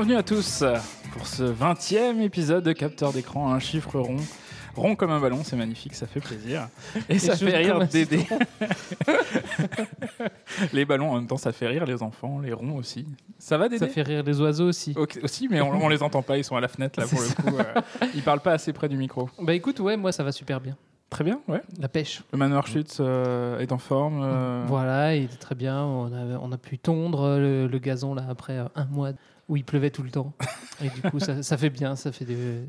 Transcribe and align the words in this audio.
Bienvenue 0.00 0.16
à 0.16 0.22
tous 0.22 0.64
pour 1.12 1.26
ce 1.26 1.42
20e 1.42 2.22
épisode 2.22 2.64
de 2.64 2.72
Capteur 2.72 3.12
d'écran, 3.12 3.52
un 3.52 3.58
chiffre 3.58 4.00
rond. 4.00 4.16
Rond 4.74 4.96
comme 4.96 5.10
un 5.10 5.20
ballon, 5.20 5.40
c'est 5.44 5.56
magnifique, 5.56 5.92
ça 5.94 6.06
fait 6.06 6.20
plaisir. 6.20 6.68
Et, 7.10 7.18
ça 7.18 7.36
fait 7.36 7.54
rire 7.54 7.86
Dédé. 7.86 8.26
les 10.72 10.86
ballons, 10.86 11.10
en 11.10 11.16
même 11.16 11.26
temps, 11.26 11.36
ça 11.36 11.52
fait 11.52 11.66
rire 11.66 11.84
les 11.84 12.02
enfants, 12.02 12.40
les 12.40 12.54
ronds 12.54 12.76
aussi. 12.76 13.04
Ça 13.38 13.58
va 13.58 13.68
Dédé? 13.68 13.86
Ça 13.86 13.88
fait 13.92 14.00
rire 14.00 14.22
les 14.22 14.40
oiseaux 14.40 14.68
aussi. 14.68 14.94
Aussi, 15.22 15.48
mais 15.50 15.60
on, 15.60 15.68
on 15.70 15.90
les 15.90 16.02
entend 16.02 16.22
pas, 16.22 16.38
ils 16.38 16.44
sont 16.44 16.56
à 16.56 16.62
la 16.62 16.68
fenêtre 16.68 16.98
là 16.98 17.06
pour 17.06 17.20
le 17.20 17.26
coup. 17.50 17.58
euh, 17.58 17.80
ils 18.14 18.22
parlent 18.22 18.40
pas 18.40 18.52
assez 18.52 18.72
près 18.72 18.88
du 18.88 18.96
micro. 18.96 19.28
Bah 19.38 19.52
écoute, 19.52 19.80
ouais, 19.80 19.98
moi 19.98 20.12
ça 20.12 20.24
va 20.24 20.32
super 20.32 20.62
bien. 20.62 20.78
Très 21.10 21.24
bien, 21.24 21.40
ouais. 21.48 21.60
La 21.78 21.88
pêche. 21.88 22.22
Le 22.32 22.38
manoir 22.38 22.66
Schutz 22.68 22.98
euh, 23.00 23.58
est 23.58 23.72
en 23.72 23.78
forme. 23.78 24.22
euh, 24.22 24.64
Voilà, 24.66 25.14
il 25.16 25.24
était 25.24 25.36
très 25.36 25.56
bien. 25.56 25.82
On 25.82 26.06
a, 26.06 26.38
on 26.40 26.52
a 26.52 26.56
pu 26.56 26.78
tondre 26.78 27.22
euh, 27.22 27.38
le, 27.38 27.66
le 27.66 27.78
gazon 27.80 28.14
là 28.14 28.24
après 28.30 28.58
euh, 28.58 28.64
un 28.76 28.84
mois 28.86 29.10
où 29.50 29.56
il 29.56 29.64
pleuvait 29.64 29.90
tout 29.90 30.02
le 30.02 30.10
temps. 30.10 30.32
Et 30.82 30.88
du 30.88 31.02
coup, 31.10 31.18
ça, 31.20 31.42
ça 31.42 31.58
fait 31.58 31.70
bien. 31.70 31.96
Ça 31.96 32.12
fait 32.12 32.24
des 32.24 32.64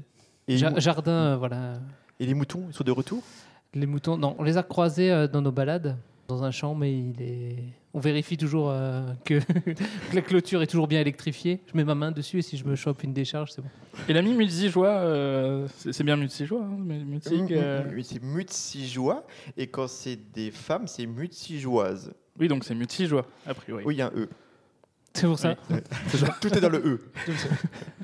Et, 0.48 0.58
ja- 0.58 0.70
les 0.70 0.76
mou- 0.76 0.82
jardin, 0.82 1.12
euh, 1.12 1.38
voilà. 1.38 1.74
et 2.20 2.26
les 2.26 2.34
moutons, 2.34 2.64
ils 2.68 2.74
sont 2.74 2.84
de 2.84 2.92
retour? 2.92 3.24
Les 3.74 3.86
moutons, 3.86 4.18
non, 4.18 4.36
on 4.40 4.44
les 4.44 4.58
a 4.58 4.64
croisés 4.64 5.12
euh, 5.12 5.28
dans 5.28 5.42
nos 5.42 5.52
balades 5.52 5.96
dans 6.28 6.44
un 6.44 6.52
champ, 6.52 6.76
mais 6.76 6.92
il 6.98 7.22
est. 7.22 7.56
On 7.94 8.00
vérifie 8.00 8.38
toujours 8.38 8.70
euh, 8.70 9.02
que, 9.26 9.40
que 10.10 10.16
la 10.16 10.22
clôture 10.22 10.62
est 10.62 10.68
toujours 10.68 10.88
bien 10.88 11.02
électrifiée. 11.02 11.60
Je 11.72 11.76
mets 11.78 11.84
ma 11.84 11.94
main 11.94 12.12
dessus 12.12 12.40
et 12.40 12.42
si 12.42 12.56
je 12.58 12.66
me 12.66 12.76
chope 12.76 13.04
une 13.04 13.12
décharge, 13.14 13.52
c'est 13.52 13.62
bon. 13.62 13.68
Et 14.08 14.14
l'ami 14.14 14.34
multijoie, 14.34 14.88
euh, 14.88 15.68
c'est 15.76 15.92
c'est 15.94 16.04
bien 16.06 16.16
multijoie, 16.16 16.64
hein, 16.64 16.78
mais 16.80 17.00
multique. 17.00 17.52
euh, 17.52 17.84
Oui, 17.94 18.04
c'est 18.06 18.24
mutsijois. 18.24 19.26
Et 19.58 19.68
quand 19.68 19.88
c'est 19.90 20.18
des 20.34 20.52
femmes, 20.52 20.88
c'est 20.88 21.06
mutsijoises. 21.06 22.14
Oui, 22.40 22.48
donc 22.48 22.64
c'est 22.64 22.76
multijoie, 22.76 23.26
a 23.46 23.54
priori. 23.54 23.84
Oui, 23.86 23.96
il 23.96 23.98
y 23.98 24.02
a 24.02 24.08
un 24.08 24.12
E. 24.18 24.30
C'est 25.14 25.28
pour 25.28 25.38
ça. 25.40 25.56
Tout 26.40 26.54
est 26.58 26.62
dans 26.62 26.70
le 26.70 26.78
E. 26.80 27.02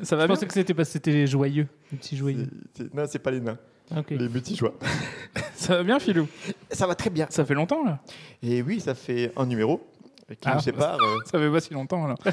Ça 0.03 0.16
va 0.16 0.23
Je 0.23 0.27
pensais 0.27 0.45
que 0.47 0.53
c'était 0.53 0.73
parce 0.73 0.89
que 0.89 0.94
c'était 0.94 1.11
les 1.14 1.27
joyeux, 1.27 1.67
les 1.91 1.97
petits 1.97 2.17
joyeux. 2.17 2.47
C'est- 2.73 2.83
c'est- 2.83 2.94
Non, 2.94 3.05
c'est 3.08 3.19
pas 3.19 3.31
les 3.31 3.39
nains. 3.39 3.58
Les 4.09 4.27
mutsijois. 4.27 4.73
Ça 5.55 5.77
va 5.77 5.83
bien, 5.83 5.97
Philou? 5.99 6.27
Ça 6.69 6.86
va 6.88 6.94
très 6.95 7.09
bien. 7.09 7.25
Ça 7.30 7.45
fait 7.45 7.53
longtemps, 7.53 7.83
là? 7.86 7.99
Et 8.44 8.61
oui, 8.61 8.81
ça 8.81 8.94
fait 8.94 9.31
un 9.38 9.45
numéro 9.45 9.89
qui 10.30 10.36
Ah. 10.45 10.55
nous 10.55 10.59
sépare. 10.61 10.98
euh, 11.02 11.17
Ça 11.26 11.39
fait 11.39 11.49
pas 11.49 11.59
si 11.61 11.73
longtemps, 11.73 12.05
là. 12.05 12.15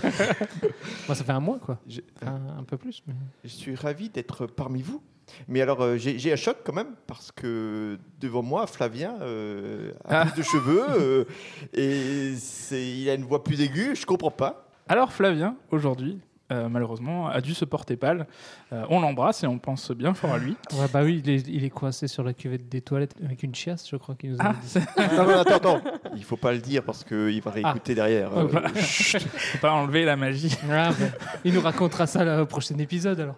Moi, 1.06 1.14
ça 1.14 1.22
fait 1.24 1.32
un 1.32 1.38
mois, 1.40 1.58
quoi. 1.60 1.78
je, 1.88 2.00
Enfin, 2.20 2.40
un 2.58 2.64
peu 2.64 2.76
plus. 2.76 3.02
Mais... 3.06 3.14
je 3.44 3.48
suis 3.50 3.74
ravi 3.76 4.08
d'être 4.10 4.46
parmi 4.46 4.82
vous. 4.82 5.00
Mais 5.48 5.62
alors, 5.62 5.80
euh, 5.80 5.96
j'ai 5.96 6.32
un 6.32 6.36
choc 6.36 6.58
quand 6.64 6.72
même, 6.74 6.94
parce 7.06 7.30
que 7.32 7.98
devant 8.20 8.42
moi, 8.42 8.66
Flavien 8.66 9.16
euh, 9.22 9.92
a 10.04 10.20
Ah. 10.22 10.26
plus 10.26 10.38
de 10.42 10.46
cheveux 10.46 10.84
euh, 10.90 11.24
et 11.72 12.34
il 12.72 13.08
a 13.08 13.14
une 13.14 13.24
voix 13.24 13.42
plus 13.44 13.60
aiguë. 13.60 13.94
Je 13.96 14.04
comprends 14.06 14.30
pas. 14.32 14.63
Alors, 14.88 15.12
Flavien, 15.12 15.56
aujourd'hui, 15.70 16.18
euh, 16.52 16.68
malheureusement, 16.68 17.28
a 17.28 17.40
dû 17.40 17.54
se 17.54 17.64
porter 17.64 17.96
pâle. 17.96 18.26
Euh, 18.72 18.84
on 18.90 19.00
l'embrasse 19.00 19.42
et 19.42 19.46
on 19.46 19.58
pense 19.58 19.90
bien 19.92 20.12
fort 20.12 20.32
à 20.34 20.38
lui. 20.38 20.56
Ouais, 20.74 20.86
bah 20.92 21.00
oui, 21.02 21.22
il 21.24 21.30
est, 21.30 21.48
il 21.48 21.64
est 21.64 21.70
coincé 21.70 22.06
sur 22.06 22.22
la 22.22 22.34
cuvette 22.34 22.68
des 22.68 22.82
toilettes 22.82 23.14
avec 23.24 23.42
une 23.42 23.54
chiasse, 23.54 23.88
je 23.88 23.96
crois 23.96 24.14
qu'il 24.14 24.32
nous 24.32 24.36
a 24.40 24.48
Ah, 24.48 24.52
dit. 24.60 24.68
c'est- 24.68 24.96
Non, 25.16 25.24
non, 25.24 25.38
attends, 25.38 25.54
attends. 25.54 25.80
Il 26.16 26.22
faut 26.24 26.36
pas 26.36 26.52
le 26.52 26.58
dire 26.58 26.82
parce 26.84 27.02
qu'il 27.02 27.40
va 27.40 27.50
réécouter 27.50 27.94
derrière. 27.94 28.30
Oh, 28.36 28.40
Euh, 28.40 28.44
bah. 28.44 28.62
faut 28.74 29.58
pas 29.58 29.72
enlever 29.72 30.04
la 30.04 30.16
magie. 30.16 30.54
Ah, 30.70 30.90
bah, 30.90 31.06
il 31.44 31.54
nous 31.54 31.62
racontera 31.62 32.06
ça 32.06 32.42
au 32.42 32.46
prochain 32.46 32.76
épisode 32.78 33.20
alors. 33.20 33.36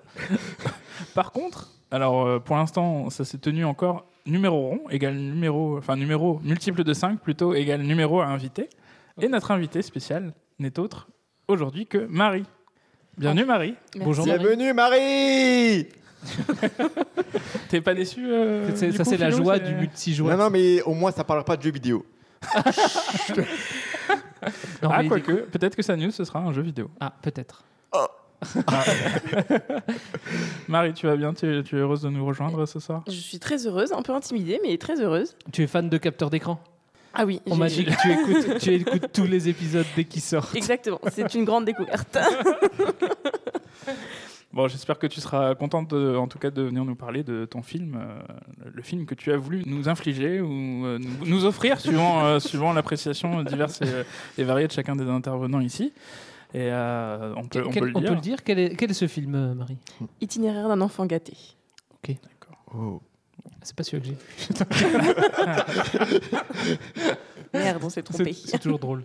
Par 1.15 1.31
contre, 1.31 1.71
alors 1.93 2.27
euh, 2.27 2.39
pour 2.41 2.57
l'instant, 2.57 3.09
ça 3.11 3.25
s'est 3.25 3.39
tenu 3.39 3.65
encore 3.65 4.07
numéro 4.27 4.57
rond 4.71 4.81
égale 4.91 5.15
numéro, 5.15 5.79
enfin 5.79 5.95
numéro 5.97 6.41
multiple 6.43 6.83
de 6.83 6.93
5 6.93 7.21
plutôt 7.21 7.55
égale 7.55 7.83
numéro 7.83 8.21
à 8.21 8.27
invité. 8.27 8.69
Et 9.21 9.29
notre 9.29 9.53
invité 9.53 9.81
spécial 9.83 10.35
n'est 10.59 10.79
autre 10.81 11.07
aujourd'hui 11.49 11.87
que 11.87 11.99
Marie. 12.09 12.45
Bienvenue 13.19 13.45
Marie. 13.45 13.75
Bonjour 13.99 14.27
Marie. 14.27 14.39
Bienvenue 14.41 14.73
Marie 14.73 15.87
T'es 17.69 17.81
pas 17.81 17.95
déçu 17.95 18.27
euh, 18.27 18.69
C'est- 18.75 18.91
du 18.91 18.97
Ça, 18.97 19.05
coup, 19.05 19.11
c'est 19.11 19.17
la 19.17 19.31
joie 19.31 19.59
c'est- 19.59 19.65
du 19.65 19.75
multijoueur. 19.75 20.37
Non, 20.37 20.45
non, 20.45 20.51
mais 20.51 20.83
au 20.83 20.93
moins 20.95 21.13
ça 21.13 21.23
parlera 21.25 21.45
pas 21.45 21.57
de 21.57 21.63
jeux 21.63 21.71
vidéo. 21.73 22.05
Non, 24.83 24.91
Ah, 24.93 25.03
mais- 25.03 25.09
quoique, 25.09 25.33
peut-être 25.33 25.75
que 25.75 25.83
sa 25.83 25.97
news 25.97 26.11
ce 26.13 26.23
sera 26.25 26.39
un 26.39 26.53
jeu 26.53 26.63
vidéo. 26.63 26.89
Ah, 27.01 27.13
peut-être. 27.23 27.65
Marie, 30.69 30.93
tu 30.93 31.07
vas 31.07 31.17
bien? 31.17 31.33
Tu, 31.33 31.63
tu 31.65 31.77
es 31.77 31.79
heureuse 31.81 32.03
de 32.03 32.11
nous 32.11 32.25
rejoindre 32.25 32.65
ce 32.67 32.79
soir? 32.79 33.03
Je 33.09 33.13
suis 33.13 33.39
très 33.41 33.67
heureuse, 33.67 33.93
un 33.93 34.03
peu 34.03 34.13
intimidée, 34.13 34.61
mais 34.63 34.77
très 34.79 35.01
heureuse. 35.01 35.35
Tu 35.53 35.63
es 35.63 35.67
fan 35.67 35.89
de 35.89 35.97
capteur 35.99 36.31
d'écran? 36.31 36.61
Ah 37.19 37.25
oui, 37.25 37.41
On 37.47 37.57
m'a 37.57 37.69
dit 37.69 37.85
que 37.85 37.91
tu 38.03 38.13
écoutes, 38.13 38.59
tu 38.61 38.75
écoutes 38.75 39.13
tous 39.13 39.25
les 39.25 39.49
épisodes 39.49 39.87
dès 39.97 40.05
qu'ils 40.05 40.21
sortent. 40.23 40.55
Exactement, 40.55 41.01
c'est 41.11 41.35
une 41.35 41.45
grande 41.45 41.65
découverte. 41.65 42.17
Bon, 44.53 44.69
j'espère 44.69 44.99
que 44.99 45.07
tu 45.07 45.21
seras 45.21 45.55
contente, 45.55 45.91
de- 45.91 46.17
en 46.17 46.29
tout 46.29 46.39
cas, 46.39 46.51
de 46.51 46.63
venir 46.63 46.83
nous 46.85 46.95
parler 46.95 47.23
de 47.23 47.45
ton 47.45 47.61
film, 47.61 47.99
euh, 48.01 48.19
le 48.73 48.81
film 48.83 49.05
que 49.05 49.15
tu 49.15 49.31
as 49.31 49.37
voulu 49.37 49.63
nous 49.67 49.87
infliger 49.91 50.41
ou 50.41 50.87
euh, 50.87 50.99
nous, 50.99 51.27
nous 51.27 51.45
offrir, 51.45 51.79
suivant, 51.79 52.25
euh, 52.25 52.39
suivant 52.41 52.73
l'appréciation 52.73 53.43
diverse 53.43 53.83
et, 53.83 54.41
et 54.41 54.45
variée 54.45 54.67
de 54.67 54.73
chacun 54.73 54.97
des 54.97 55.05
intervenants 55.05 55.61
ici. 55.61 55.93
Et 56.55 56.71
euh, 56.73 57.35
on 57.37 57.45
peut, 57.47 57.65
on 57.67 57.71
Quel- 57.71 57.93
peut 57.93 58.01
le 58.15 58.21
dire. 58.21 58.43
Quel 58.45 58.59
est, 58.59 58.77
quel 58.77 58.91
est 58.91 58.95
ce 58.95 59.07
film, 59.09 59.35
euh, 59.35 59.53
Marie? 59.55 59.77
Itinéraire 60.23 60.69
d'un 60.69 60.81
enfant 60.81 61.05
gâté. 61.05 61.35
Oh. 62.75 63.01
C'est 63.63 63.77
pas 63.77 63.85
celui 63.85 64.03
que 64.03 64.09
j'ai 64.09 64.13
vu. 64.13 64.19
Merde, 67.55 67.79
on 67.83 67.89
s'est 67.89 68.03
C'est 68.07 68.13
trompé. 68.15 68.33
c'est 68.33 68.59
toujours 68.59 68.79
drôle. 68.79 69.03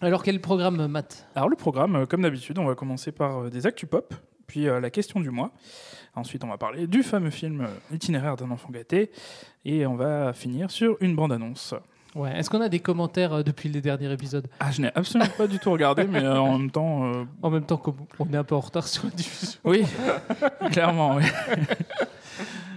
Alors, 0.00 0.22
quel 0.22 0.40
programme, 0.40 0.86
Matt? 0.86 1.26
Alors, 1.34 1.48
le 1.48 1.56
programme, 1.56 1.96
euh, 1.96 2.06
comme 2.06 2.22
d'habitude, 2.22 2.58
on 2.58 2.64
va 2.64 2.74
commencer 2.74 3.12
par 3.12 3.44
euh, 3.44 3.50
des 3.50 3.66
actus 3.66 3.88
pop, 3.88 4.14
puis 4.46 4.68
euh, 4.68 4.80
la 4.80 4.90
question 4.90 5.20
du 5.20 5.30
mois. 5.30 5.52
Ensuite, 6.14 6.44
on 6.44 6.48
va 6.48 6.58
parler 6.58 6.86
du 6.86 7.02
fameux 7.02 7.30
film 7.30 7.66
Itinéraire 7.92 8.36
d'un 8.36 8.50
enfant 8.50 8.68
gâté. 8.70 9.10
Et 9.64 9.86
on 9.86 9.96
va 9.96 10.32
finir 10.32 10.70
sur 10.70 10.96
une 11.00 11.16
bande-annonce. 11.16 11.74
Ouais. 12.14 12.36
Est-ce 12.38 12.50
qu'on 12.50 12.60
a 12.60 12.68
des 12.68 12.80
commentaires 12.80 13.32
euh, 13.32 13.42
depuis 13.42 13.70
les 13.70 13.80
derniers 13.80 14.12
épisodes? 14.12 14.46
Ah, 14.60 14.70
je 14.70 14.82
n'ai 14.82 14.90
absolument 14.94 15.30
pas 15.38 15.46
du 15.46 15.58
tout 15.58 15.70
regardé, 15.70 16.04
mais 16.04 16.22
euh, 16.22 16.38
en 16.38 16.58
même 16.58 16.70
temps, 16.70 17.10
euh, 17.10 17.24
En 17.42 17.48
même 17.48 17.64
temps 17.64 17.78
qu'on 17.78 17.94
on 18.18 18.30
est 18.30 18.36
un 18.36 18.44
peu 18.44 18.54
en 18.54 18.60
retard 18.60 18.86
sur 18.86 19.04
la 19.04 19.10
diffusion. 19.10 19.58
Oui, 19.64 19.84
clairement, 20.72 21.16
oui. 21.16 21.22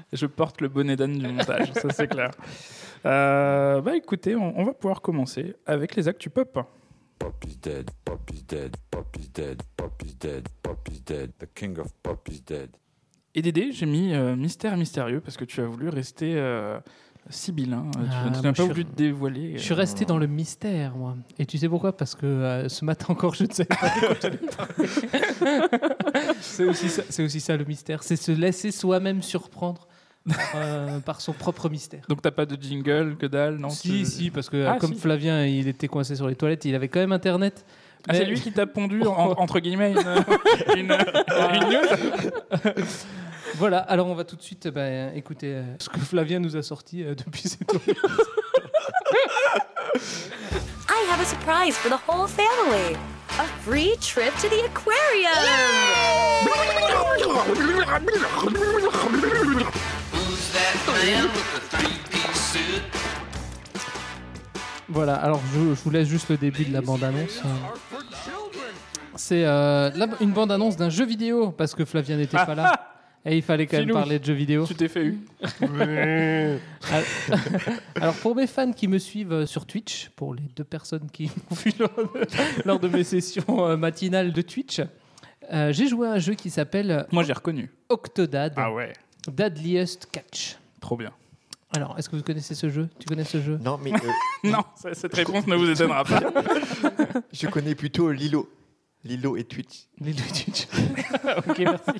Je 0.14 0.26
porte 0.26 0.62
le 0.62 0.68
bonnet 0.70 0.96
d'âne 0.96 1.18
du 1.18 1.28
montage, 1.28 1.72
ça 1.74 1.90
c'est 1.92 2.08
clair. 2.08 2.32
Euh, 3.06 3.82
bah 3.82 3.96
écoutez, 3.96 4.36
on, 4.36 4.58
on 4.58 4.64
va 4.64 4.74
pouvoir 4.74 5.02
commencer 5.02 5.56
avec 5.66 5.96
les 5.96 6.08
actus 6.08 6.32
pop. 6.32 6.60
Pop 7.20 7.46
is 7.48 7.58
dead, 7.58 7.90
Pop 8.04 8.30
is 8.34 8.44
dead, 8.44 8.76
Pop 8.92 9.16
is 9.20 9.30
dead, 9.34 9.62
Pop 9.78 10.02
is 10.06 10.16
dead, 10.20 10.48
Pop 10.64 10.90
is 10.92 11.00
dead, 11.02 11.32
the 11.40 11.46
king 11.54 11.78
of 11.80 11.88
Pop 12.04 12.28
is 12.32 12.42
dead. 12.46 12.70
Et 13.34 13.42
Dédé, 13.42 13.72
j'ai 13.72 13.86
mis 13.86 14.14
euh, 14.14 14.36
mystère 14.36 14.78
mystérieux 14.78 15.22
parce 15.22 15.36
que 15.38 15.44
tu 15.46 15.60
as 15.62 15.66
voulu 15.66 15.90
rester 15.90 16.36
euh, 16.38 16.80
sibyllin. 17.30 17.86
Euh, 17.98 18.04
tu- 18.04 18.10
Ah, 18.12 18.24
tu 18.26 18.30
n'as 18.30 18.42
je 18.42 18.42
pas 18.50 18.54
suis- 18.56 18.68
voulu 18.68 18.86
te 18.86 18.96
dévoiler. 18.96 19.58
Je 19.58 19.64
suis 19.64 19.74
resté 19.74 20.06
dans 20.06 20.18
le 20.18 20.28
mystère, 20.28 20.96
moi. 20.96 21.16
Et 21.38 21.46
tu 21.46 21.58
sais 21.58 21.68
pourquoi? 21.68 21.96
Parce 21.98 22.16
que 22.16 22.26
euh, 22.26 22.70
ce 22.70 22.86
matin 22.86 23.08
encore, 23.10 23.34
je 23.36 23.44
ne 23.44 23.52
savais 23.52 23.66
pas 23.66 24.68
aussi, 26.70 26.90
ça- 26.90 27.04
c'est 27.10 27.24
aussi 27.24 27.40
ça 27.40 27.58
le 27.58 27.66
mystère. 27.66 28.04
C'est 28.04 28.16
se 28.16 28.32
laisser 28.32 28.72
soi-même 28.72 29.22
surprendre 29.22 29.88
par, 30.28 30.38
euh, 30.56 31.00
par 31.00 31.22
son 31.22 31.34
propre 31.34 31.70
mystère. 31.70 32.04
Donc 32.10 32.22
t'as 32.22 32.32
pas 32.32 32.46
de 32.46 32.62
jingle, 32.62 33.16
que 33.18 33.26
dalle, 33.26 33.58
non 33.58 33.70
si, 33.70 33.90
tu- 33.90 34.06
si, 34.06 34.32
parce 34.32 34.50
que 34.50 34.66
Ah, 34.66 34.78
comme 34.80 34.94
si. 34.94 35.00
Flavien, 35.00 35.46
il 35.46 35.68
était 35.68 35.88
coincé 35.88 36.16
sur 36.16 36.28
les 36.28 36.36
toilettes, 36.36 36.66
il 36.66 36.76
avait 36.76 36.88
quand 36.88 37.00
même 37.00 37.12
Internet. 37.12 37.66
Ah, 38.08 38.14
c'est 38.14 38.26
lui 38.26 38.40
qui 38.40 38.52
t'a 38.52 38.68
pondu, 38.68 39.02
en- 39.08 39.32
entre 39.38 39.60
guillemets, 39.60 39.92
une, 39.92 40.00
une, 40.78 40.92
une 40.92 41.70
news 41.70 42.84
Voilà, 43.56 43.78
alors 43.80 44.08
on 44.08 44.16
va 44.16 44.24
tout 44.26 44.36
de 44.36 44.42
suite 44.42 44.68
bah, 44.68 45.14
écouter 45.16 45.54
euh, 45.54 45.64
ce 45.80 45.88
que 45.90 46.00
Flavien 46.00 46.40
nous 46.40 46.58
a 46.58 46.62
sorti 46.64 47.04
euh, 47.04 47.16
depuis 47.16 47.48
ses 47.48 47.64
toilettes. 47.64 47.98
I 50.90 51.08
have 51.12 51.22
a 51.22 51.26
surprise 51.26 51.76
for 51.78 51.90
the 51.90 52.00
whole 52.08 52.28
family. 52.28 52.98
A 53.40 53.44
free 53.64 53.96
trip 54.02 54.34
to 54.42 54.48
the 54.50 54.66
aquarium. 54.66 55.32
Voilà, 64.88 65.16
alors 65.16 65.42
je, 65.54 65.60
je 65.60 65.84
vous 65.84 65.90
laisse 65.90 66.08
juste 66.08 66.30
le 66.30 66.38
début 66.38 66.64
de 66.66 66.74
la 66.74 66.82
bande-annonce. 66.82 67.42
C'est 69.16 69.44
euh, 69.46 69.90
une 70.22 70.32
bande-annonce 70.32 70.78
d'un 70.78 70.90
jeu 70.90 71.06
vidéo, 71.06 71.52
parce 71.52 71.74
que 71.76 71.86
Flavien 71.86 72.18
n'était 72.18 72.38
pas 72.38 72.56
là. 72.56 72.96
Et 73.28 73.38
il 73.38 73.42
fallait 73.42 73.66
quand 73.66 73.78
même 73.78 73.88
Filou. 73.88 73.96
parler 73.96 74.20
de 74.20 74.26
jeux 74.26 74.34
vidéo. 74.34 74.66
Tu 74.68 74.76
t'es 74.76 74.88
fait 74.88 75.04
eu. 75.04 75.18
Alors 78.00 78.14
pour 78.16 78.36
mes 78.36 78.46
fans 78.46 78.72
qui 78.72 78.88
me 78.88 79.00
suivent 79.00 79.34
euh, 79.34 79.46
sur 79.48 79.66
Twitch, 79.66 80.10
pour 80.16 80.36
les 80.36 80.44
deux 80.56 80.64
personnes 80.64 81.10
qui 81.12 81.24
m'ont 81.24 81.56
vu 81.56 81.72
lors 82.66 82.80
de, 82.80 82.88
mes 82.88 83.04
sessions 83.04 83.66
euh, 83.66 83.78
matinales 83.78 84.32
de 84.32 84.42
Twitch, 84.44 84.80
euh, 85.52 85.74
j'ai 85.74 85.88
joué 85.88 86.08
à 86.08 86.12
un 86.12 86.20
jeu 86.20 86.36
qui 86.36 86.52
s'appelle 86.52 87.08
Moi 87.12 87.24
j'ai 87.24 87.34
reconnu. 87.34 87.72
Octodad. 87.90 88.54
Ah 88.58 88.72
ouais. 88.72 88.94
Deadliest 89.32 90.08
Catch. 90.12 90.58
Trop 90.82 90.98
bien. 90.98 91.12
Alors, 91.76 91.98
est-ce 91.98 92.10
que 92.10 92.16
vous 92.16 92.24
connaissez 92.24 92.56
ce 92.56 92.70
jeu? 92.70 92.88
Tu 93.00 93.06
connais 93.08 93.24
ce 93.26 93.42
jeu? 93.42 93.58
Non, 93.62 93.78
mais 93.82 93.92
euh, 93.94 93.98
Non, 94.50 94.64
ça- 94.76 94.94
cette 94.94 95.14
réponse 95.14 95.46
ne 95.48 95.56
vous 95.56 95.70
étonnera 95.70 96.04
pas. 96.06 96.22
je 97.34 97.48
connais 97.48 97.76
plutôt 97.76 98.12
Lilo. 98.12 98.50
Lilo 99.04 99.36
et 99.38 99.44
Twitch. 99.44 99.88
Les 100.00 100.14
deux 100.14 100.24
Twitch. 100.24 100.68
ok, 101.48 101.60
merci. 101.60 101.92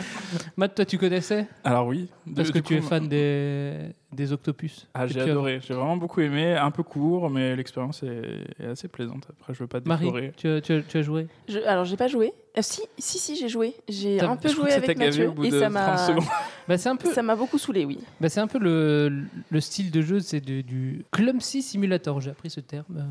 Matt, 0.56 0.74
toi, 0.74 0.84
tu 0.84 0.98
connaissais 0.98 1.46
Alors 1.64 1.86
oui. 1.86 2.08
de- 2.26 2.34
Parce 2.34 2.50
que 2.50 2.58
tu 2.58 2.74
es 2.76 2.80
fan 2.80 3.08
des, 3.08 3.74
des 4.12 4.32
octopus. 4.32 4.86
Ah, 4.94 5.06
j'ai 5.06 5.20
adoré. 5.20 5.60
J'ai 5.66 5.74
vraiment 5.74 5.96
beaucoup 5.96 6.20
aimé. 6.20 6.54
Un 6.56 6.70
peu 6.70 6.82
court, 6.82 7.30
mais 7.30 7.56
l'expérience 7.56 8.02
est, 8.02 8.44
est 8.62 8.66
assez 8.66 8.88
plaisante. 8.88 9.26
Après, 9.30 9.54
je 9.54 9.58
veux 9.60 9.66
pas 9.66 9.80
Marie, 9.84 10.10
tu 10.36 10.48
as, 10.48 10.60
tu 10.60 10.72
as- 10.72 10.82
tu 10.82 10.98
as 10.98 11.02
joué? 11.02 11.26
Je- 11.48 11.58
alors, 11.60 11.84
j'ai 11.84 11.96
pas 11.96 12.08
joué. 12.08 12.32
Euh, 12.58 12.62
si, 12.62 12.82
si, 12.98 13.18
si, 13.18 13.36
j'ai 13.36 13.48
joué. 13.48 13.74
J'ai 13.88 14.20
un 14.20 14.36
peu 14.36 14.48
joué 14.48 14.72
avec 14.72 14.98
Mathieu 14.98 15.28
au 15.28 15.32
bout 15.32 15.44
et 15.44 15.50
de 15.50 15.60
ça 15.60 15.70
30 15.70 15.72
m'a 15.72 15.96
secondes. 16.06 16.24
bah, 16.68 16.78
C'est 16.78 16.88
un 16.88 16.96
peu, 16.96 17.12
ça 17.12 17.22
m'a 17.22 17.36
beaucoup 17.36 17.58
saoulé, 17.58 17.84
oui. 17.84 17.98
bah, 18.20 18.28
c'est 18.28 18.40
un 18.40 18.48
peu 18.48 18.58
le, 18.58 19.24
le 19.50 19.60
style 19.60 19.90
de 19.90 20.02
jeu, 20.02 20.20
c'est 20.20 20.40
du, 20.40 20.62
du 20.64 21.04
clumsy 21.12 21.62
simulator. 21.62 22.20
J'ai 22.20 22.30
appris 22.30 22.50
ce 22.50 22.60
terme. 22.60 22.84
Euh, 22.96 23.02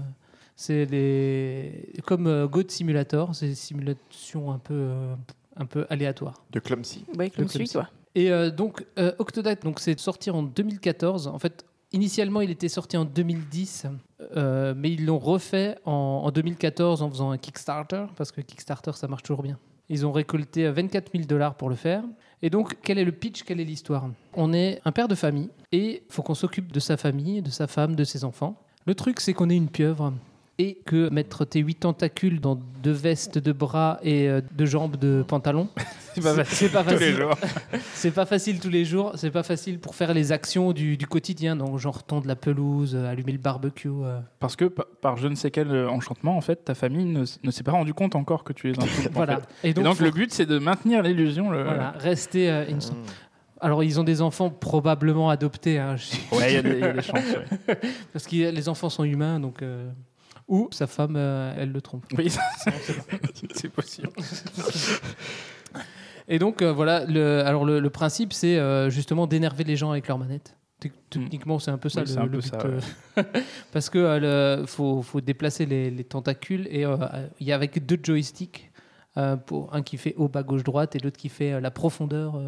C'est 0.58 0.84
les, 0.86 1.94
comme 2.06 2.28
euh, 2.28 2.48
Goat 2.48 2.64
Simulator, 2.68 3.34
c'est 3.34 3.48
des 3.48 3.56
simulations 3.56 4.52
un 4.52 4.60
peu, 4.60 4.74
euh, 4.74 5.16
un 5.60 5.66
peu 5.66 5.86
aléatoires. 5.90 6.44
De 6.52 6.60
Clumsy. 6.60 7.06
Celui, 7.14 7.30
clumsy. 7.32 7.74
quoi. 7.74 7.90
Et 8.16 8.32
euh, 8.32 8.50
donc, 8.50 8.86
euh, 8.98 9.12
Octodad, 9.20 9.62
donc 9.62 9.80
c'est 9.80 10.00
sorti 10.00 10.32
en 10.32 10.42
2014. 10.42 11.28
En 11.28 11.38
fait, 11.38 11.64
initialement, 11.92 12.42
il 12.42 12.50
était 12.50 12.70
sorti 12.70 12.98
en 12.98 13.06
2010, 13.06 13.86
euh, 14.36 14.74
mais 14.76 14.92
ils 14.92 15.06
l'ont 15.06 15.20
refait 15.20 15.78
en, 15.86 15.92
en 16.26 16.32
2014 16.32 17.02
en 17.04 17.10
faisant 17.10 17.30
un 17.32 17.38
Kickstarter, 17.38 18.06
parce 18.16 18.32
que 18.32 18.42
Kickstarter, 18.42 18.92
ça 18.96 19.08
marche 19.08 19.24
toujours 19.24 19.44
bien. 19.44 19.60
Ils 19.90 20.06
ont 20.06 20.12
récolté 20.12 20.66
euh, 20.66 20.72
24 20.72 21.12
000 21.14 21.26
dollars 21.26 21.56
pour 21.56 21.70
le 21.70 21.76
faire. 21.76 22.04
Et 22.42 22.50
donc, 22.50 22.78
quel 22.84 22.98
est 22.98 23.04
le 23.06 23.12
pitch? 23.12 23.44
Quelle 23.44 23.60
est 23.60 23.66
l'histoire? 23.66 24.08
On 24.34 24.54
est 24.54 24.82
un 24.86 24.92
père 24.92 25.08
de 25.08 25.16
famille 25.16 25.50
et 25.72 26.04
il 26.08 26.14
faut 26.14 26.22
qu'on 26.24 26.36
s'occupe 26.36 26.72
de 26.72 26.80
sa 26.80 26.96
famille, 26.96 27.42
de 27.42 27.50
sa 27.50 27.68
femme, 27.68 27.96
de 27.96 28.04
ses 28.04 28.24
enfants. 28.24 28.56
Le 28.86 28.96
truc, 28.96 29.20
c'est 29.20 29.34
qu'on 29.34 29.50
est 29.50 29.58
une 29.58 29.68
pieuvre 29.68 30.14
et 30.60 30.76
que 30.86 31.10
mettre 31.10 31.46
tes 31.46 31.62
huit 31.62 31.76
tentacules 31.80 32.40
dans 32.42 32.60
deux 32.84 32.92
vestes 32.92 33.38
de 33.40 33.52
bras 33.52 33.98
et 34.04 34.28
euh, 34.30 34.42
deux 34.52 34.66
jambes 34.68 34.98
de 34.98 35.24
pantalon, 35.28 35.70
C'est 36.14 36.22
pas 36.22 36.84
pas 36.84 36.92
Tous 36.92 37.00
les 37.00 37.14
facile. 37.14 37.16
jours. 37.16 37.36
C'est 37.94 38.12
pas 38.12 38.26
facile 38.26 38.60
tous 38.60 38.70
les 38.70 38.84
jours, 38.84 39.12
c'est 39.16 39.32
pas 39.32 39.44
facile 39.44 39.80
pour 39.80 39.96
faire 39.96 40.14
les 40.14 40.32
actions 40.32 40.74
du, 40.74 40.98
du 40.98 41.08
quotidien, 41.08 41.56
donc 41.56 41.78
genre 41.78 42.04
tondre 42.04 42.28
la 42.28 42.36
pelouse, 42.36 42.94
euh, 42.96 43.10
allumer 43.10 43.32
le 43.32 43.38
barbecue. 43.38 43.88
euh. 43.90 44.20
Parce 44.40 44.56
que 44.56 44.66
pa- 44.66 44.86
par 45.02 45.18
je 45.18 45.28
ne 45.30 45.36
sais 45.36 45.50
quel 45.52 45.72
enchantement, 45.88 46.36
en 46.36 46.42
fait, 46.42 46.66
ta 46.66 46.76
famille 46.76 47.06
ne, 47.06 47.24
s'est 47.52 47.64
pas 47.64 47.72
rendu 47.72 47.94
compte 47.94 48.16
encore 48.16 48.44
que 48.44 48.52
tu 48.54 48.70
es 48.72 48.78
un 48.78 48.84
en 48.84 49.12
Voilà. 49.14 49.38
fait. 49.38 49.68
Et 49.68 49.70
Et 49.70 49.74
donc, 49.74 49.96
faut- 49.96 50.04
le 50.04 50.12
but, 50.12 50.34
c'est 50.34 50.46
de 50.46 50.60
maintenir 50.60 51.04
l'illusion. 51.04 51.50
Le... 51.52 51.64
voilà, 51.64 51.92
rester 51.98 52.50
euh, 52.50 52.66
innocent. 52.68 52.94
Mm. 52.94 53.06
Alors 53.62 53.84
ils 53.84 54.00
ont 54.00 54.04
des 54.06 54.22
enfants 54.22 54.50
probablement 54.50 55.30
adoptés, 55.30 55.80
hein, 55.80 55.96
Ouais, 56.32 56.52
il 56.52 56.54
y, 56.54 56.58
a 56.58 56.62
des- 56.62 56.70
il 56.72 56.80
y 56.80 56.84
a 56.84 56.94
des 56.94 57.02
chances. 57.02 57.20
ouais. 57.68 57.78
parce 58.14 58.26
que 58.26 58.36
les 58.52 58.70
enfants 58.70 58.90
sont 58.90 59.04
humains, 59.04 59.40
donc 59.40 59.62
euh, 59.62 59.90
ou 60.50 60.68
sa 60.72 60.88
femme, 60.88 61.16
euh, 61.16 61.54
elle 61.58 61.72
le 61.72 61.82
trompe. 61.82 62.06
Oui, 62.18 62.30
c'est 63.54 63.70
possible. 63.70 64.10
Et 66.28 66.38
donc 66.40 66.62
euh, 66.62 66.72
voilà, 66.72 67.06
le, 67.06 67.40
alors 67.46 67.66
le, 67.66 67.80
le 67.80 67.90
principe 67.90 68.34
c'est 68.34 68.58
euh, 68.58 68.90
justement 68.90 69.26
d'énerver 69.28 69.64
les 69.64 69.76
gens 69.76 69.92
avec 69.92 70.08
leur 70.08 70.18
manette. 70.20 70.56
Tec- 70.82 70.94
Techniquement, 71.10 71.60
c'est 71.60 71.72
un 71.72 71.78
peu 71.78 71.90
ça 71.90 72.04
Oui, 72.04 72.14
le, 72.14 72.20
un 72.20 72.26
le 72.26 72.30
peu 72.32 72.38
but, 72.38 72.46
ça, 73.16 73.24
parce 73.74 73.90
que 73.90 73.98
euh, 73.98 74.60
le- 74.62 74.66
faut, 74.66 75.02
faut 75.02 75.22
déplacer 75.22 75.66
les, 75.66 75.90
les 75.92 76.04
tentacules 76.04 76.68
et 76.70 76.86
euh, 76.86 76.96
il 77.40 77.48
y 77.48 77.52
a 77.52 77.56
avec 77.56 77.86
deux 77.86 78.00
joysticks, 78.02 78.72
euh, 79.18 79.36
pour 79.36 79.74
un 79.76 79.82
qui 79.82 79.98
fait 79.98 80.14
haut, 80.18 80.28
bas, 80.30 80.44
gauche, 80.44 80.64
droite 80.64 80.96
et 80.96 81.00
l'autre 81.00 81.18
qui 81.18 81.30
fait 81.30 81.60
la 81.60 81.72
profondeur. 81.72 82.40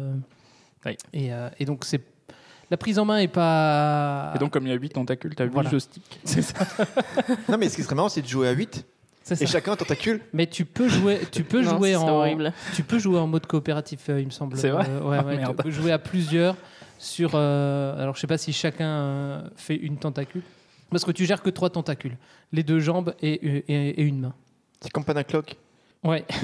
Oui. 0.86 0.96
et, 1.12 1.30
et 1.58 1.64
donc 1.64 1.84
c'est 1.84 2.02
la 2.70 2.76
prise 2.76 2.98
en 2.98 3.04
main 3.04 3.18
est 3.18 3.28
pas. 3.28 4.32
Et 4.34 4.38
donc, 4.38 4.50
comme 4.52 4.66
il 4.66 4.70
y 4.70 4.72
a 4.72 4.76
8 4.76 4.90
tentacules, 4.90 5.34
tu 5.34 5.42
as 5.42 5.46
8 5.46 5.52
Voilà. 5.52 5.70
joysticks. 5.70 6.20
c'est 6.24 6.42
ça. 6.42 6.54
Non, 7.48 7.58
mais 7.58 7.68
ce 7.68 7.76
qui 7.76 7.82
serait 7.82 7.94
marrant, 7.94 8.08
c'est 8.08 8.22
de 8.22 8.26
jouer 8.28 8.48
à 8.48 8.52
8 8.52 8.84
c'est 9.24 9.36
ça. 9.36 9.44
et 9.44 9.46
chacun 9.46 9.72
un 9.72 9.76
tentacule. 9.76 10.20
Mais 10.32 10.46
tu 10.46 10.64
peux 10.64 10.88
jouer, 10.88 11.20
tu 11.30 11.44
peux 11.44 11.62
Non, 11.62 11.76
jouer 11.78 11.94
en, 11.96 12.08
horrible. 12.08 12.52
tu 12.74 12.82
peux 12.82 12.98
jouer 12.98 13.18
en 13.18 13.26
mode 13.28 13.46
coopératif, 13.46 14.08
euh, 14.08 14.20
il 14.20 14.26
me 14.26 14.30
semble. 14.32 14.56
C'est 14.56 14.70
vrai 14.70 14.86
Euh, 14.88 15.00
ouais, 15.02 15.16
Ah, 15.20 15.24
ouais, 15.24 15.36
merde. 15.36 15.56
Tu 15.56 15.62
peux 15.62 15.70
jouer 15.70 15.92
à 15.92 15.98
plusieurs 15.98 16.56
sur. 16.98 17.32
euh, 17.34 18.02
alors, 18.02 18.16
je 18.16 18.20
sais 18.20 18.26
pas 18.26 18.38
si 18.38 18.52
chacun 18.52 18.88
euh, 18.88 19.42
fait 19.56 19.76
une 19.76 19.96
tentacule. 19.98 20.42
Parce 20.90 21.04
que 21.04 21.12
tu 21.12 21.24
gères 21.24 21.40
que 21.42 21.50
trois 21.50 21.70
tentacules. 21.70 22.16
Les 22.52 22.62
deux 22.64 22.80
jambes 22.80 23.14
et, 23.22 23.32
et- 23.32 23.90
et 24.00 24.02
une 24.02 24.20
main. 24.20 24.34
C'est 24.80 24.90
comme 24.90 25.04
Panacloc. 25.04 25.56
Ouais. 26.04 26.24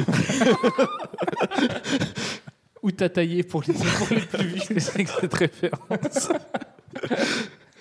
Ou 2.83 2.91
t'as 2.91 3.09
taillé 3.09 3.43
pour 3.43 3.63
les, 3.67 3.75
pour 3.75 4.09
les 4.11 4.21
plus 4.21 4.47
vieux. 4.47 4.75
Que 4.75 4.81
cette 4.81 5.35
référence. 5.35 6.29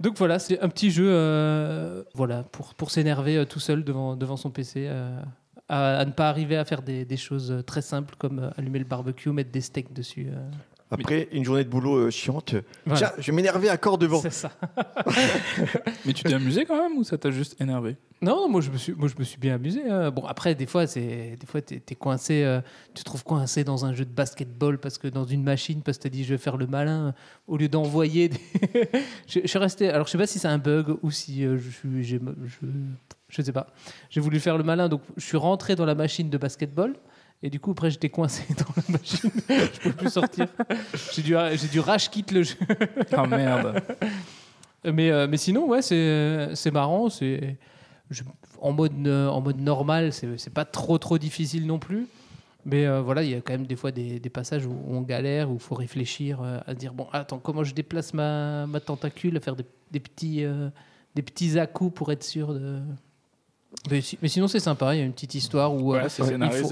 Donc 0.00 0.18
voilà, 0.18 0.38
c'est 0.38 0.60
un 0.60 0.68
petit 0.68 0.90
jeu 0.90 1.06
euh, 1.08 2.02
voilà, 2.14 2.42
pour, 2.42 2.74
pour 2.74 2.90
s'énerver 2.90 3.36
euh, 3.36 3.44
tout 3.44 3.60
seul 3.60 3.84
devant, 3.84 4.16
devant 4.16 4.36
son 4.36 4.50
PC. 4.50 4.86
euh, 4.88 5.20
à, 5.68 6.04
ne 6.04 6.10
pas 6.10 6.28
arriver 6.28 6.56
à 6.56 6.64
faire 6.64 6.82
des, 6.82 7.04
des 7.04 7.16
choses 7.16 7.62
très 7.66 7.80
simples 7.80 8.16
comme 8.18 8.50
allumer 8.56 8.80
le 8.80 8.84
barbecue, 8.84 9.30
mettre 9.30 9.50
des 9.50 9.62
steaks 9.62 9.94
dessus. 9.94 10.28
Après 10.94 11.28
une 11.32 11.44
journée 11.44 11.64
de 11.64 11.68
boulot 11.68 11.96
euh, 11.96 12.10
chiante, 12.10 12.54
Voilà. 12.86 12.98
tiens, 12.98 13.12
je 13.18 13.30
vais 13.30 13.36
m'énerver 13.36 13.68
à 13.68 13.76
corps 13.76 13.98
devant. 13.98 14.20
C'est 14.20 14.30
ça. 14.32 14.50
Mais 16.06 16.12
tu 16.12 16.22
t'es 16.24 16.34
amusé 16.34 16.64
quand 16.64 16.76
même 16.80 16.96
ou 16.98 17.04
ça 17.04 17.18
t'a 17.18 17.30
juste 17.30 17.60
énervé? 17.60 17.96
Non, 18.22 18.48
moi 18.48 18.60
je 18.60 18.70
me 18.70 18.76
suis, 18.78 18.92
moi 18.92 19.08
je 19.08 19.14
me 19.18 19.24
suis 19.24 19.38
bien 19.38 19.54
amusé. 19.56 19.82
hein. 19.88 20.10
Bon 20.10 20.24
après 20.24 20.54
des 20.54 20.66
fois 20.66 20.86
c'est, 20.86 21.36
des 21.38 21.46
fois 21.46 21.60
t'es, 21.60 21.78
t'es 21.80 21.94
coincé, 21.94 22.42
euh, 22.44 22.60
tu 22.94 23.02
te 23.02 23.04
trouves 23.04 23.24
coincé 23.24 23.64
dans 23.64 23.84
un 23.84 23.92
jeu 23.92 24.04
de 24.04 24.10
basketball 24.10 24.78
parce 24.78 24.96
que 24.98 25.08
dans 25.08 25.24
une 25.24 25.42
machine 25.42 25.82
parce 25.82 25.98
que 25.98 26.04
t'as 26.04 26.08
dit 26.08 26.24
je 26.24 26.30
vais 26.30 26.38
faire 26.38 26.56
le 26.56 26.66
malin 26.66 27.14
au 27.46 27.56
lieu 27.56 27.68
d'envoyer. 27.68 28.28
Des... 28.30 28.38
je, 29.26 29.40
je 29.42 29.46
suis 29.46 29.58
resté. 29.58 29.90
Alors 29.90 30.06
je 30.06 30.12
sais 30.12 30.18
pas 30.18 30.26
si 30.26 30.38
c'est 30.38 30.48
un 30.48 30.58
bug 30.58 30.96
ou 31.02 31.10
si 31.10 31.44
euh, 31.44 31.58
je 31.58 31.70
suis, 31.70 32.04
j'ai- 32.04 32.20
je, 32.44 32.66
je 33.28 33.42
sais 33.42 33.52
pas. 33.52 33.66
J'ai 34.10 34.20
voulu 34.20 34.40
faire 34.40 34.56
le 34.56 34.64
malin 34.64 34.88
donc 34.88 35.02
je 35.16 35.24
suis 35.24 35.36
rentré 35.36 35.74
dans 35.76 35.84
la 35.86 35.94
machine 35.94 36.30
de 36.30 36.38
basketball. 36.38 36.94
Et 37.42 37.50
du 37.50 37.60
coup, 37.60 37.72
après, 37.72 37.90
j'étais 37.90 38.08
coincé 38.08 38.44
dans 38.58 38.64
la 38.76 38.98
machine. 38.98 39.30
je 39.48 39.80
pouvais 39.80 39.94
plus 39.94 40.10
sortir. 40.10 40.46
J'ai 41.12 41.22
dû, 41.22 41.34
j'ai 41.54 41.68
dû 41.68 41.80
rage 41.80 42.10
quitte 42.10 42.30
le 42.32 42.42
jeu. 42.42 42.56
Ah 43.12 43.26
merde. 43.26 43.82
Mais, 44.84 45.10
euh, 45.10 45.26
mais 45.28 45.36
sinon, 45.36 45.66
ouais, 45.66 45.82
c'est 45.82 46.54
c'est 46.54 46.70
marrant. 46.70 47.08
C'est 47.10 47.56
je- 48.10 48.22
en 48.60 48.72
mode 48.72 48.92
euh, 49.06 49.28
en 49.28 49.40
mode 49.40 49.60
normal, 49.60 50.12
c'est 50.12 50.38
c'est 50.38 50.52
pas 50.52 50.64
trop 50.64 50.96
trop 50.98 51.18
difficile 51.18 51.66
non 51.66 51.78
plus. 51.78 52.06
Mais 52.66 52.86
euh, 52.86 53.02
voilà, 53.02 53.22
il 53.22 53.30
y 53.30 53.34
a 53.34 53.40
quand 53.42 53.52
même 53.52 53.66
des 53.66 53.76
fois 53.76 53.90
des, 53.92 54.18
des 54.20 54.30
passages 54.30 54.64
où 54.64 54.74
on 54.88 55.02
galère, 55.02 55.50
où 55.50 55.54
il 55.54 55.60
faut 55.60 55.74
réfléchir 55.74 56.40
euh, 56.42 56.60
à 56.66 56.72
dire 56.74 56.94
bon, 56.94 57.06
attends, 57.12 57.38
comment 57.38 57.62
je 57.62 57.74
déplace 57.74 58.14
ma, 58.14 58.66
ma 58.66 58.80
tentacule, 58.80 59.36
à 59.36 59.40
faire 59.40 59.54
des, 59.56 59.66
des 59.90 60.00
petits 60.00 60.44
euh, 60.44 60.70
des 61.14 61.20
petits 61.22 61.58
à-coups 61.58 61.94
pour 61.94 62.10
être 62.10 62.24
sûr 62.24 62.54
de. 62.54 62.80
Mais, 63.90 64.00
si- 64.00 64.18
mais 64.22 64.28
sinon, 64.28 64.48
c'est 64.48 64.60
sympa. 64.60 64.94
Il 64.94 64.98
y 64.98 65.02
a 65.02 65.04
une 65.04 65.12
petite 65.12 65.34
histoire 65.34 65.74
où 65.74 65.94
euh, 65.94 65.98
Ouais, 65.98 66.04
il 66.06 66.10
faut- 66.10 66.24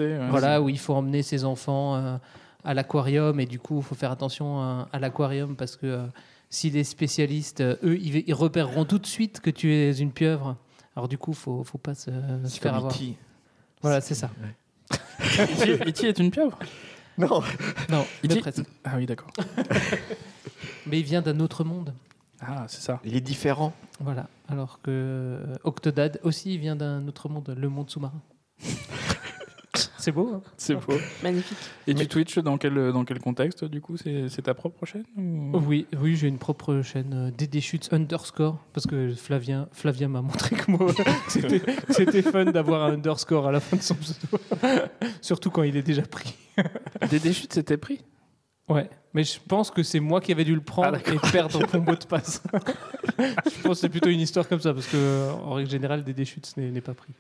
ouais. 0.02 0.28
voilà, 0.30 0.60
où 0.62 0.68
il 0.68 0.78
faut 0.78 0.94
emmener 0.94 1.22
ses 1.22 1.44
enfants 1.44 1.96
euh, 1.96 2.16
à 2.64 2.74
l'aquarium 2.74 3.38
et 3.40 3.46
du 3.46 3.58
coup, 3.58 3.78
il 3.78 3.82
faut 3.82 3.94
faire 3.94 4.10
attention 4.10 4.60
à, 4.60 4.88
à 4.92 4.98
l'aquarium 4.98 5.56
parce 5.56 5.76
que 5.76 5.86
euh, 5.86 6.06
si 6.50 6.70
les 6.70 6.84
spécialistes, 6.84 7.60
euh, 7.60 7.76
eux, 7.82 7.98
ils, 7.98 8.24
ils 8.26 8.34
repéreront 8.34 8.84
tout 8.84 8.98
de 8.98 9.06
suite 9.06 9.40
que 9.40 9.50
tu 9.50 9.72
es 9.72 9.92
une 9.98 10.12
pieuvre. 10.12 10.56
Alors 10.96 11.08
du 11.08 11.18
coup, 11.18 11.32
faut, 11.32 11.64
faut 11.64 11.78
pas 11.78 11.94
se, 11.94 12.10
faire 12.60 12.74
avoir. 12.74 12.92
E.T.. 12.94 13.14
Voilà, 13.82 14.00
c'est 14.00 14.14
ça. 14.14 14.30
E.T. 15.20 15.88
E.T. 15.88 16.08
est 16.08 16.18
une 16.18 16.30
pieuvre? 16.30 16.58
Non, 17.18 17.42
Non, 17.90 18.04
Il 18.22 18.28
mais 18.30 18.34
dit- 18.36 18.40
presque. 18.40 18.62
Ah 18.84 18.92
oui, 18.96 19.06
d'accord. 19.06 19.28
Mais 20.86 20.98
il 21.00 21.04
vient 21.04 21.22
d'un 21.22 21.38
autre 21.40 21.64
monde. 21.64 21.92
Ah, 22.46 22.64
c'est 22.68 22.80
ça. 22.82 23.00
il 23.04 23.16
est 23.16 23.20
différent. 23.20 23.72
Voilà. 24.00 24.28
Alors 24.48 24.80
que 24.82 24.90
euh, 24.90 25.54
Octodad 25.64 26.18
aussi 26.24 26.58
vient 26.58 26.76
d'un 26.76 27.06
autre 27.08 27.28
monde, 27.28 27.54
le 27.56 27.68
monde 27.68 27.88
sous-marin. 27.88 28.20
c'est 29.98 30.12
beau. 30.12 30.30
hein 30.34 30.42
C'est 30.56 30.74
beau. 30.74 30.94
Magnifique. 31.22 31.56
Et 31.86 31.94
tu 31.94 32.06
Twitch 32.06 32.38
dans 32.38 32.58
quel, 32.58 32.74
dans 32.92 33.04
quel 33.04 33.18
contexte 33.20 33.64
du 33.64 33.80
coup? 33.80 33.96
C'est 33.96 34.28
c'est 34.28 34.42
ta 34.42 34.54
propre 34.54 34.84
chaîne 34.84 35.04
ou- 35.16 35.58
Oui, 35.66 35.86
oui, 36.00 36.16
j'ai 36.16 36.28
une 36.28 36.38
propre 36.38 36.82
chaîne 36.82 37.14
euh, 37.14 37.30
DD 37.30 37.60
Shoots 37.60 37.92
underscore 37.92 38.58
parce 38.72 38.86
que 38.86 39.14
Flavien, 39.14 39.68
Flavien 39.72 40.08
m'a 40.08 40.20
montré 40.22 40.56
que 40.56 40.70
moi, 40.70 40.88
c'était 41.90 42.22
fun 42.22 42.46
d'avoir 42.46 42.82
un 42.84 42.94
underscore 42.94 43.46
à 43.46 43.52
la 43.52 43.60
fin 43.60 43.76
de 43.76 43.82
son 43.82 43.94
pseudo, 43.94 44.38
surtout 45.22 45.50
quand 45.50 45.62
il 45.62 45.76
est 45.76 45.82
déjà 45.82 46.02
pris. 46.02 46.34
Des 47.10 47.18
déchutes, 47.20 47.54
c'était 47.54 47.76
pris? 47.78 48.00
Ouais, 48.68 48.88
mais 49.12 49.24
je 49.24 49.38
pense 49.46 49.70
que 49.70 49.82
c'est 49.82 50.00
moi 50.00 50.20
qui 50.20 50.32
avais 50.32 50.44
dû 50.44 50.54
le 50.54 50.60
prendre 50.62 50.98
Ah, 51.04 51.10
et 51.12 51.30
perdre 51.30 51.60
mon 51.74 51.80
mot 51.80 51.96
de 51.96 52.04
passe. 52.04 52.42
je 53.18 53.62
pense 53.62 53.74
que 53.76 53.80
c'est 53.80 53.88
plutôt 53.88 54.08
une 54.08 54.20
histoire 54.20 54.48
comme 54.48 54.60
ça 54.60 54.72
parce 54.72 54.86
que 54.86 54.96
euh, 54.96 55.32
en 55.32 55.54
règle 55.54 55.70
générale, 55.70 56.04
DD 56.04 56.24
Shoots 56.24 56.56
n'est 56.56 56.70
n'est 56.70 56.80
pas 56.80 56.94
pris. 56.94 57.12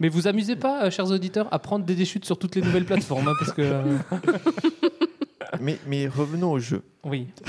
Mais 0.00 0.08
vous 0.08 0.28
amusez 0.28 0.54
pas, 0.56 0.84
euh, 0.84 0.90
chers 0.90 1.10
auditeurs, 1.10 1.48
à 1.52 1.58
prendre 1.58 1.84
DD 1.84 2.04
Shoots 2.04 2.24
sur 2.24 2.38
toutes 2.38 2.54
les 2.54 2.62
nouvelles 2.62 2.84
plateformes 2.84 3.26
hein, 3.28 3.34
parce 3.38 3.52
que 3.52 3.62
euh, 3.62 3.98
mais, 5.60 5.78
mais 5.86 6.06
revenons 6.08 6.52
au 6.52 6.58
jeu. 6.58 6.82
Oui. 7.04 7.28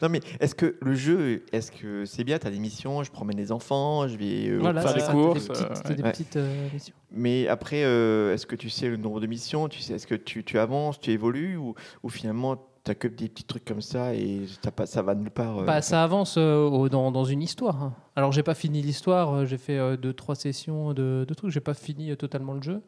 Non, 0.00 0.08
mais 0.08 0.20
est-ce 0.40 0.54
que 0.54 0.76
le 0.80 0.94
jeu, 0.94 1.44
est-ce 1.52 1.70
que 1.72 2.06
c'est 2.06 2.24
bien? 2.24 2.38
Tu 2.38 2.46
as 2.46 2.50
des 2.50 2.58
missions, 2.58 3.02
je 3.02 3.10
promène 3.10 3.36
les 3.36 3.50
enfants, 3.52 4.06
je 4.08 4.16
vais. 4.16 4.48
euh, 4.48 4.58
Voilà, 4.58 4.80
faire 4.80 4.94
des 4.94 5.00
ça, 5.00 5.12
courses, 5.12 5.48
Des 5.48 5.52
petites, 5.52 5.86
euh, 5.90 5.94
des 5.94 6.02
ouais. 6.02 6.12
petites, 6.12 6.36
euh, 6.36 6.68
missions. 6.72 6.94
Mais 7.10 7.48
après, 7.48 7.82
euh, 7.84 8.32
est-ce 8.32 8.46
que 8.46 8.56
tu 8.56 8.70
sais 8.70 8.88
le 8.88 8.96
nombre 8.96 9.20
de 9.20 9.26
missions? 9.26 9.68
Tu 9.68 9.80
sais, 9.80 9.94
Est-ce 9.94 10.06
que 10.06 10.14
tu, 10.14 10.44
tu 10.44 10.58
avances, 10.58 10.98
tu 11.00 11.10
évolues 11.10 11.56
Ou, 11.56 11.74
ou 12.02 12.08
finalement, 12.08 12.56
tu 12.84 12.90
as 12.90 12.94
que 12.94 13.08
des 13.08 13.28
petits 13.28 13.44
trucs 13.44 13.64
comme 13.64 13.82
ça 13.82 14.14
et 14.14 14.42
t'as 14.62 14.70
pas, 14.70 14.86
ça 14.86 15.02
va 15.02 15.14
nulle 15.14 15.30
part 15.32 15.58
euh, 15.58 15.64
Bah, 15.64 15.82
ça 15.82 16.02
avance 16.02 16.36
euh, 16.38 16.64
au- 16.64 16.88
dans, 16.88 17.10
dans 17.10 17.24
une 17.24 17.42
histoire. 17.42 17.82
hein. 17.82 17.94
Alors, 18.14 18.32
j'ai 18.32 18.44
pas 18.44 18.54
fini 18.54 18.80
l'histoire, 18.82 19.34
euh, 19.34 19.44
j'ai 19.46 19.58
fait 19.58 19.76
euh, 19.78 19.96
deux, 19.96 20.12
trois 20.14 20.36
sessions 20.36 20.94
de, 20.94 21.24
de 21.28 21.34
trucs, 21.34 21.50
j'ai 21.50 21.60
pas 21.60 21.74
fini 21.74 22.12
euh, 22.12 22.16
totalement 22.16 22.54
le 22.54 22.62
jeu. 22.62 22.82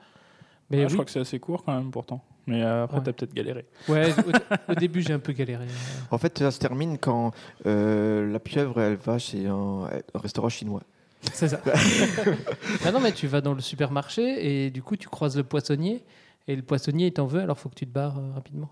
Mais 0.70 0.80
Ah, 0.80 0.82
oui. 0.84 0.88
Je 0.88 0.94
crois 0.94 1.04
que 1.04 1.10
c'est 1.10 1.20
assez 1.20 1.38
court 1.40 1.64
quand 1.64 1.75
même 1.75 1.90
pourtant. 1.90 2.22
Mais 2.46 2.62
euh, 2.62 2.84
après, 2.84 2.98
Ouais. 2.98 3.04
t'as 3.04 3.12
peut-être 3.12 3.34
galéré. 3.34 3.66
Ouais, 3.88 4.10
au, 4.12 4.72
au 4.72 4.75
début, 4.75 5.02
j'ai 5.02 5.12
un 5.12 5.18
peu 5.18 5.32
galéré. 5.32 5.64
euh. 5.64 6.02
En 6.10 6.18
fait, 6.18 6.38
ça 6.38 6.50
se 6.50 6.58
termine 6.58 6.96
quand 6.98 7.32
euh, 7.66 8.30
la 8.32 8.38
pieuvre, 8.38 8.80
elle 8.80 8.96
va 8.96 9.18
chez 9.18 9.46
un, 9.46 9.84
un 10.14 10.18
restaurant 10.18 10.48
chinois. 10.48 10.82
C'est 11.32 11.48
ça. 11.48 11.60
ah 12.84 12.92
non, 12.92 13.00
mais 13.00 13.12
tu 13.12 13.26
vas 13.26 13.40
dans 13.40 13.54
le 13.54 13.60
supermarché 13.60 14.64
et 14.66 14.70
du 14.70 14.82
coup, 14.82 14.96
tu 14.96 15.08
croises 15.08 15.37
le 15.37 15.42
poissonnier 15.44 16.04
et 16.46 16.56
le 16.56 16.62
poissonnier, 16.62 17.08
il 17.08 17.12
t'en 17.12 17.26
veut, 17.26 17.40
alors 17.40 17.58
faut 17.58 17.68
que 17.68 17.75
tu 17.75 17.87
te 17.87 17.92
barres 17.92 18.18
euh, 18.18 18.32
rapidement. 18.34 18.70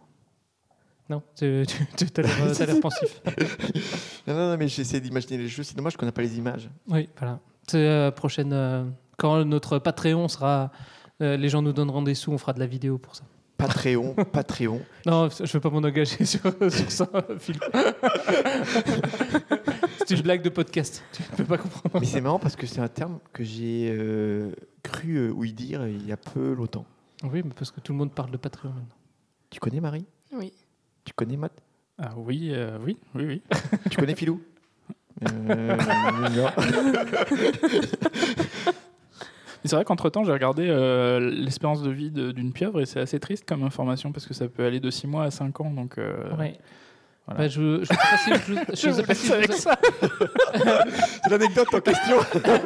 Non, 1.10 1.22
tu 1.38 1.64
tu- 1.96 2.06
tu- 2.10 2.20
as 2.20 2.22
l'air 2.24 2.52
t'as 2.56 2.66
l'air 2.66 2.80
pensif. 2.80 3.20
Non, 4.26 4.34
non, 4.34 4.50
non, 4.50 4.56
mais 4.56 4.66
j'essaie 4.68 5.00
d'imaginer 5.00 5.38
les 5.38 5.48
jeux. 5.48 5.62
C'est 5.62 5.76
dommage 5.76 5.96
qu'on 5.96 6.06
n'a 6.06 6.12
pas 6.12 6.22
les 6.22 6.36
images. 6.38 6.68
Oui, 6.88 7.08
voilà. 7.18 7.38
C'est 7.68 7.76
euh, 7.86 8.10
prochaine. 8.10 8.52
euh, 8.52 8.84
quand 9.16 9.44
notre 9.44 9.78
Patreon 9.78 10.26
sera. 10.28 10.70
Euh, 11.22 11.36
les 11.36 11.48
gens 11.48 11.62
nous 11.62 11.72
donneront 11.72 12.02
des 12.02 12.14
sous, 12.14 12.32
on 12.32 12.38
fera 12.38 12.52
de 12.52 12.60
la 12.60 12.66
vidéo 12.66 12.98
pour 12.98 13.16
ça. 13.16 13.24
Patreon, 13.56 14.14
Patreon. 14.32 14.80
Non, 15.06 15.28
je 15.30 15.50
veux 15.50 15.60
pas 15.60 15.70
m'en 15.70 15.78
engager 15.78 16.24
sur, 16.24 16.42
sur 16.42 16.90
ça, 16.90 17.08
Philippe. 17.38 17.64
C'est 20.06 20.14
une 20.14 20.22
blague 20.22 20.42
de 20.42 20.50
podcast. 20.50 21.02
Tu 21.12 21.22
peux 21.36 21.44
pas 21.44 21.58
comprendre. 21.58 21.98
Mais 21.98 22.06
c'est 22.06 22.20
marrant 22.20 22.38
parce 22.38 22.54
que 22.54 22.64
c'est 22.64 22.80
un 22.80 22.86
terme 22.86 23.18
que 23.32 23.42
j'ai 23.42 23.90
euh, 23.90 24.52
cru 24.84 25.16
euh, 25.16 25.32
ouï 25.32 25.52
dire 25.52 25.88
il 25.88 26.06
y 26.06 26.12
a 26.12 26.16
peu 26.16 26.52
longtemps. 26.52 26.86
Oui, 27.24 27.42
mais 27.44 27.52
parce 27.56 27.72
que 27.72 27.80
tout 27.80 27.92
le 27.92 27.98
monde 27.98 28.12
parle 28.12 28.30
de 28.30 28.36
Patreon 28.36 28.68
maintenant. 28.68 28.94
Tu 29.50 29.58
connais 29.58 29.80
Marie? 29.80 30.06
Oui. 30.32 30.52
Tu 31.04 31.12
connais 31.12 31.36
Matt? 31.36 31.52
Ah 31.98 32.12
oui, 32.16 32.50
euh, 32.52 32.78
oui, 32.84 32.98
oui, 33.16 33.24
oui. 33.26 33.42
Tu 33.90 33.96
connais 33.96 34.14
Philou? 34.14 34.40
Euh, 35.48 35.78
c'est 39.66 39.76
vrai 39.76 39.84
qu'entre-temps, 39.84 40.24
j'ai 40.24 40.32
regardé 40.32 40.66
euh, 40.68 41.18
l'espérance 41.20 41.82
de 41.82 41.90
vie 41.90 42.10
d'une 42.10 42.52
pieuvre 42.52 42.80
et 42.80 42.86
c'est 42.86 43.00
assez 43.00 43.18
triste 43.20 43.44
comme 43.48 43.62
information 43.62 44.12
parce 44.12 44.26
que 44.26 44.34
ça 44.34 44.48
peut 44.48 44.64
aller 44.64 44.80
de 44.80 44.90
6 44.90 45.06
mois 45.06 45.24
à 45.24 45.30
5 45.30 45.60
ans. 45.60 45.70
Donc, 45.70 45.98
euh, 45.98 46.14
Ouais. 46.36 46.58
voilà. 47.26 47.40
Bah, 47.42 47.48
je, 47.48 47.80
je 47.80 47.84
sais 47.84 47.94
pas 47.96 48.16
si 48.18 48.30
je, 48.34 48.54
je 48.88 48.90
sais 48.92 49.02
pas 49.02 49.14
si 49.14 49.26
je 49.28 49.32
avec 49.32 49.50
vous- 49.50 49.56
ça. 49.58 49.78
C'est 51.24 51.30
l'anecdote 51.30 51.68
en 51.74 51.80
question. 51.80 52.16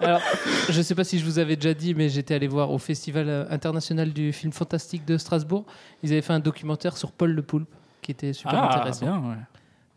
Alors, 0.00 0.20
je 0.68 0.82
sais 0.82 0.94
pas 0.94 1.04
si 1.04 1.18
je 1.18 1.24
vous 1.24 1.38
avais 1.38 1.56
déjà 1.56 1.72
dit, 1.72 1.94
mais 1.94 2.08
j'étais 2.10 2.34
allé 2.34 2.46
voir 2.46 2.70
au 2.70 2.78
Festival 2.78 3.46
international 3.48 4.12
du 4.12 4.32
film 4.32 4.52
fantastique 4.52 5.04
de 5.06 5.16
Strasbourg. 5.16 5.64
Ils 6.02 6.12
avaient 6.12 6.20
fait 6.20 6.32
un 6.34 6.40
documentaire 6.40 6.96
sur 6.98 7.10
Paul 7.12 7.30
le 7.32 7.42
Poulpe, 7.42 7.70
qui 8.02 8.10
était 8.10 8.32
super 8.34 8.54
Ah, 8.62 8.70
intéressant. 8.76 9.06
bien, 9.06 9.30
ouais. 9.30 9.36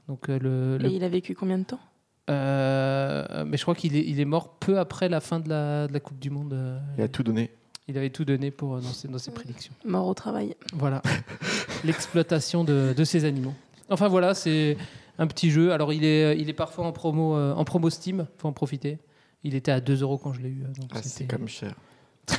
Donc, 0.08 0.30
euh, 0.30 0.39
le, 0.39 0.77
le- 0.77 0.89
Et 0.89 0.96
il 0.96 1.04
a 1.04 1.10
vécu 1.10 1.36
combien 1.36 1.58
de 1.58 1.66
temps? 1.66 1.80
Euh, 2.29 3.46
mais 3.46 3.57
je 3.57 3.62
crois 3.63 3.75
qu'il 3.75 3.96
est, 3.96 4.03
il 4.05 4.19
est 4.19 4.25
mort 4.25 4.50
peu 4.60 4.79
après 4.79 5.10
la 5.10 5.19
fin 5.22 5.39
de 5.39 5.50
la, 5.50 5.88
de 5.88 5.93
la 5.93 6.00
Coupe 6.00 6.19
du 6.19 6.29
Monde. 6.29 6.53
euh, 6.53 6.77
Il 6.98 7.03
a 7.03 7.07
tout 7.07 7.24
donné. 7.24 7.51
il 7.88 7.98
avait 7.98 8.10
tout 8.10 8.25
donné 8.25 8.51
pour 8.51 8.75
euh, 8.75 8.81
dans 8.81 8.89
ses, 8.93 9.07
dans 9.07 9.17
ses 9.17 9.31
prédictions. 9.31 9.74
Mort 9.86 10.07
au 10.07 10.13
travail. 10.13 10.55
Voilà, 10.74 11.01
l'exploitation 11.84 12.63
de, 12.63 12.93
de 12.96 13.03
ces 13.03 13.25
animaux. 13.25 13.53
Enfin 13.89 14.07
voilà, 14.10 14.34
c'est 14.34 14.77
un 15.17 15.27
petit 15.27 15.50
jeu. 15.51 15.72
Alors 15.72 15.93
il 15.93 16.03
est, 16.03 16.38
il 16.39 16.50
est 16.50 16.53
parfois 16.53 16.86
en 16.86 16.91
promo, 16.91 17.36
en 17.36 17.63
promo 17.63 17.89
Steam, 17.89 18.27
faut 18.38 18.48
en 18.50 18.53
profiter. 18.53 18.98
Il 19.43 19.55
était 19.55 19.72
à 19.72 19.79
2 19.79 20.01
euros 20.01 20.17
quand 20.17 20.34
je 20.34 20.41
l'ai 20.41 20.50
eu. 20.50 20.63
donc 20.77 20.89
Ah, 20.93 21.00
c'est 21.01 21.10
c'était- 21.10 21.36
comme 21.36 21.48
cher. 21.48 21.74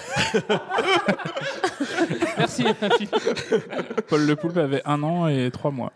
Merci. 2.38 2.64
Paul 4.09 4.26
Le 4.26 4.37
Poulpe 4.37 4.57
avait 4.59 4.83
un 4.85 5.02
an 5.02 5.28
et 5.28 5.50
trois 5.50 5.71
mois. 5.71 5.92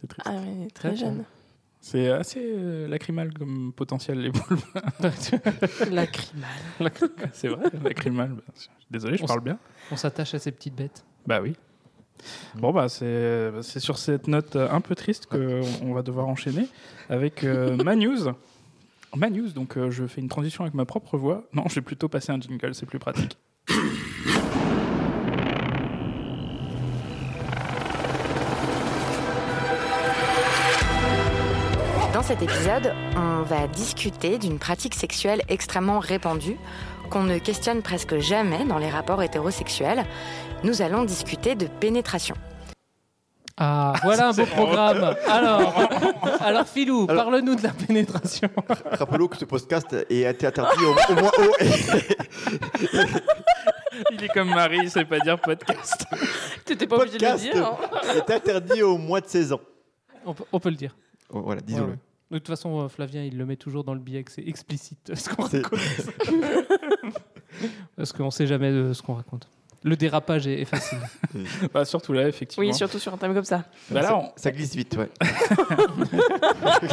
C'est 0.00 0.06
triste. 0.06 0.26
Ah 0.26 0.32
ouais, 0.34 0.68
très 0.74 0.90
D'accord. 0.92 1.04
jeune. 1.06 1.24
C'est 1.88 2.08
assez 2.10 2.40
euh, 2.42 2.88
lacrymal 2.88 3.32
comme 3.32 3.72
potentiel, 3.72 4.18
les 4.18 4.32
poulpes. 4.32 4.60
Lacrymal. 5.88 6.50
c'est 7.32 7.46
vrai, 7.46 7.66
lacrymal. 7.80 8.30
bah, 8.30 8.42
Désolé, 8.90 9.16
je 9.16 9.22
On 9.22 9.26
parle 9.28 9.42
bien. 9.42 9.56
On 9.92 9.96
s'attache 9.96 10.34
à 10.34 10.40
ces 10.40 10.50
petites 10.50 10.74
bêtes. 10.74 11.04
Bah 11.28 11.40
oui. 11.40 11.54
Bon, 12.56 12.72
bah 12.72 12.88
c'est 12.88 13.52
c'est 13.62 13.78
sur 13.78 13.98
cette 13.98 14.26
note 14.26 14.56
euh, 14.56 14.68
un 14.68 14.80
peu 14.80 14.96
triste 14.96 15.26
qu'on 15.26 15.60
on 15.80 15.92
va 15.92 16.02
devoir 16.02 16.26
enchaîner 16.26 16.66
avec 17.08 17.44
euh, 17.44 17.76
ma 17.84 17.94
news. 17.94 18.32
Ma 19.14 19.30
news, 19.30 19.50
donc 19.50 19.78
euh, 19.78 19.88
je 19.92 20.08
fais 20.08 20.20
une 20.20 20.28
transition 20.28 20.64
avec 20.64 20.74
ma 20.74 20.86
propre 20.86 21.16
voix. 21.16 21.44
Non, 21.52 21.68
je 21.68 21.76
vais 21.76 21.82
plutôt 21.82 22.08
passer 22.08 22.32
un 22.32 22.40
jingle, 22.40 22.74
c'est 22.74 22.86
plus 22.86 22.98
pratique. 22.98 23.38
Cet 32.26 32.42
épisode, 32.42 32.92
on 33.16 33.42
va 33.42 33.66
discuter 33.68 34.38
d'une 34.38 34.58
pratique 34.58 34.94
sexuelle 34.94 35.42
extrêmement 35.48 35.98
répandue 36.00 36.56
qu'on 37.10 37.22
ne 37.22 37.38
questionne 37.38 37.82
presque 37.82 38.18
jamais 38.18 38.64
dans 38.64 38.78
les 38.78 38.90
rapports 38.90 39.22
hétérosexuels. 39.22 40.04
Nous 40.64 40.82
allons 40.82 41.04
discuter 41.04 41.54
de 41.54 41.66
pénétration. 41.66 42.34
Ah, 43.58 43.92
voilà 44.02 44.28
un 44.28 44.32
beau 44.32 44.44
programme. 44.44 45.14
Alors, 45.28 45.72
alors 46.40 46.66
Philou, 46.66 47.06
Alors- 47.08 47.24
parle-nous 47.26 47.54
de 47.54 47.62
la 47.62 47.70
pénétration. 47.70 48.48
Rappelons 48.90 49.28
que 49.28 49.36
ce 49.36 49.44
podcast 49.44 49.94
est 50.10 50.22
été 50.22 50.46
interdit 50.48 50.84
au, 50.84 50.90
au 51.12 51.14
moins 51.14 51.30
au. 51.38 51.52
Il 54.10 54.22
est 54.24 54.28
comme 54.28 54.50
Marie, 54.50 54.80
il 54.82 54.90
sait 54.90 55.06
pas 55.06 55.18
dire 55.20 55.40
podcast. 55.40 56.04
T'étais 56.66 56.86
pas 56.86 56.96
obligé 56.96 57.16
de 57.16 57.24
le 57.24 57.30
podcast 57.30 57.50
dire. 57.54 57.66
hein. 57.66 57.78
est 58.14 58.30
interdit 58.30 58.82
au 58.82 58.98
moins 58.98 59.20
de 59.20 59.26
16 59.26 59.54
ans. 59.54 59.60
On 60.26 60.34
peut, 60.34 60.44
on 60.52 60.60
peut 60.60 60.68
le 60.68 60.74
dire. 60.76 60.94
Oh, 61.30 61.40
voilà, 61.40 61.62
disons-le. 61.62 61.96
De 62.30 62.38
toute 62.38 62.48
façon, 62.48 62.80
euh, 62.80 62.88
Flavien, 62.88 63.22
il 63.22 63.38
le 63.38 63.46
met 63.46 63.56
toujours 63.56 63.84
dans 63.84 63.94
le 63.94 64.00
billet 64.00 64.24
que 64.24 64.32
c'est 64.32 64.46
explicite 64.46 65.14
ce 65.14 65.28
qu'on 65.28 65.42
raconte. 65.44 65.80
Parce 67.96 68.12
qu'on 68.12 68.30
sait 68.30 68.46
jamais 68.46 68.72
de 68.72 68.92
ce 68.92 69.02
qu'on 69.02 69.14
raconte. 69.14 69.48
Le 69.86 69.96
dérapage 69.96 70.46
est, 70.48 70.60
est 70.62 70.64
facile. 70.64 70.98
Bah, 71.72 71.84
surtout 71.84 72.12
là, 72.12 72.26
effectivement. 72.28 72.66
Oui, 72.66 72.74
surtout 72.74 72.98
sur 72.98 73.14
un 73.14 73.16
thème 73.16 73.32
comme 73.34 73.44
ça. 73.44 73.64
Bah 73.90 74.00
là, 74.02 74.08
ça, 74.08 74.16
on- 74.16 74.32
ça 74.36 74.50
glisse 74.50 74.74
vite, 74.74 74.96
ouais. 74.96 75.08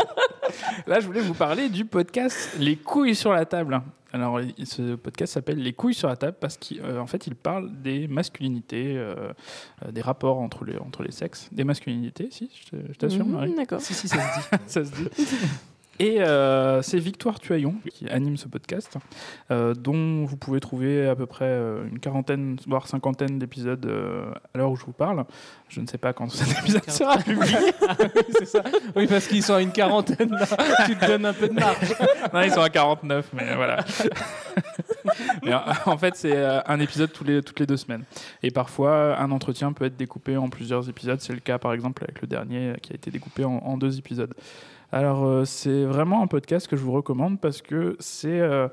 Là, 0.88 1.00
je 1.00 1.06
voulais 1.08 1.22
vous 1.22 1.34
parler 1.34 1.70
du 1.70 1.86
podcast 1.86 2.56
Les 2.60 2.76
couilles 2.76 3.16
sur 3.16 3.32
la 3.34 3.46
table. 3.46 3.82
Alors, 4.12 4.40
ce 4.64 4.94
podcast 4.96 5.34
s'appelle 5.34 5.58
Les 5.58 5.74
couilles 5.74 5.94
sur 5.96 6.08
la 6.08 6.16
table 6.16 6.38
parce 6.40 6.58
qu'en 6.58 7.08
fait, 7.08 7.26
il 7.26 7.36
parle 7.36 7.72
des 7.82 8.08
masculinités, 8.08 8.96
euh, 8.96 9.32
euh, 9.86 9.92
des 9.92 10.02
rapports 10.02 10.38
entre 10.40 10.66
les, 10.66 10.78
entre 10.78 11.02
les 11.02 11.12
sexes, 11.12 11.50
des 11.52 11.64
masculinités, 11.64 12.28
si, 12.32 12.52
je 12.72 12.94
t'assure, 12.94 13.26
Mhm, 13.26 13.32
Marie. 13.32 13.56
D'accord. 13.56 13.82
si, 13.82 13.94
si, 13.96 14.08
ça 14.08 14.18
se 14.18 14.40
dit. 14.40 14.46
ça 14.68 14.86
se 14.86 14.92
dit. 14.92 15.08
Et 16.00 16.22
euh, 16.22 16.82
c'est 16.82 16.98
Victoire 16.98 17.40
Tuaillon 17.40 17.76
qui 17.92 18.10
anime 18.10 18.36
ce 18.36 18.48
podcast, 18.48 18.98
euh, 19.52 19.76
dont 19.76 20.26
vous 20.26 20.38
pouvez 20.38 20.60
trouver 20.60 21.08
à 21.08 21.16
peu 21.16 21.28
près 21.28 21.46
euh, 21.46 21.88
une 21.88 22.00
quarantaine, 22.00 22.58
voire 22.68 22.88
cinquantaine 22.88 23.38
d'épisodes 23.38 23.86
euh, 23.86 24.32
à 24.54 24.58
l'heure 24.58 24.72
où 24.72 24.76
je 24.76 24.86
vous 24.86 24.92
parle. 24.92 25.24
Je 25.70 25.82
ne 25.82 25.88
sais 25.88 26.00
pas 26.00 26.12
quand 26.12 26.32
cet 26.32 26.60
épisode 26.60 26.90
sera 26.90 27.18
publié. 27.18 27.58
Ah 27.88 27.96
oui, 28.00 28.22
c'est 28.40 28.46
ça. 28.46 28.64
Oui, 28.96 29.08
parce 29.08 29.28
qu'ils 29.28 29.44
sont 29.44 29.54
à 29.54 29.62
une 29.62 29.72
quarantaine, 29.72 30.32
là. 30.32 30.46
tu 30.86 30.96
te 30.96 31.06
donnes 31.06 31.26
un 31.26 31.34
peu 31.34 31.48
de 31.48 31.54
marge. 31.54 31.94
Non, 32.34 32.42
ils 32.42 32.52
sont 32.52 32.62
à 32.62 32.70
49, 32.70 33.30
mais 33.34 33.56
voilà. 33.56 33.84
Mais, 35.44 35.52
en 35.86 35.98
fait, 35.98 36.16
c'est 36.16 36.36
un 36.66 36.80
épisode 36.80 37.12
tous 37.12 37.24
les, 37.24 37.42
toutes 37.42 37.60
les 37.60 37.66
deux 37.66 37.78
semaines. 37.78 38.04
Et 38.42 38.52
parfois, 38.52 39.18
un 39.20 39.32
entretien 39.32 39.74
peut 39.74 39.86
être 39.86 39.98
découpé 39.98 40.38
en 40.38 40.50
plusieurs 40.50 40.88
épisodes. 40.90 41.20
C'est 41.20 41.34
le 41.34 41.40
cas, 41.40 41.58
par 41.58 41.74
exemple, 41.74 42.04
avec 42.04 42.22
le 42.22 42.28
dernier 42.28 42.76
qui 42.82 42.94
a 42.94 42.96
été 42.96 43.12
découpé 43.12 43.44
en, 43.44 43.58
en 43.58 43.78
deux 43.78 43.98
épisodes. 43.98 44.34
Alors, 44.94 45.26
euh, 45.26 45.44
c'est 45.44 45.86
vraiment 45.86 46.22
un 46.22 46.28
podcast 46.28 46.68
que 46.68 46.78
je 46.78 46.84
vous 46.84 46.92
recommande 46.92 47.42
parce 47.42 47.64
que 47.64 47.96
c'est 47.98 48.40
euh, 48.40 48.68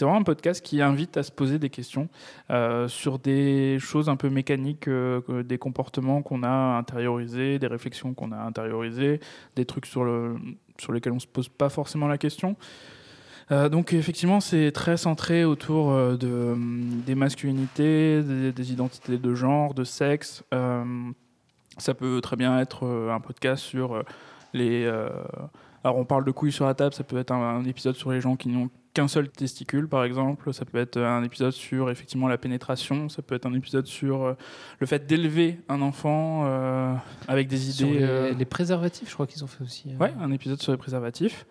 vraiment 0.00 0.16
un 0.16 0.22
podcast 0.22 0.64
qui 0.64 0.80
invite 0.80 1.18
à 1.18 1.22
se 1.22 1.30
poser 1.30 1.58
des 1.58 1.68
questions 1.68 2.08
euh, 2.48 2.88
sur 2.88 3.18
des 3.18 3.76
choses 3.78 4.08
un 4.08 4.16
peu 4.16 4.30
mécaniques, 4.30 4.88
euh, 4.88 5.20
des 5.42 5.58
comportements 5.58 6.22
qu'on 6.22 6.44
a 6.44 6.78
intériorisés, 6.78 7.58
des 7.58 7.66
réflexions 7.66 8.14
qu'on 8.14 8.32
a 8.32 8.38
intériorisées, 8.38 9.20
des 9.54 9.66
trucs 9.66 9.84
sur, 9.84 10.02
le, 10.02 10.36
sur 10.78 10.94
lesquels 10.94 11.12
on 11.12 11.18
se 11.18 11.26
pose 11.26 11.50
pas 11.50 11.68
forcément 11.68 12.08
la 12.08 12.16
question. 12.16 12.56
Donc 13.50 13.92
effectivement, 13.92 14.40
c'est 14.40 14.72
très 14.72 14.96
centré 14.96 15.44
autour 15.44 15.92
de, 15.92 16.56
des 17.06 17.14
masculinités, 17.14 18.20
des, 18.22 18.72
identités 18.72 19.18
de 19.18 19.34
genre, 19.36 19.72
de 19.72 19.84
sexe. 19.84 20.42
Ça 21.78 21.94
peut 21.94 22.20
très 22.20 22.34
bien 22.34 22.58
être 22.58 22.84
un 23.08 23.20
podcast 23.20 23.62
sur 23.62 24.02
les... 24.52 24.90
euh, 25.86 25.88
alors 25.88 25.98
on 25.98 26.04
parle 26.04 26.24
de 26.24 26.30
couilles 26.30 26.52
sur 26.52 26.66
la 26.66 26.74
table, 26.74 26.94
ça 26.94 27.04
peut 27.04 27.18
être 27.18 27.30
un, 27.32 27.40
un 27.58 27.64
épisode 27.64 27.94
sur 27.96 28.10
les 28.12 28.20
gens 28.20 28.36
qui 28.36 28.48
n'ont 28.48 28.70
qu'un 28.94 29.08
seul 29.08 29.28
testicule, 29.28 29.88
par 29.88 30.04
exemple. 30.04 30.52
Ça 30.54 30.64
peut 30.64 30.78
être 30.78 30.96
un 30.98 31.22
épisode 31.22 31.52
sur 31.52 31.90
effectivement 31.90 32.28
la 32.28 32.38
pénétration. 32.38 33.08
Ça 33.10 33.20
peut 33.20 33.34
être 33.34 33.44
un 33.44 33.52
épisode 33.52 33.86
sur 33.86 34.22
euh, 34.22 34.34
le 34.78 34.86
fait 34.86 35.06
d'élever 35.06 35.60
un 35.68 35.82
enfant 35.82 36.44
euh, 36.46 36.94
avec 37.28 37.46
des 37.46 37.58
Sur 37.58 37.86
idées. 37.88 37.98
les, 37.98 38.04
euh, 38.06 38.32
les 38.32 38.44
préservatifs, 38.46 39.08
je 39.10 39.14
crois 39.14 39.26
qu'ils 39.26 39.44
ont 39.44 39.48
fait 39.48 39.62
aussi. 39.62 39.90
euh. 39.90 39.98
Ouais, 40.02 40.14
un 40.18 40.32
épisode 40.32 40.62
sur 40.62 40.72
les 40.72 40.78
préservatifs, 40.78 41.46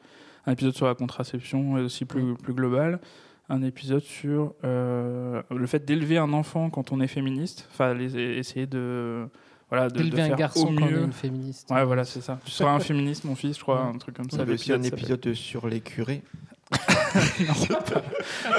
un 0.48 0.54
épisode 0.54 0.74
sur 0.74 0.88
la 0.88 0.96
contraception 0.96 1.77
et 1.77 1.82
aussi 1.82 2.06
plus, 2.06 2.34
plus 2.36 2.54
global, 2.56 3.00
un 3.48 3.62
épisode 3.62 4.01
sur 4.01 4.56
euh, 4.63 5.44
le 5.51 5.68
fait 5.68 5.86
d'élever 5.86 6.18
un 6.18 6.34
enfant 6.34 6.72
quand 6.72 6.92
on 6.92 7.00
est 7.00 7.08
féministe, 7.08 7.70
enfin 7.72 7.96
essayer 8.00 8.65
de 8.65 9.27
voilà 9.69 9.89
de, 9.89 10.01
de 10.03 10.15
faire 10.15 10.36
garçon 10.36 10.67
au 10.67 10.75
quand 10.75 10.84
on 10.84 10.88
est 10.88 10.91
mieux. 10.91 11.03
une 11.03 11.12
féministe. 11.13 11.69
Ouais, 11.72 11.84
voilà, 11.84 12.03
c'est 12.05 12.22
ça. 12.22 12.39
Tu 12.45 12.51
seras 12.51 12.72
un 12.72 12.79
féministe, 12.79 13.24
mon 13.24 13.36
fils, 13.36 13.57
je 13.57 13.62
crois, 13.62 13.81
Ouais. 13.84 13.95
un 13.95 13.98
truc 13.98 14.15
comme 14.15 14.25
Il 14.27 14.31
ça. 14.31 14.38
y 14.38 14.41
avait 14.41 14.53
aussi 14.53 14.72
un 14.74 14.84
épisode 14.84 15.34
sur 15.34 15.67
les 15.67 15.79
curés. 15.81 16.22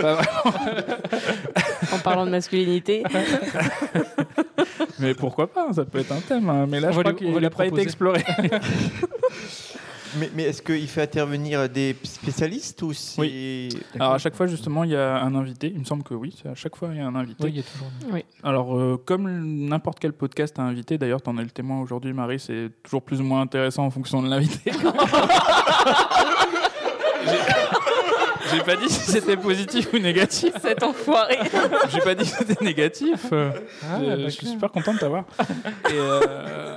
Pas. 0.00 0.20
En 1.92 1.98
parlant 1.98 2.24
de 2.26 2.30
masculinité, 2.30 3.02
Mais 4.98 5.14
pourquoi 5.14 5.46
pas 5.52 5.72
Ça 5.72 5.84
peut 5.84 5.98
être 5.98 6.12
un 6.12 6.20
thème. 6.20 6.48
hein. 6.48 6.66
Mais 6.68 6.80
là, 6.80 6.88
On 6.88 6.92
je 6.92 7.00
crois 7.00 7.12
qu'il 7.14 7.36
n'a 7.38 7.50
pas 7.50 7.66
été 7.66 7.80
exploré. 7.80 8.24
Mais, 10.18 10.30
mais 10.34 10.42
est-ce 10.44 10.62
qu'il 10.62 10.88
fait 10.88 11.02
intervenir 11.02 11.68
des 11.68 11.94
spécialistes 12.04 12.80
ou 12.82 12.92
c'est... 12.92 13.20
Oui. 13.20 13.68
Alors 13.98 14.12
à 14.14 14.18
chaque 14.18 14.34
fois, 14.34 14.46
justement, 14.46 14.84
il 14.84 14.90
y 14.90 14.96
a 14.96 15.16
un 15.22 15.34
invité. 15.34 15.70
Il 15.74 15.80
me 15.80 15.84
semble 15.84 16.02
que 16.02 16.14
oui. 16.14 16.34
c'est 16.42 16.48
À 16.48 16.54
chaque 16.54 16.76
fois, 16.76 16.88
il 16.92 16.98
y 16.98 17.00
a 17.00 17.06
un 17.06 17.14
invité. 17.14 17.44
Oui, 17.44 17.50
il 17.50 17.56
y 17.56 17.60
a 17.60 17.62
toujours. 17.62 17.88
Alors, 18.42 18.76
euh, 18.78 19.02
comme 19.04 19.28
n'importe 19.68 19.98
quel 20.00 20.12
podcast 20.12 20.58
a 20.58 20.62
invité, 20.62 20.96
d'ailleurs, 20.98 21.22
tu 21.22 21.28
en 21.30 21.36
es 21.38 21.42
le 21.42 21.50
témoin 21.50 21.80
aujourd'hui, 21.80 22.12
Marie, 22.12 22.38
c'est 22.40 22.70
toujours 22.82 23.02
plus 23.02 23.20
ou 23.20 23.24
moins 23.24 23.40
intéressant 23.42 23.84
en 23.84 23.90
fonction 23.90 24.22
de 24.22 24.28
l'invité. 24.28 24.72
J'ai- 27.26 28.56
J'ai 28.56 28.62
pas 28.62 28.76
dit 28.76 28.88
si 28.88 29.10
c'était 29.10 29.36
positif 29.36 29.88
ou 29.92 29.98
négatif. 29.98 30.52
cet 30.62 30.82
enfoiré. 30.84 31.38
J'ai 31.90 32.00
pas 32.00 32.14
dit 32.14 32.24
que 32.30 32.36
c'était 32.36 32.64
négatif. 32.64 33.26
Ah, 33.32 33.98
je- 34.24 34.28
suis 34.28 34.46
super 34.46 34.70
content 34.70 34.94
de 34.94 34.98
t'avoir. 34.98 35.24
Et, 35.90 35.92
euh, 35.94 36.76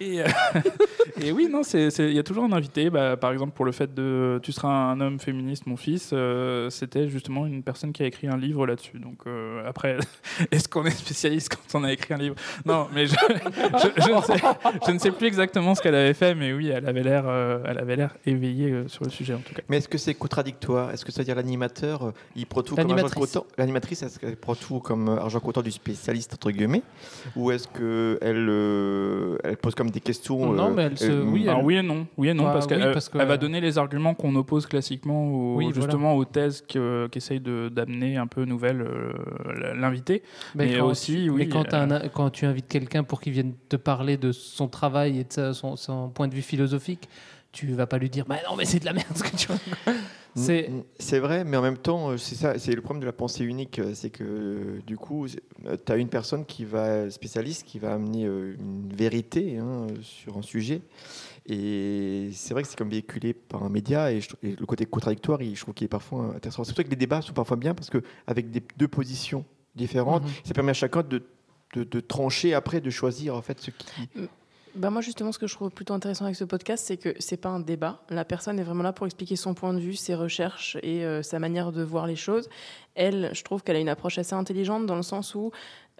et, 0.00 0.22
euh, 0.22 0.26
et 1.20 1.32
oui, 1.32 1.48
non, 1.50 1.62
il 1.72 2.12
y 2.12 2.18
a 2.18 2.22
toujours 2.22 2.44
un 2.44 2.52
invité. 2.52 2.90
Bah, 2.90 3.16
par 3.16 3.32
exemple, 3.32 3.52
pour 3.54 3.64
le 3.64 3.72
fait 3.72 3.92
de 3.94 4.38
Tu 4.42 4.52
seras 4.52 4.68
un 4.68 5.00
homme 5.00 5.18
féministe, 5.18 5.66
mon 5.66 5.76
fils, 5.76 6.10
euh, 6.12 6.70
c'était 6.70 7.08
justement 7.08 7.46
une 7.46 7.62
personne 7.62 7.92
qui 7.92 8.02
a 8.02 8.06
écrit 8.06 8.28
un 8.28 8.36
livre 8.36 8.66
là-dessus. 8.66 8.98
Donc 8.98 9.18
euh, 9.26 9.62
après, 9.66 9.98
est-ce 10.50 10.68
qu'on 10.68 10.84
est 10.84 10.90
spécialiste 10.90 11.50
quand 11.54 11.78
on 11.80 11.84
a 11.84 11.92
écrit 11.92 12.14
un 12.14 12.18
livre? 12.18 12.36
Non, 12.64 12.86
mais 12.94 13.06
je, 13.06 13.14
je- 13.14 14.02
je 14.02 14.12
ne 14.12 14.20
sais, 14.22 14.42
je 14.86 14.90
ne 14.92 14.98
sais 14.98 15.10
plus 15.10 15.26
exactement 15.26 15.74
ce 15.74 15.82
qu'elle 15.82 15.94
avait 15.94 16.14
fait, 16.14 16.34
mais 16.34 16.52
oui, 16.52 16.68
elle 16.68 16.86
avait 16.88 17.02
l'air 17.02 17.24
euh, 17.26 17.62
elle 17.66 17.78
avait 17.78 17.96
l'air 17.96 18.14
éveillée 18.26 18.70
euh, 18.70 18.88
sur 18.88 19.04
le 19.04 19.10
sujet 19.10 19.34
en 19.34 19.38
tout 19.40 19.54
cas. 19.54 19.62
Mais 19.68 19.78
est-ce 19.78 19.88
que 19.88 19.98
c'est 19.98 20.14
contradictoire? 20.14 20.90
Est-ce 20.92 21.04
que 21.04 21.12
ça 21.12 21.20
veut 21.22 21.24
dire 21.24 21.34
l'animateur, 21.36 22.12
il 22.36 22.46
prend 22.46 22.62
tout 22.62 22.74
comme 22.76 22.84
argent 22.84 22.94
L'animatrice. 22.96 23.32
comptant 23.32 23.46
L'animatrice, 23.58 24.02
est-ce 24.02 24.18
qu'elle 24.18 24.36
prend 24.36 24.54
tout 24.54 24.80
comme 24.80 25.08
argent 25.08 25.40
comptant 25.40 25.62
du 25.62 25.70
spécialiste, 25.70 26.34
entre 26.34 26.50
guillemets? 26.50 26.82
Ou 27.36 27.50
est-ce 27.50 27.66
qu'elle 27.68 28.46
euh, 28.48 29.36
elle 29.44 29.56
pose 29.56 29.74
comme 29.74 29.87
des 29.90 30.00
questions 30.00 30.52
Non, 30.52 30.68
euh, 30.68 30.74
mais 30.74 30.82
elle 30.84 30.98
se- 30.98 31.04
euh, 31.10 31.22
oui, 31.24 31.48
Alors 31.48 31.60
elle- 31.60 31.64
oui 31.66 31.76
et 31.76 31.82
non, 31.82 32.06
oui 32.16 32.28
et 32.28 32.34
non 32.34 32.46
Ah, 32.48 32.52
parce 32.52 32.66
qu'elle 32.66 32.78
oui, 32.78 32.84
elle- 32.86 32.92
parce 32.92 33.08
que- 33.08 33.18
elle 33.18 33.28
va 33.28 33.36
donner 33.36 33.60
les 33.60 33.78
arguments 33.78 34.14
qu'on 34.14 34.34
oppose 34.36 34.66
classiquement 34.66 35.26
aux, 35.28 35.56
Oui, 35.56 35.70
justement 35.74 36.14
aux 36.16 36.24
thèses 36.24 36.62
que- 36.66 37.08
qu'essaye 37.10 37.40
de 37.40 37.68
d'amener 37.68 38.16
un 38.16 38.26
peu 38.26 38.44
nouvelle 38.44 38.80
euh, 38.82 39.12
l'invité. 39.74 40.22
Mais 40.54 40.76
quand 40.78 40.86
aussi, 40.86 41.12
tu, 41.24 41.30
oui, 41.30 41.38
mais 41.38 41.48
quand, 41.48 41.64
t'as 41.64 41.82
un- 41.82 42.08
quand 42.08 42.30
tu 42.30 42.46
invites 42.46 42.68
quelqu'un 42.68 43.02
pour 43.04 43.20
qu'il 43.20 43.32
vienne 43.32 43.52
te 43.68 43.76
parler 43.76 44.16
de 44.16 44.32
son 44.32 44.68
travail 44.68 45.20
et 45.20 45.24
de 45.24 45.32
sa- 45.32 45.54
son, 45.54 45.76
son 45.76 46.08
point 46.08 46.28
de 46.28 46.34
vue 46.34 46.42
philosophique, 46.42 47.08
tu 47.52 47.66
vas 47.68 47.86
pas 47.86 47.98
lui 47.98 48.10
dire 48.10 48.24
bah 48.28 48.36
non 48.48 48.56
mais 48.56 48.64
c'est 48.66 48.78
de 48.78 48.84
la 48.84 48.92
merde 48.92 49.06
ce 49.14 49.22
que 49.22 49.34
tu 49.36 49.48
c'est 50.34 50.68
Mm, 50.68 50.82
C'est 50.98 51.18
vrai, 51.18 51.44
mais 51.44 51.56
en 51.56 51.62
même 51.62 51.78
temps, 51.78 52.10
euh, 52.10 52.16
c'est 52.16 52.34
ça, 52.34 52.58
c'est 52.58 52.74
le 52.74 52.80
problème 52.82 53.00
de 53.00 53.06
la 53.06 53.12
pensée 53.12 53.44
unique, 53.44 53.78
euh, 53.78 53.92
c'est 53.94 54.10
que 54.10 54.24
euh, 54.24 54.80
du 54.86 54.96
coup, 54.96 55.26
tu 55.28 55.92
as 55.92 55.96
une 55.96 56.08
personne 56.08 56.44
qui 56.44 56.64
va 56.64 57.10
spécialiste, 57.10 57.64
qui 57.66 57.78
va 57.78 57.94
amener 57.94 58.24
une 58.24 58.92
vérité 58.94 59.58
hein, 59.58 59.86
sur 60.02 60.36
un 60.38 60.42
sujet, 60.42 60.82
et 61.46 62.30
c'est 62.32 62.52
vrai 62.54 62.62
que 62.62 62.68
c'est 62.68 62.76
comme 62.78 62.90
véhiculé 62.90 63.32
par 63.34 63.62
un 63.62 63.68
média, 63.68 64.12
et, 64.12 64.20
je 64.20 64.28
trou- 64.28 64.38
et 64.42 64.54
le 64.58 64.66
côté 64.66 64.84
contradictoire, 64.86 65.40
il- 65.42 65.56
je 65.56 65.60
trouve 65.62 65.74
qu'il 65.74 65.84
est 65.86 65.88
parfois 65.88 66.32
intéressant. 66.36 66.64
C'est 66.64 66.72
pour 66.72 66.76
ça 66.78 66.84
que 66.84 66.90
les 66.90 66.96
débats 66.96 67.22
sont 67.22 67.32
parfois 67.32 67.56
bien 67.56 67.74
parce 67.74 67.90
que 67.90 68.02
avec 68.26 68.50
des 68.50 68.62
deux 68.76 68.88
positions 68.88 69.44
différentes, 69.74 70.24
Mhm. 70.24 70.30
ça 70.44 70.54
permet 70.54 70.70
à 70.70 70.74
chacun 70.74 71.02
de, 71.02 71.22
de, 71.74 71.84
de 71.84 72.00
trancher 72.00 72.54
après, 72.54 72.80
de 72.80 72.90
choisir 72.90 73.34
en 73.34 73.42
fait 73.42 73.60
ce 73.60 73.70
qui. 73.70 74.08
Bah 74.78 74.90
moi 74.90 75.00
justement 75.00 75.32
ce 75.32 75.40
que 75.40 75.48
je 75.48 75.54
trouve 75.56 75.70
plutôt 75.70 75.92
intéressant 75.92 76.24
avec 76.24 76.36
ce 76.36 76.44
podcast 76.44 76.84
c'est 76.86 76.98
que 76.98 77.12
c'est 77.18 77.36
pas 77.36 77.48
un 77.48 77.58
débat. 77.58 78.00
La 78.10 78.24
personne 78.24 78.60
est 78.60 78.62
vraiment 78.62 78.84
là 78.84 78.92
pour 78.92 79.06
expliquer 79.06 79.34
son 79.34 79.52
point 79.52 79.74
de 79.74 79.80
vue, 79.80 79.96
ses 79.96 80.14
recherches 80.14 80.76
et 80.84 81.04
euh, 81.04 81.20
sa 81.20 81.40
manière 81.40 81.72
de 81.72 81.82
voir 81.82 82.06
les 82.06 82.14
choses. 82.14 82.48
Elle, 82.94 83.30
je 83.32 83.42
trouve 83.42 83.64
qu'elle 83.64 83.74
a 83.74 83.80
une 83.80 83.88
approche 83.88 84.18
assez 84.18 84.34
intelligente 84.34 84.86
dans 84.86 84.94
le 84.94 85.02
sens 85.02 85.34
où 85.34 85.50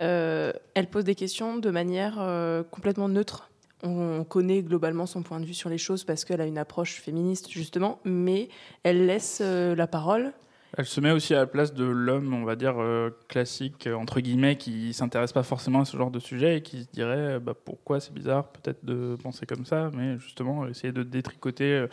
euh, 0.00 0.52
elle 0.74 0.88
pose 0.88 1.02
des 1.02 1.16
questions 1.16 1.56
de 1.56 1.70
manière 1.70 2.18
euh, 2.20 2.62
complètement 2.62 3.08
neutre. 3.08 3.50
On 3.82 4.22
connaît 4.22 4.62
globalement 4.62 5.06
son 5.06 5.24
point 5.24 5.40
de 5.40 5.44
vue 5.44 5.54
sur 5.54 5.70
les 5.70 5.78
choses 5.78 6.04
parce 6.04 6.24
qu'elle 6.24 6.40
a 6.40 6.46
une 6.46 6.58
approche 6.58 7.00
féministe 7.00 7.50
justement, 7.50 7.98
mais 8.04 8.48
elle 8.84 9.06
laisse 9.06 9.40
la 9.40 9.86
parole. 9.88 10.32
Elle 10.76 10.84
se 10.84 11.00
met 11.00 11.10
aussi 11.10 11.34
à 11.34 11.38
la 11.38 11.46
place 11.46 11.72
de 11.72 11.84
l'homme, 11.84 12.34
on 12.34 12.44
va 12.44 12.54
dire, 12.54 12.74
euh, 12.78 13.10
classique, 13.28 13.86
euh, 13.86 13.94
entre 13.94 14.20
guillemets, 14.20 14.56
qui 14.56 14.92
s'intéresse 14.92 15.32
pas 15.32 15.42
forcément 15.42 15.80
à 15.80 15.84
ce 15.86 15.96
genre 15.96 16.10
de 16.10 16.20
sujet 16.20 16.58
et 16.58 16.62
qui 16.62 16.82
se 16.82 16.88
dirait 16.92 17.16
euh, 17.16 17.40
bah, 17.40 17.54
pourquoi 17.64 18.00
c'est 18.00 18.12
bizarre 18.12 18.44
peut-être 18.48 18.84
de 18.84 19.16
penser 19.22 19.46
comme 19.46 19.64
ça, 19.64 19.90
mais 19.94 20.18
justement 20.18 20.66
essayer 20.68 20.92
de 20.92 21.02
détricoter 21.02 21.86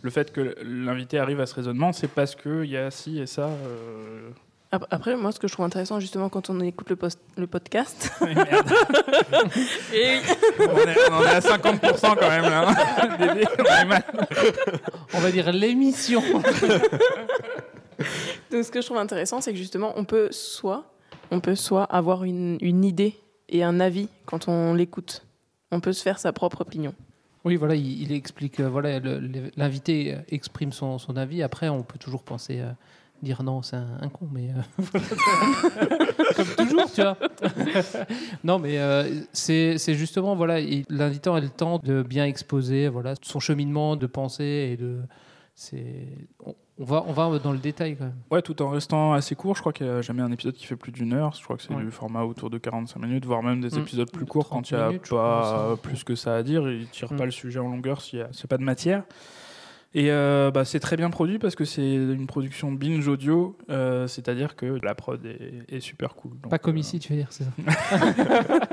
le 0.00 0.10
fait 0.10 0.32
que 0.32 0.56
l'invité 0.64 1.18
arrive 1.18 1.40
à 1.40 1.46
ce 1.46 1.54
raisonnement, 1.54 1.92
c'est 1.92 2.08
parce 2.08 2.34
qu'il 2.34 2.64
y 2.64 2.76
a 2.76 2.90
ci 2.90 3.20
et 3.20 3.26
ça. 3.26 3.48
euh, 3.48 4.30
Ap- 4.72 4.86
Après, 4.90 5.14
moi, 5.16 5.30
ce 5.32 5.38
que 5.38 5.46
je 5.46 5.52
trouve 5.52 5.66
intéressant, 5.66 6.00
justement, 6.00 6.30
quand 6.30 6.48
on 6.48 6.58
écoute 6.60 6.88
le, 6.88 6.96
post- 6.96 7.20
le 7.36 7.46
podcast, 7.46 8.10
merde. 8.22 8.46
et 9.92 10.16
on, 10.58 10.62
est, 10.78 11.10
on 11.10 11.14
en 11.14 11.22
est 11.24 11.34
à 11.34 11.40
50% 11.40 12.16
quand 12.18 12.28
même 12.30 12.42
là. 12.44 12.70
hein. 12.70 12.74
On 13.84 13.86
mal. 13.86 14.02
on 15.12 15.18
va 15.20 15.30
dire 15.30 15.52
l'émission 15.52 16.22
Donc, 18.50 18.64
ce 18.64 18.70
que 18.70 18.80
je 18.80 18.86
trouve 18.86 18.98
intéressant, 18.98 19.40
c'est 19.40 19.52
que 19.52 19.58
justement, 19.58 19.92
on 19.96 20.04
peut 20.04 20.28
soit, 20.30 20.92
on 21.30 21.40
peut 21.40 21.54
soit 21.54 21.84
avoir 21.84 22.24
une, 22.24 22.58
idée 22.60 23.14
et 23.48 23.62
un 23.62 23.80
avis 23.80 24.08
quand 24.26 24.48
on 24.48 24.74
l'écoute. 24.74 25.24
On 25.70 25.80
peut 25.80 25.92
se 25.92 26.02
faire 26.02 26.18
sa 26.18 26.32
propre 26.32 26.60
opinion. 26.60 26.94
oui 27.44 27.56
voilà 27.56 27.74
il, 27.74 28.12
explique 28.12 28.60
euh, 28.60 28.68
voilà 28.68 29.00
l'invité 29.56 30.14
euh, 30.14 30.18
exprime 30.28 30.70
son, 30.72 30.98
avis 31.16 31.42
après 31.42 31.68
on 31.70 31.82
peut 31.82 31.98
toujours 31.98 32.22
penser 32.22 32.60
euh, 32.60 32.70
dire 33.22 33.42
non 33.42 33.62
c'est 33.62 33.76
un, 33.76 34.08
con 34.12 34.28
mais 34.30 34.50
euh, 34.50 34.98
comme 36.36 36.66
toujours 36.66 36.92
tu 36.92 37.00
vois 37.00 37.16
non 38.44 38.58
mais 38.58 38.78
c'est 39.32 39.94
justement 39.94 40.36
voilà 40.36 40.60
il- 40.60 40.84
l'invitant 40.90 41.34
a 41.34 41.40
le 41.40 41.48
temps 41.48 41.78
de 41.78 42.02
bien 42.02 42.26
exposer 42.26 42.88
voilà 42.88 43.14
son 43.22 43.40
cheminement 43.40 43.96
de 43.96 44.06
pensée 44.06 44.70
et 44.72 44.76
de 44.76 45.00
on, 46.78 46.84
va 46.84 47.04
on 47.06 47.12
va 47.12 47.38
dans 47.38 47.52
le 47.52 47.58
détail 47.58 47.96
quand 47.96 48.04
même 48.04 48.14
Ouais, 48.30 48.42
tout 48.42 48.60
en 48.62 48.70
restant 48.70 49.12
assez 49.12 49.34
court. 49.34 49.54
Je 49.56 49.60
crois 49.60 49.72
qu'il 49.72 49.86
n'y 49.86 49.92
a 49.92 50.02
jamais 50.02 50.22
un 50.22 50.32
épisode 50.32 50.54
qui 50.54 50.66
fait 50.66 50.76
plus 50.76 50.92
d'une 50.92 51.12
heure. 51.12 51.32
Je 51.38 51.42
crois 51.44 51.56
que 51.56 51.62
c'est 51.62 51.72
Ouais. 51.74 51.82
du 51.82 51.90
format 51.90 52.22
autour 52.22 52.50
de 52.50 52.58
45 52.58 53.00
minutes, 53.00 53.24
voire 53.26 53.42
même 53.42 53.60
des 53.60 53.76
Mm. 53.76 53.80
épisodes 53.82 54.10
plus 54.10 54.26
courts 54.26 54.46
30 54.46 54.62
quand 54.64 54.70
il 54.70 54.76
n'y 54.76 54.82
a 54.82 54.88
minutes, 54.88 55.08
pas 55.10 55.72
aussi. 55.72 55.80
plus 55.82 56.04
que 56.04 56.14
ça 56.14 56.34
à 56.36 56.42
dire. 56.42 56.62
Ils 56.70 56.80
ne 56.80 56.84
tirent 56.86 57.12
Mm. 57.12 57.16
pas 57.16 57.24
le 57.24 57.30
sujet 57.30 57.58
en 57.60 57.68
longueur 57.68 58.00
s'il 58.00 58.18
n'y 58.20 58.24
a, 58.24 58.28
a 58.28 58.46
pas 58.48 58.58
de 58.58 58.64
matière. 58.64 59.04
Et 59.94 60.10
euh, 60.10 60.50
bah, 60.50 60.64
c'est 60.64 60.80
très 60.80 60.96
bien 60.96 61.10
produit 61.10 61.38
parce 61.38 61.54
que 61.54 61.66
c'est 61.66 61.82
une 61.82 62.26
production 62.26 62.72
binge 62.72 63.06
audio, 63.08 63.58
euh, 63.68 64.06
c'est-à-dire 64.06 64.56
que 64.56 64.78
la 64.82 64.94
prod 64.94 65.20
est, 65.26 65.64
est 65.76 65.80
super 65.80 66.14
cool. 66.14 66.30
Donc, 66.40 66.50
pas 66.50 66.58
comme 66.58 66.76
euh, 66.76 66.80
ici 66.80 66.98
tu 66.98 67.12
veux 67.12 67.18
dire 67.18 67.28
c'est 67.30 67.44
ça 67.44 67.50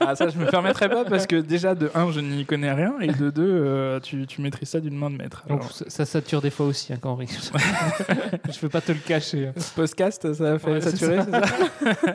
Ah, 0.00 0.14
ça, 0.14 0.28
je 0.28 0.38
me 0.38 0.44
permettrai 0.44 0.90
pas 0.90 1.04
parce 1.06 1.26
que 1.26 1.36
déjà, 1.36 1.74
de 1.74 1.90
un, 1.94 2.10
je 2.12 2.20
n'y 2.20 2.44
connais 2.44 2.72
rien, 2.72 2.94
et 3.00 3.06
de 3.08 3.30
deux, 3.30 3.48
euh, 3.50 3.98
tu, 4.00 4.26
tu 4.26 4.42
maîtrises 4.42 4.68
ça 4.68 4.80
d'une 4.80 4.94
main 4.96 5.08
de 5.10 5.16
maître. 5.16 5.44
Donc, 5.48 5.60
Alors, 5.60 5.72
ça, 5.72 5.84
ça 5.88 6.04
sature 6.04 6.42
des 6.42 6.50
fois 6.50 6.66
aussi 6.66 6.92
hein, 6.92 6.98
quand 7.00 7.12
on 7.12 7.16
rit. 7.16 7.28
je 8.50 8.58
peux 8.60 8.68
pas 8.68 8.82
te 8.82 8.92
le 8.92 8.98
cacher 8.98 9.46
hein. 9.48 9.52
ce 9.56 9.72
podcast, 9.74 10.32
ça 10.34 10.52
a 10.52 10.58
fait 10.58 10.70
Ouais, 10.70 10.80
saturer, 10.82 11.18
c'est 11.24 11.30
ça 11.30 12.14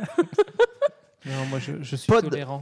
non 1.26 1.46
moi 1.50 1.58
je, 1.60 1.72
je 1.82 1.96
suis 1.96 2.08
Podcast. 2.12 2.30
tolérant 2.32 2.62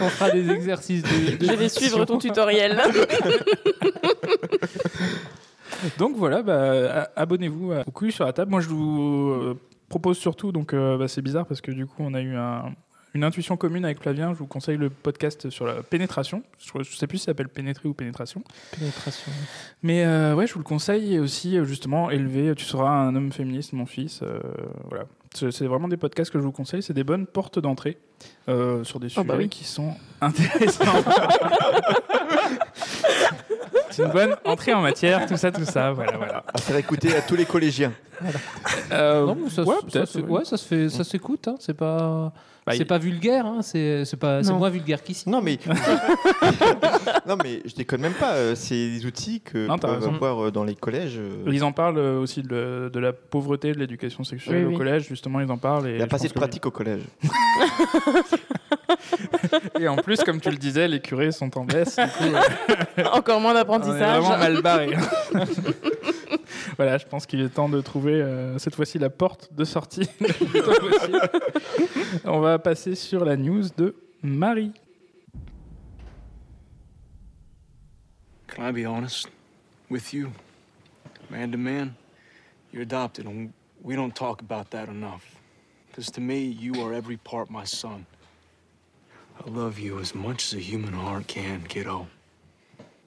on 0.00 0.08
fera 0.08 0.30
des 0.30 0.48
exercices 0.50 1.02
de, 1.02 1.36
de 1.36 1.46
Je 1.46 1.52
vais 1.52 1.68
suivre 1.68 2.04
ton 2.04 2.18
tutoriel. 2.18 2.80
Donc 5.98 6.16
voilà, 6.16 6.42
bah, 6.42 7.10
abonnez-vous 7.14 7.72
à- 7.72 7.84
au 7.86 7.90
couilles 7.90 8.12
sur 8.12 8.24
la 8.24 8.32
table. 8.32 8.50
Moi, 8.50 8.60
je 8.60 8.68
vous 8.68 9.30
euh, 9.30 9.58
propose 9.88 10.18
surtout, 10.18 10.50
donc 10.50 10.72
euh, 10.72 10.96
bah, 10.98 11.08
c'est 11.08 11.22
bizarre 11.22 11.46
parce 11.46 11.60
que 11.60 11.70
du 11.70 11.86
coup, 11.86 11.96
on 12.00 12.14
a 12.14 12.20
eu 12.20 12.34
un- 12.34 12.74
une 13.14 13.24
intuition 13.24 13.56
commune 13.56 13.84
avec 13.84 14.00
Flavien. 14.00 14.32
Je 14.32 14.38
vous 14.38 14.46
conseille 14.46 14.76
le 14.76 14.90
podcast 14.90 15.50
sur 15.50 15.66
la 15.66 15.82
pénétration. 15.82 16.42
Je 16.58 16.78
ne 16.78 16.84
sais 16.84 17.06
plus 17.06 17.18
si 17.18 17.24
ça 17.24 17.30
s'appelle 17.32 17.48
pénétrer 17.48 17.88
ou 17.88 17.94
pénétration. 17.94 18.42
pénétration 18.78 19.30
Mais 19.82 20.04
euh, 20.04 20.34
ouais, 20.34 20.46
je 20.46 20.52
vous 20.54 20.60
le 20.60 20.64
conseille. 20.64 21.18
Aussi, 21.18 21.56
euh, 21.56 21.64
justement, 21.64 22.10
élever, 22.10 22.54
tu 22.56 22.64
seras 22.64 22.90
un 22.90 23.14
homme 23.14 23.32
féministe, 23.32 23.72
mon 23.72 23.86
fils. 23.86 24.20
euh, 24.22 24.40
voilà. 24.88 25.04
C'est 25.34 25.66
vraiment 25.66 25.88
des 25.88 25.96
podcasts 25.96 26.30
que 26.30 26.38
je 26.38 26.44
vous 26.44 26.52
conseille. 26.52 26.82
C'est 26.82 26.92
des 26.94 27.04
bonnes 27.04 27.26
portes 27.26 27.58
d'entrée. 27.58 27.98
euh, 28.48 28.82
sur 28.84 28.98
des 29.00 29.08
sujets 29.08 29.20
Oh, 29.20 29.24
bah 29.24 29.34
oui. 29.36 29.48
qui 29.48 29.64
sont 29.64 29.94
intéressants. 30.20 30.84
C'est 33.90 34.04
une 34.04 34.10
bonne 34.12 34.36
entrée 34.44 34.72
en 34.74 34.80
matière, 34.82 35.26
tout 35.26 35.36
ça, 35.36 35.50
tout 35.50 35.64
ça. 35.64 35.92
Voilà, 35.92 36.16
voilà. 36.16 36.44
À 36.52 36.58
faire 36.58 36.76
écouter 36.76 37.16
à 37.16 37.20
tous 37.22 37.34
les 37.36 37.44
collégiens. 37.46 37.92
Euh, 38.92 39.26
Non, 39.26 39.36
mais 39.44 39.50
ça, 39.50 39.62
ouais, 39.62 39.74
ça, 39.92 40.06
se- 40.06 40.18
ouais. 40.18 40.24
ouais, 40.38 40.44
ça 40.44 40.56
se 40.56 40.64
fait, 40.66 40.88
ça 40.88 41.04
s'écoute. 41.04 41.48
Hein. 41.48 41.56
C'est 41.58 41.74
pas, 41.74 42.32
Bah, 42.68 42.74
c'est 42.76 42.82
il- 42.84 42.86
pas 42.86 42.98
vulgaire. 42.98 43.46
Hein. 43.46 43.58
C'est, 43.62 44.04
c'est 44.04 44.16
pas, 44.16 44.42
c'est 44.42 44.52
moins 44.52 44.70
vulgaire 44.70 45.02
qu'ici. 45.02 45.28
Non, 45.28 45.40
mais. 45.42 45.58
non, 47.26 47.36
mais 47.42 47.62
je 47.64 47.74
déconne 47.74 48.00
même 48.00 48.12
pas. 48.14 48.32
euh, 48.34 48.54
C'est 48.54 48.74
des 48.90 49.04
outils 49.06 49.40
que 49.40 49.66
Non, 49.66 49.76
t'as 49.78 49.88
peuvent 49.88 49.98
raison. 50.00 50.14
avoir 50.14 50.44
euh, 50.46 50.50
dans 50.50 50.64
les 50.64 50.74
collèges. 50.74 51.18
euh. 51.18 51.50
Ils 51.52 51.64
en 51.64 51.72
parlent 51.72 51.98
aussi 51.98 52.42
de, 52.42 52.90
de 52.92 52.98
la 53.00 53.12
pauvreté 53.12 53.72
de 53.72 53.78
l'éducation 53.78 54.24
sexuelle 54.24 54.58
Oui, 54.58 54.64
au 54.64 54.68
oui. 54.70 54.76
collège, 54.76 55.08
justement, 55.08 55.40
ils 55.40 55.50
en 55.50 55.58
parlent. 55.58 55.86
Et 55.88 55.92
Il 55.92 55.96
n'y 55.96 56.02
a 56.02 56.06
pas 56.06 56.16
assez 56.16 56.28
de 56.28 56.32
pratique 56.34 56.66
au 56.66 56.70
collège. 56.70 57.02
Et 59.80 59.88
en 59.88 59.96
plus, 59.96 60.18
comme 60.18 60.40
tu 60.40 60.50
le 60.50 60.56
disais, 60.56 60.88
les 60.88 61.00
curés 61.00 61.32
sont 61.32 61.56
en 61.58 61.64
baisse. 61.64 61.96
Du 61.96 62.06
coup, 62.06 62.34
euh, 62.98 63.04
Encore 63.12 63.40
moins 63.40 63.52
on 63.52 63.54
est 63.54 63.58
d'apprentissage. 63.58 64.22
vraiment 64.22 64.38
mal 64.38 64.62
barré. 64.62 64.96
voilà, 66.76 66.98
je 66.98 67.06
pense 67.06 67.26
qu'il 67.26 67.40
est 67.40 67.48
temps 67.48 67.68
de 67.68 67.80
trouver 67.80 68.14
euh, 68.14 68.58
cette 68.58 68.74
fois-ci 68.74 68.98
la 68.98 69.10
porte 69.10 69.52
de 69.52 69.64
sortie. 69.64 70.08
On 72.24 72.40
va 72.40 72.58
passer 72.58 72.94
sur 72.94 73.24
la 73.24 73.36
news 73.36 73.64
de 73.76 73.94
Marie. 74.22 74.72
Can 78.48 78.68
I 78.68 78.72
be 78.72 78.86
honest 78.86 79.28
with 79.90 80.12
you? 80.12 80.30
Man 81.30 81.52
to 81.52 81.58
man, 81.58 81.94
you're 82.72 82.82
adopted, 82.82 83.26
and 83.26 83.50
we 83.82 83.94
don't 83.94 84.14
talk 84.14 84.40
about 84.40 84.70
that 84.70 84.88
enough. 84.88 85.22
Because 85.90 86.10
to 86.12 86.20
me, 86.20 86.38
you 86.40 86.74
are 86.82 86.94
every 86.94 87.18
part 87.18 87.50
my 87.50 87.64
son. 87.64 88.06
I 89.38 89.50
love 89.50 89.78
you 89.78 90.00
as 90.00 90.14
much 90.14 90.46
as 90.46 90.54
a 90.54 90.60
human 90.60 90.92
heart 90.92 91.28
can, 91.28 91.62
kiddo. 91.62 92.08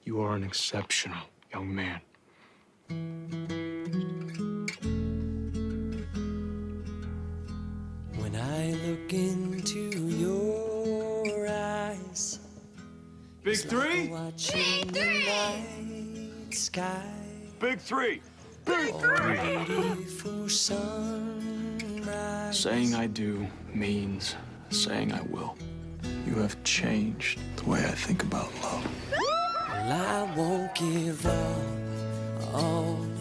You 0.04 0.22
are 0.22 0.34
an 0.34 0.44
exceptional 0.44 1.18
young 1.52 1.74
man. 1.74 2.00
When 8.16 8.34
I 8.34 8.72
look 8.86 9.12
into 9.12 9.78
your 10.08 11.48
eyes, 11.48 12.38
Big 13.42 13.58
Three? 13.58 14.08
like 14.08 14.10
watching 14.10 14.86
the 14.88 16.32
sky. 16.50 17.04
Big 17.60 17.78
three. 17.78 18.22
Beautiful 18.64 20.48
sunrise. 20.48 21.78
Saying 22.58 22.94
I 22.94 23.06
do 23.06 23.46
means 23.72 24.34
saying 24.70 25.12
I 25.12 25.22
will. 25.22 25.56
You 26.26 26.34
have 26.36 26.62
changed 26.64 27.38
the 27.56 27.64
way 27.68 27.80
I 27.80 27.90
think 27.90 28.22
about 28.22 28.50
love. 28.62 28.86
Well, 29.10 29.92
I 29.92 30.34
won't 30.36 30.74
give 30.74 31.26
up 31.26 32.54
on 32.54 33.16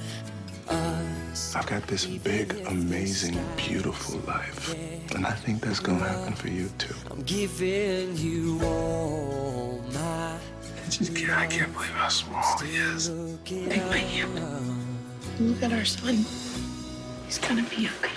us. 0.70 1.56
I've 1.56 1.66
got 1.66 1.88
this 1.88 2.06
big, 2.06 2.54
amazing, 2.68 3.38
beautiful 3.58 4.20
life. 4.22 4.76
And 5.16 5.26
I 5.26 5.32
think 5.32 5.62
that's 5.62 5.80
gonna 5.80 6.08
happen 6.08 6.34
for 6.34 6.48
you 6.48 6.70
too. 6.78 6.96
I'm 7.10 7.24
giving 7.24 8.16
you 8.18 8.60
all 8.64 9.84
my. 9.94 10.36
I 10.36 10.90
just 10.90 11.16
can't, 11.16 11.32
I 11.32 11.48
can't 11.48 11.74
believe 11.74 11.90
how 11.90 12.10
small 12.10 12.58
he 12.60 12.76
is. 12.76 13.12
Take 13.46 13.86
my 13.88 13.98
hand. 13.98 14.40
Look 15.40 15.64
at 15.64 15.74
our 15.74 15.86
son. 15.86 16.26
He's 17.26 17.40
gonna 17.40 17.64
be 17.64 17.88
okay. 17.88 18.12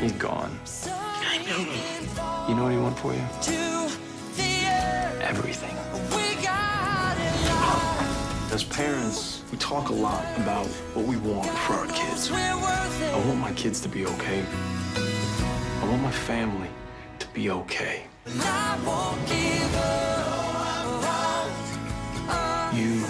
He's 0.00 0.12
gone. 0.12 0.58
I 0.86 1.38
know. 1.38 2.48
You 2.48 2.54
know 2.54 2.64
what 2.64 2.72
he 2.72 2.78
want 2.78 2.98
for 2.98 3.12
you? 3.12 3.20
Everything. 5.20 5.76
As 8.52 8.64
parents, 8.64 9.42
we 9.52 9.58
talk 9.58 9.90
a 9.90 9.92
lot 9.92 10.24
about 10.38 10.66
what 10.94 11.04
we 11.04 11.16
want 11.16 11.46
for 11.50 11.74
our 11.74 11.86
kids. 11.86 12.30
I 12.32 13.22
want 13.26 13.38
my 13.38 13.52
kids 13.52 13.80
to 13.82 13.88
be 13.88 14.06
okay. 14.06 14.44
I 14.96 15.84
want 15.88 16.02
my 16.02 16.10
family 16.10 16.70
to 17.18 17.26
be 17.28 17.50
okay. 17.50 18.04
You 22.74 23.02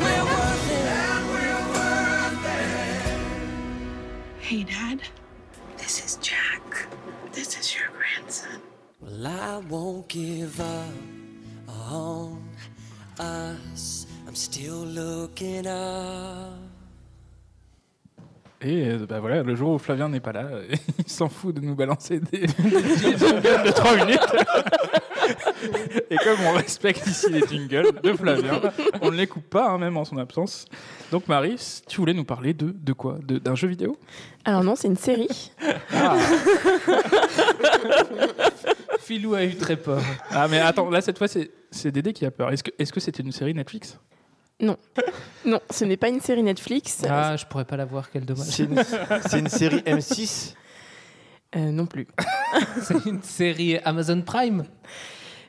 We're 0.00 0.24
worth 0.24 0.70
it. 0.70 0.86
Hey, 4.40 4.62
Dad. 4.64 5.00
This 5.76 6.04
is 6.04 6.16
Jack. 6.16 6.88
This 7.32 7.58
is 7.58 7.74
your 7.74 7.88
grandson. 7.96 8.60
Well, 9.00 9.26
I 9.26 9.58
won't 9.68 10.08
give 10.08 10.60
up 10.60 10.94
on 11.68 12.42
us. 13.18 14.06
I'm 14.26 14.34
still 14.34 14.84
looking 14.84 15.66
up. 15.66 16.65
Et 18.66 18.84
euh, 18.88 19.06
bah 19.08 19.20
voilà, 19.20 19.44
le 19.44 19.54
jour 19.54 19.74
où 19.74 19.78
Flavien 19.78 20.08
n'est 20.08 20.18
pas 20.18 20.32
là, 20.32 20.46
euh, 20.50 20.66
il 20.98 21.08
s'en 21.08 21.28
fout 21.28 21.54
de 21.54 21.60
nous 21.60 21.76
balancer 21.76 22.18
des, 22.18 22.40
des 22.40 22.46
jingles 22.48 23.62
de 23.64 23.70
3 23.70 23.96
minutes. 24.04 24.18
Et 26.10 26.16
comme 26.16 26.38
on 26.46 26.52
respecte 26.52 27.06
ici 27.06 27.30
les 27.30 27.46
jingles 27.46 27.92
de 28.02 28.12
Flavien, 28.12 28.60
on 29.02 29.10
ne 29.12 29.16
les 29.16 29.26
coupe 29.28 29.48
pas, 29.48 29.68
hein, 29.70 29.78
même 29.78 29.96
en 29.96 30.04
son 30.04 30.18
absence. 30.18 30.64
Donc 31.12 31.28
Marie, 31.28 31.56
tu 31.88 31.98
voulais 32.00 32.12
nous 32.14 32.24
parler 32.24 32.54
de, 32.54 32.72
de 32.76 32.92
quoi? 32.92 33.18
De- 33.24 33.38
D'un 33.38 33.54
jeu 33.54 33.68
vidéo? 33.68 33.96
Alors 34.44 34.62
non, 34.64 34.74
c'est 34.76 34.88
une 34.88 34.96
série. 34.96 35.52
Philou 39.00 39.34
a 39.34 39.44
eu 39.44 39.54
très 39.56 39.76
peur. 39.76 40.02
Ah 40.30 40.48
mais 40.48 40.58
attends, 40.58 40.90
là 40.90 41.00
cette 41.00 41.18
fois 41.18 41.28
c'est 41.28 41.50
c'est 41.70 41.90
Dédé 41.92 42.12
qui 42.12 42.24
a 42.26 42.30
peur. 42.30 42.52
Est-ce 42.52 42.62
que 42.64 42.70
est-ce 42.78 42.92
que 42.92 43.00
c'était 43.00 43.22
une 43.22 43.32
série 43.32 43.54
Netflix? 43.54 43.98
Non, 44.60 44.76
ce 45.70 45.84
n'est 45.84 45.96
pas 45.96 46.08
une 46.08 46.20
série 46.20 46.42
Netflix. 46.42 47.02
Ah, 47.08 47.36
je 47.36 47.44
pourrais 47.44 47.64
pas 47.64 47.76
la 47.76 47.84
voir, 47.84 48.10
quel 48.10 48.24
dommage. 48.24 48.46
C'est 48.46 48.64
une, 48.64 48.82
c'est 49.28 49.38
une 49.38 49.48
série 49.48 49.80
M6. 49.80 50.54
Euh, 51.56 51.70
non 51.70 51.86
plus. 51.86 52.06
C'est 52.82 53.06
une 53.06 53.22
série 53.22 53.78
Amazon 53.78 54.20
Prime? 54.20 54.64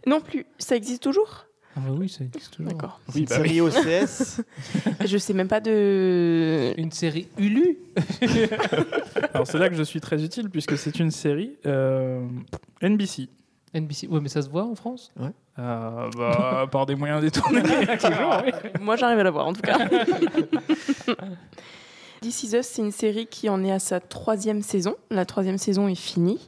Non 0.05 0.21
plus. 0.21 0.45
Ça 0.57 0.75
existe 0.75 1.03
toujours? 1.03 1.47
Ah 1.75 1.79
bah 1.85 1.93
oui, 1.97 2.07
ça 2.07 2.23
existe 2.23 2.53
toujours. 2.53 2.71
D'accord. 2.71 2.99
C'est 3.09 3.19
une 3.19 3.25
bah 3.25 3.35
série 3.35 3.61
OCS. 3.61 4.41
Je 5.05 5.17
sais 5.17 5.33
même 5.33 5.47
pas 5.47 5.59
de. 5.59 6.73
Une 6.77 6.91
série 6.91 7.27
Hulu? 7.37 7.77
Alors 9.33 9.45
c'est 9.45 9.59
là 9.59 9.69
que 9.69 9.75
je 9.75 9.83
suis 9.83 10.01
très 10.01 10.23
utile 10.23 10.49
puisque 10.49 10.77
c'est 10.77 10.99
une 10.99 11.11
série 11.11 11.57
euh, 11.65 12.25
NBC. 12.81 13.29
NBC. 13.73 14.07
Ouais, 14.07 14.19
mais 14.21 14.29
ça 14.29 14.41
se 14.41 14.49
voit 14.49 14.65
en 14.65 14.75
France? 14.75 15.11
Euh, 15.59 16.09
bah, 16.15 16.67
par 16.71 16.85
des 16.85 16.95
moyens 16.95 17.21
détournés. 17.21 17.61
Oui. 18.43 18.51
Moi, 18.81 18.95
j'arrive 18.95 19.19
à 19.19 19.23
la 19.23 19.31
voir 19.31 19.47
en 19.47 19.53
tout 19.53 19.61
cas. 19.61 19.77
This 22.21 22.43
Is 22.43 22.55
Us, 22.55 22.65
c'est 22.65 22.81
une 22.81 22.91
série 22.91 23.27
qui 23.27 23.49
en 23.49 23.63
est 23.63 23.71
à 23.71 23.79
sa 23.79 23.99
troisième 23.99 24.61
saison. 24.61 24.95
La 25.11 25.25
troisième 25.25 25.57
saison 25.57 25.87
est 25.87 25.95
finie. 25.95 26.39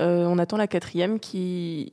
Euh, 0.00 0.24
on 0.26 0.38
attend 0.38 0.56
la 0.56 0.66
quatrième 0.66 1.20
qui 1.20 1.92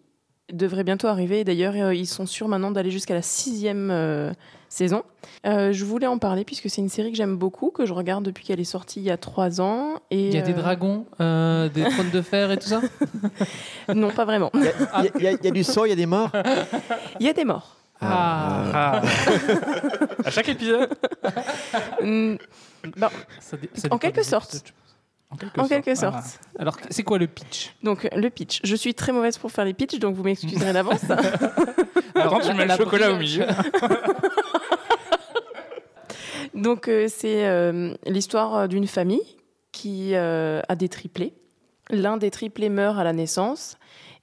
devrait 0.52 0.84
bientôt 0.84 1.08
arriver. 1.08 1.44
D'ailleurs, 1.44 1.74
euh, 1.76 1.94
ils 1.94 2.08
sont 2.08 2.26
sûrs 2.26 2.48
maintenant 2.48 2.72
d'aller 2.72 2.92
jusqu'à 2.92 3.14
la 3.14 3.22
sixième 3.22 3.90
euh, 3.92 4.32
saison. 4.70 5.04
Euh, 5.46 5.74
je 5.74 5.84
voulais 5.84 6.08
en 6.08 6.18
parler 6.18 6.46
puisque 6.46 6.70
c'est 6.70 6.80
une 6.82 6.90
série 6.90 7.12
que 7.12 7.18
j'aime 7.18 7.36
beaucoup, 7.38 7.72
que 7.72 7.86
je 7.86 7.94
regarde 7.94 8.24
depuis 8.24 8.46
qu'elle 8.46 8.60
est 8.60 8.64
sortie 8.64 9.00
il 9.00 9.04
y 9.06 9.12
a 9.12 9.18
trois 9.18 9.60
ans. 9.62 9.96
Et 10.12 10.28
Il 10.30 10.34
y 10.34 10.38
a 10.38 10.42
des 10.42 10.52
euh, 10.54 10.56
dragons, 10.56 11.06
euh, 11.20 11.68
des 11.70 11.84
trônes 11.84 12.12
de 12.12 12.22
fer 12.22 12.52
et 12.52 12.58
tout 12.58 12.68
ça 12.70 12.82
Non, 13.94 14.12
pas 14.12 14.26
vraiment. 14.26 14.52
Il 14.54 15.22
y, 15.24 15.28
a- 15.28 15.32
y 15.34 15.48
y 15.48 15.52
du 15.52 15.64
sang, 15.64 15.86
il 15.86 15.90
y 15.90 15.94
a 15.94 15.96
des 15.96 16.06
morts. 16.06 16.32
Il 17.20 17.26
y 17.26 17.30
a 17.30 17.34
des 17.34 17.46
morts. 17.46 17.76
Ah, 18.02 19.02
Ah. 19.02 19.02
à 20.24 20.32
chaque 20.32 20.48
épisode 20.50 20.90
Mm, 22.02 22.36
Ça 23.42 23.58
dé- 23.58 23.70
ça 23.74 23.88
En 23.92 23.98
quelque 23.98 24.16
des 24.18 24.24
sorte. 24.24 24.74
En 25.32 25.36
quelque 25.36 25.60
en 25.60 25.68
quelque 25.68 25.96
sorte. 25.96 26.24
sorte. 26.24 26.40
Alors, 26.58 26.78
c'est 26.90 27.04
quoi 27.04 27.20
le 27.20 27.28
pitch? 27.28 27.76
Donc, 27.84 28.08
le 28.16 28.30
pitch. 28.30 28.62
Je 28.64 28.76
suis 28.76 28.94
très 28.96 29.12
mauvaise 29.12 29.38
pour 29.38 29.52
faire 29.52 29.66
les 29.66 29.74
pitchs, 29.74 30.00
donc 30.00 30.16
vous 30.16 30.24
m'excuserez 30.24 30.74
d'avance. 30.74 31.02
Ah. 32.16 32.24
Attends, 32.24 32.40
tu 32.40 32.48
mets 32.54 32.64
le 32.64 32.70
la 32.70 32.76
chocolat 32.76 33.14
au 33.14 33.18
milieu. 33.18 33.46
Donc 36.56 36.88
euh, 36.88 37.06
c'est 37.08 37.48
euh, 37.48 37.94
l'histoire 38.08 38.68
d'une 38.68 38.88
famille 38.88 39.22
qui 39.72 40.16
euh, 40.16 40.62
a 40.68 40.76
des 40.76 40.90
triplés. 40.90 41.34
L'un 41.92 42.18
des 42.18 42.32
triplés 42.32 42.70
meurt 42.70 42.98
à 42.98 43.04
la 43.04 43.14
naissance 43.14 43.78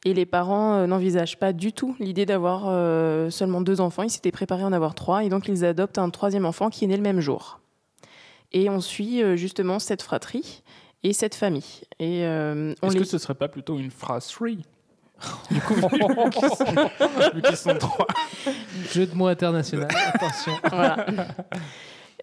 et 0.05 0.14
les 0.14 0.27
parents 0.27 0.75
euh, 0.75 0.87
n'envisagent 0.87 1.38
pas 1.38 1.53
du 1.53 1.73
tout 1.73 1.97
l'idée 1.99 2.27
d'avoir 2.27 2.64
euh, 2.66 3.31
seulement 3.31 3.61
deux 3.61 3.81
enfants. 3.81 4.03
Ils 4.03 4.11
s'étaient 4.11 4.33
préparés 4.33 4.62
à 4.62 4.66
en 4.66 4.73
avoir 4.73 4.95
trois 4.95 5.25
et 5.25 5.29
donc 5.29 5.49
ils 5.49 5.64
adoptent 5.64 5.99
un 5.99 6.11
troisième 6.11 6.47
enfant 6.47 6.71
qui 6.71 6.85
est 6.85 6.88
né 6.88 6.97
le 6.97 7.03
même 7.03 7.21
jour. 7.21 7.61
Et 8.53 8.71
on 8.71 8.81
suit 8.81 9.23
euh, 9.23 9.37
justement 9.37 9.79
cette 9.79 10.03
fratrie 10.03 10.62
et 11.03 11.13
cette 11.13 11.35
famille. 11.35 11.83
Et 11.99 12.25
euh, 12.25 12.75
on 12.83 12.89
Est-ce 12.89 12.95
les... 12.95 13.01
que 13.01 13.07
ce 13.07 13.19
serait 13.19 13.35
pas 13.35 13.49
plutôt 13.49 13.79
une 13.79 13.91
phrase 13.91 14.31
free 14.31 14.65
Du 15.51 15.61
coup, 15.61 15.75
Vu 15.75 17.43
qu'ils 17.43 17.57
sont 17.57 17.75
trois. 17.79 18.07
Jeu 18.93 19.07
de 19.07 19.15
mots 19.15 19.29
international, 19.29 19.89
attention. 20.15 20.53
Voilà. 20.71 21.07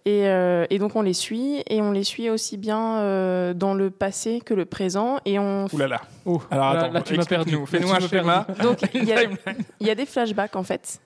Et, 0.06 0.28
euh, 0.28 0.66
et 0.68 0.78
donc 0.78 0.96
on 0.96 1.02
les 1.02 1.14
suit, 1.14 1.62
et 1.66 1.80
on 1.80 1.90
les 1.90 2.04
suit 2.04 2.28
aussi 2.28 2.58
bien 2.58 2.98
euh, 2.98 3.54
dans 3.54 3.72
le 3.72 3.90
passé 3.90 4.42
que 4.44 4.52
le 4.52 4.66
présent. 4.66 5.18
Et 5.24 5.38
on... 5.38 5.66
Ouh 5.72 5.78
là 5.78 5.88
là. 5.88 6.02
Oh, 6.26 6.42
Alors 6.50 6.74
là, 6.74 6.80
attends, 6.80 6.92
là, 6.92 7.02
tu 7.02 7.16
m'as 7.16 7.24
perdu. 7.24 7.56
Fais-nous 7.66 7.90
un 7.90 8.00
schéma. 8.00 8.46
Donc 8.62 8.82
y, 8.82 8.98
il 9.80 9.86
y 9.86 9.90
a 9.90 9.94
des 9.94 10.06
flashbacks 10.06 10.56
en 10.56 10.62
fait. 10.62 11.00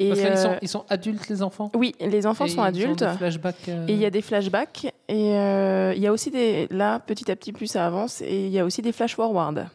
Et, 0.00 0.10
Parce 0.10 0.20
qu'ils 0.20 0.38
sont, 0.38 0.48
euh, 0.50 0.58
ils 0.62 0.68
sont 0.68 0.84
adultes, 0.88 1.28
les 1.28 1.42
enfants 1.42 1.70
Oui, 1.74 1.94
les 2.00 2.24
enfants 2.26 2.44
Et 2.44 2.50
sont 2.50 2.56
ils 2.56 2.60
ont 2.86 2.92
adultes. 2.92 3.02
euh, 3.02 3.86
Et 3.88 3.92
il 3.94 3.98
y 3.98 4.04
a 4.06 4.10
des 4.10 4.22
flashbacks. 4.22 4.92
Et 5.08 5.32
euh, 5.36 5.92
il 5.96 6.00
y 6.02 6.06
a 6.06 6.12
aussi 6.12 6.30
des. 6.30 6.68
Là, 6.70 7.00
petit 7.00 7.28
à 7.30 7.36
petit, 7.36 7.52
plus 7.52 7.66
ça 7.66 7.84
avance. 7.86 8.20
Et 8.22 8.46
il 8.46 8.52
y 8.52 8.58
a 8.60 8.64
aussi 8.64 8.80
des 8.80 8.92
flash 8.92 9.16
forward. 9.16 9.66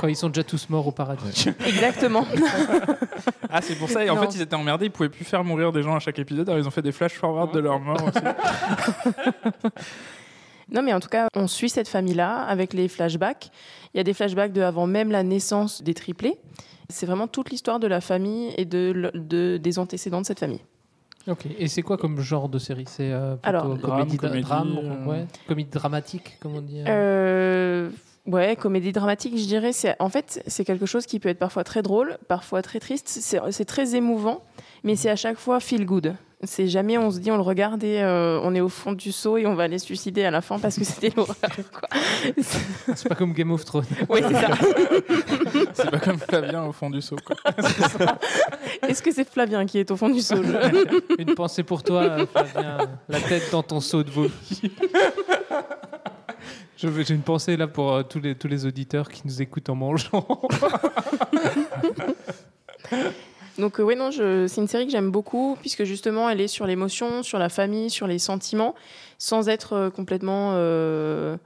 Quand 0.00 0.06
ils 0.06 0.14
sont 0.14 0.28
déjà 0.28 0.44
tous 0.44 0.68
morts 0.70 0.86
au 0.86 0.92
paradis. 0.92 1.48
Exactement. 1.66 2.24
Ah, 3.50 3.60
c'est 3.60 3.74
pour 3.74 3.88
ça. 3.88 4.04
Et 4.04 4.10
en 4.10 4.14
Non. 4.14 4.22
fait, 4.22 4.36
ils 4.36 4.42
étaient 4.42 4.54
emmerdés. 4.54 4.86
Ils 4.86 4.90
pouvaient 4.92 5.08
plus 5.08 5.24
faire 5.24 5.42
mourir 5.42 5.72
des 5.72 5.82
gens 5.82 5.96
à 5.96 5.98
chaque 5.98 6.20
épisode. 6.20 6.48
Alors, 6.48 6.60
ils 6.60 6.68
ont 6.68 6.70
fait 6.72 6.82
des 6.82 6.92
flash 6.92 7.14
forward 7.14 7.52
de 7.52 7.58
leur 7.58 7.80
mort 7.80 7.98
aussi. 8.04 8.18
Non, 10.70 10.80
mais 10.80 10.92
en 10.94 11.00
tout 11.00 11.08
cas, 11.08 11.26
on 11.36 11.48
suit 11.48 11.68
cette 11.68 11.88
famille-là 11.88 12.44
avec 12.44 12.72
les 12.72 12.88
flashbacks. 12.88 13.50
Il 13.92 13.98
y 13.98 14.00
a 14.00 14.04
des 14.04 14.14
flashbacks 14.14 14.52
de 14.52 14.62
avant 14.62 14.86
même 14.86 15.10
la 15.10 15.22
naissance 15.22 15.82
des 15.82 15.92
triplés. 15.92 16.38
C'est 16.92 17.06
vraiment 17.06 17.26
toute 17.26 17.50
l'histoire 17.50 17.80
de 17.80 17.86
la 17.86 18.00
famille 18.00 18.52
et 18.56 18.64
de, 18.64 19.10
des 19.56 19.78
antécédents 19.78 20.20
de 20.20 20.26
cette 20.26 20.40
famille. 20.40 20.60
Ok. 21.28 21.46
Et 21.58 21.68
c'est 21.68 21.82
quoi 21.82 21.96
comme 21.96 22.18
genre 22.20 22.48
de 22.48 22.58
série? 22.58 22.84
C'est 22.88 23.12
euh, 23.12 23.36
Alors, 23.42 23.62
comédie, 23.80 24.16
Drame, 24.16 24.16
comédie, 24.16 24.42
drame, 24.42 24.78
euh, 24.82 25.06
ouais, 25.06 25.26
comédie 25.46 25.70
dramatique, 25.70 26.36
comme 26.40 26.56
on 26.56 26.60
dit. 26.60 26.80
euh. 26.80 26.84
Euh, 26.88 27.90
ouais, 28.26 28.56
comédie 28.56 28.92
dramatique, 28.92 29.38
je 29.38 29.46
dirais. 29.46 29.72
C'est 29.72 29.94
en 30.00 30.08
fait 30.08 30.42
c'est 30.48 30.64
quelque 30.64 30.86
chose 30.86 31.06
qui 31.06 31.20
peut 31.20 31.28
être 31.28 31.38
parfois 31.38 31.62
très 31.64 31.82
drôle, 31.82 32.18
parfois 32.26 32.60
très 32.62 32.80
triste. 32.80 33.06
C'est 33.08 33.38
c'est 33.52 33.64
très 33.64 33.94
émouvant, 33.94 34.42
mais 34.82 34.96
c'est 34.96 35.10
à 35.10 35.16
chaque 35.16 35.38
fois 35.38 35.60
feel 35.60 35.86
good. 35.86 36.14
C'est 36.44 36.66
jamais 36.66 36.98
on 36.98 37.10
se 37.12 37.18
dit 37.20 37.30
on 37.30 37.36
le 37.36 37.42
regarde 37.42 37.84
et 37.84 38.00
euh, 38.00 38.40
on 38.42 38.52
est 38.54 38.60
au 38.60 38.68
fond 38.68 38.92
du 38.92 39.12
seau 39.12 39.36
et 39.36 39.46
on 39.46 39.54
va 39.54 39.62
aller 39.64 39.78
se 39.78 39.86
suicider 39.86 40.24
à 40.24 40.30
la 40.32 40.40
fin 40.40 40.58
parce 40.58 40.76
que 40.76 40.82
c'était 40.84 41.10
l'horreur. 41.16 41.36
C'est 42.96 43.08
pas 43.08 43.14
comme 43.14 43.32
Game 43.32 43.52
of 43.52 43.64
Thrones. 43.64 43.84
Oui, 44.08 44.20
c'est 44.26 44.34
ça. 44.34 44.48
c'est 45.72 45.90
pas 45.90 45.98
comme 46.00 46.18
Flavien 46.18 46.64
au 46.64 46.72
fond 46.72 46.90
du 46.90 47.00
seau. 47.00 47.14
Est-ce 48.88 49.02
que 49.02 49.12
c'est 49.12 49.28
Flavien 49.28 49.64
qui 49.66 49.78
est 49.78 49.88
au 49.92 49.96
fond 49.96 50.08
du 50.08 50.20
seau 50.20 50.42
je- 50.42 51.22
Une 51.22 51.34
pensée 51.36 51.62
pour 51.62 51.84
toi, 51.84 52.26
Flavien. 52.26 52.78
La 53.08 53.20
tête 53.20 53.48
dans 53.52 53.62
ton 53.62 53.80
seau 53.80 54.02
de 54.02 54.10
veux- 54.10 54.30
J'ai 56.76 57.14
une 57.14 57.22
pensée 57.22 57.56
là 57.56 57.68
pour 57.68 57.92
euh, 57.92 58.02
tous, 58.02 58.18
les, 58.20 58.34
tous 58.34 58.48
les 58.48 58.66
auditeurs 58.66 59.08
qui 59.08 59.22
nous 59.24 59.40
écoutent 59.40 59.68
en 59.70 59.76
mangeant. 59.76 60.26
Donc 63.58 63.78
euh, 63.78 63.82
oui, 63.82 63.96
non, 63.96 64.10
c'est 64.12 64.60
une 64.60 64.66
série 64.68 64.86
que 64.86 64.92
j'aime 64.92 65.10
beaucoup 65.10 65.56
puisque 65.60 65.84
justement 65.84 66.28
elle 66.30 66.40
est 66.40 66.48
sur 66.48 66.66
l'émotion, 66.66 67.22
sur 67.22 67.38
la 67.38 67.48
famille, 67.48 67.90
sur 67.90 68.06
les 68.06 68.18
sentiments, 68.18 68.74
sans 69.18 69.48
être 69.48 69.74
euh, 69.74 69.90
complètement 69.90 70.52
euh, 70.54 71.36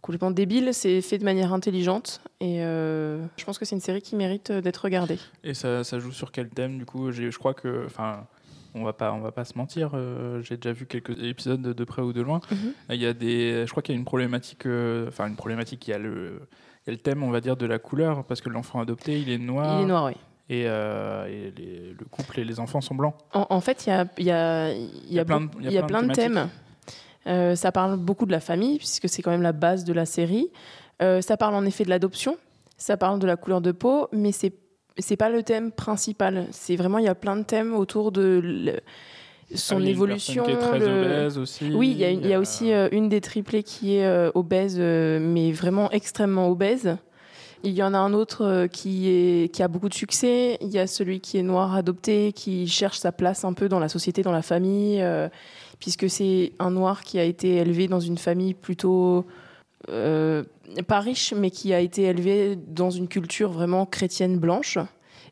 complètement 0.00 0.30
débile. 0.32 0.74
C'est 0.74 1.00
fait 1.00 1.18
de 1.18 1.24
manière 1.24 1.52
intelligente 1.52 2.20
et 2.40 2.64
euh, 2.64 3.24
je 3.36 3.44
pense 3.44 3.58
que 3.58 3.64
c'est 3.64 3.76
une 3.76 3.80
série 3.80 4.02
qui 4.02 4.16
mérite 4.16 4.50
d'être 4.50 4.78
regardée. 4.78 5.18
Et 5.44 5.54
ça, 5.54 5.84
ça 5.84 5.98
joue 6.00 6.12
sur 6.12 6.32
quel 6.32 6.48
thème 6.48 6.78
du 6.78 6.84
coup? 6.84 7.12
Je 7.12 7.36
crois 7.38 7.54
que, 7.54 7.84
enfin, 7.86 8.26
on 8.74 8.82
va 8.82 8.92
pas, 8.92 9.12
on 9.12 9.20
va 9.20 9.30
pas 9.30 9.44
se 9.44 9.56
mentir. 9.56 9.90
euh, 9.94 10.42
J'ai 10.42 10.56
déjà 10.56 10.72
vu 10.72 10.86
quelques 10.86 11.16
épisodes 11.22 11.62
de, 11.62 11.72
de 11.72 11.84
près 11.84 12.02
ou 12.02 12.12
de 12.12 12.22
loin. 12.22 12.40
Mhm. 12.50 12.72
Il 12.90 13.00
y 13.00 13.06
a 13.06 13.12
des, 13.12 13.64
je 13.66 13.70
crois 13.70 13.82
qu'il 13.82 13.94
y 13.94 13.96
a 13.96 13.98
une 14.00 14.04
problématique, 14.04 14.66
enfin 15.06 15.28
une 15.28 15.36
problématique. 15.36 15.86
Il 15.86 15.92
y 15.92 15.94
a 15.94 15.98
le, 15.98 16.40
il 16.84 16.90
y 16.90 16.90
a 16.90 16.92
le 16.92 16.98
thème, 16.98 17.22
on 17.22 17.30
va 17.30 17.40
dire, 17.40 17.56
de 17.56 17.66
la 17.66 17.78
couleur 17.78 18.24
parce 18.24 18.40
que 18.40 18.48
l'enfant 18.48 18.80
adopté, 18.80 19.20
il 19.20 19.30
est 19.30 19.38
noir. 19.38 19.78
Il 19.78 19.84
est 19.84 19.86
noir, 19.86 20.06
oui. 20.06 20.14
Et, 20.48 20.64
euh, 20.66 21.26
et 21.26 21.52
les- 21.56 21.94
le 21.98 22.04
couple 22.10 22.40
et 22.40 22.44
les 22.44 22.60
enfants 22.60 22.80
sont 22.80 22.94
blancs. 22.94 23.14
En, 23.32 23.46
en 23.48 23.60
fait, 23.60 23.86
il 23.86 23.90
y 23.90 23.92
a, 23.92 24.06
y 24.18 24.30
a, 24.30 24.72
y 25.08 25.18
a, 25.18 25.24
plein 25.24 25.48
y 25.60 25.78
a 25.78 25.82
plein 25.84 26.02
de 26.02 26.12
thèmes. 26.12 26.48
Euh, 27.26 27.54
ça 27.54 27.70
parle 27.72 27.96
beaucoup 27.96 28.26
de 28.26 28.32
la 28.32 28.40
famille, 28.40 28.78
puisque 28.78 29.08
c'est 29.08 29.22
quand 29.22 29.30
même 29.30 29.42
la 29.42 29.52
base 29.52 29.84
de 29.84 29.92
la 29.92 30.04
série. 30.04 30.50
Euh, 31.00 31.20
ça 31.20 31.36
parle 31.36 31.54
en 31.54 31.64
effet 31.64 31.84
de 31.84 31.90
l'adoption, 31.90 32.36
ça 32.76 32.96
parle 32.96 33.18
de 33.20 33.26
la 33.26 33.36
couleur 33.36 33.60
de 33.60 33.72
peau, 33.72 34.08
mais 34.12 34.32
c'est 34.32 34.52
c'est 34.98 35.16
pas 35.16 35.30
le 35.30 35.42
thème 35.42 35.72
principal. 35.72 36.48
C'est 36.50 36.76
vraiment, 36.76 36.98
il 36.98 37.06
y 37.06 37.08
a 37.08 37.14
plein 37.14 37.36
de 37.36 37.44
thèmes 37.44 37.74
autour 37.74 38.12
de 38.12 38.40
le- 38.44 38.80
son 39.54 39.76
Ah 39.76 39.78
oui, 39.78 39.82
il 39.84 39.86
y 39.86 39.88
a 39.88 39.90
une 39.90 39.96
évolution. 39.96 40.44
personne 40.44 40.58
qui 40.58 40.64
est 40.64 40.68
très 40.68 40.78
le- 40.80 41.00
obèse 41.04 41.38
aussi. 41.38 41.70
Oui, 41.74 41.90
il 41.92 41.96
y 41.98 42.04
a, 42.04 42.10
une- 42.10 42.20
il 42.24 42.30
y 42.30 42.36
aussi 42.36 42.72
euh, 42.74 42.88
une 42.92 43.08
des 43.08 43.20
triplés 43.22 43.62
qui 43.62 43.96
est 43.96 44.04
euh, 44.04 44.30
obèse, 44.34 44.78
mais 44.78 45.50
vraiment 45.52 45.90
extrêmement 45.92 46.48
obèse. 46.50 46.98
Il 47.64 47.72
y 47.72 47.82
en 47.82 47.94
a 47.94 47.98
un 47.98 48.12
autre 48.12 48.44
euh, 48.44 48.66
qui, 48.66 49.50
a 49.60 49.68
beaucoup 49.68 49.88
de 49.88 49.94
succès. 49.94 50.58
Il 50.60 50.70
y 50.70 50.78
a 50.78 50.86
celui 50.86 51.20
qui 51.20 51.38
est 51.38 51.42
noir 51.42 51.74
adopté, 51.74 52.32
qui 52.32 52.66
cherche 52.66 52.98
sa 52.98 53.12
place 53.12 53.44
un 53.44 53.52
peu 53.52 53.68
dans 53.68 53.78
la 53.78 53.88
société, 53.88 54.22
dans 54.22 54.32
la 54.32 54.42
famille, 54.42 55.00
euh, 55.00 55.28
puisque 55.78 56.10
c'est 56.10 56.52
un 56.58 56.72
noir 56.72 57.02
qui 57.02 57.18
a 57.20 57.24
été 57.24 57.56
élevé 57.56 57.86
dans 57.86 58.00
une 58.00 58.18
famille 58.18 58.54
plutôt 58.54 59.26
euh, 59.88 60.42
pas 60.88 61.00
riche, 61.00 61.34
mais 61.36 61.50
qui 61.50 61.72
a 61.72 61.78
été 61.78 62.02
élevé 62.02 62.56
dans 62.56 62.90
une 62.90 63.06
culture 63.06 63.52
vraiment 63.52 63.86
chrétienne 63.86 64.38
blanche 64.38 64.78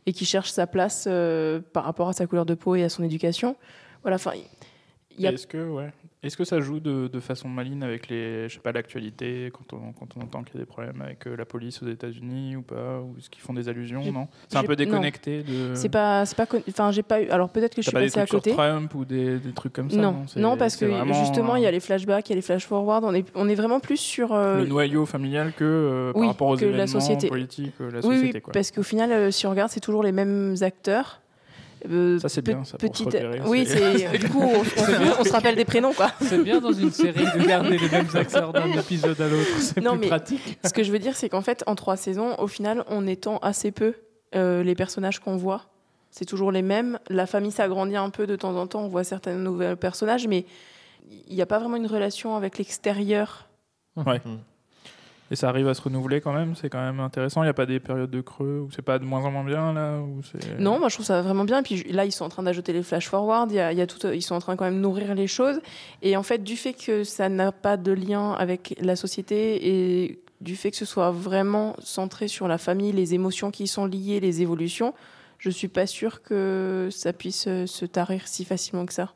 et 0.07 0.12
qui 0.12 0.25
cherche 0.25 0.51
sa 0.51 0.66
place 0.66 1.09
par 1.73 1.85
rapport 1.85 2.09
à 2.09 2.12
sa 2.12 2.27
couleur 2.27 2.47
de 2.47 2.55
peau 2.55 2.75
et 2.75 2.85
à 2.85 2.88
son 2.88 3.03
éducation. 3.03 3.57
Voilà, 4.03 4.16
enfin, 4.16 4.33
Est-ce 5.19 5.47
que, 5.47 5.69
ouais. 5.69 5.93
Est-ce 6.23 6.37
que 6.37 6.45
ça 6.45 6.61
joue 6.61 6.81
de, 6.81 7.09
de 7.09 7.21
façon 7.21 7.49
maligne 7.49 7.83
avec 7.83 8.09
les, 8.09 8.47
je 8.49 8.55
sais 8.55 8.61
pas, 8.61 8.73
l'actualité 8.73 9.51
quand 9.55 9.75
on, 9.75 9.93
quand 9.93 10.17
on 10.17 10.21
entend 10.23 10.43
qu'il 10.43 10.57
y 10.57 10.59
a 10.59 10.61
des 10.61 10.67
problèmes 10.67 11.01
avec 11.01 11.27
euh, 11.27 11.35
la 11.35 11.47
police 11.47 11.83
aux 11.83 11.89
États-Unis 11.89 12.57
ou 12.57 12.63
pas, 12.63 13.01
ou 13.01 13.15
est-ce 13.19 13.31
qu'ils 13.31 13.41
font 13.43 13.55
des 13.55 13.71
allusions, 13.71 14.03
non? 14.13 14.29
C'est 14.49 14.59
un 14.59 14.63
peu 14.63 14.73
non. 14.73 14.77
déconnecté 14.77 15.43
de. 15.43 15.75
C'est 15.75 15.89
pas, 15.89 16.27
c'est 16.27 16.37
pas, 16.37 16.47
enfin, 16.69 16.91
j'ai 16.91 17.03
pas 17.03 17.23
eu. 17.23 17.29
Alors 17.31 17.49
peut-être 17.49 17.75
que 17.75 17.81
je 17.81 17.87
suis 17.89 17.93
pas 17.95 18.01
des 18.01 18.07
passée 18.09 18.21
à 18.21 18.27
trucs 18.27 18.41
côté. 18.43 18.51
sur 18.51 18.59
Trump 18.59 18.95
ou 18.95 19.05
des, 19.07 19.39
des 19.39 19.53
trucs 19.53 19.73
comme 19.73 19.91
ça 19.91 19.97
non, 19.97 20.27
Non, 20.37 20.57
parce 20.59 20.77
que 20.77 20.85
vraiment, 20.85 21.15
justement, 21.15 21.57
il 21.57 21.63
y 21.63 21.65
euh, 21.65 21.69
a 21.69 21.73
les 21.73 21.81
flashbacks, 21.81 22.29
il 22.29 22.33
y 22.33 22.35
a 22.35 22.37
les 22.37 22.43
flash 22.43 22.67
forward. 22.67 23.03
On 23.05 23.15
est, 23.15 23.27
on 23.35 23.49
est 23.49 23.55
vraiment 23.55 23.81
plus 23.81 23.97
sur. 23.97 24.35
euh, 24.35 24.59
le 24.59 24.67
noyau 24.67 25.07
familial 25.07 25.55
que 25.57 25.65
euh, 25.65 26.13
par 26.13 26.27
rapport 26.27 26.49
aux 26.49 26.57
que 26.57 26.65
la 26.67 26.69
événements 26.71 26.87
société. 26.87 27.29
politiques, 27.29 27.75
euh, 27.81 27.91
la 27.91 28.03
société. 28.03 28.33
oui, 28.35 28.41
quoi. 28.43 28.53
parce 28.53 28.71
qu'au 28.71 28.83
final, 28.83 29.11
euh, 29.11 29.31
si 29.31 29.47
on 29.47 29.51
regarde, 29.51 29.71
c'est 29.71 29.81
toujours 29.81 30.03
les 30.03 30.13
mêmes 30.13 30.55
acteurs. 30.61 31.20
Euh, 31.88 32.19
Ça, 32.19 32.29
c'est 32.29 32.43
bien, 32.43 32.62
ça, 32.64 32.77
pour 32.79 32.95
se 32.97 33.03
petite- 33.05 33.07
repérer, 33.23 33.40
Oui, 33.47 33.64
c'est- 33.66 34.19
du 34.19 34.29
coup, 34.29 34.43
on, 34.43 34.64
se 35.25 35.33
rappelle 35.33 35.57
des 35.57 35.64
prénoms, 35.64 35.93
quoi. 35.95 36.11
C'est 36.21 36.43
bien 36.43 36.61
dans 36.61 36.73
une 36.73 36.90
série 36.90 37.25
de 37.25 37.47
garder 37.47 37.79
les 37.79 37.88
mêmes 37.88 38.09
acteurs 38.14 38.53
d'un 38.53 38.66
épisode 38.73 39.21
à 39.21 39.29
l'autre. 39.29 39.49
C'est 39.61 39.81
Non, 39.81 39.93
plus 39.93 40.01
mais 40.01 40.07
pratique. 40.09 40.59
Ce 40.64 40.73
que 40.73 40.83
je 40.83 40.93
veux 40.93 40.99
dire, 40.99 41.16
c'est 41.16 41.29
qu'en 41.29 41.40
fait, 41.43 41.62
en 41.66 41.75
trois 41.75 41.97
saisons, 41.97 42.35
au 42.38 42.47
final, 42.47 42.85
on 42.88 43.07
étend 43.07 43.38
assez 43.38 43.71
peu 43.71 43.95
euh, 44.35 44.62
les 44.62 44.75
personnages 44.75 45.19
qu'on 45.21 45.37
voit. 45.37 45.66
C'est 46.11 46.25
toujours 46.25 46.53
les 46.53 46.62
mêmes. 46.62 46.99
La 47.09 47.27
famille 47.27 47.53
s'agrandit 47.53 47.97
un 47.97 48.11
peu 48.11 48.27
de 48.27 48.37
temps 48.37 48.57
en 48.57 48.66
temps. 48.66 48.83
On 48.83 48.88
voit 48.88 49.05
certains 49.05 49.35
nouveaux 49.35 49.77
personnages, 49.77 50.27
mais 50.27 50.45
il 51.29 51.35
n'y 51.35 51.40
a 51.43 51.47
pas 51.47 51.59
vraiment 51.59 51.77
une 51.77 51.87
relation 51.87 52.37
avec 52.37 52.59
l'extérieur. 52.59 53.49
Ouais. 53.97 54.21
Et 55.33 55.37
ça 55.37 55.49
arrive 55.49 55.69
à 55.69 55.75
se 55.75 55.83
renouveler 55.83 56.21
quand 56.21 56.33
même, 56.33 56.57
c'est 56.57 56.69
quand 56.69 56.81
même 56.81 56.99
intéressant. 56.99 57.43
Il 57.43 57.47
n'y 57.47 57.51
a 57.51 57.55
pas 57.55 57.66
des 57.66 57.79
périodes 57.79 58.11
de 58.11 58.21
creux 58.21 58.64
où 58.66 58.71
c'est 58.73 58.83
pas 58.83 58.99
de 58.99 59.05
moins 59.05 59.25
en 59.25 59.31
moins 59.31 59.45
bien 59.45 59.73
là 59.73 60.01
où. 60.01 60.21
Non, 60.59 60.81
moi 60.81 60.88
je 60.88 60.97
trouve 60.97 61.07
ça 61.07 61.23
vraiment 61.23 61.45
bien. 61.45 61.61
Et 61.61 61.62
puis 61.62 61.85
là, 61.85 62.05
ils 62.05 62.11
sont 62.11 62.25
en 62.25 62.29
train 62.29 62.43
d'ajouter 62.43 62.73
les 62.73 62.83
flash 62.83 63.09
forward. 63.09 63.51
Il 63.53 63.55
y 63.55 63.61
a, 63.61 63.73
il 63.73 63.79
y 63.79 63.81
a 63.81 63.87
tout, 63.87 64.05
ils 64.09 64.23
sont 64.23 64.35
en 64.35 64.40
train 64.40 64.57
quand 64.57 64.64
même 64.64 64.77
de 64.77 64.81
nourrir 64.81 65.14
les 65.14 65.29
choses. 65.29 65.61
Et 66.03 66.16
en 66.16 66.25
fait, 66.25 66.43
du 66.43 66.57
fait 66.57 66.73
que 66.73 67.05
ça 67.05 67.29
n'a 67.29 67.53
pas 67.53 67.77
de 67.77 67.93
lien 67.93 68.33
avec 68.33 68.77
la 68.81 68.97
société 68.97 69.69
et 70.05 70.21
du 70.40 70.57
fait 70.57 70.71
que 70.73 70.77
ce 70.77 70.85
soit 70.85 71.12
vraiment 71.12 71.77
centré 71.79 72.27
sur 72.27 72.49
la 72.49 72.59
famille, 72.59 72.93
les 72.93 73.14
émotions 73.14 73.51
qui 73.51 73.64
y 73.64 73.69
sont 73.69 73.87
liées, 73.87 74.21
les 74.21 74.43
évolutions, 74.43 74.95
je 75.38 75.51
suis 75.51 75.69
pas 75.69 75.87
sûre 75.87 76.23
que 76.23 76.88
ça 76.90 77.12
puisse 77.12 77.47
euh, 77.47 77.66
se 77.66 77.85
tarir 77.87 78.27
si 78.27 78.45
facilement 78.45 78.85
que 78.85 78.93
ça. 78.93 79.12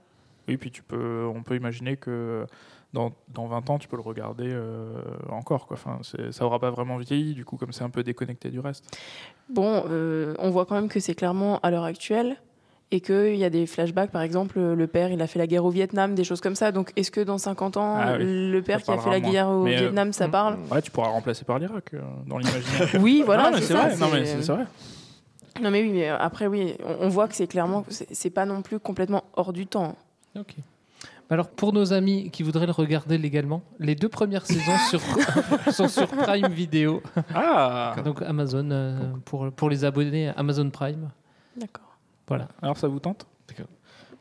Oui, 0.48 0.57
puis 0.59 0.70
tu 0.70 0.83
peux, 0.83 1.24
on 1.35 1.42
peut 1.42 1.57
imaginer 1.57 1.96
que 1.96 2.46
dans, 2.94 3.12
dans 3.28 3.46
20 3.46 3.68
ans, 3.70 3.78
tu 3.78 3.88
peux 3.88 3.96
le 3.96 4.02
regarder 4.02 4.48
euh, 4.50 5.02
encore. 5.28 5.66
Quoi. 5.66 5.76
Enfin, 5.76 5.98
ça 6.30 6.44
aura 6.46 6.59
pas 6.59 6.70
vraiment 6.70 6.96
vieilli, 6.96 7.35
du 7.35 7.44
coup, 7.44 7.57
comme 7.59 7.72
c'est 7.72 7.85
un 7.85 7.90
peu 7.90 8.02
déconnecté 8.02 8.48
du 8.48 8.61
reste. 8.61 8.85
Bon, 9.50 9.85
euh, 9.90 10.35
on 10.38 10.48
voit 10.50 10.64
quand 10.64 10.76
même 10.76 10.88
que 10.88 11.00
c'est 11.00 11.14
clairement 11.14 11.59
à 11.61 11.70
l'heure 11.70 11.85
actuelle 11.85 12.37
et 12.90 13.00
qu'il 13.00 13.35
y 13.37 13.44
a 13.44 13.50
des 13.50 13.66
flashbacks, 13.66 14.11
par 14.12 14.22
exemple, 14.22 14.61
le 14.61 14.87
père, 14.87 15.11
il 15.11 15.20
a 15.20 15.26
fait 15.26 15.38
la 15.40 15.46
guerre 15.48 15.64
au 15.64 15.70
Vietnam, 15.70 16.14
des 16.14 16.22
choses 16.22 16.40
comme 16.40 16.54
ça. 16.54 16.70
Donc, 16.70 16.92
est-ce 16.96 17.11
que 17.11 17.20
dans 17.20 17.38
50 17.38 17.76
ans, 17.76 17.96
Ah 17.98 18.14
oui, 18.18 18.24
le 18.50 18.62
père 18.62 18.83
qui 18.83 18.90
a 18.92 18.98
fait 18.98 19.11
la 19.11 19.18
moins. 19.20 19.30
guerre 19.30 19.48
au 19.48 19.64
Mais, 19.64 19.76
euh, 19.76 19.80
Vietnam, 19.80 20.12
ça 20.12 20.28
parle 20.28 20.57
Ouais, 20.70 20.80
tu 20.80 20.90
pourras 20.92 21.09
remplacer 21.09 21.44
par 21.44 21.59
l'Irak 21.59 21.92
dans 22.26 22.38
l'imaginaire. 22.38 22.88
Oui, 23.00 23.22
voilà, 23.26 23.50
c'est 23.61 23.74
vrai. 23.74 23.96
Non, 23.96 24.07
mais 24.12 24.24
c'est- 24.24 24.52
vrai. 24.52 24.64
Non 25.62 25.70
mais 25.70 25.83
oui, 25.83 25.90
mais 25.92 26.09
après 26.09 26.48
oui, 26.48 26.74
on, 26.85 27.07
on 27.07 27.09
voit 27.09 27.28
que 27.28 27.35
c'est 27.37 27.46
clairement, 27.46 27.85
c'est 27.88 28.12
c'est 28.12 28.30
pas 28.30 28.44
non 28.44 28.61
plus 28.61 28.80
complètement 28.80 29.22
hors 29.35 29.52
du 29.52 29.68
temps. 29.68 29.94
Ok. 30.37 30.57
Alors 31.30 31.48
pour 31.48 31.72
nos 31.72 31.92
amis 31.92 32.30
qui 32.30 32.42
voudraient 32.42 32.66
le 32.66 32.72
regarder 32.72 33.16
légalement, 33.18 33.62
les 33.78 33.94
deux 33.94 34.08
premières 34.08 34.44
saisons 34.46 34.76
sur- 34.90 35.00
sont 35.72 35.88
sur 35.88 36.06
Prime 36.08 36.48
Video. 36.52 37.02
Ah 37.34 37.96
Donc 38.04 38.20
Amazon 38.22 38.68
euh, 38.70 38.98
pour, 39.24 39.50
pour 39.52 39.70
les 39.70 39.84
abonnés 39.84 40.28
Amazon 40.37 40.68
Prime. 40.70 41.10
D'accord. 41.56 41.96
Voilà. 42.28 42.48
Alors 42.62 42.76
ça 42.76 42.88
vous 42.88 43.00
tente? 43.00 43.26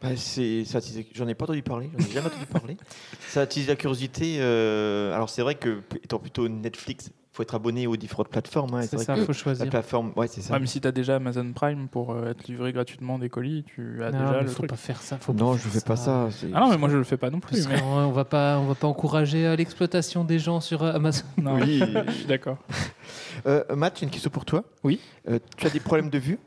Bah, 0.02 0.10
c'est, 0.18 0.66
ça 0.66 0.80
attise- 0.80 1.06
j'en 1.14 1.28
ai 1.30 1.34
pas 1.34 1.46
entendu 1.46 1.62
parler, 1.64 1.90
j'en 1.98 2.06
ai 2.06 2.12
jamais 2.12 2.28
entendu 2.28 2.46
parler. 2.46 2.76
Ça 3.30 3.40
attise 3.40 3.70
la 3.70 3.78
curiosité. 3.78 4.36
euh, 4.40 5.14
alors 5.16 5.30
c'est 5.30 5.42
vrai 5.42 5.56
que 5.56 5.82
étant 6.04 6.20
plutôt 6.20 6.50
Netflix 6.50 7.10
faut 7.34 7.42
être 7.44 7.56
abonné 7.56 7.88
aux 7.88 7.98
différentes 7.98 8.30
plateformes. 8.30 8.76
hein, 8.76 8.82
C'est 8.84 8.96
vrai 8.96 9.06
ça, 9.06 9.16
faut 9.18 9.34
choisir. 9.34 9.66
La 9.66 9.72
plateforme, 9.72 10.14
ouais, 10.16 10.28
c'est 10.28 10.42
ça. 10.42 10.54
Ouais, 10.54 10.60
mais 10.60 10.68
si 10.68 10.80
tu 10.80 10.88
as 10.88 10.92
déjà 10.92 11.16
Amazon 11.16 11.52
Prime 11.52 11.88
pour 11.88 12.12
euh, 12.12 12.30
être 12.30 12.48
livré 12.48 12.72
gratuitement 12.72 13.18
des 13.18 13.28
colis, 13.30 13.64
tu 13.66 14.04
as 14.04 14.12
Non, 14.12 14.20
déjà 14.20 14.32
mais 14.34 14.42
le 14.44 14.48
faut 14.48 14.54
truc. 14.58 14.70
pas 14.70 14.76
faire 14.76 15.02
ça. 15.02 15.18
Faut 15.18 15.34
non, 15.34 15.54
je 15.54 15.68
fais 15.68 15.82
pas 15.82 15.96
ça. 15.96 16.30
Ah 16.54 16.60
non, 16.60 16.70
mais 16.70 16.78
moi 16.78 16.90
je 16.90 16.98
le 16.98 17.04
fais 17.04 17.18
pas 17.18 17.32
non 17.32 17.40
plus. 17.40 17.68
mais- 17.68 17.80
qu'on- 17.82 17.86
on 18.04 18.12
va 18.12 18.24
pas, 18.26 18.60
on 18.60 18.66
va 18.68 18.76
pas 18.76 18.88
encourager 18.88 19.48
euh, 19.48 19.56
l'exploitation 19.56 20.24
des 20.24 20.38
gens 20.38 20.62
sur 20.62 20.84
euh, 20.84 20.94
Amazon. 20.94 21.24
Non, 21.38 21.56
Oui. 21.56 21.82
je 22.08 22.12
suis 22.12 22.26
d'accord. 22.26 22.58
Euh, 23.48 23.64
Matt, 23.76 23.98
j'ai 24.00 24.06
une 24.06 24.12
question 24.12 24.30
pour 24.30 24.46
toi. 24.46 24.64
Oui. 24.84 25.00
Euh, 25.28 25.40
tu 25.58 25.66
as 25.66 25.72
des 25.72 25.80
problèmes 25.80 26.12
de 26.12 26.20
vue? 26.20 26.38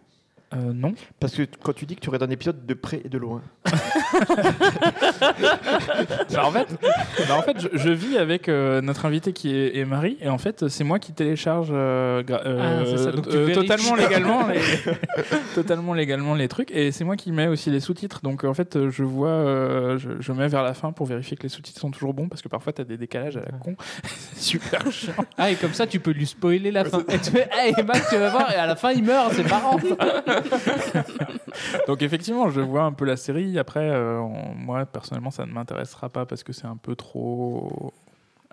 Euh, 0.55 0.73
non. 0.73 0.95
Parce 1.19 1.35
que 1.35 1.43
quand 1.63 1.73
tu 1.73 1.87
dis 1.87 1.97
que 1.97 2.01
tu 2.01 2.09
regardes 2.09 2.31
un 2.31 2.33
épisode 2.33 2.67
de 2.67 2.75
près 2.75 3.01
et 3.05 3.09
de 3.09 3.19
loin. 3.19 3.43
Bah, 6.33 6.47
en 6.47 6.51
fait, 6.51 6.69
bah, 7.29 7.37
en 7.39 7.43
fait 7.43 7.57
je, 7.61 7.69
je 7.79 7.89
vis 7.91 8.19
avec 8.19 8.49
euh, 8.49 8.81
notre 8.81 9.07
invité 9.07 9.33
qui 9.33 9.55
est, 9.55 9.77
est 9.77 9.85
Marie, 9.85 10.17
et 10.21 10.29
en 10.29 10.39
fait, 10.39 10.69
c'est 10.69 10.85
moi 10.85 10.99
qui 10.99 11.13
télécharge 11.13 11.69
euh, 11.73 12.23
euh, 12.29 12.85
Ah, 13.09 13.13
donc 13.13 13.27
euh, 13.29 13.55
totalement 13.55 13.95
légalement 13.95 14.47
les, 14.47 14.61
totalement 15.55 15.95
légalement 15.95 16.35
les 16.35 16.49
trucs, 16.49 16.71
et 16.71 16.93
c'est 16.93 17.05
moi 17.05 17.17
qui 17.17 17.33
mets 17.33 17.47
aussi 17.47 17.71
les 17.71 17.81
sous-titres. 17.81 18.21
Donc 18.23 18.45
en 18.45 18.55
fait, 18.55 18.89
je 18.91 19.03
vois, 19.03 19.29
euh, 19.29 19.99
je, 19.99 20.11
je 20.21 20.33
mets 20.33 20.49
vers 20.49 20.63
la 20.63 20.75
fin 20.75 20.93
pour 20.93 21.07
vérifier 21.07 21.37
que 21.37 21.45
les 21.45 21.49
sous-titres 21.49 21.81
sont 21.81 21.91
toujours 21.91 22.15
bons, 22.15 22.29
parce 22.29 22.43
que 22.43 22.49
parfois 22.49 22.73
tu 22.73 22.83
as 22.83 22.85
des 22.85 22.97
décalages 22.99 23.37
à 23.37 23.41
la 23.41 23.59
con. 23.59 23.77
c'est 24.35 24.41
super 24.41 24.91
chiant. 24.91 25.13
Ah, 25.39 25.51
et 25.51 25.55
comme 25.55 25.73
ça, 25.75 25.87
tu 25.87 26.01
peux 26.01 26.13
lui 26.13 26.27
spoiler 26.27 26.71
la 26.71 26.85
fin. 26.85 27.03
Et 27.09 27.19
tu 27.19 27.31
fais, 27.31 27.49
hey, 27.53 27.75
Max, 27.85 28.09
tu 28.11 28.17
vas 28.17 28.31
voir, 28.31 28.51
et 28.53 28.57
à 28.57 28.67
la 28.67 28.77
fin, 28.77 28.93
il 28.93 29.05
meurt, 29.05 29.33
c'est 29.33 29.49
marrant. 29.49 29.79
Donc 31.87 32.03
effectivement, 32.03 32.51
je 32.51 32.61
vois 32.61 32.83
un 32.83 32.93
peu 32.93 33.05
la 33.05 33.17
série. 33.17 33.59
Après, 33.59 33.91
euh, 33.91 34.21
moi 34.55 34.87
personnellement, 34.87 35.31
ça 35.31 35.47
ne 35.47 35.53
m'intéressera 35.53 36.09
pas 36.09 36.27
parce 36.27 36.43
que 36.43 36.53
c'est 36.53 36.67
un 36.67 36.77
peu 36.77 36.97
trop. 36.97 37.93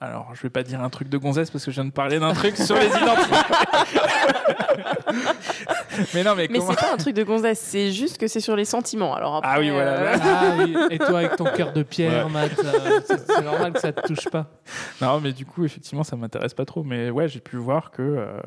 Alors, 0.05 0.27
je 0.33 0.41
vais 0.41 0.49
pas 0.49 0.63
dire 0.63 0.81
un 0.81 0.89
truc 0.89 1.07
de 1.09 1.17
gonzesse 1.17 1.49
parce 1.49 1.63
que 1.63 1.71
je 1.71 1.75
viens 1.75 1.85
de 1.85 1.91
parler 1.93 2.19
d'un 2.19 2.33
truc 2.33 2.57
sur 2.57 2.75
les 2.75 2.87
identités. 2.87 3.35
mais 6.13 6.23
non, 6.23 6.35
mais, 6.35 6.47
Mais 6.49 6.59
comment 6.59 6.71
c'est 6.71 6.79
pas 6.79 6.93
un 6.93 6.97
truc 6.97 7.15
de 7.15 7.23
gonzesse, 7.23 7.59
c'est 7.59 7.91
juste 7.91 8.17
que 8.17 8.27
c'est 8.27 8.39
sur 8.39 8.55
les 8.55 8.65
sentiments. 8.65 9.13
Alors 9.15 9.35
après, 9.37 9.49
Ah 9.53 9.59
oui, 9.59 9.69
voilà. 9.69 9.91
euh, 9.91 10.17
Ah 10.21 10.53
oui, 10.59 10.75
et 10.89 10.97
toi, 10.99 11.19
avec 11.19 11.35
ton 11.35 11.45
cœur 11.45 11.71
de 11.73 11.83
pierre, 11.83 12.25
Ouais. 12.25 12.31
Matt, 12.31 12.51
euh, 12.63 12.99
c'est 13.05 13.19
c'est 13.31 13.41
normal 13.43 13.73
que 13.73 13.79
ça 13.79 13.91
te 13.93 14.05
touche 14.07 14.27
pas. 14.29 14.47
Non, 15.01 15.19
mais 15.21 15.31
du 15.33 15.45
coup, 15.45 15.63
effectivement, 15.65 16.03
ça 16.03 16.15
m'intéresse 16.15 16.53
pas 16.53 16.65
trop. 16.65 16.83
Mais 16.83 17.09
ouais, 17.09 17.27
j'ai 17.27 17.39
pu 17.39 17.55
voir 17.57 17.91
que. 17.91 18.01
euh, 18.01 18.39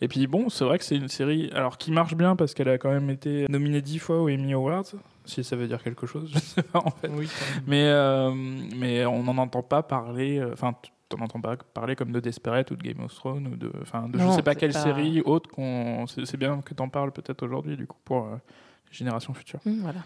Et 0.00 0.08
puis 0.08 0.26
bon, 0.26 0.48
c'est 0.48 0.64
vrai 0.64 0.78
que 0.78 0.84
c'est 0.84 0.96
une 0.96 1.08
série 1.08 1.50
alors 1.54 1.76
qui 1.78 1.90
marche 1.90 2.14
bien 2.14 2.36
parce 2.36 2.54
qu'elle 2.54 2.68
a 2.68 2.78
quand 2.78 2.90
même 2.90 3.10
été 3.10 3.46
nominée 3.48 3.82
dix 3.82 3.98
fois 3.98 4.20
aux 4.22 4.28
Emmy 4.30 4.54
Awards. 4.54 4.84
Si 5.28 5.44
ça 5.44 5.54
veut 5.56 5.68
dire 5.68 5.82
quelque 5.82 6.06
chose, 6.06 6.30
je 6.34 6.38
sais 6.38 6.62
pas 6.62 6.80
en 6.84 6.90
fait. 6.90 7.08
Oui, 7.12 7.28
Mais, 7.66 7.84
euh, 7.86 8.32
mais 8.76 9.04
on 9.06 9.22
n'en 9.22 9.38
entend 9.38 9.62
pas 9.62 9.82
parler. 9.82 10.38
euh, 10.38 10.50
Enfin, 10.52 10.74
tu 10.82 10.90
t'en 11.10 11.22
entends 11.22 11.40
pas 11.40 11.56
parler 11.74 11.94
comme 11.96 12.12
de 12.12 12.20
Desperate 12.20 12.70
ou 12.70 12.76
de 12.76 12.82
Game 12.82 13.00
of 13.04 13.14
Thrones 13.14 13.46
ou 13.46 13.56
de. 13.56 13.70
Enfin, 13.82 14.08
de 14.08 14.18
je 14.18 14.24
Non, 14.24 14.32
sais 14.32 14.42
pas 14.42 14.54
quelle 14.54 14.72
pas- 14.72 14.82
série 14.82 15.20
autre 15.22 15.48
qu'on. 15.50 16.06
C'est 16.06 16.36
bien 16.36 16.60
que 16.64 16.74
t'en 16.74 16.88
parles 16.88 17.12
peut-être 17.12 17.42
aujourd'hui, 17.44 17.76
du 17.76 17.86
coup, 17.86 17.96
pour 18.04 18.24
euh, 18.26 18.30
les 18.90 18.96
générations 18.96 19.32
futures. 19.34 19.60
hum, 19.66 19.80
voilà. 19.82 20.00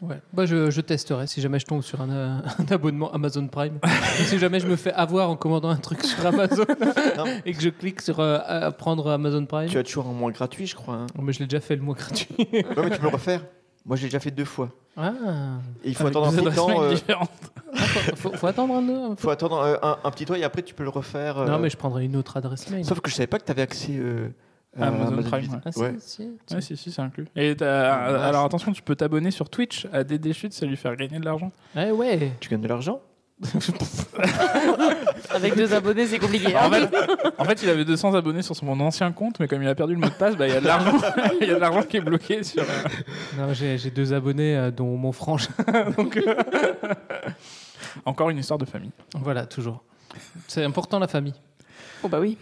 Ouais. 0.00 0.20
Bah, 0.32 0.46
je, 0.46 0.70
je 0.70 0.80
testerai 0.80 1.26
si 1.26 1.40
jamais 1.40 1.58
je 1.58 1.66
tombe 1.66 1.82
sur 1.82 2.00
un, 2.00 2.08
euh, 2.10 2.38
un 2.60 2.72
abonnement 2.72 3.12
Amazon 3.12 3.48
Prime. 3.48 3.80
Si 4.26 4.38
jamais 4.38 4.60
je 4.60 4.66
me 4.68 4.76
fais 4.76 4.92
avoir 4.92 5.28
en 5.28 5.34
commandant 5.36 5.70
un 5.70 5.76
truc 5.76 6.04
sur 6.04 6.24
Amazon 6.24 6.64
et 7.44 7.52
que 7.52 7.60
je 7.60 7.68
clique 7.68 8.00
sur 8.00 8.20
euh, 8.20 8.38
à- 8.46 8.70
prendre 8.70 9.10
Amazon 9.10 9.44
Prime. 9.44 9.68
Tu 9.68 9.76
as 9.78 9.82
toujours 9.82 10.06
un 10.06 10.12
mois 10.12 10.30
gratuit, 10.30 10.66
je 10.66 10.76
crois. 10.76 10.94
hein. 10.94 11.06
Oh, 11.18 11.22
mais 11.22 11.32
je 11.32 11.40
l'ai 11.40 11.46
déjà 11.46 11.60
fait 11.60 11.74
le 11.74 11.82
mois 11.82 11.94
gratuit. 11.96 12.28
Ouais, 12.38 12.46
mais 12.52 12.90
tu 12.90 12.98
peux 12.98 13.02
le 13.02 13.08
refaire. 13.08 13.42
Moi, 13.88 13.96
je 13.96 14.02
l'ai 14.02 14.08
déjà 14.08 14.20
fait 14.20 14.30
deux 14.30 14.44
fois. 14.44 14.68
Ah. 14.96 15.12
Et 15.82 15.88
il 15.88 15.94
faut 15.96 16.02
Avec 16.04 16.12
attendre 16.12 16.28
un 16.28 16.30
deux 16.30 16.36
petit 16.36 16.46
adresses 16.48 16.56
temps. 16.56 16.68
mail 16.68 16.78
euh, 16.78 16.94
différentes. 16.94 17.30
Ah, 17.72 17.78
faut, 17.78 18.16
faut- 18.30 18.36
faut 18.36 18.46
attendre 18.46 18.74
un, 18.74 18.88
un 18.88 19.10
Il 19.12 19.16
faut 19.16 19.30
attendre 19.30 19.58
euh, 19.60 19.76
un, 19.82 19.98
un 20.04 20.10
petit 20.10 20.24
temps 20.26 20.34
et 20.34 20.44
après, 20.44 20.62
tu 20.62 20.74
peux 20.74 20.82
le 20.84 20.88
refaire. 20.90 21.38
euh, 21.38 21.46
Non, 21.46 21.58
mais 21.58 21.70
je 21.70 21.76
prendrai 21.76 22.04
une 22.04 22.14
autre 22.16 22.36
adresse 22.36 22.68
mail. 22.70 22.84
Sauf 22.84 23.00
que 23.00 23.08
je 23.10 23.14
savais 23.14 23.26
pas 23.26 23.38
que 23.38 23.44
tu 23.46 23.50
avais 23.50 23.62
accès 23.62 23.92
euh, 23.96 24.28
à 24.78 24.88
Amazon 24.88 25.22
Prime, 25.22 25.50
ouais. 25.52 25.58
Ah, 25.64 25.72
si, 25.72 25.78
Ouais. 25.80 25.94
si. 26.00 26.22
Ouais, 26.52 26.60
si, 26.60 26.76
si, 26.76 26.92
c'est 26.92 27.00
inclus. 27.02 27.26
Et 27.34 27.56
t'as- 27.56 27.94
Ah, 27.94 28.26
alors 28.28 28.44
attention, 28.44 28.72
tu 28.72 28.82
peux 28.82 28.94
t'abonner 28.94 29.30
sur 29.30 29.48
Twitch 29.48 29.86
à 29.92 30.04
Dédé 30.04 30.32
Chute, 30.34 30.52
ça 30.52 30.66
lui 30.66 30.76
faire 30.76 30.94
gagner 30.94 31.18
de 31.18 31.24
l'argent. 31.24 31.50
Ouais, 31.74 31.90
ouais. 31.90 32.32
Tu 32.40 32.48
gagnes 32.50 32.60
de 32.60 32.68
l'argent? 32.68 33.00
Avec 35.30 35.54
deux 35.56 35.72
abonnés, 35.74 36.06
c'est 36.06 36.18
compliqué. 36.18 36.54
hein. 36.56 36.62
En 36.66 36.70
fait, 36.70 36.90
en 37.38 37.44
fait, 37.44 37.62
il 37.62 37.68
avait 37.70 37.84
200 37.84 38.14
abonnés 38.14 38.42
sur 38.42 38.56
son 38.56 38.68
ancien 38.80 39.12
compte, 39.12 39.38
mais 39.40 39.46
comme 39.48 39.62
il 39.62 39.68
a 39.68 39.74
perdu 39.74 39.94
le 39.94 40.00
mot 40.00 40.08
de 40.08 40.12
passe, 40.14 40.36
bah, 40.36 40.46
il 40.48 40.54
y 40.54 40.56
a 40.56 40.60
de 40.60 40.66
l'argent 40.66 40.96
il 41.40 41.46
y 41.46 41.50
a 41.50 41.54
de 41.54 41.60
l'argent 41.60 41.82
qui 41.82 41.98
est 41.98 42.00
bloqué 42.00 42.42
sur. 42.42 42.62
euh, 42.62 42.66
Non, 43.36 43.52
j'ai 43.54 43.78
j'ai 43.78 43.90
deux 43.90 44.12
abonnés, 44.12 44.56
euh, 44.56 44.70
dont 44.70 44.96
mon. 44.96 45.12
Donc, 45.96 46.16
euh, 46.16 46.34
Encore 48.04 48.30
une 48.30 48.38
histoire 48.38 48.58
de 48.58 48.64
famille. 48.64 48.90
voilà, 49.14 49.46
toujours. 49.46 49.82
C'est 50.46 50.64
important, 50.64 50.98
la 50.98 51.08
famille. 51.08 51.34
Oh 52.02 52.08
bah 52.08 52.18
oui. 52.20 52.38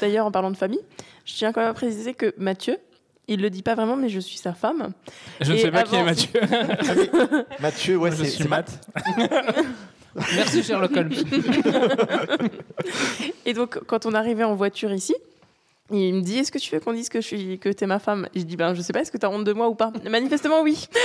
D'ailleurs, 0.00 0.26
en 0.26 0.30
parlant 0.30 0.50
de 0.50 0.56
famille, 0.56 0.80
je 1.24 1.34
tiens 1.34 1.52
quand 1.52 1.60
même 1.60 1.70
à 1.70 1.74
préciser 1.74 2.14
que 2.14 2.34
Mathieu, 2.38 2.78
il 3.28 3.40
le 3.42 3.50
dit 3.50 3.62
pas 3.62 3.74
vraiment, 3.74 3.96
mais 3.96 4.08
je 4.08 4.18
suis 4.20 4.38
sa 4.38 4.52
femme. 4.54 4.90
Je 5.40 5.52
ne 5.52 5.58
sais 5.58 5.70
pas 5.70 5.82
qui 5.84 5.94
est 5.96 6.02
Mathieu. 6.04 6.40
Mathieu, 7.60 7.96
ouais, 7.96 8.10
je 8.10 8.16
c'est 8.24 8.30
suis 8.30 8.48
Matt. 8.48 8.80
Merci, 10.34 10.62
Sherlock 10.64 10.96
Holmes. 10.96 11.12
Et 13.46 13.52
donc, 13.54 13.78
quand 13.86 14.06
on 14.06 14.14
arrivait 14.14 14.44
en 14.44 14.54
voiture 14.54 14.92
ici, 14.92 15.14
il 15.90 16.14
me 16.14 16.20
dit 16.20 16.38
Est-ce 16.38 16.52
que 16.52 16.58
tu 16.58 16.74
veux 16.74 16.80
qu'on 16.80 16.92
dise 16.92 17.08
que, 17.08 17.20
je 17.20 17.26
suis, 17.26 17.58
que 17.58 17.68
t'es 17.70 17.86
ma 17.86 17.98
femme? 17.98 18.28
Et 18.34 18.40
je 18.40 18.44
dis 18.44 18.56
Ben, 18.56 18.74
je 18.74 18.80
sais 18.82 18.92
pas, 18.92 19.00
est-ce 19.00 19.12
que 19.12 19.18
t'as 19.18 19.28
honte 19.28 19.44
de 19.44 19.52
moi 19.52 19.68
ou 19.68 19.74
pas? 19.74 19.92
Manifestement, 20.10 20.62
oui. 20.62 20.88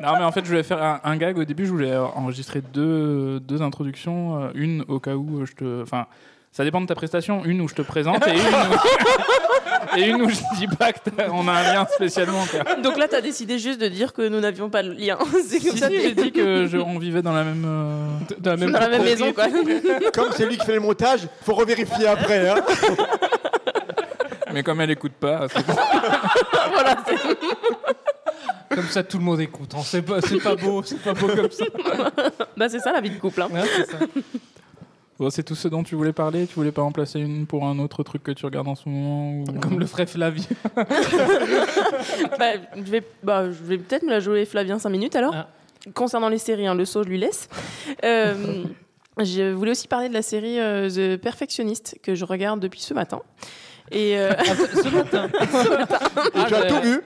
Non, 0.00 0.12
mais 0.16 0.22
en 0.22 0.30
fait, 0.30 0.42
je 0.44 0.48
voulais 0.50 0.62
faire 0.62 0.80
un, 0.80 1.00
un 1.02 1.16
gag. 1.16 1.36
Au 1.38 1.44
début, 1.44 1.66
je 1.66 1.72
voulais 1.72 1.96
enregistrer 1.96 2.60
deux, 2.60 3.40
deux 3.40 3.62
introductions. 3.62 4.40
euh, 4.44 4.50
Une 4.54 4.84
au 4.86 5.00
cas 5.00 5.16
où 5.16 5.44
je 5.44 5.52
te. 5.54 5.82
Enfin, 5.82 6.06
ça 6.52 6.64
dépend 6.64 6.80
de 6.80 6.86
ta 6.86 6.94
prestation. 6.94 7.44
Une 7.44 7.60
où 7.60 7.68
je 7.68 7.74
te 7.74 7.82
présente 7.82 8.26
et 8.26 8.32
une 8.32 8.38
où, 8.38 9.96
et 9.98 10.02
une 10.08 10.22
où 10.22 10.28
je 10.28 10.36
dis 10.56 10.66
pas 10.66 10.92
qu'on 10.92 11.46
a 11.48 11.52
un 11.52 11.62
lien 11.74 11.86
spécialement. 11.94 12.44
Quoi. 12.50 12.76
Donc 12.76 12.96
là, 12.98 13.06
t'as 13.08 13.20
décidé 13.20 13.58
juste 13.58 13.80
de 13.80 13.88
dire 13.88 14.12
que 14.12 14.26
nous 14.28 14.40
n'avions 14.40 14.68
pas 14.70 14.82
de 14.82 14.90
lien. 14.92 15.18
C'est 15.48 15.60
comme 15.60 15.72
Si, 15.72 15.78
ça 15.78 15.88
si, 15.88 16.00
j'ai 16.00 16.14
dit 16.14 16.32
que 16.32 16.66
je- 16.66 16.78
on 16.78 16.98
vivait 16.98 17.22
dans 17.22 17.32
la 17.32 17.44
même. 17.44 17.64
euh, 17.66 18.08
Dans 18.40 18.50
la 18.52 18.56
même, 18.56 18.70
dans 18.72 18.80
la 18.80 18.88
même 18.88 19.04
maison, 19.04 19.32
quoi. 19.32 19.44
Comme 20.14 20.30
c'est 20.32 20.46
lui 20.46 20.56
qui 20.58 20.66
fait 20.66 20.74
le 20.74 20.80
montage, 20.80 21.20
faut 21.42 21.54
revérifier 21.54 22.06
après. 22.08 22.48
Hein. 22.48 22.56
Mais 24.52 24.62
comme 24.62 24.80
elle 24.80 24.90
écoute 24.90 25.12
pas, 25.12 25.46
c'est 25.54 25.64
bon. 25.66 25.74
voilà, 26.72 26.96
c'est- 27.06 28.74
Comme 28.74 28.88
ça, 28.88 29.02
tout 29.02 29.18
le 29.18 29.24
monde 29.24 29.40
écoute. 29.40 29.72
hein. 29.76 29.80
C'est 29.84 30.02
pas, 30.02 30.20
beau, 30.56 30.82
c'est 30.82 30.98
pas 31.02 31.12
beau 31.14 31.26
comme 31.28 31.50
ça. 31.50 31.64
bah, 32.56 32.68
c'est 32.68 32.78
ça 32.80 32.92
la 32.92 33.00
vie 33.00 33.10
de 33.10 33.18
couple. 33.18 33.42
hein. 33.42 33.48
Ouais, 33.52 33.60
ça. 33.84 33.98
Bon, 35.18 35.30
c'est 35.30 35.42
tout 35.42 35.56
ce 35.56 35.66
dont 35.66 35.82
tu 35.82 35.96
voulais 35.96 36.12
parler. 36.12 36.46
Tu 36.46 36.54
voulais 36.54 36.70
pas 36.70 36.82
remplacer 36.82 37.18
une 37.18 37.46
pour 37.46 37.66
un 37.66 37.80
autre 37.80 38.04
truc 38.04 38.22
que 38.22 38.30
tu 38.30 38.44
regardes 38.46 38.68
en 38.68 38.76
ce 38.76 38.88
moment 38.88 39.32
ou... 39.32 39.44
Comme 39.60 39.80
le 39.80 39.86
ferait 39.86 40.06
Flavie. 40.06 40.46
Bah, 42.38 42.52
je 42.76 42.90
vais, 42.90 43.02
bah, 43.22 43.50
je 43.50 43.62
vais 43.64 43.78
peut-être 43.78 44.04
me 44.04 44.10
la 44.10 44.20
jouer 44.20 44.44
Flavien 44.44 44.78
5 44.78 44.88
minutes 44.90 45.16
alors. 45.16 45.34
Ah. 45.34 45.48
Concernant 45.94 46.28
les 46.28 46.38
séries, 46.38 46.66
hein, 46.66 46.74
le 46.74 46.84
saut, 46.84 47.02
je 47.02 47.08
lui 47.08 47.18
laisse. 47.18 47.48
Euh, 48.04 48.64
je 49.18 49.52
voulais 49.52 49.72
aussi 49.72 49.88
parler 49.88 50.08
de 50.08 50.14
la 50.14 50.22
série 50.22 50.60
euh, 50.60 50.88
The 50.88 51.20
Perfectionist 51.20 51.98
que 52.02 52.14
je 52.14 52.24
regarde 52.24 52.60
depuis 52.60 52.80
ce 52.80 52.94
matin. 52.94 53.20
Et 53.90 54.18
euh, 54.18 54.32
Ce 54.34 54.88
matin. 54.94 55.28
Et 56.34 56.44
tu 56.46 56.54
as 56.54 56.62
tout 56.66 56.82
vu 56.82 57.00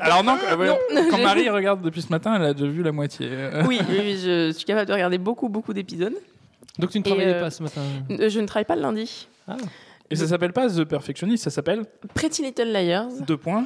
Alors 0.00 0.24
non, 0.24 0.36
euh, 0.50 0.56
ouais, 0.56 0.66
Non, 0.66 1.02
quand 1.10 1.18
Marie 1.18 1.48
regarde 1.48 1.80
depuis 1.80 2.02
ce 2.02 2.10
matin, 2.10 2.34
elle 2.36 2.44
a 2.44 2.54
déjà 2.54 2.66
vu 2.66 2.82
la 2.82 2.92
moitié. 2.92 3.30
Oui, 3.66 3.80
oui, 3.88 3.98
oui, 4.00 4.20
je 4.22 4.52
suis 4.52 4.64
capable 4.64 4.88
de 4.88 4.92
regarder 4.92 5.18
beaucoup, 5.18 5.48
beaucoup 5.48 5.72
d'épisodes. 5.72 6.14
Donc 6.78 6.90
tu 6.90 6.98
ne 6.98 7.04
travaillais 7.04 7.34
euh, 7.34 7.40
pas 7.40 7.50
ce 7.50 7.62
matin? 7.62 7.80
Euh, 8.10 8.28
Je 8.28 8.40
ne 8.40 8.46
travaille 8.46 8.64
pas 8.64 8.76
le 8.76 8.82
lundi. 8.82 9.28
Et 10.10 10.16
ça 10.16 10.26
s'appelle 10.26 10.52
pas 10.52 10.68
The 10.68 10.84
Perfectionist, 10.84 11.44
ça 11.44 11.50
s'appelle 11.50 11.84
Pretty 12.14 12.42
Little 12.42 12.72
Liars, 12.72 13.08
deux 13.26 13.36
points 13.36 13.64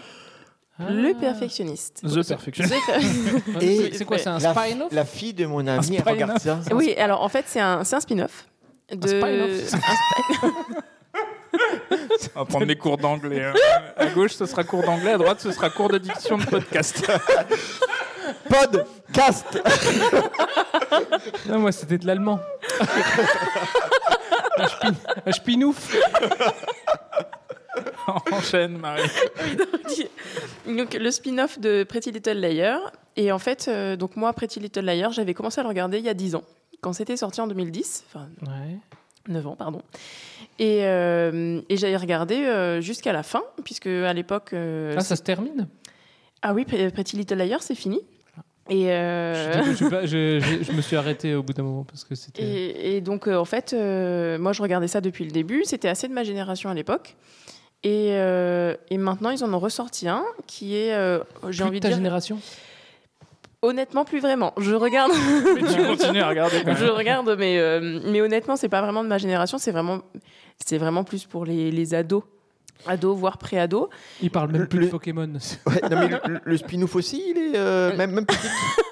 le 0.79 1.13
perfectionniste. 1.13 2.03
The 2.03 2.27
Perfectionist. 2.27 2.75
The- 2.75 3.63
Et 3.63 3.93
C'est 3.95 4.05
quoi, 4.05 4.19
c'est 4.19 4.29
un 4.31 4.41
spin-off? 4.41 4.91
la 4.93 5.05
fille 5.05 5.35
de 5.35 5.47
mon 5.47 5.65
ami, 5.67 5.97
elle 5.97 6.03
regarde 6.13 6.39
ça. 6.41 6.59
Oui, 6.73 6.95
alors 6.97 7.23
en 7.23 7.29
fait, 7.29 7.45
c'est 7.47 7.61
un, 7.61 7.85
c'est 7.85 7.95
un 7.97 8.01
spin-off. 8.01 8.47
De... 8.91 9.07
spin-off. 9.07 9.75
un 9.75 9.77
spi- 9.77 10.49
On 12.35 12.39
va 12.41 12.45
prendre 12.47 12.65
les 12.67 12.77
cours 12.77 12.97
d'anglais. 12.97 13.45
hein. 13.45 13.53
À 13.97 14.07
gauche, 14.07 14.33
ce 14.33 14.47
sera 14.47 14.65
cours 14.65 14.83
d'anglais, 14.83 15.13
à 15.13 15.19
droite, 15.19 15.41
ce 15.41 15.53
sera 15.53 15.69
cours 15.71 15.89
de 15.91 15.99
diction 15.99 16.39
de 16.39 16.45
podcast. 16.47 17.07
Podcast 18.49 19.59
Non, 21.49 21.59
moi, 21.59 21.73
c'était 21.73 21.99
de 21.99 22.07
l'allemand. 22.07 22.41
un, 24.59 24.67
spin, 24.69 24.93
un 25.27 25.33
spinouf. 25.33 25.97
Enchaîne, 28.33 28.79
Marie. 28.79 29.03
Oui, 29.45 29.57
donc, 29.57 30.77
donc, 30.77 30.95
le 30.95 31.11
spin-off 31.11 31.59
de 31.59 31.85
Pretty 31.85 32.11
Little 32.13 32.39
Liars. 32.39 32.93
Et 33.17 33.31
en 33.33 33.39
fait, 33.39 33.67
euh, 33.69 33.97
donc 33.97 34.17
moi, 34.17 34.33
Pretty 34.33 34.61
Little 34.61 34.85
Liars, 34.85 35.13
j'avais 35.13 35.35
commencé 35.35 35.61
à 35.61 35.63
le 35.65 35.69
regarder 35.69 35.99
il 35.99 36.05
y 36.05 36.09
a 36.09 36.15
10 36.15 36.35
ans, 36.35 36.45
quand 36.81 36.93
c'était 36.93 37.17
sorti 37.17 37.41
en 37.41 37.47
2010, 37.47 38.05
enfin 38.09 38.29
Ouais. 38.43 38.79
9 39.29 39.47
ans, 39.47 39.57
pardon. 39.57 39.83
Et, 40.59 40.81
euh, 40.85 41.61
et 41.69 41.77
j'avais 41.77 41.97
regardé 41.97 42.37
euh, 42.45 42.81
jusqu'à 42.81 43.13
la 43.13 43.23
fin, 43.23 43.43
puisque 43.65 43.87
à 43.87 44.13
l'époque. 44.13 44.51
euh, 44.53 44.95
Ah, 44.97 45.01
ça 45.01 45.15
se 45.17 45.23
termine? 45.23 45.69
Ah 46.43 46.53
oui, 46.55 46.65
Pre- 46.65 46.91
Pretty 46.91 47.17
Little 47.17 47.39
Liars, 47.39 47.63
c'est 47.63 47.75
fini. 47.75 48.01
Et, 48.71 48.85
Je, 48.85 48.89
euh, 48.91 49.63
je 49.65 49.73
suis 49.73 49.89
pas- 49.89 50.07
je- 50.07 50.39
je- 50.41 50.63
je 50.65 50.73
me 50.73 50.81
suis 50.83 50.97
arrêté 50.97 51.35
au 51.35 51.43
bout 51.43 51.53
d'un 51.53 51.63
moment 51.65 51.85
parce 51.85 52.05
que 52.05 52.15
c'était. 52.15 52.43
Et, 52.43 52.97
et 52.97 53.01
donc, 53.01 53.27
euh, 53.27 53.37
en 53.37 53.45
fait, 53.45 53.73
euh, 53.73 54.39
moi, 54.39 54.53
je 54.53 54.63
regardais 54.63 54.87
ça 54.89 55.01
depuis 55.01 55.25
le 55.25 55.31
début. 55.33 55.63
C'était 55.65 55.89
assez 55.89 56.07
de 56.09 56.13
ma 56.13 56.23
génération 56.23 56.71
à 56.71 56.75
l'époque. 56.75 57.17
Et, 57.85 58.11
euh, 58.13 58.75
et 58.91 58.99
maintenant, 58.99 59.31
ils 59.31 59.43
en 59.43 59.53
ont 59.53 59.59
ressorti 59.59 60.07
un 60.09 60.23
qui 60.47 60.77
est, 60.77 60.93
euh, 60.95 61.19
j'ai 61.51 61.65
envie 61.65 61.81
de 61.81 61.83
ta 61.83 61.89
dire, 61.89 61.97
génération 61.97 62.39
honnêtement, 63.63 64.05
plus 64.05 64.21
vraiment. 64.21 64.53
Je 64.59 64.75
regarde. 64.75 65.13
Mais 65.55 65.63
tu 65.63 65.83
continues 65.85 66.21
à 66.21 66.29
regarder 66.29 66.63
quand 66.65 66.75
je 66.75 66.85
regarde, 66.87 67.35
mais, 67.39 67.59
euh, 67.59 68.01
mais 68.07 68.21
honnêtement, 68.21 68.57
c'est 68.57 68.69
pas 68.69 68.83
vraiment 68.83 69.03
de 69.05 69.09
ma 69.09 69.19
génération. 69.19 69.59
C'est 69.59 69.71
vraiment, 69.71 70.01
c'est 70.65 70.79
vraiment 70.79 71.05
plus 71.05 71.27
pour 71.27 71.45
les, 71.45 71.71
les 71.71 71.95
ados. 71.95 72.23
Ados, 72.87 73.17
voire 73.17 73.39
pré-ados. 73.39 73.89
Il 74.21 74.31
parle 74.31 74.51
même 74.53 74.67
plus 74.67 74.81
de 74.87 74.91
Pokémon. 74.91 75.29
Ouais, 75.67 75.81
non, 75.91 75.97
mais 76.01 76.09
le, 76.27 76.41
le 76.45 76.57
spin-off 76.57 76.97
aussi, 76.97 77.23
il 77.31 77.39
est 77.39 77.57
euh, 77.57 77.97
même, 77.97 78.13
même 78.13 78.27
petit. 78.27 78.39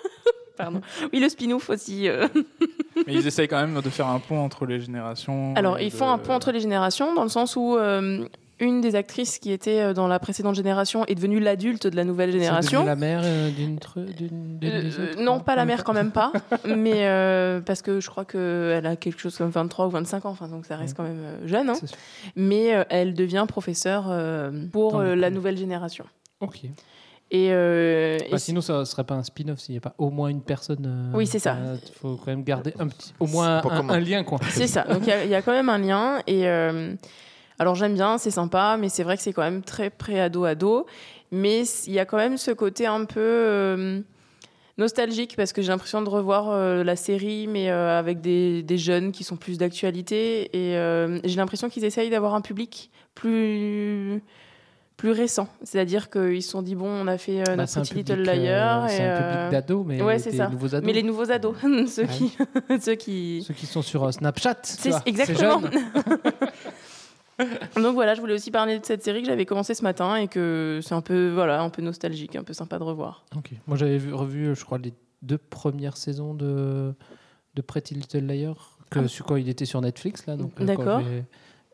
Pardon. 0.57 0.81
Oui, 1.13 1.21
le 1.21 1.29
spin-off 1.29 1.71
aussi. 1.71 2.09
euh. 2.09 2.29
Mais 3.07 3.15
ils 3.15 3.27
essayent 3.27 3.49
quand 3.49 3.61
même 3.67 3.81
de 3.81 3.89
faire 3.89 4.07
un 4.09 4.19
pont 4.19 4.39
entre 4.45 4.67
les 4.67 4.81
générations. 4.81 5.55
Alors, 5.57 5.81
ils 5.81 5.91
de- 5.91 5.95
font 5.97 6.11
un 6.11 6.19
pont 6.19 6.35
entre 6.35 6.53
les 6.53 6.61
générations 6.61 7.15
dans 7.15 7.23
le 7.23 7.29
sens 7.31 7.57
où 7.57 7.77
euh, 7.79 8.27
une 8.61 8.81
des 8.81 8.95
actrices 8.95 9.39
qui 9.39 9.51
était 9.53 9.81
euh, 9.81 9.95
dans 9.95 10.07
la 10.07 10.19
précédente 10.19 10.55
génération 10.55 11.05
est 11.07 11.15
devenue 11.15 11.41
l'adulte 11.41 11.87
de 11.87 11.97
la 11.97 12.05
nouvelle 12.05 12.31
génération. 12.31 12.85
La 12.85 12.95
mère 12.97 13.23
euh, 13.25 13.51
d'une 13.51 13.79
Euh, 13.97 14.07
des 14.59 15.01
autres, 15.01 15.21
non, 15.23 15.41
pas 15.41 15.57
la 15.57 15.65
mère 15.65 15.83
quand 15.85 15.93
même 15.95 16.13
pas, 16.13 16.33
mais 16.67 17.07
euh, 17.09 17.61
parce 17.61 17.83
que 17.83 18.01
je 18.01 18.09
crois 18.11 18.25
qu'elle 18.25 18.87
a 18.87 18.97
quelque 18.97 19.19
chose 19.21 19.37
comme 19.37 19.51
23 19.51 19.87
ou 19.87 19.91
25 19.91 20.27
ans, 20.27 20.31
enfin, 20.31 20.49
donc 20.49 20.67
ça 20.67 20.77
reste 20.77 20.97
quand 20.97 21.03
même 21.03 21.19
euh, 21.21 21.47
jeune. 21.47 21.71
hein. 21.71 21.75
Mais 22.37 22.75
euh, 22.75 22.85
elle 22.91 23.15
devient 23.15 23.45
professeure 23.49 24.07
euh, 24.11 24.51
pour 24.73 24.99
euh, 24.99 25.15
la 25.15 25.31
nouvelle 25.31 25.57
génération. 25.57 26.05
Ok. 26.41 26.65
Et, 27.33 27.53
euh, 27.53 28.19
et 28.27 28.31
Bah, 28.33 28.39
sinon, 28.39 28.61
ça 28.61 28.81
ne 28.81 28.85
serait 28.85 29.05
pas 29.05 29.15
un 29.15 29.23
spin-off 29.23 29.61
s'il 29.61 29.75
n'y 29.75 29.79
a 29.79 29.81
pas 29.81 29.95
au 29.99 30.11
moins 30.11 30.29
une 30.29 30.43
personne. 30.43 30.85
euh, 31.13 31.17
Oui, 31.17 31.27
c'est 31.29 31.39
ça. 31.39 31.57
Il 31.75 31.93
faut 32.01 32.17
quand 32.17 32.27
même 32.27 32.43
garder 32.43 32.75
un 32.79 32.89
petit, 32.89 33.15
au 33.21 33.27
moins 33.29 33.63
un, 33.65 33.89
un 33.89 34.01
lien, 34.01 34.25
quoi. 34.25 34.41
C'est 34.51 34.67
ça. 34.67 34.83
Donc 34.83 35.03
il 35.07 35.27
y 35.27 35.29
y, 35.31 35.35
a 35.37 35.41
quand 35.43 35.53
même 35.53 35.69
un 35.69 35.79
lien. 35.79 36.21
Et 36.27 36.49
euh, 36.49 36.95
alors 37.61 37.75
j'aime 37.75 37.93
bien, 37.93 38.17
c'est 38.17 38.31
sympa, 38.31 38.77
mais 38.81 38.89
c'est 38.89 39.03
vrai 39.03 39.19
que 39.19 39.23
c'est 39.23 39.35
quand 39.35 39.43
même 39.43 39.63
très 39.63 39.91
pré-ado-ado. 39.91 40.87
Mais 41.31 41.63
il 41.87 41.93
y 41.93 41.99
a 41.99 42.07
quand 42.07 42.17
même 42.17 42.39
ce 42.39 42.51
côté 42.51 42.87
un 42.87 43.05
peu 43.05 43.21
euh, 43.21 44.01
nostalgique 44.79 45.37
parce 45.37 45.53
que 45.53 45.61
j'ai 45.61 45.69
l'impression 45.69 46.01
de 46.01 46.09
revoir 46.09 46.49
euh, 46.51 46.83
la 46.83 46.97
série, 46.97 47.47
mais 47.47 47.71
euh, 47.71 47.99
avec 47.99 48.23
des, 48.23 48.63
des 48.63 48.79
jeunes 48.79 49.13
qui 49.13 49.25
sont 49.25 49.37
plus 49.37 49.59
d'actualité. 49.59 50.45
Et 50.57 50.77
euh, 50.79 51.21
j'ai 51.23 51.37
l'impression 51.37 51.69
qu'ils 51.69 51.85
essayent 51.85 52.09
d'avoir 52.11 52.35
un 52.35 52.41
public 52.41 52.91
plus 53.15 54.23
plus 54.97 55.13
récent, 55.13 55.49
c'est-à-dire 55.63 56.11
qu'ils 56.11 56.43
se 56.43 56.51
sont 56.51 56.61
dit 56.61 56.75
bon, 56.75 56.87
on 56.87 57.07
a 57.07 57.17
fait 57.17 57.41
euh, 57.41 57.45
Bah, 57.47 57.57
notre 57.57 57.73
c'est 57.73 57.81
petit 57.81 57.95
Little 57.95 58.21
euh, 58.29 58.35
Liar. 58.35 58.91
c'est 58.91 58.99
et, 58.99 59.01
un 59.01 59.09
euh, 59.09 59.33
public 59.47 59.51
d'ados, 59.53 59.85
mais 59.87 60.03
ouais, 60.03 60.19
c'est 60.19 60.31
ça. 60.33 60.49
nouveaux 60.49 60.75
ados. 60.75 60.85
Mais 60.87 60.93
les 60.93 61.03
nouveaux 61.03 61.31
ados, 61.31 61.57
ceux 61.89 62.05
Ah 62.07 62.13
qui, 62.13 62.37
ceux 62.83 62.95
qui, 62.97 63.43
Ceux 63.49 63.55
qui 63.55 63.65
sont 63.65 63.81
sur 63.81 64.05
euh, 64.05 64.13
Snapchat. 64.13 64.59
c'est 64.63 64.91
exactement. 65.07 65.63
Donc 67.77 67.95
voilà, 67.95 68.15
je 68.15 68.21
voulais 68.21 68.35
aussi 68.35 68.51
parler 68.51 68.79
de 68.79 68.85
cette 68.85 69.03
série 69.03 69.23
que 69.23 69.27
j'avais 69.29 69.47
commencé 69.47 69.75
ce 69.75 69.83
matin 69.83 70.17
et 70.17 70.29
que 70.29 70.81
c'est 70.83 70.95
un 70.95 71.01
peu 71.01 71.31
voilà, 71.31 71.63
un 71.63 71.71
peu 71.71 71.83
nostalgique, 71.83 72.37
un 72.37 72.43
peu 72.45 72.53
sympa 72.53 72.79
de 72.79 72.85
revoir. 72.85 73.25
Ok. 73.37 73.51
Moi, 73.67 73.77
j'avais 73.77 73.99
vu- 73.99 74.15
revu, 74.15 74.55
je 74.55 74.65
crois, 74.65 74.79
les 74.79 74.93
deux 75.23 75.39
premières 75.39 75.97
saisons 75.97 76.35
de, 76.35 76.93
de 77.55 77.63
Pretty 77.63 77.95
Little 77.95 78.27
Liars, 78.27 78.79
que, 78.91 79.01
Ah. 79.01 79.23
quand 79.27 79.37
il 79.37 79.49
était 79.49 79.65
sur 79.67 79.81
Netflix. 79.81 80.27
là. 80.27 80.37
donc, 80.37 80.53
euh, 80.61 80.65
D'accord. 80.65 81.01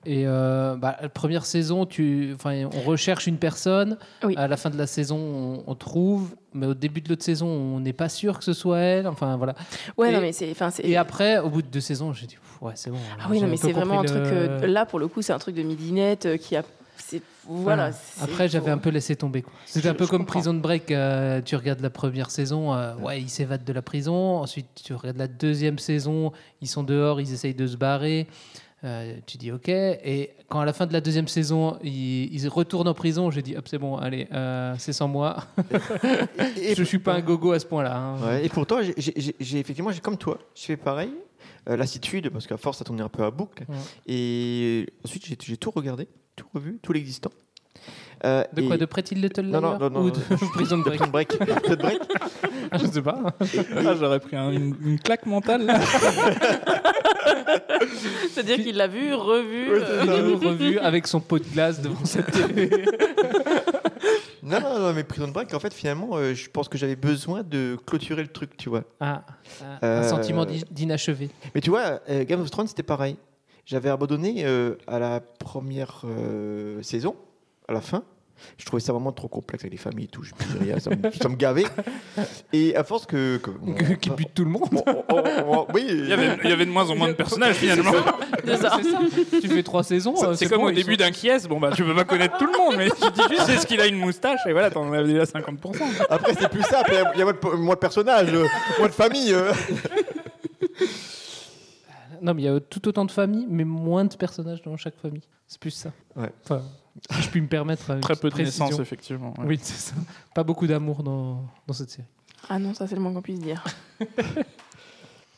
Et 0.07 0.23
euh, 0.25 0.77
bah, 0.77 0.97
la 1.03 1.09
première 1.09 1.45
saison, 1.45 1.85
tu, 1.85 2.33
enfin, 2.35 2.69
on 2.73 2.81
recherche 2.89 3.27
une 3.27 3.39
personne. 3.39 3.99
Oui. 4.23 4.35
À 4.37 4.47
la 4.47 4.57
fin 4.57 4.71
de 4.71 4.79
la 4.79 4.87
saison, 4.87 5.19
on, 5.19 5.65
on 5.67 5.75
trouve. 5.75 6.37
Mais 6.55 6.67
au 6.67 6.75
début 6.75 7.01
de 7.01 7.09
l'autre 7.09 7.25
saison, 7.25 7.49
on 7.49 7.81
n'est 7.81 7.93
pas 7.93 8.09
sûr 8.09 8.39
que 8.39 8.45
ce 8.45 8.53
soit 8.53 8.79
elle. 8.79 9.09
Enfin, 9.09 9.37
voilà. 9.37 9.55
Ouais, 9.97 10.11
et, 10.11 10.13
non 10.13 10.21
mais 10.21 10.33
c'est 10.33 10.55
et 10.85 10.97
après, 10.97 11.39
au 11.39 11.51
bout 11.51 11.61
de 11.61 11.67
deux 11.67 11.81
saisons, 11.81 12.13
j'ai 12.13 12.27
dit, 12.27 12.39
ouais, 12.61 12.73
c'est 12.77 12.91
bon. 12.91 12.99
Ah 13.21 13.27
oui, 13.29 13.41
non 13.41 13.49
mais 13.49 13.57
c'est 13.57 13.73
vraiment 13.73 14.01
un 14.01 14.05
truc 14.05 14.23
euh, 14.25 14.67
là 14.67 14.87
pour 14.87 15.01
le 15.01 15.09
coup, 15.09 15.23
c'est 15.23 15.33
un 15.33 15.39
truc 15.39 15.57
de 15.57 15.63
midinette 15.63 16.27
euh, 16.27 16.37
qui 16.37 16.57
a 16.57 16.63
voilà, 17.49 17.91
Après, 18.21 18.49
j'avais 18.49 18.71
un 18.71 18.79
peu 18.79 18.91
laissé 18.91 19.15
tomber. 19.15 19.45
C'était 19.67 19.89
un 19.89 19.95
peu 19.95 20.07
comme 20.07 20.21
comprends. 20.21 20.41
Prison 20.41 20.55
Break. 20.55 20.91
euh, 20.91 21.41
tu 21.45 21.55
regardes 21.55 21.81
la 21.81 21.91
première 21.91 22.31
saison, 22.31 22.75
euh, 22.75 22.95
ouais, 22.97 23.21
ils 23.21 23.29
s'évadent 23.29 23.65
de 23.65 23.73
la 23.73 23.83
prison. 23.83 24.39
Ensuite, 24.39 24.67
tu 24.83 24.95
regardes 24.95 25.19
la 25.19 25.29
deuxième 25.29 25.79
saison, 25.79 26.33
ils 26.61 26.67
sont 26.69 26.83
dehors, 26.83 27.21
ils 27.21 27.33
essayent 27.33 27.55
de 27.55 27.67
se 27.67 27.77
barrer. 27.77 28.27
Euh, 28.85 29.14
tu 29.27 29.39
dis 29.39 29.51
ok. 29.51 29.68
Et 29.68 30.31
quand 30.49 30.61
à 30.61 30.64
la 30.64 30.72
fin 30.72 30.87
de 30.87 30.93
la 30.93 31.01
deuxième 31.01 31.29
saison, 31.29 31.79
ils, 31.83 32.33
ils 32.33 32.47
retournent 32.49 32.89
en 32.89 32.95
prison, 32.95 33.31
j'ai 33.31 33.43
dit 33.43 33.57
hop, 33.57 33.66
c'est 33.68 33.79
bon, 33.79 33.97
allez, 33.97 34.29
euh, 34.33 34.74
c'est 34.79 34.93
sans 34.93 35.09
moi. 35.09 35.37
Et- 36.61 36.74
je 36.77 36.85
suis 36.85 36.99
pas 36.99 37.14
un 37.14 37.20
gogo 37.20 37.53
à 37.53 37.59
ce 37.59 37.66
point-là. 37.66 37.97
hein. 37.97 38.16
Ouais, 38.22 38.45
et 38.45 38.49
pourtant, 38.49 38.79
j'ai- 38.83 39.35
effectivement, 39.41 39.91
j'ai 39.91 40.01
comme 40.01 40.18
toi, 40.18 40.39
je 40.55 40.62
fais 40.64 40.77
pareil. 40.77 41.11
Euh, 41.68 41.77
lassitude, 41.77 42.29
parce 42.31 42.47
qu'à 42.47 42.57
force, 42.59 42.79
ça 42.79 42.85
tournait 42.85 43.03
un 43.03 43.09
peu 43.09 43.24
à 43.24 43.31
boucle. 43.31 43.64
Ouais. 43.68 43.77
Et 44.07 44.87
ensuite, 45.05 45.24
j'ai 45.43 45.57
tout 45.57 45.70
regardé, 45.70 46.07
tout 46.37 46.47
revu, 46.55 46.79
tout 46.83 46.93
l'existant. 46.93 47.31
Euh, 48.24 48.45
De 48.53 48.62
quoi 48.62 48.77
et- 48.77 48.79
De 48.79 48.85
Pretty 48.85 49.14
Little 49.16 49.47
Non, 49.47 49.61
Liars 49.61 49.79
non, 49.81 49.91
non, 49.91 50.01
Ou 50.01 50.05
non, 50.09 50.11
de 50.11 50.18
non, 50.31 50.37
Prison 50.55 50.79
de 50.79 50.83
Break 50.85 50.99
Prison 50.99 51.11
Break. 51.11 51.29
Prison 51.39 51.77
Break. 51.81 52.01
Ah, 52.70 52.79
Je 52.79 52.87
sais 52.87 53.03
pas. 53.03 53.18
Ah, 53.77 53.95
J'aurais 53.99 54.20
pris 54.20 54.37
un- 54.37 54.51
une, 54.53 54.74
une 54.85 54.99
claque 55.01 55.27
mentale. 55.27 55.66
là. 55.66 55.81
C'est-à-dire 58.33 58.57
qu'il 58.57 58.77
l'a 58.77 58.87
vu, 58.89 59.12
revu. 59.14 59.68
Euh. 59.70 60.37
Revu, 60.37 60.79
avec 60.79 61.07
son 61.07 61.20
pot 61.20 61.39
de 61.39 61.45
glace 61.45 61.81
devant 61.81 62.05
sa 62.05 62.22
télé. 62.22 62.70
Non, 64.43 64.61
non, 64.61 64.79
non, 64.79 64.93
mais 64.93 65.03
Prison 65.03 65.27
Break, 65.27 65.53
en 65.55 65.59
fait, 65.59 65.74
finalement, 65.74 66.11
euh, 66.12 66.33
je 66.33 66.49
pense 66.49 66.68
que 66.68 66.79
j'avais 66.79 66.95
besoin 66.95 67.43
de 67.43 67.77
clôturer 67.85 68.22
le 68.22 68.29
truc, 68.29 68.57
tu 68.57 68.68
vois. 68.68 68.85
Ah, 69.01 69.24
un 69.83 69.87
Euh, 69.87 70.03
sentiment 70.09 70.45
d'i- 70.45 70.62
d'inachevé. 70.70 71.31
Mais 71.53 71.61
tu 71.61 71.70
vois, 71.70 72.01
euh, 72.09 72.22
Game 72.24 72.41
of 72.41 72.49
Thrones, 72.53 72.68
c'était 72.68 72.85
pareil. 72.85 73.16
J'avais 73.64 73.89
abandonné 73.91 74.45
euh, 74.45 74.77
à 74.87 75.01
la 75.01 75.18
première 75.18 76.03
euh, 76.05 76.81
saison, 76.83 77.16
à 77.66 77.72
la 77.72 77.81
fin. 77.81 78.05
Je 78.59 78.64
trouvais 78.64 78.80
ça 78.80 78.93
vraiment 78.93 79.12
trop 79.12 79.28
complexe 79.28 79.64
avec 79.64 79.72
les 79.72 79.78
familles 79.78 80.05
et 80.05 80.09
tout. 80.09 80.22
Je 80.22 80.32
me 80.34 80.39
disais 80.53 80.72
rien, 80.72 80.78
ça 80.80 80.91
me, 80.91 80.97
ça 81.11 81.28
me 81.28 81.37
gavait. 81.37 81.64
Et 82.53 82.76
à 82.76 82.84
force 82.84 83.07
que. 83.07 83.39
que 83.39 83.95
Qui 84.01 84.11
bute 84.11 84.34
tout 84.34 84.45
le 84.45 84.51
monde. 84.51 84.68
on- 84.72 85.05
on- 85.14 85.53
on- 85.61 85.66
oui, 85.74 85.87
Il 85.89 86.09
y, 86.09 86.12
avait, 86.12 86.39
il 86.45 86.51
y 86.51 86.53
avait 86.53 86.66
de 86.66 86.70
moins 86.70 86.89
en 86.91 86.97
moins 86.97 87.09
de 87.09 87.12
personnages 87.22 87.57
finalement. 87.57 87.93
c'est 88.45 88.57
ça. 88.57 88.78
C'est 88.82 88.91
ça. 88.91 88.99
Tu 89.41 89.49
fais 89.49 89.62
trois 89.62 89.82
saisons. 89.84 90.14
euh, 90.22 90.34
C'est 90.34 90.49
comme 90.49 90.59
bon, 90.61 90.66
au 90.68 90.72
début 90.72 90.93
sont- 90.93 90.99
d'un 90.99 91.11
qui 91.11 91.28
est, 91.28 91.47
bon 91.49 91.59
bah 91.61 91.70
tu 91.74 91.84
peux 91.84 91.95
pas 91.95 92.05
connaître 92.05 92.37
tout 92.39 92.47
le 92.47 92.57
monde, 92.57 92.74
mais 92.76 92.89
tu 92.91 93.11
dis 93.12 93.34
juste 93.37 93.49
est-ce 93.49 93.66
qu'il 93.66 93.80
a 93.80 93.87
une 93.87 93.97
moustache? 93.97 94.41
Et 94.47 94.53
voilà, 94.53 94.70
t'en 94.70 94.93
as 94.93 95.03
déjà 95.03 95.24
50%. 95.24 95.82
Après, 96.11 96.34
c'est 96.39 96.49
plus 96.49 96.62
simple. 96.62 96.93
Il 97.14 97.18
y 97.18 97.22
a 97.22 97.24
moins 97.24 97.32
de, 97.32 97.57
moins 97.57 97.74
de 97.74 97.80
personnages, 97.80 98.32
euh, 98.32 98.47
moins 98.78 98.89
de 98.89 98.93
famille. 98.95 99.32
euh. 99.32 99.53
Non, 102.22 102.34
mais 102.34 102.43
il 102.43 102.45
y 102.47 102.49
a 102.49 102.61
tout 102.61 102.87
autant 102.89 103.05
de 103.05 103.11
familles, 103.11 103.47
mais 103.49 103.64
moins 103.64 104.05
de 104.05 104.14
personnages 104.14 104.62
dans 104.62 104.76
chaque 104.76 104.97
famille. 104.97 105.22
C'est 105.47 105.61
plus 105.61 105.70
ça. 105.70 105.91
Ouais. 106.16 106.30
Enfin, 106.45 106.62
si 107.11 107.22
je 107.22 107.28
puis 107.28 107.40
me 107.40 107.47
permettre. 107.49 107.90
une 107.90 108.01
Très 108.01 108.16
peu 108.16 108.28
de 108.28 108.34
précision. 108.34 108.64
naissances 108.66 108.80
effectivement. 108.80 109.34
ouais. 109.38 109.44
Oui, 109.47 109.59
c'est 109.62 109.76
ça. 109.90 109.94
Pas 110.34 110.44
beaucoup 110.44 110.66
d'amour 110.66 111.03
dans, 111.03 111.44
dans 111.66 111.74
cette 111.74 111.90
série. 111.90 112.07
Ah 112.49 112.59
non, 112.59 112.74
ça 112.74 112.86
c'est 112.86 112.94
le 112.94 113.01
moins 113.01 113.12
qu'on 113.12 113.22
puisse 113.22 113.40
dire. 113.40 113.62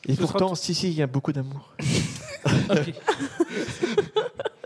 Et 0.06 0.14
Ce 0.14 0.20
pourtant, 0.20 0.54
si, 0.54 0.74
si, 0.74 0.88
il 0.88 0.94
y 0.94 1.02
a 1.02 1.06
beaucoup 1.06 1.32
d'amour. 1.32 1.74
Ok. 2.70 2.94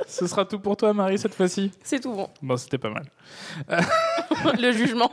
Ce 0.06 0.26
sera 0.26 0.44
tout 0.44 0.58
pour 0.58 0.76
toi 0.76 0.92
Marie 0.92 1.18
cette 1.18 1.34
fois-ci? 1.34 1.70
C'est 1.82 1.98
tout 2.00 2.12
bon. 2.12 2.28
Bon, 2.42 2.56
c'était 2.58 2.76
pas 2.76 2.90
mal. 2.90 3.06
le 4.60 4.72
jugement. 4.72 5.10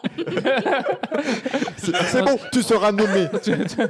C'est 1.78 2.22
bon, 2.24 2.38
tu 2.52 2.62
seras 2.62 2.92
nommé. 2.92 3.28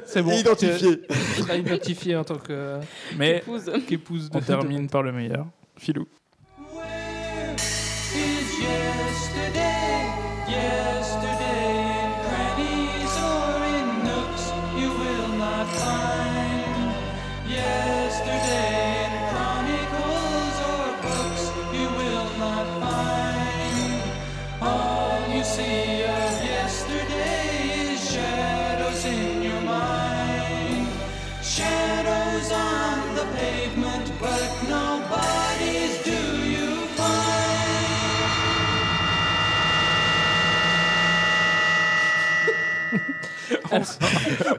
c'est 0.05 0.21
bon. 0.21 0.31
Identifié. 0.31 1.01
Tu 1.35 1.41
seras 1.41 1.55
identifié 1.55 2.15
en 2.15 2.23
tant 2.23 2.35
que- 2.37 2.79
Mais 3.17 3.37
Épouse. 3.37 3.71
qu'épouse 3.87 4.29
de. 4.29 4.37
on 4.37 4.41
termine 4.41 4.87
par 4.87 5.01
le 5.01 5.11
meilleur. 5.11 5.47
Filou. 5.77 6.07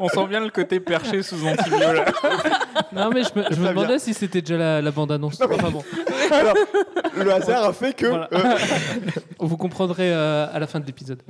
On 0.00 0.08
sent 0.08 0.26
bien 0.28 0.40
le 0.40 0.50
côté 0.50 0.80
perché 0.80 1.22
sous 1.22 1.44
antibio 1.46 1.78
là. 1.78 2.04
Non, 2.92 3.10
mais 3.10 3.22
je 3.22 3.38
me, 3.38 3.44
je 3.50 3.60
me 3.60 3.68
demandais 3.68 3.98
si 3.98 4.14
c'était 4.14 4.40
déjà 4.40 4.56
la, 4.56 4.82
la 4.82 4.90
bande-annonce. 4.90 5.40
Enfin 5.40 5.70
bon. 5.70 5.84
Alors, 6.30 6.54
le 7.16 7.32
hasard 7.32 7.64
a 7.64 7.72
fait 7.72 7.94
que. 7.94 8.06
Voilà. 8.06 8.28
euh, 8.32 8.56
Vous 9.38 9.56
comprendrez 9.56 10.12
euh, 10.12 10.46
à 10.52 10.58
la 10.58 10.66
fin 10.66 10.80
de 10.80 10.86
l'épisode. 10.86 11.22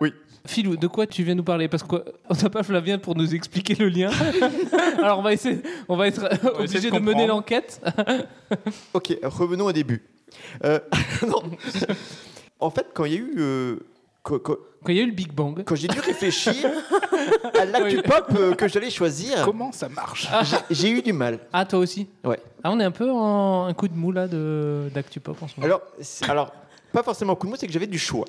Oui. 0.00 0.12
Philou, 0.46 0.76
de 0.76 0.86
quoi 0.86 1.06
tu 1.06 1.22
viens 1.22 1.34
nous 1.34 1.44
parler? 1.44 1.68
Parce 1.68 1.82
qu'on 1.82 2.00
n'a 2.42 2.50
pas 2.50 2.62
Flavien 2.62 2.98
pour 2.98 3.14
nous 3.14 3.34
expliquer 3.34 3.74
le 3.74 3.88
lien. 3.88 4.10
Alors 4.98 5.20
on 5.20 5.22
va 5.22 5.32
essayer, 5.32 5.62
on 5.88 5.96
va 5.96 6.08
être 6.08 6.24
essayer 6.32 6.50
obligé 6.58 6.90
de 6.90 6.96
de, 6.96 7.00
mener 7.00 7.26
l'enquête. 7.28 7.80
ok, 8.92 9.18
revenons 9.22 9.66
au 9.66 9.72
début. 9.72 10.02
Euh, 10.64 10.80
non. 11.26 11.42
En 12.58 12.70
fait, 12.70 12.88
quand 12.92 13.04
il 13.04 13.12
y 13.12 13.16
a 13.16 13.18
eu. 13.18 13.78
Quand, 14.22 14.38
il 14.88 14.94
y 14.94 15.00
a 15.00 15.02
eu 15.02 15.06
le 15.06 15.12
Big 15.12 15.32
Bang, 15.32 15.62
quand 15.64 15.74
j'ai 15.74 15.88
dû 15.88 15.98
réfléchir 16.00 16.54
à 17.60 17.64
l'actu 17.64 18.02
pop 18.02 18.26
euh, 18.36 18.54
que 18.54 18.68
j'allais 18.68 18.90
choisir, 18.90 19.44
Comment 19.44 19.72
ça 19.72 19.88
marche 19.88 20.28
j'ai- 20.44 20.74
j'ai 20.74 20.90
eu 20.90 21.02
du 21.02 21.12
mal. 21.12 21.40
ah 21.52 21.64
toi 21.64 21.80
aussi 21.80 22.08
Ouais. 22.24 22.38
Ah 22.62 22.70
on 22.72 22.78
est 22.80 22.84
un 22.84 22.90
peu 22.92 23.10
en 23.10 23.64
un 23.66 23.74
coup 23.74 23.88
de 23.88 23.94
mou 23.94 24.12
là 24.12 24.28
de 24.28 24.88
d'actu 24.94 25.18
pop 25.20 25.36
en 25.42 25.48
ce 25.48 25.54
moment. 25.58 25.66
Alors, 25.66 25.82
alors 26.28 26.52
pas 26.92 27.02
forcément 27.02 27.34
coup 27.34 27.46
de 27.46 27.52
mou, 27.52 27.56
c'est 27.58 27.66
que 27.66 27.72
j'avais 27.72 27.86
du 27.86 27.98
choix. 27.98 28.26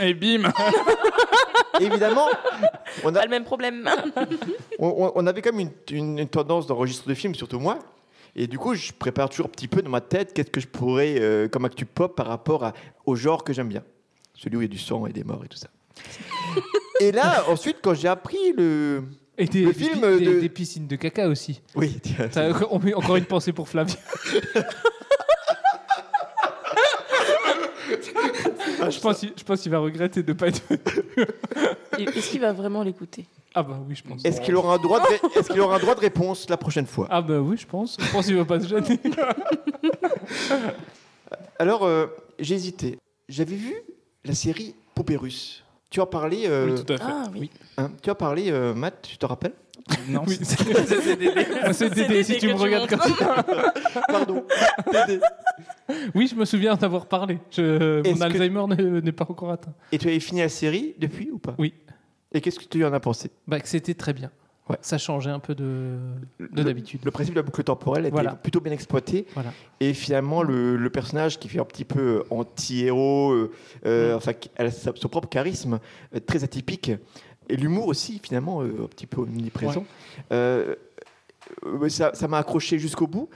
Et 0.00 0.14
bim 0.14 0.50
Évidemment, 1.80 2.26
on, 3.02 3.08
a, 3.08 3.12
Pas 3.18 3.24
le 3.24 3.30
même 3.30 3.44
problème. 3.44 3.88
on, 4.78 5.26
avait 5.26 5.42
quand 5.42 5.52
même 5.52 5.68
une, 5.90 5.96
une- 5.96 6.18
une 6.20 6.28
tendance 6.28 6.66
d'enregistrer 6.66 7.10
de 7.10 7.14
films, 7.14 7.34
surtout 7.34 7.58
moi. 7.58 7.78
Et 8.36 8.46
du 8.46 8.58
coup, 8.58 8.74
je 8.74 8.92
prépare 8.92 9.28
toujours 9.28 9.46
un 9.46 9.50
petit 9.50 9.68
peu 9.68 9.82
dans 9.82 9.90
ma 9.90 10.00
tête 10.00 10.32
qu'est-ce 10.32 10.50
que 10.50 10.60
je 10.60 10.66
pourrais, 10.68 11.16
euh, 11.20 11.48
comme 11.48 11.64
actu 11.64 11.84
pop, 11.84 12.14
par 12.16 12.26
rapport 12.26 12.64
à- 12.64 12.72
au 13.06 13.14
genre 13.16 13.44
que 13.44 13.52
j'aime 13.52 13.68
bien. 13.68 13.82
Celui 14.34 14.56
où 14.56 14.60
il 14.60 14.64
y 14.64 14.66
a 14.66 14.68
du 14.68 14.78
sang 14.78 15.06
et 15.06 15.12
des 15.12 15.24
morts 15.24 15.42
et 15.44 15.48
tout 15.48 15.56
ça. 15.58 15.68
et 17.00 17.12
là, 17.12 17.44
ensuite, 17.48 17.76
quand 17.82 17.94
j'ai 17.94 18.08
appris 18.08 18.52
le. 18.56 19.04
Et 19.36 19.46
des, 19.46 19.62
le 19.62 19.72
des 19.72 19.84
film 19.84 20.18
des- 20.18 20.24
de- 20.24 20.40
des 20.40 20.48
piscines 20.48 20.86
de 20.86 20.96
caca 20.96 21.26
aussi. 21.28 21.60
Oui, 21.74 21.98
tiens, 22.02 22.30
Ça, 22.30 22.48
on 22.70 22.78
met 22.78 22.94
encore 22.94 23.16
une 23.16 23.24
pensée 23.24 23.52
pour 23.52 23.68
Flavien. 23.68 23.96
je 28.90 29.00
pense, 29.00 29.18
qu'il- 29.20 29.32
je 29.36 29.42
pense 29.44 29.60
qu'il 29.60 29.70
va 29.70 29.78
regretter 29.78 30.22
de 30.22 30.32
pas 30.32 30.48
être. 30.48 30.62
Est-ce 31.98 32.30
qu'il 32.30 32.40
va 32.40 32.52
vraiment 32.52 32.82
l'écouter? 32.82 33.26
Ah 33.54 33.62
bah 33.62 33.78
oui, 33.88 33.94
je 33.94 34.02
pense. 34.02 34.24
Est-ce 34.24 34.40
qu'il 34.40 34.56
aura, 34.56 34.74
un 34.74 34.78
droit 34.78 35.00
de 35.00 35.06
ré- 35.06 35.20
est-ce 35.36 35.48
qu'il 35.48 35.60
aura 35.60 35.76
un 35.76 35.78
droit 35.78 35.94
de 35.94 36.00
réponse 36.00 36.48
la 36.48 36.56
prochaine 36.56 36.86
fois? 36.86 37.06
Ah 37.10 37.22
bah 37.22 37.38
oui, 37.40 37.56
je 37.56 37.66
pense. 37.66 37.96
Je 38.00 38.10
pense 38.10 38.26
qu'il 38.26 38.36
va 38.36 38.44
pas 38.44 38.58
se 38.60 38.66
gêner. 38.66 39.00
Alors, 41.58 41.84
euh, 41.84 42.06
j'ai 42.38 42.54
hésité. 42.56 42.98
J'avais 43.28 43.54
vu 43.56 43.74
la 44.24 44.34
série 44.34 44.74
Poupée 44.94 45.16
russe. 45.16 45.62
Tu 45.90 46.00
as 46.00 46.06
parlé. 46.06 46.44
euh, 46.46 46.70
Oui, 46.74 46.84
tout 46.84 46.92
à 46.92 46.96
fait. 46.96 47.04
Ah 47.06 47.24
oui. 47.36 47.50
hein, 47.78 47.90
tu 48.02 48.10
as 48.10 48.14
parlé, 48.14 48.50
euh, 48.50 48.74
Matt, 48.74 49.02
tu 49.02 49.16
te 49.18 49.26
rappelles? 49.26 49.54
Non, 50.08 50.22
Oui, 50.26 50.38
c'est- 50.42 50.64
Moi, 50.66 50.82
c'est 51.72 51.90
Dédé, 51.94 52.22
si 52.24 52.32
Dédé 52.32 52.38
tu 52.40 52.48
me 52.48 52.54
regardes 52.54 52.88
comme 52.88 53.00
ça. 53.00 53.44
Pardon. 54.08 54.44
Dédé. 54.90 55.20
Oui, 56.14 56.26
je 56.26 56.34
me 56.34 56.44
souviens 56.46 56.74
d'avoir 56.76 57.06
parlé. 57.06 57.38
Je- 57.50 58.02
mon 58.10 58.20
Alzheimer 58.20 58.64
n'est- 58.68 59.00
n'est 59.02 59.12
pas 59.12 59.26
encore 59.28 59.50
atteint. 59.50 59.74
Et 59.92 59.98
tu 59.98 60.08
avais 60.08 60.20
fini 60.20 60.40
la 60.40 60.48
série 60.48 60.94
depuis 60.98 61.30
ou 61.30 61.38
pas? 61.38 61.54
Oui. 61.58 61.74
Et 62.32 62.40
qu'est-ce 62.40 62.58
que 62.58 62.64
tu 62.64 62.84
en 62.84 62.92
as 62.92 63.00
pensé? 63.00 63.30
Bah, 63.46 63.60
que 63.60 63.68
c'était 63.68 63.94
très 63.94 64.12
bien. 64.14 64.30
Ouais. 64.70 64.78
Ça 64.80 64.96
changeait 64.96 65.30
un 65.30 65.40
peu 65.40 65.54
de, 65.54 65.98
d'habitude. 66.52 67.00
Le 67.04 67.10
principe 67.10 67.34
de 67.34 67.40
la 67.40 67.42
boucle 67.42 67.62
temporelle 67.64 68.06
était 68.06 68.12
Voilà. 68.14 68.34
plutôt 68.34 68.60
bien 68.60 68.72
exploité. 68.72 69.26
Voilà. 69.34 69.52
Et 69.80 69.92
finalement, 69.92 70.42
le, 70.42 70.76
le 70.76 70.90
personnage 70.90 71.38
qui 71.38 71.48
fait 71.48 71.60
un 71.60 71.66
petit 71.66 71.84
peu 71.84 72.00
euh, 72.00 72.22
anti-héros, 72.30 73.32
euh, 73.32 73.52
euh, 73.84 74.16
enfin, 74.16 74.32
qui 74.32 74.50
a 74.56 74.70
son 74.70 74.92
propre 75.08 75.28
charisme, 75.28 75.78
très 76.26 76.44
atypique, 76.44 76.92
et 77.50 77.56
l'humour 77.56 77.88
aussi, 77.88 78.18
finalement, 78.22 78.62
euh, 78.62 78.84
un 78.84 78.86
petit 78.86 79.06
peu 79.06 79.20
omniprésent, 79.20 79.84
euh, 80.32 80.74
ça 81.88 82.12
ça 82.14 82.26
m'a 82.26 82.38
accroché 82.38 82.78
jusqu'au 82.78 83.06
bout, 83.06 83.28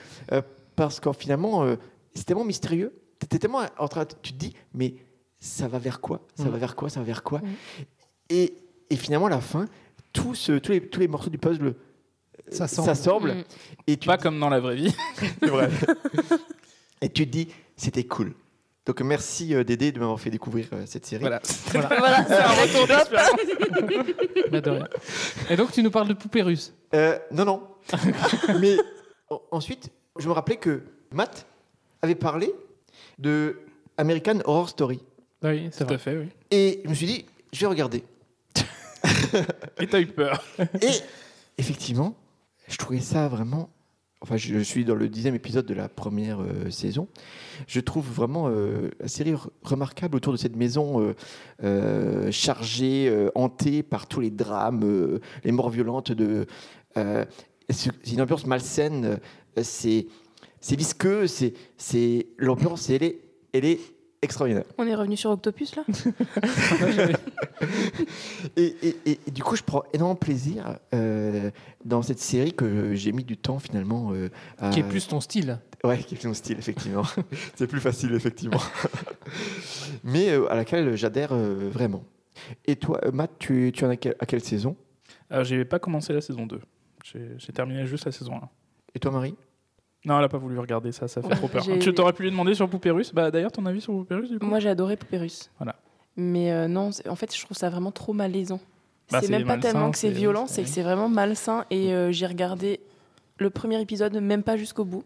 parce 0.76 0.98
qu'en 0.98 1.12
finalement, 1.12 1.66
c'est 2.14 2.24
tellement 2.24 2.44
mystérieux. 2.44 2.92
Tellement 3.28 3.62
en 3.78 3.88
train, 3.88 4.06
tu 4.22 4.32
te 4.32 4.38
dis, 4.38 4.54
mais 4.72 4.94
ça 5.38 5.68
va 5.68 5.78
vers 5.78 6.00
quoi? 6.00 6.20
Ça 6.36 6.44
Mm. 6.44 6.48
va 6.48 6.56
vers 6.58 6.74
quoi? 6.76 6.88
Ça 6.88 7.00
va 7.00 7.06
vers 7.06 7.22
quoi? 7.22 7.42
Et, 8.30 8.54
et 8.88 8.96
finalement, 8.96 9.26
à 9.26 9.30
la 9.30 9.40
fin, 9.40 9.66
tout 10.22 10.34
ce- 10.34 10.58
tous, 10.58 10.72
les, 10.72 10.80
tous 10.88 11.00
les 11.00 11.08
morceaux 11.08 11.30
du 11.30 11.38
puzzle 11.38 11.66
euh, 11.66 11.72
S'assemblent. 12.50 12.86
s'assemblent. 12.88 13.34
Mm. 13.34 13.44
Et 13.86 13.96
tu 13.96 14.06
Pas 14.06 14.18
comme 14.18 14.38
dans 14.40 14.48
la 14.48 14.60
vraie 14.60 14.76
vie. 14.76 14.94
vrai. 15.42 15.68
Et 17.00 17.08
tu 17.08 17.26
te 17.26 17.30
dis, 17.30 17.48
c'était 17.76 18.04
cool. 18.04 18.34
Donc 18.86 19.00
merci 19.02 19.54
euh, 19.54 19.64
Dédé 19.64 19.92
de 19.92 20.00
m'avoir 20.00 20.18
fait 20.18 20.30
découvrir 20.30 20.66
euh, 20.72 20.82
cette 20.86 21.04
série. 21.06 21.20
Voilà. 21.22 21.40
Voilà, 21.72 22.24
c'est 22.26 22.38
un 22.38 22.48
retour. 24.56 24.84
Et 25.50 25.56
donc, 25.56 25.72
tu 25.72 25.82
nous 25.82 25.90
parles 25.90 26.08
de 26.08 26.14
poupées 26.14 26.42
russes. 26.42 26.72
Euh, 26.94 27.18
non, 27.30 27.44
non. 27.44 27.62
Mais 28.60 28.76
en- 29.30 29.40
ensuite, 29.50 29.90
je 30.18 30.26
me 30.28 30.32
rappelais 30.32 30.56
que 30.56 30.82
Matt 31.12 31.46
avait 32.02 32.14
parlé 32.14 32.52
de 33.18 33.58
American 33.96 34.38
Horror 34.44 34.68
Story. 34.68 35.00
Oui, 35.42 35.68
c'est 35.70 35.86
Tout 35.86 35.94
à 35.94 35.98
fait, 35.98 36.16
oui. 36.16 36.28
Et 36.50 36.80
je 36.84 36.88
me 36.88 36.94
suis 36.94 37.06
dit, 37.06 37.24
je 37.52 37.60
vais 37.60 37.66
regarder. 37.66 38.02
Et 39.80 39.86
t'as 39.86 40.00
eu 40.00 40.06
peur. 40.06 40.42
Et 40.58 40.90
effectivement, 41.58 42.14
je 42.68 42.76
trouvais 42.76 43.00
ça 43.00 43.28
vraiment. 43.28 43.70
Enfin, 44.20 44.36
je 44.36 44.58
suis 44.58 44.84
dans 44.84 44.96
le 44.96 45.08
dixième 45.08 45.36
épisode 45.36 45.64
de 45.64 45.74
la 45.74 45.88
première 45.88 46.40
euh, 46.42 46.70
saison. 46.70 47.06
Je 47.68 47.78
trouve 47.78 48.04
vraiment 48.04 48.48
euh, 48.48 48.90
la 48.98 49.06
série 49.06 49.32
re- 49.32 49.48
remarquable 49.62 50.16
autour 50.16 50.32
de 50.32 50.38
cette 50.38 50.56
maison 50.56 51.14
euh, 51.62 52.32
chargée, 52.32 53.28
hantée 53.36 53.84
par 53.84 54.08
tous 54.08 54.18
les 54.18 54.30
drames, 54.30 55.20
les 55.44 55.52
morts 55.52 55.70
violentes. 55.70 56.10
De, 56.10 56.46
c'est 57.70 58.12
une 58.12 58.20
ambiance 58.20 58.44
malsaine. 58.44 59.20
c'est 59.62 60.08
c'est 60.60 60.76
visqueux. 60.76 61.28
C'est 61.28 61.54
c'est 61.76 62.26
l'ambiance. 62.38 62.90
Est 62.90 63.20
elle 63.52 63.64
est 63.64 63.78
extraordinaire. 64.22 64.64
On 64.78 64.86
est 64.86 64.94
revenu 64.94 65.16
sur 65.16 65.30
Octopus 65.30 65.76
là 65.76 65.84
Et, 68.56 68.62
et- 68.82 68.96
et- 69.06 69.20
et 69.26 69.30
du 69.30 69.42
coup, 69.42 69.56
je 69.56 69.62
prends 69.62 69.82
énormément 69.92 70.16
plaisir 70.16 70.78
euh, 70.94 71.50
dans 71.84 72.02
cette 72.02 72.18
série 72.20 72.52
que 72.52 72.94
j'ai 72.94 73.12
mis 73.12 73.24
du 73.24 73.36
temps 73.36 73.58
finalement 73.58 74.12
euh, 74.12 74.28
à... 74.58 74.70
Qui 74.70 74.80
est 74.80 74.84
plus 74.88 75.06
ton 75.08 75.20
style. 75.20 75.58
Ouais, 75.84 75.98
qui 75.98 76.14
est 76.14 76.18
plus 76.18 76.28
mon 76.28 76.34
style, 76.34 76.58
effectivement. 76.58 77.02
C'est 77.56 77.66
plus 77.66 77.80
facile, 77.80 78.12
effectivement. 78.14 78.60
Mais 80.04 80.30
euh, 80.30 80.50
à 80.50 80.56
laquelle 80.56 80.96
j'adhère 80.96 81.32
euh, 81.32 81.68
vraiment. 81.72 82.02
Et 82.66 82.76
toi, 82.76 83.00
Matt, 83.12 83.32
tu, 83.38 83.72
tu 83.74 83.84
en 83.84 83.90
as 83.90 83.96
quel- 83.96 84.16
à 84.18 84.26
quelle 84.26 84.42
saison? 84.42 84.76
Alors, 85.30 85.44
j'ai 85.44 85.64
pas 85.64 85.78
commencé 85.78 86.12
la 86.12 86.20
saison 86.20 86.46
2. 86.46 86.60
J'ai 87.04 87.28
j'ai 87.38 87.52
terminé 87.52 87.86
juste 87.86 88.04
la 88.06 88.12
saison 88.12 88.34
1. 88.36 88.48
Et 88.94 88.98
toi, 88.98 89.10
Marie? 89.10 89.34
Non, 90.04 90.18
elle 90.18 90.24
a 90.24 90.28
pas 90.28 90.38
voulu 90.38 90.58
regarder 90.58 90.92
ça, 90.92 91.08
ça 91.08 91.20
fait 91.22 91.34
trop 91.34 91.48
peur. 91.48 91.64
Tu 91.80 91.92
t'aurais 91.92 92.12
pu 92.12 92.22
lui 92.22 92.30
demander 92.30 92.54
sur 92.54 92.68
Poupée 92.68 92.90
Russe 92.90 93.12
Bah 93.12 93.30
d'ailleurs, 93.30 93.52
ton 93.52 93.66
avis 93.66 93.80
sur 93.80 93.92
Poupée 93.92 94.14
Russe 94.14 94.30
du 94.30 94.38
coup 94.38 94.46
Moi 94.46 94.60
j'ai 94.60 94.68
adoré 94.68 94.96
Poupée 94.96 95.18
Russe. 95.18 95.50
Voilà. 95.58 95.74
Mais 96.16 96.52
euh, 96.52 96.68
non, 96.68 96.90
en 97.08 97.14
fait 97.16 97.34
je 97.36 97.44
trouve 97.44 97.56
ça 97.56 97.68
vraiment 97.70 97.90
trop 97.92 98.12
malaisant. 98.12 98.60
Bah, 99.10 99.20
c'est 99.22 99.30
même 99.30 99.46
pas 99.46 99.56
tellement 99.58 99.90
que 99.90 99.96
c'est 99.98 100.10
violent, 100.10 100.46
c'est- 100.46 100.54
c'est 100.56 100.62
que 100.64 100.68
c'est 100.68 100.82
vraiment 100.82 101.08
malsain. 101.08 101.64
Et 101.70 101.94
euh, 101.94 102.12
j'ai 102.12 102.26
regardé 102.26 102.80
le 103.38 103.50
premier 103.50 103.80
épisode, 103.80 104.14
même 104.16 104.42
pas 104.42 104.56
jusqu'au 104.56 104.84
bout. 104.84 105.02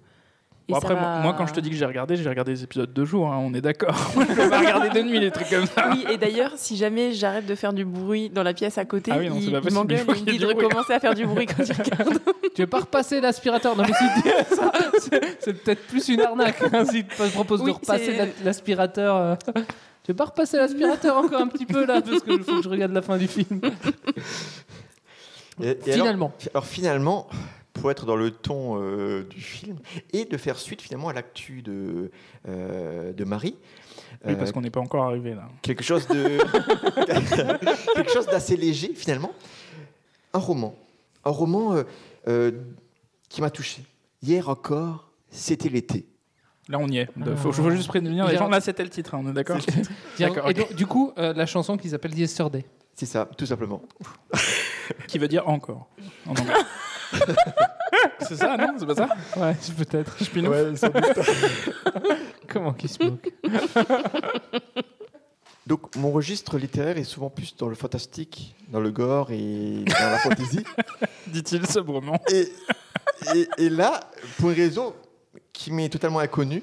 Bon, 0.68 0.76
après, 0.76 0.94
moi, 0.94 1.34
quand 1.36 1.46
je 1.46 1.52
te 1.54 1.60
dis 1.60 1.70
que 1.70 1.76
j'ai 1.76 1.84
regardé, 1.84 2.16
j'ai 2.16 2.28
regardé 2.28 2.52
des 2.54 2.62
épisodes 2.64 2.92
de 2.92 3.04
jour, 3.04 3.26
hein, 3.30 3.38
on 3.40 3.52
est 3.52 3.60
d'accord. 3.60 3.94
je 4.16 4.48
pas 4.48 4.58
regarder 4.60 4.90
de 4.90 5.02
nuit, 5.06 5.18
les 5.20 5.30
trucs 5.30 5.50
comme 5.50 5.66
ça. 5.66 5.90
Oui, 5.90 6.04
et 6.10 6.16
d'ailleurs, 6.16 6.52
si 6.56 6.76
jamais 6.76 7.12
j'arrête 7.12 7.46
de 7.46 7.54
faire 7.54 7.72
du 7.72 7.84
bruit 7.84 8.30
dans 8.30 8.42
la 8.42 8.54
pièce 8.54 8.78
à 8.78 8.84
côté, 8.84 9.10
Ah 9.12 9.18
oui, 9.18 9.28
non, 9.28 9.36
il, 9.36 9.42
il 9.44 9.72
m'engueule 9.74 9.98
il 9.98 10.04
faut 10.04 10.14
et 10.14 10.18
il 10.18 10.24
me 10.24 10.30
dit 10.30 10.38
de 10.38 10.46
recommencer 10.46 10.92
à 10.92 11.00
faire 11.00 11.14
du 11.14 11.26
bruit 11.26 11.46
quand 11.46 11.62
il 11.66 11.72
regarde. 11.72 12.18
Tu 12.54 12.60
veux 12.62 12.66
pas 12.68 12.80
repasser 12.80 13.20
l'aspirateur? 13.20 13.74
Non, 13.76 13.82
mais 13.86 13.94
si 13.94 14.54
ça, 14.54 14.72
c'est- 15.40 15.52
peut-être 15.64 15.86
plus 15.86 16.06
une 16.08 16.20
arnaque. 16.20 16.62
hein, 16.72 16.84
si 16.84 17.04
tu 17.04 17.16
te 17.16 17.28
proposes 17.30 17.60
Oui, 17.62 17.70
de 17.70 17.76
repasser 17.76 18.32
l'aspirateur. 18.44 19.16
euh. 19.16 19.34
Tu 20.04 20.10
veux 20.12 20.16
pas 20.16 20.26
repasser 20.26 20.58
l'aspirateur 20.58 21.16
encore 21.16 21.40
un 21.40 21.46
petit 21.48 21.64
peu 21.64 21.86
là 21.86 22.02
Parce 22.02 22.20
qu'il 22.22 22.42
faut 22.42 22.56
que 22.58 22.62
je 22.62 22.68
regarde 22.68 22.92
la 22.92 23.00
fin 23.02 23.16
du 23.16 23.26
film? 23.26 23.60
Et- 25.62 25.64
et 25.86 25.92
alors- 25.92 25.96
Finalement. 26.06 26.32
alors, 26.54 26.66
finalement, 26.66 27.26
pour 27.72 27.90
être 27.90 28.06
dans 28.06 28.16
le 28.16 28.30
ton 28.30 28.80
euh, 28.80 29.22
du 29.24 29.40
film 29.40 29.78
et 30.12 30.24
de 30.24 30.36
faire 30.36 30.58
suite 30.58 30.82
finalement 30.82 31.08
à 31.08 31.12
l'actu 31.12 31.62
de, 31.62 32.10
euh, 32.48 33.12
de 33.12 33.24
Marie. 33.24 33.56
Oui, 34.24 34.32
euh, 34.32 34.36
parce 34.36 34.52
qu'on 34.52 34.60
n'est 34.60 34.70
pas 34.70 34.80
encore 34.80 35.04
arrivé 35.04 35.34
là. 35.34 35.48
quelque 35.62 35.82
chose 35.82 36.06
de 36.06 36.38
quelque 37.94 38.12
chose 38.12 38.26
d'assez 38.26 38.56
léger 38.56 38.92
finalement 38.94 39.32
un 40.32 40.38
roman 40.38 40.76
un 41.24 41.30
roman 41.30 41.74
euh, 41.74 41.82
euh, 42.28 42.52
qui 43.28 43.40
m'a 43.40 43.50
touché 43.50 43.82
hier 44.22 44.48
encore 44.48 45.10
c'était 45.30 45.68
l'été 45.68 46.06
Là, 46.68 46.78
on 46.78 46.86
y 46.86 46.98
est. 46.98 47.08
Il 47.16 47.36
faut, 47.36 47.50
faut 47.52 47.70
juste 47.72 47.88
prévenir 47.88 48.24
les 48.28 48.36
gens. 48.36 48.48
Là, 48.48 48.60
c'était 48.60 48.84
le 48.84 48.88
titre, 48.88 49.16
hein, 49.16 49.22
on 49.24 49.30
est 49.30 49.32
d'accord 49.32 49.58
et 50.48 50.54
donc, 50.54 50.74
du 50.74 50.86
coup, 50.86 51.12
euh, 51.18 51.32
la 51.34 51.44
chanson 51.44 51.76
qui 51.76 51.88
s'appelle 51.88 52.16
Yesterday. 52.16 52.64
C'est 52.94 53.06
ça 53.06 53.28
tout 53.36 53.46
simplement 53.46 53.82
Qui 55.08 55.18
veut 55.18 55.28
dire 55.28 55.48
encore 55.48 55.88
en 56.26 56.32
anglais. 56.32 56.52
c'est 58.20 58.36
ça, 58.36 58.56
non 58.56 58.74
C'est 58.78 58.86
pas 58.86 58.94
ça 58.94 59.08
Ouais, 59.36 59.56
peut-être. 59.76 60.16
Je. 60.20 60.86
Comment 62.48 62.72
qu'il 62.72 62.88
se 62.88 63.02
moque 63.02 63.32
donc 65.64 65.94
mon 65.94 66.10
registre 66.10 66.58
littéraire 66.58 66.98
est 66.98 67.04
souvent 67.04 67.30
plus 67.30 67.54
dans 67.56 67.68
le 67.68 67.76
fantastique 67.76 68.56
dans 68.68 68.80
le 68.80 68.90
gore 68.90 69.30
et 69.30 69.84
dans 69.86 70.10
la 70.10 70.18
fantasy 70.18 70.64
Dit-il 71.28 71.66
sobrement. 71.68 72.20
et, 72.32 72.48
et, 73.36 73.48
et 73.58 73.70
là 73.70 74.00
pour 74.38 74.50
une 74.50 74.56
raison 74.56 74.92
qui 75.52 75.70
m'est 75.70 75.88
totalement 75.88 76.18
inconnu. 76.18 76.62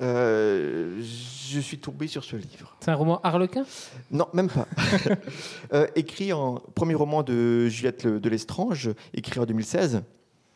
Euh, 0.00 1.00
je 1.02 1.60
suis 1.60 1.78
tombé 1.78 2.06
sur 2.06 2.24
ce 2.24 2.36
livre. 2.36 2.76
C'est 2.80 2.90
un 2.90 2.94
roman 2.94 3.20
harlequin? 3.22 3.64
Non, 4.10 4.26
même 4.32 4.48
pas. 4.48 4.66
Euh, 5.74 5.86
écrit 5.96 6.32
en 6.32 6.56
premier 6.74 6.94
roman 6.94 7.22
de 7.22 7.66
Juliette 7.68 8.06
de 8.06 8.28
Lestrange, 8.28 8.90
écrit 9.14 9.40
en 9.40 9.44
2016. 9.46 10.02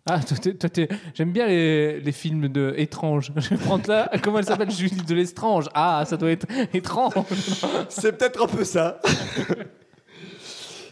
Ah, 0.08 0.20
toi, 0.20 0.36
t'es- 0.36 0.54
toi, 0.54 0.68
t'es- 0.70 0.88
j'aime 1.14 1.32
bien 1.32 1.46
les, 1.46 2.00
les 2.00 2.12
films 2.12 2.48
de 2.48 2.74
étranges. 2.76 3.32
Je 3.36 3.48
vais 3.50 3.56
prendre 3.56 3.88
là. 3.88 4.10
Comment 4.22 4.38
elle 4.38 4.44
s'appelle 4.44 4.70
Julie 4.70 5.02
de 5.02 5.14
l'Estrange? 5.14 5.66
Ah, 5.74 6.04
ça 6.06 6.16
doit 6.16 6.30
être 6.30 6.46
étrange. 6.74 7.12
C'est 7.88 8.16
peut-être 8.16 8.42
un 8.42 8.46
peu 8.46 8.64
ça. 8.64 9.00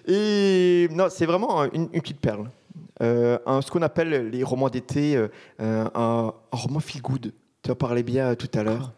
Et 0.06 0.88
non, 0.90 1.06
c'est 1.10 1.26
vraiment 1.26 1.64
une, 1.64 1.88
une 1.92 2.00
petite 2.02 2.20
perle. 2.20 2.50
Euh, 3.02 3.38
un- 3.46 3.60
ce 3.62 3.70
qu'on 3.70 3.82
appelle 3.82 4.28
les 4.30 4.42
romans 4.42 4.68
d'été, 4.68 5.16
euh, 5.16 5.28
un, 5.58 5.90
un 5.94 6.32
roman 6.52 6.80
feel 6.80 7.00
good. 7.02 7.32
Tu 7.64 7.70
en 7.70 7.74
parlais 7.74 8.02
bien 8.02 8.28
euh, 8.28 8.34
tout 8.34 8.50
à 8.54 8.62
l'heure. 8.62 8.92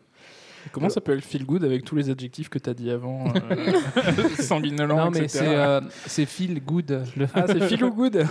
Comment 0.72 0.88
ça 0.88 1.00
peut 1.00 1.16
être 1.16 1.24
feel 1.24 1.44
good 1.44 1.64
avec 1.64 1.84
tous 1.84 1.96
les 1.96 2.10
adjectifs 2.10 2.48
que 2.48 2.58
tu 2.58 2.68
as 2.68 2.74
dit 2.74 2.90
avant 2.90 3.32
euh, 3.50 3.72
Sanguinolent, 4.40 5.06
Non, 5.06 5.10
mais 5.10 5.28
c'est 5.28 5.46
euh, 5.46 5.80
feel 6.06 6.60
good. 6.62 7.04
Le... 7.16 7.26
Ah, 7.34 7.44
c'est 7.46 7.60
feel 7.68 7.88
good 7.90 8.26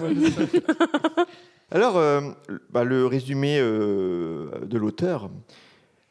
Alors, 1.72 1.98
euh, 1.98 2.22
bah, 2.70 2.84
le 2.84 3.06
résumé 3.06 3.58
euh, 3.60 4.50
de 4.66 4.78
l'auteur. 4.78 5.30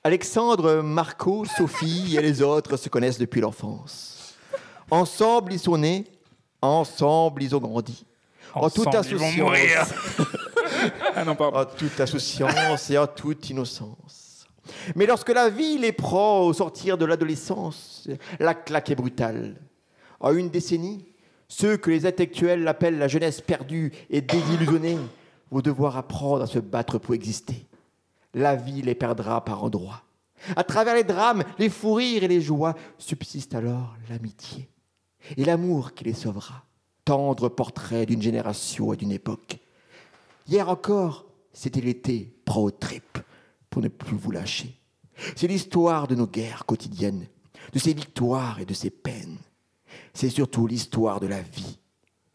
Alexandre, 0.02 0.82
Marco, 0.82 1.44
Sophie 1.44 2.16
et 2.16 2.22
les 2.22 2.42
autres 2.42 2.76
se 2.76 2.88
connaissent 2.88 3.18
depuis 3.18 3.40
l'enfance. 3.40 4.34
Ensemble, 4.90 5.52
ils 5.52 5.58
sont 5.58 5.78
nés. 5.78 6.04
Ensemble, 6.60 7.42
ils 7.42 7.54
ont 7.54 7.60
grandi. 7.60 8.04
En 8.54 8.70
toute 8.70 8.86
Ensemble, 8.86 9.06
ils 9.10 9.16
vont 9.16 9.32
mourir. 9.32 9.86
ah. 11.16 11.24
En 11.28 11.64
toute 11.64 12.00
insouciance 12.00 12.90
et 12.90 12.98
en 12.98 13.06
toute 13.06 13.50
innocence. 13.50 14.46
Mais 14.96 15.06
lorsque 15.06 15.30
la 15.30 15.50
vie 15.50 15.78
les 15.78 15.92
prend 15.92 16.40
au 16.40 16.52
sortir 16.52 16.96
de 16.98 17.04
l'adolescence, 17.04 18.08
la 18.40 18.54
claque 18.54 18.90
est 18.90 18.94
brutale. 18.94 19.60
En 20.20 20.34
une 20.34 20.48
décennie, 20.48 21.06
ceux 21.48 21.76
que 21.76 21.90
les 21.90 22.06
intellectuels 22.06 22.66
appellent 22.66 22.98
la 22.98 23.08
jeunesse 23.08 23.40
perdue 23.40 23.92
et 24.10 24.20
désillusionnée 24.20 24.98
vont 25.50 25.60
devoir 25.60 25.96
apprendre 25.96 26.42
à 26.42 26.46
se 26.46 26.58
battre 26.58 26.98
pour 26.98 27.14
exister. 27.14 27.66
La 28.32 28.56
vie 28.56 28.82
les 28.82 28.94
perdra 28.94 29.44
par 29.44 29.62
endroits. 29.62 30.02
À 30.56 30.64
travers 30.64 30.94
les 30.94 31.04
drames, 31.04 31.44
les 31.58 31.68
fous 31.68 31.94
rires 31.94 32.24
et 32.24 32.28
les 32.28 32.40
joies, 32.40 32.74
subsiste 32.98 33.54
alors 33.54 33.94
l'amitié 34.10 34.68
et 35.36 35.44
l'amour 35.44 35.94
qui 35.94 36.04
les 36.04 36.12
sauvera. 36.12 36.64
Tendre 37.04 37.48
portrait 37.48 38.06
d'une 38.06 38.22
génération 38.22 38.92
et 38.92 38.96
d'une 38.96 39.12
époque. 39.12 39.58
Hier 40.46 40.68
encore, 40.68 41.26
c'était 41.52 41.80
l'été 41.80 42.34
pro 42.44 42.70
trip 42.70 43.18
pour 43.70 43.82
ne 43.82 43.88
plus 43.88 44.16
vous 44.16 44.30
lâcher. 44.30 44.78
C'est 45.36 45.46
l'histoire 45.46 46.06
de 46.06 46.14
nos 46.14 46.26
guerres 46.26 46.66
quotidiennes, 46.66 47.26
de 47.72 47.78
ses 47.78 47.94
victoires 47.94 48.60
et 48.60 48.66
de 48.66 48.74
ses 48.74 48.90
peines. 48.90 49.38
C'est 50.12 50.30
surtout 50.30 50.66
l'histoire 50.66 51.20
de 51.20 51.26
la 51.26 51.40
vie 51.40 51.78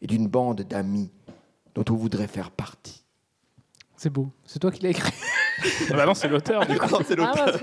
et 0.00 0.06
d'une 0.06 0.28
bande 0.28 0.62
d'amis 0.62 1.10
dont 1.74 1.84
on 1.90 1.94
voudrait 1.94 2.26
faire 2.26 2.50
partie. 2.50 3.04
C'est 3.96 4.10
beau. 4.10 4.30
C'est 4.44 4.58
toi 4.58 4.72
qui 4.72 4.82
l'as 4.82 4.90
écrit. 4.90 5.12
Ah 5.90 5.94
bah 5.96 6.06
non, 6.06 6.14
c'est 6.14 6.28
l'auteur. 6.28 6.66
du 6.66 6.78
coup. 6.78 6.90
Non, 6.90 6.98
c'est 7.06 7.16
l'auteur. 7.16 7.56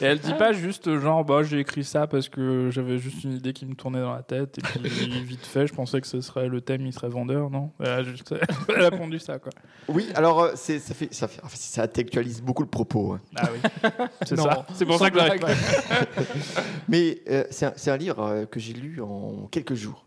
Et 0.00 0.04
elle 0.04 0.18
dit 0.20 0.34
pas 0.34 0.52
juste 0.52 0.98
genre 0.98 1.24
bah 1.24 1.42
j'ai 1.42 1.58
écrit 1.60 1.84
ça 1.84 2.06
parce 2.06 2.28
que 2.28 2.68
j'avais 2.70 2.98
juste 2.98 3.24
une 3.24 3.32
idée 3.32 3.52
qui 3.52 3.66
me 3.66 3.74
tournait 3.74 4.00
dans 4.00 4.14
la 4.14 4.22
tête 4.22 4.58
et 4.58 4.60
puis 4.62 5.22
vite 5.24 5.44
fait 5.46 5.66
je 5.66 5.74
pensais 5.74 6.00
que 6.00 6.06
ce 6.06 6.20
serait 6.20 6.48
le 6.48 6.60
thème 6.60 6.86
il 6.86 6.92
serait 6.92 7.08
vendeur 7.08 7.50
non? 7.50 7.70
Elle 7.80 7.86
a, 7.88 8.02
juste, 8.02 8.34
elle 8.68 8.84
a 8.84 8.90
pondu 8.90 9.18
ça 9.18 9.38
quoi. 9.38 9.50
Oui, 9.88 10.08
alors 10.14 10.40
euh, 10.42 10.52
c'est- 10.54 10.78
ça, 10.78 10.94
fait, 10.94 11.12
ça, 11.12 11.28
fait, 11.28 11.40
enfin, 11.44 11.56
ça 11.58 11.82
intellectualise 11.82 12.40
beaucoup 12.42 12.62
le 12.62 12.68
propos. 12.68 13.12
hein. 13.14 13.20
Ah 13.36 13.48
oui. 13.52 13.90
C'est 14.26 14.36
Non, 14.36 14.44
ça. 14.44 14.66
C'est 14.74 14.86
pour 14.86 14.98
ça 14.98 15.10
que 15.10 15.18
j'arrive 15.18 15.40
pas. 15.40 15.48
Mais 16.88 17.18
euh, 17.28 17.44
c'est 17.50 17.66
un, 17.66 17.72
c'est 17.76 17.90
un 17.90 17.96
livre 17.96 18.20
euh, 18.20 18.46
que 18.46 18.60
j'ai 18.60 18.72
lu 18.72 19.00
en 19.02 19.48
quelques 19.50 19.74
jours. 19.74 20.04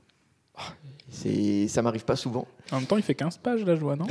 Ah, 0.58 0.62
C'est, 1.10 1.68
ça 1.68 1.82
m'arrive 1.82 2.06
pas 2.06 2.16
souvent. 2.16 2.48
En 2.72 2.78
même 2.78 2.86
temps 2.86 2.98
il 2.98 3.04
fait 3.04 3.16
15 3.16 3.38
pages 3.38 3.64
la 3.66 3.76
joie 3.76 3.96
non? 3.96 4.08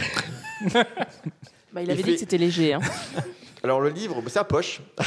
Bah, 1.77 1.83
il 1.83 1.89
Il 1.89 1.91
avait 1.91 2.03
fait- 2.03 2.09
dit 2.09 2.15
que 2.15 2.21
c'était 2.21 2.39
léger. 2.39 2.73
Hein. 2.73 2.81
Alors 3.63 3.83
le 3.83 3.91
livre, 3.91 4.23
bah, 4.23 4.29
c'est 4.29 4.39
à 4.39 4.45
poche. 4.45 4.81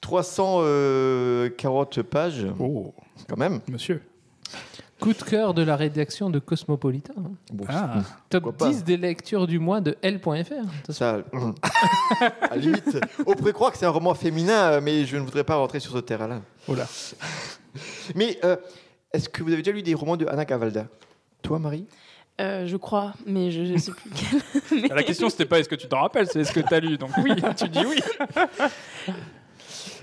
340 0.00 2.02
pages, 2.02 2.46
Oh 2.58 2.94
quand 3.28 3.36
même. 3.36 3.60
monsieur. 3.68 4.00
Coup 5.00 5.12
de 5.12 5.22
cœur 5.22 5.52
de 5.52 5.62
la 5.62 5.76
rédaction 5.76 6.30
de 6.30 6.38
Cosmopolitan. 6.38 7.12
Bon, 7.52 7.64
Ah. 7.68 8.00
Top 8.30 8.44
Pourquoi 8.44 8.68
pas 8.68 8.72
10 8.72 8.84
des 8.84 8.96
lectures 8.96 9.46
du 9.46 9.58
mois 9.58 9.80
de 9.80 9.96
L.fr. 10.00 10.30
Ça, 10.90 11.18
à 12.40 12.48
la 12.50 12.56
limite, 12.56 12.98
on 13.26 13.34
pourrait 13.34 13.52
croire 13.52 13.72
que 13.72 13.78
c'est 13.78 13.86
un 13.86 13.90
roman 13.90 14.14
féminin, 14.14 14.80
mais 14.80 15.04
je 15.04 15.16
ne 15.16 15.22
voudrais 15.22 15.44
pas 15.44 15.56
rentrer 15.56 15.80
sur 15.80 15.92
ce 15.92 15.98
terrain-là. 15.98 16.40
Oh 16.68 16.74
là. 16.74 16.86
Mais 18.14 18.38
euh, 18.44 18.56
est-ce 19.12 19.28
que 19.28 19.42
vous 19.42 19.52
avez 19.52 19.62
déjà 19.62 19.74
lu 19.76 19.82
des 19.82 19.94
romans 19.94 20.16
de 20.16 20.26
Anna 20.26 20.44
Cavalda? 20.44 20.86
Toi, 21.42 21.58
Marie? 21.58 21.86
Euh, 22.40 22.66
je 22.66 22.76
crois, 22.76 23.12
mais 23.26 23.50
je 23.50 23.60
ne 23.60 23.76
sais 23.78 23.92
plus 23.92 24.10
quel. 24.70 24.88
La 24.96 25.02
question 25.02 25.28
c'était 25.28 25.44
pas 25.44 25.58
est-ce 25.60 25.68
que 25.68 25.74
tu 25.74 25.86
t'en 25.86 26.00
rappelles 26.00 26.26
c'est 26.28 26.40
est-ce 26.40 26.52
que 26.52 26.60
tu 26.60 26.74
as 26.74 26.80
lu 26.80 26.96
donc 26.96 27.10
oui 27.22 27.30
tu 27.56 27.68
dis 27.68 27.84
oui. 27.86 28.00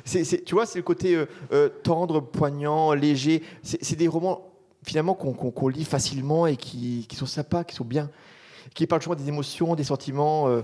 C'est- 0.05 0.23
c'est- 0.23 0.43
Tu 0.43 0.55
vois, 0.55 0.65
c'est 0.65 0.79
le 0.79 0.83
côté 0.83 1.15
euh, 1.15 1.25
euh, 1.51 1.69
tendre, 1.69 2.19
poignant, 2.21 2.93
léger. 2.93 3.43
C'est 3.61 3.83
c'est 3.83 3.95
des 3.95 4.07
romans, 4.07 4.47
finalement, 4.83 5.13
qu'on 5.13 5.33
qu'on- 5.33 5.51
qu'on 5.51 5.67
lit 5.67 5.85
facilement 5.85 6.47
et 6.47 6.55
qui, 6.57 7.05
qui 7.07 7.15
sont 7.15 7.25
sympas, 7.25 7.63
qui 7.63 7.75
sont 7.75 7.85
bien. 7.85 8.09
Qui 8.73 8.87
parlent 8.87 9.01
justement 9.01 9.15
des 9.15 9.27
émotions, 9.27 9.75
des 9.75 9.83
sentiments, 9.83 10.47
euh, 10.47 10.61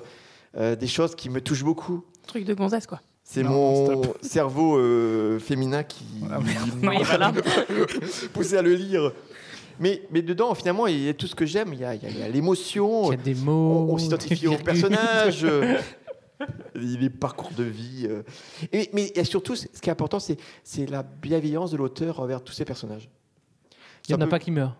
euh, 0.57 0.75
des 0.75 0.87
choses 0.87 1.15
qui 1.15 1.29
me 1.29 1.41
touchent 1.41 1.63
beaucoup. 1.63 2.03
Truc 2.27 2.45
de 2.45 2.53
gonzesse, 2.53 2.87
quoi. 2.87 3.01
C'est 3.23 3.43
Non, 3.43 3.49
mon 3.49 3.85
stop. 4.03 4.17
cerveau 4.21 4.77
euh, 4.77 5.39
féminin 5.39 5.83
qui 5.83 6.05
Ah, 6.31 6.39
merde. 6.39 6.69
m'a 6.81 6.91
Oui, 6.91 6.97
voilà. 7.03 7.33
poussé 8.33 8.57
à 8.57 8.61
le 8.61 8.73
lire. 8.75 9.11
Mais, 9.79 10.03
mais 10.11 10.21
dedans, 10.21 10.53
finalement, 10.55 10.87
il 10.87 11.01
y 11.03 11.09
a 11.09 11.13
tout 11.13 11.27
ce 11.27 11.35
que 11.35 11.45
j'aime. 11.45 11.73
Il 11.73 11.79
y 11.79 11.83
a, 11.85 11.95
il 11.95 12.03
y 12.03 12.05
a- 12.05 12.09
il 12.09 12.19
y 12.19 12.23
a 12.23 12.29
l'émotion. 12.29 13.11
Il 13.11 13.17
y 13.17 13.19
a 13.19 13.23
des 13.23 13.35
On, 13.41 13.45
mots. 13.45 13.87
on 13.91 13.97
s'identifie 13.97 14.47
au 14.47 14.57
personnage. 14.57 15.43
euh, 15.43 15.77
les 16.75 17.09
parcours 17.09 17.51
de 17.57 17.63
vie. 17.63 18.07
euh. 18.09 18.23
Et- 18.71 18.89
mais 18.93 19.07
il 19.13 19.17
y 19.17 19.19
a 19.21 19.25
surtout, 19.25 19.55
ce 19.55 19.65
qui 19.67 19.89
est 19.89 19.91
important, 19.91 20.19
c'est 20.19 20.37
c'est 20.63 20.85
la 20.85 21.03
bienveillance 21.03 21.71
de 21.71 21.77
l'auteur 21.77 22.19
envers 22.19 22.43
tous 22.43 22.53
ces 22.53 22.65
personnages. 22.65 23.09
Il 24.07 24.11
n'y 24.11 24.15
en 24.15 24.19
Ça 24.19 24.25
a 24.25 24.27
pas 24.29 24.39
qui 24.39 24.51
meurent. 24.51 24.75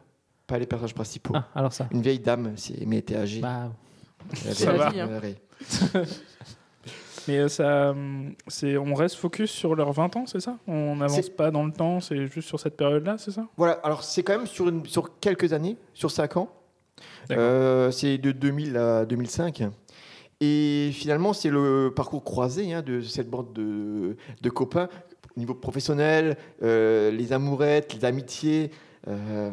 Pas 0.48 0.60
les 0.60 0.68
personnages 0.68 0.94
principaux. 0.94 1.34
Ah, 1.36 1.48
alors 1.56 1.74
ça. 1.74 1.88
Une 1.92 2.02
vieille 2.02 2.20
dame, 2.20 2.54
si- 2.56 2.76
mais 2.86 2.98
elle 2.98 3.00
était 3.02 3.16
âgée. 3.16 3.40
Bah, 3.42 3.72
Elle 4.46 4.68
avait- 4.70 4.78
la 4.78 4.90
vie, 4.90 5.00
hein. 5.02 5.10
Mais 7.28 7.50
ça, 7.50 7.96
c'est, 8.48 8.78
on 8.78 8.94
reste 8.94 9.16
focus 9.16 9.50
sur 9.52 9.76
leurs 9.76 9.92
20 9.92 10.16
ans, 10.16 10.26
c'est 10.28 10.40
ça? 10.40 10.58
On 10.68 10.96
n'avance 10.98 11.30
pas 11.30 11.52
dans 11.52 11.66
le 11.66 11.72
temps, 11.72 12.00
c'est 12.00 12.28
juste 12.28 12.48
sur 12.48 12.60
cette 12.60 12.78
période-là, 12.78 13.18
c'est 13.18 13.32
ça? 13.32 13.48
Voilà, 13.58 13.74
alors 13.84 14.04
c'est 14.04 14.24
quand 14.24 14.38
même 14.38 14.48
sur, 14.48 14.68
une- 14.70 14.86
sur 14.86 15.20
quelques 15.20 15.54
années, 15.54 15.78
sur 15.94 16.12
5 16.12 16.38
ans. 16.38 16.50
Euh, 17.32 17.92
c'est 17.92 18.18
de 18.18 18.32
2000 18.32 18.78
à 18.78 19.06
2005. 19.06 19.64
Et 20.42 20.92
finalement, 20.94 21.34
c'est 21.34 21.50
le 21.50 21.92
parcours 21.96 22.24
croisé 22.24 22.74
hein, 22.74 22.82
de 22.82 23.02
cette 23.02 23.30
bande 23.30 23.54
de, 23.54 24.18
de 24.42 24.50
copains 24.50 24.90
au 25.36 25.40
niveau 25.40 25.54
professionnel, 25.56 26.38
euh, 26.64 27.12
les 27.12 27.34
amourettes, 27.34 27.94
les 27.94 28.06
amitiés, 28.06 28.72
euh, 29.08 29.52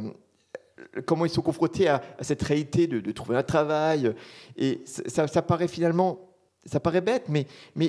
comment 1.06 1.24
ils 1.24 1.30
sont 1.30 1.42
confrontés 1.42 1.88
à, 1.88 2.02
à 2.18 2.22
cette 2.24 2.42
réalité 2.42 2.86
de, 2.86 3.00
de 3.00 3.12
trouver 3.12 3.36
un 3.36 3.42
travail. 3.42 4.12
Et 4.56 4.82
ça- 4.84 5.26
ça 5.26 5.42
paraît 5.42 5.68
finalement, 5.68 6.18
ça 6.64 6.80
paraît 6.80 7.00
bête, 7.00 7.28
mais, 7.28 7.46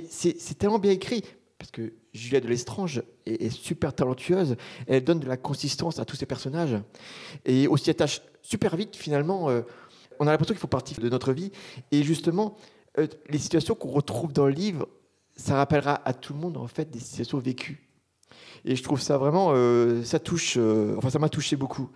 c'est 0.09 0.57
tellement 0.57 0.79
bien 0.79 0.91
écrit. 0.91 1.23
Parce 1.57 1.71
que 1.71 1.93
Juliette 2.13 2.43
de 2.43 2.49
Lestrange 2.49 3.03
est, 3.25 3.49
super 3.49 3.93
talentueuse, 3.93 4.57
elle 4.87 5.03
donne 5.03 5.19
de 5.19 5.27
la 5.27 5.37
consistance 5.37 5.99
à 5.99 6.05
tous 6.05 6.15
ces 6.15 6.25
personnages. 6.25 6.77
Et 7.45 7.67
on 7.69 7.77
s'y 7.77 7.89
attache 7.89 8.21
super 8.41 8.75
vite 8.75 8.95
finalement. 8.95 9.49
euh, 9.49 9.61
on 10.19 10.27
a 10.27 10.31
l'impression 10.31 10.53
qu'ils 10.53 10.61
font 10.61 10.67
partie 10.67 10.93
de 10.93 11.09
notre 11.09 11.31
vie. 11.31 11.51
Et 11.91 12.03
justement, 12.03 12.57
euh, 12.99 13.07
les 13.29 13.37
situations 13.37 13.75
qu'on 13.75 13.89
retrouve 13.89 14.33
dans 14.33 14.45
le 14.45 14.51
livre, 14.51 14.87
ça 15.35 15.55
rappellera 15.55 16.01
à 16.05 16.13
tout 16.13 16.33
le 16.33 16.39
monde 16.39 16.57
en 16.57 16.67
fait 16.67 16.89
des 16.91 16.99
situations 16.99 17.39
vécues. 17.39 17.87
Et 18.65 18.75
je 18.75 18.83
trouve 18.83 19.01
ça 19.01 19.17
vraiment, 19.17 19.51
euh, 19.53 20.03
ça 20.03 20.19
touche, 20.19 20.57
enfin 20.97 21.09
ça 21.09 21.19
m'a 21.19 21.29
touché 21.29 21.55
beaucoup. 21.55 21.89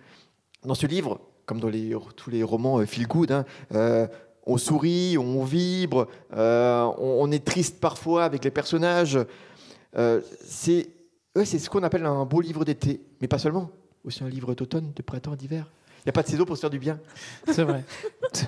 Dans 0.64 0.74
ce 0.74 0.86
livre, 0.86 1.20
comme 1.46 1.60
dans 1.60 1.70
tous 2.16 2.30
les 2.30 2.42
romans 2.42 2.84
feel 2.86 3.06
good, 3.06 3.32
hein, 3.32 3.44
on 4.48 4.56
sourit, 4.56 5.16
on 5.18 5.44
vibre, 5.44 6.08
euh, 6.32 6.82
on, 6.98 7.18
on 7.20 7.30
est 7.30 7.44
triste 7.44 7.78
parfois 7.80 8.24
avec 8.24 8.42
les 8.44 8.50
personnages. 8.50 9.18
Euh, 9.96 10.20
c'est 10.44 10.88
ouais, 11.36 11.44
ce 11.44 11.68
qu'on 11.68 11.82
appelle 11.82 12.06
un 12.06 12.24
beau 12.24 12.40
livre 12.40 12.64
d'été, 12.64 13.00
mais 13.20 13.28
pas 13.28 13.38
seulement. 13.38 13.70
Aussi 14.04 14.24
un 14.24 14.28
livre 14.28 14.54
d'automne, 14.54 14.92
de 14.96 15.02
printemps, 15.02 15.36
d'hiver. 15.36 15.70
Il 16.00 16.06
n'y 16.06 16.10
a 16.10 16.12
pas 16.12 16.22
de 16.22 16.28
saison 16.28 16.44
pour 16.46 16.56
se 16.56 16.62
faire 16.62 16.70
du 16.70 16.78
bien. 16.78 16.98
c'est 17.46 17.64
vrai. 17.64 17.84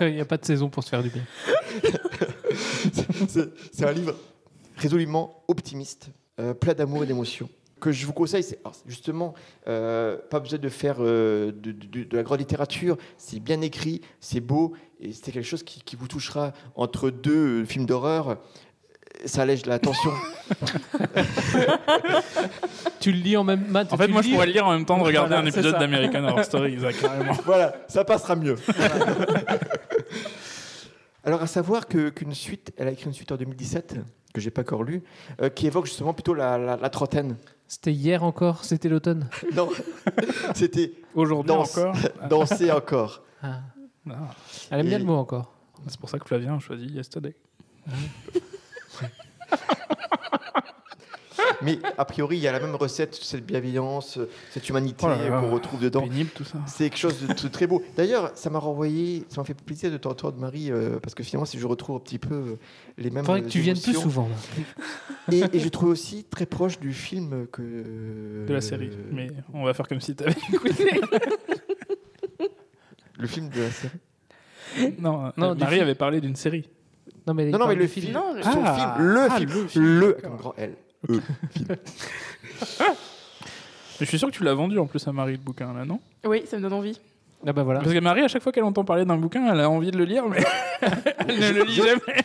Il 0.01 0.15
n'y 0.15 0.21
a 0.21 0.25
pas 0.25 0.39
de 0.39 0.45
saison 0.45 0.71
pour 0.71 0.83
se 0.83 0.89
faire 0.89 1.03
du 1.03 1.11
bien. 1.11 1.23
C'est 3.29 3.51
c'est 3.73 3.85
un 3.85 3.93
livre 3.93 4.17
résolument 4.77 5.45
optimiste, 5.47 6.09
euh, 6.41 6.55
plein 6.55 6.75
d'amour 6.75 7.05
et 7.05 7.07
d'émotion. 7.07 7.49
Que 7.81 7.91
je 7.93 8.07
vous 8.07 8.13
conseille, 8.13 8.43
c'est 8.43 8.61
justement 8.87 9.35
euh, 9.67 10.19
pas 10.31 10.39
besoin 10.41 10.59
de 10.59 10.69
faire 10.69 10.97
euh, 11.01 11.51
de, 11.53 11.73
de- 11.73 12.05
de 12.05 12.17
la 12.17 12.23
grande 12.23 12.39
littérature. 12.41 12.97
C'est 13.17 13.41
bien 13.41 13.61
écrit, 13.63 14.01
c'est 14.21 14.41
beau, 14.41 14.75
et 15.01 15.13
c'est 15.13 15.33
quelque 15.33 15.43
chose 15.47 15.63
qui, 15.63 15.83
qui 15.83 15.97
vous 15.97 16.07
touchera 16.09 16.53
entre 16.77 17.11
deux 17.11 17.63
euh, 17.63 17.65
films 17.65 17.87
d'horreur. 17.87 18.39
Ça 19.27 19.43
allège 19.43 19.67
la 19.67 19.79
tension. 19.79 20.13
Tu 23.01 23.13
le 23.13 23.19
lis 23.19 23.37
en 23.37 23.45
même 23.45 23.65
Matt, 23.69 23.93
En 23.93 23.97
fait, 23.97 24.09
moi, 24.09 24.23
je 24.23 24.31
pourrais 24.31 24.47
le 24.47 24.53
lire 24.53 24.67
en 24.67 24.73
même 24.73 24.85
temps 24.85 24.99
de 24.99 25.03
regarder 25.03 25.31
Voilà, 25.35 25.43
un 25.45 25.47
épisode 25.47 25.79
d'American 25.79 26.25
Horror 26.25 26.45
Story, 26.45 26.75
Isaac, 26.75 26.97
carrément. 27.01 27.33
voilà, 27.45 27.75
ça 27.89 28.05
passera 28.05 28.37
mieux. 28.37 28.57
Alors, 31.25 31.43
à 31.43 31.47
savoir 31.47 31.87
qu'une 31.87 32.35
suite, 32.35 32.73
elle 32.77 32.89
a 32.89 32.93
écrit 32.93 33.07
une 33.07 33.13
suite 33.13 33.31
en 33.33 33.37
2017 33.37 33.97
que 34.33 34.41
j'ai 34.41 34.51
pas 34.51 34.63
encore 34.63 34.85
lue, 34.85 35.03
euh, 35.43 35.49
qui 35.51 35.67
évoque 35.67 35.87
justement 35.87 36.15
plutôt 36.15 36.35
la, 36.35 36.57
la- 36.57 36.77
la 36.77 36.91
trentaine. 36.91 37.37
C'était 37.73 37.93
hier 37.93 38.25
encore, 38.25 38.65
c'était 38.65 38.89
l'automne. 38.89 39.29
Non, 39.55 39.69
c'était 40.57 40.93
Aujourd'hui 41.15 41.53
danse- 41.55 41.79
encore. 41.79 41.95
danser 42.29 42.73
encore. 42.73 43.23
Ah. 43.41 43.61
Ah, 44.11 44.35
Elle 44.73 44.81
aime 44.81 44.87
bien 44.89 44.97
Et- 44.97 45.01
le 45.01 45.07
mot 45.07 45.15
encore. 45.15 45.55
C'est 45.87 46.01
pour 46.01 46.11
ça 46.11 46.19
que 46.19 46.27
Flavien 46.27 46.57
a 46.57 46.59
choisi 46.59 46.87
Yesterday. 46.87 47.37
Mais 51.63 51.79
a 51.99 52.05
priori, 52.05 52.37
il 52.37 52.43
y 52.43 52.49
a 52.49 52.53
la 52.53 52.61
même 52.61 52.75
recette, 52.75 53.15
cette 53.15 53.45
bienveillance, 53.45 54.19
cette 54.51 54.69
humanité 54.69 55.07
Oh 55.09 55.41
qu'on 55.41 55.51
retrouve 55.51 55.81
dedans. 55.81 56.03
Pénible 56.03 56.31
tout 56.35 56.45
ça. 56.45 56.59
C'est 56.67 56.91
quelque 56.91 56.99
chose 56.99 57.21
de, 57.21 57.33
de 57.33 57.49
très 57.49 57.67
beau. 57.67 57.83
D'ailleurs, 57.97 58.31
ça 58.35 58.51
m'a 58.51 58.59
renvoyé, 58.59 59.25
ça 59.29 59.41
m'a 59.41 59.45
fait 59.45 59.55
plaisir 59.55 59.91
de 59.91 59.97
t'entendre, 59.97 60.39
Marie, 60.39 60.71
euh, 60.71 60.99
parce 61.01 61.15
que 61.15 61.23
finalement, 61.23 61.45
si 61.47 61.59
je 61.59 61.67
retrouve 61.67 61.97
un 61.97 62.01
petit 62.01 62.19
peu 62.19 62.35
euh, 62.35 62.57
les 62.99 63.11
mêmes. 63.11 63.25
Faudrait 63.25 63.43
que 63.43 63.49
tu 63.49 63.59
euh, 63.59 63.63
viennes 63.63 63.79
plus 63.81 63.95
souvent. 63.95 64.29
Et, 65.33 65.43
et 65.53 65.59
je 65.61 65.69
trouve 65.69 65.91
aussi 65.91 66.25
très 66.25 66.47
proche 66.47 66.79
du 66.81 66.93
film 66.93 67.47
que. 67.53 67.63
De 68.47 68.53
la 68.53 68.61
série. 68.61 68.91
Mais 69.13 69.29
on 69.53 69.65
va 69.65 69.75
faire 69.75 69.87
comme 69.89 70.01
si 70.01 70.15
t'avais 70.15 70.35
écouté. 70.53 71.01
Le 73.19 73.27
film 73.27 73.49
de 73.51 73.61
la 73.63 73.71
série. 73.71 74.95
non, 74.99 75.27
euh, 75.27 75.31
Marie 75.37 75.73
film. 75.75 75.83
avait 75.83 75.95
parlé 75.95 76.21
d'une 76.21 76.37
série. 76.37 76.69
Non, 77.27 77.35
mais, 77.35 77.51
Non, 77.51 77.59
non, 77.59 77.67
mais 77.69 77.75
le 77.75 77.83
du 77.83 77.89
film. 77.89 78.13
Non, 78.13 78.35
le- 78.35 78.43
Son 78.43 78.63
Ah, 78.65 78.95
film, 78.97 79.07
le 79.09 79.21
ah, 79.21 79.37
film. 79.37 79.51
le 79.53 79.67
film, 79.69 80.15
comme 80.23 80.37
grand 80.37 80.55
L. 80.57 80.75
Mais 81.09 81.17
je 84.01 84.05
suis 84.07 84.19
sûr 84.19 84.29
que 84.31 84.37
tu 84.37 84.45
l'as 84.45 84.55
vendu 84.55 84.79
en 84.79 84.87
plus 84.87 85.07
à 85.07 85.13
Marie 85.13 85.33
le 85.33 85.39
bouquin 85.39 85.73
là, 85.75 85.85
non? 85.85 86.01
Oui, 86.25 86.43
ça 86.47 86.57
me 86.57 86.63
donne 86.63 86.73
envie. 86.73 86.99
Ah 87.47 87.53
bah 87.53 87.63
voilà. 87.63 87.81
Parce 87.81 87.93
que 87.93 87.99
Marie, 88.01 88.23
à 88.23 88.29
chaque 88.29 88.43
fois 88.43 88.53
qu'elle 88.53 88.65
entend 88.65 88.85
parler 88.85 89.05
d'un 89.05 89.17
bouquin, 89.17 89.51
elle 89.53 89.61
a 89.61 89.69
envie 89.71 89.91
de 89.91 89.97
le 89.99 90.05
lire, 90.05 90.25
mais 90.29 90.43
elle 91.27 91.39
ne 91.39 91.51
le 91.53 91.65
lit 91.65 91.75
jamais. 91.75 92.25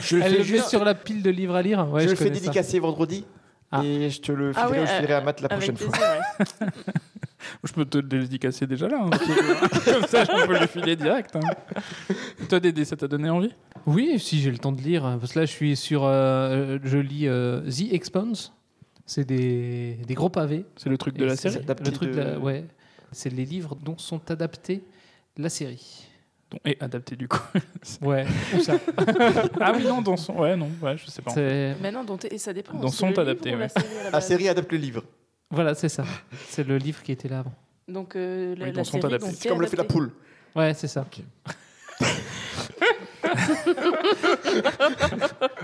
Je 0.00 0.16
Elle 0.16 0.32
le 0.32 0.38
met 0.38 0.44
juste- 0.44 0.68
sur 0.68 0.84
la 0.84 0.94
pile 0.94 1.22
de 1.22 1.30
livres 1.30 1.54
à 1.54 1.62
lire. 1.62 1.86
Ouais, 1.90 2.02
je 2.02 2.06
je 2.06 2.10
le 2.12 2.16
fais 2.16 2.24
ça. 2.24 2.30
dédicacer 2.30 2.78
vendredi. 2.78 3.24
Ah. 3.70 3.82
Et 3.84 4.10
je 4.10 4.20
te 4.20 4.32
le 4.32 4.52
Ah 4.54 4.66
filerai 4.66 4.80
ouais, 4.80 4.86
je 4.86 4.92
filerai 4.92 5.12
à 5.14 5.20
Matt 5.22 5.40
la 5.42 5.48
prochaine 5.48 5.76
fois. 5.76 5.92
ouais. 7.42 7.58
Je 7.64 7.72
peux 7.72 7.84
te 7.84 7.98
le 7.98 8.02
dédicacer 8.04 8.66
déjà 8.66 8.88
là. 8.88 8.98
hein. 9.02 9.10
Comme 9.84 10.06
ça, 10.06 10.24
je 10.24 10.46
peux 10.46 10.58
le 10.58 10.66
filer 10.66 10.96
direct. 10.96 11.36
hein. 11.36 11.40
Toi, 12.48 12.60
Dédé, 12.60 12.84
ça 12.84 12.96
t'a 12.96 13.08
donné 13.08 13.28
envie? 13.30 13.52
Oui, 13.86 14.18
si 14.18 14.40
j'ai 14.40 14.50
le 14.50 14.58
temps 14.58 14.72
de 14.72 14.80
lire. 14.80 15.02
Parce 15.20 15.32
que 15.32 15.40
là, 15.40 15.44
je 15.46 15.50
suis 15.50 15.76
sur. 15.76 16.04
euh, 16.04 16.78
je 16.84 16.98
lis 16.98 17.28
euh, 17.28 17.60
The 17.62 17.92
Expanse. 17.92 18.52
C'est 19.06 19.24
des, 19.24 19.98
des 20.06 20.14
gros 20.14 20.28
pavés. 20.30 20.64
C'est 20.76 20.88
le 20.88 20.96
truc 20.96 21.16
de 21.16 21.24
Et 21.24 21.26
la 21.26 21.36
série? 21.36 21.58
Le 21.66 21.90
truc 21.92 22.10
de- 22.10 22.14
de 22.14 22.20
la- 22.20 22.38
ouais. 22.38 22.64
C'est 23.10 23.30
les 23.30 23.44
livres 23.44 23.74
dont 23.74 23.98
sont 23.98 24.20
adaptés 24.30 24.82
la 25.36 25.48
série. 25.48 26.06
Est 26.66 26.82
adapté 26.82 27.16
du 27.16 27.28
coup. 27.28 27.40
Ouais, 28.02 28.26
ou 28.54 28.60
ça. 28.60 28.74
ah 29.60 29.72
oui, 29.74 29.84
non, 29.84 30.02
dans 30.02 30.16
son. 30.16 30.34
Ouais, 30.38 30.54
non, 30.54 30.68
ouais, 30.82 30.96
je 30.98 31.06
sais 31.10 31.20
pas. 31.22 31.30
C'est- 31.32 31.74
Mais 31.82 31.90
non, 31.90 32.04
dont 32.04 32.16
et 32.18 32.38
ça 32.38 32.52
dépend. 32.52 32.78
Dans 32.78 32.88
son 32.88 33.08
adapté, 33.18 33.54
ou 33.54 33.58
la 33.58 33.64
ouais. 33.64 33.68
série 33.70 33.86
la 34.12 34.20
série 34.20 34.48
adapte 34.48 34.70
le 34.70 34.78
livre. 34.78 35.02
Voilà, 35.52 35.74
c'est 35.74 35.88
ça. 35.88 36.04
C'est 36.48 36.66
le 36.66 36.76
livre 36.78 37.02
qui 37.02 37.12
était 37.12 37.28
là 37.28 37.40
avant. 37.40 37.52
Donc 37.88 38.16
euh, 38.16 38.54
la, 38.56 38.64
Oui, 38.64 38.70
la 38.70 38.76
dont 38.76 38.84
sont 38.84 38.92
série 39.00 39.06
adaptés. 39.06 39.26
dont 39.26 39.36
C'est 39.38 39.48
Comme 39.48 39.60
le 39.60 39.66
fait 39.66 39.76
la 39.76 39.84
poule. 39.84 40.10
Ouais, 40.56 40.74
c'est 40.74 40.88
ça. 40.88 41.06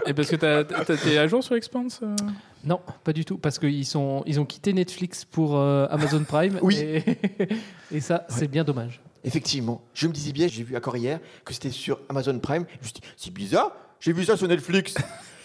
Et 0.07 0.15
parce 0.15 0.29
que 0.31 0.37
t'as- 0.37 0.65
t'as- 0.65 0.97
t'es 0.97 1.19
à 1.19 1.27
jour 1.27 1.43
sur 1.45 1.55
Expanse 1.57 2.01
euh? 2.03 2.15
Non, 2.65 2.81
pas 3.05 3.13
du 3.13 3.25
tout, 3.25 3.37
parce 3.39 3.59
qu'ils 3.59 3.87
sont, 3.87 4.23
ils 4.27 4.41
ont 4.41 4.45
quitté 4.45 4.73
Netflix 4.73 5.25
pour 5.25 5.57
euh, 5.57 5.87
Amazon 5.91 6.25
Prime. 6.25 6.59
Oui. 6.63 6.77
Et, 6.79 7.03
et 7.93 8.01
ça, 8.01 8.25
c'est 8.29 8.49
bien 8.49 8.65
dommage. 8.65 9.01
Effectivement. 9.25 9.83
Je 9.95 10.07
me 10.07 10.13
disais 10.13 10.33
bien, 10.33 10.49
j'ai 10.49 10.63
vu 10.63 10.77
encore 10.77 10.97
hier 10.97 11.21
que 11.45 11.53
c'était 11.53 11.71
sur 11.71 12.01
Amazon 12.09 12.39
Prime. 12.39 12.65
Je 12.71 12.79
me 12.79 12.85
suis 12.85 12.93
dit, 12.95 13.01
c'est 13.17 13.33
bizarre, 13.33 13.73
j'ai 14.01 14.13
vu 14.13 14.25
ça 14.25 14.37
sur 14.37 14.49
Netflix. 14.49 14.95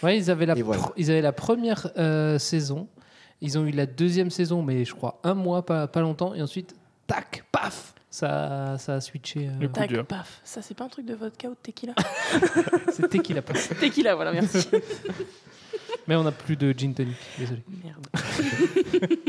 Ouais, 0.02 0.16
ils 0.18 0.30
avaient 0.30 0.46
la, 0.46 0.56
Et 0.56 0.62
voilà. 0.62 0.82
pr- 0.82 0.92
ils 0.96 1.10
avaient 1.10 1.20
la 1.22 1.32
première 1.32 1.88
euh, 1.98 2.38
saison. 2.38 2.88
Ils 3.44 3.58
ont 3.58 3.64
eu 3.66 3.70
la 3.70 3.84
deuxième 3.86 4.30
saison, 4.30 4.62
mais 4.62 4.84
je 4.86 4.94
crois 4.94 5.20
un 5.22 5.34
mois, 5.34 5.64
pas, 5.66 5.86
pas 5.86 6.00
longtemps. 6.00 6.34
Et 6.34 6.40
ensuite, 6.42 6.74
tac, 7.06 7.44
paf, 7.52 7.92
ça, 8.10 8.76
ça 8.78 8.94
a 8.94 9.00
switché. 9.00 9.48
euh, 9.48 9.60
Le 9.60 9.68
coup 9.68 9.74
Tac, 9.74 9.88
dur. 9.90 10.06
paf. 10.06 10.40
Ça, 10.44 10.62
c'est 10.62 10.74
pas 10.74 10.84
un 10.84 10.88
truc 10.88 11.04
de 11.04 11.14
vodka 11.14 11.48
ou 11.48 11.52
de 11.52 11.56
tequila? 11.62 11.92
C'était 12.92 13.18
qui 13.18 13.34
l'a 13.34 13.42
pas. 13.42 13.52
Tequila, 13.52 14.14
voilà, 14.14 14.32
merci. 14.32 14.66
Mais 16.08 16.16
on 16.16 16.22
n'a 16.22 16.32
plus 16.32 16.56
de 16.56 16.72
gin 16.76 16.92
tonic, 16.94 17.16
désolé. 17.38 17.62
Merde. 17.84 18.06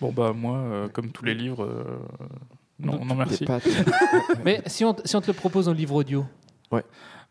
Bon, 0.00 0.12
bah, 0.12 0.32
moi, 0.34 0.58
euh, 0.58 0.88
comme 0.88 1.10
tous 1.12 1.24
les 1.24 1.34
livres, 1.34 1.64
euh, 1.64 1.98
non, 2.78 3.04
non, 3.04 3.14
merci. 3.14 3.46
Mais 4.44 4.60
si 4.66 4.84
on, 4.84 4.94
si 5.04 5.16
on 5.16 5.20
te 5.20 5.28
le 5.28 5.32
propose 5.32 5.68
en 5.68 5.72
livre 5.72 5.94
audio, 5.94 6.26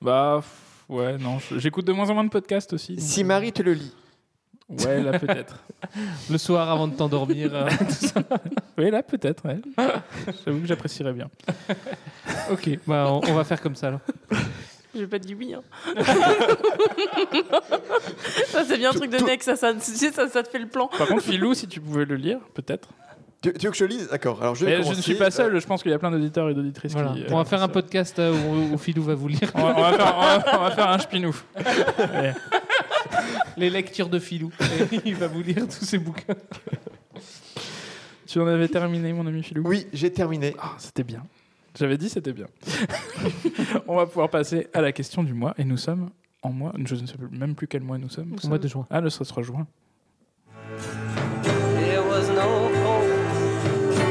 Bah, 0.01 0.39
pff, 0.41 0.85
ouais, 0.89 1.17
non, 1.17 1.37
j'écoute 1.57 1.85
de 1.85 1.91
moins 1.91 2.09
en 2.09 2.13
moins 2.15 2.23
de 2.23 2.29
podcasts 2.29 2.73
aussi. 2.73 2.95
donc, 2.95 3.03
Si 3.05 3.21
euh, 3.21 3.25
Marie 3.25 3.51
te 3.51 3.61
le 3.61 3.73
lit, 3.73 3.93
Ouais, 4.85 5.01
là, 5.01 5.19
peut-être. 5.19 5.55
le 6.29 6.37
soir 6.37 6.69
avant 6.69 6.87
de 6.87 6.95
t'endormir, 6.95 7.51
euh, 7.53 7.69
Oui, 8.77 8.89
là, 8.91 9.03
peut-être, 9.03 9.45
ouais. 9.47 9.59
J'avoue 10.45 10.61
que 10.61 10.67
j'apprécierais 10.67 11.13
bien. 11.13 11.29
ok, 12.51 12.79
bah, 12.87 13.05
on, 13.09 13.21
on 13.29 13.33
va 13.33 13.43
faire 13.43 13.61
comme 13.61 13.75
ça 13.75 13.87
alors. 13.89 13.99
J'ai 14.95 15.07
pas 15.07 15.17
dit 15.19 15.33
oui. 15.33 15.55
Hein. 15.55 15.61
ça, 18.47 18.63
c'est 18.63 18.77
bien 18.77 18.91
un 18.91 18.93
truc 18.93 19.09
de 19.11 19.23
mec, 19.23 19.41
ça, 19.43 19.55
ça, 19.55 19.73
te 19.73 19.79
fait 20.49 20.59
le 20.59 20.67
plan. 20.67 20.87
Par 20.87 21.07
contre, 21.07 21.23
Philou, 21.23 21.53
si 21.53 21.67
tu 21.67 21.79
pouvais 21.81 22.05
le 22.05 22.15
lire, 22.15 22.37
peut-être. 22.53 22.89
tu, 23.41 23.51
tu 23.53 23.65
veux 23.65 23.71
que 23.71 23.77
je 23.77 23.85
lise? 23.85 24.07
D'accord. 24.09 24.37
Alors 24.41 24.53
je 24.55 24.65
vais 24.65 24.77
Mais 24.77 24.83
je 24.83 24.89
ne 24.89 25.01
suis 25.01 25.15
pas 25.15 25.25
euh, 25.27 25.31
seul, 25.31 25.59
je 25.59 25.65
pense 25.65 25.81
qu'il 25.81 25.91
y 25.91 25.95
a 25.95 25.99
plein 25.99 26.11
d'auditeurs 26.11 26.47
et 26.49 26.53
d'auditrices 26.53 26.93
Voilà. 26.93 27.13
qui. 27.13 27.25
on 27.29 27.35
va 27.35 27.41
euh, 27.41 27.45
faire 27.45 27.59
un 27.63 27.67
ça. 27.67 27.73
podcast 27.73 28.19
euh, 28.19 28.31
où, 28.33 28.73
où 28.75 28.77
Philou 28.77 29.01
va 29.03 29.15
vous 29.15 29.27
lire 29.29 29.49
On 29.55 29.63
va, 29.63 29.75
on 29.77 29.81
va 29.81 29.93
faire, 29.93 30.15
on 30.15 30.21
va- 30.21 30.59
on 30.59 30.63
va 30.63 30.71
faire 30.71 30.89
un 30.89 30.99
spin-off. 30.99 31.45
Les 33.57 33.69
lectures 33.69 34.09
de 34.09 34.19
Philou. 34.19 34.51
Et 34.61 34.99
il 35.05 35.15
va 35.15 35.27
vous 35.27 35.41
lire 35.41 35.67
tous 35.67 35.85
ses 35.85 35.97
bouquins. 35.97 36.35
Tu 38.25 38.39
en 38.39 38.47
avais 38.47 38.67
terminé, 38.67 39.13
mon 39.13 39.27
ami 39.27 39.43
Philou? 39.43 39.61
Oui, 39.63 39.85
j'ai 39.93 40.11
terminé. 40.11 40.55
Ah, 40.57 40.73
c'était 40.79 41.03
bien. 41.03 41.23
J'avais 41.77 41.97
dit 41.97 42.09
c'était 42.09 42.33
bien. 42.33 42.47
on 43.87 43.95
va 43.95 44.07
pouvoir 44.07 44.29
passer 44.29 44.69
à 44.73 44.81
la 44.81 44.91
question 44.91 45.23
du 45.23 45.33
mois 45.33 45.53
et 45.57 45.63
nous 45.63 45.77
sommes 45.77 46.09
en 46.41 46.51
mois. 46.51 46.73
Je 46.83 46.95
ne 46.95 47.05
sais 47.05 47.15
même 47.31 47.53
plus 47.53 47.67
quel 47.67 47.81
mois 47.81 47.99
nous 47.99 48.09
sommes. 48.09 48.35
Au 48.43 48.47
mois 48.47 48.57
de 48.57 48.67
juin. 48.67 48.87
Ah, 48.89 49.01
le 49.01 49.11
3 49.11 49.43
juin. 49.43 49.67
There 51.75 52.01
was 52.07 52.29
no 52.29 52.69
hope, 52.85 53.05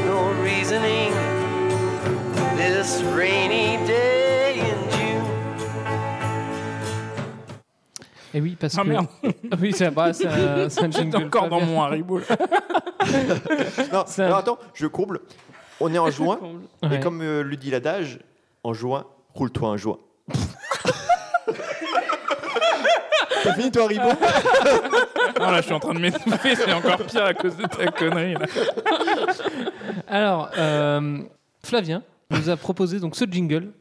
no 0.06 0.32
reasoning. 0.42 1.12
This 2.56 3.02
rainy 3.16 3.81
Et 8.34 8.40
oui, 8.40 8.56
parce 8.58 8.76
Ah 8.78 8.82
que. 8.82 8.88
merde, 8.88 9.06
oui, 9.60 9.72
c'est 9.74 9.90
bah, 9.90 10.12
c'est 10.12 10.26
un, 10.26 10.68
c'est 10.68 10.80
un 10.82 10.86
j'étais 10.90 11.02
jingle 11.02 11.24
encore 11.26 11.48
dans 11.48 11.58
Flavien. 11.58 11.74
mon 11.74 11.82
Haribo. 11.82 12.20
Non, 13.92 14.04
un- 14.18 14.32
attends, 14.34 14.58
je 14.74 14.86
comble. 14.86 15.20
On 15.80 15.92
est 15.92 15.98
en 15.98 16.10
juin, 16.10 16.38
Ouais. 16.82 16.96
et 16.96 17.00
comme 17.00 17.20
euh, 17.22 17.42
le 17.42 17.56
dit 17.56 17.70
l'adage, 17.70 18.20
en 18.62 18.72
juin, 18.72 19.04
roule-toi 19.34 19.68
un 19.70 19.76
joint. 19.76 19.98
T'as 23.42 23.54
fini 23.54 23.70
toi, 23.72 23.84
Haribo? 23.84 24.04
Non, 25.40 25.50
là, 25.50 25.56
je 25.56 25.62
suis 25.62 25.72
en 25.74 25.80
train 25.80 25.94
de 25.94 25.98
m'étouffer, 25.98 26.54
c'est 26.54 26.72
encore 26.72 26.98
pire 26.98 27.24
à 27.24 27.34
cause 27.34 27.56
de 27.56 27.64
ta 27.66 27.86
connerie. 27.86 28.34
Là. 28.34 28.46
Alors, 30.06 30.50
euh, 30.56 31.18
Flavien 31.64 32.02
nous 32.30 32.48
a 32.48 32.56
proposé 32.56 33.00
donc 33.00 33.16
ce 33.16 33.24
jingle, 33.28 33.72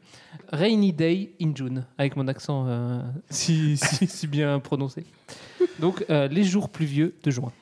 Rainy 0.52 0.92
Day 0.92 1.32
in 1.40 1.52
June, 1.54 1.86
avec 1.96 2.14
mon 2.16 2.28
accent 2.28 2.66
euh, 2.68 3.00
si, 3.30 3.76
si, 3.82 4.06
si 4.06 4.26
bien 4.26 4.58
prononcé. 4.60 5.04
Donc, 5.78 6.04
euh, 6.10 6.28
les 6.28 6.44
jours 6.44 6.68
pluvieux 6.68 7.14
de 7.22 7.30
juin. 7.30 7.52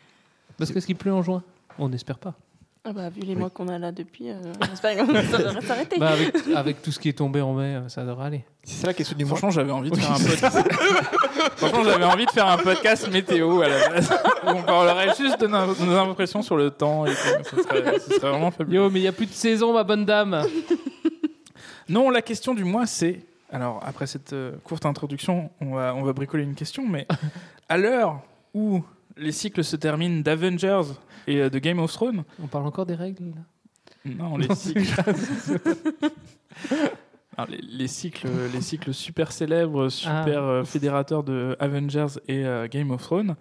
Parce 0.59 0.72
que 0.72 0.80
ce 0.80 0.86
qu'il 0.86 0.97
pleut 0.97 1.12
en 1.12 1.22
juin 1.22 1.43
On 1.78 1.88
n'espère 1.88 2.18
pas. 2.18 2.34
Ah 2.82 2.93
bah, 2.95 3.11
vu 3.11 3.20
les 3.20 3.36
mois 3.36 3.51
qu'on 3.51 3.68
a 3.68 3.78
là 3.78 3.93
depuis, 3.93 4.30
euh, 4.30 4.41
j'espère 4.70 4.97
que 5.07 5.14
ça 5.26 5.38
devrait 5.38 5.61
s'arrêter. 5.61 5.99
Bah, 5.99 6.11
avec, 6.12 6.34
avec 6.57 6.82
tout 6.82 6.91
ce 6.91 6.99
qui 6.99 7.11
est 7.11 7.18
tombé 7.18 7.43
en 7.43 7.53
mai, 7.53 7.76
euh, 7.76 7.88
ça 7.91 8.05
devrait 8.05 8.26
aller. 8.26 8.45
C'est 8.64 8.80
ça 8.80 8.86
la 8.86 8.95
question 8.95 9.16
du 9.16 9.26
mois. 9.26 9.36
Franchement, 9.36 9.51
j'avais 9.51 9.70
envie 9.70 9.91
de 9.91 9.97
faire 9.97 10.12
un 10.12 10.18
podcast. 10.18 10.59
Franchement, 11.57 11.84
j'avais 11.84 12.05
envie 12.05 12.24
de 12.24 12.30
faire 12.30 12.47
un 12.49 12.57
podcast 12.57 13.11
météo 13.12 13.61
à 13.61 13.68
la 13.68 13.88
base. 13.91 14.11
Où 14.45 14.49
on 14.49 14.62
parlerait 14.62 15.14
juste 15.14 15.38
de 15.41 15.47
nos, 15.47 15.74
nos 15.74 15.97
impressions 15.99 16.41
sur 16.41 16.57
le 16.57 16.70
temps 16.70 17.05
et 17.05 17.11
tout. 17.11 17.51
Ce 17.51 17.62
serait, 17.62 17.99
ce 17.99 18.14
serait 18.14 18.30
vraiment 18.30 18.51
fabuleux. 18.51 18.76
Yo, 18.76 18.91
mais 18.91 19.01
il 19.01 19.03
n'y 19.03 19.09
a 19.09 19.12
plus 19.12 19.26
de 19.26 19.32
saison, 19.32 19.74
ma 19.74 19.84
bonne 19.84 20.07
dame 20.07 20.43
Non, 21.91 22.09
la 22.11 22.22
question 22.22 22.55
du 22.55 22.64
mois, 22.64 22.86
c'est. 22.86 23.20
Alors, 23.53 23.80
après 23.84 24.07
cette 24.07 24.32
euh, 24.32 24.53
courte 24.64 24.86
introduction, 24.86 25.51
on 25.61 25.74
va, 25.74 25.95
on 25.95 26.03
va 26.03 26.12
bricoler 26.12 26.45
une 26.45 26.55
question, 26.55 26.86
mais 26.88 27.07
à 27.68 27.76
l'heure 27.76 28.22
où 28.55 28.82
les 29.16 29.32
cycles 29.32 29.64
se 29.64 29.76
terminent 29.76 30.20
d'Avengers 30.22 30.82
et 31.26 31.38
euh, 31.43 31.51
de 31.51 31.59
Game 31.59 31.78
of 31.80 31.93
Thrones. 31.93 32.22
On 32.43 32.47
parle 32.47 32.66
encore 32.66 32.86
des 32.86 32.95
règles 32.95 33.24
là? 33.34 33.43
Non, 34.07 34.36
les 34.38 34.55
cycles. 34.55 34.82
c'est 35.36 35.61
Alors, 37.36 37.51
les, 37.51 37.61
les 37.62 37.88
cycles, 37.88 38.28
les 38.53 38.61
cycles 38.61 38.95
super 38.95 39.32
célèbres, 39.32 39.88
super 39.88 40.43
Ah. 40.43 40.49
euh, 40.49 40.64
fédérateurs 40.64 41.22
de 41.24 41.57
Avengers 41.59 42.18
et 42.28 42.45
euh, 42.47 42.68
Game 42.68 42.91
of 42.93 43.03
Thrones, 43.03 43.36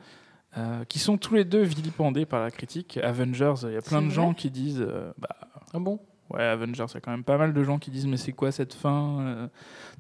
euh, 0.58 0.84
qui 0.86 1.00
sont 1.00 1.18
tous 1.18 1.36
les 1.36 1.44
deux 1.46 1.62
vilipendés 1.62 2.26
par 2.26 2.42
la 2.42 2.50
critique. 2.52 2.98
Avengers, 3.04 3.54
il 3.64 3.74
y 3.74 3.78
a 3.78 3.82
plein 3.82 4.02
de 4.02 4.10
gens 4.10 4.34
qui 4.34 4.50
disent, 4.50 4.82
euh, 4.86 5.12
bah, 5.18 5.30
Ah 5.74 5.80
bon? 5.80 6.00
Ouais, 6.32 6.44
Avengers, 6.44 6.86
il 6.90 6.94
y 6.94 6.98
a 6.98 7.02
quand 7.02 7.12
même 7.12 7.24
pas 7.24 7.38
mal 7.38 7.54
de 7.54 7.64
gens 7.64 7.80
qui 7.80 7.92
disent, 7.92 8.08
mais 8.08 8.18
c'est 8.18 8.32
quoi 8.32 8.52
cette 8.52 8.74
fin 8.74 9.20
euh, 9.22 9.48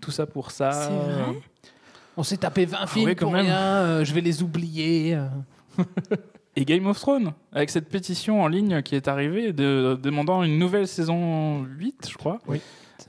Tout 0.02 0.12
ça 0.12 0.26
pour 0.26 0.52
ça. 0.52 0.72
C'est 0.72 0.90
vrai 0.90 1.14
euh. 1.30 1.34
On 2.18 2.24
s'est 2.24 2.38
tapé 2.38 2.66
20 2.66 2.78
Ah 2.82 2.88
films 2.88 3.10
quand 3.16 3.26
pour 3.28 3.32
même. 3.34 3.46
rien, 3.46 3.58
euh, 3.58 4.04
je 4.06 4.14
vais 4.14 4.22
les 4.22 4.44
oublier. 4.44 5.18
Et 6.56 6.66
Game 6.66 6.86
of 6.88 7.00
Thrones, 7.00 7.32
avec 7.54 7.70
cette 7.70 7.88
pétition 7.88 8.42
en 8.42 8.48
ligne 8.48 8.82
qui 8.82 8.96
est 8.96 9.08
arrivée, 9.08 9.54
de, 9.54 9.98
demandant 10.02 10.44
une 10.44 10.58
nouvelle 10.60 10.88
saison 10.88 11.64
8, 11.64 12.10
je 12.12 12.18
crois. 12.18 12.40
Oui. 12.48 12.60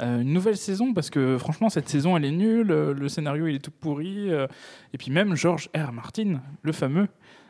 Euh, 0.00 0.20
une 0.20 0.32
nouvelle 0.32 0.56
saison, 0.56 0.94
parce 0.94 1.10
que 1.10 1.36
franchement, 1.36 1.68
cette 1.68 1.88
saison, 1.88 2.16
elle 2.16 2.24
est 2.24 2.30
nulle, 2.30 2.68
le 2.68 3.08
scénario, 3.08 3.46
il 3.48 3.56
est 3.56 3.64
tout 3.64 3.72
pourri. 3.72 4.30
euh, 4.30 4.46
et 4.94 4.98
puis 4.98 5.10
même 5.10 5.34
George 5.34 5.68
R. 5.76 5.92
Martin, 5.92 6.40
le 6.62 6.72
fameux, 6.72 7.08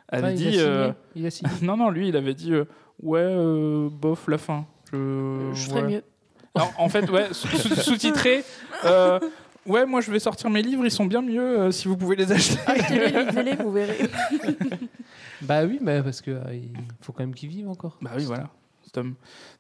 avait 0.09 0.29
Ah, 0.29 0.31
il 0.31 0.33
a 0.33 0.37
dit... 0.37 0.45
signé 0.45 0.61
euh, 0.61 0.93
Il 1.15 1.27
a 1.27 1.31
signé. 1.31 1.51
non, 1.63 1.77
non, 1.77 1.91
lui, 1.91 2.09
il 2.09 2.17
avait 2.17 2.35
dit, 2.35 2.53
ouais, 3.03 3.89
bof, 3.91 4.27
la 4.29 4.39
fin. 4.39 4.67
Je, 4.93 5.51
Je 5.55 5.69
ferais 5.69 5.83
ouais. 5.83 5.89
mieux. 5.89 6.03
Alors, 6.55 6.73
en 6.79 6.89
fait, 6.89 7.09
ouais, 7.11 7.29
sous- 7.33 7.49
sous- 7.49 7.75
sous-titré... 7.75 8.45
euh, 8.85 9.19
Ouais, 9.67 9.85
moi 9.85 10.01
je 10.01 10.11
vais 10.11 10.19
sortir 10.19 10.49
mes 10.49 10.63
livres, 10.63 10.85
ils 10.87 10.91
sont 10.91 11.05
bien 11.05 11.21
mieux 11.21 11.61
euh, 11.61 11.71
si 11.71 11.87
vous 11.87 11.97
pouvez 11.97 12.17
les 12.17 12.33
acheter. 12.33 12.59
Achetez-les, 12.67 13.25
lisez-les, 13.27 13.57
vous 13.57 13.71
verrez. 13.71 13.99
Bah 15.43 15.65
oui, 15.65 15.79
mais 15.81 16.03
parce 16.03 16.21
que 16.21 16.31
euh, 16.31 16.55
il 16.55 16.73
faut 17.01 17.13
quand 17.13 17.23
même 17.23 17.35
qu'ils 17.35 17.49
vivent 17.51 17.69
encore. 17.69 17.97
Bah 18.03 18.11
oui, 18.17 18.25
voilà. 18.25 18.49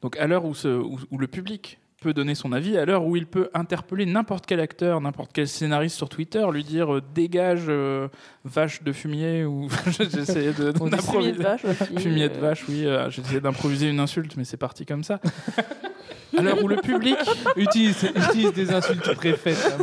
Donc 0.02 0.16
à 0.16 0.26
l'heure 0.26 0.44
où, 0.44 0.54
ce- 0.54 0.68
où- 0.68 0.98
où 1.10 1.18
le 1.18 1.26
public 1.26 1.78
peut 2.00 2.14
donner 2.14 2.34
son 2.34 2.52
avis, 2.52 2.78
à 2.78 2.86
l'heure 2.86 3.04
où 3.04 3.14
il 3.14 3.26
peut 3.26 3.50
interpeller 3.52 4.06
n'importe 4.06 4.46
quel 4.46 4.58
acteur, 4.58 5.00
n'importe 5.02 5.32
quel 5.34 5.46
scénariste 5.46 5.96
sur 5.96 6.08
Twitter, 6.08 6.44
lui 6.50 6.64
dire 6.64 6.94
euh, 6.94 7.02
dégage 7.14 7.66
euh, 7.68 8.08
vache 8.44 8.82
de 8.82 8.90
fumier 8.92 9.44
ou 9.44 9.68
j'essayais 9.86 10.52
de 10.52 10.72
fumier 10.72 11.32
de 11.32 11.42
vache 11.42 11.64
aussi, 11.66 11.96
fumier 11.98 12.28
de 12.30 12.34
euh. 12.36 12.40
vache, 12.40 12.64
oui, 12.68 12.86
euh, 12.86 13.10
j'essayais 13.10 13.40
d'improviser 13.40 13.88
une 13.90 14.00
insulte, 14.00 14.34
mais 14.36 14.44
c'est 14.44 14.56
parti 14.56 14.86
comme 14.86 15.04
ça. 15.04 15.20
à 16.38 16.42
l'heure 16.42 16.62
où 16.62 16.68
le 16.68 16.76
public 16.76 17.16
utilise, 17.56 18.04
utilise 18.14 18.52
des 18.52 18.72
insultes 18.72 19.14
préfaites. 19.14 19.76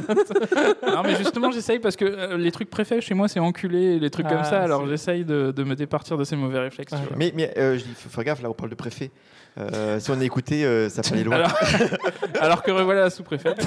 non 0.86 1.04
mais 1.04 1.16
justement 1.16 1.52
j'essaye 1.52 1.80
parce 1.80 1.96
que 1.96 2.06
euh, 2.06 2.38
les 2.38 2.52
trucs 2.52 2.70
préfets 2.70 3.02
chez 3.02 3.14
moi 3.14 3.28
c'est 3.28 3.40
enculé 3.40 4.00
les 4.00 4.10
trucs 4.10 4.26
Ah, 4.30 4.36
comme 4.36 4.44
ça 4.44 4.62
alors 4.62 4.88
j'essaye 4.88 5.26
de, 5.26 5.52
de 5.56 5.64
me 5.64 5.76
départir 5.76 6.18
de 6.18 6.24
ces 6.24 6.36
mauvais 6.36 6.60
réflexes. 6.60 6.94
tu 6.94 7.08
vois. 7.08 7.18
Mais, 7.18 7.32
mais 7.36 7.54
euh, 7.58 7.78
je 7.78 7.84
dis, 7.84 7.94
faut 7.96 8.10
faire 8.10 8.24
gaffe, 8.24 8.42
là 8.42 8.50
on 8.50 8.54
parle 8.54 8.70
de 8.70 8.76
préfet. 8.76 9.12
Euh, 9.60 10.00
si 10.00 10.12
on 10.12 10.20
a 10.20 10.24
écouté, 10.24 10.66
euh, 10.66 10.90
ça 10.90 11.02
aller 11.12 11.24
loin. 11.24 11.36
Alors, 11.38 11.56
alors 12.42 12.64
que 12.64 12.72
revoilà 12.72 13.02
la 13.02 13.10
sous-préfète. 13.10 13.66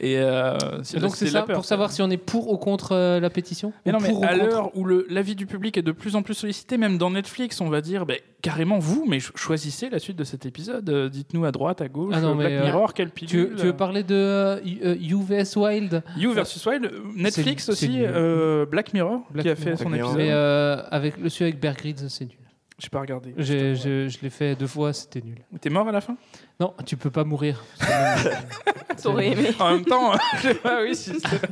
Et 0.00 0.16
euh, 0.18 0.56
donc 0.98 1.14
c'est 1.14 1.28
ça 1.28 1.42
peur, 1.42 1.54
pour 1.54 1.64
savoir 1.64 1.92
si 1.92 2.02
on 2.02 2.10
est 2.10 2.16
pour 2.16 2.50
ou 2.50 2.56
contre 2.56 2.90
euh, 2.92 3.20
la 3.20 3.30
pétition 3.30 3.72
Mais 3.86 3.92
non, 3.92 4.00
mais 4.00 4.08
à 4.26 4.34
l'heure 4.34 4.76
où 4.76 4.84
le- 4.84 5.06
l'avis 5.08 5.36
du 5.36 5.46
public 5.46 5.76
est 5.76 5.82
de 5.82 5.92
plus 5.92 6.16
en 6.16 6.22
plus 6.22 6.34
sollicité, 6.34 6.76
même 6.76 6.98
dans 6.98 7.10
Netflix, 7.10 7.60
on 7.60 7.68
va 7.68 7.80
dire 7.80 8.04
ben, 8.04 8.16
carrément 8.40 8.80
vous, 8.80 9.04
mais 9.06 9.20
ch- 9.20 9.30
choisissez 9.36 9.90
la 9.90 10.00
suite 10.00 10.16
de 10.16 10.24
cet 10.24 10.44
épisode. 10.44 10.88
Euh, 10.90 11.08
Dites-nous 11.08 11.44
à 11.44 11.52
droite, 11.52 11.80
à 11.82 11.88
gauche, 11.88 12.14
Ah 12.16 12.20
non, 12.20 12.34
Black 12.34 12.50
euh, 12.50 12.64
Mirror, 12.64 12.94
quelle 12.94 13.12
tu, 13.12 13.26
pilule. 13.26 13.46
veux- 13.50 13.56
tu 13.56 13.66
veux 13.66 13.76
parler 13.76 14.02
de 14.02 14.14
euh, 14.16 14.58
U- 14.64 14.80
euh, 14.82 14.96
UVS 14.96 15.54
Wild? 15.56 16.02
You 16.16 16.32
versus 16.32 16.64
Wild, 16.66 16.90
Netflix 17.14 17.68
aussi, 17.68 17.98
euh, 18.00 18.66
Black 18.66 18.92
Mirror, 18.94 19.20
Black 19.30 19.44
qui 19.44 19.50
a 19.50 19.54
fait 19.54 19.66
Mirror. 19.66 19.78
son 19.82 19.94
épisode. 19.94 20.16
Mais 20.16 20.30
euh, 20.32 20.82
avec 20.90 21.16
le 21.18 21.28
celui 21.28 21.44
avec 21.44 21.60
Bear 21.60 21.74
Grylls, 21.74 22.08
c'est 22.08 22.24
nul. 22.24 22.34
J'ai 22.82 22.88
pas 22.88 23.00
regardé. 23.00 23.32
J'ai- 23.36 23.76
Je, 23.76 24.08
je 24.08 24.18
l'ai 24.22 24.30
fait 24.30 24.56
deux 24.56 24.66
fois, 24.66 24.92
c'était 24.92 25.20
nul. 25.20 25.38
T'es 25.60 25.70
mort 25.70 25.86
à 25.86 25.92
la 25.92 26.00
fin? 26.00 26.16
Non, 26.58 26.74
tu 26.84 26.96
peux 26.96 27.10
pas 27.10 27.22
mourir. 27.24 27.62
T'aurais 29.02 29.28
aimé. 29.28 29.50
En 29.60 29.72
même 29.72 29.84
temps, 29.84 30.12
je 30.36 30.48
sais 30.48 30.54
pas, 30.54 30.82
oui, 30.82 30.94
si 30.96 31.18
c'est- 31.20 31.48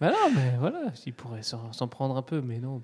Bah 0.00 0.10
non, 0.10 0.32
mais 0.34 0.54
voilà, 0.58 0.80
il 1.06 1.12
pourrait 1.12 1.42
s'en 1.42 1.72
s'en 1.72 1.86
prendre 1.86 2.16
un 2.16 2.22
peu, 2.22 2.40
mais 2.40 2.58
non. 2.58 2.80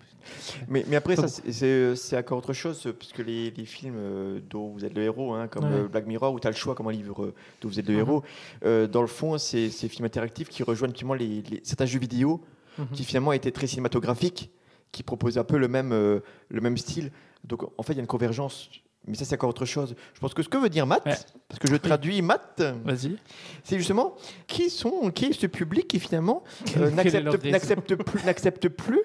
Mais, 0.68 0.84
mais 0.88 0.96
après, 0.96 1.16
Pas 1.16 1.22
ça, 1.22 1.28
c'est- 1.28 1.52
c'est 1.52 1.96
c'est 1.96 2.16
encore 2.18 2.38
autre 2.38 2.52
chose, 2.52 2.92
puisque 2.98 3.18
les, 3.18 3.50
les 3.50 3.64
films 3.64 3.96
euh, 3.96 4.40
dont 4.48 4.68
vous 4.68 4.84
êtes 4.84 4.94
le 4.94 5.02
héros, 5.02 5.32
hein, 5.34 5.48
comme 5.48 5.64
Ouais. 5.64 5.80
euh, 5.80 5.88
Black 5.88 6.06
Mirror, 6.06 6.32
où 6.34 6.38
tu 6.40 6.46
as 6.46 6.50
le 6.50 6.56
choix 6.56 6.74
comme 6.74 6.88
un 6.88 6.92
livre 6.92 7.24
euh, 7.24 7.34
dont 7.60 7.68
vous 7.68 7.80
êtes 7.80 7.86
le 7.88 7.94
Mhm. 7.94 8.00
héros, 8.00 8.22
euh, 8.64 8.86
dans 8.86 9.00
le 9.02 9.08
fond, 9.08 9.38
c'est 9.38 9.70
ces 9.70 9.88
films 9.88 10.04
interactifs 10.06 10.48
qui 10.50 10.62
rejoignent 10.62 10.92
finalement 10.94 11.14
les, 11.14 11.42
les- 11.50 11.60
certains 11.64 11.86
jeux 11.86 11.98
vidéo 11.98 12.42
Mhm. 12.78 12.86
qui 12.92 13.04
finalement 13.04 13.32
étaient 13.32 13.50
très 13.52 13.66
cinématographiques, 13.66 14.50
qui 14.92 15.02
proposaient 15.02 15.40
un 15.40 15.44
peu 15.44 15.58
le 15.58 15.68
même, 15.68 15.92
euh, 15.92 16.20
le 16.48 16.60
même 16.60 16.76
style. 16.78 17.10
Donc 17.44 17.62
en 17.78 17.82
fait, 17.82 17.92
il 17.92 17.96
y 17.96 18.00
a 18.00 18.02
une 18.02 18.06
convergence. 18.06 18.68
Mais 19.06 19.14
ça, 19.14 19.24
c'est 19.24 19.34
encore 19.34 19.48
autre 19.48 19.64
chose. 19.64 19.94
Je 20.12 20.20
pense 20.20 20.34
que 20.34 20.42
ce 20.42 20.48
que 20.50 20.58
veut 20.58 20.68
dire 20.68 20.86
Matt, 20.86 21.02
parce 21.48 21.58
que 21.58 21.66
je 21.68 21.76
traduis 21.76 22.20
Matt, 22.20 22.62
Vas-y. 22.84 23.16
c'est 23.64 23.78
justement 23.78 24.14
qui, 24.46 24.68
sont, 24.68 25.10
qui 25.10 25.24
est 25.24 25.32
ce 25.32 25.46
public 25.46 25.88
qui 25.88 25.98
finalement 25.98 26.44
euh, 26.76 26.90
n'accepte 26.90 27.94
plus, 27.96 28.22
n'accepte 28.24 28.68
plus 28.68 29.00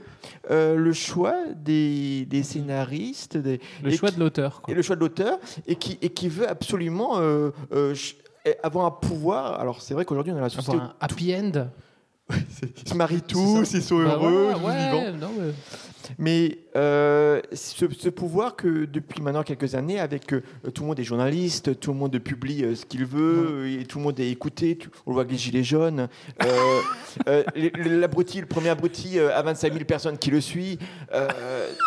euh, 0.51 0.75
le 0.75 0.91
choix 0.91 1.35
des, 1.55 2.25
des 2.25 2.43
scénaristes, 2.43 3.37
des, 3.37 3.61
Le 3.81 3.91
choix 3.91 4.09
qui- 4.09 4.15
de 4.15 4.19
l'auteur. 4.19 4.61
et 4.67 4.73
le 4.73 4.81
choix 4.81 4.97
de 4.97 5.01
l'auteur, 5.01 5.39
et 5.65 5.77
qui, 5.77 5.97
et 6.01 6.09
qui 6.09 6.27
veut 6.27 6.47
absolument 6.49 7.13
euh, 7.19 7.51
avoir 8.63 8.85
un 8.85 8.91
pouvoir. 8.91 9.59
Alors 9.61 9.81
c'est 9.81 9.93
vrai 9.93 10.03
qu'aujourd'hui 10.03 10.33
on 10.33 10.37
a 10.37 10.41
la 10.41 10.49
société 10.49 10.73
Avoir 10.75 10.89
un 10.91 10.95
happy 10.99 11.33
end. 11.33 11.67
Ils 12.31 12.89
se 12.89 12.93
marient 12.95 13.21
tous, 13.21 13.71
ils 13.73 13.81
sont 13.83 13.99
Bah 14.03 14.13
heureux, 14.15 14.49
tous 14.53 14.65
ouais, 14.65 14.85
vivants. 14.85 15.17
non, 15.21 15.29
mais- 15.39 15.53
Mais 16.19 16.59
euh, 16.75 17.41
ce, 17.51 17.85
ce 17.97 18.09
pouvoir 18.09 18.55
que 18.55 18.85
depuis 18.85 19.23
maintenant 19.23 19.41
quelques 19.41 19.73
années, 19.73 19.99
avec 19.99 20.33
euh, 20.33 20.43
tout 20.71 20.83
le 20.83 20.89
monde 20.89 20.99
est 20.99 21.03
journaliste, 21.03 21.79
tout 21.79 21.93
le 21.93 21.97
monde 21.97 22.15
publie 22.19 22.63
euh, 22.63 22.75
ce 22.75 22.85
qu'il 22.85 23.05
veut, 23.05 23.67
et 23.67 23.85
tout 23.85 23.97
le 23.97 24.03
monde 24.03 24.19
est 24.19 24.29
écouté, 24.29 24.77
on 25.07 25.09
le 25.09 25.13
voit 25.15 25.21
avec 25.23 25.31
les 25.31 25.37
gilets 25.39 25.63
jaunes, 25.63 26.07
euh, 26.43 26.79
euh, 27.27 27.43
l'abruti, 27.75 28.39
le 28.39 28.45
premier 28.45 28.69
abruti 28.69 29.17
euh, 29.17 29.35
à 29.35 29.41
25 29.41 29.73
000 29.73 29.85
personnes 29.85 30.17
qui 30.19 30.29
le 30.29 30.41
suit. 30.41 30.77
euh, 31.11 31.27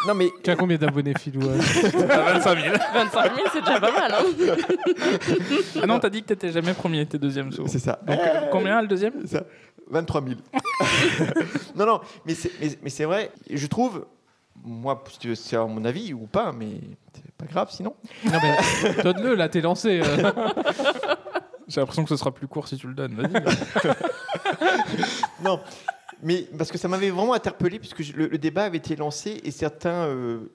non 0.08 0.14
mais 0.14 0.30
Tu 0.42 0.50
as 0.50 0.56
combien 0.56 0.78
d'abonnés, 0.78 1.14
Philou 1.16 1.42
euh 1.46 1.58
À 2.10 2.32
25 2.38 2.60
000. 2.60 2.74
25 2.94 3.34
000, 3.36 3.46
c'est 3.52 3.60
déjà 3.60 3.78
pas 3.80 3.92
mal. 3.92 4.12
Hein 4.14 4.56
Ah 5.80 5.86
non, 5.86 6.00
t'as 6.00 6.10
dit 6.10 6.22
que 6.22 6.26
t'étais 6.28 6.50
jamais 6.50 6.74
premier, 6.74 7.06
t'es 7.06 7.18
deuxième 7.18 7.52
souvent. 7.52 7.68
c'est 7.68 7.78
ça. 7.78 8.00
Donc 8.04 8.18
euh, 8.18 8.40
combien 8.50 8.82
le 8.82 8.88
deuxième? 8.88 9.12
Ça, 9.26 9.44
23 9.90 10.22
000. 10.24 10.34
non, 11.76 11.86
non, 11.86 12.00
mais 12.26 12.34
c'est, 12.34 12.50
mais, 12.60 12.68
mais 12.82 12.90
c'est 12.90 13.04
vrai, 13.04 13.30
je 13.50 13.66
trouve, 13.66 14.06
moi, 14.64 15.02
si 15.10 15.18
tu 15.18 15.28
veux, 15.28 15.34
c'est 15.34 15.56
à 15.56 15.64
mon 15.64 15.84
avis 15.84 16.12
ou 16.12 16.26
pas, 16.26 16.52
mais 16.52 16.80
c'est 17.14 17.32
pas 17.34 17.46
grave 17.46 17.68
sinon. 17.70 17.94
Non, 18.24 18.38
mais 18.42 19.02
donne-le, 19.02 19.34
là, 19.34 19.48
t'es 19.48 19.60
lancé. 19.60 20.00
euh. 20.04 20.32
J'ai 21.68 21.80
l'impression 21.80 22.02
que 22.04 22.08
ce 22.08 22.16
sera 22.16 22.32
plus 22.32 22.48
court 22.48 22.66
si 22.66 22.76
tu 22.78 22.86
le 22.88 22.94
donnes. 22.94 23.14
Vas-y. 23.14 23.42
Non, 25.44 25.60
mais 26.22 26.48
parce 26.56 26.70
que 26.72 26.78
ça 26.78 26.88
m'avait 26.88 27.10
vraiment 27.10 27.34
interpellé, 27.34 27.78
puisque 27.78 28.02
je- 28.02 28.12
le, 28.14 28.26
le 28.26 28.38
débat 28.38 28.64
avait 28.64 28.78
été 28.78 28.96
lancé 28.96 29.40
et 29.44 29.50
certains 29.50 30.06
euh, 30.06 30.50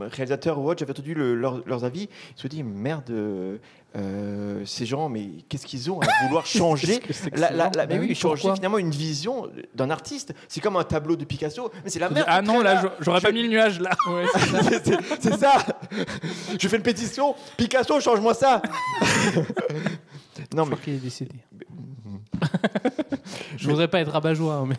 réalisateurs 0.00 0.58
ou 0.58 0.68
autres, 0.70 0.80
j'avais 0.80 0.90
entendu 0.92 1.14
le- 1.14 1.34
leur- 1.34 1.62
leurs 1.66 1.84
avis, 1.84 2.08
ils 2.36 2.40
se 2.40 2.46
disent 2.48 2.62
merde, 2.64 3.10
euh, 3.10 3.58
euh, 3.96 4.62
ces 4.66 4.84
gens, 4.86 5.08
mais 5.08 5.28
qu'est-ce 5.48 5.66
qu'ils 5.66 5.90
ont 5.90 6.00
à 6.00 6.06
vouloir 6.26 6.44
changer 6.46 7.00
la, 7.32 7.50
la- 7.50 7.70
mais 7.86 7.86
Bah 7.86 7.94
oui, 8.00 8.14
changer 8.14 8.52
finalement 8.54 8.78
une 8.78 8.90
vision 8.90 9.48
d'un 9.74 9.90
artiste. 9.90 10.34
C'est 10.48 10.60
comme 10.60 10.76
un 10.76 10.84
tableau 10.84 11.16
de 11.16 11.24
Picasso, 11.24 11.70
mais 11.84 11.90
c'est 11.90 11.98
la 11.98 12.10
merde. 12.10 12.26
ah 12.28 12.42
non, 12.42 12.60
là, 12.60 12.92
j'aurais 13.00 13.20
pas 13.20 13.32
mis 13.32 13.42
le 13.42 13.48
nuage 13.48 13.80
là. 13.80 13.90
c'est 14.68 14.84
c'est- 14.84 14.98
c'est 15.20 15.36
ça. 15.38 15.58
Je 16.60 16.68
fais 16.68 16.76
une 16.76 16.82
pétition. 16.82 17.34
Picasso, 17.56 17.98
change-moi 18.00 18.34
ça. 18.34 18.60
non, 20.54 20.64
Je 20.64 20.70
mais 20.70 20.76
crois 20.76 20.78
qu'il 20.84 20.94
est 20.94 20.98
décédé. 20.98 21.34
Je 23.56 23.68
voudrais 23.68 23.88
pas 23.88 24.00
être 24.00 24.10
rabat-joie, 24.12 24.54
hein, 24.54 24.66
mais. 24.68 24.76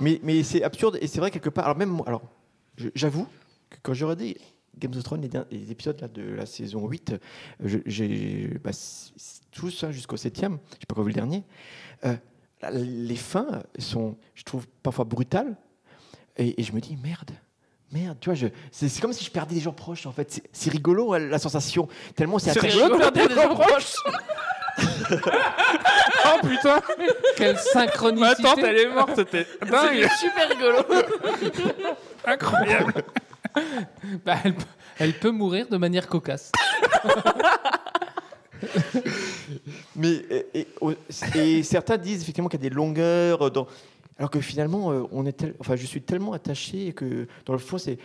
mais, 0.00 0.20
mais 0.22 0.42
c'est 0.42 0.62
absurde 0.62 0.98
et 1.00 1.06
c'est 1.06 1.20
vrai 1.20 1.30
quelque 1.30 1.50
part. 1.50 1.64
Alors 1.66 1.76
même 1.76 1.90
moi, 1.90 2.04
alors 2.08 2.22
j'avoue 2.94 3.26
que 3.70 3.76
quand 3.82 3.92
j'ai 3.94 4.04
regardé 4.04 4.38
Game 4.78 4.92
of 4.94 5.02
Thrones, 5.02 5.28
les, 5.50 5.70
épisodes 5.70 6.00
là, 6.00 6.08
de 6.08 6.22
la 6.22 6.46
saison 6.46 6.86
8, 6.88 7.12
euh, 7.12 7.18
je- 7.64 7.78
j'ai 7.86 8.48
bah, 8.62 8.70
tous 9.52 9.82
hein, 9.84 9.90
jusqu'au 9.90 10.16
7e, 10.16 10.58
j'ai 10.78 10.86
pas 10.86 10.94
encore 10.94 11.04
vu 11.04 11.10
le 11.10 11.14
dernier. 11.14 11.42
euh, 12.04 12.14
les 12.72 13.16
fins 13.16 13.62
sont, 13.78 14.16
je 14.34 14.42
trouve, 14.42 14.66
parfois 14.82 15.04
brutales 15.04 15.56
et, 16.36 16.60
et 16.60 16.64
je 16.64 16.72
me 16.72 16.80
dis 16.80 16.96
merde. 17.02 17.30
Merde, 17.92 18.18
tu 18.20 18.30
vois, 18.30 18.48
c'est 18.70 18.88
c'est 18.88 19.00
comme 19.00 19.12
si 19.14 19.24
je 19.24 19.30
perdais 19.30 19.54
des 19.54 19.60
gens 19.62 19.72
proches 19.72 20.06
en 20.06 20.12
fait. 20.12 20.30
C'est- 20.30 20.48
C'est 20.52 20.70
rigolo 20.70 21.14
hein, 21.14 21.18
la 21.20 21.38
sensation, 21.38 21.88
tellement 22.14 22.38
c'est 22.38 22.52
C'est 22.52 22.58
attachant. 22.58 22.84
rigolo 22.84 23.04
de 23.06 23.10
perdre 23.10 23.28
des 23.34 23.34
gens 23.42 23.54
proches. 23.54 23.94
oh 26.26 26.46
putain 26.46 26.80
Quelle 27.36 27.54
Ma 27.54 27.60
synchronicité 27.60 28.42
tante, 28.42 28.58
elle 28.58 28.76
est 28.78 28.88
morte, 28.88 29.10
c'était 29.16 29.46
dingue 29.68 30.08
C'est 30.08 30.26
super 30.26 30.48
rigolo. 30.48 30.78
Incroyable 32.24 32.94
Bah, 34.24 34.36
elle, 34.44 34.54
peut- 34.54 34.64
elle 34.98 35.12
peut 35.14 35.30
mourir 35.30 35.66
de 35.68 35.76
manière 35.76 36.06
cocasse. 36.08 36.52
Mais 39.96 40.22
et, 40.54 40.66
et- 41.34 41.38
et 41.38 41.62
certains 41.62 41.96
disent 41.96 42.22
effectivement 42.22 42.48
qu'il 42.48 42.62
y 42.62 42.66
a 42.66 42.68
des 42.68 42.74
longueurs 42.74 43.50
dans. 43.50 43.66
Alors 44.18 44.30
que 44.30 44.40
finalement, 44.40 44.90
euh, 44.92 45.02
on 45.12 45.26
est 45.26 45.32
tel- 45.32 45.54
enfin, 45.60 45.76
je 45.76 45.86
suis 45.86 46.02
tellement 46.02 46.32
attaché 46.32 46.92
que 46.92 47.28
dans 47.46 47.52
le 47.52 47.58
fond, 47.60 47.78
c'est 47.78 47.98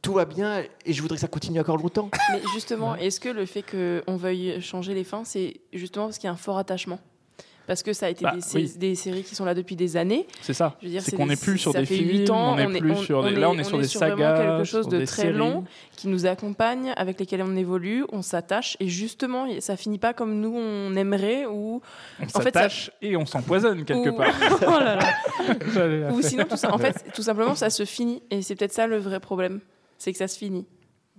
tout 0.00 0.12
va 0.14 0.24
bien 0.24 0.62
et 0.86 0.92
je 0.92 1.02
voudrais 1.02 1.16
que 1.16 1.20
ça 1.20 1.26
continue 1.28 1.58
encore 1.60 1.76
longtemps. 1.76 2.08
Mais 2.32 2.40
justement, 2.54 2.94
est-ce 2.94 3.18
que 3.20 3.28
le 3.28 3.44
fait 3.46 3.62
qu'on 3.62 4.16
veuille 4.16 4.60
changer 4.62 4.94
les 4.94 5.04
fins, 5.04 5.24
c'est 5.24 5.60
justement 5.72 6.06
parce 6.06 6.18
qu'il 6.18 6.28
y 6.28 6.30
a 6.30 6.32
un 6.32 6.36
fort 6.36 6.56
attachement? 6.58 7.00
Parce 7.70 7.84
que 7.84 7.92
ça 7.92 8.06
a 8.06 8.08
été 8.08 8.24
Bah, 8.24 8.32
des, 8.34 8.40
sé- 8.40 8.58
oui. 8.58 8.72
des 8.78 8.94
séries 8.96 9.22
qui 9.22 9.36
sont 9.36 9.44
là 9.44 9.54
depuis 9.54 9.76
des 9.76 9.96
années. 9.96 10.26
C'est 10.42 10.54
ça. 10.54 10.74
Je 10.80 10.86
veux 10.86 10.90
dire, 10.90 11.02
C'est 11.02 11.14
qu'on 11.14 11.26
n'est 11.26 11.36
plus 11.36 11.56
sur 11.56 11.72
des 11.72 11.86
films, 11.86 12.28
ans, 12.32 12.56
on 12.58 12.68
n'est 12.68 12.80
plus 12.80 12.96
sur 12.96 13.22
des- 13.22 13.30
là, 13.30 13.48
on 13.48 13.56
est 13.58 13.62
sur 13.62 13.78
des 13.78 13.86
vraiment 13.86 14.16
sagas, 14.16 14.38
quelque 14.56 14.64
chose 14.64 14.88
sur 14.88 14.98
de 14.98 15.04
très 15.04 15.22
séries. 15.22 15.38
long 15.38 15.64
qui 15.94 16.08
nous 16.08 16.26
accompagne, 16.26 16.92
avec 16.96 17.20
lesquels 17.20 17.42
on 17.42 17.54
évolue, 17.54 18.04
on 18.10 18.22
s'attache 18.22 18.76
et 18.80 18.88
justement, 18.88 19.46
ça 19.60 19.76
finit 19.76 19.98
pas 20.00 20.12
comme 20.14 20.40
nous 20.40 20.52
on 20.52 20.96
aimerait 20.96 21.46
ou 21.46 21.80
On 22.20 22.28
ça- 22.28 22.42
s'attache 22.42 22.90
et 23.02 23.16
on 23.16 23.24
s'empoisonne 23.24 23.84
quelque 23.84 24.08
Ou- 24.10 24.16
part. 24.16 24.34
Oh 24.66 24.80
là 24.80 24.96
là. 24.96 26.12
Ou 26.12 26.22
sinon, 26.22 26.46
tout 26.50 26.56
ça, 26.56 26.74
en 26.74 26.78
fait, 26.78 27.04
tout 27.14 27.22
simplement, 27.22 27.54
ça 27.54 27.70
se 27.70 27.84
finit. 27.84 28.20
Et 28.32 28.42
c'est 28.42 28.56
peut-être 28.56 28.72
ça 28.72 28.88
le 28.88 28.98
vrai 28.98 29.20
problème. 29.20 29.60
C'est 29.96 30.10
que 30.10 30.18
ça 30.18 30.26
se 30.26 30.36
finit. 30.36 30.66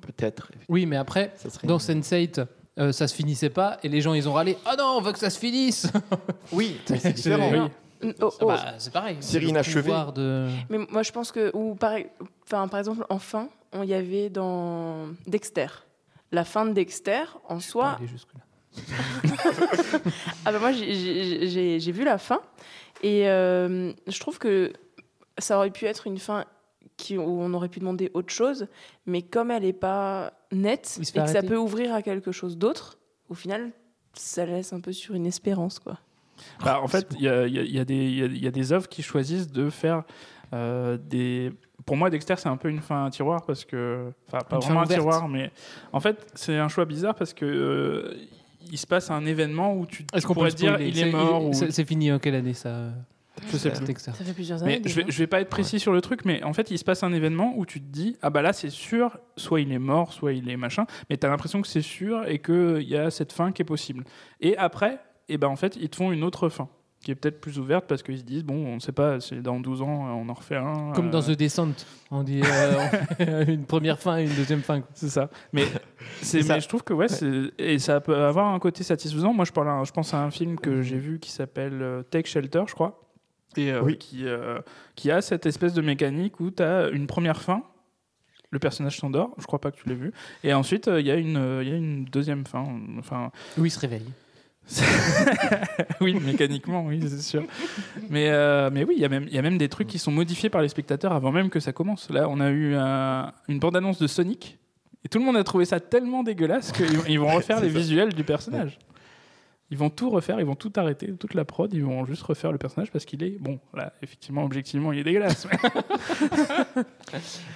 Peut-être. 0.01 0.51
Oui, 0.67 0.85
mais 0.85 0.97
après, 0.97 1.31
serait- 1.37 1.65
dans 1.67 1.77
Sense8, 1.77 2.45
euh, 2.81 2.91
ça 2.91 3.07
se 3.07 3.13
finissait 3.13 3.49
pas 3.49 3.77
et 3.83 3.89
les 3.89 4.01
gens 4.01 4.13
ils 4.13 4.27
ont 4.27 4.33
râlé. 4.33 4.57
Ah 4.65 4.75
non, 4.77 4.95
on 4.97 5.01
veut 5.01 5.13
que 5.13 5.19
ça 5.19 5.29
se 5.29 5.39
finisse. 5.39 5.87
Oui, 6.51 6.81
c'est 6.85 7.13
différent. 7.13 7.69
Oh, 8.03 8.33
oh. 8.41 8.47
Bah, 8.47 8.73
c'est 8.77 8.91
pareil. 8.91 9.17
Série 9.19 9.47
inachevée. 9.47 9.93
De... 10.15 10.49
Mais 10.69 10.79
moi, 10.89 11.03
je 11.03 11.11
pense 11.11 11.31
que, 11.31 11.55
ou 11.55 11.75
par, 11.75 11.93
enfin, 12.43 12.67
par 12.67 12.79
exemple, 12.79 13.05
en 13.09 13.19
fin, 13.19 13.47
on 13.73 13.83
y 13.83 13.93
avait 13.93 14.29
dans 14.29 15.07
Dexter. 15.27 15.67
La 16.31 16.43
fin 16.43 16.65
de 16.65 16.73
Dexter, 16.73 17.23
en 17.47 17.59
soi. 17.59 17.99
ah 20.45 20.51
ben 20.51 20.59
moi, 20.59 20.71
j'ai 20.71 21.91
vu 21.91 22.03
la 22.03 22.17
fin 22.17 22.41
et 23.03 23.29
euh, 23.29 23.91
je 24.07 24.19
trouve 24.19 24.39
que 24.39 24.73
ça 25.37 25.57
aurait 25.57 25.71
pu 25.71 25.85
être 25.85 26.07
une 26.07 26.17
fin 26.17 26.45
qui, 26.97 27.17
où 27.17 27.21
on 27.23 27.53
aurait 27.53 27.69
pu 27.69 27.79
demander 27.79 28.11
autre 28.13 28.31
chose, 28.33 28.67
mais 29.05 29.21
comme 29.21 29.51
elle 29.51 29.63
n'est 29.63 29.73
pas 29.73 30.33
nette 30.51 30.99
et 31.01 31.19
que 31.19 31.27
ça 31.27 31.41
peut 31.41 31.57
ouvrir 31.57 31.93
à 31.93 32.01
quelque 32.01 32.31
chose 32.31 32.57
d'autre, 32.57 32.97
au 33.29 33.33
final, 33.33 33.71
ça 34.13 34.45
laisse 34.45 34.73
un 34.73 34.81
peu 34.81 34.91
sur 34.91 35.15
une 35.15 35.25
espérance, 35.25 35.79
quoi. 35.79 35.97
Bah, 36.63 36.79
en 36.81 36.87
fait, 36.87 37.07
il 37.17 37.21
y 37.23 37.29
a, 37.29 37.45
il 37.47 37.53
y 37.53 37.59
a- 37.59 37.63
il 37.63 37.71
y 37.75 37.79
a 37.79 37.85
des- 37.85 37.95
il 37.95 38.15
y 38.17 38.23
a- 38.23 38.25
il 38.25 38.43
y 38.43 38.47
a 38.47 38.51
des 38.51 38.71
œuvres 38.73 38.87
qui 38.89 39.03
choisissent 39.03 39.51
de 39.51 39.69
faire 39.69 40.03
euh, 40.53 40.97
des. 40.97 41.51
Pour 41.85 41.95
moi, 41.95 42.09
Dexter, 42.09 42.35
c'est 42.37 42.49
un 42.49 42.57
peu 42.57 42.67
une 42.69 42.81
fin 42.81 43.05
à 43.05 43.09
tiroir 43.09 43.45
parce 43.45 43.63
que. 43.63 44.11
Enfin, 44.27 44.39
pas 44.39 44.57
Une 44.57 44.61
vraiment 44.63 44.81
un 44.81 44.85
tiroir, 44.85 45.29
mais. 45.29 45.49
En 45.93 46.01
fait, 46.01 46.29
c'est 46.35 46.57
un 46.57 46.67
choix 46.67 46.83
bizarre 46.85 47.15
parce 47.15 47.33
que. 47.33 47.45
euh, 47.45 48.13
il 48.69 48.77
se 48.77 48.85
passe 48.85 49.09
un 49.11 49.25
événement 49.25 49.73
où 49.75 49.85
tu, 49.85 50.05
Est-ce 50.13 50.21
tu 50.21 50.27
qu'on 50.27 50.35
peut 50.35 50.45
le 50.45 50.51
dire 50.51 50.79
il 50.81 50.97
est 50.99 51.03
C'est- 51.03 51.11
mort 51.11 51.45
ou 51.45 51.53
C'est 51.53 51.71
c'est 51.71 51.85
fini 51.85 52.11
en 52.11 52.19
quelle 52.19 52.35
année 52.35 52.53
ça? 52.53 52.89
Je 53.47 53.57
sais 53.57 53.69
Ça, 53.69 53.75
plus. 53.77 53.85
Dexter. 53.85 54.11
Ça 54.11 54.23
fait 54.23 54.33
plusieurs 54.33 54.61
années. 54.63 54.81
Mais 54.83 54.89
je 54.89 54.95
vais, 54.95 55.03
déjà. 55.03 55.13
je 55.15 55.19
vais 55.23 55.27
pas 55.27 55.41
être 55.41 55.49
précis 55.49 55.79
sur 55.79 55.91
le 55.93 56.01
truc, 56.01 56.25
mais 56.25 56.43
en 56.43 56.53
fait, 56.53 56.69
il 56.71 56.77
se 56.77 56.83
passe 56.83 57.03
un 57.03 57.13
événement 57.13 57.53
où 57.55 57.65
tu 57.65 57.79
te 57.81 57.85
dis, 57.87 58.17
ah 58.21 58.29
bah 58.29 58.41
là, 58.41 58.53
c'est 58.53 58.69
sûr, 58.69 59.17
soit 59.37 59.61
il 59.61 59.71
est 59.71 59.79
mort, 59.79 60.13
soit 60.13 60.33
il 60.33 60.49
est 60.49 60.57
machin, 60.57 60.85
mais 61.09 61.17
tu 61.17 61.25
as 61.25 61.29
l'impression 61.29 61.61
que 61.61 61.67
c'est 61.67 61.81
sûr 61.81 62.27
et 62.27 62.39
qu'il 62.39 62.83
y 62.87 62.97
a 62.97 63.09
cette 63.11 63.31
fin 63.31 63.51
qui 63.51 63.61
est 63.61 63.65
possible. 63.65 64.03
Et 64.41 64.57
après, 64.57 64.99
et 65.29 65.37
ben 65.37 65.47
en 65.47 65.55
fait, 65.55 65.75
ils 65.79 65.89
te 65.89 65.95
font 65.95 66.11
une 66.11 66.23
autre 66.23 66.49
fin, 66.49 66.67
qui 67.03 67.09
est 67.11 67.15
peut-être 67.15 67.39
plus 67.41 67.57
ouverte 67.57 67.85
parce 67.87 68.03
qu'ils 68.03 68.19
se 68.19 68.23
disent, 68.23 68.43
bon, 68.43 68.65
on 68.67 68.79
sait 68.79 68.91
pas, 68.91 69.19
c'est 69.21 69.41
dans 69.41 69.59
12 69.59 69.81
ans, 69.81 69.87
on 70.21 70.27
en 70.29 70.33
refait 70.33 70.57
un. 70.57 70.91
Comme 70.93 71.09
dans 71.09 71.27
euh, 71.27 71.33
The 71.33 71.37
Descent, 71.37 71.69
on 72.11 72.21
dit 72.23 72.41
euh, 72.43 73.45
une 73.47 73.65
première 73.65 73.97
fin 73.97 74.17
et 74.19 74.23
une 74.25 74.35
deuxième 74.35 74.61
fin. 74.61 74.81
C'est 74.93 75.09
ça. 75.09 75.29
Mais, 75.53 75.63
c'est, 76.21 76.43
ça. 76.43 76.55
mais 76.55 76.61
je 76.61 76.67
trouve 76.67 76.83
que 76.83 76.93
ouais, 76.93 77.07
c'est- 77.07 77.51
et 77.57 77.79
ça 77.79 78.01
peut 78.01 78.15
avoir 78.15 78.53
un 78.53 78.59
côté 78.59 78.83
satisfaisant. 78.83 79.33
Moi, 79.33 79.45
je, 79.45 79.51
parle 79.51 79.69
à- 79.69 79.83
je 79.83 79.91
pense 79.91 80.13
à 80.13 80.21
un 80.21 80.29
film 80.31 80.59
que 80.59 80.81
j'ai 80.83 80.97
vu 80.97 81.19
qui 81.19 81.31
s'appelle 81.31 81.81
euh, 81.81 82.03
Take 82.03 82.27
Shelter, 82.29 82.63
je 82.67 82.73
crois, 82.73 83.00
et 83.57 83.71
euh, 83.71 83.81
Oui. 83.81 83.97
qui, 83.97 84.25
euh, 84.25 84.59
qui 84.95 85.11
a 85.11 85.21
cette 85.21 85.45
espèce 85.45 85.73
de 85.73 85.81
mécanique 85.81 86.39
où 86.39 86.51
tu 86.51 86.63
as 86.63 86.89
une 86.89 87.07
première 87.07 87.41
fin, 87.41 87.63
le 88.51 88.59
personnage 88.59 88.97
s'endort, 88.97 89.33
je 89.37 89.45
crois 89.45 89.59
pas 89.61 89.71
que 89.71 89.77
tu 89.77 89.87
l'aies 89.87 89.95
vu, 89.95 90.11
et 90.43 90.53
ensuite 90.53 90.87
euh, 90.87 90.99
il 90.99 91.07
y, 91.07 91.11
a 91.11 91.15
une, 91.15 91.37
euh, 91.37 91.63
il 91.63 91.69
y 91.69 91.71
a 91.73 91.77
une 91.77 92.05
deuxième 92.05 92.45
fin. 92.45 92.65
Enfin, 92.99 93.31
Oui, 93.57 93.69
il 93.69 93.71
se 93.71 93.79
réveille. 93.79 94.05
oui, 96.01 96.13
mécaniquement, 96.23 96.85
oui, 96.85 96.99
c'est 97.07 97.21
sûr. 97.21 97.43
Mais, 98.09 98.29
euh, 98.29 98.69
mais 98.71 98.83
oui, 98.83 98.93
il 98.97 99.01
y, 99.01 99.05
a 99.05 99.09
même- 99.09 99.25
il 99.27 99.33
y 99.33 99.37
a 99.37 99.41
même 99.41 99.57
des 99.57 99.69
trucs 99.69 99.87
qui 99.87 99.99
sont 99.99 100.11
modifiés 100.11 100.49
par 100.49 100.61
les 100.61 100.69
spectateurs 100.69 101.13
avant 101.13 101.31
même 101.31 101.49
que 101.49 101.59
ça 101.59 101.73
commence. 101.73 102.09
Là, 102.09 102.27
on 102.29 102.39
a 102.39 102.49
eu 102.49 102.75
un- 102.75 103.31
une 103.47 103.59
bande-annonce 103.59 103.99
de 103.99 104.07
Sonic, 104.07 104.59
et 105.03 105.09
tout 105.09 105.17
le 105.19 105.25
monde 105.25 105.37
a 105.37 105.43
trouvé 105.43 105.65
ça 105.65 105.79
tellement 105.79 106.23
dégueulasse 106.23 106.71
qu'ils 106.71 106.87
ils 107.09 107.19
vont 107.19 107.33
refaire 107.33 107.59
les 107.59 107.69
visuels 107.69 108.13
du 108.13 108.23
personnage. 108.23 108.77
Ils 109.71 109.77
vont 109.77 109.89
tout 109.89 110.09
refaire, 110.09 110.39
ils 110.39 110.45
vont 110.45 110.55
tout 110.55 110.71
arrêter, 110.75 111.13
toute 111.17 111.33
la 111.33 111.45
prod, 111.45 111.73
ils 111.73 111.83
vont 111.83 112.05
juste 112.05 112.23
refaire 112.23 112.51
le 112.51 112.57
personnage 112.57 112.91
parce 112.91 113.05
qu'il 113.05 113.23
est, 113.23 113.37
bon, 113.39 113.59
là, 113.73 113.93
effectivement, 114.01 114.43
objectivement, 114.43 114.91
il 114.91 114.99
est 114.99 115.03
dégueulasse. 115.05 115.47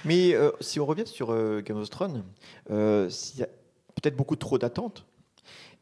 Mais 0.04 0.34
euh, 0.34 0.50
si 0.60 0.80
on 0.80 0.86
revient 0.86 1.06
sur 1.06 1.30
euh, 1.32 1.60
Game 1.62 1.76
of 1.76 1.90
Thrones, 1.90 2.24
euh, 2.70 3.10
il 3.34 3.40
y 3.40 3.42
a 3.42 3.46
peut-être 3.94 4.16
beaucoup 4.16 4.36
trop 4.36 4.58
d'attentes, 4.58 5.06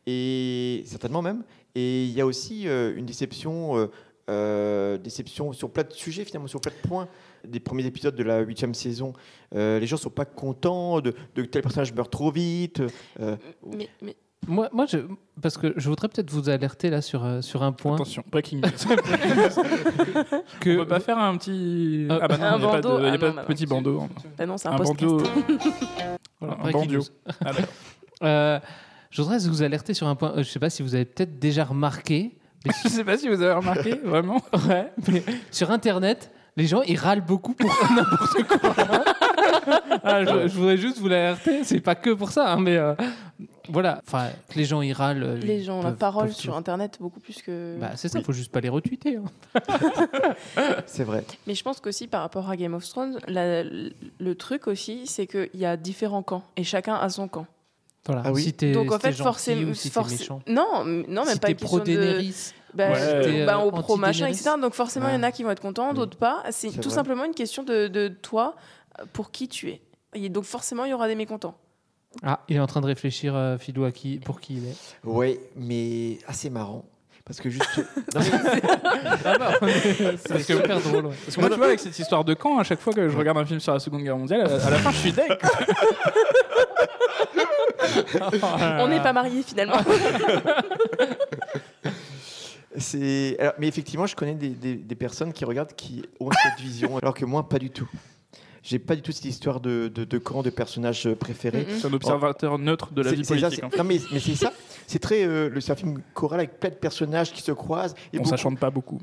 et 0.07 0.83
certainement 0.87 1.23
même. 1.23 1.45
Et 1.75 2.05
il 2.05 2.13
y 2.13 2.21
a 2.21 2.27
aussi 2.27 2.69
euh, 2.69 2.95
une 2.97 3.07
déception, 3.07 3.77
euh, 3.77 3.87
euh, 4.31 4.99
déception 4.99 5.53
sur 5.53 5.71
plein 5.71 5.85
de 5.85 5.93
sujets, 5.93 6.25
finalement, 6.25 6.49
sur 6.49 6.61
plein 6.61 6.73
de 6.73 6.89
points. 6.89 7.09
Des 7.47 7.61
premiers 7.61 7.85
épisodes 7.87 8.15
de 8.15 8.23
la 8.23 8.41
huitième 8.41 8.75
saison, 8.75 9.13
Euh, 9.55 9.79
les 9.79 9.87
gens 9.87 9.97
sont 9.97 10.11
pas 10.11 10.25
contents 10.25 11.01
de, 11.01 11.15
de 11.37 11.45
tel 11.45 11.63
personnage 11.63 11.93
meurt 11.95 12.11
trop 12.11 12.33
vite. 12.33 12.83
euh, 13.21 13.37
Mais, 13.65 13.89
mais 14.03 14.17
Moi, 14.47 14.69
moi 14.73 14.87
je, 14.87 14.99
parce 15.41 15.57
que 15.57 15.73
je 15.77 15.89
voudrais 15.89 16.09
peut-être 16.09 16.31
vous 16.31 16.49
alerter 16.49 16.91
là 16.91 17.01
sur, 17.01 17.25
euh, 17.25 17.41
sur 17.41 17.63
un 17.63 17.73
point. 17.73 17.95
Attention, 17.95 18.23
breaking 18.31 18.61
news. 18.61 18.97
Que- 20.61 20.75
On 20.77 20.83
peut 20.83 20.87
pas 20.87 21.01
faire 21.01 21.19
un 21.19 21.37
petit. 21.37 22.07
Euh, 22.11 22.19
ah 22.23 22.29
bah 22.29 22.37
non, 22.39 22.45
un 22.45 22.57
il 22.57 22.61
n'y 22.61 22.67
a 22.67 22.71
pas 22.71 22.81
de, 22.81 22.83
bandeau 22.89 22.99
il 23.01 23.05
y 23.05 23.09
a 23.09 23.13
Ah 23.13 23.19
pas 23.19 23.27
non, 23.27 23.33
de 23.33 23.37
bah 23.37 23.45
petit 23.47 23.65
non. 23.65 23.69
bandeau. 23.77 24.09
bah 24.39 24.47
non, 24.47 24.57
c'est 24.59 24.69
un, 24.69 24.73
Un 24.73 24.77
bandeau. 24.77 25.23
Voilà, 26.41 26.57
un 26.63 26.71
bandeau. 26.71 27.01
Ah. 27.45 27.51
Euh, 28.23 28.59
je 29.11 29.21
voudrais 29.21 29.39
vous 29.39 29.63
alerter 29.63 29.93
sur 29.93 30.07
un 30.07 30.15
point. 30.15 30.33
Euh, 30.37 30.43
je 30.45 30.49
sais 30.49 30.61
pas 30.61 30.71
si 30.71 30.83
vous 30.83 30.95
avez 30.95 31.05
peut-être 31.05 31.39
déjà 31.39 31.65
remarqué. 31.65 32.39
mais 32.65 32.73
Je 32.85 32.89
sais 32.89 33.05
pas 33.05 33.19
si 33.19 33.29
vous 33.29 33.43
avez 33.43 33.53
remarqué, 33.53 33.97
vraiment. 34.05 34.41
Ouais, 34.69 34.91
mais 35.09 35.23
sur 35.51 35.71
Internet, 35.73 36.31
les 36.57 36.67
gens 36.67 36.81
ils 36.83 36.97
râlent 36.97 37.25
beaucoup 37.25 37.55
pour 37.55 37.69
n'importe 37.95 38.45
quoi. 38.45 39.05
Ah, 40.03 40.25
je, 40.25 40.49
je 40.49 40.55
voudrais 40.57 40.77
juste 40.77 40.99
vous 40.99 41.09
l'alerter. 41.09 41.65
C'est 41.65 41.81
pas 41.81 41.95
que 41.95 42.11
pour 42.11 42.31
ça, 42.31 42.53
hein, 42.53 42.61
mais 42.61 42.77
euh, 42.77 42.95
voilà. 43.69 44.01
Enfin, 44.07 44.29
que 44.49 44.59
les 44.59 44.65
gens 44.65 44.83
ils 44.83 44.93
râlent. 44.93 45.23
euh, 45.23 45.37
Les 45.37 45.63
gens 45.63 45.81
ont 45.81 45.83
la 45.83 45.93
parole 45.93 46.27
peuvent 46.27 46.35
sur 46.35 46.53
tout- 46.53 46.59
Internet 46.59 46.99
beaucoup 47.01 47.21
plus 47.21 47.43
que. 47.43 47.77
Bah, 47.81 47.93
c'est 47.97 48.09
ça. 48.09 48.21
Faut 48.23 48.33
juste 48.33 48.53
pas 48.53 48.61
les 48.61 48.69
retweeter. 48.69 49.17
hein. 49.19 49.61
c'est 50.87 51.05
vrai. 51.05 51.25
Mais 51.47 51.55
je 51.55 51.63
pense 51.63 51.81
qu'aussi 51.81 52.07
par 52.07 52.21
rapport 52.23 52.49
à 52.51 52.57
Game 52.57 52.75
of 52.75 52.89
Thrones, 52.89 53.19
la- 53.29 53.63
le 53.65 54.35
truc 54.35 54.67
aussi, 54.67 55.07
c'est 55.07 55.27
qu'il 55.27 55.49
y 55.55 55.67
a 55.67 55.77
différents 55.77 56.23
camps 56.23 56.43
et 56.57 56.65
chacun 56.65 56.95
a 56.95 57.09
son 57.09 57.29
camp. 57.29 57.47
Voilà. 58.07 58.23
Ah 58.27 58.33
oui. 58.33 58.43
Si 58.43 58.53
t'es 58.53 58.73
Donc 58.73 58.93
en 58.93 58.97
si 58.97 59.01
fait, 59.01 59.13
forcément, 59.13 59.73
si 59.75 59.91
non, 60.47 60.85
non, 60.85 61.25
même 61.25 61.35
si 61.35 61.41
pas 61.41 61.49
une 61.49 61.57
question 61.57 61.79
pro 61.79 61.81
de. 61.81 62.23
Bah, 62.75 62.89
Ouais. 62.91 62.99
euh, 62.99 63.25
T'es, 63.25 63.47
bah, 63.47 63.59
au 63.61 63.71
pro 63.71 63.97
machin, 63.97 64.27
etc. 64.27 64.51
Donc 64.61 64.75
forcément, 64.75 65.09
il 65.09 65.15
y 65.15 65.17
en 65.17 65.23
a 65.23 65.31
qui 65.33 65.43
vont 65.45 65.51
être 65.53 65.63
contents, 65.63 65.91
Oui. 65.91 65.95
d'autres 65.97 66.19
pas. 66.19 66.43
C'est 66.51 66.69
tout 66.71 66.89
vrai. 66.89 66.91
simplement 66.91 67.25
une 67.25 67.33
question 67.35 67.63
de, 67.63 67.87
de 67.89 68.09
toi, 68.09 68.57
pour 69.13 69.31
qui 69.31 69.49
tu 69.49 69.71
es. 69.71 69.81
Et 70.15 70.29
donc 70.29 70.45
forcément, 70.45 70.85
il 70.85 70.91
y 70.91 70.95
aura 70.95 71.09
des 71.09 71.15
mécontents. 71.17 71.57
Ah, 72.23 72.41
il 72.49 72.57
est 72.57 72.61
en 72.61 72.67
train 72.69 72.81
de 72.81 72.87
réfléchir, 72.87 73.35
euh, 73.35 73.59
Philou, 73.59 73.85
à 73.85 73.91
qui, 73.93 74.19
pour 74.19 74.41
qui 74.41 74.55
il 74.55 74.67
est. 74.69 74.77
Ouais, 75.03 75.41
mais 75.57 76.19
assez 76.29 76.49
marrant. 76.51 76.85
Parce 77.25 77.41
que 77.41 77.49
juste. 77.51 77.65
Non, 78.15 78.21
mais- 78.21 78.63
Ah 79.25 79.39
bah, 79.39 79.53
c'est 80.27 80.43
super 80.43 80.79
drôle. 80.81 81.07
ouais. 81.07 81.15
Parce 81.25 81.35
que 81.35 81.41
moi, 81.41 81.51
tu 81.51 81.57
vois, 81.57 81.67
avec 81.67 81.81
cette 81.81 81.99
histoire 81.99 82.23
de 82.25 82.35
camp, 82.35 82.59
à 82.59 82.65
chaque 82.65 82.81
fois 82.81 82.93
que 82.93 83.09
je 83.09 83.17
regarde 83.17 83.39
un 83.39 83.47
film 83.47 83.59
sur 83.61 83.73
la 83.73 83.81
Seconde 83.81 84.03
Guerre 84.03 84.19
mondiale, 84.19 84.43
à 84.43 84.71
la 84.71 84.77
fin, 84.79 84.91
je 84.93 84.97
suis 84.99 85.13
deg. 85.13 85.27
On 88.79 88.89
n'est 88.89 89.03
pas 89.03 89.13
mariés 89.13 89.43
finalement. 89.43 89.75
Alors, 93.39 93.53
mais 93.59 93.69
effectivement, 93.69 94.07
je 94.07 94.15
connais 94.17 94.35
des, 94.35 94.51
des- 94.51 94.75
des 94.77 94.95
personnes 94.95 95.33
qui 95.33 95.45
regardent 95.45 95.75
qui 95.75 96.03
ont 96.21 96.31
cette 96.31 96.61
vision, 96.61 96.99
alors 96.99 97.15
que 97.15 97.25
moi, 97.25 97.49
pas 97.49 97.59
du 97.59 97.71
tout. 97.71 97.89
J'ai 98.67 98.79
pas 98.79 98.97
du 98.97 99.03
tout 99.03 99.13
cette 99.13 99.27
histoire 99.27 99.61
de, 99.61 99.89
de, 99.95 100.05
de 100.05 100.19
camp, 100.19 100.43
de 100.43 100.49
personnages 100.49 101.07
préférés. 101.21 101.67
Mm-mm. 101.69 101.81
C'est 101.81 101.87
un 101.87 101.93
observateur 101.93 102.59
neutre 102.59 102.93
de 102.95 103.03
la 103.03 103.13
vie 103.13 103.23
ça, 103.25 103.35
politique. 103.35 103.57
c'est- 103.61 103.65
en 103.65 103.69
fait. 103.71 103.77
non, 103.77 103.85
mais, 103.85 104.01
mais 104.11 104.21
c'est 104.21 104.35
ça. 104.35 104.53
C'est 104.87 104.99
très. 104.99 105.25
euh, 105.25 105.51
le- 105.51 105.61
c'est 105.61 105.73
un 105.73 105.77
film 105.77 106.01
choral 106.15 106.41
avec 106.41 106.59
plein 106.61 106.71
de 106.71 106.75
personnages 106.75 107.31
qui 107.33 107.43
se 107.43 107.53
croisent. 107.53 107.95
Et 108.15 108.19
Bon, 108.19 108.25
ça 108.25 108.37
chante 108.39 108.59
pas 108.59 108.71
beaucoup. 108.71 108.99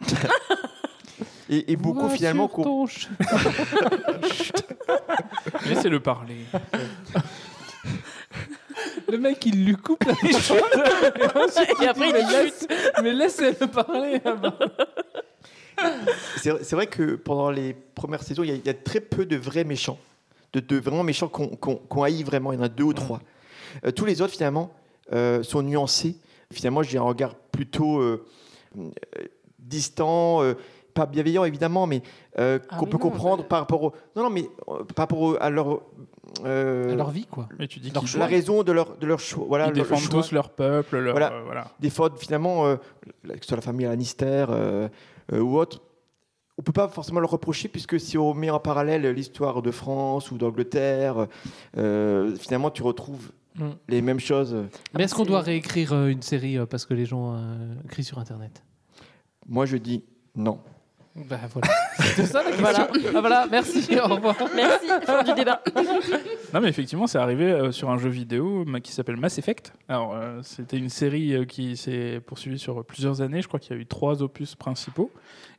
et, 1.48 1.72
et 1.72 1.76
beaucoup 1.76 2.08
finalement. 2.10 2.48
ton 2.48 2.86
ch- 2.86 3.08
Laissez-le 5.66 6.00
parler. 6.00 6.36
Le 9.08 9.18
mec, 9.18 9.44
il 9.46 9.64
lui 9.64 9.76
coupe 9.76 10.02
la 10.04 10.14
cheveux. 10.14 10.60
Et, 10.60 11.38
ensuite, 11.38 11.80
Et 11.82 11.86
après, 11.86 12.08
il 12.08 12.12
mais 12.12 12.20
chute. 12.20 12.30
laisse- 12.32 12.68
Mais 13.02 13.12
laissez-le 13.12 13.66
parler. 13.68 14.20
C'est 16.36 16.72
vrai 16.72 16.86
que 16.86 17.14
pendant 17.16 17.50
les 17.50 17.74
premières 17.74 18.22
saisons, 18.22 18.42
il 18.42 18.48
y, 18.50 18.52
a- 18.52 18.56
il 18.56 18.64
y 18.66 18.68
a 18.70 18.74
très 18.74 19.00
peu 19.00 19.26
de 19.26 19.36
vrais 19.36 19.64
méchants. 19.64 19.98
De, 20.52 20.60
de 20.60 20.78
vraiment 20.78 21.02
méchants 21.02 21.28
qu'on 21.28 21.48
qu'on 21.48 22.02
haït 22.02 22.22
vraiment. 22.22 22.52
Il 22.52 22.56
y 22.56 22.58
en 22.60 22.64
a 22.64 22.68
deux 22.68 22.84
ou 22.84 22.92
trois. 22.94 23.20
Euh, 23.84 23.90
tous 23.90 24.04
les 24.04 24.22
autres, 24.22 24.32
finalement, 24.32 24.72
euh, 25.12 25.42
sont 25.42 25.62
nuancés. 25.62 26.16
Finalement, 26.52 26.82
j'ai 26.82 26.98
un 26.98 27.02
regard 27.02 27.34
plutôt 27.34 28.00
euh, 28.00 28.24
distant. 29.58 30.42
euh, 30.42 30.54
pas 30.94 31.04
bienveillants 31.04 31.44
évidemment, 31.44 31.86
mais 31.86 32.00
euh, 32.38 32.58
Ah 32.70 32.76
qu'on 32.78 32.86
oui, 32.86 32.90
peut 32.92 32.96
non, 32.96 33.02
comprendre 33.02 33.44
par 33.44 33.58
rapport 33.58 33.82
au, 33.82 33.92
non 34.16 34.22
non 34.22 34.30
mais 34.30 34.48
euh, 34.68 34.82
par 34.94 35.02
rapport 35.02 35.20
au- 35.20 35.36
à 35.38 35.50
leur 35.50 35.82
euh, 36.46 36.90
À 36.90 36.94
leur 36.94 37.10
vie, 37.10 37.26
quoi. 37.26 37.50
Mais 37.58 37.68
tu 37.68 37.80
dis 37.80 37.90
leur- 37.90 38.02
la 38.16 38.24
raison 38.24 38.62
de 38.62 38.72
leur 38.72 38.96
de 38.96 39.06
leur 39.06 39.20
choix, 39.20 39.44
voilà, 39.46 39.66
ils 39.66 39.74
leur- 39.76 39.84
défendent 39.84 40.00
le 40.00 40.10
choix. 40.10 40.22
tous 40.22 40.32
leur 40.32 40.48
peuple, 40.48 40.96
leur, 40.96 41.12
Voilà. 41.12 41.32
euh, 41.34 41.42
voilà. 41.44 41.70
défendent 41.80 42.16
finalement 42.18 42.64
euh, 42.66 42.76
que 43.28 43.34
ce 43.42 43.48
soit 43.48 43.56
la 43.58 43.62
famille 43.62 43.84
Lannister 43.84 44.46
ou 45.32 45.58
autre. 45.58 45.82
On 46.58 46.62
peut 46.62 46.72
pas 46.72 46.88
forcément 46.88 47.20
leur 47.20 47.30
reprocher 47.30 47.68
puisque 47.68 48.00
si 48.00 48.16
on 48.16 48.32
met 48.32 48.48
en 48.50 48.60
parallèle 48.60 49.06
l'histoire 49.10 49.60
de 49.60 49.70
France 49.70 50.30
ou 50.30 50.38
d'Angleterre, 50.38 51.26
euh, 51.76 52.34
finalement 52.36 52.70
tu 52.70 52.82
retrouves 52.82 53.30
Mm. 53.58 53.70
les 53.88 54.02
mêmes 54.02 54.20
choses. 54.20 54.54
Mais 54.94 55.04
est-ce 55.04 55.14
qu'on 55.14 55.24
doit 55.24 55.40
réécrire 55.40 55.92
euh, 55.92 56.08
une 56.08 56.22
série 56.22 56.58
euh, 56.58 56.66
parce 56.66 56.84
que 56.84 56.94
les 56.94 57.06
gens 57.06 57.34
euh, 57.34 57.74
crient 57.88 58.04
sur 58.04 58.18
Internet? 58.18 58.62
Moi 59.48 59.66
je 59.66 59.76
dis 59.76 60.04
non. 60.34 60.58
Bah 61.28 61.38
voilà. 61.52 61.68
Ça 62.26 62.42
la 62.42 62.50
question. 62.50 62.60
Voilà. 62.60 62.88
Ah, 63.14 63.20
voilà, 63.20 63.46
merci, 63.50 63.88
au 63.98 64.06
revoir. 64.06 64.36
Merci, 64.54 64.86
fin 65.04 65.22
du 65.22 65.32
débat. 65.34 65.62
Non, 66.54 66.60
mais 66.60 66.68
effectivement, 66.68 67.06
c'est 67.06 67.18
arrivé 67.18 67.44
euh, 67.50 67.72
sur 67.72 67.90
un 67.90 67.98
jeu 67.98 68.08
vidéo 68.08 68.64
ma- 68.66 68.80
qui 68.80 68.92
s'appelle 68.92 69.16
Mass 69.16 69.38
Effect. 69.38 69.72
Alors, 69.88 70.14
euh, 70.14 70.40
c'était 70.42 70.76
une 70.78 70.88
série 70.88 71.34
euh, 71.34 71.44
qui 71.44 71.76
s'est 71.76 72.20
poursuivie 72.24 72.58
sur 72.58 72.84
plusieurs 72.84 73.20
années. 73.20 73.42
Je 73.42 73.48
crois 73.48 73.58
qu'il 73.58 73.74
y 73.74 73.78
a 73.78 73.82
eu 73.82 73.86
trois 73.86 74.22
opus 74.22 74.54
principaux. 74.54 75.10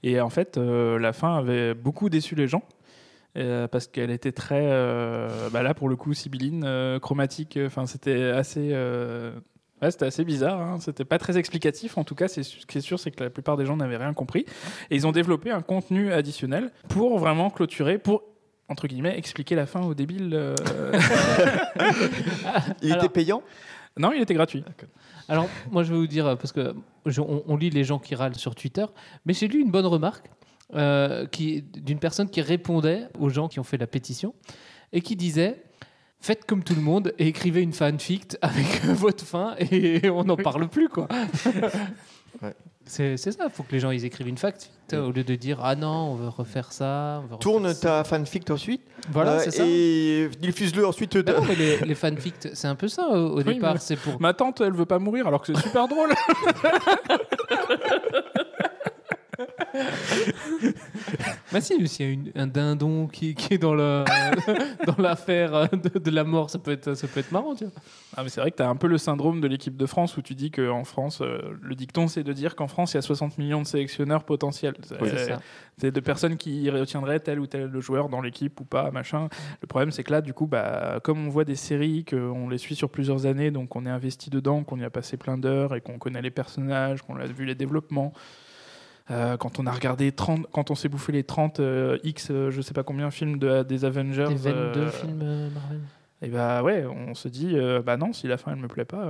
Et 0.03 0.22
en 0.22 0.30
fait, 0.30 0.58
euh, 0.58 0.97
la 0.97 1.12
fin 1.12 1.36
avait 1.38 1.74
beaucoup 1.74 2.10
déçu 2.10 2.36
les 2.36 2.47
gens. 2.47 2.64
euh, 3.38 3.68
parce 3.68 3.88
qu'elle 3.88 4.10
était 4.12 4.32
très, 4.32 4.64
euh, 4.64 5.49
bah 5.51 5.62
là 5.62 5.74
pour 5.74 5.89
le 5.89 5.95
coup, 5.95 6.14
sibylline, 6.14 6.64
euh, 6.66 6.99
chromatique. 6.99 7.60
Enfin, 7.66 7.86
c'était 7.86 8.24
assez, 8.26 8.70
euh, 8.72 9.32
ouais, 9.82 9.91
c'était 9.91 10.05
assez 10.05 10.23
bizarre. 10.23 10.59
Hein. 10.61 10.78
C'était 10.80 11.05
pas 11.05 11.17
très 11.17 11.38
explicatif. 11.38 11.97
En 11.97 12.03
tout 12.03 12.15
cas, 12.15 12.28
c'est 12.28 12.43
ce 12.43 12.65
qui 12.65 12.78
est 12.78 12.82
sûr, 12.82 12.99
c'est 12.99 13.11
que 13.11 13.23
la 13.23 13.30
plupart 13.30 13.57
des 13.57 13.65
gens 13.65 13.78
n'avaient 13.78 13.97
rien 13.97 14.13
compris. 14.13 14.45
Et 14.89 14.95
ils 14.95 15.07
ont 15.07 15.11
développé 15.11 15.51
un 15.51 15.61
contenu 15.61 16.11
additionnel 16.13 16.71
pour 16.89 17.17
vraiment 17.19 17.49
clôturer, 17.49 17.97
pour 17.97 18.23
entre 18.69 18.88
guillemets, 18.88 19.17
expliquer 19.17 19.55
la 19.55 19.65
fin 19.65 19.82
aux 19.82 19.93
débiles. 19.93 20.32
euh, 20.34 20.53
Il 22.82 22.91
Alors- 22.91 23.03
était 23.05 23.13
payant? 23.13 23.41
Non, 23.97 24.11
il 24.13 24.21
était 24.21 24.34
gratuit. 24.36 24.63
Alors, 25.28 25.49
moi, 25.71 25.84
je 25.84 25.91
vais 25.91 25.97
vous 25.97 26.05
dire, 26.07 26.38
parce 26.38 26.51
que 26.51 26.75
je- 27.07 27.21
on, 27.21 27.43
on 27.47 27.57
lit 27.57 27.71
les 27.71 27.84
gens 27.84 27.97
qui 27.97 28.13
râlent 28.13 28.36
sur 28.36 28.53
Twitter, 28.53 28.86
mais 29.25 29.34
j'ai 29.34 29.47
lu 29.47 29.59
une 29.61 29.71
bonne 29.71 29.88
remarque 29.88 30.30
euh, 30.75 31.25
qui- 31.28 31.63
d'une 31.63 31.97
personne 31.97 32.30
qui 32.30 32.41
répondait 32.41 33.07
aux 33.19 33.30
gens 33.30 33.47
qui 33.47 33.59
ont 33.59 33.63
fait 33.63 33.78
la 33.78 33.88
pétition 33.88 34.36
et 34.93 35.01
qui 35.01 35.15
disait 35.15 35.63
Faites 36.20 36.45
comme 36.45 36.63
tout 36.63 36.76
le 36.76 36.82
monde 36.82 37.13
et 37.20 37.28
écrivez 37.28 37.61
une 37.61 37.74
fanfic 37.74 38.36
avec 38.41 38.84
votre 38.86 39.24
fin 39.24 39.55
et 39.59 40.09
on 40.09 40.24
n'en 40.24 40.36
parle 40.38 40.68
plus, 40.68 40.89
quoi. 40.89 41.07
Ouais. 42.43 42.53
C'est 42.86 43.18
ça, 43.18 43.32
il 43.45 43.49
faut 43.51 43.63
que 43.63 43.72
les 43.72 43.80
gens 43.80 43.89
ils 43.89 44.05
écrivent 44.05 44.28
une 44.28 44.38
fact 44.38 44.70
au 44.93 45.11
lieu 45.11 45.24
de 45.24 45.34
dire 45.36 45.59
Ah 45.63 45.76
non, 45.76 46.11
on 46.11 46.15
veut 46.15 46.28
refaire 46.30 46.72
ça. 46.72 47.18
On 47.18 47.22
veut 47.22 47.26
refaire 47.36 47.39
Tourne 47.39 47.74
ça. 47.74 47.80
ta 47.82 48.03
fanfic 48.03 48.47
ensuite. 48.51 48.82
Voilà, 49.11 49.32
euh, 49.34 49.39
c'est 49.43 49.51
ça. 49.51 49.63
Et 49.65 50.30
diffuse-le 50.39 50.86
ensuite. 50.86 51.18
Ben 51.18 51.36
non, 51.36 51.41
mais 51.47 51.55
les, 51.55 51.80
les 51.80 51.95
fanfics, 51.95 52.36
c'est 52.53 52.68
un 52.68 52.76
peu 52.76 52.88
ça 52.88 53.07
au, 53.09 53.15
au 53.32 53.38
Oui, 53.38 53.55
départ. 53.55 53.74
mais- 53.74 53.80
C'est 53.80 53.95
pour 53.95 54.22
Ma 54.22 54.34
tante, 54.34 54.61
elle 54.61 54.74
veut 54.74 54.86
pas 54.86 54.99
mourir 54.99 55.26
alors 55.28 55.41
que 55.41 55.51
c'est 55.53 55.61
super 55.63 55.88
drôle. 55.88 56.13
Bah 61.51 61.62
si, 61.62 61.88
s'il 61.88 62.05
y 62.05 62.10
a 62.10 62.12
une- 62.12 62.32
un 62.36 62.47
dindon 62.47 63.08
qui, 63.08 63.34
qui 63.36 63.53
est 63.53 63.58
dans 63.58 63.74
le 63.74 64.03
dans 64.86 65.01
l'affaire 65.01 65.53
euh, 65.55 65.68
de, 65.68 65.97
de 65.99 66.12
la 66.12 66.24
mort, 66.24 66.49
ça 66.49 66.60
peut 66.60 66.72
être 66.72 66.93
ça 66.95 67.08
peut 67.08 67.20
être 67.22 67.32
marrant, 67.32 67.55
tu 67.55 67.64
vois. 67.66 67.74
Ah, 68.16 68.24
mais 68.24 68.30
c'est 68.30 68.41
vrai 68.41 68.51
que 68.51 68.58
tu 68.58 68.64
as 68.64 68.70
un 68.70 68.76
peu 68.76 68.88
le 68.88 68.97
syndrome 68.97 69.39
de 69.41 69.47
l'équipe 69.47 69.78
de 69.78 69.86
France 69.86 70.18
où 70.18 70.22
tu 70.22 70.36
dis 70.36 70.51
qu'en 70.51 70.84
France, 70.84 71.20
euh, 71.22 71.39
le 71.62 71.76
dicton, 71.76 72.08
c'est 72.08 72.24
de 72.24 72.34
dire 72.34 72.55
qu'en 72.55 72.68
France, 72.68 72.93
il 72.93 72.95
y 72.95 72.99
a 72.99 73.01
60 73.01 73.38
millions 73.38 73.62
de 73.62 73.68
sélectionneurs 73.68 74.24
potentiels. 74.26 74.76
C'est 74.84 75.01
Oui, 75.01 75.10
c'est 75.80 75.91
de 75.91 75.99
personnes 75.99 76.38
qui 76.38 76.70
retiendraient 76.70 77.20
tel 77.20 77.39
ou 77.39 77.47
tel 77.47 77.80
joueur 77.80 78.10
dans 78.10 78.20
l'équipe 78.22 78.60
ou 78.60 78.66
pas, 78.66 78.89
machin. 78.91 79.30
Le 79.62 79.68
problème, 79.68 79.91
c'est 79.91 80.03
que 80.03 80.12
là, 80.12 80.22
du 80.22 80.34
coup, 80.34 80.47
bah, 80.47 80.99
comme 81.03 81.26
on 81.28 81.30
voit 81.30 81.45
des 81.45 81.55
séries, 81.55 82.03
qu'on 82.03 82.49
les 82.49 82.58
suit 82.58 82.76
sur 82.76 82.89
plusieurs 82.89 83.26
années, 83.28 83.51
donc 83.51 83.76
on 83.76 83.86
est 83.86 83.89
investi 83.89 84.30
dedans, 84.30 84.64
qu'on 84.64 84.80
y 84.80 84.84
a 84.84 84.89
passé 84.89 85.18
plein 85.18 85.38
d'heures 85.38 85.76
et 85.76 85.82
qu'on 85.82 85.99
connaît 85.99 86.22
les 86.22 86.32
personnages, 86.32 87.01
qu'on 87.03 87.16
a 87.18 87.26
vu 87.26 87.45
les 87.45 87.55
développements. 87.55 88.12
Euh, 89.12 89.38
quand 89.38 89.60
on 89.60 89.66
a 89.68 89.72
regardé 89.72 90.12
30, 90.12 90.47
quand 90.51 90.70
on 90.72 90.76
s'est 90.76 90.89
bouffé 90.89 91.12
les 91.12 91.24
30 91.24 91.60
euh, 91.60 91.97
X, 92.03 92.28
euh, 92.32 92.51
je 92.51 92.62
sais 92.62 92.74
pas 92.74 92.84
combien 92.84 93.10
films 93.12 93.39
de, 93.39 93.64
des 93.64 93.86
Avengers, 93.86 94.28
Les 94.30 94.36
22 94.36 94.51
euh, 94.51 94.89
films 94.91 95.49
Marvel. 95.53 95.80
et 96.22 96.28
bah 96.30 96.62
ouais, 96.64 96.86
on 96.86 97.14
se 97.16 97.28
dit, 97.28 97.55
bah 97.86 97.97
non, 97.97 98.12
si 98.14 98.28
la 98.28 98.38
fin 98.38 98.51
elle 98.51 98.60
me 98.60 98.68
plaît 98.68 98.86
pas, 98.86 99.10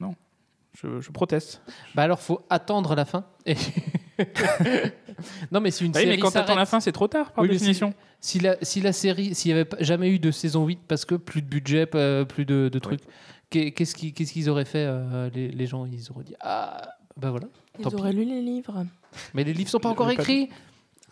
non, 0.00 0.14
je, 0.80 1.00
je 1.00 1.10
proteste. 1.10 1.62
Bah 1.94 2.02
alors 2.02 2.20
faut 2.20 2.40
attendre 2.50 2.94
la 2.94 3.04
fin. 3.04 3.24
Et- 3.46 3.56
non 5.52 5.60
mais 5.60 5.70
si 5.70 5.84
une 5.86 5.92
Bah 5.92 6.00
oui, 6.00 6.04
série 6.06 6.16
mais 6.16 6.22
quand 6.22 6.30
t'attends 6.30 6.54
la 6.54 6.66
fin, 6.66 6.80
c'est 6.80 6.92
trop 6.92 7.08
tard 7.08 7.32
par 7.32 7.42
Oui, 7.42 7.48
mais 7.48 7.54
si- 7.54 7.60
définition. 7.60 7.94
Si 8.20 8.40
la, 8.40 8.56
si 8.62 8.80
la 8.80 8.92
série, 8.92 9.34
s'il 9.34 9.54
n'y 9.54 9.60
avait 9.60 9.68
jamais 9.80 10.10
eu 10.10 10.18
de 10.18 10.30
saison 10.32 10.66
8 10.66 10.80
parce 10.88 11.04
que 11.04 11.14
plus 11.14 11.40
de 11.42 11.46
budget, 11.46 11.86
plus 11.86 12.44
de, 12.44 12.68
de 12.68 12.78
trucs, 12.80 13.02
qu'est- 13.50 13.70
qu'est-ce 13.72 13.94
qu'ils 13.94 14.12
qu'est-ce 14.12 14.32
qu'ils 14.32 14.50
auraient 14.50 14.64
fait 14.64 14.88
les, 15.34 15.48
les 15.48 15.66
gens? 15.66 15.86
Ils 15.86 16.10
auraient 16.10 16.24
dit 16.24 16.34
Ah, 16.40 16.88
bah 17.16 17.30
voilà. 17.30 17.46
Ils 17.78 17.94
auraient 17.94 18.12
lu 18.12 18.24
les 18.24 18.40
livres. 18.42 18.84
Mais 19.34 19.44
les 19.44 19.52
livres 19.52 19.70
sont 19.70 19.78
pas 19.78 19.88
encore 19.90 20.10
écrits. 20.10 20.48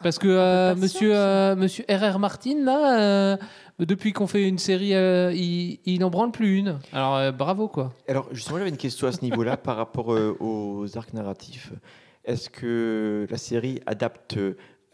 Parce 0.03 0.19
que 0.19 0.29
euh, 0.29 0.75
monsieur, 0.77 1.17
euh, 1.17 1.57
monsieur 1.57 1.85
R.R. 1.89 2.19
Martin, 2.19 2.63
là, 2.63 3.01
euh, 3.01 3.37
depuis 3.79 4.13
qu'on 4.13 4.27
fait 4.27 4.47
une 4.47 4.59
série, 4.59 4.95
euh, 4.95 5.33
il, 5.33 5.79
il 5.87 6.01
n'en 6.01 6.11
branle 6.11 6.33
plus 6.33 6.59
une. 6.59 6.79
Alors 6.93 7.17
euh, 7.17 7.33
bravo, 7.33 7.69
quoi. 7.69 7.95
Alors, 8.07 8.29
justement, 8.31 8.59
j'avais 8.59 8.69
une 8.71 8.77
question 8.77 9.07
à 9.09 9.13
ce 9.13 9.23
niveau-là 9.23 9.57
par 9.57 9.77
rapport 9.77 10.13
euh, 10.13 10.37
aux 10.39 10.99
arcs 10.99 11.15
narratifs. 11.15 11.73
Est-ce 12.27 12.51
que 12.51 13.27
la 13.31 13.39
série 13.39 13.81
adapte 13.87 14.39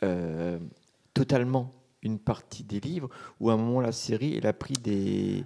euh, 0.05 0.59
totalement 1.15 1.71
une 2.03 2.19
partie 2.19 2.63
des 2.63 2.79
livres 2.79 3.09
ou 3.41 3.51
à 3.51 3.55
un 3.55 3.57
moment, 3.57 3.81
la 3.81 3.93
série, 3.93 4.37
elle 4.37 4.47
a 4.47 4.53
pris 4.53 4.75
des 4.75 5.45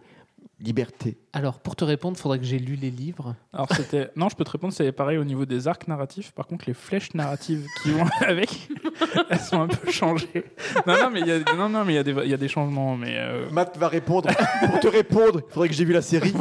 libertés 0.58 1.18
Alors, 1.34 1.58
pour 1.60 1.76
te 1.76 1.84
répondre, 1.84 2.16
il 2.18 2.20
faudrait 2.22 2.38
que 2.38 2.44
j'ai 2.44 2.58
lu 2.58 2.76
les 2.76 2.90
livres. 2.90 3.34
Alors 3.52 3.68
c'était, 3.74 4.10
non, 4.16 4.28
je 4.30 4.36
peux 4.36 4.44
te 4.44 4.50
répondre, 4.50 4.72
c'est 4.72 4.90
pareil 4.92 5.18
au 5.18 5.24
niveau 5.24 5.44
des 5.44 5.68
arcs 5.68 5.86
narratifs. 5.86 6.32
Par 6.32 6.46
contre, 6.46 6.64
les 6.66 6.72
flèches 6.74 7.12
narratives 7.14 7.66
qui 7.82 7.90
vont 7.90 8.06
avec, 8.26 8.68
elles 9.30 9.38
sont 9.38 9.60
un 9.60 9.68
peu 9.68 9.90
changées. 9.90 10.44
Non, 10.86 10.94
non, 10.94 11.10
mais 11.12 11.20
il 11.20 11.26
y 11.26 11.32
a, 11.32 11.38
non, 11.54 11.68
non, 11.68 11.84
mais 11.84 11.92
il 11.92 11.96
y 11.96 11.98
a 11.98 12.02
des, 12.02 12.12
il 12.24 12.30
y 12.30 12.34
a 12.34 12.38
des 12.38 12.48
changements, 12.48 12.96
mais. 12.96 13.16
euh, 13.18 13.50
Matt 13.50 13.76
va 13.76 13.88
répondre. 13.88 14.30
Pour 14.66 14.80
te 14.80 14.88
répondre, 14.88 15.42
il 15.46 15.52
faudrait 15.52 15.68
que 15.68 15.74
j'ai 15.74 15.84
vu 15.84 15.92
la 15.92 16.02
série. 16.02 16.32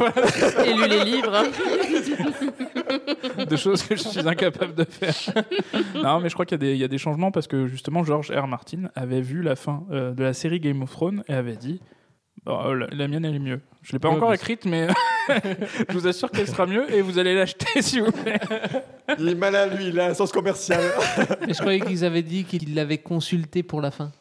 Et 0.64 0.72
lu 0.74 0.88
les 0.88 1.04
livres. 1.04 1.42
de 3.46 3.56
choses 3.56 3.82
que 3.82 3.96
je 3.96 4.02
suis 4.02 4.26
incapable 4.26 4.74
de 4.74 4.84
faire. 4.84 5.14
non, 5.94 6.20
mais 6.20 6.28
je 6.28 6.34
crois 6.34 6.46
qu'il 6.46 6.54
y, 6.54 6.60
a 6.62 6.66
des- 6.66 6.72
il 6.72 6.78
y 6.78 6.84
a 6.84 6.88
des 6.88 6.98
changements 6.98 7.30
parce 7.30 7.46
que 7.46 7.66
justement, 7.66 8.02
George 8.04 8.30
R. 8.32 8.46
Martin 8.46 8.88
avait 8.94 9.20
vu 9.20 9.42
la 9.42 9.56
fin 9.56 9.84
euh, 9.90 10.12
de 10.12 10.22
la 10.22 10.32
série 10.32 10.60
Game 10.60 10.82
of 10.82 10.90
Thrones 10.90 11.22
et 11.28 11.34
avait 11.34 11.56
dit 11.56 11.80
Bon, 12.46 12.64
euh, 12.64 12.74
la, 12.74 12.86
la 12.92 13.08
mienne, 13.08 13.24
elle 13.24 13.34
est 13.34 13.38
mieux. 13.40 13.60
Je 13.82 13.92
l'ai 13.92 13.98
pas 13.98 14.08
Ouais, 14.08 14.14
encore 14.16 14.28
bah, 14.28 14.34
écrite, 14.36 14.64
mais 14.64 14.86
je 15.28 15.92
vous 15.92 16.06
assure 16.06 16.30
qu'elle 16.30 16.46
sera 16.48 16.64
mieux 16.66 16.92
et 16.94 17.02
vous 17.02 17.18
allez 17.18 17.34
l'acheter 17.34 17.66
s'il 17.82 18.02
vous 18.04 18.12
plaît. 18.12 18.38
Il 19.18 19.28
est 19.28 19.34
malin, 19.34 19.66
lui, 19.66 19.88
il 19.88 19.98
a 20.00 20.06
un 20.06 20.14
sens 20.14 20.30
commercial. 20.32 20.80
Mais 21.46 21.52
je 21.54 21.58
croyais 21.60 21.80
qu'ils 21.80 22.04
avaient 22.04 22.22
dit 22.22 22.44
qu'ils 22.44 22.74
l'avaient 22.74 22.98
consulté 22.98 23.62
pour 23.64 23.80
la 23.80 23.90
fin. 23.90 24.12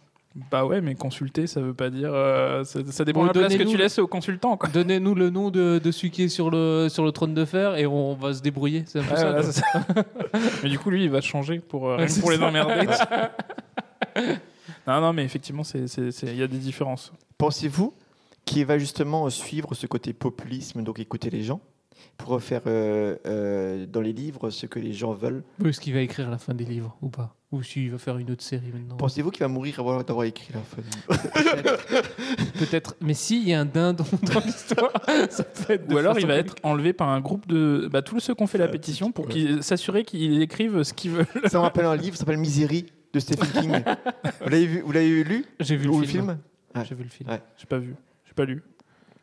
Bah 0.51 0.65
ouais, 0.65 0.81
mais 0.81 0.95
consulter, 0.95 1.47
ça 1.47 1.61
veut 1.61 1.73
pas 1.73 1.89
dire. 1.89 2.09
euh, 2.13 2.63
ça, 2.65 2.79
ça 2.89 3.05
dépend 3.05 3.21
Bon, 3.21 3.31
de 3.31 3.39
la 3.39 3.47
place 3.47 3.57
que 3.57 3.63
tu 3.63 3.77
laisses 3.77 3.99
au 3.99 4.07
consultant. 4.07 4.57
Quoi. 4.57 4.67
Donnez-nous 4.69 5.15
le 5.15 5.29
nom 5.29 5.49
de, 5.49 5.79
de 5.81 5.91
celui 5.91 6.11
qui 6.11 6.23
est 6.23 6.27
sur 6.29 6.49
le, 6.51 6.87
sur 6.89 7.05
le 7.05 7.11
trône 7.13 7.33
de 7.33 7.45
fer 7.45 7.75
et 7.77 7.85
on 7.85 8.15
va 8.15 8.33
se 8.33 8.41
débrouiller. 8.41 8.83
C'est 8.85 8.99
un 8.99 9.03
peu 9.03 9.13
Ouais, 9.15 9.43
ça. 9.43 9.61
mais 10.63 10.69
du 10.69 10.77
coup, 10.77 10.89
lui, 10.89 11.05
il 11.05 11.09
va 11.09 11.21
changer 11.21 11.59
pour, 11.59 11.89
euh, 11.89 12.05
pour 12.19 12.31
les 12.31 12.41
emmerder. 12.43 12.85
non, 14.87 15.01
non, 15.01 15.13
mais 15.13 15.23
effectivement, 15.23 15.63
il 15.73 16.35
y 16.35 16.43
a 16.43 16.47
des 16.47 16.57
différences. 16.57 17.13
Pensez-vous 17.37 17.93
qu'il 18.45 18.65
va 18.65 18.77
justement 18.77 19.29
suivre 19.29 19.73
ce 19.73 19.87
côté 19.87 20.13
populisme, 20.13 20.83
donc 20.83 20.99
écouter 20.99 21.29
les 21.29 21.43
gens, 21.43 21.61
pour 22.17 22.41
faire 22.41 22.61
euh, 22.67 23.15
euh, 23.25 23.85
dans 23.85 24.01
les 24.01 24.13
livres 24.13 24.49
ce 24.49 24.65
que 24.65 24.79
les 24.79 24.93
gens 24.93 25.13
veulent 25.13 25.43
Ou 25.63 25.67
est-ce 25.67 25.79
qu'il 25.79 25.93
va 25.93 26.01
écrire 26.01 26.29
la 26.29 26.37
fin 26.37 26.53
des 26.53 26.63
livres 26.63 26.95
ou 27.01 27.09
pas 27.09 27.35
Ou 27.51 27.61
s'il 27.63 27.91
va 27.91 27.97
faire 27.97 28.17
une 28.17 28.31
autre 28.31 28.43
série 28.43 28.71
maintenant 28.73 28.95
Pensez-vous 28.97 29.31
qu'il 29.31 29.41
va 29.41 29.47
mourir 29.47 29.79
avant 29.79 30.01
d'avoir 30.01 30.25
écrit 30.25 30.53
la 30.53 30.61
fin? 30.61 30.81
Du 30.81 31.57
livre 31.57 31.77
Peut-être. 32.59 32.95
Mais 33.01 33.13
s'il 33.13 33.47
y 33.47 33.53
a 33.53 33.59
un 33.59 33.65
dindon 33.65 34.05
dans 34.33 34.39
l'histoire, 34.39 34.91
ça 35.29 35.43
peut 35.43 35.73
être. 35.73 35.87
de 35.87 35.93
Ou 35.93 35.97
alors 35.97 36.19
il 36.19 36.25
va 36.25 36.35
être 36.35 36.55
enlevé 36.63 36.93
par 36.93 37.09
un 37.09 37.19
groupe 37.19 37.47
de 37.47 37.89
bah, 37.91 38.01
tous 38.01 38.19
ceux 38.19 38.33
qui 38.33 38.43
ont 38.43 38.47
fait 38.47 38.57
la 38.57 38.67
pétition 38.67 39.11
pour 39.11 39.27
qu'ils 39.27 39.61
s'assurer 39.63 40.03
qu'ils 40.03 40.41
écrivent 40.41 40.83
ce 40.83 40.93
qu'ils 40.93 41.11
veulent. 41.11 41.27
Ça 41.47 41.57
me 41.57 41.63
rappelle 41.63 41.85
un 41.85 41.95
livre, 41.95 42.15
ça 42.15 42.21
s'appelle 42.21 42.37
Misery 42.37 42.85
de 43.13 43.19
Stephen 43.19 43.49
King. 43.61 43.71
vous 44.41 44.49
l'avez 44.49 44.65
vu, 44.65 44.81
vous 44.81 44.91
l'avez 44.91 45.23
lu? 45.23 45.45
J'ai 45.59 45.75
vu 45.75 45.89
Ou 45.89 45.99
le 45.99 46.07
film. 46.07 46.37
Ah. 46.73 46.83
J'ai 46.83 46.95
vu 46.95 47.03
le 47.03 47.09
film. 47.09 47.29
Ouais. 47.29 47.41
J'ai 47.57 47.65
pas 47.65 47.77
vu, 47.77 47.95
pas 48.35 48.45
lu. 48.45 48.63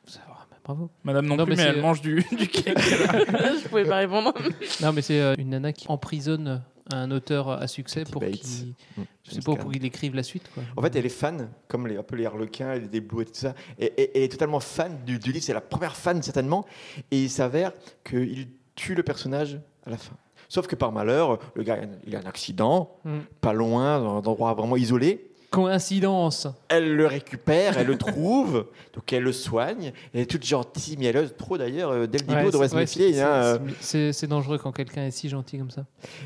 Ça 0.06 0.20
va, 0.28 0.46
bah, 0.50 0.56
bravo. 0.64 0.90
Madame 1.04 1.26
non, 1.26 1.36
Non, 1.36 1.44
plus, 1.44 1.56
mais 1.56 1.62
mais, 1.64 1.70
c'est- 1.70 1.76
elle 1.76 1.82
mange 1.82 2.00
du, 2.02 2.24
du 2.36 2.48
cake. 2.48 2.78
je 2.78 3.68
pouvais 3.68 3.84
pas 3.84 3.96
répondre. 3.96 4.32
Non, 4.80 4.92
mais 4.92 5.02
c'est 5.02 5.20
euh, 5.20 5.34
une 5.38 5.50
nana 5.50 5.72
qui 5.72 5.86
emprisonne 5.88 6.62
un 6.92 7.10
auteur 7.12 7.48
à 7.50 7.68
succès 7.68 8.04
pour 8.04 8.20
Bates. 8.20 8.32
qu'il. 8.32 8.68
Mm. 8.96 9.02
Je 9.24 9.30
sais 9.30 9.34
James 9.36 9.44
pas 9.44 9.52
Caan. 9.52 9.62
pour 9.62 9.70
qu'il 9.72 9.84
écrive 9.84 10.14
la 10.16 10.22
suite. 10.24 10.50
Quoi. 10.52 10.64
En 10.76 10.82
fait, 10.82 10.96
elle 10.96 11.06
est 11.06 11.10
fan, 11.10 11.48
comme 11.68 11.86
les, 11.86 11.96
un 11.96 12.02
peu 12.02 12.16
les 12.16 12.26
harlequins, 12.26 12.74
les 12.74 13.00
blues 13.00 13.22
et 13.22 13.26
tout 13.26 13.30
ça. 13.34 13.54
Et, 13.78 13.86
et- 13.86 14.16
elle 14.18 14.22
est 14.24 14.28
totalement 14.28 14.58
fan 14.60 14.98
du, 15.06 15.18
du 15.18 15.30
livre. 15.32 15.44
C'est 15.44 15.54
la 15.54 15.60
première 15.60 15.94
fan, 15.96 16.20
certainement. 16.22 16.64
Et 17.12 17.22
il 17.22 17.30
s'avère 17.30 17.72
qu'il 18.04 18.48
tue 18.74 18.94
le 18.94 19.02
personnage 19.04 19.60
à 19.86 19.90
la 19.90 19.96
fin. 19.96 20.14
Sauf 20.48 20.66
que 20.66 20.74
par 20.76 20.92
malheur, 20.92 21.38
le 21.54 21.62
gars, 21.62 21.78
il 22.06 22.14
a 22.16 22.18
un 22.18 22.26
accident, 22.26 22.98
Mm. 23.04 23.18
pas 23.40 23.52
loin, 23.52 24.00
dans 24.00 24.14
un 24.14 24.18
endroit 24.18 24.52
vraiment 24.54 24.76
isolé. 24.76 25.30
Coïncidence. 25.52 26.48
Elle 26.68 26.96
le 26.96 27.06
récupère, 27.06 27.78
elle 27.78 27.86
le 27.86 27.96
trouve, 27.98 28.66
donc 28.94 29.12
elle 29.12 29.22
le 29.22 29.32
soigne. 29.32 29.92
Elle 30.12 30.22
est 30.22 30.26
toute 30.26 30.44
gentille, 30.44 30.96
mielleuse, 30.96 31.34
trop 31.36 31.58
d'ailleurs. 31.58 31.90
euh, 31.90 32.06
Dès 32.06 32.18
le 32.18 32.24
début, 32.24 32.40
on 32.46 32.50
devrait 32.50 32.68
c'est- 32.68 32.72
se 32.74 32.76
méfier. 32.76 33.12
c'est- 33.14 33.20
hein, 33.20 33.58
euh. 33.84 34.12
c'est- 34.12 34.26
dangereux 34.26 34.58
quand 34.58 34.72
quelqu'un 34.72 35.06
est 35.06 35.10
si 35.10 35.28
gentil 35.28 35.58
comme 35.58 35.70
ça. 35.70 35.84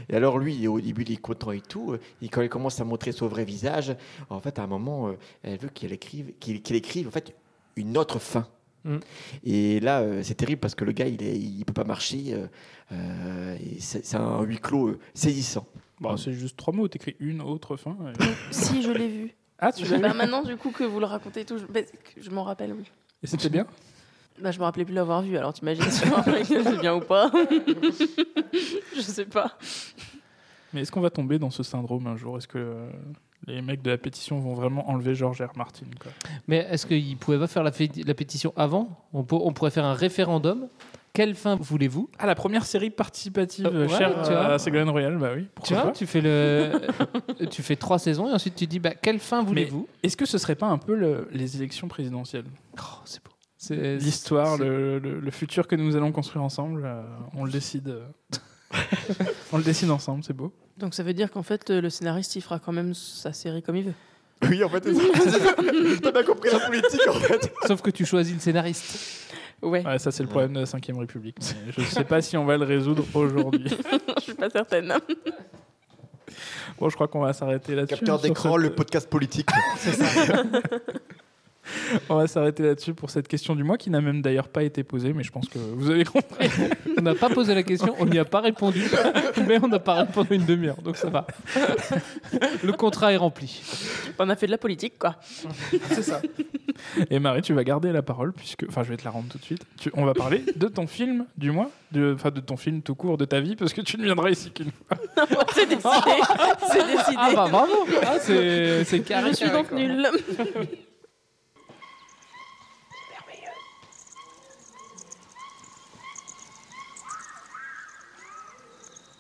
Et 0.09 0.15
alors 0.17 0.39
lui, 0.39 0.67
au 0.69 0.81
début, 0.81 1.03
il 1.03 1.13
est 1.13 1.17
content 1.17 1.51
et 1.53 1.61
tout. 1.61 1.97
Et 2.23 2.29
quand 2.29 2.41
elle 2.41 2.49
commence 2.49 2.81
à 2.81 2.85
montrer 2.85 3.13
son 3.13 3.27
vrai 3.27 3.45
visage, 3.45 3.95
en 4.31 4.41
fait, 4.41 4.59
à 4.59 4.63
un 4.63 4.67
moment, 4.69 5.09
euh, 5.09 5.13
elle 5.43 5.59
veut 5.59 5.69
qu'elle 5.69 5.93
écrive, 5.93 6.33
qu'il 6.41 6.63
qu'il 6.63 6.77
écrive 6.77 7.09
en 7.09 7.11
fait 7.11 7.35
une 7.77 7.99
autre 7.99 8.19
fin. 8.19 8.47
Mm. 8.85 8.97
Et 9.45 9.81
là, 9.81 10.05
c'est 10.23 10.37
terrible 10.37 10.61
parce 10.61 10.77
que 10.77 10.85
le 10.85 10.93
gars, 10.93 11.07
il 11.09 11.21
il 11.21 11.65
peut 11.65 11.73
pas 11.73 11.85
marcher. 11.85 12.37
euh, 12.93 13.57
c'est 13.81 14.15
un 14.15 14.41
huis 14.43 14.59
clos 14.61 14.97
saisissant. 15.15 15.67
Bah, 16.01 16.15
c'est 16.19 16.33
juste 16.33 16.57
trois 16.57 16.75
mots. 16.75 16.89
T'écris 16.89 17.17
une 17.21 17.41
autre 17.41 17.77
fin. 17.77 17.97
et- 18.21 18.25
Si, 18.53 18.83
je 18.83 18.91
l'ai 18.91 19.09
vu. 19.09 19.35
Ah, 19.59 19.73
tu 19.73 19.85
l'as 19.87 19.99
Bah, 19.99 20.09
vu 20.11 20.19
maintenant, 20.19 20.43
du 20.43 20.57
coup, 20.57 20.71
que 20.71 20.85
vous 20.85 21.01
le 21.01 21.07
racontez 21.07 21.45
tout, 21.45 21.57
je, 21.59 21.65
bah, 21.65 21.81
m'en 22.31 22.43
rappelle, 22.45 22.73
oui. 22.75 22.85
Et 23.23 23.27
c'était 23.27 23.49
bien? 23.49 23.67
Bah, 24.43 24.51
je 24.51 24.59
me 24.59 24.65
rappelais 24.65 24.85
plus 24.85 24.93
l'avoir 24.95 25.23
vu, 25.23 25.39
alors 25.39 25.55
t'imagines 25.55 25.85
si 25.91 26.05
je 26.05 26.11
me 26.11 26.15
rappelle 26.15 26.47
que 26.47 26.63
c'est 26.63 26.79
bien 26.79 26.95
ou 26.95 27.01
pas 27.01 27.31
Je 28.95 29.01
sais 29.01 29.25
pas. 29.25 29.57
Mais 30.75 30.83
est-ce 30.83 30.93
qu'on 30.93 31.01
va 31.01 31.09
tomber 31.11 31.39
dans 31.39 31.49
ce 31.51 31.63
syndrome 31.63 32.07
un 32.07 32.17
jour? 32.17 32.37
Est-ce 32.37 32.49
que 32.49 32.59
euh, 32.59 32.91
les 33.47 33.63
mecs 33.63 33.81
de 33.81 33.91
la 33.91 33.97
pétition 33.99 34.39
vont 34.39 34.53
vraiment 34.53 34.91
enlever 34.91 35.15
George 35.15 35.41
R. 35.41 35.57
Martin 35.57 35.87
quoi? 36.01 36.13
Mais 36.49 36.67
est-ce 36.71 36.87
qu'ils 36.87 37.17
pouvaient 37.17 37.39
pas 37.39 37.47
faire 37.47 37.63
la, 37.63 37.73
fé- 37.73 37.91
la 38.05 38.13
pétition 38.15 38.53
avant? 38.57 39.07
On, 39.15 39.23
pour- 39.25 39.47
on 39.47 39.53
pourrait 39.53 39.71
faire 39.71 39.85
un 39.87 39.95
référendum. 39.95 40.69
Quelle 41.17 41.35
fin 41.35 41.57
voulez-vous? 41.57 42.11
Ah, 42.19 42.27
la 42.27 42.35
première 42.35 42.67
série 42.67 42.91
participative 42.91 43.65
Euh, 43.67 43.87
ouais, 43.87 43.89
chère 43.89 44.11
tu 44.23 44.31
vois. 44.33 44.49
à 44.53 44.59
Ségolène 44.59 44.91
Royal, 44.91 45.17
bah 45.17 45.31
oui. 45.35 45.47
Tu 45.65 45.73
vois, 45.73 45.85
pas. 45.85 45.91
tu 45.93 46.05
fais 46.07 46.21
le, 46.21 46.73
tu 47.51 47.63
fais 47.63 47.75
trois 47.77 47.99
saisons 47.99 48.29
et 48.29 48.33
ensuite 48.33 48.55
tu 48.55 48.67
dis 48.67 48.79
bah, 48.81 48.91
quelle 48.95 49.19
fin 49.19 49.43
voulez-vous? 49.43 49.89
est-ce 50.03 50.15
que 50.15 50.27
ce 50.27 50.37
serait 50.37 50.57
pas 50.57 50.67
un 50.67 50.77
peu 50.77 50.95
le- 50.95 51.27
les 51.33 51.57
élections 51.57 51.89
présidentielles? 51.89 52.45
Oh, 52.79 52.83
C'est 53.07 53.25
beau. 53.25 53.31
C'est- 53.57 53.97
L'histoire, 53.97 54.59
c'est- 54.59 54.65
le, 54.65 54.99
le- 54.99 55.19
le 55.21 55.31
futur 55.31 55.67
que 55.67 55.75
nous 55.75 55.97
allons 55.97 56.13
construire 56.13 56.43
ensemble, 56.45 56.83
euh, 56.85 57.01
on 57.35 57.47
le 57.47 57.51
décide. 57.51 57.89
euh, 57.89 58.05
on 59.53 59.57
le 59.57 59.65
décide 59.65 59.91
ensemble, 59.91 60.23
c'est 60.23 60.35
beau. 60.37 60.53
Donc 60.77 60.93
ça 60.93 61.03
veut 61.03 61.15
dire 61.15 61.31
qu'en 61.31 61.43
fait, 61.43 61.71
le 61.71 61.89
scénariste, 61.89 62.37
il 62.37 62.43
fera 62.43 62.59
quand 62.59 62.73
même 62.73 62.93
sa 62.93 63.33
série 63.33 63.63
comme 63.63 63.77
il 63.77 63.85
veut. 63.85 63.95
Oui, 64.51 64.63
en 64.63 64.69
fait, 64.69 64.83
t'as 66.03 66.13
bien 66.13 66.23
compris 66.25 66.51
la 66.53 66.61
politique, 66.61 67.09
en 67.09 67.15
fait. 67.15 67.51
Sauf 67.67 67.81
que 67.81 67.91
tu 67.91 68.05
choisis 68.05 68.35
le 68.35 68.41
scénariste. 68.41 69.23
Ouais. 69.63 69.85
Ouais, 69.87 69.99
ça 69.99 70.11
c'est 70.11 70.23
le 70.23 70.29
problème 70.29 70.53
de 70.53 70.61
la 70.61 70.67
5ème 70.67 70.99
République. 70.99 71.37
mais 71.41 71.73
je 71.73 71.83
sais 71.83 72.05
pas 72.05 72.21
si 72.23 72.37
on 72.37 72.45
va 72.45 72.57
le 72.57 72.65
résoudre 72.65 73.05
aujourd'hui. 73.15 73.69
je 74.19 74.23
suis 74.23 74.35
pas 74.35 74.51
certaine. 74.51 74.93
Bon, 76.79 76.89
je 76.91 76.95
crois 76.95 77.09
qu'on 77.09 77.21
va 77.21 77.33
s'arrêter 77.33 77.75
là-dessus. 77.75 77.97
Capteur 77.97 78.19
d'écran, 78.21 78.53
cette- 78.55 78.63
le 78.63 78.75
podcast 78.75 79.09
politique. 79.09 79.49
On 82.09 82.17
va 82.17 82.27
s'arrêter 82.27 82.63
là-dessus 82.63 82.95
pour 82.95 83.11
cette 83.11 83.29
question 83.29 83.55
du 83.55 83.65
mois 83.65 83.77
qui 83.77 83.91
n'a 83.91 84.01
même 84.01 84.23
d'ailleurs 84.23 84.49
pas 84.49 84.63
été 84.63 84.85
posée, 84.85 85.13
mais 85.13 85.23
je 85.23 85.31
pense 85.31 85.49
que 85.49 85.59
vous 85.59 85.91
avez 85.91 86.05
compris. 86.05 86.49
On 86.99 87.03
n'a 87.03 87.15
pas 87.15 87.29
posé 87.29 87.55
la 87.55 87.63
question, 87.63 87.95
on 87.99 88.07
n'y 88.07 88.19
a 88.19 88.25
pas 88.25 88.41
répondu, 88.41 88.83
mais 89.47 89.59
on 89.63 89.69
n'a 89.69 89.79
pas 89.79 90.05
répondu 90.05 90.35
une 90.35 90.47
demi-heure, 90.47 90.81
donc 90.83 90.97
ça 90.97 91.11
va. 91.11 91.27
Le 92.63 92.73
contrat 92.73 93.13
est 93.13 93.17
rempli. 93.17 93.61
On 94.19 94.29
a 94.31 94.37
fait 94.37 94.47
de 94.47 94.51
la 94.51 94.59
politique, 94.59 94.99
quoi. 94.99 95.17
C'est 95.91 96.03
ça. 96.03 96.23
Et 97.11 97.19
Marie, 97.19 97.43
tu 97.43 97.53
vas 97.53 97.65
garder 97.65 97.93
la 97.93 98.03
parole 98.03 98.33
puisque, 98.33 98.65
enfin, 98.69 98.83
je 98.83 98.89
vais 98.89 98.97
te 98.97 99.05
la 99.05 99.11
rendre 99.11 99.29
tout 99.29 99.39
de 99.39 99.45
suite. 99.45 99.63
Tu- 99.79 99.91
on 99.95 100.05
va 100.05 100.15
parler 100.15 100.45
de 100.57 100.69
ton 100.69 100.87
film 100.87 101.27
du 101.37 101.51
mois, 101.51 101.71
de, 101.93 102.15
enfin, 102.15 102.31
de 102.31 102.41
ton 102.41 102.57
film 102.57 102.83
tout 102.83 102.95
court 102.95 103.19
de 103.19 103.25
ta 103.25 103.41
vie, 103.41 103.57
parce 103.57 103.73
que 103.73 103.81
tu 103.81 103.99
ne 103.99 104.05
viendras 104.05 104.31
ici 104.31 104.51
qu'une 104.51 104.71
fois. 104.71 104.99
c'est 105.55 105.67
décidé. 105.67 105.89
C'est 106.71 106.87
décidé. 106.87 107.17
Ah 107.17 107.31
bah 107.35 107.49
bravo 107.51 107.73
ah, 108.03 108.17
C'est 108.21 108.85
c'est 108.85 109.01
carré. 109.01 109.31
Je 109.31 109.37
suis 109.37 109.51
donc 109.51 109.71
nulle. 109.73 110.09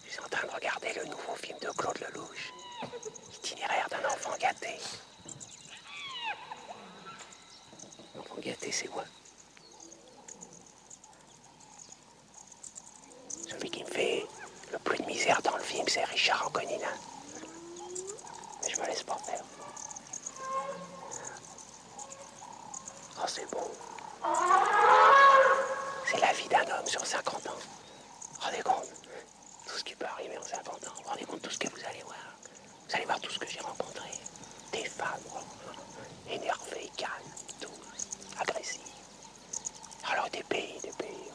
Je 0.04 0.10
suis 0.12 0.20
en 0.20 0.28
train 0.28 0.46
de 0.46 0.52
regarder 0.52 0.88
le 0.96 1.10
nouveau 1.10 1.34
film 1.36 1.58
de 1.62 1.65
Claude 1.76 1.98
Lelouch, 2.00 2.52
Itinéraire 3.34 3.86
d'un 3.90 4.04
enfant 4.08 4.34
gâté. 4.40 4.78
L'enfant 8.14 8.36
gâté, 8.40 8.72
c'est 8.72 8.88
quoi? 8.88 9.04
Celui 13.48 13.70
qui 13.70 13.84
me 13.84 13.88
fait 13.90 14.26
le 14.72 14.78
plus 14.78 14.98
de 14.98 15.04
misère 15.04 15.40
dans 15.42 15.56
le 15.56 15.62
film, 15.62 15.86
c'est 15.86 16.04
Richard 16.04 16.46
Anconina. 16.46 16.88
Mais 18.62 18.70
je 18.70 18.80
me 18.80 18.86
laisse 18.86 19.02
pas 19.02 19.18
faire. 19.18 19.44
Oh, 23.18 23.26
c'est 23.26 23.50
beau. 23.50 23.70
C'est 26.10 26.20
la 26.20 26.32
vie 26.32 26.48
d'un 26.48 26.78
homme 26.78 26.86
sur 26.86 27.04
50 27.04 27.46
ans. 27.48 27.58
Rendez 28.40 28.62
compte 28.62 28.95
qui 29.96 30.04
peut 30.04 30.10
arriver 30.10 30.36
en 30.38 30.42
50 30.42 30.88
ans. 30.88 30.92
Vous 31.02 31.08
rendez 31.10 31.24
compte 31.24 31.42
tout 31.42 31.50
ce 31.50 31.58
que 31.58 31.68
vous 31.68 31.80
allez 31.88 32.02
voir. 32.04 32.16
Vous 32.88 32.94
allez 32.96 33.04
voir 33.04 33.20
tout 33.20 33.30
ce 33.30 33.38
que 33.38 33.46
j'ai 33.48 33.60
rencontré. 33.60 34.08
Des 34.72 34.84
femmes 34.84 35.08
énervées, 36.30 36.90
calmes, 36.96 37.10
douces, 37.60 38.08
agressives. 38.38 38.80
Alors 40.10 40.28
des 40.30 40.42
pays, 40.44 40.78
des 40.82 40.92
pays. 40.92 41.30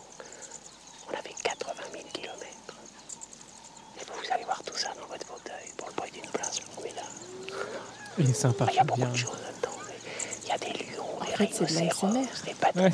On 1.09 1.13
a 1.13 1.21
fait 1.21 1.33
80 1.43 1.73
000 1.91 2.03
kilomètres. 2.13 2.75
Et 3.99 4.03
vous, 4.05 4.13
vous 4.23 4.31
allez 4.33 4.43
voir 4.45 4.61
tout 4.63 4.77
ça 4.77 4.89
dans 4.99 5.07
votre 5.07 5.25
fauteuil 5.25 5.71
pour 5.77 5.87
le 5.89 5.93
prix 5.93 6.11
d'une 6.11 6.29
place 6.29 6.59
formidable. 6.59 7.07
Il 8.17 8.29
est 8.29 8.33
sympa, 8.33 8.67
Il 8.69 8.75
y 8.75 8.79
a 8.79 8.83
beaucoup 8.83 8.99
bien. 9.01 9.09
de 9.09 9.15
choses 9.17 9.39
là-dedans. 9.41 9.77
Il 10.43 10.49
y 10.49 10.51
a 10.51 10.57
des 10.57 10.73
lions, 10.85 11.19
des 11.25 11.31
de 11.31 11.37
rhinocéros, 11.37 12.43
des 12.45 12.53
pâtes 12.53 12.75
Ouais. 12.75 12.91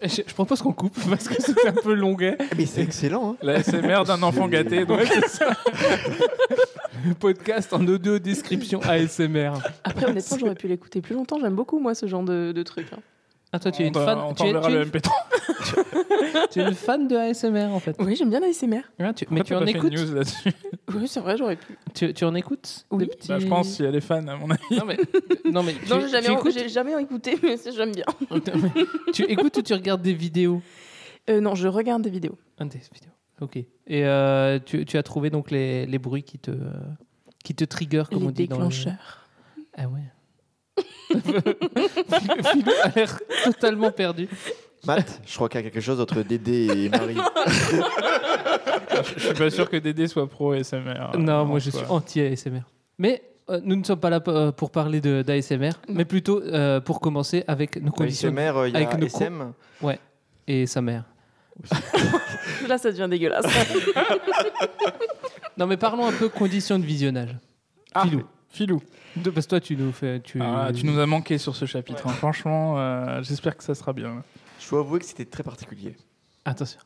Je, 0.00 0.22
je 0.26 0.34
propose 0.34 0.62
qu'on 0.62 0.72
coupe 0.72 0.96
parce 1.10 1.26
que 1.28 1.42
c'était 1.42 1.68
un 1.68 1.72
peu 1.72 1.92
longuet. 1.94 2.38
Mais 2.56 2.66
c'est 2.66 2.82
excellent. 2.82 3.32
Hein. 3.32 3.36
La 3.42 3.62
SMR 3.62 4.04
d'un 4.06 4.22
enfant 4.22 4.46
gâté. 4.48 4.84
Donc... 4.84 4.98
Ouais, 5.00 5.06
c'est 5.06 5.28
ça. 5.28 5.56
Podcast 7.20 7.72
en 7.72 7.86
audio 7.86 8.18
description 8.18 8.80
ASMR. 8.82 9.52
Après, 9.84 10.06
honnêtement, 10.06 10.36
j'aurais 10.38 10.54
pu 10.54 10.68
l'écouter 10.68 11.00
plus 11.00 11.14
longtemps. 11.14 11.38
J'aime 11.40 11.54
beaucoup, 11.54 11.78
moi, 11.80 11.94
ce 11.94 12.06
genre 12.06 12.22
de, 12.22 12.52
de 12.52 12.62
truc. 12.62 12.86
hein. 12.92 12.98
Ah, 13.52 13.58
toi, 13.58 13.70
tu 13.72 13.82
es 13.82 13.88
une 13.88 13.94
fan. 13.94 14.18
on 14.18 14.34
tu 14.34 14.42
es- 14.42 14.52
t'enverra 14.52 14.68
tu 14.68 14.74
es 14.74 14.78
le 14.78 14.82
une- 14.84 14.90
MP3. 14.90 15.10
Tu 16.50 16.60
es 16.60 16.64
une 16.68 16.74
fan 16.74 17.08
de 17.08 17.16
ASMR 17.16 17.72
en 17.72 17.80
fait. 17.80 17.96
Oui, 17.98 18.14
j'aime 18.16 18.30
bien 18.30 18.40
la 18.40 18.48
SMR. 18.52 18.80
Tu- 19.14 19.26
mais 19.30 19.42
Pourquoi 19.42 19.44
tu 19.44 19.50
t'as 19.50 19.56
en 19.56 19.60
pas 19.60 19.66
fait 19.66 19.70
une 19.72 19.76
écoutes 19.78 19.92
news 19.92 20.14
là-dessus 20.14 20.50
Oui, 20.94 21.08
c'est 21.08 21.20
vrai, 21.20 21.36
j'aurais 21.36 21.56
pu. 21.56 21.76
tu, 21.94 22.12
tu 22.14 22.24
en 22.24 22.34
écoutes 22.34 22.86
Oui. 22.90 22.98
des 23.04 23.06
petits- 23.06 23.28
Bah, 23.28 23.38
Je 23.38 23.46
pense 23.46 23.68
si 23.68 23.84
elle 23.84 23.94
est 23.94 24.00
fan, 24.00 24.28
à 24.28 24.36
mon 24.36 24.50
avis. 24.50 24.62
Non 24.70 24.84
mais, 24.86 24.96
non, 25.50 25.62
mais 25.62 25.74
tu, 25.74 25.88
Non, 25.90 26.00
j'ai 26.00 26.06
tu 26.06 26.12
jamais, 26.12 26.32
écoutes, 26.34 26.52
j'ai 26.52 26.68
jamais 26.68 27.02
écouté, 27.02 27.38
mais 27.42 27.56
c'est- 27.56 27.72
j'aime 27.72 27.92
bien. 27.92 28.04
tu 29.12 29.22
écoutes 29.24 29.56
ou 29.56 29.62
tu 29.62 29.72
regardes 29.74 30.02
des 30.02 30.14
vidéos 30.14 30.62
Euh, 31.30 31.40
non, 31.40 31.54
je 31.54 31.68
regarde 31.68 32.02
des 32.02 32.10
vidéos. 32.10 32.38
Ah, 32.58 32.64
des 32.64 32.78
vidéos. 32.78 33.12
Ok. 33.40 33.56
Et 33.56 33.66
euh, 34.04 34.58
tu, 34.64 34.84
tu 34.84 34.96
as 34.98 35.02
trouvé 35.02 35.30
donc 35.30 35.50
les, 35.50 35.86
les 35.86 35.98
bruits 35.98 36.22
qui 36.24 36.38
te, 36.38 36.50
qui 37.44 37.54
te 37.54 37.64
trigger, 37.64 38.04
comme 38.10 38.20
Les 38.20 38.26
on 38.26 38.30
dit 38.30 38.48
dans 38.48 38.56
le- 38.58 38.62
déclencheurs. 38.64 39.26
Ah 39.76 39.86
ouais. 39.88 40.00
Philou 41.24 41.40
Philou 42.52 42.72
a 42.82 42.88
l'air 42.94 43.20
totalement 43.44 43.90
perdu. 43.90 44.28
Matt, 44.86 45.20
je 45.26 45.34
crois 45.34 45.48
qu'il 45.48 45.60
y 45.60 45.66
a 45.66 45.70
quelque 45.70 45.80
chose 45.80 46.00
entre 46.00 46.22
Dédé 46.22 46.68
et 46.84 46.88
Marie. 46.96 47.16
Je 49.16 49.20
suis 49.20 49.34
pas 49.34 49.50
sûr 49.50 49.68
que 49.68 49.76
Dédé 49.76 50.06
soit 50.06 50.26
pro 50.28 50.54
SMR. 50.62 51.16
non, 51.18 51.44
moi 51.44 51.58
je 51.58 51.70
suis 51.70 51.84
anti-ASMR. 51.88 52.62
Mais 52.98 53.22
euh, 53.50 53.60
nous 53.62 53.76
ne 53.76 53.84
sommes 53.84 54.00
pas 54.00 54.10
là 54.10 54.20
euh, 54.28 54.52
pour 54.52 54.70
parler 54.70 55.00
d'ASMR, 55.00 55.72
mais 55.88 56.04
plutôt 56.04 56.40
euh, 56.42 56.80
pour 56.80 57.00
commencer 57.00 57.44
avec 57.48 57.80
nos 57.82 57.90
conditions. 57.90 58.28
ASMR, 58.28 58.66
il 58.68 58.72
y 58.72 58.76
a 58.76 58.86
avec 58.86 58.98
nos 58.98 59.06
SM. 59.06 59.52
Ouais. 59.82 59.98
Et 60.46 60.66
sa 60.66 60.80
mère. 60.80 61.04
Là, 62.68 62.78
ça 62.78 62.90
devient 62.92 63.08
dégueulasse. 63.10 63.46
Non, 65.58 65.66
mais 65.66 65.76
parlons 65.76 66.06
un 66.06 66.12
peu 66.12 66.28
conditions 66.28 66.78
de 66.78 66.84
visionnage. 66.84 67.34
Filou. 68.00 68.22
Filou. 68.48 68.80
De- 69.22 69.30
parce 69.30 69.46
que 69.46 69.50
toi, 69.50 69.60
tu 69.60 69.76
nous 69.76 69.92
fais. 69.92 70.20
Tu, 70.20 70.40
Ah, 70.42 70.70
tu 70.74 70.84
nous 70.86 70.98
as 70.98 71.06
manqué 71.06 71.38
sur 71.38 71.54
ce 71.56 71.64
chapitre. 71.66 72.06
hein. 72.06 72.12
Franchement, 72.12 72.78
euh, 72.78 73.22
j'espère 73.22 73.56
que 73.56 73.64
ça 73.64 73.74
sera 73.74 73.92
bien. 73.92 74.22
Je 74.60 74.68
dois 74.70 74.80
avouer 74.80 74.98
que 75.00 75.04
c'était 75.04 75.24
très 75.24 75.42
particulier. 75.42 75.96
Attention. 76.44 76.80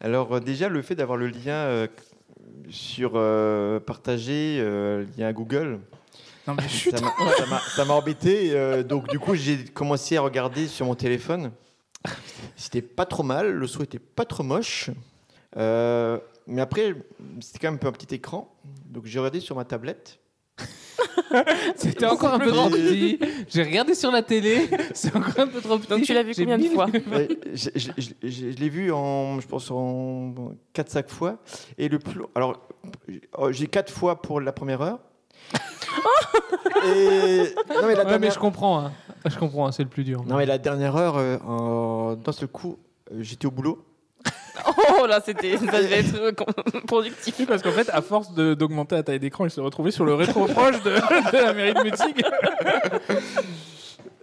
Alors 0.00 0.34
euh, 0.34 0.40
déjà, 0.40 0.68
le 0.68 0.82
fait 0.82 0.94
d'avoir 0.94 1.16
le 1.16 1.28
lien 1.28 1.54
euh, 1.54 1.86
sur 2.68 3.12
euh, 3.14 3.80
partagé, 3.80 4.58
euh, 4.60 5.04
lien 5.16 5.32
Google, 5.32 5.80
Non, 6.46 6.54
mais 6.54 6.62
ça 6.62 6.68
chut. 6.68 6.92
m'a- 7.48 7.60
ça 7.60 7.84
embêté. 7.94 8.50
euh, 8.52 8.82
donc 8.82 9.08
du 9.08 9.18
coup, 9.18 9.34
j'ai 9.34 9.64
commencé 9.64 10.16
à 10.16 10.20
regarder 10.20 10.66
sur 10.68 10.86
mon 10.86 10.94
téléphone. 10.94 11.50
C'était 12.56 12.82
pas 12.82 13.06
trop 13.06 13.22
mal, 13.22 13.50
le 13.52 13.66
son 13.66 13.82
était 13.82 13.98
pas 13.98 14.24
trop 14.24 14.42
moche. 14.42 14.90
Euh, 15.56 16.18
mais 16.46 16.60
après, 16.60 16.94
c'était 17.40 17.58
quand 17.60 17.70
même 17.70 17.80
un 17.82 17.92
petit 17.92 18.14
écran. 18.14 18.54
Donc 18.86 19.06
j'ai 19.06 19.18
regardé 19.18 19.40
sur 19.40 19.56
ma 19.56 19.64
tablette. 19.64 20.18
C'était 21.76 22.06
encore 22.06 22.34
un 22.34 22.38
peu 22.38 22.50
trop 22.52 22.68
petit. 22.70 23.18
J'ai 23.48 23.62
regardé 23.62 23.94
sur 23.94 24.10
la 24.10 24.22
télé. 24.22 24.68
C'est 24.94 25.14
encore 25.14 25.38
un 25.38 25.46
peu 25.46 25.60
trop 25.60 25.78
petit. 25.78 25.88
Donc 25.88 26.02
tu 26.02 26.14
l'as 26.14 26.22
vu 26.22 26.32
combien 26.36 26.58
de 26.58 26.64
fois 26.68 26.86
je, 26.92 27.68
je- 27.74 27.90
je- 27.96 28.10
je- 28.22 28.50
je 28.50 28.56
l'ai 28.56 28.68
vu 28.68 28.92
en, 28.92 29.40
je 29.40 29.46
pense, 29.46 29.70
en 29.70 30.32
4-5 30.74 31.08
fois. 31.08 31.38
Et 31.78 31.88
le 31.88 31.98
plus 31.98 32.20
Alors, 32.34 32.60
oh, 33.38 33.50
j'ai 33.52 33.66
4 33.66 33.92
fois 33.92 34.20
pour 34.22 34.40
la 34.40 34.52
première 34.52 34.82
heure. 34.82 34.98
et. 36.86 37.54
Non, 37.68 37.74
mais 37.74 37.74
la 37.74 37.82
Ouais, 37.82 37.94
mais 37.96 38.04
dernière, 38.04 38.32
je 38.32 38.38
comprends. 38.38 38.78
hein. 38.80 38.92
Je 39.26 39.38
comprends, 39.38 39.66
hein, 39.66 39.72
c'est 39.72 39.82
le 39.82 39.88
plus 39.88 40.04
dur. 40.04 40.22
non, 40.26 40.36
mais 40.36 40.46
la 40.46 40.58
dernière 40.58 40.96
heure, 40.96 41.16
euh, 41.16 41.38
en- 41.46 42.14
d'un 42.16 42.32
seul 42.32 42.48
coup, 42.48 42.78
euh, 43.10 43.16
j'étais 43.20 43.46
au 43.46 43.50
boulot. 43.50 43.84
Oh 45.00 45.06
là, 45.06 45.20
c'était, 45.24 45.56
ça 45.58 45.82
devait 45.82 46.00
être 46.00 46.30
productif. 46.86 47.34
Oui, 47.38 47.46
parce 47.46 47.62
qu'en 47.62 47.72
fait, 47.72 47.88
à 47.90 48.00
force 48.02 48.32
de- 48.34 48.54
d'augmenter 48.54 48.94
la 48.96 49.02
taille 49.02 49.18
d'écran, 49.20 49.44
il 49.44 49.50
se 49.50 49.60
retrouvait 49.60 49.90
sur 49.90 50.04
le 50.04 50.14
rétro-proche 50.14 50.82
de, 50.84 50.90
de 50.90 51.36
la 51.42 51.52
mairie 51.52 51.74
de 51.74 51.82
Mutzig. 51.82 52.24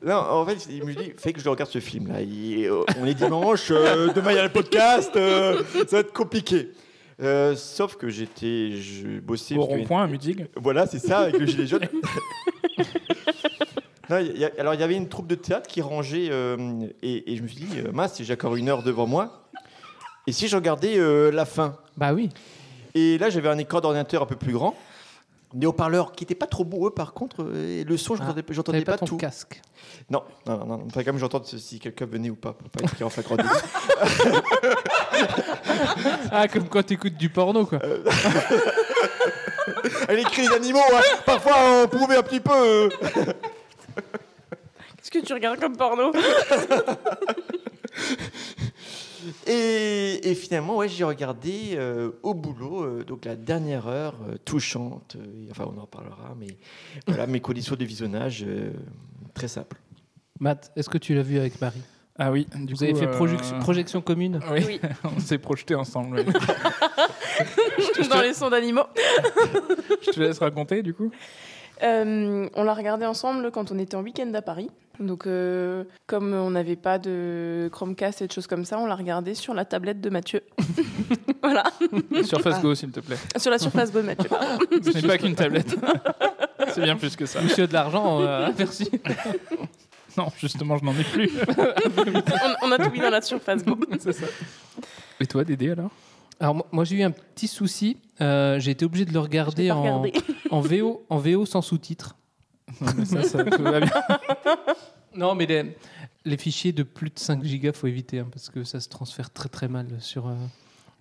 Non, 0.04 0.16
en 0.16 0.46
fait, 0.46 0.68
il 0.72 0.84
me 0.84 0.94
dit, 0.94 1.14
fait 1.18 1.32
que 1.34 1.40
je 1.40 1.48
regarde 1.50 1.70
ce 1.70 1.80
film-là. 1.80 2.22
Il- 2.22 2.72
On 3.00 3.06
est 3.06 3.14
dimanche, 3.14 3.68
euh, 3.72 4.12
demain 4.14 4.32
il 4.32 4.36
y 4.38 4.40
a 4.40 4.44
le 4.44 4.50
podcast, 4.50 5.12
euh, 5.16 5.62
ça 5.88 5.98
va 5.98 6.00
être 6.00 6.14
compliqué. 6.14 6.72
Euh, 7.22 7.56
sauf 7.56 7.98
que 7.98 8.10
j'étais, 8.10 8.72
je 8.78 9.20
bossais. 9.20 9.56
Au 9.56 9.62
rond-point 9.62 10.04
à 10.04 10.08
Mutzig. 10.08 10.48
Voilà, 10.56 10.88
c'est 10.88 10.98
ça, 11.00 11.20
avec 11.20 11.38
le 11.38 11.46
gilet 11.46 11.68
jaune. 11.68 11.82
Non, 14.10 14.18
il 14.18 14.38
y 14.38 14.44
a- 14.44 14.52
alors, 14.60 14.74
il 14.74 14.80
y 14.82 14.84
avait 14.84 14.96
une 14.98 15.08
troupe 15.08 15.28
de 15.28 15.36
théâtre 15.36 15.68
qui 15.70 15.82
rangeait, 15.82 16.28
euh, 16.32 16.58
et, 17.02 17.32
et 17.32 17.38
je 17.38 17.44
me 17.44 17.48
suis 17.48 17.64
dit, 17.64 17.68
mince, 17.94 18.22
j'ai 18.22 18.34
encore 18.34 18.58
une 18.58 18.68
heure 18.68 18.84
devant 18.84 19.08
moi. 19.08 19.41
Et 20.28 20.32
si 20.32 20.48
je 20.48 20.56
regardais 20.56 20.98
euh, 20.98 21.32
la 21.32 21.46
fin 21.46 21.76
Bah 21.98 22.14
oui. 22.14 22.30
Et 22.94 23.18
là, 23.18 23.30
j'avais 23.30 23.50
un 23.50 23.58
écran 23.58 23.80
d'ordinateur 23.82 24.22
un 24.24 24.26
peu 24.26 24.36
plus 24.36 24.54
grand, 24.54 24.76
des 25.54 25.66
haut-parleurs 25.68 26.12
qui 26.12 26.24
n'étaient 26.24 26.36
pas 26.36 26.46
trop 26.48 26.64
beaux, 26.64 26.88
eux, 26.88 26.92
par 26.92 27.14
contre, 27.14 27.44
euh, 27.44 27.82
et 27.82 27.84
le 27.84 27.98
son, 27.98 28.16
j'entendais 28.16 28.44
Ah, 28.48 28.54
j'entendais 28.54 28.78
t'avais 28.84 28.86
pas, 28.86 28.92
pas 28.94 28.98
ton 29.00 29.06
tout. 29.08 29.18
casque. 29.18 29.62
Non, 30.10 30.24
non, 30.46 30.58
non, 30.60 30.66
non. 30.66 30.84
Enfin, 30.88 31.04
comme 31.04 31.18
j'entends 31.18 31.42
si 31.44 31.80
quelqu'un 31.80 32.06
venait 32.06 32.30
ou 32.30 32.36
pas, 32.36 32.54
pour 32.54 32.70
pas 32.70 32.82
être 32.84 32.94
pris 32.94 33.04
en 33.04 33.10
flagrant 33.10 33.36
délit. 33.38 33.50
Ah, 36.32 36.48
comme 36.48 36.68
quand 36.70 36.84
t'écoutes 36.84 37.18
du 37.18 37.30
porno, 37.30 37.66
quoi. 37.66 37.80
Elle 40.08 40.20
écrit 40.20 40.44
les 40.44 40.54
animaux, 40.54 40.80
hein. 40.94 41.02
parfois 41.26 41.54
on 41.84 41.88
pouvait 41.88 42.18
un 42.18 42.24
petit 42.24 42.40
peu. 42.40 42.52
euh. 42.54 42.90
Qu'est-ce 44.98 45.12
que 45.12 45.20
tu 45.26 45.34
regardes 45.34 45.60
comme 45.60 45.76
porno? 45.78 46.12
Et, 49.48 50.30
et 50.30 50.36
finalement, 50.36 50.78
ouais, 50.78 50.90
j'ai 50.90 51.04
regardé 51.04 51.72
euh, 51.76 52.12
au 52.24 52.34
boulot, 52.34 52.84
euh, 52.84 53.04
donc 53.04 53.26
la 53.26 53.36
dernière 53.36 53.88
heure 53.88 54.16
euh, 54.30 54.38
touchante. 54.44 55.16
euh, 55.20 55.48
enfin, 55.52 55.66
on 55.76 55.80
en 55.80 55.86
parlera, 55.88 56.36
mais 56.40 56.58
voilà 57.08 57.28
mes 57.28 57.40
conditions 57.40 57.76
de 57.76 57.86
visionnage 57.86 58.44
euh, 58.48 58.72
très 59.34 59.48
simples. 59.48 59.78
Matt, 60.40 60.72
est-ce 60.76 60.90
que 60.90 60.98
tu 60.98 61.14
l'as 61.14 61.22
vu 61.24 61.38
avec 61.38 61.60
Marie? 61.62 61.82
Ah 62.20 62.32
oui, 62.32 62.46
du 62.56 62.74
Vous 62.74 62.80
coup, 62.80 62.84
avez 62.84 62.94
fait 62.96 63.08
euh, 63.08 63.12
projection, 63.16 63.60
projection 63.60 64.02
commune? 64.02 64.40
Oui, 64.52 64.64
Oui. 64.68 64.80
on 65.16 65.20
s'est 65.20 65.38
projetés 65.38 65.76
ensemble. 65.76 66.24
oui. 66.28 66.34
Dans 68.10 68.22
les 68.22 68.34
sons 68.34 68.50
d'animaux. 68.50 68.84
Je 70.06 70.12
te 70.12 70.20
laisse 70.20 70.40
raconter, 70.40 70.84
du 70.84 70.94
coup. 70.94 71.12
Euh, 71.84 72.48
on 72.56 72.64
l'a 72.64 72.74
regardé 72.74 73.06
ensemble 73.06 73.52
quand 73.52 73.72
on 73.72 73.80
était 73.80 73.96
en 73.96 74.02
week-end 74.02 74.32
à 74.34 74.42
Paris. 74.42 74.70
Donc, 75.00 75.26
euh, 75.26 75.84
comme 76.06 76.34
on 76.34 76.52
n'avait 76.52 76.76
pas 76.76 77.00
de 77.00 77.70
Chromecast 77.72 78.22
et 78.22 78.28
de 78.28 78.32
choses 78.32 78.46
comme 78.46 78.66
ça, 78.66 78.78
on 78.78 78.86
l'a 78.86 78.96
regardé 78.96 79.34
sur 79.34 79.54
la 79.54 79.66
tablette 79.66 80.00
de 80.00 80.10
Mathieu. 80.10 80.42
voilà. 81.44 81.64
Surface 82.24 82.62
Go, 82.62 82.76
s'il 82.76 82.92
te 82.92 83.00
plaît. 83.00 83.18
Sur 83.38 83.50
la 83.50 83.58
surface 83.58 83.92
Go 83.92 84.02
de 84.02 84.06
Mathieu. 84.08 84.30
Ce 84.84 84.90
n'est 84.92 85.08
pas 85.08 85.18
qu'une 85.18 85.36
tablette. 85.36 85.76
C'est 86.74 86.82
bien 86.82 86.96
plus 86.96 87.16
que 87.16 87.26
ça. 87.26 87.42
Monsieur 87.42 87.68
de 87.68 87.74
l'argent, 87.74 88.22
euh, 88.22 88.50
merci. 88.58 88.90
Non, 90.18 90.28
justement, 90.38 90.78
je 90.78 90.86
n'en 90.86 90.94
ai 90.94 91.04
plus. 91.04 91.32
on, 92.62 92.68
on 92.68 92.72
a 92.72 92.78
tout 92.78 92.92
mis 92.92 93.00
dans 93.00 93.10
la 93.10 93.22
surface 93.22 93.66
Go. 93.66 93.78
C'est 94.00 94.14
ça. 94.14 94.28
Et 95.20 95.26
toi, 95.26 95.44
Dédé, 95.44 95.72
alors? 95.72 95.90
Alors 96.42 96.68
moi, 96.74 96.84
j'ai 96.84 96.98
eu 96.98 97.04
un 97.04 97.12
petit 97.12 97.48
souci. 97.48 97.98
Euh, 98.20 98.60
j'ai 98.60 98.72
été 98.72 98.84
obligé 98.84 99.06
de 99.06 99.14
le 99.14 99.20
regarder, 99.20 99.72
en, 99.72 100.02
VO, 100.62 101.06
en 101.10 101.18
VO 101.18 101.46
sans 101.46 101.62
sous-titres. 101.62 102.18
Non, 102.82 102.92
mais 102.98 103.06
ça, 103.06 103.24
ça 103.24 103.44
tout 103.44 103.64
va 103.64 103.80
bien. 103.80 103.92
Non, 105.16 105.36
mais 105.36 105.46
les, 105.46 105.76
les 106.24 106.38
fichiers 106.38 106.72
de 106.72 106.84
plus 106.84 107.10
de 107.10 107.20
5 107.20 107.44
gigas, 107.44 107.74
faut 107.74 107.88
éviter 107.88 108.20
hein, 108.20 108.28
parce 108.32 108.50
que 108.50 108.64
ça 108.64 108.80
se 108.80 108.88
transfère 108.88 109.30
très 109.30 109.50
très 109.50 109.68
mal 109.68 109.88
sur 110.00 110.28
euh, 110.28 110.34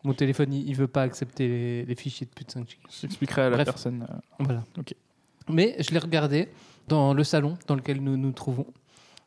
mon 0.03 0.13
téléphone. 0.15 0.53
Il, 0.53 0.69
il 0.69 0.75
veut 0.75 0.89
pas 0.89 1.03
accepter 1.03 1.47
les, 1.47 1.85
les 1.85 1.95
fichiers 1.95 2.27
de 2.27 2.33
plus 2.33 2.45
de 2.45 2.51
5 2.51 2.69
gigas. 2.69 2.83
J'expliquerai 3.01 3.43
à 3.43 3.51
la 3.51 3.57
Bref. 3.57 3.67
personne. 3.67 4.07
euh, 4.11 4.15
Voilà. 4.41 4.65
Ok. 4.79 4.95
Mais 5.49 5.77
je 5.79 5.93
l'ai 5.93 6.01
regardé 6.01 6.49
dans 6.89 7.15
le 7.15 7.23
salon 7.23 7.57
dans 7.69 7.77
lequel 7.77 8.03
nous 8.03 8.17
nous 8.17 8.33
trouvons. 8.33 8.67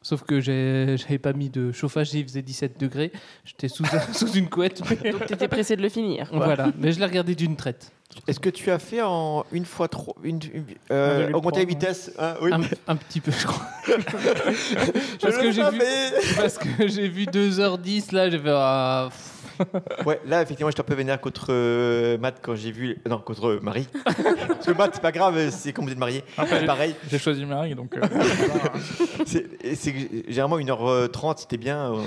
Sauf 0.03 0.23
que 0.23 0.39
j'ai- 0.41 0.97
j'avais 0.97 1.17
pas 1.17 1.33
mis 1.33 1.49
de 1.49 1.71
chauffage, 1.71 2.13
il 2.13 2.23
faisait 2.25 2.41
17 2.43 2.79
degrés. 2.79 3.11
J'étais 3.45 3.69
sous, 3.69 3.83
sous 4.13 4.31
une 4.33 4.49
couette. 4.49 4.81
mais- 5.01 5.11
Donc, 5.11 5.25
t'étais 5.25 5.47
pressé 5.47 5.75
de 5.75 5.81
le 5.81 5.89
finir. 5.89 6.29
quoi. 6.29 6.39
Voilà, 6.45 6.67
mais 6.77 6.91
je 6.91 6.99
l'ai 6.99 7.05
regardé 7.05 7.33
d'une 7.35 7.55
traite. 7.55 7.91
Est-ce 8.27 8.39
que 8.39 8.49
tu 8.51 8.69
as 8.69 8.77
fait 8.77 9.01
en 9.01 9.43
une 9.51 9.65
fois 9.65 9.87
trop, 9.87 10.15
une, 10.23 10.39
une- 10.53 10.65
Un 10.91 10.93
euh, 10.95 11.31
augmenter 11.33 11.61
la 11.61 11.65
vitesse 11.65 12.11
hein, 12.19 12.35
oui. 12.41 12.51
Un, 12.53 12.61
un 12.87 12.95
petit 12.95 13.19
peu, 13.21 13.31
je 13.31 13.47
crois. 13.47 13.65
Je 13.87 15.17
parce, 15.21 15.37
que 15.37 15.51
j'ai 15.51 15.63
vu, 15.63 15.79
savais. 15.79 16.11
parce 16.35 16.57
que 16.59 16.87
j'ai 16.87 17.07
vu 17.07 17.23
2h10, 17.25 18.13
là, 18.13 18.29
j'ai 18.29 18.37
fait. 18.37 18.49
ah, 18.51 19.09
pff. 19.09 19.29
Ouais, 20.05 20.19
là, 20.25 20.41
effectivement, 20.41 20.69
j'étais 20.69 20.81
un 20.81 20.85
peu 20.85 20.93
vénère 20.95 21.19
contre 21.21 21.47
euh, 21.49 22.17
Matt 22.17 22.39
quand 22.41 22.55
j'ai 22.55 22.71
vu. 22.71 22.97
Non, 23.09 23.19
contre 23.19 23.47
euh, 23.47 23.59
Marie. 23.61 23.87
Parce 24.05 24.65
que 24.65 24.71
Matt, 24.71 24.91
c'est 24.95 25.01
pas 25.01 25.11
grave, 25.11 25.49
c'est 25.51 25.71
comme 25.73 25.85
vous 25.85 25.91
êtes 25.91 25.97
mariés. 25.97 26.23
Après, 26.37 26.59
C'est 26.59 26.65
pareil. 26.65 26.95
J'ai 27.09 27.19
choisi 27.19 27.45
Marie, 27.45 27.75
donc. 27.75 27.95
euh, 27.97 28.01
C'est 29.25 30.25
généralement 30.27 30.57
1h30, 30.57 31.37
c'était 31.39 31.57
bien. 31.57 31.93
euh, 31.93 32.01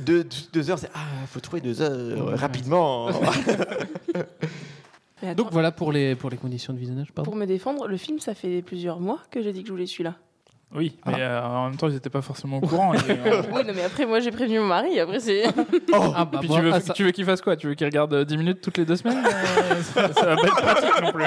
deux, 0.00 0.26
deux 0.52 0.70
heures, 0.70 0.78
c'est. 0.78 0.90
Ah, 0.94 0.98
faut 1.28 1.40
trouver 1.40 1.60
deux 1.60 1.80
heures 1.82 1.90
euh, 1.92 2.34
rapidement. 2.34 3.08
Attends, 5.22 5.34
Donc 5.36 5.52
voilà 5.52 5.72
pour 5.72 5.92
les, 5.92 6.14
pour 6.14 6.30
les 6.30 6.36
conditions 6.36 6.72
de 6.72 6.78
visionnage. 6.78 7.12
Pardon. 7.12 7.30
pour 7.30 7.38
me 7.38 7.46
défendre, 7.46 7.86
le 7.88 7.96
film, 7.96 8.18
ça 8.20 8.34
fait 8.34 8.62
plusieurs 8.62 9.00
mois 9.00 9.20
que 9.30 9.42
j'ai 9.42 9.52
dit 9.52 9.62
que 9.62 9.68
je 9.68 9.72
voulais 9.72 9.86
celui-là. 9.86 10.14
Oui, 10.74 10.96
mais 11.06 11.20
euh, 11.20 11.42
en 11.42 11.68
même 11.70 11.76
temps, 11.78 11.88
ils 11.88 11.94
n'étaient 11.94 12.10
pas 12.10 12.20
forcément 12.22 12.58
au 12.58 12.60
courant. 12.60 12.92
et, 12.92 12.98
euh, 13.08 13.42
Oui, 13.52 13.62
non, 13.64 13.72
mais 13.74 13.84
après, 13.84 14.04
moi, 14.04 14.18
j'ai 14.20 14.30
prévenu 14.32 14.58
mon 14.58 14.66
mari. 14.66 14.98
Après, 15.00 15.20
c'est. 15.20 15.44
Ah, 15.92 16.24
bah, 16.24 16.38
Puis 16.40 16.48
tu 16.48 16.60
veux, 16.60 16.72
ah, 16.72 16.80
ça- 16.80 16.92
tu 16.92 17.04
veux 17.04 17.12
qu'il 17.12 17.24
fasse 17.24 17.40
quoi? 17.40 17.56
Tu 17.56 17.68
veux 17.68 17.74
qu'il 17.74 17.86
regarde 17.86 18.12
euh, 18.12 18.24
10 18.24 18.36
minutes 18.36 18.60
toutes 18.60 18.76
les 18.78 18.84
deux 18.84 18.96
semaines 18.96 19.24
Euh, 19.24 19.82
ça, 19.94 20.12
ça 20.12 20.26
va 20.26 20.36
pas 20.36 20.46
être 20.46 20.56
pratique 20.56 21.02
non 21.02 21.12
plus. 21.12 21.24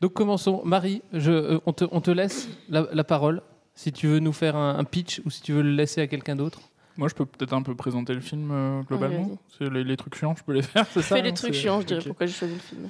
Donc 0.00 0.12
commençons. 0.14 0.62
Marie, 0.64 1.02
je, 1.12 1.30
euh, 1.30 1.58
on, 1.66 1.72
te, 1.72 1.84
on 1.90 2.00
te 2.00 2.10
laisse 2.10 2.48
la, 2.68 2.86
la 2.92 3.04
parole. 3.04 3.42
Si 3.74 3.92
tu 3.92 4.06
veux 4.06 4.18
nous 4.20 4.32
faire 4.32 4.56
un, 4.56 4.78
un 4.78 4.84
pitch 4.84 5.20
ou 5.24 5.30
si 5.30 5.42
tu 5.42 5.52
veux 5.52 5.62
le 5.62 5.70
laisser 5.72 6.00
à 6.00 6.06
quelqu'un 6.06 6.36
d'autre. 6.36 6.60
Moi, 6.96 7.08
je 7.08 7.14
peux 7.14 7.26
peut-être 7.26 7.52
un 7.52 7.62
peu 7.62 7.74
présenter 7.74 8.14
le 8.14 8.20
film 8.20 8.50
euh, 8.52 8.82
globalement. 8.82 9.24
vas-y. 9.24 9.38
C'est 9.58 9.70
les, 9.72 9.82
les 9.82 9.96
trucs 9.96 10.14
chiants, 10.14 10.34
je 10.38 10.44
peux 10.44 10.52
les 10.52 10.62
faire, 10.62 10.86
c'est 10.92 11.02
ça 11.02 11.16
Fais 11.16 11.22
les 11.22 11.34
trucs 11.34 11.54
c'est- 11.54 11.60
chiants, 11.62 11.80
je 11.80 11.86
dirais 11.86 12.00
ok. 12.00 12.06
pourquoi 12.06 12.26
j'ai 12.26 12.32
choisi 12.32 12.54
le 12.54 12.60
film. 12.60 12.88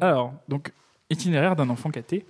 Alors, 0.00 0.32
donc, 0.48 0.72
itinéraire 1.08 1.54
d'un 1.54 1.68
enfant 1.70 1.90
caté. 1.90 2.26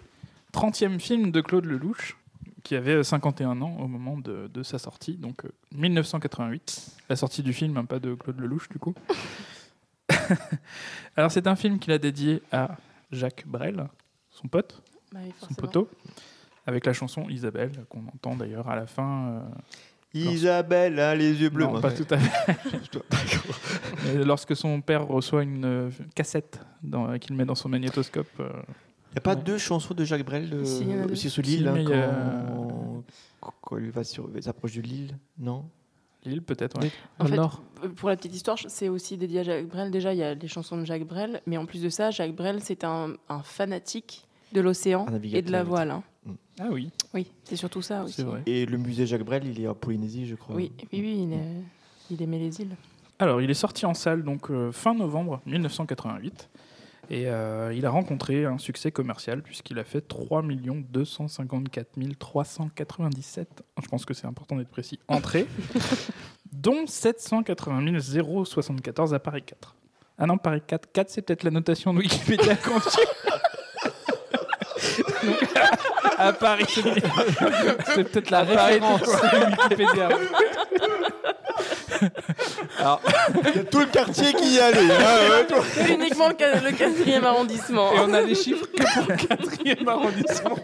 30e 0.53 0.99
film 0.99 1.31
de 1.31 1.41
Claude 1.41 1.65
Lelouch, 1.67 2.17
qui 2.63 2.75
avait 2.77 2.95
euh, 2.97 3.03
51 3.03 3.61
ans 3.63 3.77
au 3.81 3.89
moment 3.89 4.19
de, 4.19 4.49
de 4.53 4.63
sa 4.63 4.79
sortie, 4.79 5.15
donc 5.17 5.45
euh, 5.45 5.49
1988. 5.75 6.97
La 7.09 7.17
sortie 7.17 7.43
du 7.43 7.53
film, 7.53 7.77
hein, 7.77 7.85
pas 7.85 7.99
de 7.99 8.15
Claude 8.15 8.39
Lelouch, 8.41 8.69
du 8.69 8.79
coup. 8.79 8.95
Alors, 11.17 11.31
c'est 11.31 11.47
un 11.47 11.57
film 11.57 11.79
qu'il 11.79 11.93
a 11.93 11.99
dédié 11.99 12.43
à 12.53 12.77
Jacques 13.11 13.45
Brel, 13.47 13.87
son 14.31 14.49
pote, 14.49 14.83
Bah 15.13 15.21
oui, 15.25 15.33
son 15.41 15.55
poteau, 15.55 15.89
avec 16.67 16.87
la 16.87 16.93
chanson 16.93 17.29
Isabelle, 17.29 17.73
qu'on 17.89 18.07
entend 18.07 18.37
d'ailleurs 18.37 18.69
à 18.69 18.77
la 18.77 18.87
fin. 18.87 19.29
euh, 19.29 19.41
Isabelle 20.15 21.01
a 21.01 21.15
les 21.15 21.41
yeux 21.41 21.49
bleus. 21.51 21.65
non, 21.67 21.81
pas 21.81 21.91
tout 21.93 22.07
à 22.11 22.19
fait. 22.19 22.59
Lorsque 24.25 24.55
son 24.55 24.81
père 24.81 25.07
reçoit 25.07 25.43
une 25.43 25.65
euh, 25.65 25.91
cassette 26.15 26.61
qu'il 27.21 27.35
met 27.37 27.45
dans 27.45 27.55
son 27.55 27.69
magnétoscope. 27.69 28.29
euh, 28.41 28.51
n'y 29.13 29.19
a 29.19 29.21
pas 29.21 29.35
deux 29.37 29.59
chansons 29.59 29.95
de 29.95 30.05
Jacques 30.05 30.25
Brel 30.25 30.49
euh, 30.53 30.65
Si, 30.65 30.83
il 30.83 30.91
y 30.91 30.95
en 30.95 31.03
a 31.03 31.07
deux. 31.07 31.13
aussi 31.13 31.29
sur 31.31 31.45
Si, 31.45 31.51
l'île 31.59 31.69
hein, 31.69 31.77
a- 31.77 31.85
quand, 33.41 33.51
quand 33.61 33.79
il 33.79 33.91
va 33.91 34.05
sur, 34.05 34.29
il 34.35 34.43
s'approche 34.43 34.75
de 34.75 34.83
l'île 34.83 35.19
Non? 35.39 35.65
L'île, 36.25 36.43
peut-être, 36.43 36.81
ouais. 36.81 36.91
En 37.19 37.27
fait, 37.27 37.35
Nord. 37.37 37.63
euh, 37.83 37.89
pour 37.89 38.09
la 38.09 38.17
petite 38.17 38.35
histoire, 38.35 38.57
c'est 38.69 38.89
aussi 38.89 39.17
dédié 39.17 39.41
à 39.41 39.43
Jacques 39.43 39.67
Brel. 39.67 39.91
Déjà, 39.91 40.15
il 40.15 40.19
y 40.19 40.23
a 40.23 40.35
les 40.35 40.47
chansons 40.49 40.77
de 40.79 40.85
Jacques 40.85 41.07
Brel, 41.07 41.41
mais 41.47 41.57
en 41.57 41.67
plus 41.67 41.83
de 41.83 41.89
ça, 41.89 42.13
Jacques 42.13 42.37
Brel, 42.37 42.61
c'est 42.63 42.85
un, 42.85 43.15
un 43.29 43.43
fanatique 43.43 44.25
de 44.53 44.61
l'océan 44.61 45.07
et 45.33 45.43
de 45.43 45.51
la 45.51 45.65
voile. 45.65 45.91
hein. 45.91 46.03
Ah 46.61 46.69
oui, 46.71 46.91
Oui, 47.15 47.27
c'est 47.43 47.57
surtout 47.57 47.83
ça 47.83 48.05
aussi. 48.05 48.23
vrai. 48.23 48.43
Et 48.47 48.67
le 48.67 48.79
musée 48.79 49.05
Jacques 49.07 49.25
Brel, 49.25 49.45
il 49.47 49.61
est 49.61 49.67
en 49.67 49.75
Polynésie, 49.75 50.27
je 50.27 50.37
crois. 50.37 50.55
Oui, 50.55 50.71
oui, 50.93 51.01
oui, 51.01 51.21
il, 51.25 51.33
est- 51.33 51.63
il 52.13 52.23
aimait 52.23 52.39
les 52.39 52.61
îles. 52.61 52.77
Alors, 53.19 53.41
il 53.43 53.51
est 53.51 53.55
sorti 53.55 53.85
en 53.87 53.95
salle 53.95 54.23
donc 54.23 54.51
euh, 54.51 54.71
fin 54.71 54.95
novembre 54.95 55.41
1988 55.47 56.49
et 57.11 57.25
euh, 57.27 57.73
il 57.75 57.85
a 57.85 57.91
rencontré 57.91 58.45
un 58.45 58.59
succès 58.59 58.93
commercial 58.93 59.43
puisqu'il 59.43 59.79
a 59.79 59.85
fait 59.85 60.01
3 60.01 60.43
254 60.43 61.89
397, 62.19 63.63
je 63.83 63.89
pense 63.89 64.05
que 64.05 64.15
c'est 64.15 64.27
important 64.27 64.57
d'être 64.57 64.71
précis, 64.71 64.99
entrées, 65.09 65.47
dont 66.53 66.87
780 66.87 67.99
074 68.45 69.15
à 69.15 69.19
Paris 69.19 69.43
4. 69.43 69.77
Ah 70.19 70.27
non, 70.27 70.39
Paris 70.39 70.63
4, 70.67 70.93
4 70.93 71.11
c'est 71.11 71.23
peut-être 71.23 71.43
la 71.43 71.51
notation 71.51 71.93
de 71.93 71.99
Wikipédia 71.99 72.57
qu'on 72.57 72.79
à 76.19 76.33
Paris. 76.33 76.65
C'est 76.69 78.05
peut-être 78.05 78.31
la 78.31 78.43
référence 78.45 79.03
Wikipédia. 79.03 80.09
Alors, 82.79 83.01
Il 83.55 83.57
y 83.57 83.59
a 83.61 83.65
tout 83.65 83.81
le 83.81 83.87
quartier 83.87 84.33
qui 84.35 84.55
y 84.55 84.59
allait. 84.61 84.79
hein, 84.91 85.31
ouais, 85.31 85.47
toi. 85.49 85.59
C'est 85.73 85.95
uniquement 85.95 86.29
le 86.29 86.35
qua- 86.35 86.61
le 86.61 86.73
quatrième 86.77 87.25
arrondissement. 87.25 87.93
Et 87.93 88.01
on 88.01 88.13
a 88.15 88.23
des 88.23 88.35
chiffres 88.35 88.67
que 88.67 88.83
pour 89.01 89.09
le 89.11 89.17
quatrième 89.17 89.89
arrondissement. 89.89 90.57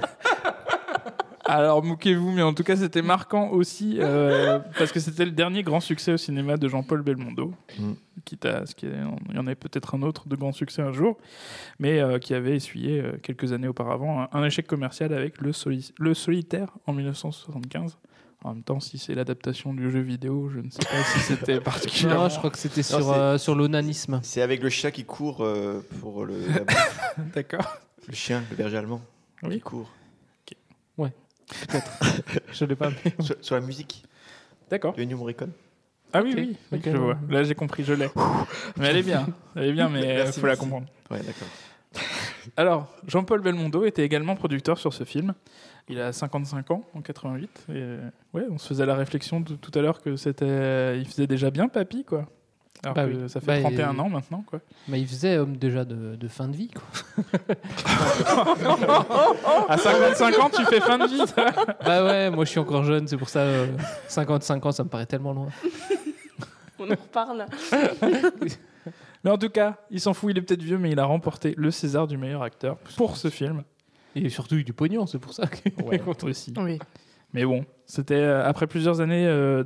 Alors, 1.51 1.83
moquez-vous, 1.83 2.31
mais 2.33 2.43
en 2.43 2.53
tout 2.53 2.63
cas, 2.63 2.77
c'était 2.77 3.01
marquant 3.01 3.49
aussi 3.49 3.97
euh, 4.01 4.59
parce 4.79 4.93
que 4.93 5.01
c'était 5.01 5.25
le 5.25 5.31
dernier 5.31 5.63
grand 5.63 5.81
succès 5.81 6.13
au 6.13 6.19
cinéma 6.19 6.59
de 6.59 6.69
Jean-Paul 6.69 7.01
Belmondo. 7.01 7.55
Mm. 7.79 7.93
Quitte 8.27 8.45
à 8.45 8.67
ce 8.67 8.75
qu'il 8.75 8.91
y 8.91 8.93
ait- 8.93 8.97
il 9.31 9.35
y 9.37 9.39
en 9.39 9.47
avait 9.47 9.55
peut-être 9.55 9.95
un 9.95 10.03
autre 10.03 10.29
de 10.29 10.37
grand 10.37 10.53
succès 10.53 10.83
un 10.83 10.93
jour, 10.93 11.17
mais 11.79 12.01
euh, 12.01 12.19
qui 12.19 12.35
avait 12.35 12.55
essuyé 12.55 13.01
euh, 13.01 13.13
quelques 13.23 13.55
années 13.55 13.69
auparavant 13.69 14.21
un, 14.25 14.29
un 14.39 14.45
échec 14.45 14.67
commercial 14.67 15.15
avec 15.15 15.41
le, 15.41 15.53
Soli- 15.53 15.93
le 15.99 16.13
Solitaire 16.13 16.69
en 16.87 16.93
1975. 16.93 17.97
En 18.45 18.55
même 18.55 18.63
temps, 18.63 18.79
si 18.79 18.99
c'est 18.99 19.15
l'adaptation 19.15 19.75
du 19.75 19.91
jeu 19.91 19.99
vidéo, 20.01 20.49
je 20.55 20.61
ne 20.61 20.71
sais 20.71 20.79
pas 20.79 21.03
si 21.03 21.19
c'était 21.21 21.61
particulièrement. 21.61 22.23
Non, 22.25 22.29
je 22.29 22.39
crois 22.39 22.51
que 22.51 22.59
c'était 22.59 22.85
sur, 22.85 23.11
euh, 23.13 23.37
sur 23.37 23.57
l'onanisme. 23.57 24.21
C'est 24.23 24.43
avec 24.43 24.63
le 24.63 24.71
chat 24.71 24.93
qui 24.93 25.05
court 25.05 25.39
euh, 25.45 25.85
pour 26.01 26.25
le. 26.25 26.39
D'accord. 27.35 27.79
le 28.07 28.15
chien, 28.15 28.45
le 28.51 28.57
berger 28.57 28.77
allemand, 28.77 29.01
Oui. 29.43 29.55
qui 29.57 29.61
court. 29.61 29.91
Peut-être. 31.67 31.91
je 32.53 32.65
l'ai 32.67 32.77
pas. 32.77 32.91
mais- 32.91 33.25
Sur, 33.25 33.37
sur 33.41 33.55
la 33.55 33.63
musique 33.63 34.05
D'accord. 34.71 34.93
de 34.95 35.03
Ennio 35.03 35.17
Morricone. 35.17 35.53
Ah 36.13 36.21
oui, 36.23 36.35
oui, 36.37 36.57
je 36.85 36.91
ouais. 36.91 36.97
vois. 36.99 37.19
Là, 37.31 37.43
j'ai 37.43 37.55
compris, 37.55 37.85
je 37.85 37.95
l'ai. 37.95 38.09
Mais 38.77 38.89
elle 38.89 38.99
est 38.99 39.03
bien. 39.03 39.27
Elle 39.57 39.65
est 39.65 39.73
bien, 39.73 39.89
mais 39.89 40.01
il 40.01 40.07
Merci, 40.07 40.41
faut 40.41 40.47
la 40.47 40.57
comprendre. 40.57 40.87
Ouais, 41.11 41.21
d'accord. 41.23 41.49
Alors, 42.57 42.95
Jean-Paul 43.07 43.41
Belmondo 43.41 43.85
était 43.85 44.05
également 44.05 44.37
producteur 44.37 44.79
sur 44.79 44.93
ce 44.93 45.05
film. 45.05 45.35
Il 45.91 46.01
a 46.01 46.13
55 46.13 46.71
ans 46.71 46.85
en 46.95 47.01
88. 47.01 47.51
Et 47.69 47.73
euh, 47.75 48.11
ouais, 48.35 48.45
on 48.51 48.59
se 48.59 48.69
faisait 48.69 48.87
la 48.87 48.95
réflexion 48.95 49.41
de- 49.41 49.55
tout 49.55 49.77
à 49.79 49.83
l'heure 49.83 50.01
que 50.03 50.17
c'était, 50.17 50.99
il 50.99 51.07
faisait 51.07 51.27
déjà 51.27 51.51
bien 51.51 51.69
papy, 51.69 52.05
quoi. 52.05 52.27
Alors 52.85 52.95
Bah 52.95 53.07
que 53.07 53.11
oui. 53.13 53.29
ça 53.29 53.41
fait 53.41 53.47
Bah, 53.47 53.61
31 53.61 53.97
et- 53.97 54.01
ans 54.01 54.09
maintenant, 54.09 54.45
quoi. 54.47 54.61
Mais 54.87 55.01
il 55.01 55.07
faisait 55.09 55.39
homme 55.39 55.57
déjà 55.57 55.85
de, 55.85 56.15
de 56.15 56.29
fin 56.29 56.47
de 56.47 56.57
vie, 56.57 56.71
quoi. 56.71 56.85
À 59.69 59.79
55 59.79 60.39
ans, 60.39 60.51
tu 60.55 60.65
fais 60.67 60.81
fin 60.81 60.99
de 60.99 61.07
vie. 61.07 61.33
toi. 61.33 61.47
Bah 61.85 62.05
ouais, 62.05 62.31
moi 62.31 62.45
je 62.45 62.51
suis 62.51 62.61
encore 62.61 62.85
jeune, 62.85 63.09
c'est 63.09 63.17
pour 63.17 63.29
ça 63.29 63.41
euh, 63.41 63.67
55 64.09 64.65
ans, 64.67 64.73
ça 64.73 64.85
me 64.85 64.89
paraît 64.89 65.07
tellement 65.07 65.33
loin. 65.33 65.49
On 66.79 66.85
en 66.85 66.89
reparle. 66.91 67.47
Mais 69.25 69.31
en 69.33 69.39
tout 69.39 69.49
cas, 69.51 69.77
il 69.91 70.01
s'en 70.01 70.15
fout, 70.15 70.31
il 70.31 70.39
est 70.39 70.43
peut-être 70.43 70.63
vieux, 70.63 70.79
mais 70.79 70.93
il 70.93 71.01
a 71.01 71.05
remporté 71.05 71.53
le 71.57 71.73
César 71.73 72.07
du 72.07 72.17
meilleur 72.17 72.45
acteur 72.45 72.77
pour 72.97 73.17
ce 73.17 73.29
film. 73.31 73.65
Et 74.25 74.29
surtout 74.29 74.57
eu 74.57 74.65
du 74.65 74.73
pognon, 74.73 75.07
c'est 75.07 75.19
pour 75.19 75.33
ça 75.33 75.47
que. 75.47 75.69
Ouais, 75.85 76.01
aussi. 76.25 76.53
Oui. 76.57 76.79
Mais 77.33 77.45
bon, 77.45 77.65
c'était 77.87 78.15
euh, 78.15 78.47
après 78.47 78.67
plusieurs 78.67 79.01
années 79.01 79.27
euh, 79.27 79.65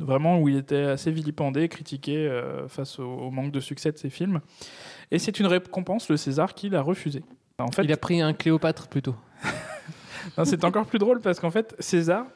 vraiment 0.00 0.40
où 0.40 0.48
il 0.48 0.56
était 0.56 0.82
assez 0.82 1.10
vilipendé, 1.10 1.68
critiqué 1.68 2.16
euh, 2.16 2.66
face 2.68 2.98
au, 2.98 3.04
au 3.04 3.30
manque 3.30 3.52
de 3.52 3.60
succès 3.60 3.92
de 3.92 3.98
ses 3.98 4.10
films. 4.10 4.40
Et 5.10 5.18
c'est 5.18 5.38
une 5.38 5.46
récompense, 5.46 6.08
le 6.08 6.16
César, 6.16 6.54
qu'il 6.54 6.74
a 6.74 6.82
refusé. 6.82 7.22
En 7.58 7.70
fait, 7.72 7.82
Il 7.84 7.92
a 7.92 7.96
pris 7.96 8.20
un 8.20 8.32
Cléopâtre 8.32 8.88
plutôt. 8.88 9.16
c'est 10.44 10.64
encore 10.64 10.86
plus 10.86 10.98
drôle 10.98 11.20
parce 11.20 11.40
qu'en 11.40 11.50
fait, 11.50 11.74
César, 11.78 12.26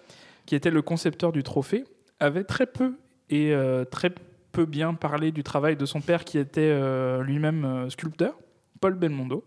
qui 0.46 0.54
était 0.54 0.70
le 0.70 0.82
concepteur 0.82 1.32
du 1.32 1.42
trophée, 1.42 1.84
avait 2.18 2.44
très 2.44 2.66
peu 2.66 2.96
et 3.30 3.52
euh, 3.52 3.84
très 3.84 4.12
peu 4.52 4.66
bien 4.66 4.94
parlé 4.94 5.32
du 5.32 5.42
travail 5.42 5.76
de 5.76 5.86
son 5.86 6.00
père 6.00 6.24
qui 6.24 6.38
était 6.38 6.60
euh, 6.60 7.22
lui-même 7.22 7.64
euh, 7.64 7.90
sculpteur, 7.90 8.38
Paul 8.80 8.94
Belmondo. 8.94 9.44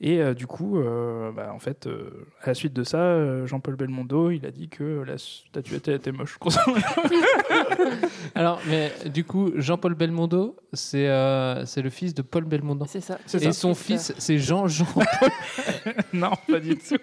Et 0.00 0.20
euh, 0.20 0.34
du 0.34 0.46
coup, 0.46 0.78
euh, 0.78 1.30
bah, 1.32 1.52
en 1.54 1.58
fait, 1.58 1.86
euh, 1.86 2.26
à 2.42 2.48
la 2.48 2.54
suite 2.54 2.72
de 2.72 2.82
ça, 2.84 2.98
euh, 2.98 3.46
Jean-Paul 3.46 3.76
Belmondo, 3.76 4.30
il 4.30 4.44
a 4.44 4.50
dit 4.50 4.68
que 4.68 5.02
la 5.06 5.16
statuette 5.18 5.88
était 5.88 6.12
moche. 6.12 6.36
Alors, 8.34 8.60
mais 8.68 8.92
du 9.06 9.24
coup, 9.24 9.52
Jean-Paul 9.54 9.94
Belmondo, 9.94 10.56
c'est 10.72 11.08
euh, 11.08 11.64
c'est 11.64 11.82
le 11.82 11.90
fils 11.90 12.14
de 12.14 12.22
Paul 12.22 12.44
Belmondo. 12.44 12.84
C'est 12.88 13.00
ça. 13.00 13.18
Et 13.40 13.52
son 13.52 13.74
fils, 13.74 14.12
c'est 14.18 14.38
Jean-Jean. 14.38 14.86
non, 16.12 16.30
pas 16.48 16.60
du 16.60 16.76
tout. 16.76 16.96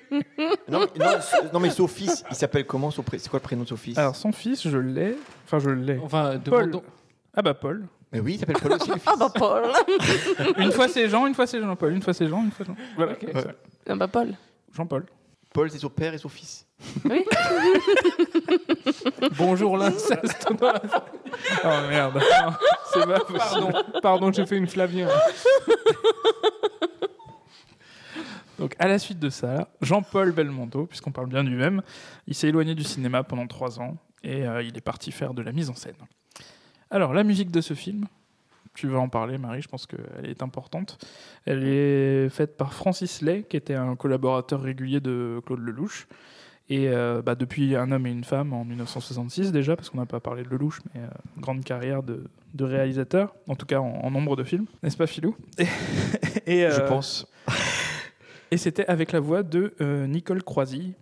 Non, 0.68 0.80
mais- 0.98 1.06
non, 1.06 1.12
c'est- 1.22 1.54
non, 1.54 1.60
mais 1.60 1.70
son 1.70 1.88
fils, 1.88 2.24
il 2.30 2.36
s'appelle 2.36 2.66
comment 2.66 2.92
C'est 2.92 3.04
quoi 3.30 3.40
le 3.40 3.44
prénom 3.44 3.64
de 3.64 3.68
son 3.70 3.78
fils? 3.78 3.98
Alors, 3.98 4.16
son 4.16 4.32
fils, 4.32 4.68
je 4.68 4.78
l'ai. 4.78 5.16
Enfin, 5.46 5.60
je 5.60 5.70
l'ai. 5.70 5.98
Enfin, 6.04 6.40
Paul. 6.44 6.72
Ah 7.34 7.42
bah 7.42 7.54
Paul. 7.54 7.86
Mais 8.12 8.20
oui, 8.20 8.34
il 8.34 8.40
s'appelle 8.40 8.58
Paul 8.62 8.74
aussi. 8.74 8.92
Ah 9.06 9.16
bah 9.18 9.32
Paul. 9.34 9.64
Une 10.58 10.72
fois 10.72 10.88
c'est 10.88 11.08
Jean, 11.10 11.28
une 11.28 11.34
fois 11.34 11.48
c'est 11.48 11.62
Jean-Paul, 11.62 11.94
une 11.94 12.02
fois 12.02 12.14
c'est 12.14 12.28
Jean, 12.28 12.44
une 12.44 12.52
fois 12.52 12.66
Jean. 12.66 12.76
Voilà. 12.96 13.14
Ok. 13.14 13.24
Ouais. 13.34 13.44
Ah 13.88 13.96
bah 13.96 14.08
Paul. 14.08 14.36
Jean-Paul. 14.74 15.06
Paul, 15.54 15.70
c'est 15.70 15.80
son 15.80 15.90
père 15.90 16.14
et 16.14 16.18
son 16.18 16.30
fils. 16.30 16.66
Oui. 17.04 17.26
Bonjour 19.38 19.78
l'inceste. 19.78 20.48
Oh 20.50 21.68
merde. 21.90 22.16
Non, 22.16 22.54
C'est 22.94 23.06
pas 23.06 23.20
possible. 23.20 23.38
Pardon, 23.38 23.72
pardon, 24.02 24.32
j'ai 24.32 24.46
fait 24.46 24.58
une 24.58 24.68
Flavien. 24.68 25.10
Donc 28.58 28.76
à 28.80 28.88
la 28.88 29.00
suite 29.00 29.20
de 29.20 29.30
ça, 29.30 29.68
Jean-Paul 29.82 30.32
Belmondo, 30.32 30.86
puisqu'on 30.86 31.12
parle 31.12 31.28
bien 31.28 31.44
du 31.44 31.56
même, 31.56 31.82
il 32.28 32.36
s'est 32.36 32.48
éloigné 32.48 32.76
du 32.76 32.84
cinéma 32.84 33.24
pendant 33.24 33.48
trois 33.48 33.80
ans 33.80 33.98
et 34.24 34.48
euh, 34.48 34.62
il 34.62 34.78
est 34.78 34.82
parti 34.82 35.12
faire 35.12 35.34
de 35.34 35.42
la 35.42 35.52
mise 35.52 35.70
en 35.70 35.76
scène. 35.76 35.96
Alors 36.92 37.14
la 37.14 37.24
musique 37.24 37.52
de 37.52 37.62
ce 37.62 37.74
film, 37.74 38.06
tu 38.74 38.88
vas 38.88 39.00
en 39.00 39.08
parler 39.10 39.38
Marie, 39.38 39.62
je 39.62 39.70
pense 39.70 39.86
qu'elle 39.88 40.26
est 40.30 40.44
importante. 40.44 40.98
Elle 41.46 41.64
est 41.66 42.30
faite 42.30 42.58
par 42.58 42.74
Francis 42.74 43.22
Lay, 43.22 43.44
qui 43.44 43.56
était 43.58 43.76
un 43.76 43.96
collaborateur 43.96 44.62
régulier 44.62 45.00
de 45.00 45.42
Claude 45.46 45.62
Lelouch. 45.62 46.08
Et 46.70 46.88
euh, 46.90 47.22
bah, 47.22 47.36
depuis 47.36 47.76
Un 47.76 47.92
homme 47.92 48.08
et 48.08 48.12
une 48.12 48.24
femme 48.24 48.54
en 48.54 48.64
1966 48.64 49.52
déjà, 49.52 49.76
parce 49.76 49.90
qu'on 49.90 49.98
n'a 49.98 50.06
pas 50.06 50.20
parlé 50.22 50.44
de 50.44 50.50
Lelouch, 50.50 50.80
mais 50.94 51.02
euh, 51.02 51.08
grande 51.38 51.64
carrière 51.64 52.04
de, 52.04 52.24
de 52.54 52.64
réalisateur, 52.64 53.34
en 53.48 53.56
tout 53.56 53.66
cas 53.66 53.80
en, 53.80 53.88
en 54.04 54.12
nombre 54.12 54.36
de 54.38 54.44
films, 54.44 54.66
n'est-ce 54.84 54.96
pas 54.98 55.08
Philou? 55.08 55.36
Et, 55.58 55.64
et, 56.46 56.70
Je 56.70 56.82
euh, 56.82 56.88
pense. 56.88 57.28
et 58.52 58.58
c'était 58.58 58.86
avec 58.86 59.12
la 59.12 59.20
voix 59.20 59.44
de 59.44 59.74
Nicole 60.08 60.44
Croisy. 60.44 60.94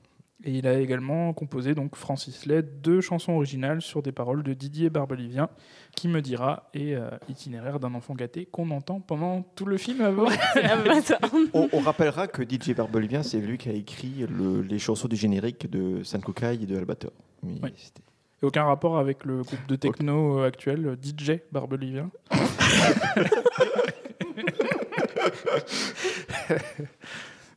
Et 0.45 0.53
il 0.53 0.67
a 0.67 0.79
également 0.79 1.33
composé, 1.33 1.75
donc 1.75 1.97
Francis 1.97 2.45
Lay, 2.45 2.61
deux 2.61 3.01
chansons 3.01 3.33
originales 3.33 3.81
sur 3.81 4.01
des 4.01 4.13
paroles 4.13 4.41
de 4.41 4.53
Didier 4.53 4.89
Barbelivien, 4.89 5.49
qui 5.97 6.07
me 6.07 6.21
dira, 6.21 6.69
et 6.73 6.95
euh, 6.95 7.09
itinéraire 7.27 7.77
d'un 7.81 7.93
enfant 7.93 8.13
gâté, 8.15 8.45
qu'on 8.45 8.71
entend 8.71 9.01
pendant 9.01 9.41
tout 9.55 9.65
le 9.65 9.75
film. 9.75 9.99
avant. 9.99 10.29
On, 11.53 11.67
on 11.73 11.79
rappellera 11.81 12.27
que 12.27 12.41
DJ 12.43 12.73
Barbelivien, 12.73 13.21
c'est 13.21 13.39
lui 13.39 13.57
qui 13.57 13.67
a 13.67 13.73
écrit 13.73 14.25
le- 14.29 14.61
les 14.61 14.79
chansons 14.79 15.09
du 15.09 15.17
générique 15.17 15.69
de 15.69 16.03
San 16.03 16.21
Kokai 16.21 16.53
et 16.61 16.65
de 16.65 16.77
Albator. 16.77 17.11
Mais 17.43 17.59
Oui. 17.63 17.73
c'était- 17.75 18.01
Et 18.41 18.45
aucun 18.45 18.63
rapport 18.63 18.97
avec 18.97 19.25
le 19.25 19.41
groupe 19.43 19.67
de 19.67 19.75
techno 19.75 20.39
euh, 20.39 20.47
actuel, 20.47 20.95
DJ 21.01 21.41
Barbelivien? 21.51 22.09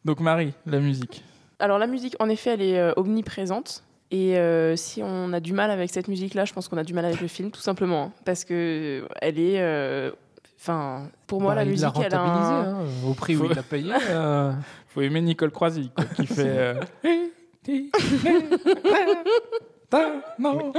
donc 0.04 0.20
Marie, 0.20 0.52
la 0.66 0.80
musique. 0.80 1.24
Alors 1.62 1.78
la 1.78 1.86
musique, 1.86 2.16
en 2.18 2.28
effet, 2.28 2.50
elle 2.50 2.62
est 2.62 2.78
euh, 2.78 2.92
omniprésente. 2.96 3.84
Et 4.10 4.36
euh, 4.36 4.76
si 4.76 5.02
on 5.02 5.32
a 5.32 5.40
du 5.40 5.52
mal 5.54 5.70
avec 5.70 5.90
cette 5.90 6.08
musique-là, 6.08 6.44
je 6.44 6.52
pense 6.52 6.68
qu'on 6.68 6.76
a 6.76 6.84
du 6.84 6.92
mal 6.92 7.04
avec 7.06 7.20
le 7.22 7.28
film, 7.28 7.50
tout 7.50 7.60
simplement. 7.62 8.02
hein. 8.04 8.12
parce 8.26 8.44
que 8.44 9.06
elle 9.22 9.38
est... 9.38 9.60
euh, 9.60 10.10
Enfin, 10.60 11.08
pour 11.26 11.40
moi, 11.40 11.54
Bah, 11.54 11.64
la 11.64 11.64
musique, 11.64 11.88
elle 12.04 12.14
a 12.14 12.18
rentabilisé, 12.20 12.52
un... 12.52 12.74
hein, 12.82 12.84
au 13.04 13.14
prix 13.14 13.34
où 13.36 13.46
il 13.46 13.52
l'a 13.56 13.62
payé. 13.64 13.92
euh, 14.10 14.52
Faut 14.94 15.00
aimer 15.00 15.20
Nicole 15.20 15.50
Croisy, 15.50 15.90
quoi, 15.94 16.04
qui 16.04 16.26
fait... 16.26 16.74
Non. 20.38 20.72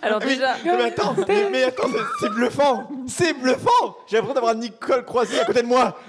Alors 0.00 0.20
mais- 0.20 0.26
déjà... 0.26 0.54
mais, 0.64 0.84
attends, 0.84 1.14
mais, 1.28 1.50
mais 1.50 1.62
attends, 1.64 1.88
c'est- 1.92 1.98
c'est 2.20 2.30
bluffant 2.30 2.88
C'est 3.06 3.34
bluffant 3.34 3.96
J'ai 4.06 4.16
l'impression 4.16 4.34
d'avoir 4.34 4.54
Nicole 4.54 5.04
Croisy 5.04 5.38
à 5.38 5.44
côté 5.44 5.60
de 5.62 5.66
moi 5.66 5.98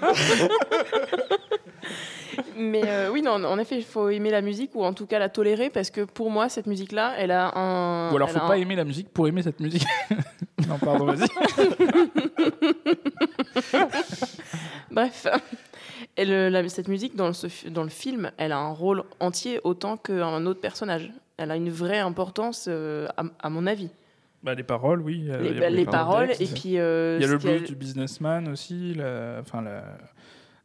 Mais 2.56 2.82
euh, 2.84 3.10
oui, 3.10 3.22
non, 3.22 3.42
en 3.44 3.58
effet, 3.58 3.76
il 3.76 3.84
faut 3.84 4.08
aimer 4.08 4.30
la 4.30 4.40
musique 4.40 4.74
ou 4.74 4.84
en 4.84 4.92
tout 4.92 5.06
cas 5.06 5.18
la 5.18 5.28
tolérer 5.28 5.70
parce 5.70 5.90
que 5.90 6.02
pour 6.02 6.30
moi, 6.30 6.48
cette 6.48 6.66
musique-là, 6.66 7.14
elle 7.18 7.30
a 7.30 7.56
un. 7.58 8.12
Ou 8.12 8.16
alors 8.16 8.28
elle 8.28 8.34
faut 8.38 8.44
a 8.44 8.48
pas 8.48 8.54
un- 8.54 8.58
aimer 8.58 8.76
la 8.76 8.84
musique 8.84 9.08
pour 9.12 9.28
aimer 9.28 9.42
cette 9.42 9.60
musique. 9.60 9.84
non, 10.68 10.78
pardon, 10.78 11.06
vas-y. 11.06 11.28
Bref, 14.90 15.26
Et 16.16 16.24
le- 16.24 16.48
la- 16.48 16.68
cette 16.68 16.88
musique 16.88 17.16
dans, 17.16 17.32
ce 17.32 17.48
fi- 17.48 17.70
dans 17.70 17.82
le 17.82 17.88
film, 17.88 18.30
elle 18.36 18.52
a 18.52 18.58
un 18.58 18.72
rôle 18.72 19.02
entier 19.20 19.60
autant 19.64 19.96
qu'un 19.96 20.44
autre 20.46 20.60
personnage. 20.60 21.10
Elle 21.36 21.50
a 21.50 21.56
une 21.56 21.70
vraie 21.70 21.98
importance, 21.98 22.66
euh, 22.68 23.08
à, 23.16 23.24
à 23.42 23.50
mon 23.50 23.66
avis. 23.66 23.88
Bah, 24.42 24.54
les 24.54 24.62
paroles, 24.62 25.00
oui. 25.00 25.26
euh, 25.30 25.38
Les, 25.40 25.78
il 25.78 25.86
de 25.86 25.90
paroles 25.90 26.30
et 26.38 26.46
puis. 26.46 26.78
euh, 26.78 27.16
Il 27.18 27.22
y 27.22 27.28
a 27.28 27.32
le 27.32 27.38
blues 27.38 27.64
du 27.64 27.74
businessman 27.74 28.46
aussi. 28.48 28.94
La... 28.94 29.38
Enfin, 29.40 29.62
la... 29.62 29.82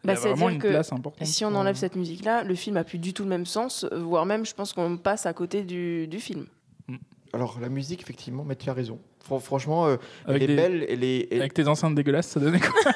il 0.04 0.10
y 0.10 0.12
Bah, 0.14 0.14
a 0.14 0.16
vraiment 0.16 0.36
C'est-à-dire 0.36 0.50
une 0.56 0.62
que 0.62 0.68
place 0.70 0.94
importante. 0.94 1.28
si 1.28 1.46
on 1.46 1.56
enlève 1.56 1.76
cette 1.76 1.96
musique-là, 1.96 2.44
le 2.44 2.56
film 2.56 2.78
a 2.78 2.84
plus 2.84 3.00
du 3.00 3.14
tout 3.14 3.24
le 3.24 3.30
même 3.30 3.46
sens, 3.46 3.86
euh, 3.92 4.00
voire 4.00 4.26
même, 4.26 4.46
je 4.46 4.54
pense 4.54 4.74
qu'on 4.74 4.98
passe 4.98 5.26
à 5.26 5.34
côté 5.34 5.64
du, 5.64 6.08
du 6.08 6.20
film. 6.20 6.46
Alors, 7.34 7.58
la 7.62 7.70
musique, 7.70 8.02
effectivement, 8.02 8.44
mais 8.44 8.56
tu 8.56 8.70
as 8.70 8.74
raison. 8.74 9.00
Fran- 9.24 9.40
franchement, 9.40 9.86
euh, 9.88 9.98
Avec 10.26 10.42
elle 10.42 10.52
est 10.52 10.56
des- 10.56 10.62
belle, 10.62 10.86
elle 10.90 11.04
est... 11.04 11.28
elle- 11.32 11.42
Avec 11.42 11.54
tes 11.54 11.68
enceintes 11.68 11.94
dégueulasses, 11.96 12.28
ça 12.28 12.40
donnait 12.40 12.60
quoi? 12.60 12.74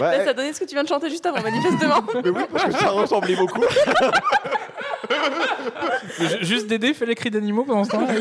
Bah, 0.00 0.24
ça 0.24 0.34
donnait 0.34 0.52
ce 0.52 0.58
que 0.58 0.64
tu 0.64 0.74
viens 0.74 0.82
de 0.82 0.88
chanter 0.88 1.08
juste 1.08 1.24
avant, 1.24 1.40
manifestement. 1.40 2.02
Mais 2.24 2.30
oui, 2.30 2.42
parce 2.50 2.64
que 2.64 2.72
ça 2.72 2.88
ressemblait 2.90 3.36
beaucoup. 3.36 3.62
Juste 6.40 6.66
Dédé 6.66 6.94
fait 6.94 7.06
les 7.06 7.14
cris 7.14 7.30
d'animaux 7.30 7.64
pendant 7.64 7.84
ce 7.84 7.90
temps-là. 7.90 8.12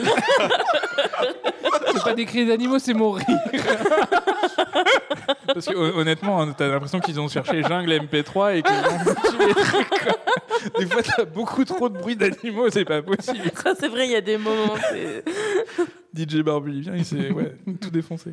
C'est 1.93 2.03
pas 2.03 2.13
des 2.13 2.25
cris 2.25 2.45
d'animaux, 2.45 2.77
c'est 2.77 2.93
mon 2.93 3.11
rire. 3.11 3.25
Parce 5.53 5.65
que 5.67 5.75
hon- 5.75 5.97
honnêtement, 5.99 6.41
hein, 6.41 6.53
t'as 6.57 6.67
l'impression 6.67 6.99
qu'ils 6.99 7.19
ont 7.19 7.27
cherché 7.27 7.61
jungle 7.63 7.91
MP3 7.91 8.57
et 8.57 8.61
qu'ils 8.63 8.73
ont 9.41 9.47
les 9.47 9.53
trucs. 9.53 10.77
Des 10.79 10.85
fois, 10.87 11.01
t'as 11.03 11.25
beaucoup 11.25 11.63
trop 11.65 11.89
de 11.89 11.97
bruit 11.97 12.15
d'animaux, 12.15 12.69
c'est 12.69 12.85
pas 12.85 13.01
possible. 13.01 13.51
Ça, 13.61 13.73
c'est 13.79 13.87
vrai, 13.89 14.05
il 14.07 14.11
y 14.11 14.15
a 14.15 14.21
des 14.21 14.37
moments. 14.37 14.75
c'est- 14.91 15.23
DJ 16.15 16.41
Barbie, 16.43 16.73
il 16.77 16.81
vient, 16.81 16.95
il 16.95 17.05
s'est 17.05 17.31
ouais, 17.31 17.55
tout 17.81 17.89
défoncé. 17.89 18.31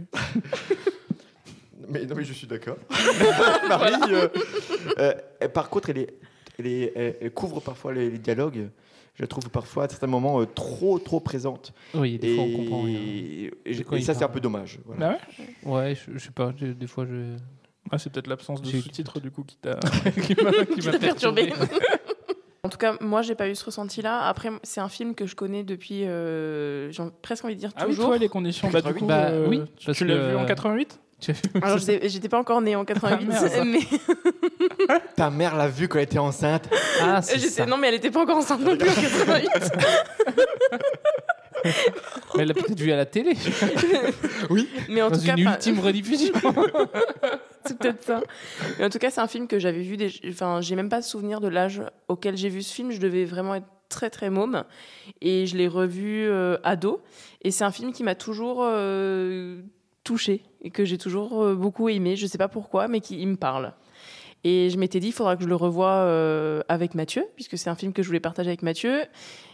Mais 1.89 2.05
non, 2.07 2.15
mais 2.15 2.25
je 2.25 2.33
suis 2.33 2.47
d'accord. 2.47 2.77
Marie, 3.69 3.95
euh, 4.13 4.29
euh, 4.99 5.49
par 5.53 5.69
contre, 5.71 5.91
elle, 5.91 5.99
est, 5.99 6.15
elle, 6.59 6.67
est- 6.67 6.93
elle- 6.95 7.17
elle 7.21 7.31
couvre 7.33 7.61
parfois 7.61 7.93
les, 7.93 8.11
les 8.11 8.19
dialogues. 8.19 8.69
Je 9.21 9.25
la 9.25 9.29
trouve 9.29 9.51
parfois 9.51 9.85
à 9.85 9.89
certains 9.91 10.07
moments 10.07 10.41
euh, 10.41 10.47
trop, 10.47 10.99
trop 10.99 11.21
présente. 11.21 11.75
Oui, 11.93 12.19
des 12.19 12.33
et, 12.33 12.35
fois, 12.37 12.45
on 12.45 12.57
comprend 12.57 12.83
rien. 12.85 12.99
Et, 12.99 13.51
ça, 14.01 14.15
c'est 14.15 14.25
un 14.25 14.29
peu 14.29 14.41
dommage. 14.41 14.79
voilà. 14.87 15.19
Ah 15.21 15.43
ouais 15.69 15.71
Ouais, 15.91 15.95
je, 15.95 16.15
je 16.19 16.25
sais 16.25 16.31
pas, 16.31 16.55
je- 16.57 16.65
des 16.69 16.87
fois 16.87 17.05
je. 17.05 17.37
Ah, 17.91 17.99
c'est 17.99 18.11
peut-être 18.11 18.29
l'absence 18.29 18.63
de 18.63 18.69
sous-titres 18.71 19.21
du 19.21 19.31
coup 19.31 19.45
qui 19.45 19.59
t'a 19.59 19.75
perturbé. 20.15 20.99
perturbé. 20.99 21.53
En 22.63 22.69
tout 22.69 22.77
cas, 22.79 22.95
moi, 23.01 23.23
j'ai 23.23 23.35
pas 23.35 23.49
eu 23.49 23.55
ce 23.55 23.65
ressenti-là. 23.65 24.21
Après, 24.21 24.51
c'est 24.63 24.81
un 24.83 24.89
film 24.91 25.15
que 25.15 25.25
je 25.27 25.35
connais 25.35 25.65
depuis, 25.65 26.05
euh, 26.05 26.91
j'ai 26.93 27.03
presque 27.23 27.45
envie 27.45 27.55
de 27.55 27.61
dire 27.61 27.73
Ah 27.75 27.85
oui, 27.87 27.95
toujours. 27.95 28.09
toi, 28.11 28.19
les 28.19 28.29
conditions. 28.29 28.69
Bah, 28.71 28.83
du 28.83 28.93
coup, 28.95 29.07
Bah, 29.07 29.29
euh, 29.31 29.49
oui, 29.49 29.63
tu- 29.79 29.89
l'as 29.89 29.95
que- 29.95 30.31
vu 30.31 30.37
en 30.37 30.45
88 30.45 31.01
Tu 31.21 31.31
as 31.31 31.35
vu 31.35 31.41
Alors, 31.63 31.79
j'étais 31.79 32.29
pas 32.29 32.39
encore 32.39 32.61
née 32.61 32.77
en 32.77 32.85
88, 32.85 33.27
merde. 33.27 33.67
mais 33.67 33.81
Ta 35.17 35.31
mère 35.31 35.57
l'a 35.57 35.69
vu 35.69 35.89
quand 35.89 35.99
elle 35.99 36.05
était 36.05 36.19
enceinte. 36.19 36.69
Ah, 37.01 37.23
c'est 37.23 37.39
ça. 37.39 37.67
non, 37.67 37.77
mais 37.77 37.89
elle 37.89 37.95
était 37.95 38.11
pas 38.11 38.23
encore 38.23 38.39
enceinte 38.39 38.61
non 38.61 38.77
plus 38.77 38.89
en 38.89 38.95
88. 38.95 39.73
Mais 42.35 42.43
elle 42.43 42.49
l'a 42.49 42.55
peut-être 42.55 42.81
vu 42.81 42.91
à 42.91 42.97
la 42.97 43.05
télé. 43.05 43.35
mais 44.89 45.03
en 45.03 45.11
Dans 45.11 45.19
tout 45.19 45.25
cas, 45.25 45.37
une 45.37 45.47
enfin, 45.47 45.57
ultime 45.57 45.81
rediffusion. 45.81 46.33
c'est 47.67 47.77
peut-être 47.77 48.03
ça. 48.03 48.23
Mais 48.79 48.87
en 48.87 48.89
tout 48.89 48.99
cas, 48.99 49.11
c'est 49.11 49.21
un 49.21 49.27
film 49.27 49.47
que 49.47 49.59
j'avais 49.59 49.83
vu. 49.83 49.99
Des... 49.99 50.11
Enfin, 50.29 50.61
j'ai 50.63 50.75
même 50.75 50.89
pas 50.89 51.03
souvenir 51.03 51.41
de 51.41 51.49
l'âge 51.49 51.83
auquel 52.09 52.37
j'ai 52.39 52.49
vu 52.49 52.63
ce 52.63 52.73
film. 52.73 52.93
Je 52.93 52.99
devais 53.01 53.27
vraiment 53.27 53.57
être 53.57 53.67
très 53.91 54.09
très 54.09 54.31
môme, 54.31 54.65
et 55.21 55.47
je 55.47 55.57
l'ai 55.57 55.69
revu 55.69 56.27
euh, 56.29 56.57
ado. 56.63 57.03
Et 57.43 57.51
c'est 57.51 57.65
un 57.65 57.73
film 57.73 57.93
qui 57.93 58.05
m'a 58.05 58.15
toujours 58.15 58.61
euh, 58.63 59.61
touché 60.05 60.43
et 60.63 60.71
que 60.71 60.85
j'ai 60.85 60.97
toujours 60.97 61.43
euh, 61.43 61.55
beaucoup 61.55 61.91
aimé. 61.91 62.17
Je 62.17 62.27
sais 62.27 62.39
pas 62.39 62.49
pourquoi, 62.49 62.89
mais 62.89 63.01
qui 63.01 63.21
il 63.21 63.29
me 63.29 63.37
parle. 63.37 63.75
Et 64.43 64.71
je 64.71 64.79
m'étais 64.79 65.01
dit, 65.01 65.09
il 65.09 65.13
faudra 65.13 65.37
que 65.37 65.43
je 65.43 65.49
le 65.49 65.55
revoie 65.55 65.89
euh, 65.91 66.63
avec 66.69 66.95
Mathieu, 66.95 67.25
puisque 67.35 67.59
c'est 67.59 67.69
un 67.69 67.75
film 67.75 67.93
que 67.93 68.03
je 68.03 68.07
voulais 68.09 68.21
partager 68.21 68.49
avec 68.49 68.63
Mathieu. 68.63 69.03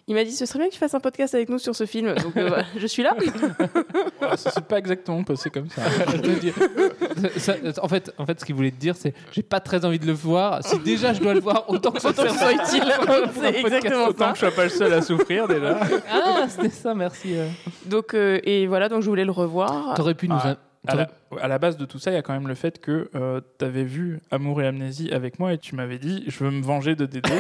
Il 0.09 0.15
m'a 0.15 0.23
dit, 0.23 0.31
ce 0.31 0.47
serait 0.47 0.61
bien 0.61 0.69
que 0.69 0.73
tu 0.75 0.79
fasses 0.79 0.95
un 0.95 1.01
podcast 1.01 1.35
avec 1.35 1.49
nous 1.49 1.59
sur 1.59 1.75
ce 1.75 1.85
film. 1.87 2.15
Donc 2.15 2.37
euh, 2.37 2.47
voilà, 2.47 2.65
je 2.77 2.87
suis 2.87 3.03
là. 3.03 3.17
Ouais, 4.23 4.37
Ça 4.37 4.51
s'est 4.51 4.61
pas 4.61 4.79
exactement 4.79 5.23
passé 5.25 5.51
comme 5.51 5.69
ça. 5.69 5.83
En, 7.83 7.89
fait, 7.89 8.13
en 8.19 8.27
fait, 8.27 8.41
ce 8.41 8.45
qu'il 8.45 8.55
voulait 8.55 8.71
te 8.71 8.77
dire, 8.77 8.95
c'est 8.97 9.13
j'ai 9.33 9.43
pas 9.43 9.61
très 9.61 9.85
envie 9.85 9.99
de 9.99 10.07
le 10.07 10.13
voir. 10.13 10.65
Si 10.65 10.79
déjà 10.79 11.13
je 11.13 11.21
dois 11.21 11.35
le 11.35 11.41
voir, 11.41 11.65
autant 11.69 11.91
que 11.91 12.01
ça 12.01 12.11
Autant 12.11 12.29
soit 12.29 12.53
utile. 12.53 12.85
C'est 13.01 13.07
podcast. 13.07 13.57
exactement 13.67 14.05
Autant 14.07 14.27
ça. 14.27 14.31
que 14.33 14.35
je 14.37 14.41
sois 14.41 14.51
pas 14.53 14.65
le 14.65 14.71
seul 14.71 14.93
à 14.93 15.03
souffrir 15.03 15.49
déjà. 15.49 15.81
Ah, 16.11 16.47
c'était 16.49 16.71
ça, 16.71 16.95
merci. 16.95 17.37
euh. 17.37 17.49
Donc, 17.87 18.15
euh, 18.15 18.41
et 18.45 18.67
voilà, 18.67 18.89
donc 18.89 19.03
je 19.03 19.09
voulais 19.09 19.25
le 19.25 19.33
revoir. 19.33 19.95
T'aurais 19.95 20.15
pu 20.15 20.29
nous. 20.29 20.37
Ah, 20.39 20.57
À 20.87 20.95
la, 20.95 21.09
à 21.41 21.49
la 21.49 21.59
base 21.59 21.77
de 21.77 21.85
tout 21.85 21.99
ça, 21.99 22.11
il 22.11 22.15
y 22.15 22.17
a 22.17 22.23
quand 22.23 22.33
même 22.33 22.49
le 22.49 22.55
fait 22.55 22.81
que 22.81 23.11
tu 23.59 23.65
avais 23.65 23.85
vu 23.85 24.21
Amour 24.31 24.63
et 24.63 24.67
Amnésie 24.67 25.11
avec 25.13 25.39
moi 25.39 25.53
et 25.53 25.59
tu 25.59 25.75
m'avais 25.75 25.99
dit 25.99 26.25
je 26.27 26.45
veux 26.45 26.51
me 26.51 26.63
venger 26.63 26.95
de 26.97 27.07
Dédé. 27.07 27.31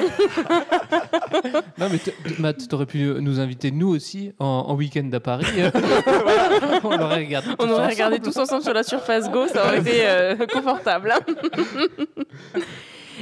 Non, 1.78 1.88
mais 1.90 1.98
Matt, 2.38 2.66
t'aurais 2.68 2.86
pu 2.86 2.98
nous 3.20 3.40
inviter 3.40 3.70
nous 3.70 3.88
aussi 3.88 4.32
en, 4.38 4.46
en 4.68 4.74
week-end 4.74 5.08
à 5.12 5.20
Paris. 5.20 5.44
On 6.84 6.96
l'aurait 6.96 7.16
regardé. 7.24 7.48
On 7.50 7.54
tous 7.56 7.62
aurait 7.64 7.72
ensemble. 7.74 7.90
regardé 7.92 8.18
tous 8.20 8.36
ensemble 8.36 8.62
sur 8.62 8.72
la 8.72 8.82
surface 8.82 9.30
Go, 9.30 9.46
ça 9.48 9.66
aurait 9.66 9.80
été 9.80 10.06
euh, 10.06 10.46
confortable. 10.46 11.12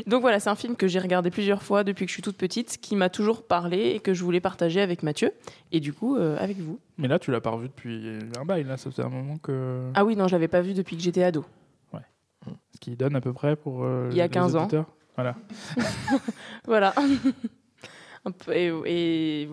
Donc 0.07 0.21
voilà, 0.23 0.41
c'est 0.41 0.51
un 0.51 0.55
film 0.55 0.77
que 0.77 0.87
j'ai 0.89 0.99
regardé 0.99 1.31
plusieurs 1.31 1.63
fois 1.63 1.85
depuis 1.85 2.05
que 2.07 2.09
je 2.11 2.15
suis 2.15 2.23
toute 2.23 2.37
petite, 2.37 2.79
qui 2.81 2.97
m'a 2.97 3.09
toujours 3.09 3.47
parlé 3.47 3.91
et 3.95 4.01
que 4.01 4.15
je 4.15 4.25
voulais 4.25 4.41
partager 4.41 4.81
avec 4.81 5.03
Mathieu 5.03 5.33
et 5.73 5.81
du 5.81 5.93
coup 5.93 6.17
euh, 6.17 6.37
avec 6.39 6.59
vous. 6.59 6.79
Mais 6.99 7.09
là, 7.09 7.19
tu 7.19 7.31
l'as 7.31 7.41
pas 7.41 7.51
revu 7.51 7.69
depuis 7.69 8.19
un 8.41 8.45
bail. 8.45 8.65
Là, 8.65 8.77
ça 8.77 8.91
faisait 8.91 9.03
un 9.03 9.09
moment 9.09 9.37
que. 9.39 9.91
Ah 9.95 10.05
oui, 10.05 10.17
non, 10.17 10.27
je 10.29 10.33
l'avais 10.33 10.49
pas 10.49 10.61
vu 10.63 10.75
depuis 10.75 10.97
que 10.97 11.03
j'étais 11.03 11.23
ado. 11.25 11.45
Ce 12.75 12.79
qui 12.81 12.95
donne 12.97 13.17
à 13.17 13.21
peu 13.23 13.33
près 13.33 13.57
pour. 13.57 13.85
euh, 13.85 14.09
Il 14.11 14.17
y 14.17 14.21
a 14.21 14.25
les 14.25 14.31
15 14.31 14.57
ans. 14.57 14.69
Voilà. 15.17 15.35
Voilà. 16.67 16.93
Et, 18.53 18.67
et, 18.87 19.49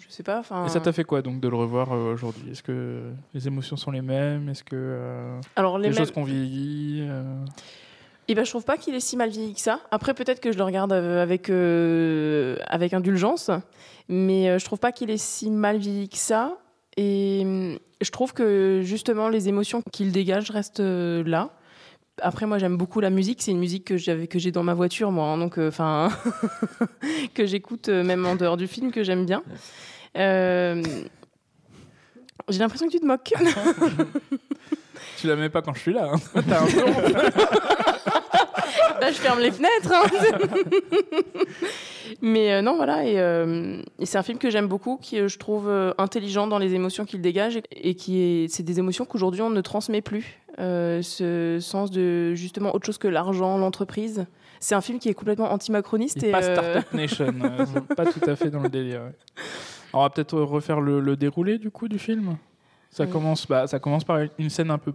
je 0.00 0.08
sais 0.12 0.24
pas. 0.24 0.42
Et 0.66 0.68
ça 0.68 0.80
t'a 0.80 0.92
fait 0.92 1.04
quoi 1.04 1.22
donc 1.22 1.40
de 1.40 1.48
le 1.48 1.54
revoir 1.56 1.92
euh, 1.92 2.12
aujourd'hui? 2.14 2.50
Est-ce 2.50 2.62
que 2.64 3.10
les 3.32 3.46
émotions 3.46 3.76
sont 3.76 3.92
les 3.92 4.02
mêmes? 4.02 4.48
Est-ce 4.48 4.64
que 4.64 4.74
euh, 4.76 5.40
Alors 5.54 5.78
les 5.78 5.84
les 5.84 5.88
mêmes- 5.90 5.98
choses 5.98 6.10
qu'on 6.10 6.24
vieillit 6.24 7.02
euh, 7.08 7.22
Eh 8.30 8.34
ben, 8.34 8.44
je 8.44 8.50
trouve 8.50 8.64
pas 8.64 8.76
qu'il 8.76 8.94
est 8.94 9.00
si 9.00 9.16
mal 9.16 9.30
vieilli 9.30 9.54
que 9.54 9.60
ça. 9.60 9.80
Après, 9.90 10.12
peut-être 10.12 10.40
que 10.40 10.52
je 10.52 10.58
le 10.58 10.64
regarde 10.64 10.92
euh, 10.92 11.22
avec, 11.22 11.48
euh, 11.48 12.56
avec 12.66 12.92
indulgence, 12.92 13.50
mais 14.08 14.50
euh, 14.50 14.58
je 14.58 14.64
trouve 14.66 14.78
pas 14.78 14.92
qu'il 14.92 15.08
est 15.10 15.16
si 15.16 15.50
mal 15.50 15.78
vieilli 15.78 16.10
que 16.10 16.18
ça. 16.18 16.58
Et 16.98 17.40
hum, 17.44 17.78
je 18.02 18.10
trouve 18.10 18.34
que 18.34 18.82
justement, 18.84 19.28
les 19.30 19.48
émotions 19.48 19.82
qu'il 19.92 20.12
dégage 20.12 20.50
restent 20.50 20.80
là. 20.80 21.50
Après, 22.20 22.44
moi, 22.46 22.58
j'aime 22.58 22.76
beaucoup 22.76 23.00
la 23.00 23.10
musique. 23.10 23.40
C'est 23.40 23.52
une 23.52 23.60
musique 23.60 23.84
que 23.86 23.96
j'avais, 23.96 24.26
que 24.26 24.38
j'ai 24.38 24.50
dans 24.52 24.62
ma 24.64 24.74
voiture, 24.74 25.10
moi. 25.10 25.28
hein, 25.28 25.38
donc, 25.38 25.56
enfin, 25.56 26.10
que 27.34 27.46
j'écoute 27.46 27.88
même 27.88 28.26
en 28.26 28.34
dehors 28.34 28.56
du 28.58 28.66
film, 28.66 28.90
que 28.90 29.02
j'aime 29.04 29.24
bien. 29.24 29.42
Euh, 30.16 30.82
j'ai 32.48 32.58
l'impression 32.58 32.86
que 32.88 32.92
tu 32.92 33.00
te 33.00 33.06
moques. 33.06 33.32
Tu 35.20 35.26
la 35.26 35.34
mets 35.34 35.48
pas 35.48 35.62
quand 35.62 35.74
je 35.74 35.80
suis 35.80 35.92
là. 35.92 36.12
hein. 36.12 36.42
T'as 36.48 36.62
un 36.62 36.66
peu. 36.66 37.30
Là, 39.00 39.10
je 39.12 39.18
ferme 39.18 39.40
les 39.40 39.50
fenêtres. 39.50 39.92
hein. 39.92 40.04
Mais 42.22 42.52
euh, 42.52 42.62
non, 42.62 42.76
voilà. 42.76 43.04
Et, 43.06 43.18
euh, 43.18 43.80
et 43.98 44.06
c'est 44.06 44.18
un 44.18 44.22
film 44.22 44.38
que 44.38 44.50
j'aime 44.50 44.66
beaucoup, 44.66 44.98
qui 45.00 45.18
euh, 45.18 45.28
je 45.28 45.38
trouve 45.38 45.68
euh, 45.68 45.92
intelligent 45.98 46.46
dans 46.46 46.58
les 46.58 46.74
émotions 46.74 47.04
qu'il 47.04 47.20
dégage 47.20 47.60
et, 47.70 47.94
qui 47.94 48.20
est, 48.20 48.48
c'est 48.48 48.62
des 48.62 48.78
émotions 48.78 49.04
qu'aujourd'hui 49.04 49.42
on 49.42 49.50
ne 49.50 49.60
transmet 49.60 50.00
plus. 50.00 50.40
Ce 50.58 51.58
sens 51.60 51.90
de 51.90 52.34
justement 52.34 52.74
autre 52.74 52.86
chose 52.86 52.98
que 52.98 53.08
l'argent, 53.08 53.58
l'entreprise. 53.58 54.26
C'est 54.58 54.74
un 54.74 54.80
film 54.80 54.98
qui 54.98 55.08
est 55.08 55.14
complètement 55.14 55.52
anti-macroniste. 55.52 56.22
Et 56.24 56.32
pas 56.32 56.42
Startup 56.42 56.92
Nation. 56.92 57.32
pas 57.96 58.06
tout 58.06 58.28
à 58.28 58.34
fait 58.34 58.50
dans 58.50 58.60
le 58.60 58.68
délire. 58.68 59.02
ouais. 59.02 59.42
On 59.92 60.00
va 60.02 60.10
peut-être 60.10 60.38
refaire 60.40 60.80
le, 60.80 61.00
le 61.00 61.16
déroulé 61.16 61.58
du 61.58 61.70
coup 61.70 61.88
du 61.88 61.98
film? 61.98 62.36
Ça 62.90 63.06
commence, 63.06 63.46
bah, 63.46 63.66
ça 63.68 63.78
commence 63.78 64.02
par 64.02 64.18
une 64.38 64.50
scène 64.50 64.70
un 64.70 64.78
peu, 64.78 64.92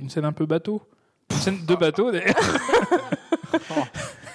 une 0.00 0.10
scène 0.10 0.24
un 0.24 0.32
peu 0.32 0.46
bateau. 0.46 0.82
Une 1.30 1.36
scène 1.36 1.64
de 1.66 1.74
bateau 1.74 2.10
d'ailleurs. 2.10 2.34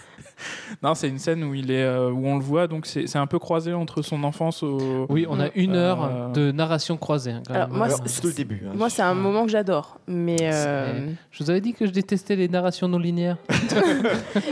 non, 0.84 0.96
c'est 0.96 1.08
une 1.10 1.20
scène 1.20 1.44
où 1.44 1.54
il 1.54 1.70
est, 1.72 1.84
euh, 1.84 2.10
où 2.10 2.26
on 2.28 2.36
le 2.38 2.44
voit. 2.44 2.68
Donc 2.68 2.86
c'est 2.88 3.06
c'est 3.08 3.20
un 3.20 3.28
peu 3.28 3.38
croisé 3.40 3.74
entre 3.74 4.02
son 4.02 4.24
enfance 4.24 4.64
au. 4.64 5.06
Oui, 5.10 5.26
on 5.30 5.40
a 5.40 5.50
une 5.56 5.76
heure 5.76 6.04
Euh, 6.04 6.30
de 6.32 6.52
narration 6.52 6.98
croisée. 6.98 7.32
hein, 7.32 7.44
quand 7.48 7.54
Alors, 7.54 7.68
même. 7.70 7.78
moi, 7.78 7.86
Alors, 7.88 8.00
c'est- 8.06 8.24
le 8.24 8.34
début. 8.34 8.64
hein. 8.68 8.72
moi, 8.76 8.90
c'est 8.90 9.02
un 9.04 9.14
moment 9.14 9.46
que 9.46 9.52
j'adore. 9.52 9.98
Mais 10.08 10.38
euh, 10.42 11.08
Je 11.32 11.44
vous 11.44 11.50
avais 11.50 11.62
dit 11.62 11.74
que 11.74 11.86
je 11.86 11.92
détestais 11.92 12.36
les 12.36 12.48
narrations 12.48 12.88
non 12.88 12.98
linéaires. 13.00 13.38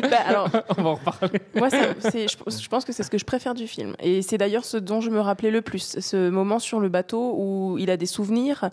bah, 0.09 0.17
alors, 0.25 0.49
On 0.77 0.81
va 0.83 0.89
en 0.89 0.95
reparler. 0.95 1.41
Moi, 1.55 1.69
ça- 1.69 1.77
c'est- 1.99 2.27
je, 2.27 2.37
je 2.61 2.67
pense 2.69 2.85
que 2.85 2.93
c'est 2.93 3.03
ce 3.03 3.09
que 3.09 3.17
je 3.17 3.25
préfère 3.25 3.53
du 3.55 3.67
film. 3.67 3.95
Et 4.01 4.21
c'est 4.21 4.37
d'ailleurs 4.37 4.65
ce 4.65 4.77
dont 4.77 5.01
je 5.01 5.09
me 5.09 5.19
rappelais 5.19 5.51
le 5.51 5.61
plus. 5.61 5.97
Ce 5.99 6.29
moment 6.29 6.59
sur 6.59 6.79
le 6.79 6.89
bateau 6.89 7.35
où 7.37 7.77
il 7.79 7.89
a 7.89 7.97
des 7.97 8.05
souvenirs 8.05 8.69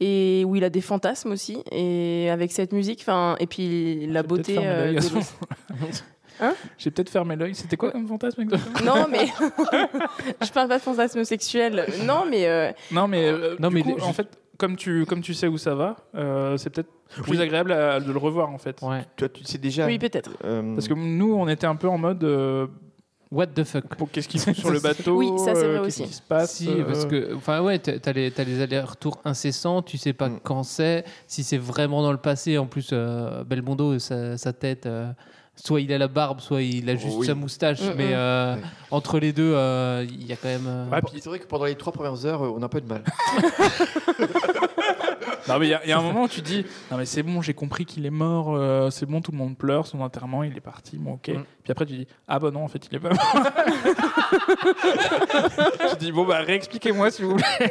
et 0.00 0.44
où 0.46 0.56
il 0.56 0.64
a 0.64 0.70
des 0.70 0.80
fantasmes 0.80 1.32
aussi. 1.32 1.58
Et 1.70 2.28
avec 2.30 2.50
cette 2.52 2.72
musique, 2.72 3.00
enfin, 3.02 3.36
et 3.40 3.46
puis 3.46 4.06
la 4.06 4.22
peut-être 4.22 4.28
beauté. 4.28 4.58
euh, 4.60 4.98
Hein 6.40 6.54
J'ai 6.78 6.90
peut-être 6.90 7.10
fermé 7.10 7.36
l'œil. 7.36 7.54
C'était 7.54 7.76
quoi 7.76 7.90
comme 7.90 8.06
fantasme 8.08 8.40
exactement 8.42 8.94
non, 8.96 9.06
mais 9.10 9.26
je 10.44 10.50
parle 10.52 10.68
pas 10.68 10.78
de 10.78 10.82
fantasme 10.82 11.24
sexuel. 11.24 11.86
Non, 12.04 12.24
mais 12.28 12.46
euh, 12.46 12.72
Non, 12.90 13.06
mais, 13.08 13.26
euh, 13.26 13.56
Non, 13.58 13.68
du 13.68 13.74
mais 13.76 13.82
coup, 13.82 13.96
en 14.02 14.12
fait, 14.12 14.28
comme 14.58 14.76
tu, 14.76 15.04
comme 15.06 15.20
tu 15.20 15.34
sais 15.34 15.46
où 15.48 15.58
ça 15.58 15.74
va, 15.74 15.96
euh, 16.14 16.56
c'est 16.56 16.70
peut-être 16.70 16.90
plus 17.22 17.32
Oui. 17.36 17.40
agréable 17.42 17.72
à- 17.72 18.00
de 18.00 18.10
le 18.12 18.18
revoir 18.18 18.50
en 18.50 18.58
fait. 18.58 18.80
Ouais. 18.82 19.04
Toi, 19.16 19.28
tu 19.28 19.44
sais 19.44 19.58
déjà. 19.58 19.86
oui, 19.86 19.98
peut-être. 19.98 20.30
euh, 20.44 20.74
Parce 20.74 20.88
que 20.88 20.94
nous, 20.94 21.34
on 21.34 21.48
était 21.48 21.66
un 21.66 21.76
peu 21.76 21.88
en 21.88 21.98
mode. 21.98 22.22
euh, 22.24 22.66
What 23.30 23.48
the 23.48 23.64
fuck? 23.64 23.96
pour 23.96 24.10
qu'est-ce 24.12 24.28
qu'ils 24.28 24.38
font 24.40 24.54
sur 24.54 24.70
le 24.70 24.78
bateau 24.80 25.16
Oui, 25.16 25.28
ça, 25.38 25.56
c'est 25.56 25.64
euh, 25.64 25.78
vrai 25.78 25.84
qu'est-ce 25.86 26.02
aussi. 26.02 26.08
qui 26.10 26.14
se 26.16 26.22
passe 26.22 26.52
Si, 26.54 26.68
euh, 26.68 26.84
parce 26.84 27.04
que, 27.06 27.34
enfin 27.34 27.62
ouais, 27.62 27.80
t'as 27.80 28.12
les, 28.12 28.30
t'as 28.30 28.44
les 28.44 28.60
allers-retours 28.60 29.20
incessants, 29.24 29.82
tu 29.82 29.98
sais 29.98 30.12
pas 30.12 30.28
Mm. 30.28 30.40
quand 30.44 30.62
c'est, 30.62 31.04
si 31.26 31.42
c'est 31.42 31.58
vraiment 31.58 32.02
dans 32.02 32.12
le 32.12 32.18
passé. 32.18 32.58
En 32.58 32.66
plus, 32.66 32.90
euh, 32.92 33.42
Belmondo, 33.42 33.98
sa, 33.98 34.36
sa 34.38 34.52
tête, 34.52 34.86
euh, 34.86 35.10
soit 35.56 35.80
il 35.80 35.92
a 35.92 35.98
la 35.98 36.08
barbe, 36.08 36.40
soit 36.40 36.62
il 36.62 36.88
a 36.90 36.96
juste 36.96 37.16
Oui. 37.18 37.26
sa 37.26 37.34
moustache, 37.34 37.80
mais 37.96 38.10
euh, 38.12 38.56
Ouais. 38.56 38.60
entre 38.90 39.18
les 39.18 39.32
deux, 39.32 39.52
euh, 39.54 40.04
il 40.08 40.26
y 40.26 40.32
a 40.32 40.36
quand 40.36 40.48
même. 40.48 40.66
euh, 40.66 40.88
Ouais, 40.90 41.00
C'est 41.14 41.26
vrai 41.26 41.38
que 41.38 41.46
pendant 41.46 41.64
les 41.66 41.74
trois 41.76 41.92
premières 41.92 42.24
heures, 42.26 42.42
euh, 42.44 42.52
on 42.56 42.62
a 42.62 42.68
pas 42.68 42.78
eu 42.78 42.82
de 42.82 42.88
mal. 42.88 43.02
Non, 45.46 45.58
mais 45.58 45.66
il 45.66 45.70
y, 45.70 45.74
a- 45.74 45.84
il 45.84 45.90
y 45.90 45.92
a 45.92 45.98
un 45.98 46.02
moment 46.02 46.22
où 46.22 46.28
tu 46.28 46.40
dis 46.40 46.64
Non, 46.90 46.96
mais 46.96 47.04
c'est 47.04 47.22
bon, 47.22 47.42
j'ai 47.42 47.52
compris 47.52 47.84
qu'il 47.84 48.06
est 48.06 48.10
mort, 48.10 48.54
euh, 48.56 48.88
c'est 48.88 49.04
bon, 49.04 49.20
tout 49.20 49.30
le 49.30 49.36
monde 49.36 49.58
pleure, 49.58 49.86
son 49.86 50.00
enterrement, 50.00 50.42
il 50.42 50.56
est 50.56 50.60
parti, 50.62 50.96
bon, 50.96 51.14
ok. 51.14 51.28
Mm. 51.28 51.44
Puis 51.62 51.70
après, 51.70 51.84
tu 51.84 51.92
dis 51.92 52.06
Ah 52.26 52.38
bah 52.38 52.50
non, 52.50 52.64
en 52.64 52.68
fait, 52.68 52.86
il 52.90 52.96
est 52.96 53.00
pas 53.00 53.10
mort. 53.10 53.46
tu 55.90 55.96
dis 55.98 56.12
Bon, 56.12 56.24
bah 56.24 56.38
réexpliquez-moi 56.38 57.10
s'il 57.10 57.26
vous 57.26 57.36
plaît. 57.36 57.70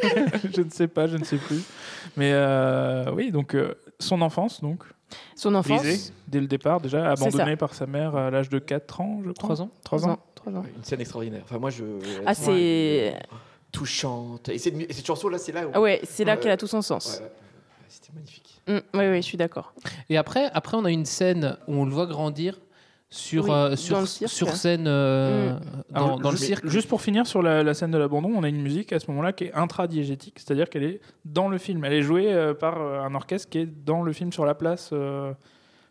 je 0.55 0.61
ne 0.61 0.69
sais 0.69 0.87
pas, 0.87 1.07
je 1.07 1.17
ne 1.17 1.23
sais 1.23 1.37
plus. 1.37 1.61
Mais 2.15 2.29
euh, 2.33 3.05
oui, 3.13 3.31
donc 3.31 3.55
euh, 3.55 3.73
son 3.99 4.21
enfance, 4.21 4.61
donc. 4.61 4.83
Son 5.35 5.55
enfance. 5.55 6.11
Dès 6.27 6.39
le 6.39 6.47
départ, 6.47 6.81
déjà, 6.81 7.11
abandonné 7.11 7.55
par 7.55 7.73
sa 7.73 7.85
mère 7.85 8.15
à 8.15 8.31
l'âge 8.31 8.49
de 8.49 8.59
4 8.59 9.01
ans, 9.01 9.21
je 9.25 9.31
crois. 9.31 9.55
Trois 9.55 9.61
ans. 9.61 9.69
3 9.83 10.07
ans. 10.07 10.19
Trois 10.35 10.53
ans. 10.53 10.65
Une 10.75 10.83
scène 10.83 11.01
extraordinaire. 11.01 11.41
Enfin, 11.43 11.59
moi, 11.59 11.69
je. 11.69 11.83
Ah, 12.25 12.33
c'est. 12.33 13.15
touchante. 13.71 14.49
Et 14.49 14.57
cette, 14.57 14.75
et 14.75 14.93
cette 14.93 15.05
chanson-là, 15.05 15.37
c'est 15.37 15.51
là 15.51 15.67
où. 15.67 15.71
Ah 15.73 15.81
ouais, 15.81 15.99
c'est 16.03 16.23
là 16.23 16.37
qu'elle 16.37 16.51
a 16.51 16.57
tout 16.57 16.67
son 16.67 16.81
sens. 16.81 17.19
Ouais. 17.21 17.31
C'était 17.89 18.13
magnifique. 18.13 18.61
Oui, 18.67 18.79
oui, 18.93 19.17
je 19.17 19.21
suis 19.21 19.37
d'accord. 19.37 19.73
Et 20.09 20.17
après, 20.17 20.49
après, 20.53 20.77
on 20.77 20.85
a 20.85 20.91
une 20.91 21.05
scène 21.05 21.57
où 21.67 21.75
on 21.75 21.85
le 21.85 21.91
voit 21.91 22.05
grandir 22.05 22.59
sur, 23.15 23.43
Oui, 23.45 23.51
euh, 23.51 23.75
sur, 23.75 24.07
sur 24.07 24.49
scène 24.55 24.85
euh, 24.87 25.53
Mm. 25.53 25.59
dans, 25.91 26.05
Alors, 26.05 26.19
dans 26.19 26.31
le 26.31 26.37
cirque. 26.37 26.67
Juste 26.67 26.87
pour 26.89 27.01
finir 27.01 27.27
sur 27.27 27.41
la, 27.43 27.61
la 27.61 27.73
scène 27.75 27.91
de 27.91 27.97
l'abandon, 27.99 28.31
on 28.35 28.43
a 28.43 28.49
une 28.49 28.61
musique 28.61 28.91
à 28.91 28.99
ce 28.99 29.09
moment-là 29.11 29.33
qui 29.33 29.43
est 29.45 29.53
intradiégétique, 29.53 30.39
c'est-à-dire 30.39 30.69
qu'elle 30.69 30.83
est 30.83 31.01
dans 31.25 31.47
le 31.47 31.57
film. 31.59 31.85
Elle 31.85 31.93
est 31.93 32.01
jouée 32.01 32.33
euh, 32.33 32.53
par 32.55 32.81
un 32.81 33.13
orchestre 33.13 33.49
qui 33.49 33.59
est 33.59 33.65
dans 33.85 34.01
le 34.01 34.13
film 34.13 34.31
sur 34.31 34.45
la 34.45 34.55
place. 34.55 34.89
euh, 34.93 35.31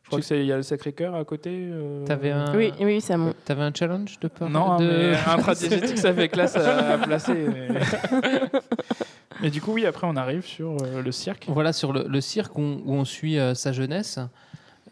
je 0.02 0.08
crois 0.08 0.18
Tu- 0.18 0.22
que 0.22 0.26
c'est 0.26 0.40
il 0.40 0.46
y 0.46 0.52
a 0.52 0.56
le 0.56 0.62
Sacré-Cœur 0.64 1.14
à 1.14 1.24
côté. 1.24 1.50
euh, 1.52 2.04
T'avais 2.04 2.32
un, 2.32 2.52
Oui, 2.56 2.72
oui, 2.80 3.00
ça 3.00 3.16
monte. 3.16 3.36
t'avais 3.44 3.62
un 3.62 3.72
challenge 3.72 4.18
de 4.18 4.26
peur 4.26 4.50
Non, 4.50 4.76
de... 4.78 4.84
mais 4.84 5.16
intradiégétique, 5.32 5.98
ça 5.98 6.12
fait 6.12 6.28
classe 6.28 6.56
à, 6.56 6.94
à 6.94 6.98
placer. 6.98 7.32
Mais... 7.48 7.68
mais 9.40 9.50
du 9.50 9.60
coup, 9.60 9.72
oui, 9.72 9.86
après, 9.86 10.06
on 10.08 10.16
arrive 10.16 10.44
sur 10.44 10.76
euh, 10.82 11.02
le 11.02 11.12
cirque. 11.12 11.46
Voilà, 11.48 11.72
sur 11.72 11.92
le, 11.92 12.04
le 12.08 12.20
cirque 12.20 12.58
où, 12.58 12.62
où 12.84 12.94
on 12.94 13.04
suit 13.04 13.38
euh, 13.38 13.54
sa 13.54 13.70
jeunesse. 13.72 14.18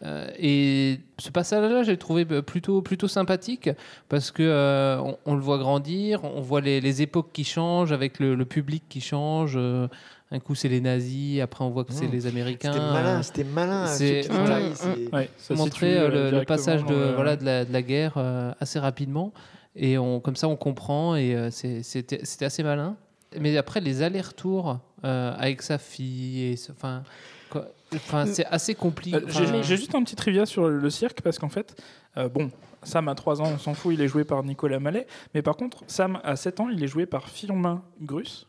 Euh, 0.03 0.27
et 0.39 0.99
ce 1.19 1.29
passage-là, 1.29 1.83
j'ai 1.83 1.97
trouvé 1.97 2.25
plutôt, 2.25 2.81
plutôt 2.81 3.07
sympathique 3.07 3.69
parce 4.09 4.31
que 4.31 4.41
euh, 4.43 4.99
on, 4.99 5.17
on 5.25 5.35
le 5.35 5.41
voit 5.41 5.57
grandir, 5.59 6.23
on 6.23 6.41
voit 6.41 6.61
les, 6.61 6.81
les 6.81 7.01
époques 7.03 7.29
qui 7.33 7.43
changent 7.43 7.91
avec 7.91 8.19
le, 8.19 8.33
le 8.35 8.45
public 8.45 8.83
qui 8.89 9.01
change. 9.01 9.53
euh, 9.55 9.87
un 10.33 10.39
coup, 10.39 10.55
c'est 10.55 10.69
les 10.69 10.79
nazis, 10.79 11.41
après, 11.41 11.63
on 11.65 11.69
voit 11.71 11.83
que 11.83 11.91
c'est 11.91 12.07
Mmh. 12.07 12.11
les 12.11 12.25
Américains. 12.27 12.71
C'était 12.71 12.85
malin, 12.85 13.21
c'était 13.21 13.43
malin. 13.43 13.85
c'est- 13.87 14.23
ce 14.23 15.13
Ouais, 15.13 15.29
ça 15.37 15.53
montrer 15.55 15.97
euh, 15.97 16.31
le- 16.31 16.45
passage 16.45 16.85
de, 16.85 17.11
voilà, 17.15 17.35
de, 17.35 17.43
la, 17.43 17.65
de 17.65 17.73
la 17.73 17.81
guerre 17.81 18.13
euh, 18.15 18.53
assez 18.61 18.79
rapidement. 18.79 19.33
Et 19.75 19.97
on, 19.97 20.19
comme 20.21 20.37
ça, 20.37 20.47
on 20.47 20.55
comprend 20.55 21.15
et 21.17 21.35
euh, 21.35 21.49
c'était 21.51 22.21
c'était 22.23 22.45
assez 22.45 22.63
malin. 22.63 22.95
Mais 23.39 23.55
après, 23.57 23.81
les 23.81 24.01
allers-retours 24.03 24.79
euh, 25.03 25.33
avec 25.37 25.61
sa 25.61 25.77
fille, 25.77 26.43
et 26.43 26.55
enfin, 26.71 27.03
quoi- 27.49 27.67
enfin, 27.95 28.25
c'est 28.25 28.45
assez 28.45 28.75
compliqué. 28.75 29.17
Euh, 29.17 29.21
j'ai- 29.27 29.43
Enfin, 29.43 29.61
J'ai 29.61 29.77
juste 29.77 29.95
un 29.95 30.03
petit 30.03 30.15
trivia 30.15 30.45
sur 30.45 30.67
le 30.67 30.89
cirque 30.89 31.21
parce 31.21 31.39
qu'en 31.39 31.49
fait, 31.49 31.75
euh, 32.17 32.29
bon, 32.29 32.51
Sam 32.83 33.07
a 33.07 33.15
3 33.15 33.41
ans, 33.41 33.49
on 33.53 33.57
s'en 33.57 33.73
fout, 33.73 33.93
il 33.93 34.01
est 34.01 34.07
joué 34.07 34.23
par 34.23 34.43
Nicolas 34.43 34.79
Mallet. 34.79 35.07
Mais 35.33 35.41
par 35.41 35.55
contre, 35.55 35.83
Sam 35.87 36.19
a 36.23 36.35
7 36.35 36.59
ans, 36.59 36.69
il 36.69 36.83
est 36.83 36.87
joué 36.87 37.05
par 37.05 37.29
Firmin 37.29 37.83
Grus. 38.01 38.47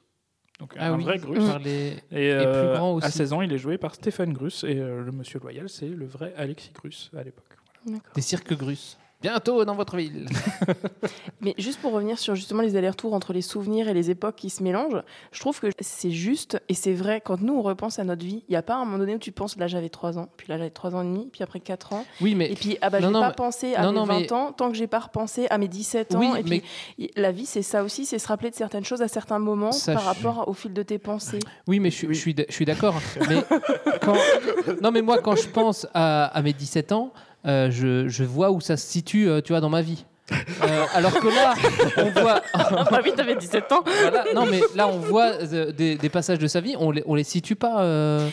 Donc 0.60 0.74
Ah 0.78 0.92
un 0.92 0.96
oui, 0.96 1.04
vrai 1.04 1.18
Grus. 1.18 1.44
par 1.44 1.58
les- 1.58 1.96
Et, 2.12 2.28
et 2.28 2.34
plus 2.34 2.46
euh, 2.46 2.76
grand 2.76 2.92
à 2.92 2.94
aussi. 3.06 3.10
16 3.12 3.32
ans, 3.32 3.42
il 3.42 3.52
est 3.52 3.58
joué 3.58 3.78
par 3.78 3.94
Stéphane 3.94 4.32
Grus. 4.32 4.64
Et 4.64 4.76
euh, 4.78 5.02
le 5.04 5.10
monsieur 5.12 5.40
loyal, 5.40 5.68
c'est 5.68 5.88
le 5.88 6.06
vrai 6.06 6.32
Alexis 6.36 6.70
Grus 6.72 7.10
à 7.16 7.22
l'époque. 7.24 7.46
Des 8.14 8.20
cirques 8.22 8.54
grusses. 8.54 8.96
Bientôt 9.22 9.64
dans 9.64 9.74
votre 9.74 9.96
ville. 9.96 10.26
Mais 11.40 11.54
juste 11.58 11.80
pour 11.80 11.92
revenir 11.92 12.18
sur 12.18 12.34
justement 12.34 12.62
les 12.62 12.76
allers-retours 12.76 13.14
entre 13.14 13.32
les 13.32 13.42
souvenirs 13.42 13.88
et 13.88 13.94
les 13.94 14.10
époques 14.10 14.36
qui 14.36 14.50
se 14.50 14.62
mélangent, 14.62 15.02
je 15.32 15.40
trouve 15.40 15.58
que 15.60 15.68
c'est 15.80 16.10
juste 16.10 16.60
et 16.68 16.74
c'est 16.74 16.92
vrai 16.92 17.20
quand 17.24 17.40
nous 17.40 17.54
on 17.54 17.62
repense 17.62 17.98
à 17.98 18.04
notre 18.04 18.24
vie, 18.24 18.42
il 18.48 18.52
n'y 18.52 18.56
a 18.56 18.62
pas 18.62 18.74
un 18.76 18.84
moment 18.84 18.98
donné 18.98 19.14
où 19.14 19.18
tu 19.18 19.32
penses 19.32 19.56
là 19.56 19.66
j'avais 19.66 19.88
3 19.88 20.18
ans, 20.18 20.28
puis 20.36 20.46
là 20.48 20.58
j'avais 20.58 20.70
3 20.70 20.94
ans 20.94 21.02
et 21.02 21.06
demi, 21.06 21.28
puis 21.32 21.42
après 21.42 21.60
4 21.60 21.92
ans. 21.92 22.04
Oui, 22.20 22.34
mais 22.34 22.50
Et 22.50 22.54
puis 22.54 22.78
ah 22.80 22.90
bah 22.90 22.98
j'ai 23.00 23.10
pas 23.10 23.28
mais- 23.28 23.34
pensé 23.34 23.74
à 23.74 23.82
non, 23.84 23.92
mes 23.92 23.98
non, 23.98 24.04
20 24.04 24.18
mais- 24.20 24.32
ans 24.32 24.52
tant 24.52 24.70
que 24.70 24.76
j'ai 24.76 24.86
pas 24.86 25.00
repensé 25.00 25.46
à 25.50 25.58
mes 25.58 25.68
17 25.68 26.14
ans 26.14 26.18
Oui, 26.20 26.28
et 26.38 26.42
puis 26.42 26.62
y- 26.98 27.10
la 27.16 27.32
vie 27.32 27.46
c'est 27.46 27.62
ça 27.62 27.82
aussi, 27.84 28.06
c'est 28.06 28.18
se 28.18 28.26
rappeler 28.28 28.50
de 28.50 28.54
certaines 28.56 28.84
choses 28.84 29.02
à 29.02 29.08
certains 29.08 29.38
moments 29.38 29.72
Ça, 29.72 29.92
par 29.94 30.02
je- 30.02 30.06
rapport 30.08 30.48
au 30.48 30.52
fil 30.52 30.72
de 30.72 30.82
tes 30.82 30.98
pensées. 30.98 31.40
Oui, 31.66 31.80
mais 31.80 31.90
je, 31.90 31.96
suis- 31.96 32.08
je 32.08 32.18
suis, 32.18 32.34
d- 32.34 32.46
je 32.48 32.54
suis 32.54 32.64
d'accord. 32.64 32.94
mais 33.28 33.42
quand- 34.00 34.16
non, 34.82 34.90
mais 34.90 35.02
moi, 35.02 35.18
quand 35.18 35.36
je 35.36 35.48
pense 35.48 35.86
à, 35.94 36.26
à 36.26 36.42
mes 36.42 36.52
17 36.52 36.92
ans, 36.92 37.12
euh, 37.46 37.70
je, 37.70 38.08
je 38.08 38.24
vois 38.24 38.50
où 38.50 38.60
ça 38.60 38.76
se 38.76 38.86
situe, 38.86 39.28
euh, 39.28 39.40
tu 39.40 39.52
vois, 39.52 39.60
dans 39.60 39.68
ma 39.70 39.82
vie. 39.82 40.04
Euh, 40.62 40.84
alors 40.94 41.12
que 41.12 41.26
là, 41.28 41.54
on 41.98 42.20
voit. 42.20 42.40
Ma 42.90 43.02
vie 43.02 43.12
t'avais 43.12 43.34
17 43.34 43.70
ans. 43.72 43.82
Voilà, 44.00 44.24
non, 44.34 44.46
mais 44.46 44.60
là, 44.74 44.88
on 44.88 44.98
voit 44.98 45.32
des, 45.44 45.96
des 45.96 46.08
passages 46.08 46.38
de 46.38 46.46
sa 46.46 46.60
vie, 46.60 46.74
on 46.78 46.90
les, 46.90 47.02
on 47.06 47.14
les 47.14 47.24
situe 47.24 47.56
pas. 47.56 47.84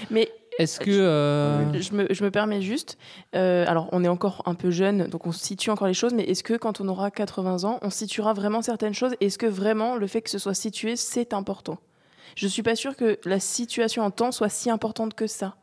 Mais 0.10 0.30
Est-ce 0.60 0.80
que. 0.80 0.91
euh, 0.91 1.73
Je, 1.81 1.94
me, 1.94 2.07
je 2.10 2.23
me 2.23 2.31
permets 2.31 2.61
juste, 2.61 2.98
euh, 3.36 3.65
alors 3.68 3.90
on 3.91 4.03
est 4.03 4.07
encore 4.07 4.44
un 4.45 4.53
peu 4.53 4.69
jeune, 4.72 5.07
donc 5.07 5.26
on 5.27 5.31
situe 5.34 5.72
encore 5.72 5.88
les 5.88 5.94
choses, 5.94 6.14
mais 6.14 6.23
est-ce 6.23 6.44
que 6.44 6.53
quand 6.53 6.80
on 6.80 6.88
aura 6.88 7.11
80 7.11 7.64
ans, 7.65 7.80
on 7.81 7.90
situera 7.90 8.34
vraiment 8.34 8.61
certaines 8.61 8.94
choses? 8.94 9.15
Est-ce 9.19 9.38
que 9.38 9.48
vraiment 9.48 9.95
le 9.98 10.07
fait 10.07 10.22
que 10.22 10.30
ce 10.30 10.38
soit 10.40 10.53
situé, 10.53 10.95
c'est 10.95 11.34
important? 11.34 11.80
Je 12.36 12.48
suis 12.48 12.64
pas 12.64 12.76
sûre 12.76 12.95
que 12.95 13.19
la 13.26 13.40
situation 13.40 14.03
en 14.03 14.11
temps 14.11 14.31
soit 14.31 14.49
si 14.49 14.69
importante 14.69 15.15
que 15.15 15.27
ça. 15.27 15.56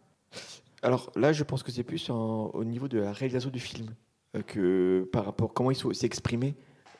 Alors 0.87 1.11
là, 1.17 1.33
je 1.33 1.43
pense 1.43 1.63
que 1.65 1.73
c'est 1.73 1.83
plus 1.83 2.09
en- 2.11 2.51
au 2.55 2.63
niveau 2.65 2.87
de 2.87 2.99
la 3.01 3.13
réalisation 3.13 3.51
du 3.51 3.59
film 3.59 3.89
euh, 4.37 4.43
que 4.43 5.09
par 5.13 5.25
rapport 5.25 5.53
comment 5.53 5.71
il 5.73 5.77
s'est 5.77 6.07
exprimé. 6.07 6.55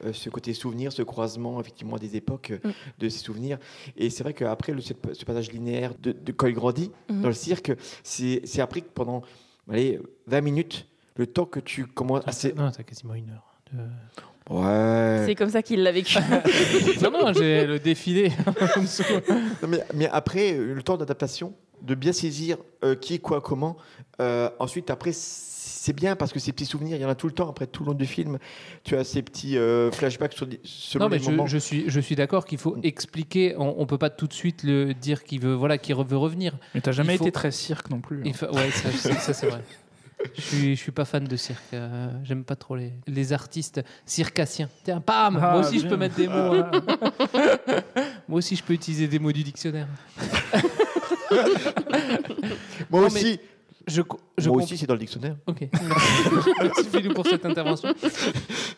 euh, 0.05 0.13
ce 0.13 0.29
côté 0.29 0.53
souvenir, 0.53 0.93
ce 0.93 1.01
croisement 1.03 1.59
effectivement 1.59 1.97
des 1.97 2.17
époques, 2.17 2.51
euh, 2.51 2.59
Mm. 2.69 2.73
de 2.99 3.09
ces 3.09 3.19
souvenirs. 3.19 3.59
Et 3.97 4.11
c'est 4.11 4.23
vrai 4.25 4.35
qu'après 4.35 4.73
le, 4.75 4.83
ce 4.83 4.93
passage 5.25 5.51
linéaire 5.51 5.95
de, 6.03 6.13
de 6.13 6.33
quand 6.33 6.49
il 6.49 6.53
grandit 6.53 6.91
Mhm. 7.09 7.23
dans 7.23 7.29
le 7.29 7.35
cirque, 7.35 7.73
c'est 8.03 8.43
c'est 8.45 8.61
appris 8.61 8.83
que 8.83 8.91
pendant 8.93 9.23
allez, 9.71 9.99
20 10.27 10.43
minutes, 10.43 10.87
le 11.17 11.27
temps 11.27 11.47
que 11.47 11.61
tu 11.61 11.87
commences 11.87 12.25
à... 12.27 12.33
c'est- 12.33 12.55
Non, 12.55 12.71
t'as 12.71 12.83
quasiment 12.83 13.15
une 13.15 13.31
heure. 13.31 13.55
de- 13.73 13.89
Ouais. 14.55 15.23
C'est 15.27 15.35
comme 15.35 15.49
ça 15.51 15.63
qu'il 15.63 15.83
l'a 15.83 15.91
vécu. 15.93 16.19
non, 17.03 17.11
non, 17.11 17.33
j'ai 17.33 17.67
le 17.67 17.79
défilé. 17.81 18.31
Non, 19.63 19.69
mais, 19.69 19.83
mais 19.95 20.09
après, 20.09 20.53
le 20.57 20.83
temps 20.83 20.97
d'adaptation, 20.99 21.55
de 21.83 21.95
bien 21.95 22.13
saisir 22.13 22.57
euh, 22.85 22.95
qui, 22.95 23.21
quoi, 23.21 23.41
comment. 23.41 23.77
euh, 24.21 24.49
ensuite, 24.59 24.91
après, 24.91 25.13
c'est 25.13 25.93
bien 25.93 26.17
parce 26.17 26.33
que 26.33 26.39
ces 26.41 26.53
petits 26.53 26.67
souvenirs, 26.67 26.97
il 26.97 27.03
y 27.03 27.05
en 27.05 27.09
a 27.09 27.15
tout 27.15 27.27
le 27.29 27.33
temps. 27.33 27.49
Après 27.49 27.67
tout 27.67 27.85
le 27.85 27.91
long 27.91 27.95
du 27.97 28.07
film, 28.07 28.39
tu 28.83 28.97
as 28.97 29.05
ces 29.05 29.23
petits 29.23 29.57
euh, 29.57 29.91
flashbacks 29.93 30.33
sur, 30.33 30.47
des- 30.47 30.61
selon 30.65 31.05
non, 31.05 31.09
mais 31.11 31.19
les 31.19 31.25
je, 31.25 31.31
moments. 31.31 31.47
je 31.47 31.59
suis, 31.59 31.85
je 31.89 32.01
suis 32.01 32.17
d'accord 32.17 32.45
qu'il 32.45 32.59
faut 32.59 32.77
expliquer. 32.83 33.55
On, 33.57 33.75
on 33.79 33.87
peut 33.87 33.99
pas 33.99 34.11
tout 34.11 34.27
de 34.27 34.33
suite 34.33 34.63
le 34.65 34.95
dire 34.95 35.23
qu'il 35.23 35.41
veut, 35.41 35.55
voilà, 35.55 35.79
qu'il 35.79 35.95
veut 35.95 36.17
revenir. 36.17 36.55
Mais 36.75 36.81
t'as 36.81 36.93
jamais 36.93 37.15
Il 37.15 37.19
faut- 37.19 37.25
été 37.25 37.33
très 37.33 37.53
cirque 37.53 37.89
non 37.91 38.01
plus. 38.01 38.23
hein. 38.27 38.47
Ouais, 38.53 38.71
ça, 38.73 39.33
c'est 39.33 39.47
vrai. 39.47 39.63
Je 40.35 40.41
suis, 40.41 40.75
je 40.77 40.81
suis 40.81 40.93
pas 40.93 41.05
fan 41.05 41.23
de 41.25 41.37
cirque. 41.37 41.63
euh, 41.75 42.09
J'aime 42.25 42.43
pas 42.43 42.57
trop 42.57 42.75
les, 42.75 42.93
les 43.07 43.33
artistes 43.35 43.83
circassiens. 44.07 44.69
Tiens, 44.83 45.01
bam 45.07 45.39
Ah, 45.41 45.53
Moi 45.53 45.61
aussi, 45.61 45.79
je 45.79 45.87
peux 45.87 45.97
mettre 45.97 46.17
des 46.17 46.27
mots. 46.27 46.33
hein. 46.55 46.71
Moi 48.29 48.39
aussi, 48.39 48.57
je 48.57 48.65
peux 48.65 48.73
utiliser 48.73 49.07
des 49.09 49.19
mots 49.21 49.31
du 49.31 49.45
dictionnaire. 49.45 49.87
Moi 52.91 53.01
Non, 53.01 53.07
aussi. 53.07 53.25
mais 53.25 53.41
Je, 53.87 54.03
co- 54.03 54.21
je 54.39 54.49
Moi 54.51 54.63
aussi, 54.63 54.77
c'est 54.77 54.87
dans 54.87 54.95
le 54.95 55.01
dictionnaire. 55.01 55.37
Ok. 55.47 55.69
Merci 56.61 56.85
Philou 56.91 57.15
pour 57.15 57.27
cette 57.27 57.45
intervention. 57.47 57.93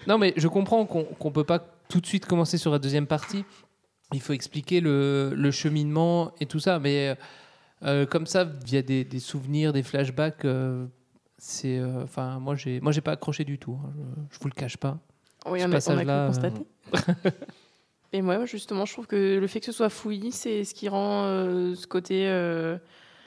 Non, 0.07 0.19
mais 0.19 0.35
je 0.37 0.49
comprends 0.49 0.85
qu'on 0.87 1.05
qu'on 1.05 1.31
peut 1.31 1.45
pas 1.45 1.59
tout 1.89 2.01
de 2.01 2.07
suite 2.07 2.27
commencer 2.27 2.59
sur 2.59 2.71
la 2.71 2.79
deuxième 2.79 3.07
partie. 3.07 3.45
Il 4.13 4.21
faut 4.21 4.33
expliquer 4.33 4.81
le, 4.81 5.33
le 5.35 5.51
cheminement 5.51 6.33
et 6.41 6.47
tout 6.47 6.61
ça. 6.61 6.79
Mais 6.79 7.17
euh, 7.85 8.07
comme 8.07 8.27
ça, 8.27 8.45
via 8.45 8.83
des, 8.83 9.05
des 9.05 9.21
souvenirs, 9.21 9.73
des 9.73 9.83
flashbacks, 9.83 10.45
euh, 10.45 10.87
c'est. 11.39 11.79
euh, 11.79 12.03
Enfin, 12.05 12.39
moi, 12.39 12.55
j'ai 12.55 12.81
moi 12.81 12.93
j'ai 12.93 13.01
pas 13.03 13.13
accroché 13.13 13.45
du 13.45 13.59
tout. 13.59 13.79
hein. 13.83 13.91
Je, 14.31 14.37
je 14.37 14.41
vous 14.41 14.49
le 14.49 14.55
cache 14.55 14.77
pas. 14.77 14.99
Oui, 15.47 15.61
Ce 15.61 15.65
on 15.67 15.69
a, 15.69 15.69
on 15.69 15.73
a 15.73 15.73
pu 15.73 15.73
passage-là, 15.73 16.05
le 16.05 16.11
euh, 16.11 16.27
constater. 16.27 16.63
Et 18.13 18.23
moi, 18.23 18.47
justement, 18.47 18.87
je 18.87 18.93
trouve 18.95 19.07
que 19.07 19.39
le 19.39 19.47
fait 19.47 19.61
que 19.61 19.67
ce 19.67 19.73
soit 19.73 19.91
fouillis, 19.91 20.33
c'est 20.33 20.65
ce 20.65 20.75
qui 20.75 20.89
rend 20.89 21.25
euh, 21.25 21.75
ce 21.75 21.87
côté 21.87 22.27
euh, 22.29 22.79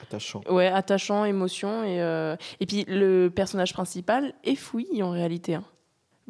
Attachant. 0.01 0.41
ouais, 0.49 0.67
attachant, 0.67 1.23
émotion. 1.25 1.83
Et, 1.83 2.01
euh, 2.01 2.35
et 2.59 2.65
puis, 2.65 2.85
le 2.87 3.29
personnage 3.29 3.73
principal 3.73 4.33
est 4.43 4.55
fouillis 4.55 5.03
en 5.03 5.11
réalité. 5.11 5.53
hein. 5.55 5.63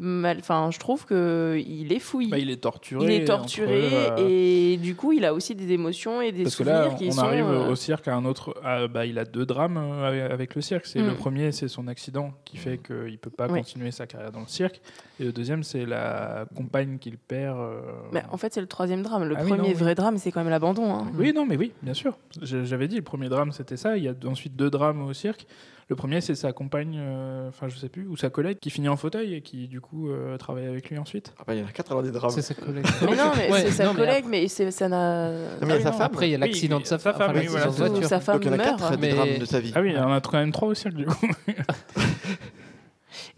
Mal- 0.03 0.37
Enfin, 0.39 0.69
je 0.73 0.79
trouve 0.79 1.05
que 1.05 1.61
il 1.63 1.93
est 1.93 1.99
fouillis. 1.99 2.31
Bah, 2.31 2.39
il 2.39 2.49
est 2.49 2.57
torturé. 2.63 3.05
Il 3.05 3.21
est 3.21 3.25
torturé 3.25 3.85
entre, 3.85 4.19
euh, 4.19 4.27
et 4.27 4.77
du 4.77 4.95
coup, 4.95 5.11
il 5.11 5.23
a 5.25 5.31
aussi 5.31 5.53
des 5.53 5.71
émotions 5.73 6.21
et 6.23 6.31
des 6.31 6.41
Parce 6.41 6.55
que 6.55 6.63
souvenirs 6.63 6.87
là, 6.87 6.93
qui 6.95 7.07
on 7.09 7.11
sont. 7.11 7.21
arrive 7.21 7.45
euh, 7.45 7.69
au 7.69 7.75
cirque 7.75 8.07
à 8.07 8.15
un 8.15 8.25
autre. 8.25 8.55
à- 8.63 8.87
bah, 8.87 9.05
il 9.05 9.19
a 9.19 9.25
deux 9.25 9.45
drames 9.45 9.77
euh, 9.77 10.27
avec- 10.33 10.55
le 10.55 10.61
cirque. 10.61 10.87
C'est 10.87 11.01
Mm. 11.03 11.07
le 11.07 11.13
premier, 11.13 11.51
c'est 11.51 11.67
son 11.67 11.87
accident 11.87 12.31
qui 12.45 12.57
fait 12.57 12.79
qu'il 12.79 13.17
peut 13.19 13.29
pas 13.29 13.47
Ouais. 13.47 13.59
continuer 13.59 13.91
sa 13.91 14.07
carrière 14.07 14.31
dans 14.31 14.39
le 14.39 14.47
cirque. 14.47 14.81
Et 15.19 15.23
le 15.23 15.31
deuxième, 15.31 15.61
c'est 15.63 15.85
la 15.85 16.45
compagne 16.55 16.97
qu'il 16.97 17.19
perd. 17.19 17.59
euh, 17.59 17.81
mais 18.11 18.23
en 18.31 18.37
fait, 18.37 18.51
c'est 18.53 18.61
le 18.61 18.65
troisième 18.67 19.03
drame. 19.03 19.23
Le 19.25 19.35
Ah 19.37 19.41
oui, 19.43 19.49
premier 19.49 19.67
oui. 19.69 19.73
vrai 19.75 19.93
drame, 19.93 20.17
c'est 20.17 20.31
quand 20.31 20.39
même 20.41 20.49
l'abandon. 20.49 20.91
hein. 20.95 21.11
Oui, 21.15 21.31
non, 21.31 21.45
mais 21.45 21.57
oui, 21.57 21.73
bien 21.83 21.93
sûr. 21.93 22.17
J'avais 22.41 22.87
dit, 22.87 22.95
le 22.95 23.01
premier 23.03 23.29
drame, 23.29 23.51
c'était 23.51 23.77
ça. 23.77 23.97
Il 23.97 24.03
y 24.03 24.07
a 24.09 24.13
ensuite 24.25 24.55
deux 24.55 24.71
drames 24.71 25.03
au 25.03 25.13
cirque. 25.13 25.45
Le 25.91 25.95
premier, 25.97 26.21
c'est 26.21 26.35
sa 26.35 26.53
compagne, 26.53 26.95
euh, 27.01 27.49
enfin 27.49 27.67
je 27.67 27.75
sais 27.77 27.89
plus, 27.89 28.07
ou 28.07 28.15
sa 28.15 28.29
collègue 28.29 28.59
qui 28.61 28.69
finit 28.69 28.87
en 28.87 28.95
fauteuil 28.95 29.33
et 29.33 29.41
qui 29.41 29.67
du 29.67 29.81
coup 29.81 30.09
euh, 30.09 30.37
travaille 30.37 30.65
avec 30.65 30.89
lui 30.89 30.97
ensuite. 30.97 31.33
Ah 31.37 31.43
bah, 31.45 31.53
il 31.53 31.59
y 31.59 31.63
en 31.63 31.67
a 31.67 31.71
quatre 31.73 31.91
alors 31.91 32.01
des 32.01 32.11
drames. 32.11 32.31
C'est 32.31 32.41
sa 32.41 32.53
collègue. 32.53 32.85
Mais 33.01 33.17
non, 33.17 33.31
mais 33.35 33.51
Ouais, 33.51 33.61
c'est 33.63 33.71
sa 33.71 33.83
non, 33.83 33.91
mais 33.93 33.99
collègue, 33.99 34.23
mais 34.25 34.47
c'est- 34.47 34.71
ça 34.71 34.87
n'a. 34.87 35.31
Non, 35.31 35.67
mais 35.67 35.67
il 35.67 35.69
y 35.69 35.73
a 35.73 35.79
sa 35.81 35.91
non, 35.91 35.97
femme. 35.97 36.05
Après, 36.05 36.29
il 36.29 36.31
y 36.31 36.35
a 36.35 36.37
l'accident 36.37 36.79
de 36.79 36.85
sa 36.85 36.97
femme. 36.97 37.15
femme, 37.17 37.33
oui, 37.35 37.47
voilà, 37.47 37.67
voiture. 37.67 38.07
Sa 38.07 38.21
femme 38.21 38.35
Donc 38.39 38.45
il 38.45 38.47
y 38.47 38.49
en 38.51 38.53
a 38.53 38.57
meurt. 38.57 38.79
quatre 38.79 38.91
des 38.91 38.97
Mais- 39.09 39.13
drames 39.13 39.37
de 39.37 39.43
sa 39.43 39.59
vie. 39.59 39.73
Ah 39.75 39.81
oui, 39.81 39.89
il 39.89 39.95
y 39.95 39.99
en 39.99 40.13
a 40.13 40.21
quand 40.21 40.31
même 40.37 40.53
trois 40.53 40.69
au 40.69 40.73
cirque 40.73 40.95
du 40.95 41.05
coup. 41.05 41.27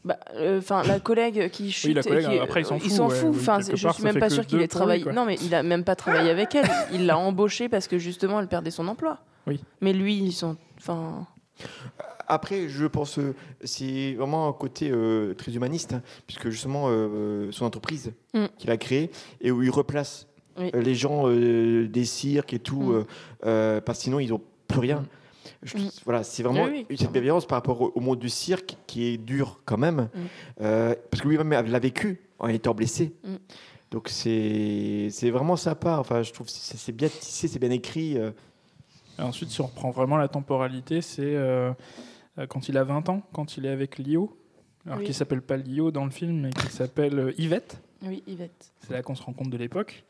Bah, 0.06 0.20
euh, 0.36 0.60
Enfin, 0.60 0.84
la 0.84 1.00
collègue 1.00 1.50
qui 1.50 1.72
chute. 1.72 1.96
la 1.96 2.02
et 2.02 2.04
collègue, 2.04 2.30
qui- 2.30 2.38
après, 2.38 2.62
il 2.62 2.66
s'en 2.68 2.76
il 2.76 2.82
fout, 2.82 2.92
s'en 2.92 3.10
ouais, 3.10 3.16
fout. 3.16 3.30
oui, 3.34 3.38
Enfin, 3.40 3.58
quelque 3.64 3.78
je 3.78 3.84
part, 3.88 3.96
suis 3.96 4.04
même 4.04 4.20
pas 4.20 4.30
sûr 4.30 4.46
qu'il 4.46 4.62
ait 4.62 4.68
travaillé. 4.68 5.06
Non, 5.12 5.26
mais 5.26 5.38
il 5.42 5.56
a 5.56 5.64
même 5.64 5.84
pas 5.84 5.96
travaillé 5.96 6.30
avec 6.30 6.54
elle. 6.54 6.70
Il 6.92 7.08
l'a 7.08 7.18
embauchée 7.18 7.68
parce 7.68 7.88
que 7.88 7.98
justement, 7.98 8.40
elle 8.40 8.48
perdait 8.48 8.70
son 8.70 8.88
emploi. 8.88 9.18
Oui. 9.48 9.60
Mais 9.82 9.94
lui, 9.94 10.16
ils 10.18 10.34
sont. 10.34 10.56
Enfin. 10.78 11.26
Après, 12.28 12.68
je 12.70 12.86
pense 12.86 13.20
euh, 13.20 13.34
c'est 13.64 14.14
vraiment 14.14 14.48
un 14.48 14.54
côté 14.54 14.90
euh, 14.92 15.34
très 15.34 15.54
humaniste, 15.56 15.94
hein, 15.94 16.02
puisque 16.28 16.50
justement 16.50 16.86
euh, 16.88 17.52
son 17.52 17.66
entreprise 17.66 18.14
Mm. 18.34 18.46
qu'il 18.58 18.72
a 18.72 18.78
créée 18.78 19.12
et 19.42 19.52
où 19.52 19.62
il 19.64 19.70
replace 19.70 20.28
Oui. 20.58 20.72
euh, 20.74 20.82
les 20.82 20.96
gens 20.96 21.24
euh, 21.28 21.88
des 21.88 22.06
cirques 22.06 22.54
et 22.54 22.60
tout, 22.60 22.82
Mm. 22.82 22.92
euh, 22.96 23.04
euh, 23.46 23.82
parce 23.82 24.00
que 24.00 24.04
sinon 24.06 24.20
ils 24.20 24.30
n'ont 24.30 24.42
plus 24.68 24.80
rien. 24.80 25.00
Mm. 25.00 25.06
Je- 25.64 25.78
Mm. 25.78 25.90
Voilà, 26.06 26.24
c'est 26.24 26.44
vraiment 26.44 26.66
Oui, 26.66 26.86
oui. 26.90 26.98
cette 26.98 27.12
bienveillance 27.12 27.46
par 27.46 27.58
rapport 27.58 27.82
au, 27.96 28.00
monde 28.00 28.20
du 28.20 28.30
cirque 28.30 28.76
qui 28.88 29.06
est 29.06 29.18
dur 29.18 29.60
quand 29.66 29.78
même, 29.78 30.10
Mm. 30.14 30.20
euh, 30.62 30.96
parce 31.12 31.22
que 31.22 31.28
lui-même 31.28 31.52
l'a 31.52 31.80
vécu 31.80 32.22
en 32.40 32.48
étant 32.48 32.74
blessé. 32.74 33.14
Mm. 33.24 33.36
Donc 33.92 34.10
c'est 34.10 35.10
c'est 35.12 35.30
vraiment 35.30 35.56
sympa. 35.56 35.98
Enfin, 36.00 36.24
je 36.24 36.32
trouve 36.34 36.48
que 36.48 36.54
c'est 36.54 36.92
bien 36.96 37.10
tissé, 37.10 37.48
c'est 37.48 37.60
bien 37.60 37.70
écrit. 37.72 38.18
euh. 38.18 38.32
Et 39.20 39.22
ensuite, 39.22 39.50
si 39.52 39.62
on 39.62 39.68
reprend 39.68 39.92
vraiment 39.92 40.18
la 40.18 40.28
temporalité, 40.28 41.02
c'est 41.02 41.22
euh, 41.22 41.70
euh, 41.70 41.74
quand 42.50 42.70
il 42.70 42.78
a 42.78 42.84
20 42.84 43.10
ans, 43.10 43.22
quand 43.34 43.58
il 43.58 43.66
est 43.66 43.70
avec 43.70 43.98
Lio, 43.98 44.38
alors 44.86 45.00
Oui. 45.00 45.06
qui 45.06 45.14
s'appelle 45.14 45.42
pas 45.42 45.58
Lio 45.58 45.92
dans 45.92 46.06
le 46.06 46.12
film, 46.12 46.42
mais 46.42 46.50
qui 46.50 46.68
s'appelle 46.68 47.18
euh, 47.20 47.34
Yvette. 47.38 47.82
Oui, 48.06 48.22
Yvette. 48.28 48.74
C'est 48.82 48.92
là 48.94 49.02
qu'on 49.02 49.16
se 49.16 49.24
rend 49.24 49.32
compte 49.32 49.50
de 49.50 49.56
l'époque, 49.58 50.04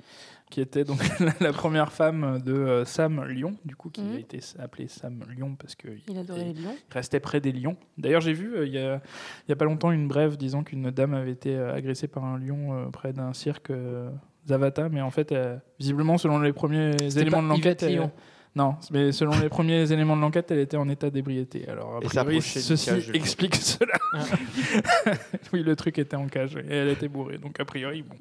qui 0.50 0.62
était 0.62 0.84
donc 0.84 0.98
la, 1.42 1.54
première 1.54 1.92
femme 1.92 2.42
de 2.44 2.54
euh, 2.54 2.86
Sam 2.86 3.24
Lyon, 3.28 3.56
du 3.66 3.76
coup, 3.76 3.90
qui 3.92 4.02
Mhm. 4.02 4.16
a 4.16 4.20
été 4.20 4.40
appelé 4.58 4.88
Sam 4.88 5.24
Lyon 5.30 5.56
parce 5.60 5.76
que 5.76 5.90
Il 6.10 6.18
adorait 6.18 6.46
les 6.46 6.54
lions. 6.54 6.76
il 6.90 6.94
restait 6.94 7.20
près 7.20 7.40
des 7.40 7.52
lions. 7.52 7.78
D'ailleurs, 8.00 8.22
j'ai 8.22 8.34
vu 8.34 8.56
euh, 8.56 8.66
il 8.66 8.74
y, 8.74 8.80
a, 8.80 9.00
a 9.48 9.56
pas 9.56 9.66
longtemps 9.66 9.92
une 9.92 10.08
brève 10.08 10.38
disant 10.38 10.64
qu'une 10.64 10.90
dame 10.90 11.14
avait 11.14 11.32
été 11.32 11.56
euh, 11.56 11.76
agressée 11.76 12.08
par 12.08 12.24
un 12.26 12.40
lion 12.40 12.74
euh, 12.74 12.90
près 12.90 13.14
d'un 13.14 13.34
cirque 13.34 13.70
euh, 13.70 14.10
Zavata, 14.48 14.90
mais 14.90 15.02
en 15.02 15.12
fait, 15.12 15.32
euh, 15.32 15.56
visiblement, 15.80 16.18
selon 16.18 16.40
les 16.40 16.52
premiers 16.52 16.96
éléments 17.16 17.38
pas 17.38 17.44
de 17.44 17.48
l'enquête, 17.50 17.82
Yvette 17.82 17.84
elle- 17.84 17.96
Lion. 17.98 18.12
Non, 18.56 18.76
mais 18.92 19.12
selon 19.12 19.40
les 19.40 19.50
premiers 19.50 19.92
éléments 19.92 20.16
de 20.16 20.22
l'enquête, 20.22 20.52
elle 20.52 20.60
était 20.60 20.78
en 20.78 20.88
état 20.90 21.10
d'ébriété. 21.10 21.68
Alors, 21.68 21.98
a 21.98 22.02
priori, 22.02 22.42
ceci 22.42 22.86
cage, 22.90 23.10
explique 23.14 23.56
cela. 23.58 23.94
oui, 25.54 25.64
le 25.64 25.76
truc 25.76 25.98
était 25.98 26.16
en 26.16 26.28
cage 26.28 26.56
et 26.58 26.74
elle 26.76 26.90
était 26.90 27.08
bourrée, 27.08 27.38
donc 27.38 27.60
a 27.60 27.66
priori, 27.66 28.04
bon. 28.04 28.16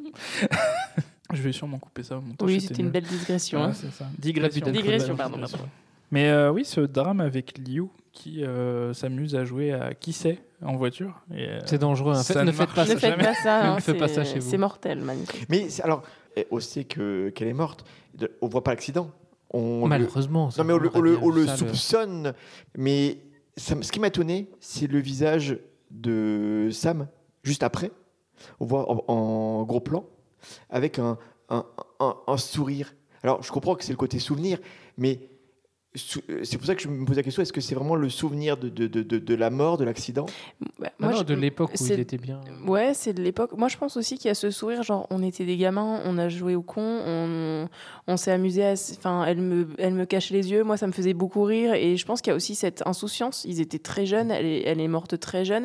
Je 1.32 1.40
vais 1.42 1.52
sûrement 1.52 1.78
couper 1.78 2.02
ça 2.02 2.18
au 2.18 2.20
montage. 2.20 2.46
Oui, 2.46 2.60
c'était 2.60 2.82
une 2.82 2.90
belle 2.90 3.04
digression. 3.04 3.60
Ouais, 3.60 3.66
hein. 3.68 3.72
c'est 3.74 3.90
ça. 3.92 4.06
Digression. 4.18 5.16
Pardon. 5.16 5.38
Mais 6.10 6.28
euh, 6.28 6.50
oui, 6.52 6.64
ce 6.66 6.80
drame 6.82 7.20
avec 7.20 7.56
Liu 7.59 7.84
qui 8.12 8.44
euh, 8.44 8.92
s'amuse 8.92 9.34
à 9.34 9.44
jouer 9.46 9.72
à 9.72 9.94
qui 9.94 10.12
sait 10.12 10.38
en 10.62 10.76
voiture. 10.76 11.22
euh, 11.32 11.59
C'est 11.64 11.78
dangereux. 11.78 12.12
hein. 12.14 12.22
ça 12.22 12.34
Faites- 12.34 12.42
ne 12.42 12.48
ne 12.48 12.52
faites 12.52 12.68
pas 12.68 12.76
marche 12.84 12.88
Ne 12.90 12.94
ça. 12.94 13.00
faites 13.00 13.10
jamais. 13.12 13.24
pas 13.24 13.34
ça. 13.34 13.62
Ne 13.62 13.68
hein, 13.70 13.80
faites 13.80 13.98
pas 13.98 14.09
c'est- 14.09 14.14
ça 14.16 14.24
chez 14.24 14.38
vous. 14.40 14.50
C'est 14.50 14.59
mortel, 14.59 15.00
magnifique. 15.00 15.46
Mais 15.48 15.70
c'est- 15.70 15.82
alors, 15.82 16.02
on 16.50 16.60
sait 16.60 16.84
que 16.84 17.30
qu'elle 17.30 17.48
est 17.48 17.54
morte. 17.54 17.86
On 18.42 18.48
voit 18.48 18.62
pas 18.62 18.72
l'accident. 18.72 19.10
On 19.53 19.83
le- 19.83 19.89
Malheureusement. 19.89 20.51
ça 20.51 20.62
Non, 20.62 20.66
mais 20.69 20.73
on 20.74 20.79
le, 20.79 20.91
on 20.95 21.01
le- 21.01 21.19
on 21.23 21.29
le 21.31 21.47
soupçonne. 21.47 22.33
Mais 22.77 23.19
ça 23.57 23.74
ce 23.81 23.93
qui 23.93 24.01
m'a 24.01 24.09
étonné, 24.09 24.49
c'est 24.61 24.87
le 24.87 24.99
visage 24.99 25.59
de 25.91 26.69
Sam 26.73 27.07
juste 27.43 27.62
après. 27.62 27.91
On 28.61 28.65
voit 28.66 28.91
en, 28.91 29.05
en 29.12 29.62
gros 29.65 29.81
plan 29.81 30.05
avec 30.70 30.99
un, 30.99 31.19
un, 31.49 31.65
un- 32.01 32.16
un 32.27 32.37
sourire. 32.37 32.95
Alors, 33.23 33.43
je 33.43 33.53
comprends 33.53 33.74
que 33.77 33.85
c'est 33.85 33.93
le 33.93 33.97
côté 33.99 34.19
souvenir, 34.19 34.59
mais 34.97 35.29
c'est 35.94 36.56
pour 36.56 36.66
ça 36.66 36.74
que 36.74 36.81
je 36.82 36.89
me 36.89 37.05
pose 37.05 37.16
la 37.16 37.23
question 37.23 37.43
est-ce 37.43 37.52
que 37.52 37.60
c'est 37.60 37.74
vraiment 37.74 37.97
le 37.97 38.09
souvenir 38.09 38.56
de, 38.56 38.69
de, 38.70 38.86
de, 38.86 39.02
de- 39.02 39.19
de 39.19 39.35
la 39.35 39.51
mort, 39.51 39.77
de 39.77 39.85
l'accident? 39.85 40.24
Bah, 40.78 40.89
Ah 41.02 41.09
non, 41.10 41.16
je- 41.19 41.23
de 41.24 41.35
l'époque 41.35 41.73
où 41.78 41.86
il 41.86 42.01
était 42.01 42.16
bien. 42.16 42.40
Ouais, 42.66 42.93
c'est 42.94 43.12
de 43.12 43.23
l'époque. 43.23 43.51
Moi, 43.59 43.69
je 43.69 43.77
pense 43.77 43.97
aussi 43.98 44.16
qu'il 44.16 44.28
y 44.28 44.31
a 44.31 44.35
ce 44.35 44.51
sourire, 44.51 44.82
genre, 44.82 45.06
on 45.10 45.23
était 45.23 45.44
des 45.44 45.56
gamins, 45.59 46.01
on 46.06 46.16
a 46.16 46.28
joué 46.31 46.55
au 46.55 46.62
con, 46.62 46.81
on, 47.06 47.69
on 48.06 48.16
s'est 48.16 48.32
amusé 48.32 48.64
à. 48.64 48.73
Enfin, 48.97 49.24
elle 49.27 49.43
me, 49.43 49.69
elle 49.78 49.93
me 49.94 50.06
cachait 50.06 50.32
les 50.35 50.51
yeux, 50.51 50.64
moi, 50.64 50.77
ça 50.78 50.86
me 50.86 50.93
faisait 50.93 51.12
beaucoup 51.14 51.43
rire. 51.43 51.74
Et 51.74 51.97
je 51.98 52.06
pense 52.06 52.23
qu'il 52.23 52.31
y 52.31 52.35
a 52.35 52.36
aussi 52.36 52.55
cette 52.55 52.82
insouciance. 52.86 53.44
Ils 53.47 53.60
étaient 53.60 53.78
très 53.78 54.06
jeunes, 54.06 54.31
elle 54.31 54.47
est, 54.47 54.62
elle 54.66 54.81
est 54.81 54.89
morte 54.89 55.19
très 55.20 55.44
jeune. 55.44 55.64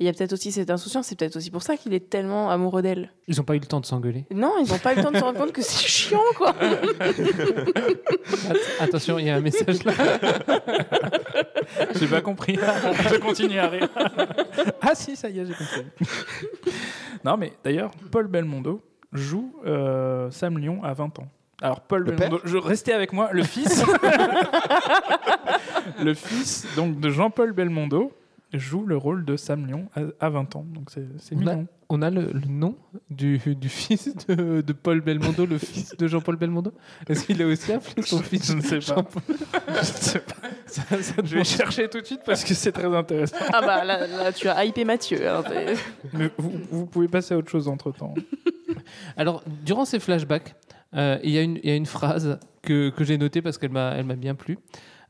Et 0.00 0.04
il 0.04 0.06
y 0.06 0.08
a 0.08 0.12
peut-être 0.12 0.32
aussi 0.32 0.52
cette 0.52 0.70
insouciance, 0.70 1.06
c'est 1.06 1.18
peut-être 1.18 1.34
aussi 1.36 1.50
pour 1.50 1.62
ça 1.62 1.76
qu'il 1.76 1.92
est 1.92 2.08
tellement 2.08 2.50
amoureux 2.50 2.82
d'elle. 2.82 3.12
Ils 3.26 3.36
n'ont 3.36 3.42
pas 3.42 3.56
eu 3.56 3.58
le 3.58 3.66
temps 3.66 3.80
de 3.80 3.86
s'engueuler? 3.86 4.26
Non, 4.32 4.52
ils 4.64 4.70
n'ont 4.70 4.78
pas 4.78 4.92
eu 4.92 4.96
le 4.96 5.02
temps 5.02 5.10
de 5.10 5.16
se 5.18 5.24
rendre 5.24 5.38
compte 5.40 5.50
que 5.52 5.60
c'est 5.62 5.86
chiant, 5.88 6.20
quoi. 6.36 6.54
Att- 8.48 8.56
Attention, 8.80 9.18
il 9.18 9.26
y 9.26 9.30
a 9.30 9.36
un 9.36 9.40
message 9.40 9.67
J'ai 11.98 12.06
pas 12.06 12.20
compris. 12.20 12.56
je 12.56 13.16
continue 13.18 13.58
à 13.58 13.68
rire. 13.68 13.88
ah 14.80 14.94
si, 14.94 15.16
ça 15.16 15.28
y 15.28 15.40
est, 15.40 15.46
j'ai 15.46 15.54
compris. 15.54 15.84
non, 17.24 17.36
mais 17.36 17.52
d'ailleurs, 17.62 17.90
Paul 18.10 18.28
Belmondo 18.28 18.80
joue 19.12 19.54
euh, 19.66 20.30
Sam 20.30 20.58
Lyon 20.58 20.82
à 20.82 20.94
20 20.94 21.18
ans. 21.18 21.28
Alors 21.60 21.80
Paul 21.80 22.04
Le 22.04 22.12
Belmondo, 22.12 22.40
je, 22.44 22.56
restez 22.56 22.92
avec 22.92 23.12
moi, 23.12 23.30
le 23.32 23.42
fils, 23.42 23.84
le 26.02 26.14
fils 26.14 26.66
donc 26.76 27.00
de 27.00 27.10
Jean-Paul 27.10 27.52
Belmondo 27.52 28.12
joue 28.52 28.86
le 28.86 28.96
rôle 28.96 29.24
de 29.24 29.36
Sam 29.36 29.66
Lyon 29.66 29.88
à, 29.94 30.26
à 30.26 30.30
20 30.30 30.56
ans. 30.56 30.64
Donc 30.68 30.90
c'est 30.90 31.34
mignon. 31.34 31.66
On 31.90 32.02
a 32.02 32.10
le, 32.10 32.30
le 32.32 32.46
nom 32.48 32.76
du, 33.10 33.38
du 33.54 33.68
fils 33.68 34.14
de, 34.28 34.60
de 34.60 34.72
Paul 34.72 35.00
Belmondo, 35.00 35.46
le 35.46 35.56
fils 35.58 35.96
de 35.96 36.06
Jean-Paul 36.06 36.36
Belmondo. 36.36 36.72
Est-ce 37.08 37.24
qu'il 37.24 37.40
a 37.42 37.46
aussi 37.46 37.72
appelé 37.72 38.02
son 38.02 38.18
fils 38.22 38.48
Je 38.48 38.52
ne 38.54 38.60
sais 38.60 38.78
pas. 38.92 39.04
Je 39.68 39.82
sais 39.84 40.18
pas. 40.20 40.34
Ça- 40.66 40.82
ça 41.02 41.14
Je 41.24 41.36
vais 41.36 41.44
chercher 41.44 41.88
tout 41.88 42.00
de 42.00 42.04
suite 42.06 42.20
parce 42.26 42.44
que 42.44 42.52
c'est 42.54 42.72
très 42.72 42.94
intéressant. 42.94 43.36
ah 43.54 43.60
bah 43.62 43.84
là, 43.84 44.06
là, 44.06 44.32
tu 44.32 44.48
as 44.48 44.64
hypé 44.66 44.84
Mathieu. 44.84 45.26
alors, 45.26 45.44
c'est- 45.48 45.76
Mais 46.12 46.30
vous, 46.36 46.52
vous 46.70 46.86
pouvez 46.86 47.08
passer 47.08 47.32
à 47.34 47.38
autre 47.38 47.50
chose 47.50 47.68
entre 47.68 47.90
temps. 47.92 48.12
Alors, 49.16 49.42
durant 49.64 49.84
ces 49.84 49.98
flashbacks, 49.98 50.54
euh, 50.94 51.18
il 51.22 51.30
y, 51.30 51.38
a 51.38 51.42
une- 51.42 51.58
il 51.62 51.68
y 51.68 51.72
a 51.72 51.76
une 51.76 51.86
phrase 51.86 52.38
que, 52.62 52.90
que 52.90 53.04
j'ai 53.04 53.16
notée 53.18 53.40
parce 53.42 53.56
qu'elle 53.58 53.70
m'a 53.72 53.92
elle 53.96 54.04
m'a 54.04 54.16
bien 54.16 54.34
plu. 54.34 54.58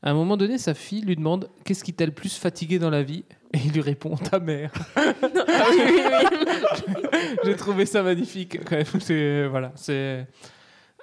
À 0.01 0.11
un 0.11 0.13
moment 0.13 0.37
donné, 0.37 0.57
sa 0.57 0.73
fille 0.73 1.01
lui 1.01 1.15
demande 1.15 1.49
Qu'est-ce 1.65 1.83
qui 1.83 1.93
t'a 1.93 2.05
le 2.05 2.11
plus 2.11 2.37
fatigué 2.37 2.79
dans 2.79 2.89
la 2.89 3.03
vie? 3.03 3.25
Et 3.53 3.57
il 3.65 3.71
lui 3.73 3.81
répond 3.81 4.15
Ta 4.15 4.39
mère. 4.39 4.71
Ah 4.95 5.65
oui, 5.71 5.81
oui, 5.85 6.01
oui. 6.05 7.19
j'ai 7.43 7.55
trouvé 7.55 7.85
ça 7.85 8.01
magnifique. 8.03 8.59
Quand 8.63 8.75
même. 8.77 8.85
C'est 8.99 9.47
voilà, 9.47 9.71
c'est 9.75 10.25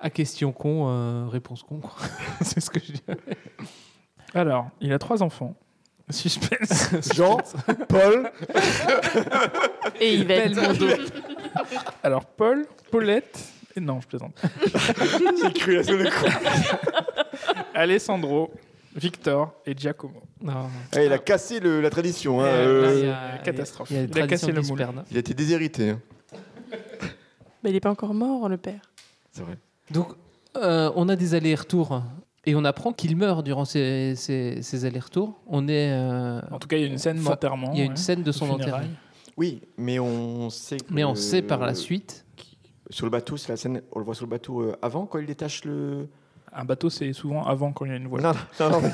à 0.00 0.08
question 0.10 0.52
con, 0.52 0.86
euh, 0.88 1.26
réponse 1.28 1.62
con. 1.62 1.78
quoi. 1.80 1.92
c'est 2.40 2.60
ce 2.60 2.70
que 2.70 2.80
je 2.80 2.92
dirais. 2.92 3.18
Alors, 4.34 4.68
il 4.80 4.92
a 4.92 4.98
trois 4.98 5.22
enfants. 5.22 5.54
Suspense. 6.08 6.90
Jean, 7.14 7.38
Paul, 7.88 8.30
Et 10.00 10.14
Yvette. 10.16 10.56
Alors, 12.02 12.24
Paul, 12.26 12.64
Paulette. 12.90 13.44
et 13.74 13.80
Non, 13.80 14.00
je 14.00 14.06
plaisante. 14.06 14.40
j'ai 15.42 15.52
cru 15.52 15.74
la 15.76 15.82
seconde 15.82 16.10
coup. 16.10 16.26
Alessandro, 17.74 18.52
Victor 18.96 19.54
et 19.66 19.74
Giacomo. 19.76 20.22
Non. 20.40 20.68
Ah, 20.94 21.02
il 21.02 21.12
a 21.12 21.18
cassé 21.18 21.60
le- 21.60 21.80
la 21.80 21.90
tradition. 21.90 22.40
hein, 22.40 22.44
Euh, 22.46 22.48
euh, 22.48 22.82
là, 22.82 22.94
il 22.94 23.06
y 23.06 23.10
a- 23.10 23.38
catastrophe. 23.44 23.90
Il 23.90 23.96
a, 23.98 24.00
une 24.02 24.06
Il 24.06 24.10
a 24.10 24.26
tradition 24.26 24.48
cassé 24.48 24.60
le 24.60 24.62
moule. 24.62 24.86
il 25.10 25.16
a 25.16 25.20
été 25.20 25.34
déshérité. 25.34 25.90
hein. 25.90 26.00
Mais 27.62 27.70
il 27.70 27.72
n'est 27.72 27.80
pas 27.80 27.90
encore 27.90 28.14
mort, 28.14 28.48
le 28.48 28.56
père. 28.56 28.80
C'est 29.32 29.42
vrai. 29.42 29.58
Donc, 29.90 30.08
euh, 30.56 30.90
on 30.96 31.08
a 31.08 31.16
des 31.16 31.34
allers-retours 31.34 32.02
et 32.46 32.54
on 32.54 32.64
apprend 32.64 32.92
qu'il 32.92 33.16
meurt 33.16 33.44
durant 33.44 33.64
ces, 33.64 34.14
ces- 34.16 34.62
ces 34.62 34.84
allers-retours. 34.84 35.40
On 35.46 35.68
est. 35.68 35.90
euh, 35.92 36.40
En 36.50 36.58
tout 36.58 36.68
cas, 36.68 36.76
il 36.76 36.80
y 36.82 36.84
a 36.84 36.88
une 36.88 36.98
scène 36.98 37.22
d'enterrement. 37.22 37.70
il 37.72 37.78
y 37.78 37.82
a 37.82 37.84
une 37.84 37.90
ouais, 37.92 37.96
scène 37.96 38.22
de 38.22 38.32
son 38.32 38.48
enterrement. 38.50 38.86
Oui, 39.36 39.60
mais 39.76 39.98
on 39.98 40.48
sait. 40.48 40.78
que- 40.78 40.84
Mais 40.94 41.04
on 41.04 41.14
sait 41.14 41.42
par 41.42 41.60
la 41.60 41.74
suite. 41.74 42.24
Sur 42.88 43.04
le 43.04 43.10
bateau, 43.10 43.36
c'est 43.36 43.48
la 43.50 43.56
scène. 43.56 43.82
On 43.92 43.98
le 43.98 44.04
voit 44.04 44.14
sur 44.14 44.24
le 44.26 44.30
bateau 44.30 44.62
euh, 44.62 44.76
avant 44.80 45.06
quand 45.06 45.18
il 45.18 45.26
détache 45.26 45.64
le. 45.64 46.08
Un 46.58 46.64
bateau, 46.64 46.88
c'est 46.90 47.12
souvent 47.12 47.44
avant 47.44 47.72
quand 47.72 47.84
il 47.84 47.90
y 47.90 47.94
a 47.94 47.96
une 47.96 48.08
voile. 48.08 48.22
Non, 48.22 48.32
non, 48.60 48.80
non. 48.80 48.90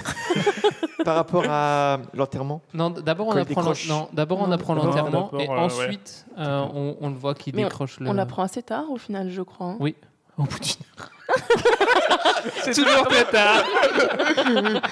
par 1.05 1.14
rapport 1.16 1.44
à 1.48 1.98
l'enterrement. 2.14 2.60
Non, 2.74 2.90
d'abord 2.90 3.28
on 3.28 3.32
apprend, 3.36 3.62
non, 3.89 4.09
d'abord 4.12 4.40
on 4.40 4.47
Non, 4.47 4.52
apprend 4.52 4.74
l'enterrement 4.74 5.30
et 5.39 5.48
euh, 5.48 5.52
ouais. 5.52 5.59
ensuite 5.59 6.26
euh, 6.39 6.64
on, 6.74 6.97
on 7.01 7.09
le 7.09 7.14
voit 7.16 7.34
qui 7.34 7.51
décroche 7.52 7.98
le. 8.01 8.09
On 8.09 8.12
l'apprend 8.12 8.43
assez 8.43 8.62
tard, 8.62 8.84
au 8.90 8.97
final, 8.98 9.30
je 9.30 9.43
crois. 9.43 9.66
hein. 9.68 9.76
Oui. 9.80 9.94
Au 10.39 10.43
bout 10.45 10.59
d'une 10.59 10.73
heure. 10.99 11.11
C'est 12.63 12.75
toujours 12.75 13.07
très 13.09 13.25
tard. 13.25 13.65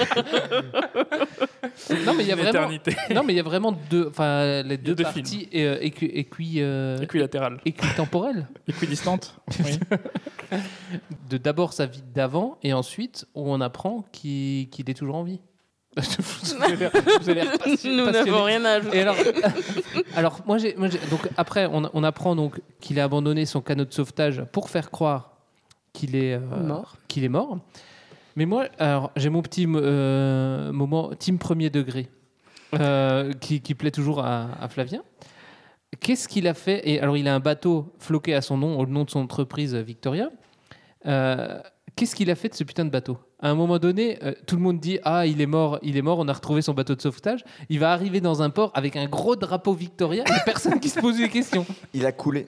Non 2.05 2.15
mais 2.15 2.23
il 2.25 2.29
y 2.29 2.33
a 2.33 2.37
Une 2.37 2.43
vraiment. 2.43 2.69
Non 3.15 3.23
mais 3.25 3.33
il 3.33 3.37
y 3.37 3.41
a 3.41 3.43
vraiment 3.43 3.73
deux, 3.73 4.07
enfin 4.09 4.63
les 4.63 4.77
deux, 4.77 4.95
deux 4.95 5.03
parties 5.05 5.49
et 5.53 5.65
euh, 5.65 5.79
équi, 5.83 6.07
équi, 6.07 6.55
euh, 6.59 6.99
Équilatérale. 6.99 7.59
équitemporelles. 7.65 8.47
Équidistante. 8.69 9.37
Oui. 9.65 9.79
De 11.29 11.37
d'abord 11.39 11.73
sa 11.73 11.87
vie 11.87 12.03
d'avant 12.15 12.59
et 12.63 12.73
ensuite 12.73 13.27
où 13.35 13.51
on 13.51 13.61
apprend 13.61 14.05
qu'il 14.13 14.69
qu'il 14.71 14.89
est 14.91 14.95
toujours 14.95 15.17
en 15.17 15.23
vie. 15.23 15.41
Vous 15.97 17.33
l'air- 17.33 17.53
vous 17.67 17.89
Nous 17.89 18.11
n'avons 18.11 18.45
rien 18.45 18.65
à 18.65 18.71
ajouter. 18.75 18.99
Et 18.99 19.01
alors, 19.03 19.17
alors 20.17 20.41
moi, 20.47 20.59
j'ai, 20.59 20.73
donc 20.75 21.29
après, 21.37 21.67
on, 21.67 21.91
on 21.93 22.05
apprend 22.05 22.37
donc 22.37 22.61
qu'il 22.81 23.01
a 23.01 23.05
abandonné 23.05 23.45
son 23.47 23.61
canot 23.61 23.85
de 23.85 23.93
sauvetage 23.93 24.43
pour 24.53 24.71
faire 24.71 24.91
croire 24.91 25.33
qu'il 25.93 26.15
est 26.15 26.35
euh, 26.35 26.41
Mort. 26.63 26.97
Qu'il 27.09 27.25
est 27.25 27.29
mort. 27.29 27.59
Mais 28.37 28.47
moi, 28.47 28.67
alors, 28.79 29.11
j'ai 29.17 29.29
mon 29.29 29.43
petit 29.43 29.67
euh, 29.69 30.71
moment 30.73 31.11
team 31.19 31.39
premier 31.39 31.69
degré 31.71 32.09
euh, 32.79 33.33
qui, 33.33 33.61
qui 33.61 33.75
plaît 33.75 33.91
toujours 33.91 34.21
à, 34.25 34.49
à 34.61 34.69
Flavien. 34.69 35.03
Qu'est-ce 35.99 36.29
qu'il 36.29 36.47
a 36.47 36.55
fait? 36.55 36.89
Et 36.89 37.01
alors, 37.01 37.17
il 37.17 37.27
a 37.27 37.35
un 37.35 37.41
bateau 37.41 37.93
floqué 37.99 38.33
à 38.35 38.41
son 38.43 38.57
nom, 38.57 38.79
au 38.79 38.87
nom 38.87 39.03
de 39.03 39.11
son 39.11 39.19
entreprise 39.21 39.75
Victoria. 39.75 40.31
Qu'est-ce 41.97 42.15
qu'il 42.15 42.31
a 42.31 42.35
fait 42.35 42.49
de 42.49 42.55
ce 42.55 42.65
putain 42.65 42.85
de 42.85 42.91
bateau? 42.91 43.19
À 43.41 43.51
un 43.51 43.55
moment 43.55 43.79
donné, 43.79 44.19
euh, 44.23 44.33
tout 44.47 44.57
le 44.57 44.63
monde 44.63 44.79
dit 44.81 44.99
Ah, 45.05 45.27
il 45.27 45.41
est 45.41 45.47
mort, 45.47 45.79
il 45.83 45.97
est 45.97 46.03
mort, 46.03 46.19
on 46.19 46.29
a 46.29 46.33
retrouvé 46.33 46.63
son 46.63 46.73
bateau 46.75 46.95
de 46.95 47.01
sauvetage. 47.03 47.45
Il 47.69 47.79
va 47.81 47.93
arriver 47.93 48.21
dans 48.21 48.43
un 48.43 48.51
port 48.51 48.71
avec 48.75 48.97
un 48.97 49.07
gros 49.07 49.37
drapeau 49.37 49.73
Victoria. 49.75 50.25
Il 50.27 50.33
n'y 50.33 50.39
a 50.39 50.43
personne 50.45 50.79
qui 50.81 50.89
se 50.89 51.01
pose 51.01 51.17
des 51.19 51.29
questions. 51.29 51.67
Il 51.95 52.07
a 52.07 52.13
coulé. 52.13 52.47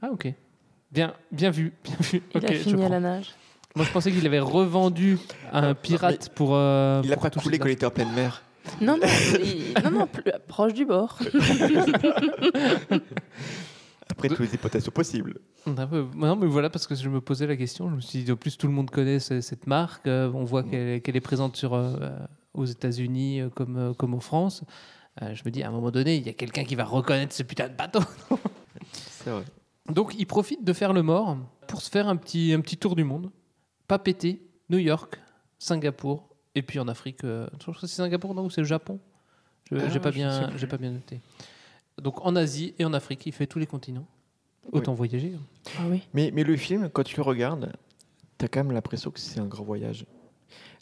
Ah, 0.00 0.08
ok. 0.12 0.32
Bien, 0.90 1.14
bien 1.30 1.50
vu. 1.50 1.72
Bien 1.84 1.96
vu. 2.00 2.22
Il 2.34 2.44
a 2.46 2.52
je 2.52 2.58
fini 2.58 2.84
à 2.84 2.88
la 2.88 3.00
nage. 3.00 3.30
Moi, 3.74 3.86
je 3.86 3.90
pensais 3.92 4.12
qu'il 4.12 4.26
avait 4.26 4.38
revendu 4.40 5.18
à 5.50 5.60
un 5.66 5.74
pirate 5.74 6.28
pour. 6.34 6.50
euh, 6.52 7.00
Il 7.04 7.12
a 7.12 7.16
pour 7.16 7.22
pas 7.22 7.30
coulé 7.30 7.56
de 7.58 7.62
quand 7.62 7.68
il 7.68 7.72
était 7.72 7.86
en 7.86 7.90
pleine 7.90 8.12
mer. 8.12 8.42
Non, 8.80 8.96
non, 8.96 9.06
il- 9.42 9.72
non, 9.82 9.90
non, 10.00 10.06
plus- 10.06 10.22
proche 10.46 10.74
du 10.74 10.84
bord. 10.84 11.18
Toutes 14.28 14.38
les 14.40 14.54
hypothèses 14.54 14.88
possibles. 14.90 15.40
Non, 15.66 16.36
mais 16.36 16.46
voilà, 16.46 16.70
parce 16.70 16.86
que 16.86 16.94
je 16.94 17.08
me 17.08 17.20
posais 17.20 17.46
la 17.46 17.56
question. 17.56 17.88
Je 17.90 17.94
me 17.96 18.00
suis 18.00 18.24
dit, 18.24 18.32
en 18.32 18.36
plus, 18.36 18.56
tout 18.56 18.66
le 18.66 18.72
monde 18.72 18.90
connaît 18.90 19.18
ce- 19.20 19.40
cette 19.40 19.66
marque. 19.66 20.06
euh, 20.06 20.30
on 20.34 20.44
voit 20.44 20.62
qu'elle 20.62 20.88
est- 20.88 21.00
qu'elle 21.00 21.16
est 21.16 21.20
présente 21.20 21.56
sur, 21.56 21.74
euh, 21.74 21.96
aux 22.54 22.64
États-Unis 22.64 23.40
euh, 23.40 23.48
comme, 23.50 23.94
comme 23.96 24.14
en 24.14 24.20
France. 24.20 24.62
Euh, 25.20 25.34
je 25.34 25.42
me 25.44 25.50
dis, 25.50 25.62
à 25.62 25.68
un 25.68 25.70
moment 25.70 25.90
donné, 25.90 26.16
il 26.16 26.26
y 26.26 26.28
a 26.28 26.32
quelqu'un 26.32 26.64
qui 26.64 26.74
va 26.74 26.84
reconnaître 26.84 27.34
ce 27.34 27.42
putain 27.42 27.68
de 27.68 27.74
bateau. 27.74 28.00
C'est 28.92 29.30
vrai. 29.30 29.44
Donc, 29.90 30.14
il 30.18 30.26
profite 30.26 30.64
de 30.64 30.72
faire 30.72 30.92
le 30.92 31.02
mort 31.02 31.36
pour 31.68 31.82
se 31.82 31.90
faire 31.90 32.08
un 32.08 32.16
petit, 32.16 32.52
un 32.52 32.60
petit 32.60 32.76
tour 32.76 32.96
du 32.96 33.04
monde. 33.04 33.30
Pas 33.88 33.98
pété. 33.98 34.42
New 34.70 34.78
York, 34.78 35.20
Singapour, 35.58 36.28
et 36.54 36.62
puis 36.62 36.78
en 36.78 36.88
Afrique. 36.88 37.24
euh, 37.24 37.46
je 37.58 37.58
crois 37.62 37.74
que 37.74 37.80
c'est 37.80 37.88
Singapour, 37.88 38.34
non 38.34 38.44
Ou 38.46 38.50
c'est 38.50 38.60
le 38.62 38.66
Japon? 38.66 38.98
Je 39.70 39.76
Ah, 39.76 39.88
J'ai 39.88 40.00
pas, 40.00 40.10
bien- 40.10 40.50
j'ai 40.56 40.66
pas 40.66 40.76
bien 40.78 40.90
noté. 40.92 41.20
Donc, 42.02 42.24
en 42.26 42.36
Asie 42.36 42.74
et 42.78 42.84
en 42.84 42.92
Afrique, 42.92 43.24
il 43.26 43.32
fait 43.32 43.46
tous 43.46 43.58
les 43.58 43.66
continents. 43.66 44.06
Autant 44.72 44.92
voyager. 44.94 45.32
hein. 45.36 45.70
Ah 45.78 45.82
oui. 45.90 46.02
Mais, 46.14 46.30
mais 46.34 46.44
le 46.44 46.56
film, 46.56 46.88
quand 46.92 47.02
tu 47.02 47.16
le 47.16 47.22
regardes, 47.22 47.72
tu 48.38 48.44
as 48.44 48.48
quand 48.48 48.60
même 48.60 48.72
l'impression 48.72 49.10
que 49.10 49.18
c'est 49.20 49.40
un 49.40 49.46
grand 49.46 49.64
voyage. 49.64 50.04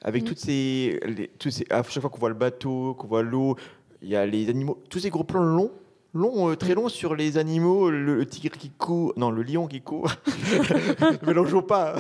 Avec 0.03 0.23
Mm. 0.23 0.27
toutes 0.27 0.39
ces, 0.39 1.01
les- 1.07 1.29
tous 1.29 1.51
ces. 1.51 1.67
À 1.71 1.83
chaque 1.83 2.01
fois 2.01 2.11
qu'on 2.11 2.19
voit 2.19 2.29
le 2.31 2.35
bateau, 2.35 2.95
qu'on 2.95 3.07
voit 3.07 3.23
l'eau, 3.23 3.57
il 4.03 4.09
y 4.09 4.17
a 4.17 4.25
les 4.27 4.49
animaux. 4.49 4.83
Tous 4.89 4.99
ces 4.99 5.11
gros 5.11 5.25
plans 5.25 5.43
longs, 5.43 5.71
longs 6.15 6.51
euh, 6.51 6.57
très 6.57 6.75
longs 6.75 6.89
sur 6.89 7.15
les 7.15 7.37
animaux, 7.39 7.91
le, 7.91 8.17
le 8.17 8.27
tigre 8.27 8.57
qui 8.57 8.71
court. 8.71 9.13
Non, 9.17 9.31
le 9.31 9.43
lion 9.43 9.67
qui 9.67 9.81
court. 9.83 10.11
Mélangeons 11.27 11.63
pas. 11.63 11.97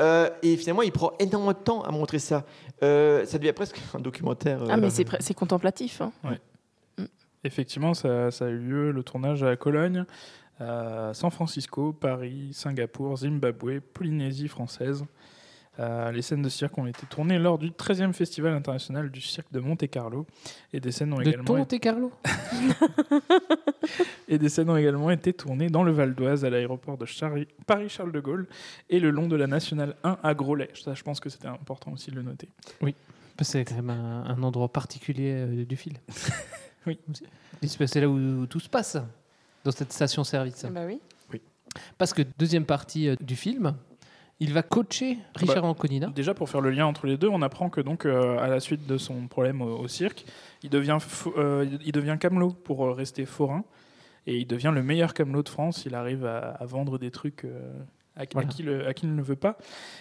Euh, 0.00 0.28
et 0.42 0.56
finalement, 0.56 0.82
il 0.82 0.92
prend 0.92 1.12
énormément 1.18 1.52
de 1.52 1.58
temps 1.58 1.82
à 1.82 1.90
montrer 1.90 2.18
ça. 2.18 2.44
Euh, 2.82 3.24
ça 3.24 3.38
devient 3.38 3.52
presque 3.52 3.80
un 3.94 4.00
documentaire. 4.00 4.62
Ah, 4.68 4.76
mais 4.76 4.90
c'est 4.90 5.34
contemplatif. 5.34 6.00
hein. 6.00 6.12
Effectivement, 7.44 7.94
ça, 7.94 8.30
ça 8.30 8.46
a 8.46 8.48
eu 8.48 8.58
lieu 8.58 8.90
le 8.90 9.02
tournage 9.02 9.42
à 9.42 9.56
Cologne, 9.56 10.04
à 10.58 11.10
San 11.14 11.30
Francisco, 11.30 11.92
Paris, 11.92 12.50
Singapour, 12.52 13.18
Zimbabwe, 13.18 13.80
Polynésie 13.80 14.48
française. 14.48 15.04
Euh, 15.80 16.12
les 16.12 16.22
scènes 16.22 16.42
de 16.42 16.48
cirque 16.48 16.78
ont 16.78 16.86
été 16.86 17.04
tournées 17.06 17.38
lors 17.38 17.58
du 17.58 17.70
13e 17.70 18.12
Festival 18.12 18.54
international 18.54 19.10
du 19.10 19.20
cirque 19.20 19.50
de 19.52 19.58
Monte-Carlo. 19.58 20.24
Et 20.72 20.78
des 20.78 20.92
scènes 20.92 21.12
ont 21.12 21.16
De 21.18 21.22
également 21.22 21.56
été- 21.58 21.76
Monte 21.76 21.80
Carlo? 21.80 22.12
Et 24.28 24.38
des 24.38 24.48
scènes 24.48 24.70
ont 24.70 24.76
également 24.76 25.10
été 25.10 25.32
tournées 25.32 25.68
dans 25.68 25.82
le 25.82 25.92
Val 25.92 26.14
d'Oise, 26.14 26.44
à 26.44 26.50
l'aéroport 26.50 26.96
de 26.96 27.06
Paris-Charles 27.66 28.12
de 28.12 28.20
Gaulle, 28.20 28.46
et 28.88 29.00
le 29.00 29.10
long 29.10 29.26
de 29.26 29.36
la 29.36 29.46
Nationale 29.46 29.96
1 30.04 30.18
à 30.22 30.34
Groslay. 30.34 30.70
Ça, 30.74 30.94
je 30.94 31.02
pense 31.02 31.20
que 31.20 31.28
c'était 31.28 31.48
important 31.48 31.92
aussi 31.92 32.10
de 32.10 32.16
le 32.16 32.22
noter. 32.22 32.48
Oui. 32.80 32.94
C'est 33.42 33.64
quand 33.64 33.74
même 33.74 33.90
un, 33.90 34.24
un 34.26 34.42
endroit 34.44 34.72
particulier 34.72 35.32
euh, 35.34 35.64
du 35.64 35.76
film. 35.76 35.96
Oui. 36.86 36.98
C'est 37.62 38.00
là 38.00 38.08
où 38.08 38.46
tout 38.46 38.60
se 38.60 38.68
passe, 38.68 38.96
dans 39.64 39.70
cette 39.70 39.92
station-service. 39.92 40.66
Bah 40.70 40.82
oui. 40.86 41.00
Parce 41.98 42.12
que 42.12 42.22
deuxième 42.38 42.66
partie 42.66 43.08
euh, 43.08 43.16
du 43.20 43.34
film, 43.34 43.74
il 44.38 44.52
va 44.52 44.62
coacher 44.62 45.18
Richard 45.34 45.62
Bah, 45.62 45.68
Anconina. 45.68 46.06
Déjà, 46.08 46.32
pour 46.34 46.48
faire 46.48 46.60
le 46.60 46.70
lien 46.70 46.86
entre 46.86 47.06
les 47.06 47.16
deux, 47.16 47.28
on 47.28 47.42
apprend 47.42 47.68
que 47.68 47.80
donc, 47.80 48.04
euh, 48.06 48.38
à 48.38 48.46
la 48.46 48.60
suite 48.60 48.86
de 48.86 48.96
son 48.96 49.26
problème 49.26 49.60
au, 49.60 49.78
au 49.78 49.88
cirque, 49.88 50.24
il 50.62 50.70
devient, 50.70 50.98
fo- 51.00 51.32
euh, 51.36 51.66
il 51.84 51.90
devient 51.92 52.16
camelot 52.20 52.50
pour 52.50 52.84
euh, 52.86 52.92
rester 52.92 53.24
forain. 53.24 53.64
Et 54.26 54.38
il 54.38 54.46
devient 54.46 54.70
le 54.72 54.82
meilleur 54.82 55.14
camelot 55.14 55.42
de 55.42 55.48
France. 55.48 55.84
Il 55.84 55.94
arrive 55.94 56.24
à, 56.24 56.50
à 56.50 56.64
vendre 56.64 56.98
des 56.98 57.10
trucs 57.10 57.44
à, 58.16 58.26
qui 58.26 58.62
le- 58.62 58.86
à 58.86 58.94
qui 58.94 59.06
il 59.06 59.14
ne 59.14 59.22
veut 59.22 59.36
pas. 59.36 59.56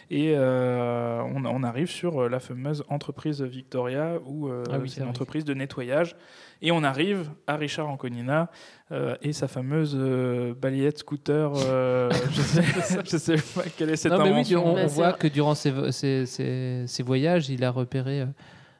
Et 0.10 0.34
euh, 0.36 1.22
on, 1.24 1.46
on 1.46 1.64
arrive 1.64 1.90
sur 1.90 2.24
euh, 2.24 2.30
la 2.30 2.40
fameuse 2.40 2.84
entreprise 2.90 3.42
Victoria, 3.42 4.20
où 4.26 4.48
euh, 4.50 4.64
Ah 4.72 4.78
oui, 4.80 4.90
c'est 4.90 5.02
une 5.02 5.08
entreprise 5.08 5.46
de 5.46 5.54
nettoyage. 5.54 6.16
Et 6.62 6.72
on 6.72 6.84
arrive 6.84 7.30
à 7.48 7.56
Richard 7.58 7.90
Anconina 7.90 8.50
euh, 8.92 9.16
et 9.22 9.34
sa 9.34 9.48
fameuse 9.48 9.96
euh, 10.00 10.54
balayette 10.54 11.00
scooter. 11.00 11.52
euh, 11.56 12.10
je 12.32 12.42
sais, 12.42 12.64
je 13.06 13.18
sais 13.18 13.36
pas 13.36 13.68
quelle 13.78 13.90
est 13.90 13.96
cette 13.98 14.12
Non, 14.12 14.20
mais 14.20 14.26
oui, 14.26 14.30
invention. 14.54 14.66
on, 14.76 14.86
voit 14.88 15.14
que 15.14 15.28
durant 15.28 15.56
ses, 15.56 15.92
ses- 15.92 16.26
ses- 16.26 16.86
ses 16.88 17.04
voyages, 17.04 17.50
il 17.50 17.64
a 17.64 17.72
repéré 17.72 18.26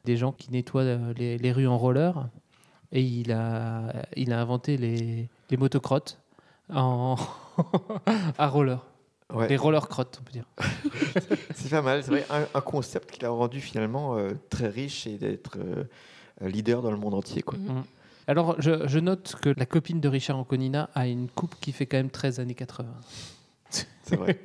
des 0.04 0.16
gens 0.16 0.32
qui 0.32 0.50
nettoient 0.50 0.84
les, 1.16 1.38
les 1.38 1.52
rues 1.52 1.66
en 1.66 1.76
roller. 1.76 2.28
Et 2.92 3.02
il 3.02 3.32
a, 3.32 3.92
il 4.16 4.32
a 4.32 4.40
inventé 4.40 4.76
les, 4.76 5.28
les 5.50 5.56
motocrottes 5.56 6.20
en 6.72 7.16
à 8.38 8.46
roller. 8.46 8.86
Ouais. 9.32 9.48
Les 9.48 9.56
roller 9.56 9.88
crottes, 9.88 10.18
on 10.20 10.24
peut 10.24 10.32
dire. 10.32 10.44
C'est 11.54 11.70
pas 11.70 11.82
mal, 11.82 12.02
c'est 12.04 12.10
vrai, 12.10 12.26
un, 12.30 12.46
un 12.54 12.60
concept 12.60 13.10
qui 13.10 13.20
l'a 13.20 13.30
rendu 13.30 13.60
finalement 13.60 14.16
euh, 14.16 14.32
très 14.50 14.68
riche 14.68 15.06
et 15.06 15.16
d'être 15.16 15.56
euh, 15.58 15.84
leader 16.42 16.82
dans 16.82 16.90
le 16.90 16.96
monde 16.98 17.14
entier. 17.14 17.42
Quoi. 17.42 17.58
Mm. 17.58 17.84
Alors, 18.26 18.54
je, 18.60 18.86
je 18.86 18.98
note 18.98 19.36
que 19.40 19.48
la 19.56 19.66
copine 19.66 20.00
de 20.00 20.08
Richard 20.08 20.38
Anconina 20.38 20.90
a 20.94 21.06
une 21.06 21.28
coupe 21.28 21.54
qui 21.60 21.72
fait 21.72 21.86
quand 21.86 21.96
même 21.96 22.10
13 22.10 22.38
années 22.40 22.54
80. 22.54 22.86
C'est 23.70 24.16
vrai. 24.16 24.38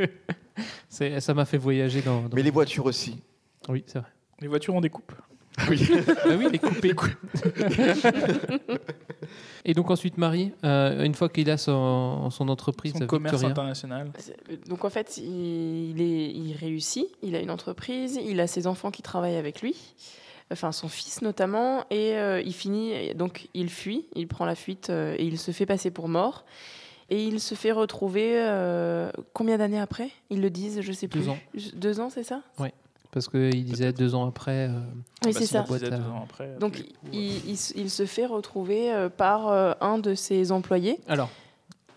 Ça 1.19 1.33
m'a 1.33 1.45
fait 1.45 1.57
voyager 1.57 2.01
dans. 2.01 2.21
dans- 2.23 2.35
Mais 2.35 2.43
les 2.43 2.51
voitures 2.51 2.85
aussi. 2.85 3.21
Oui, 3.67 3.83
c'est 3.87 3.99
vrai. 3.99 4.07
Les 4.39 4.47
voitures 4.47 4.73
ont 4.75 4.81
des 4.81 4.89
coupes. 4.89 5.11
Oui. 5.69 5.87
Ah 6.25 6.35
oui, 6.37 6.47
les 6.51 6.59
coupés. 6.59 6.93
Et 9.65 9.73
donc 9.73 9.91
ensuite, 9.91 10.17
Marie, 10.17 10.51
euh, 10.63 11.03
une 11.03 11.13
fois 11.13 11.29
qu'il 11.29 11.49
a 11.49 11.57
son, 11.57 12.29
son 12.29 12.49
entreprise 12.49 12.93
Son 12.93 13.05
commerce 13.07 13.33
Victoria, 13.35 13.51
international. 13.51 14.11
Donc 14.67 14.85
en 14.85 14.89
fait, 14.89 15.17
il, 15.17 16.01
est, 16.01 16.31
il 16.31 16.55
réussit, 16.59 17.07
il 17.21 17.35
a 17.35 17.39
une 17.39 17.51
entreprise, 17.51 18.19
il 18.23 18.39
a 18.39 18.47
ses 18.47 18.67
enfants 18.67 18.91
qui 18.91 19.01
travaillent 19.01 19.35
avec 19.37 19.61
lui, 19.61 19.75
enfin 20.51 20.71
son 20.71 20.87
fils 20.87 21.21
notamment, 21.21 21.83
et 21.89 22.17
euh, 22.17 22.41
il 22.41 22.53
finit, 22.53 23.13
donc 23.15 23.49
il 23.53 23.69
fuit, 23.69 24.05
il 24.15 24.27
prend 24.27 24.45
la 24.45 24.55
fuite 24.55 24.89
euh, 24.89 25.15
et 25.17 25.25
il 25.25 25.37
se 25.37 25.51
fait 25.51 25.65
passer 25.65 25.91
pour 25.91 26.07
mort. 26.07 26.45
Et 27.11 27.23
il 27.23 27.39
se 27.39 27.55
fait 27.55 27.71
retrouver 27.71 28.33
euh, 28.35 29.11
combien 29.33 29.57
d'années 29.57 29.79
après? 29.79 30.11
Ils 30.29 30.41
le 30.41 30.51
disent, 30.51 30.81
je 30.81 30.91
sais 30.91 31.07
Deux 31.07 31.21
plus. 31.21 31.29
ans. 31.29 31.37
Deux 31.73 31.99
ans, 31.99 32.11
c'est 32.11 32.23
ça? 32.23 32.43
Ouais, 32.59 32.71
parce 33.11 33.27
qu'il 33.27 33.65
disait 33.65 33.91
deux 33.93 34.15
ans 34.15 34.27
après. 34.27 34.67
euh, 34.69 34.79
Oui, 35.25 35.31
bah, 35.33 35.39
c'est 35.39 35.45
ça. 35.45 35.61
boîte 35.63 35.83
ans 35.93 36.23
après, 36.23 36.55
Donc 36.59 36.83
il, 37.11 37.49
il 37.49 37.57
se- 37.57 37.73
il 37.77 37.89
se 37.89 38.05
fait 38.05 38.25
retrouver 38.25 38.91
euh, 38.93 39.09
par 39.09 39.47
euh, 39.47 39.73
un 39.81 39.97
de 39.97 40.13
ses 40.15 40.51
employés. 40.51 40.99
Alors, 41.07 41.29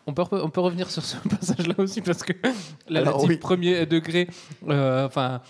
on 0.06 0.14
peut, 0.14 0.24
on 0.32 0.50
peut 0.50 0.60
revenir 0.60 0.90
sur 0.90 1.04
ce 1.04 1.16
passage-là 1.28 1.74
aussi 1.78 2.00
parce 2.00 2.22
que 2.22 2.32
là, 2.88 3.00
Alors, 3.00 3.22
oui. 3.24 3.36
premier 3.36 3.86
degré, 3.86 4.28
euh, 4.68 5.06
enfin, 5.06 5.40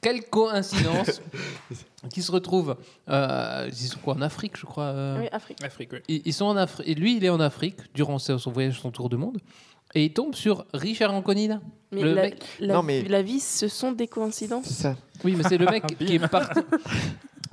quelle 0.00 0.24
coïncidence 0.28 1.20
qui 2.12 2.22
se 2.22 2.30
retrouve, 2.30 2.76
euh, 3.08 3.66
ils 3.68 3.74
sont 3.76 3.98
quoi 4.00 4.14
en 4.14 4.20
Afrique, 4.22 4.56
je 4.56 4.66
crois. 4.66 4.84
euh, 4.84 5.20
Oui, 5.20 5.28
Afrique. 5.32 5.62
Afrique, 5.64 5.90
oui. 5.92 5.98
Ils, 6.08 6.22
ils 6.26 6.32
sont 6.34 6.44
en 6.46 6.56
Afrique. 6.56 6.86
Et 6.88 6.94
lui, 6.94 7.16
il 7.16 7.24
est 7.24 7.30
en 7.30 7.40
Afrique 7.40 7.78
durant 7.94 8.18
son 8.18 8.38
son 8.38 8.50
voyage, 8.52 8.80
son 8.80 8.90
tour 8.90 9.08
du 9.08 9.16
monde. 9.16 9.38
Et 9.94 10.04
il 10.06 10.12
tombe 10.12 10.34
sur 10.34 10.66
Richard 10.74 11.14
Anconina. 11.14 11.60
Mais, 11.92 12.02
le 12.02 12.14
la, 12.14 12.22
mec. 12.22 12.44
la- 12.60 12.74
Non, 12.74 12.82
mais- 12.82 13.02
la 13.04 13.22
vie, 13.22 13.40
ce 13.40 13.68
sont 13.68 13.92
des 13.92 14.08
coïncidences. 14.08 14.66
Ça. 14.66 14.96
Oui, 15.24 15.34
mais 15.36 15.44
c'est 15.44 15.56
le 15.58 15.66
mec 15.66 15.84
qui 15.98 16.14
est 16.16 16.28
parti. 16.28 16.60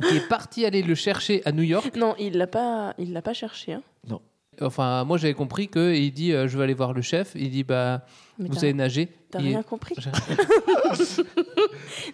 Qui 0.10 0.16
est 0.18 0.28
parti 0.28 0.66
aller 0.66 0.82
le 0.82 0.96
chercher 0.96 1.42
à 1.46 1.52
New 1.52 1.62
York. 1.64 1.96
Non, 1.96 2.16
il 2.20 2.38
l'a 2.38 2.48
pas, 2.48 2.94
il 2.98 3.14
l'a 3.14 3.22
pas 3.22 3.34
cherché. 3.34 3.74
hein. 3.74 3.82
Enfin, 4.62 5.04
moi 5.04 5.18
j'avais 5.18 5.34
compris 5.34 5.68
qu'il 5.68 6.14
dit 6.14 6.32
euh, 6.32 6.48
je 6.48 6.58
vais 6.60 6.64
aller 6.66 6.76
voir 6.76 6.94
le 6.94 7.02
chef. 7.02 7.32
Il 7.36 7.50
dit 7.50 7.64
bah 7.64 8.06
Mais 8.40 8.48
vous 8.50 8.56
savez 8.56 8.74
nager. 8.74 9.10
T'as 9.30 9.40
rien 9.40 9.64
compris 9.64 9.96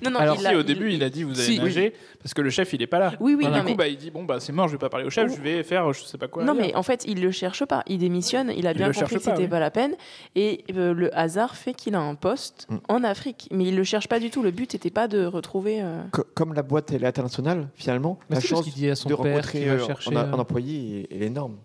Non, 0.01 0.11
non, 0.11 0.19
Alors 0.19 0.35
il 0.35 0.41
si, 0.41 0.47
a- 0.47 0.57
au 0.57 0.63
début, 0.63 0.91
il 0.93 1.03
a 1.03 1.09
dit 1.09 1.23
vous 1.23 1.37
allez 1.39 1.53
Si. 1.55 1.59
nager 1.59 1.93
parce 2.21 2.33
que 2.33 2.41
le 2.41 2.49
chef 2.49 2.71
il 2.73 2.81
est 2.81 2.87
pas 2.87 2.99
là. 2.99 3.13
Oui, 3.19 3.35
oui, 3.35 3.45
non, 3.45 3.51
du 3.53 3.59
coup, 3.61 3.65
mais- 3.69 3.75
bah, 3.75 3.87
il 3.87 3.97
dit 3.97 4.11
bon 4.11 4.23
bah 4.23 4.39
c'est 4.39 4.51
mort, 4.53 4.67
je 4.67 4.73
vais 4.73 4.77
pas 4.77 4.89
parler 4.89 5.05
au 5.05 5.09
chef, 5.09 5.33
je 5.35 5.41
vais 5.41 5.63
faire 5.63 5.91
je 5.93 6.03
sais 6.03 6.17
pas 6.17 6.27
quoi. 6.27 6.43
Non, 6.43 6.53
mais 6.53 6.73
en 6.75 6.83
fait, 6.83 7.05
il 7.07 7.21
le 7.21 7.31
cherche 7.31 7.65
pas. 7.65 7.83
Il 7.87 7.97
démissionne. 7.99 8.51
Il 8.55 8.67
a 8.67 8.71
Il 8.71 8.77
bien 8.77 8.91
compris 8.91 9.15
que 9.15 9.21
c'était 9.21 9.37
oui. 9.43 9.47
pas 9.47 9.59
la 9.59 9.71
peine. 9.71 9.95
Et 10.35 10.63
euh, 10.75 10.93
le 10.93 11.15
hasard 11.17 11.55
fait 11.55 11.73
qu'il 11.73 11.95
a 11.95 11.99
un 11.99 12.15
poste 12.15 12.67
Mm. 12.69 12.77
en 12.89 13.03
Afrique. 13.03 13.47
Mais 13.51 13.65
il 13.65 13.75
le 13.75 13.83
cherche 13.83 14.07
pas 14.07 14.19
du 14.19 14.29
tout. 14.29 14.41
Le 14.43 14.51
but 14.51 14.73
n'était 14.73 14.89
pas 14.89 15.07
de 15.07 15.25
retrouver. 15.25 15.81
euh, 15.81 16.01
Co- 16.11 16.25
Comme 16.35 16.53
la 16.53 16.63
boîte 16.63 16.91
elle 16.91 17.03
est 17.03 17.07
internationale, 17.07 17.67
finalement, 17.75 18.19
Mais 18.29 18.35
la 18.35 18.41
chance 18.41 18.63
qu'il 18.63 18.73
dit 18.73 18.89
à 18.89 18.95
son 18.95 19.09
de 19.09 19.15
père 19.15 19.25
rencontrer 19.25 19.69
euh, 19.69 19.79
un, 20.15 20.33
employé 20.33 21.07
est 21.09 21.25
énorme. 21.25 21.57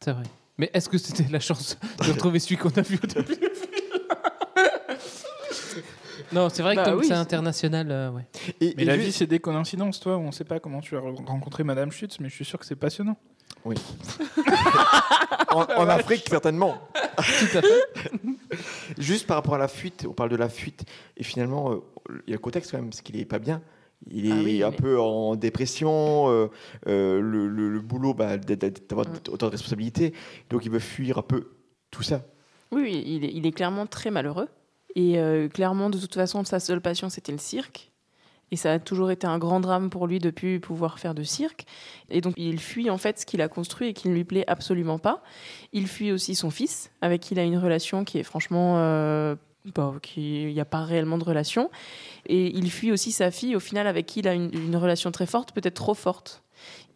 C'est 0.00 0.12
vrai. 0.12 0.22
Mais 0.58 0.70
est-ce 0.74 0.88
que 0.88 0.98
c'était 0.98 1.24
la 1.30 1.40
chance 1.40 1.78
de 1.98 2.04
retrouver 2.12 2.38
celui 2.38 2.56
qu'on 2.58 2.68
a 2.70 2.82
vu 2.82 2.98
au 3.02 3.06
début? 3.06 3.38
Non, 6.32 6.48
c'est 6.48 6.62
vrai 6.62 6.74
que 6.76 6.80
Bah 6.80 6.90
comme 6.90 7.00
oui, 7.00 7.06
c'est 7.06 7.14
international, 7.14 7.88
euh, 7.90 8.10
ouais. 8.10 8.26
Mais 8.76 8.84
la 8.84 8.96
vie, 8.96 9.12
c'est 9.12 9.26
des 9.26 9.40
coïncidences, 9.40 10.00
toi. 10.00 10.16
On 10.18 10.30
sait 10.32 10.44
pas 10.44 10.60
comment 10.60 10.80
tu 10.80 10.96
as 10.96 11.00
rencontré 11.00 11.64
Madame 11.64 11.90
Schutz, 11.90 12.20
mais 12.20 12.28
je 12.28 12.34
suis 12.34 12.44
sûr 12.44 12.58
que 12.58 12.66
c'est 12.66 12.76
passionnant. 12.76 13.16
Oui. 13.64 13.76
en, 15.50 15.62
en 15.62 15.88
Afrique, 15.88 16.24
certainement. 16.28 16.76
Tout 17.16 17.58
à 17.58 17.62
fait. 17.62 18.10
Juste 18.98 19.26
par 19.26 19.36
rapport 19.36 19.54
à 19.54 19.58
la 19.58 19.68
fuite, 19.68 20.06
on 20.08 20.12
parle 20.12 20.30
de 20.30 20.36
la 20.36 20.48
fuite, 20.48 20.84
et 21.16 21.24
finalement, 21.24 21.72
euh, 21.72 21.76
il 22.26 22.30
y 22.30 22.32
a 22.32 22.36
le 22.36 22.38
contexte 22.38 22.70
quand 22.70 22.78
même, 22.78 22.90
parce 22.90 23.02
qu'il 23.02 23.16
est 23.18 23.24
pas 23.24 23.38
bien. 23.38 23.60
Il 24.10 24.26
est 24.26 24.32
Ah 24.32 24.42
oui, 24.42 24.62
un 24.62 24.70
mais- 24.70 24.76
peu 24.76 24.98
en 25.00 25.36
dépression, 25.36 26.28
euh, 26.30 26.46
euh, 26.86 27.20
le, 27.20 27.48
le- 27.48 27.68
le 27.68 27.80
boulot, 27.80 28.14
bah, 28.14 28.38
d'avoir 28.38 29.06
Mm. 29.06 29.12
autant 29.30 29.46
de 29.46 29.52
responsabilités, 29.52 30.14
donc 30.48 30.64
il 30.64 30.70
veut 30.70 30.78
fuir 30.78 31.18
un 31.18 31.22
peu 31.22 31.50
tout 31.90 32.02
ça. 32.02 32.22
Oui, 32.72 32.82
oui, 32.82 33.02
il 33.04 33.24
est, 33.24 33.32
il 33.34 33.46
est 33.46 33.52
clairement 33.52 33.86
très 33.86 34.10
malheureux. 34.10 34.48
Et 34.96 35.18
euh, 35.18 35.48
clairement, 35.48 35.90
de 35.90 35.98
toute 35.98 36.14
façon, 36.14 36.44
sa 36.44 36.60
seule 36.60 36.80
passion, 36.80 37.08
c'était 37.10 37.32
le 37.32 37.38
cirque. 37.38 37.90
Et 38.52 38.56
ça 38.56 38.72
a 38.72 38.78
toujours 38.80 39.12
été 39.12 39.28
un 39.28 39.38
grand 39.38 39.60
drame 39.60 39.90
pour 39.90 40.08
lui 40.08 40.18
de 40.18 40.30
pouvoir 40.58 40.98
faire 40.98 41.14
de 41.14 41.22
cirque. 41.22 41.66
Et 42.10 42.20
donc, 42.20 42.34
il 42.36 42.58
fuit 42.58 42.90
en 42.90 42.98
fait 42.98 43.20
ce 43.20 43.26
qu'il 43.26 43.40
a 43.42 43.48
construit 43.48 43.88
et 43.90 43.92
qui 43.92 44.08
ne 44.08 44.14
lui 44.14 44.24
plaît 44.24 44.44
absolument 44.48 44.98
pas. 44.98 45.22
Il 45.72 45.86
fuit 45.86 46.10
aussi 46.10 46.34
son 46.34 46.50
fils, 46.50 46.90
avec 47.00 47.20
qui 47.20 47.34
il 47.34 47.38
a 47.38 47.44
une 47.44 47.58
relation 47.58 48.04
qui 48.04 48.18
est 48.18 48.24
franchement. 48.24 48.74
euh, 48.78 49.36
qui- 50.02 50.44
il 50.48 50.54
n'y 50.54 50.60
a 50.60 50.64
pas 50.64 50.82
réellement 50.84 51.18
de 51.18 51.22
relation. 51.22 51.70
Et 52.26 52.46
il 52.56 52.70
fuit 52.72 52.90
aussi 52.90 53.12
sa 53.12 53.30
fille, 53.30 53.54
au 53.54 53.60
final, 53.60 53.86
avec 53.86 54.06
qui 54.06 54.18
il 54.20 54.26
a 54.26 54.32
une 54.34 54.74
relation 54.76 55.12
très 55.12 55.26
forte, 55.26 55.52
peut-être 55.52 55.74
trop 55.74 55.94
forte. 55.94 56.42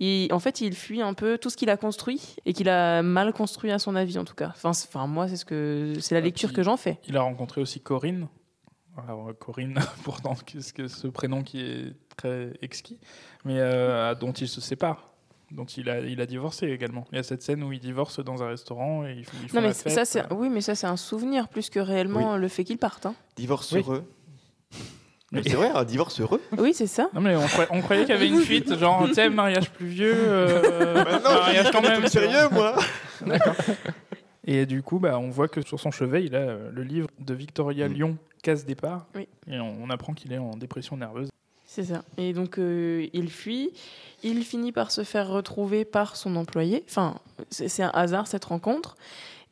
Et 0.01 0.29
en 0.33 0.39
fait, 0.39 0.61
il 0.61 0.75
fuit 0.75 1.03
un 1.03 1.15
peu 1.15 1.39
tout 1.39 1.51
ce 1.51 1.57
qu'il 1.57 1.71
a 1.71 1.77
construit 1.77 2.37
et 2.47 2.53
qu'il 2.53 2.69
a 2.69 3.03
mal 3.03 3.33
construit 3.33 3.71
à 3.71 3.79
son 3.79 3.95
avis, 3.97 4.19
en 4.19 4.25
tout 4.25 4.35
cas. 4.35 4.53
Enfin, 4.65 5.07
moi, 5.07 5.29
c'est 5.29 5.37
ce 5.37 5.45
que 5.45 5.95
c'est 6.01 6.15
la 6.15 6.21
lecture 6.21 6.53
que 6.53 6.63
j'en 6.63 6.77
fais. 6.77 6.99
Il 7.09 7.17
a 7.17 7.23
rencontré 7.23 7.61
aussi 7.61 7.81
Corinne. 7.81 8.29
Alors, 9.07 9.29
euh, 9.29 9.33
Corinne, 9.33 9.79
pourtant, 10.05 10.35
qu'est-ce 10.47 10.73
que 10.73 10.87
ce 10.89 11.07
prénom 11.09 11.43
qui 11.43 11.61
est 11.61 11.95
très 12.17 12.53
exquis, 12.63 12.99
mais 13.45 13.57
euh, 13.59 14.15
dont 14.15 14.31
il 14.33 14.47
se 14.49 14.61
sépare, 14.61 15.11
dont 15.51 15.65
il 15.65 15.91
a, 15.91 15.99
il 16.01 16.21
a 16.21 16.27
divorcé 16.27 16.67
également. 16.69 17.05
Il 17.11 17.17
y 17.17 17.19
a 17.19 17.25
cette 17.25 17.43
scène 17.43 17.63
où 17.65 17.73
il 17.73 17.81
divorce 17.81 18.21
dans 18.25 18.43
un 18.45 18.49
restaurant 18.49 19.05
et 19.05 19.15
ils 19.15 19.25
font, 19.25 19.37
ils 19.43 19.49
font 19.49 19.57
Non, 19.57 19.63
mais 19.63 19.69
la 19.69 19.75
fête. 19.75 19.93
ça, 19.93 20.05
c'est 20.05 20.33
oui, 20.33 20.49
mais 20.49 20.61
ça, 20.61 20.75
c'est 20.77 20.87
un 20.87 20.97
souvenir 20.97 21.49
plus 21.49 21.71
que 21.71 21.81
réellement 21.81 22.37
le 22.37 22.47
fait 22.49 22.63
qu'il 22.63 22.79
parte. 22.79 23.07
hein. 23.07 23.15
Divorce 23.37 23.73
Oui. 23.73 23.81
heureux. 23.81 24.05
C'est 25.43 25.55
vrai, 25.55 25.71
un 25.75 25.85
divorce 25.85 26.21
heureux. 26.21 26.41
Oui, 26.59 26.73
c'est 26.75 26.87
ça. 26.87 27.09
Non, 27.15 27.21
mais 27.21 27.35
on, 27.37 27.47
croyait- 27.47 27.69
on 27.71 27.81
croyait 27.83 28.03
qu'il 28.05 28.15
y 28.15 28.17
avait 28.17 28.29
une 28.29 28.41
fuite, 28.41 28.77
genre, 28.79 29.05
tu 29.07 29.15
sais, 29.15 29.29
mariage 29.29 29.71
plus 29.71 29.87
vieux, 29.87 30.15
euh, 30.15 31.05
Bah 31.05 31.19
non, 31.25 31.31
mariage 31.35 31.71
quand 31.73 31.83
même. 31.83 32.07
sérieux, 32.07 32.49
moi. 32.53 32.77
D'accord. 33.27 33.55
Et 34.47 34.67
du 34.67 34.83
coup, 34.83 34.99
bah, 34.99 35.19
on 35.19 35.31
voit 35.31 35.49
que 35.49 35.63
sur 35.63 35.81
son 35.81 35.91
chevet, 35.91 36.25
il 36.25 36.35
a 36.37 36.41
euh, 36.41 36.71
le 36.73 36.83
livre 36.83 37.09
de 37.19 37.33
Victoria 37.35 37.89
Lyon, 37.89 38.17
Casse 38.43 38.67
départ. 38.67 39.07
Oui. 39.15 39.27
Et 39.51 39.59
on, 39.59 39.75
on 39.83 39.89
apprend 39.91 40.13
qu'il 40.13 40.33
est 40.33 40.39
en 40.39 40.51
dépression 40.51 40.97
nerveuse. 40.99 41.31
C'est 41.67 41.85
ça. 41.85 42.03
Et 42.19 42.33
donc, 42.35 42.59
euh, 42.59 43.07
il 43.15 43.31
fuit. 43.31 43.71
Il 44.23 44.45
finit 44.45 44.71
par 44.71 44.91
se 44.91 45.03
faire 45.03 45.29
retrouver 45.29 45.85
par 45.85 46.15
son 46.17 46.37
employé. 46.37 46.85
Enfin, 46.89 47.17
c'est 47.51 47.69
c'est 47.69 47.83
un 47.83 47.91
hasard, 47.95 48.27
cette 48.27 48.45
rencontre. 48.45 48.97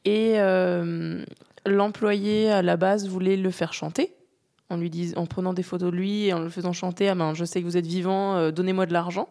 Et 0.04 0.34
euh, 0.36 1.24
l'employé, 1.66 2.50
à 2.50 2.60
la 2.62 2.76
base, 2.76 3.09
voulait 3.09 3.36
le 3.36 3.50
faire 3.50 3.72
chanter. 3.72 4.12
En, 4.73 4.77
lui 4.78 4.90
dis- 4.90 5.12
en 5.16 5.27
prenant 5.27 5.53
des 5.53 5.62
photos 5.62 5.90
de 5.93 5.97
lui 5.97 6.27
et 6.27 6.32
en 6.32 6.40
le 6.40 6.49
faisant 6.49 6.73
chanter 6.73 7.09
Ah 7.09 7.15
ben, 7.15 7.35
je 7.35 7.44
sais 7.44 7.61
que 7.61 7.66
vous 7.66 7.77
êtes 7.77 7.86
vivant, 7.86 8.36
euh, 8.36 8.51
donnez-moi 8.51 8.86
de 8.86 8.93
l'argent. 8.93 9.28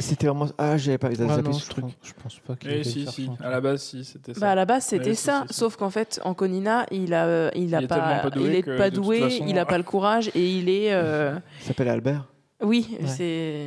C'était 0.00 0.26
vraiment. 0.26 0.46
Ah, 0.58 0.76
j'avais 0.78 0.98
pas 0.98 1.10
ils 1.12 1.20
avaient 1.22 1.30
Ah 1.30 1.36
zappé 1.36 1.48
non, 1.50 1.52
ce 1.54 1.64
je 1.66 1.70
truc. 1.70 1.84
pense, 1.84 1.94
je 2.02 2.12
pense 2.22 2.38
pas 2.40 2.56
qu'il 2.56 2.70
allait 2.70 2.84
si, 2.84 3.06
si, 3.06 3.30
à 3.42 3.50
la 3.50 3.60
base, 3.60 3.82
si, 3.82 4.04
c'était 4.04 4.32
ça. 4.34 4.40
Bah 4.40 4.50
à 4.50 4.54
la 4.54 4.64
base 4.64 4.84
c'était 4.84 5.14
ça, 5.14 5.44
si, 5.46 5.54
si. 5.54 5.60
sauf 5.60 5.76
qu'en 5.76 5.90
fait 5.90 6.20
en 6.24 6.32
Conina 6.34 6.86
il 6.90 7.12
a 7.14 7.26
euh, 7.26 7.50
il 7.54 7.74
a 7.74 7.80
Il 7.82 7.86
pas, 7.86 8.30
doué 8.30 8.46
il 8.48 8.54
est 8.54 8.76
pas 8.76 8.90
doué, 8.90 9.20
façon, 9.20 9.44
il 9.46 9.58
a 9.58 9.66
pas 9.66 9.76
le 9.78 9.84
courage 9.84 10.30
et 10.34 10.50
il 10.56 10.68
est 10.70 10.92
euh, 10.92 11.38
Il 11.60 11.66
s'appelle 11.66 11.88
Albert. 11.88 12.24
oui 12.62 12.96
Ouais. 13.00 13.06
c'est 13.06 13.66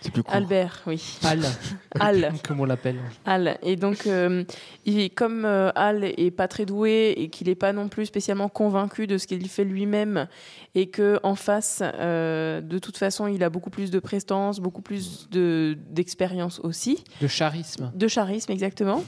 C'est 0.00 0.10
plus 0.12 0.22
court. 0.22 0.34
Albert 0.34 0.82
oui 0.86 1.18
Al, 1.24 1.40
Al 2.00 2.32
comme 2.46 2.60
on 2.60 2.64
l'appelle. 2.64 2.96
Al 3.26 3.58
et 3.62 3.76
donc 3.76 4.06
euh, 4.06 4.44
il, 4.86 5.10
comme 5.10 5.44
euh, 5.44 5.70
Al 5.74 6.04
est 6.04 6.30
pas 6.30 6.48
très 6.48 6.64
doué 6.64 7.14
et 7.16 7.28
qu'il 7.28 7.48
est 7.48 7.54
pas 7.54 7.72
non 7.72 7.88
plus 7.88 8.06
spécialement 8.06 8.48
convaincu 8.48 9.06
de 9.06 9.18
ce 9.18 9.26
qu'il 9.26 9.46
fait 9.48 9.64
lui-même 9.64 10.26
et 10.74 10.88
que 10.88 11.20
en 11.22 11.34
face 11.34 11.82
euh, 11.82 12.60
de 12.60 12.78
toute 12.78 12.96
façon 12.96 13.26
il 13.26 13.42
a 13.44 13.50
beaucoup 13.50 13.70
plus 13.70 13.90
de 13.90 13.98
prestance, 13.98 14.60
beaucoup 14.60 14.82
plus 14.82 15.28
de 15.30 15.76
d'expérience 15.90 16.60
aussi. 16.60 17.04
De 17.20 17.26
charisme. 17.26 17.92
De 17.94 18.06
charisme, 18.08 18.52
exactement. 18.52 19.04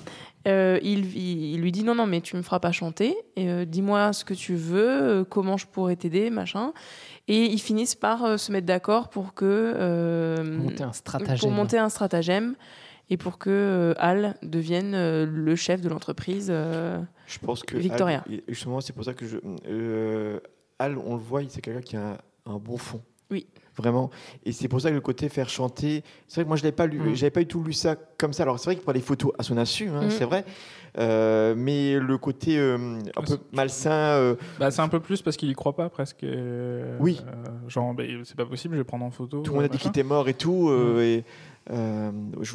Euh, 0.49 0.81
il, 0.83 1.17
il- 1.17 1.55
il 1.55 1.61
lui 1.61 1.71
dit 1.71 1.85
non, 1.85 1.95
non, 1.95 2.07
mais 2.07 2.21
tu 2.21 2.37
me 2.37 2.43
feras 2.43 2.59
pas 2.59 2.73
chanter. 2.73 3.17
Et, 3.37 3.49
euh, 3.49 3.65
Dis-moi 3.65 4.13
ce 4.13 4.25
que 4.25 4.35
tu 4.35 4.57
veux, 4.57 5.25
comment 5.31 5.57
je 5.57 5.67
pourrais 5.67 5.95
t'aider, 5.95 6.31
machin. 6.31 6.73
Et 7.29 7.45
ils 7.47 7.61
finissent 7.61 7.95
par 7.95 8.25
euh, 8.25 8.37
se 8.37 8.51
mettre 8.53 8.67
d'accord 8.67 9.09
pour 9.09 9.33
que 9.35 9.45
euh, 9.47 10.43
Monter 10.43 10.83
un 10.83 10.93
stratagème. 10.93 11.39
pour 11.39 11.51
monter 11.51 11.79
un 11.79 11.89
stratagème 11.89 12.57
et 13.11 13.17
pour 13.17 13.39
que 13.39 13.51
euh, 13.51 13.95
Al 13.99 14.37
devienne 14.43 14.95
euh, 14.95 15.25
le 15.27 15.55
chef 15.57 15.81
de 15.81 15.89
l'entreprise. 15.89 16.49
euh, 16.51 17.01
Je 17.27 17.39
pense 17.39 17.63
que. 17.63 17.77
Victoria. 17.77 18.25
Al- 18.29 18.41
justement, 18.49 18.81
c'est 18.81 18.93
pour 18.93 19.05
ça 19.05 19.15
que 19.15 19.27
je. 19.27 19.37
euh, 19.69 20.41
Al, 20.79 20.99
on 20.99 21.15
le 21.15 21.23
voit, 21.23 21.43
c'est 21.49 21.61
quelqu'un 21.61 21.81
qui 21.81 21.97
a 21.97 22.19
un, 22.47 22.53
un 22.55 22.59
bon 22.59 22.77
fond. 22.77 23.01
Oui. 23.31 23.47
Vraiment. 23.77 24.11
Et 24.45 24.53
c'est 24.53 24.69
pour 24.69 24.81
ça 24.83 24.91
que 24.91 24.95
le 24.95 25.01
côté 25.01 25.29
faire 25.31 25.49
chanter. 25.49 26.03
C'est 26.29 26.37
vrai 26.37 26.45
que 26.45 26.49
moi, 26.49 26.57
je 26.57 26.63
l'avais 26.65 26.77
pas 26.77 26.87
lu. 26.87 26.99
Mm. 26.99 27.15
J'avais 27.15 27.31
pas 27.31 27.41
du 27.41 27.47
tout 27.47 27.63
lu 27.63 27.73
ça 27.73 27.97
comme 28.19 28.33
ça. 28.35 28.43
Alors, 28.43 28.59
c'est 28.59 28.67
vrai 28.67 28.75
qu'il 28.75 28.83
prend 28.85 28.93
des 28.93 29.01
photos 29.01 29.33
à 29.39 29.43
son 29.43 29.57
insu, 29.57 29.89
hein, 29.89 30.03
Mm. 30.07 30.11
c'est 30.11 30.25
vrai. 30.25 30.45
Euh, 30.99 31.55
mais 31.57 31.99
le 31.99 32.19
côté 32.19 32.59
euh, 32.59 32.99
un 33.17 33.23
peu 33.23 33.39
malsain. 33.53 33.91
euh, 33.93 34.35
Bah, 34.59 34.71
c'est 34.71 34.83
un 34.83 34.89
peu 34.89 35.01
plus 35.01 35.23
parce 35.23 35.37
qu'il 35.39 35.49
y 35.49 35.55
croit 35.55 35.75
pas 35.75 35.89
presque. 35.89 36.23
euh, 36.25 36.97
Oui. 37.01 37.21
euh, 37.27 37.69
genre, 37.69 37.95
bah, 37.95 38.03
c'est 38.25 38.37
pas 38.37 38.45
possible, 38.45 38.75
je 38.75 38.81
vais 38.81 38.85
prendre 38.85 39.05
en 39.07 39.11
photo. 39.11 39.41
tout 39.41 39.53
le 39.53 39.57
monde 39.57 39.65
a 39.65 39.69
dit 39.69 39.79
qu'il 39.79 39.89
était 39.89 40.03
mort 40.03 40.29
et 40.29 40.35
tout. 40.35 40.69
euh, 40.69 40.97
Mm. 40.97 41.01
et, 41.01 41.25
euh, 41.71 42.11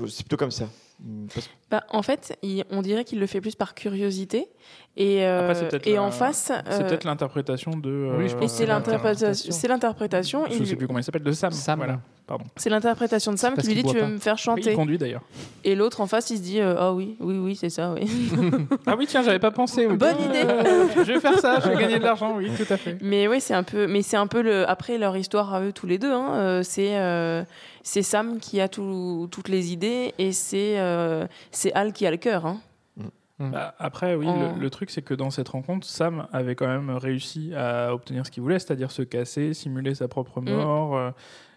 c'est 0.07 0.23
plutôt 0.23 0.37
comme 0.37 0.51
ça. 0.51 0.65
Mm, 0.99 1.25
parce- 1.33 1.49
Bah, 1.71 1.83
en 1.89 2.01
fait, 2.03 2.37
il- 2.43 2.63
on 2.69 2.81
dirait 2.83 3.05
qu'il 3.05 3.19
le 3.19 3.25
fait 3.27 3.41
plus 3.41 3.55
par 3.55 3.73
curiosité. 3.73 4.47
Et, 4.95 5.25
euh, 5.25 5.49
Après, 5.51 5.79
et 5.89 5.93
la- 5.95 6.03
en 6.03 6.11
face. 6.11 6.51
C'est 6.69 6.83
euh, 6.83 6.87
peut-être 6.87 7.05
l'interprétation 7.05 7.71
de. 7.71 8.13
Oui, 8.17 8.29
je 8.29 8.35
euh, 8.35 8.39
pense 8.39 8.51
et 8.53 8.55
c'est 8.55 8.63
que 8.65 8.69
l'interprétation. 8.69 9.51
C'est 9.51 9.67
l'interprétation. 9.67 10.45
Je 10.49 10.53
il- 10.57 10.67
sais 10.67 10.75
plus 10.75 10.85
comment 10.87 10.99
il 10.99 11.03
s'appelle, 11.03 11.23
de 11.23 11.31
Sam. 11.31 11.51
Sam. 11.51 11.77
Voilà, 11.79 11.99
pardon. 12.27 12.43
C'est 12.57 12.69
l'interprétation 12.69 13.31
de 13.31 13.37
Sam 13.37 13.55
qui 13.55 13.67
lui 13.67 13.75
dit 13.75 13.83
Tu 13.83 13.95
veux 13.95 14.01
pas. 14.01 14.07
me 14.07 14.17
faire 14.19 14.33
Oui, 14.35 14.39
chanter 14.39 14.69
il 14.71 14.75
conduit 14.75 14.97
d'ailleurs. 14.97 15.21
Et 15.63 15.73
l'autre 15.75 16.01
en 16.01 16.07
face, 16.07 16.29
il 16.29 16.37
se 16.37 16.41
dit 16.43 16.59
euh, 16.61 16.75
Ah 16.77 16.93
oui, 16.93 17.15
oui, 17.19 17.37
oui, 17.39 17.55
c'est 17.55 17.69
ça, 17.69 17.93
oui. 17.93 18.07
Ah 18.85 18.95
oui, 18.97 19.07
tiens, 19.07 19.23
j'avais 19.23 19.39
pas 19.39 19.51
pensé. 19.51 19.87
oui. 19.87 19.95
Bonne 19.97 20.21
idée. 20.29 20.43
Euh, 20.45 20.87
Je 20.97 21.13
vais 21.13 21.19
faire 21.19 21.39
ça, 21.39 21.59
je 21.63 21.69
vais 21.69 21.75
gagner 21.81 21.99
de 21.99 22.03
l'argent, 22.03 22.35
oui, 22.37 22.51
tout 22.55 22.71
à 22.71 22.77
fait. 22.77 22.97
Mais 23.01 23.27
oui, 23.27 23.39
c'est 23.41 23.53
un 23.53 23.63
peu. 23.63 23.87
Mais 23.87 24.01
c'est 24.01 24.17
un 24.17 24.27
peu 24.27 24.41
le. 24.41 24.69
Après 24.69 24.97
leur 24.97 25.15
histoire 25.17 25.53
à 25.53 25.61
eux 25.61 25.71
tous 25.71 25.87
les 25.87 25.97
deux, 25.97 26.11
hein, 26.11 26.33
euh, 26.35 26.63
c'est 26.63 26.97
euh, 26.97 27.43
c'est 27.83 28.01
Sam 28.03 28.39
qui 28.39 28.59
a 28.61 28.67
tout- 28.67 29.27
toutes 29.31 29.47
les 29.49 29.71
idées 29.71 30.13
et 30.19 30.31
c'est 30.33 30.77
euh, 30.79 31.25
c'est 31.51 31.71
Al 31.73 31.93
qui 31.93 32.05
a 32.05 32.11
le 32.11 32.17
cœur. 32.17 32.45
hein. 32.45 32.59
Bah, 33.39 33.75
après, 33.77 34.15
oui, 34.15 34.27
En- 34.27 34.55
le, 34.55 34.59
le 34.59 34.69
truc, 34.69 34.89
c'est 34.89 35.01
que 35.03 35.13
dans 35.13 35.29
cette 35.29 35.49
rencontre, 35.49 35.85
Sam 35.85 36.27
avait 36.33 36.55
quand 36.55 36.67
même 36.67 36.89
réussi 36.89 37.53
à 37.55 37.93
obtenir 37.93 38.25
ce 38.25 38.31
qu'il 38.31 38.41
voulait, 38.43 38.57
c'est-à-dire 38.59 38.89
se 38.91 39.03
casser, 39.03 39.53
simuler 39.53 39.93
sa 39.93 40.07
propre 40.07 40.41
Mm. 40.41 40.49
mort. 40.49 40.97
euh, 40.97 41.11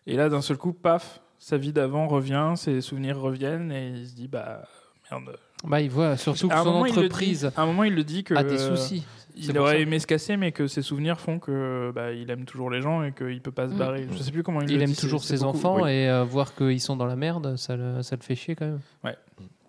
et 0.06 0.16
là, 0.16 0.28
d'un 0.28 0.42
seul 0.42 0.58
coup, 0.58 0.72
paf, 0.74 1.20
sa 1.38 1.56
vie 1.56 1.72
d'avant 1.72 2.06
revient, 2.06 2.52
ses 2.56 2.80
souvenirs 2.82 3.18
reviennent, 3.18 3.72
et 3.72 3.88
il 3.96 4.06
se 4.06 4.14
dit, 4.14 4.28
bah, 4.28 4.62
merde. 5.10 5.36
Bah, 5.64 5.80
il 5.80 5.90
voit 5.90 6.16
surtout 6.16 6.48
que 6.48 6.54
son 6.56 6.64
moment, 6.64 6.86
il 6.86 6.94
le 6.94 7.00
dit. 7.00 7.06
entreprise 7.06 7.52
À 7.56 7.62
un 7.62 7.66
moment, 7.66 7.84
il 7.84 7.94
le 7.94 8.04
dit 8.04 8.24
que. 8.24 8.34
a 8.34 8.44
des 8.44 8.58
soucis. 8.58 9.06
Il 9.36 9.56
aurait 9.58 9.74
ça. 9.76 9.78
aimé 9.78 9.98
se 10.00 10.06
casser, 10.06 10.36
mais 10.36 10.52
que 10.52 10.66
ses 10.66 10.82
souvenirs 10.82 11.18
font 11.20 11.38
que 11.38 11.92
bah, 11.94 12.12
il 12.12 12.30
aime 12.30 12.44
toujours 12.44 12.68
les 12.68 12.82
gens 12.82 13.02
et 13.04 13.12
qu'il 13.12 13.40
peut 13.40 13.52
pas 13.52 13.68
se 13.68 13.74
Mm. 13.74 13.78
barrer. 13.78 14.06
Je 14.10 14.18
sais 14.18 14.32
plus 14.32 14.42
comment 14.42 14.60
il, 14.60 14.70
Il 14.70 14.76
le 14.78 14.82
aime 14.82 14.90
dit, 14.90 14.96
toujours 14.96 15.22
ses 15.22 15.36
beaucoup- 15.38 15.48
enfants 15.56 15.82
oui. 15.82 15.90
et 15.90 16.08
euh, 16.10 16.24
voir 16.24 16.54
qu'ils 16.54 16.80
sont 16.80 16.96
dans 16.96 17.06
la 17.06 17.16
merde, 17.16 17.56
ça 17.56 17.76
le, 17.76 18.02
ça 18.02 18.16
le 18.16 18.22
fait 18.22 18.34
chier 18.34 18.54
quand 18.56 18.66
même. 18.66 18.80
Ouais. 19.04 19.16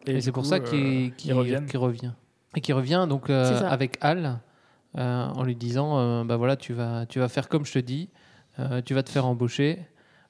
Et, 0.08 0.22
c'est 0.22 0.32
pour 0.32 0.46
ça 0.46 0.56
euh, 0.56 1.10
qu'il 1.18 1.34
revient. 1.34 1.62
Et 2.56 2.62
qui 2.62 2.74
revient 2.74 3.06
donc 3.08 3.30
euh, 3.30 3.60
avec 3.70 3.98
Al 4.02 4.40
euh, 4.98 5.26
en 5.28 5.44
lui 5.44 5.56
disant 5.56 5.98
euh, 6.00 6.24
bah 6.26 6.36
voilà 6.36 6.58
tu 6.58 6.74
vas 6.74 7.06
tu 7.06 7.20
vas 7.20 7.30
faire 7.30 7.48
comme 7.48 7.66
je 7.66 7.74
te 7.74 7.80
dis, 7.80 8.10
euh, 8.60 8.82
tu 8.84 8.94
vas 8.94 9.04
te 9.04 9.10
faire 9.10 9.26
embaucher. 9.26 9.80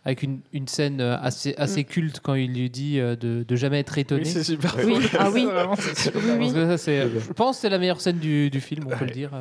avec 0.05 0.21
une, 0.23 0.41
une 0.53 0.67
scène 0.67 0.99
assez, 1.01 1.55
assez 1.57 1.83
culte 1.83 2.19
quand 2.21 2.33
il 2.35 2.53
lui 2.53 2.69
dit 2.69 2.97
de, 2.97 3.15
de 3.47 3.55
jamais 3.55 3.79
être 3.79 3.97
étonné. 3.97 4.23
Oui, 4.23 4.29
c'est 4.29 4.43
super 4.43 4.75
Oui, 4.77 4.93
drôle. 4.93 5.03
ah 5.19 5.29
oui. 5.31 5.45
Vraiment, 5.51 5.75
super 5.75 6.77
ça, 6.77 6.91
je 7.07 7.33
pense 7.33 7.57
que 7.57 7.61
c'est 7.61 7.69
la 7.69 7.77
meilleure 7.79 8.01
scène 8.01 8.17
du, 8.19 8.49
du 8.49 8.61
film, 8.61 8.85
on 8.87 8.95
peut 8.97 9.05
le 9.05 9.11
dire. 9.11 9.31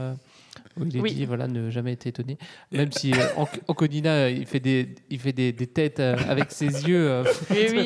Où 0.80 0.84
il 0.86 0.96
est 0.96 1.00
Oui. 1.00 1.14
dit 1.14 1.24
voilà, 1.24 1.46
ne 1.48 1.70
jamais 1.70 1.92
être 1.92 2.06
étonné. 2.06 2.38
Même 2.72 2.92
si 2.92 3.12
euh, 3.12 3.16
An- 3.36 3.48
Anconina, 3.68 4.10
euh, 4.10 4.30
il 4.30 4.46
fait 4.46 4.60
des, 4.60 4.94
il 5.10 5.18
fait 5.18 5.32
des, 5.32 5.52
des 5.52 5.66
têtes 5.66 6.00
euh, 6.00 6.16
avec 6.28 6.50
ses 6.50 6.66
yeux. 6.88 7.08
euh, 7.10 7.24
Oui, 7.50 7.66
oui. 7.72 7.84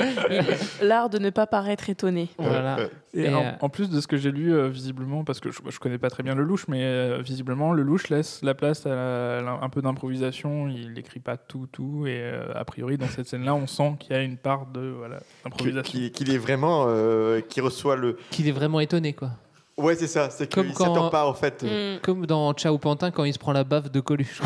il- 0.81 0.87
L'art 0.87 1.11
de 1.11 1.19
ne 1.19 1.31
pas 1.31 1.47
paraître 1.47 1.89
étonné. 1.91 2.29
voilà. 2.39 2.79
Et, 3.17 3.23
Et, 3.27 3.29
en, 3.35 3.43
euh, 3.45 3.51
en 3.61 3.69
plus 3.69 3.91
de 3.91 4.01
ce 4.01 4.07
que 4.09 4.17
j'ai 4.17 4.33
lu, 4.33 4.53
euh, 4.53 4.69
visiblement, 4.69 5.23
parce 5.23 5.39
que 5.39 5.51
je, 5.53 5.61
je 5.71 5.79
connais 5.79 5.99
pas 5.99 6.11
très 6.11 6.23
bien 6.25 6.35
le 6.35 6.43
louche, 6.43 6.67
mais 6.67 6.83
euh, 6.83 7.21
visiblement, 7.23 7.73
le 7.73 7.83
louche 7.85 8.09
laisse 8.09 8.41
la 8.43 8.55
place 8.55 8.87
à, 8.87 8.91
la- 8.91 9.59
un 9.63 9.69
peu 9.69 9.83
d'improvisation. 9.83 10.69
Il 10.69 10.93
n'écrit 10.95 11.21
pas 11.21 11.37
tout, 11.37 11.69
tout. 11.71 12.07
Et 12.09 12.19
euh, 12.21 12.53
a 12.55 12.65
priori, 12.65 12.97
dans 12.99 13.07
cette 13.07 13.29
scène-là, 13.29 13.55
on 13.55 13.67
sent 13.69 13.95
qu'il 14.01 14.17
y 14.17 14.19
a 14.19 14.23
une 14.23 14.37
part 14.37 14.67
de 14.67 14.81
voilà, 14.99 15.19
Qu'il 15.19 15.73
d'improvisation. 15.75 16.11
qu'il- 16.13 16.31
est 16.35 16.39
vraiment. 16.39 16.87
euh, 16.89 17.41
qui 17.41 17.61
reçoit 17.61 17.95
le. 17.97 18.17
Qu'il 18.31 18.49
est 18.49 18.53
vraiment 18.53 18.81
étonné, 18.81 19.13
quoi. 19.13 19.31
Ouais, 19.77 19.97
c'est 19.97 20.07
ça. 20.07 20.31
C'est 20.31 20.53
Comme 20.53 20.67
qu'il 20.67 20.75
quand- 20.75 20.85
s'attend 20.95 21.11
pas, 21.11 21.27
en 21.27 21.35
fait. 21.35 21.63
Mm. 21.65 22.01
Comme 22.03 22.27
dans 22.27 22.53
Ciao 22.55 22.79
Pantin 22.79 23.11
quand 23.11 23.25
il 23.25 23.33
se 23.33 23.39
prend 23.39 23.53
la 23.53 23.65
baffe 23.65 23.91
de 23.91 24.01
Coluche. 24.01 24.41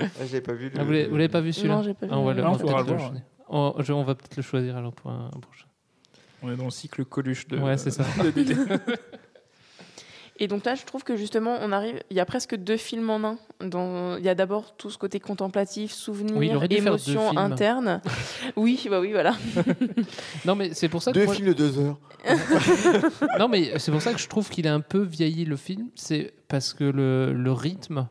Ah, 0.00 0.06
J'avais 0.20 0.40
pas 0.40 0.52
vu. 0.52 0.70
le- 0.70 0.78
Ah, 0.80 0.84
vous 0.84 0.90
l'avez 0.92 1.06
vous 1.08 1.16
l'avez 1.16 1.28
pas 1.28 1.40
vu 1.40 1.52
celui-là 1.52 1.76
Non, 1.76 1.82
j'ai 1.82 1.94
pas 1.94 2.06
vu. 2.06 2.12
Ah, 2.14 2.18
on 2.18 2.24
va, 2.24 2.34
le- 2.34 2.42
Non, 2.42 2.48
on 2.48 2.52
va 2.52 2.58
faudra 2.58 2.76
peut-être 2.76 2.88
le 2.90 2.96
voir, 2.96 3.08
choisir. 3.08 3.24
On, 3.48 3.74
je- 3.78 3.92
on 3.92 4.02
va 4.04 4.14
peut-être 4.14 4.36
le 4.36 4.42
choisir 4.42 4.76
alors 4.76 4.92
pour 4.92 5.10
un, 5.10 5.30
un 5.34 5.40
prochain. 5.40 5.66
On 6.42 6.50
est 6.50 6.56
dans 6.56 6.64
le 6.64 6.70
cycle 6.70 7.04
Coluche 7.04 7.46
de. 7.48 7.58
Ouais, 7.58 7.76
c'est 7.76 7.90
ça. 7.90 8.04
Et 10.42 10.48
donc 10.48 10.64
là, 10.64 10.74
je 10.74 10.84
trouve 10.86 11.04
que 11.04 11.16
justement, 11.16 11.58
on 11.60 11.70
arrive. 11.70 12.02
Il 12.10 12.16
y 12.16 12.20
a 12.20 12.24
presque 12.24 12.56
deux 12.56 12.78
films 12.78 13.10
en 13.10 13.22
un. 13.24 13.38
Dans... 13.64 14.16
Il 14.16 14.24
y 14.24 14.28
a 14.30 14.34
d'abord 14.34 14.74
tout 14.76 14.88
ce 14.88 14.96
côté 14.96 15.20
contemplatif, 15.20 15.92
souvenir, 15.92 16.34
Oui, 16.36 16.48
il 16.50 16.56
aurait 16.56 16.66
dû 16.66 16.76
faire 16.76 16.84
deux 16.84 16.88
émotion 17.10 17.28
films. 17.28 17.38
interne. 17.38 18.00
oui, 18.56 18.86
bah 18.88 19.00
oui, 19.00 19.12
voilà. 19.12 19.34
Non, 20.46 20.54
mais 20.56 20.72
c'est 20.72 20.88
pour 20.88 21.02
ça 21.02 21.12
que. 21.12 21.18
Deux 21.18 21.26
moi- 21.26 21.34
films 21.34 21.48
de 21.48 21.52
deux 21.52 21.78
heures. 21.78 21.98
non, 23.38 23.48
mais 23.48 23.78
c'est 23.78 23.92
pour 23.92 24.00
ça 24.02 24.12
que 24.14 24.18
je 24.18 24.28
trouve 24.28 24.48
qu'il 24.48 24.66
a 24.66 24.72
un 24.74 24.80
peu 24.80 25.02
vieilli 25.02 25.44
le 25.44 25.56
film. 25.56 25.90
C'est 25.94 26.32
parce 26.48 26.72
que 26.72 26.84
le, 26.84 27.32
le 27.34 27.52
rythme. 27.52 28.08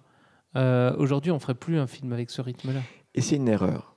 euh, 0.55 0.95
Aujourd'hui, 0.97 1.31
on 1.31 1.39
ferait 1.39 1.55
plus 1.55 1.79
un 1.79 1.87
film 1.87 2.13
avec 2.13 2.29
ce 2.29 2.41
rythme-là. 2.41 2.81
Et 3.15 3.21
c'est 3.21 3.35
une 3.37 3.47
erreur. 3.49 3.95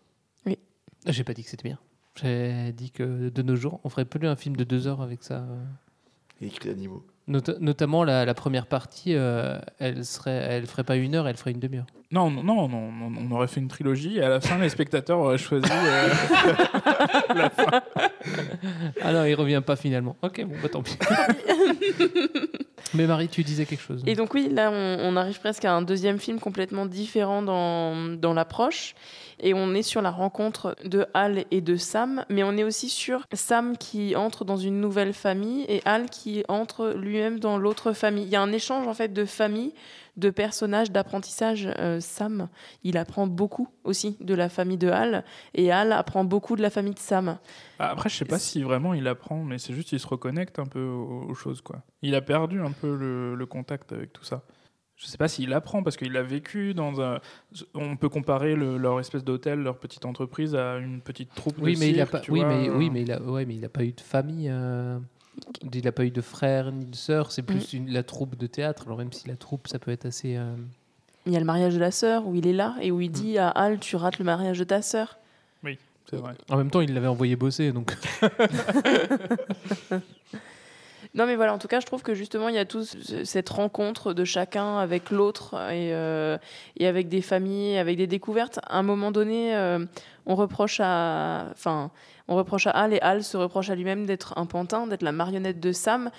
J'ai 1.06 1.24
pas 1.24 1.34
dit 1.34 1.42
que 1.42 1.50
c'était 1.50 1.68
bien. 1.68 1.78
J'ai 2.22 2.72
dit 2.72 2.92
que 2.92 3.28
de 3.28 3.42
nos 3.42 3.56
jours, 3.56 3.80
on 3.82 3.88
ferait 3.88 4.04
plus 4.04 4.26
un 4.28 4.36
film 4.36 4.54
de 4.54 4.62
deux 4.62 4.86
heures 4.86 5.02
avec 5.02 5.24
ça. 5.24 5.44
Et 6.40 6.46
écrit 6.46 6.68
d'animaux. 6.68 7.04
Nota- 7.28 7.54
notamment 7.60 8.02
la, 8.02 8.24
la 8.24 8.34
première 8.34 8.66
partie, 8.66 9.14
euh, 9.14 9.58
elle 9.78 10.04
serait, 10.04 10.32
elle 10.50 10.66
ferait 10.66 10.82
pas 10.82 10.96
une 10.96 11.14
heure, 11.14 11.28
elle 11.28 11.36
ferait 11.36 11.52
une 11.52 11.60
demi-heure. 11.60 11.86
Non, 12.10 12.30
non, 12.30 12.42
non, 12.42 12.68
non, 12.68 12.90
non, 12.90 13.12
on 13.20 13.30
aurait 13.34 13.46
fait 13.46 13.60
une 13.60 13.68
trilogie 13.68 14.18
et 14.18 14.22
à 14.22 14.28
la 14.28 14.40
fin, 14.40 14.58
les 14.58 14.68
spectateurs 14.68 15.18
auraient 15.20 15.38
choisi. 15.38 15.70
euh, 15.70 16.08
la 17.34 17.48
fin. 17.50 17.80
Ah 19.00 19.12
non, 19.12 19.24
il 19.24 19.34
revient 19.34 19.62
pas 19.64 19.76
finalement. 19.76 20.16
Ok, 20.22 20.44
bon, 20.44 20.54
bah 20.62 20.68
tant 20.68 20.82
pis. 20.82 20.98
Mais 22.94 23.06
Marie, 23.06 23.28
tu 23.28 23.42
disais 23.42 23.64
quelque 23.64 23.82
chose. 23.82 24.02
Et 24.06 24.14
donc 24.14 24.34
oui, 24.34 24.48
là, 24.50 24.70
on, 24.70 25.16
arrive 25.16 25.40
presque 25.40 25.64
à 25.64 25.72
un 25.72 25.82
deuxième 25.82 26.18
film 26.18 26.40
complètement 26.40 26.86
différent 26.86 27.42
dans, 27.42 28.16
dans 28.16 28.34
l'approche. 28.34 28.94
Et 29.40 29.54
on 29.54 29.74
est 29.74 29.82
sur 29.82 30.02
la 30.02 30.10
rencontre 30.10 30.76
de 30.84 31.06
Hal 31.14 31.44
et 31.50 31.60
de 31.60 31.76
Sam, 31.76 32.24
mais 32.28 32.44
on 32.44 32.56
est 32.56 32.64
aussi 32.64 32.88
sur 32.88 33.26
Sam 33.32 33.76
qui 33.76 34.14
entre 34.14 34.44
dans 34.44 34.56
une 34.56 34.80
nouvelle 34.80 35.12
famille 35.12 35.64
et 35.68 35.82
Hal 35.84 36.08
qui 36.10 36.44
entre 36.48 36.94
lui-même 36.96 37.40
dans 37.40 37.58
l'autre 37.58 37.92
famille. 37.92 38.24
Il 38.24 38.30
y 38.30 38.36
a 38.36 38.42
un 38.42 38.52
échange 38.52 38.86
en 38.86 38.94
fait 38.94 39.12
de 39.12 39.24
famille, 39.24 39.72
de 40.16 40.30
personnages, 40.30 40.90
d'apprentissage. 40.90 41.68
Euh, 41.78 42.00
Sam, 42.00 42.48
il 42.84 42.96
apprend 42.98 43.26
beaucoup 43.26 43.68
aussi 43.84 44.16
de 44.20 44.34
la 44.34 44.48
famille 44.48 44.76
de 44.78 44.88
Hal 44.88 45.24
et 45.54 45.72
Hal 45.72 45.92
apprend 45.92 46.24
beaucoup 46.24 46.54
de 46.56 46.62
la 46.62 46.70
famille 46.70 46.94
de 46.94 46.98
Sam. 46.98 47.38
Ah, 47.78 47.90
Après, 47.90 48.08
je 48.08 48.16
sais 48.16 48.24
pas 48.24 48.38
si 48.38 48.62
vraiment 48.62 48.92
il 48.94 49.08
apprend, 49.08 49.42
mais 49.42 49.58
c'est 49.58 49.72
juste 49.72 49.88
qu'il 49.88 50.00
se 50.00 50.06
reconnecte 50.06 50.58
un 50.58 50.66
peu 50.66 50.82
aux, 50.84 51.24
aux 51.30 51.34
choses. 51.34 51.60
quoi. 51.62 51.82
Il 52.02 52.14
a 52.14 52.20
perdu 52.20 52.60
un 52.60 52.72
peu 52.72 52.94
le, 52.96 53.34
le 53.34 53.46
contact 53.46 53.92
avec 53.92 54.12
tout 54.12 54.24
ça. 54.24 54.42
Je 54.96 55.06
sais 55.06 55.16
pas 55.18 55.26
s'il 55.26 55.52
apprend 55.54 55.82
parce 55.82 55.96
qu'il 55.96 56.16
a 56.16 56.22
vécu 56.22 56.74
dans 56.74 57.00
un. 57.00 57.18
On 57.74 57.96
peut 57.96 58.10
comparer 58.10 58.54
le- 58.54 58.76
leur 58.76 59.00
espèce 59.00 59.24
d'hôtel, 59.24 59.58
leur 59.60 59.78
petite 59.78 60.04
entreprise 60.04 60.54
à 60.54 60.76
une 60.76 61.00
petite 61.00 61.34
troupe 61.34 61.56
oui, 61.60 61.74
de 61.74 61.78
mais 61.80 61.88
il 61.90 62.00
a 62.00 62.06
pas, 62.06 62.20
tu 62.20 62.30
oui, 62.30 62.40
vois, 62.40 62.48
mais 62.48 62.68
euh. 62.68 62.76
oui, 62.76 62.90
mais 62.90 63.02
il 63.02 63.10
a, 63.10 63.20
ouais, 63.20 63.44
mais 63.46 63.56
il 63.56 63.64
a 63.64 63.68
pas 63.70 63.82
eu 63.82 63.92
de 63.92 64.00
famille. 64.00 64.48
euh, 64.50 64.98
Il 65.72 65.88
a 65.88 65.92
pas 65.92 66.04
eu 66.04 66.10
de 66.10 66.20
frère 66.20 66.72
ni 66.72 66.84
de 66.84 66.94
sœur. 66.96 67.32
C'est 67.32 67.42
plus 67.42 67.72
une- 67.72 67.90
la 67.90 68.02
troupe 68.02 68.36
de 68.36 68.46
théâtre. 68.46 68.84
Alors 68.86 68.98
même 68.98 69.12
si 69.12 69.28
la 69.28 69.36
troupe, 69.36 69.66
ça 69.68 69.78
peut 69.78 69.90
être 69.90 70.06
assez. 70.06 70.36
euh, 70.36 70.54
Il 71.26 71.32
y 71.32 71.36
a 71.36 71.38
le 71.38 71.44
mariage 71.46 71.74
de 71.74 71.78
la 71.80 71.90
sœur 71.90 72.26
où 72.26 72.34
il 72.34 72.46
est 72.46 72.52
là 72.52 72.74
et 72.80 72.90
où 72.90 73.00
il 73.00 73.10
dit 73.10 73.38
à 73.38 73.48
Hal 73.48 73.78
Tu 73.78 73.96
rates 73.96 74.18
le 74.18 74.24
mariage 74.24 74.58
de 74.58 74.64
ta 74.64 74.82
sœur. 74.82 75.18
Oui, 75.64 75.78
c'est 76.10 76.16
vrai. 76.16 76.34
En 76.50 76.56
même 76.56 76.70
temps, 76.70 76.80
il 76.80 76.92
l'avait 76.92 77.06
envoyé 77.06 77.36
bosser, 77.36 77.72
donc. 77.72 77.94
Non, 81.14 81.26
mais 81.26 81.36
voilà, 81.36 81.52
en 81.52 81.58
tout 81.58 81.68
cas, 81.68 81.78
je 81.80 81.84
trouve 81.84 82.02
que 82.02 82.14
justement, 82.14 82.48
il 82.48 82.54
y 82.54 82.58
a 82.58 82.64
toute 82.64 82.86
cette 83.24 83.48
rencontre 83.50 84.14
de 84.14 84.24
chacun 84.24 84.78
avec 84.78 85.10
l'autre 85.10 85.54
et, 85.70 85.92
euh, 85.92 86.38
et 86.78 86.86
avec 86.86 87.08
des 87.10 87.20
familles, 87.20 87.76
avec 87.76 87.98
des 87.98 88.06
découvertes. 88.06 88.60
À 88.66 88.78
un 88.78 88.82
moment 88.82 89.10
donné, 89.10 89.54
euh, 89.54 89.84
on 90.24 90.34
reproche 90.36 90.80
à. 90.80 91.48
Enfin. 91.52 91.90
On 92.32 92.36
reproche 92.36 92.66
à 92.66 92.70
Hal 92.70 92.94
et 92.94 93.00
Hal 93.02 93.22
se 93.22 93.36
reproche 93.36 93.68
à 93.68 93.74
lui-même 93.74 94.06
d'être 94.06 94.32
un 94.38 94.46
pantin, 94.46 94.86
d'être 94.86 95.02
la 95.02 95.12
marionnette 95.12 95.60
de 95.60 95.70
Sam. 95.72 96.10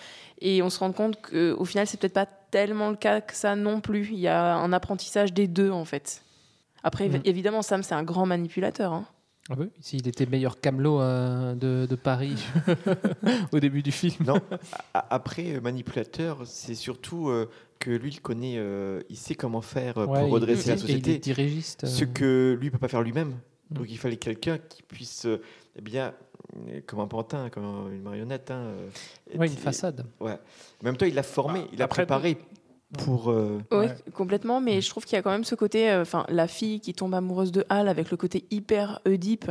Et 0.41 0.61
on 0.61 0.69
se 0.69 0.77
rend 0.77 0.91
compte 0.91 1.17
qu'au 1.21 1.65
final, 1.65 1.87
c'est 1.87 1.99
peut-être 1.99 2.13
pas 2.13 2.27
tellement 2.51 2.91
le 2.91 2.95
cas 2.95 3.19
que 3.19 3.33
ça 3.35 3.55
non 3.55 3.81
plus. 3.81 4.09
Il 4.11 4.19
y 4.19 4.27
a 4.27 4.55
un 4.55 4.71
apprentissage 4.73 5.33
des 5.33 5.47
deux, 5.47 5.71
en 5.71 5.85
fait. 5.85 6.21
Après, 6.83 7.09
Mhm. 7.09 7.21
évidemment, 7.25 7.63
Sam, 7.63 7.81
c'est 7.81 7.95
un 7.95 8.03
grand 8.03 8.27
manipulateur. 8.27 8.93
hein. 8.93 9.05
Ah 9.49 9.55
oui, 9.57 9.69
s'il 9.81 10.07
était 10.07 10.25
meilleur 10.25 10.61
camelot 10.61 11.01
euh, 11.01 11.55
de, 11.55 11.85
de 11.89 11.95
Paris 11.95 12.35
au 13.51 13.59
début 13.59 13.81
du 13.83 13.91
film. 13.91 14.13
Non, 14.25 14.39
après, 14.93 15.55
euh, 15.55 15.61
manipulateur, 15.61 16.41
c'est 16.45 16.75
surtout 16.75 17.29
euh, 17.29 17.49
que 17.79 17.89
lui, 17.91 18.11
il 18.11 18.21
connaît, 18.21 18.55
euh, 18.57 19.01
il 19.09 19.17
sait 19.17 19.35
comment 19.35 19.61
faire 19.61 19.97
Ouais, 19.97 20.05
pour 20.05 20.27
il- 20.27 20.31
redresser 20.33 20.69
la 20.69 20.75
et 20.75 20.77
il 20.77 20.83
est 20.83 20.87
société. 20.87 21.17
dirigiste. 21.17 21.85
Ce 21.87 22.05
que 22.05 22.55
lui 22.59 22.67
ne 22.67 22.71
peut 22.71 22.77
pas 22.77 22.87
faire 22.87 23.01
lui-même. 23.01 23.33
Mm. 23.69 23.75
Donc 23.75 23.85
il 23.89 23.97
fallait 23.97 24.17
quelqu'un 24.17 24.57
qui 24.57 24.83
puisse, 24.83 25.25
euh, 25.25 25.41
eh 25.75 25.81
bien, 25.81 26.13
comme 26.85 26.99
un 26.99 27.07
pantin, 27.07 27.49
comme 27.49 27.91
une 27.93 28.01
marionnette. 28.01 28.51
Hein, 28.51 28.65
euh, 29.35 29.37
Ouais, 29.37 29.47
une 29.47 29.53
façade. 29.53 30.05
Ouais. 30.19 30.33
En 30.33 30.85
même 30.85 30.97
temps, 30.97 31.05
il 31.05 31.15
l'a 31.15 31.23
formé, 31.23 31.65
il 31.71 31.79
l'a 31.79 31.87
préparé 31.87 32.37
pour. 32.99 33.31
euh, 33.31 33.59
Oui, 33.71 33.87
complètement, 34.13 34.61
mais 34.61 34.81
je 34.81 34.89
trouve 34.89 35.05
qu'il 35.05 35.15
y 35.15 35.19
a 35.19 35.21
quand 35.23 35.31
même 35.31 35.43
ce 35.45 35.55
côté, 35.55 35.89
euh, 35.89 36.01
enfin, 36.03 36.25
la 36.29 36.47
fille 36.47 36.79
qui 36.79 36.93
tombe 36.93 37.13
amoureuse 37.15 37.51
de 37.51 37.65
Hal 37.69 37.87
avec 37.87 38.11
le 38.11 38.17
côté 38.17 38.45
hyper 38.51 38.99
Oedipe, 39.07 39.49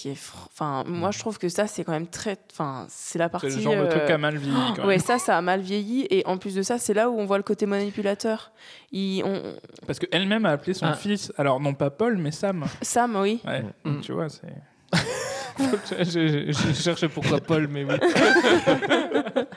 qui 0.00 0.10
est, 0.10 0.14
fr- 0.14 0.46
enfin, 0.46 0.84
moi 0.86 1.10
je 1.10 1.18
trouve 1.18 1.38
que 1.38 1.48
ça 1.48 1.66
c'est 1.66 1.82
quand 1.82 1.90
même 1.90 2.06
très, 2.06 2.36
enfin, 2.52 2.86
c'est 2.88 3.18
la 3.18 3.28
partie. 3.28 3.50
C'est 3.50 3.56
le 3.56 3.62
genre 3.62 3.74
de 3.74 3.78
euh, 3.80 3.88
truc 3.90 4.06
qui 4.06 4.12
a 4.12 4.18
mal 4.18 4.36
vieilli, 4.36 4.56
quand 4.76 4.82
ouais, 4.82 4.94
même. 4.94 4.98
ça, 5.00 5.18
ça 5.18 5.36
a 5.36 5.40
mal 5.40 5.60
vieilli, 5.60 6.06
et 6.10 6.24
en 6.24 6.36
plus 6.38 6.54
de 6.54 6.62
ça, 6.62 6.78
c'est 6.78 6.94
là 6.94 7.10
où 7.10 7.18
on 7.18 7.24
voit 7.26 7.36
le 7.38 7.42
côté 7.42 7.66
manipulateur. 7.66 8.52
Il, 8.92 9.24
on, 9.24 9.42
Parce 9.88 9.98
qu'elle-même 9.98 10.46
a 10.46 10.50
appelé 10.50 10.74
son 10.74 10.86
Ah. 10.86 10.94
fils, 10.94 11.32
alors 11.36 11.58
non 11.58 11.74
pas 11.74 11.90
Paul, 11.90 12.16
mais 12.16 12.30
Sam. 12.30 12.64
Sam, 12.80 13.16
oui. 13.16 13.40
Ouais, 13.44 13.62
Mm. 13.84 13.92
donc 13.94 14.00
tu 14.02 14.12
vois, 14.12 14.28
c'est. 14.28 14.46
je, 15.58 16.04
je- 16.04 16.52
je 16.52 16.72
cherchais 16.72 17.08
pourquoi 17.08 17.40
Paul, 17.40 17.66
mais 17.66 17.82
oui. 17.84 17.96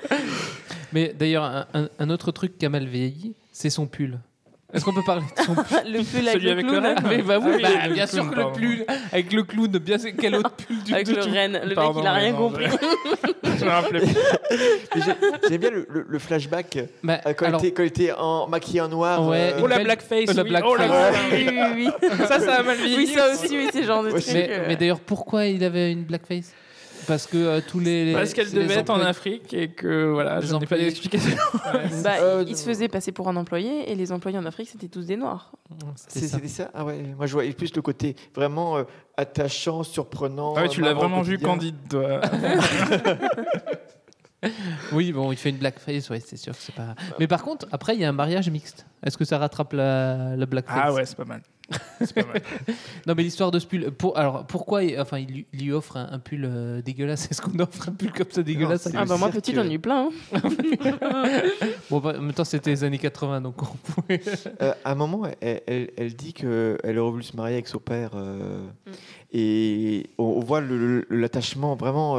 mais 0.94 1.14
d'ailleurs, 1.18 1.68
un 2.00 2.10
autre 2.10 2.32
truc 2.32 2.58
qui 2.58 2.66
a 2.66 2.70
mal 2.70 2.86
vieilli, 2.88 3.36
c'est 3.52 3.70
son 3.70 3.86
pull. 3.88 4.20
Est-ce 4.74 4.86
qu'on 4.86 4.94
peut 4.94 5.04
parler 5.06 5.24
de 5.38 5.44
son 5.44 5.54
pull 5.56 5.92
le 5.92 6.00
pull 6.04 6.28
avec 6.30 6.42
le 6.44 6.52
avec 6.52 6.66
le 6.66 6.72
clown. 6.72 6.86
renne 6.86 7.04
Mais 7.10 7.22
bah 7.22 7.40
oui, 7.42 7.52
Ah 7.52 7.56
oui, 7.58 7.62
bah, 7.62 7.88
le 7.88 7.94
bien 7.94 8.08
sûr 8.08 8.30
que 8.30 8.36
le 8.36 8.52
pull 8.54 8.86
avec 9.12 9.34
le 9.34 9.44
clown, 9.44 9.68
bien 9.68 9.98
sûr, 9.98 10.12
quel 10.20 10.36
autre 10.36 10.52
pull 10.52 10.82
du 10.84 10.94
Avec 10.94 11.08
le 11.10 11.16
tout- 11.16 11.30
renne, 11.30 11.60
le 11.64 11.76
mec 11.76 11.78
il 12.00 12.08
a 12.08 12.14
rien 12.14 12.34
compris. 12.34 12.66
Je 13.44 13.66
me 13.66 13.70
rappelais 13.70 14.02
J'aime 15.50 15.60
bien 15.60 15.70
le, 15.72 15.86
le- 15.90 16.06
le 16.08 16.20
flashback 16.20 16.78
Bah, 17.04 17.20
euh, 17.26 17.34
quand, 17.34 17.46
alors- 17.48 17.62
il 17.64 17.68
était, 17.68 17.74
quand 17.76 17.84
il 17.84 17.88
était 17.88 18.12
en, 18.14 18.48
maquillé 18.48 18.82
en 18.82 18.88
noir. 18.88 19.28
Ouais, 19.28 19.54
euh, 19.56 19.60
Oh 19.64 19.68
la 19.68 19.80
blackface, 19.80 20.34
la 20.34 20.44
oui. 20.44 20.50
blackface. 20.50 20.72
Oh 20.74 20.78
la 20.78 21.12
oui, 21.32 21.50
oui, 21.50 21.90
oui. 22.02 22.10
Ça, 22.28 22.40
ça 22.40 22.56
a 22.56 22.64
mal 22.64 22.78
vieilli. 22.78 22.96
Oui, 22.98 23.08
ça 23.08 23.32
aussi, 23.32 23.58
oui, 23.58 23.68
c'est 23.72 23.82
le 23.82 23.88
genre 23.88 24.04
de 24.04 24.10
truc. 24.12 24.24
Mais, 24.34 24.48
euh, 24.52 24.66
mais 24.68 24.76
d'ailleurs, 24.76 25.00
pourquoi 25.00 25.46
il 25.46 25.64
avait 25.64 25.92
une 25.92 26.04
blackface? 26.04 26.54
Parce 27.12 27.28
que 27.28 27.36
euh, 27.36 27.60
tous 27.68 27.82
les. 27.82 28.14
Parce 28.14 28.34
qu'elle 28.34 28.48
les 28.48 28.64
devait 28.64 28.76
être 28.76 28.90
en 28.90 29.02
Afrique 29.02 29.54
et 29.54 29.68
que 29.70 30.10
voilà, 30.14 30.40
Les 30.40 30.48
je 30.48 30.54
n'ai 30.54 30.60
pas 30.60 30.64
employés- 30.76 30.86
d'explication. 30.86 31.36
bah, 32.06 32.14
Euh, 32.22 32.46
il 32.48 32.56
se 32.56 32.64
faisait 32.64 32.88
passer 32.88 33.12
pour 33.12 33.28
un 33.28 33.36
employé 33.36 33.92
et 33.92 33.96
les 33.96 34.14
employés 34.14 34.38
en 34.38 34.46
Afrique 34.46 34.70
c'était 34.70 34.88
tous 34.88 35.08
des 35.08 35.18
noirs. 35.18 35.52
C'était 35.98 36.20
c'est- 36.22 36.28
ça. 36.28 36.38
C'était 36.38 36.48
ça? 36.48 36.72
Ah 36.74 36.86
ouais, 36.86 37.04
moi 37.18 37.26
je 37.26 37.34
voyais 37.34 37.52
plus 37.52 37.76
le 37.76 37.82
côté 37.82 38.16
vraiment 38.34 38.78
euh, 38.78 38.84
attachant, 39.18 39.84
surprenant. 39.84 40.54
Ah 40.56 40.62
ouais, 40.62 40.70
tu 40.70 40.80
l'as 40.80 40.94
marrant 40.94 41.00
vraiment 41.10 41.22
vu 41.22 41.38
quotidien. 41.38 41.50
candide, 41.50 41.76
toi. 41.90 42.22
Oui, 44.92 45.12
bon, 45.12 45.32
il 45.32 45.38
fait 45.38 45.52
une 45.52 45.58
blackface, 45.58 46.10
ouais, 46.10 46.20
c'est 46.20 46.36
sûr 46.38 46.54
que 46.54 46.60
c'est 46.62 46.74
pas. 46.74 46.96
Mais 47.20 47.28
par 47.28 47.44
contre, 47.44 47.68
après, 47.72 47.94
il 47.94 48.02
y 48.02 48.06
a 48.06 48.10
un 48.10 48.14
mariage 48.14 48.50
mixte. 48.50 48.88
Est-ce 49.06 49.16
que 49.16 49.24
ça 49.26 49.38
rattrape 49.38 49.74
la, 49.74 50.36
la 50.36 50.46
blackface? 50.48 50.82
Ah 50.84 50.92
ouais, 50.94 51.06
c'est 51.06 51.16
pas 51.16 51.26
mal. 51.26 51.42
C'est 52.02 52.14
pas 52.14 52.26
mal. 52.26 52.42
Non, 53.08 53.14
mais 53.16 53.24
l'histoire 53.24 53.52
de 53.52 53.60
ce 53.60 53.66
pull. 53.66 53.92
Pour, 53.92 54.18
alors, 54.18 54.46
pourquoi 54.46 54.84
il, 54.84 55.00
enfin, 55.00 55.20
il, 55.20 55.28
lui, 55.28 55.46
il 55.54 55.60
lui 55.66 55.72
offre 55.72 55.98
un, 55.98 56.08
un 56.12 56.20
pull 56.20 56.46
euh, 56.46 56.82
dégueulasse? 56.82 57.30
Est-ce 57.32 57.42
qu'on 57.42 57.58
offre 57.60 57.90
un 57.90 57.94
pull 57.94 58.12
comme 58.12 58.30
ça 58.32 58.44
dégueulasse? 58.44 58.84
c'est 58.84 58.96
Ah 58.96 59.06
bah 59.06 59.18
moi 59.18 59.30
petite 59.30 59.56
j'en 59.56 59.66
ai 59.70 59.74
eu 59.74 59.80
plein. 59.80 60.10
hein. 60.34 60.40
Bon, 61.90 62.00
bah, 62.00 62.14
en 62.18 62.22
même 62.22 62.34
temps, 62.34 62.44
c'était 62.44 62.70
les 62.72 62.84
années 62.84 62.98
80, 62.98 63.42
donc 63.42 63.62
on 63.62 63.66
pouvait. 63.92 64.22
Euh, 64.62 64.74
à 64.84 64.92
un 64.92 64.96
moment, 64.96 65.24
elle, 65.42 65.62
elle, 65.68 65.92
elle 65.98 66.14
dit 66.16 66.34
qu'elle 66.34 66.98
aurait 66.98 67.12
voulu 67.12 67.24
se 67.24 67.36
marier 67.36 67.56
avec 67.56 67.68
son 67.68 67.80
père. 67.80 68.12
euh, 68.16 68.62
Mm. 68.86 68.92
Et 69.34 70.08
on, 70.18 70.24
on 70.24 70.40
voit 70.42 70.62
l'attachement 71.10 71.76
vraiment. 71.76 72.18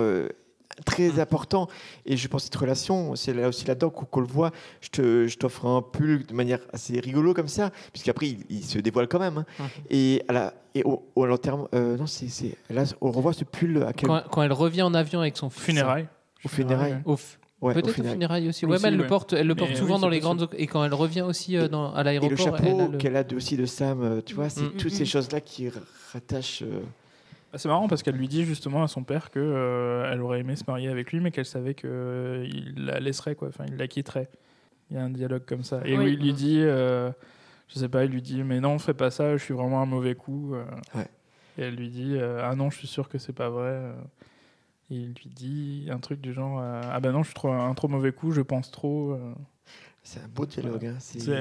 Très 0.84 1.18
important. 1.20 1.68
Et 2.06 2.16
je 2.16 2.28
pense 2.28 2.42
que 2.42 2.44
cette 2.46 2.56
relation, 2.56 3.14
c'est 3.16 3.32
là 3.34 3.48
aussi 3.48 3.66
là-dedans 3.66 3.90
qu'on 3.90 4.04
qu'on 4.04 4.20
le 4.20 4.26
voit. 4.26 4.50
Je 4.80 4.88
te- 4.88 5.26
je 5.26 5.36
t'offre 5.38 5.66
un 5.66 5.82
pull 5.82 6.24
de 6.26 6.34
manière 6.34 6.60
assez 6.72 6.98
rigolo 7.00 7.34
comme 7.34 7.48
ça, 7.48 7.70
puisqu'après, 7.92 8.26
il, 8.28 8.38
il 8.50 8.64
se 8.64 8.78
dévoile 8.78 9.08
quand 9.08 9.18
même. 9.20 9.44
hein. 9.60 9.64
Et, 9.90 10.22
à 10.28 10.32
la, 10.32 10.54
et 10.74 10.82
au, 10.84 11.02
au 11.14 11.26
long 11.26 11.36
terme, 11.36 11.68
euh, 11.74 11.96
non, 11.96 12.06
c'est, 12.06 12.28
c'est- 12.28 12.56
là, 12.70 12.84
on 13.00 13.10
revoit 13.10 13.32
ce 13.32 13.44
pull 13.44 13.82
à 13.84 13.92
quel, 13.92 14.08
Quand, 14.08 14.22
quand 14.30 14.42
elle 14.42 14.52
revient 14.52 14.82
en 14.82 14.94
avion 14.94 15.20
avec 15.20 15.36
son 15.36 15.50
fils. 15.50 15.62
Funérailles. 15.64 16.08
au 16.44 16.48
funérailles. 16.48 16.98
Au 17.04 17.14
f- 17.14 17.36
Ouais, 17.60 17.70
au 17.70 17.74
Peut-être 17.74 17.90
au 17.90 17.92
funérailles. 17.92 18.14
funérailles 18.16 18.48
aussi. 18.48 18.66
Ouais, 18.66 18.72
Aussi, 18.74 18.82
mais 18.82 18.88
elle 18.88 18.96
le 18.96 19.06
porte, 19.06 19.34
elle 19.34 19.46
le 19.46 19.54
porte 19.54 19.70
Mais 19.70 19.76
souvent 19.76 19.94
oui, 19.94 20.00
dans 20.00 20.08
les 20.08 20.18
grandes. 20.18 20.48
Et 20.58 20.66
quand 20.66 20.82
elle 20.84 20.94
revient 20.94 21.20
aussi 21.22 21.56
euh, 21.56 21.68
dans, 21.68 21.94
à 21.94 22.00
Et 22.00 22.04
l'aéroport. 22.04 22.30
le 22.30 22.36
elle 22.36 22.44
chapeau 22.44 22.80
a 22.80 22.88
le- 22.88 22.98
qu'elle 22.98 23.14
a 23.14 23.22
de- 23.22 23.36
aussi 23.36 23.56
de 23.56 23.66
Sam, 23.66 24.02
euh, 24.02 24.20
tu 24.20 24.34
vois, 24.34 24.48
c'est 24.48 24.62
Mm. 24.62 24.70
toutes 24.72 24.86
Mm, 24.92 24.96
ces 24.96 25.02
mm. 25.04 25.06
choses-là 25.06 25.40
qui 25.40 25.68
rattachent. 26.12 26.62
euh, 26.62 26.80
c'est 27.58 27.68
marrant 27.68 27.88
parce 27.88 28.02
qu'elle 28.02 28.16
lui 28.16 28.28
dit 28.28 28.44
justement 28.44 28.82
à 28.82 28.88
son 28.88 29.04
père 29.04 29.30
que 29.30 29.38
euh, 29.40 30.10
elle 30.12 30.20
aurait 30.22 30.40
aimé 30.40 30.56
se 30.56 30.64
marier 30.66 30.88
avec 30.88 31.12
lui, 31.12 31.20
mais 31.20 31.30
qu'elle 31.30 31.44
savait 31.46 31.74
qu'il 31.74 32.74
la 32.76 33.00
laisserait, 33.00 33.34
quoi. 33.34 33.48
Enfin, 33.48 33.64
il 33.68 33.76
la 33.76 33.86
quitterait. 33.88 34.28
Il 34.90 34.96
y 34.96 35.00
a 35.00 35.02
un 35.02 35.10
dialogue 35.10 35.44
comme 35.46 35.62
ça. 35.62 35.80
Et 35.84 35.96
Oui. 35.96 36.04
où 36.04 36.08
il 36.08 36.18
lui 36.20 36.32
dit, 36.32 36.60
euh, 36.60 37.10
je 37.68 37.78
sais 37.78 37.88
pas, 37.88 38.04
il 38.04 38.10
lui 38.10 38.22
dit, 38.22 38.42
mais 38.42 38.60
non, 38.60 38.78
fais 38.78 38.94
pas 38.94 39.10
ça, 39.10 39.36
je 39.36 39.42
suis 39.42 39.54
vraiment 39.54 39.80
un 39.82 39.86
mauvais 39.86 40.14
coup. 40.14 40.54
euh. 40.54 40.64
Ouais. 40.94 41.06
Et 41.58 41.62
elle 41.62 41.74
lui 41.76 41.88
dit, 41.90 42.14
euh, 42.16 42.40
ah 42.42 42.54
non, 42.54 42.70
je 42.70 42.78
suis 42.78 42.88
sûr 42.88 43.08
que 43.08 43.18
c'est 43.18 43.32
pas 43.32 43.48
vrai. 43.50 43.70
euh. 43.70 43.92
Et 44.90 44.96
il 44.96 45.14
lui 45.14 45.30
dit 45.34 45.88
un 45.90 45.98
truc 45.98 46.20
du 46.20 46.32
genre, 46.34 46.58
euh, 46.60 46.80
ah 46.90 47.00
bah 47.00 47.12
non, 47.12 47.22
je 47.22 47.28
suis 47.28 47.34
trop, 47.34 47.50
un 47.50 47.72
trop 47.74 47.88
mauvais 47.88 48.12
coup, 48.12 48.32
je 48.32 48.42
pense 48.42 48.70
trop. 48.70 49.12
euh. 49.12 49.32
C'est 50.02 50.20
un 50.20 50.28
beau 50.28 50.44
dialogue. 50.46 50.84
hein, 50.86 50.98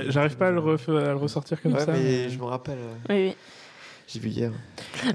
J'arrive 0.09 0.37
pas 0.37 0.49
à 0.49 0.51
le, 0.51 0.59
ref- 0.59 0.87
à 0.89 1.09
le 1.11 1.15
ressortir 1.15 1.61
comme 1.61 1.73
Ouais, 1.73 1.79
ça. 1.79 1.91
mais 1.93 1.99
mais- 1.99 2.29
je 2.29 2.37
me 2.39 2.43
rappelle. 2.45 2.77
euh, 2.77 2.93
Oui, 3.09 3.15
oui. 3.29 3.35
J'ai 4.11 4.19
vu 4.19 4.29
hier. 4.29 4.51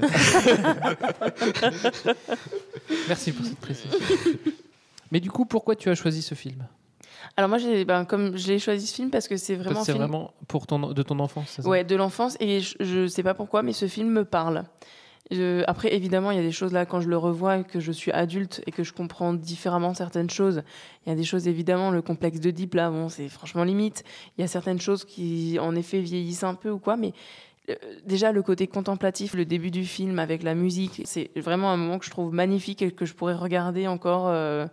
Merci 3.08 3.32
pour 3.32 3.44
cette 3.44 3.58
précision. 3.58 3.90
mais 5.10 5.20
du 5.20 5.30
coup, 5.30 5.44
pourquoi 5.44 5.76
tu 5.76 5.88
as 5.90 5.94
choisi 5.94 6.22
ce 6.22 6.34
film? 6.34 6.66
Alors 7.36 7.48
moi 7.48 7.58
j'ai 7.58 7.84
ben, 7.84 8.04
comme 8.04 8.36
je 8.36 8.46
l'ai 8.46 8.58
choisi 8.58 8.86
ce 8.86 8.94
film 8.94 9.10
parce 9.10 9.28
que 9.28 9.36
c'est 9.36 9.56
vraiment 9.56 9.82
C'est 9.84 9.92
film 9.92 10.04
vraiment 10.04 10.32
pour 10.48 10.66
ton, 10.66 10.78
de 10.92 11.02
ton 11.02 11.18
enfance, 11.18 11.48
ça? 11.60 11.68
Ouais, 11.68 11.84
de 11.84 11.94
l'enfance. 11.96 12.36
Et 12.40 12.60
je, 12.60 12.74
je 12.80 13.06
sais 13.06 13.22
pas 13.22 13.34
pourquoi, 13.34 13.62
mais 13.62 13.72
ce 13.72 13.88
film 13.88 14.08
me 14.10 14.24
parle. 14.24 14.64
Je- 15.30 15.64
après, 15.66 15.92
évidemment, 15.92 16.30
il 16.30 16.36
y 16.36 16.40
a 16.40 16.42
des 16.42 16.52
choses 16.52 16.72
là, 16.72 16.86
quand 16.86 17.00
je 17.00 17.08
le 17.08 17.18
revois, 17.18 17.64
que 17.64 17.80
je 17.80 17.90
suis 17.92 18.12
adulte 18.12 18.62
et 18.66 18.70
que 18.70 18.84
je 18.84 18.92
comprends 18.92 19.34
différemment 19.34 19.92
certaines 19.92 20.30
choses. 20.30 20.62
Il 21.04 21.08
y 21.10 21.12
a 21.12 21.16
des 21.16 21.24
choses, 21.24 21.48
évidemment, 21.48 21.90
le 21.90 22.00
complexe 22.00 22.38
de 22.40 22.50
Deep, 22.52 22.74
là, 22.74 22.90
bon, 22.90 23.08
c'est 23.08 23.28
franchement 23.28 23.64
limite. 23.64 24.04
Il 24.38 24.42
y 24.42 24.44
a 24.44 24.48
certaines 24.48 24.80
choses 24.80 25.04
qui, 25.04 25.58
en 25.60 25.74
effet, 25.74 26.00
vieillissent 26.00 26.44
un 26.44 26.54
peu 26.54 26.70
ou 26.70 26.78
quoi, 26.78 26.96
mais 26.96 27.12
déjà, 28.04 28.32
le 28.32 28.42
côté 28.42 28.66
contemplatif, 28.66 29.34
le 29.34 29.44
début 29.44 29.70
du 29.70 29.84
film 29.84 30.18
avec 30.18 30.42
la 30.42 30.54
musique, 30.54 31.02
c'est 31.04 31.30
vraiment 31.36 31.70
un 31.72 31.76
moment 31.76 31.98
que 31.98 32.04
je 32.04 32.10
trouve 32.10 32.32
magnifique 32.32 32.82
et 32.82 32.90
que 32.92 33.04
je 33.04 33.14
pourrais 33.14 33.34
regarder 33.34 33.86
encore. 33.86 34.28
euh, 34.28 34.66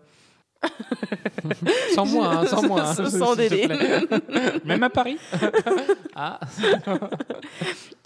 Sans 1.96 2.06
moi, 2.06 2.28
hein, 2.28 2.46
sans 2.46 2.62
moi. 2.68 2.82
hein, 2.88 2.94
Sans 3.10 3.36
délai. 3.36 3.68
Même 4.66 4.82
à 4.84 4.90
Paris 4.90 5.18
Ah, 6.16 6.40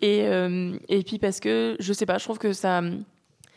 Et, 0.02 0.26
euh, 0.26 0.74
et 0.90 1.04
puis 1.04 1.20
parce 1.20 1.40
que, 1.40 1.76
je 1.80 1.94
sais 1.94 2.06
pas, 2.08 2.18
je 2.18 2.24
trouve 2.24 2.40
que 2.40 2.54
ça, 2.54 2.82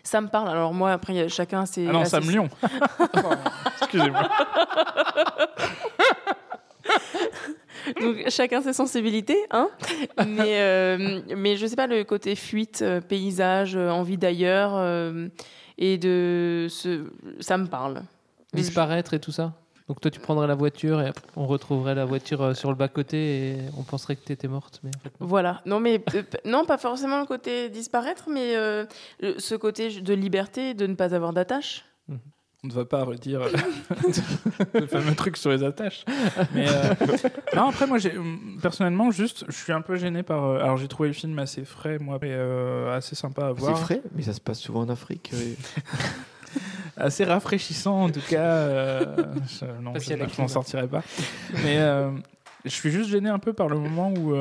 ça 0.03 0.21
me 0.21 0.29
parle. 0.29 0.49
Alors 0.51 0.75
moi, 0.75 0.93
après, 0.93 1.29
chacun 1.31 1.65
ses... 1.65 1.87
Ah 1.87 1.93
non, 1.93 2.05
Sam 2.05 2.29
Lyon. 2.29 2.49
Excusez-moi. 3.81 4.29
Donc 8.01 8.29
chacun 8.29 8.63
ses 8.63 8.73
sensibilités, 8.73 9.39
hein. 9.51 9.69
mais, 10.27 10.61
euh, 10.61 11.21
mais 11.37 11.57
je 11.57 11.67
sais 11.67 11.77
pas, 11.77 11.87
le 11.87 12.05
côté 12.05 12.35
fuite, 12.35 12.81
euh, 12.83 13.01
paysage, 13.01 13.77
euh, 13.77 13.91
envie 13.91 14.17
d'ailleurs, 14.19 14.73
euh, 14.75 15.29
et 15.79 15.99
de... 15.99 16.67
Ce, 16.69 17.05
ça 17.41 17.57
me 17.59 17.67
parle. 17.67 18.03
disparaître 18.53 19.15
et 19.15 19.21
tout 19.21 19.33
ça 19.33 19.55
Donc 19.89 20.01
toi, 20.01 20.11
tu 20.11 20.21
prendrais 20.21 20.47
la 20.47 20.55
voiture 20.55 21.01
et 21.01 21.11
on 21.37 21.47
retrouverait 21.47 21.95
la 21.95 22.05
voiture 22.05 22.55
sur 22.55 22.69
le 22.69 22.77
bas-côté 22.77 23.17
et 23.49 23.57
on 23.79 23.83
penserait 23.83 24.17
que 24.17 24.25
tu 24.25 24.33
étais 24.33 24.49
morte. 24.49 24.81
Mais 24.85 24.91
en 24.95 25.01
fait, 25.01 25.13
non. 25.21 25.27
Voilà. 25.27 25.63
Non, 25.67 25.81
mais 25.81 26.03
euh, 26.15 26.23
non, 26.45 26.65
pas 26.65 26.79
forcément 26.79 27.19
le 27.19 27.27
côté 27.27 27.71
disparaître, 27.71 28.29
mais 28.29 28.57
euh, 28.57 28.85
ce 29.39 29.55
côté 29.55 30.01
de 30.01 30.15
liberté, 30.15 30.75
de 30.75 30.87
ne 30.87 30.95
pas 30.95 31.15
avoir 31.15 31.33
d'attache. 31.33 31.85
On 32.63 32.69
ne 32.69 32.73
va 32.75 32.85
pas 32.85 33.05
redire 33.05 33.41
euh, 33.41 33.49
le 34.75 34.87
fameux 34.87 35.15
truc 35.15 35.39
sur 35.39 35.51
les 35.51 35.63
attaches. 35.65 36.05
Mais 36.55 36.67
euh, 36.69 36.95
non, 37.57 37.69
après, 37.69 37.87
moi, 37.87 37.97
hum, 38.17 38.59
personnellement, 38.61 39.11
juste, 39.11 39.45
je 39.49 39.57
suis 39.57 39.73
un 39.73 39.81
peu 39.81 39.97
gêné 39.97 40.23
par. 40.23 40.45
euh, 40.45 40.59
alors, 40.63 40.77
j'ai 40.77 40.87
trouvé 40.89 41.09
le 41.09 41.15
film 41.15 41.39
assez 41.39 41.65
frais, 41.65 41.99
moi, 41.99 42.17
et 42.17 42.27
euh, 42.27 42.95
assez 42.95 43.15
sympa 43.17 43.47
à 43.47 43.53
C'est 43.55 43.61
voir. 43.61 43.79
frais, 43.79 44.03
mais 44.15 44.23
ça 44.23 44.35
se 44.35 44.41
passe 44.43 44.59
souvent 44.61 44.81
en 44.81 44.89
Afrique. 44.91 45.33
Assez 46.97 47.25
rafraîchissant, 47.25 48.03
en 48.03 48.11
tout 48.11 48.21
cas. 48.29 48.43
euh, 48.43 49.17
je, 49.49 49.65
non, 49.81 49.93
Parce 49.93 50.05
je, 50.05 50.11
je 50.15 50.41
m'en 50.43 50.49
sortirai 50.49 50.87
pas. 50.87 51.03
Mais 51.65 51.79
euh, 51.79 52.11
je 52.67 52.71
suis 52.71 52.91
juste 52.91 53.09
gêné 53.09 53.31
un 53.31 53.39
peu 53.39 53.55
par 53.55 53.69
le 53.69 53.79
moment 53.79 54.13
où. 54.13 54.35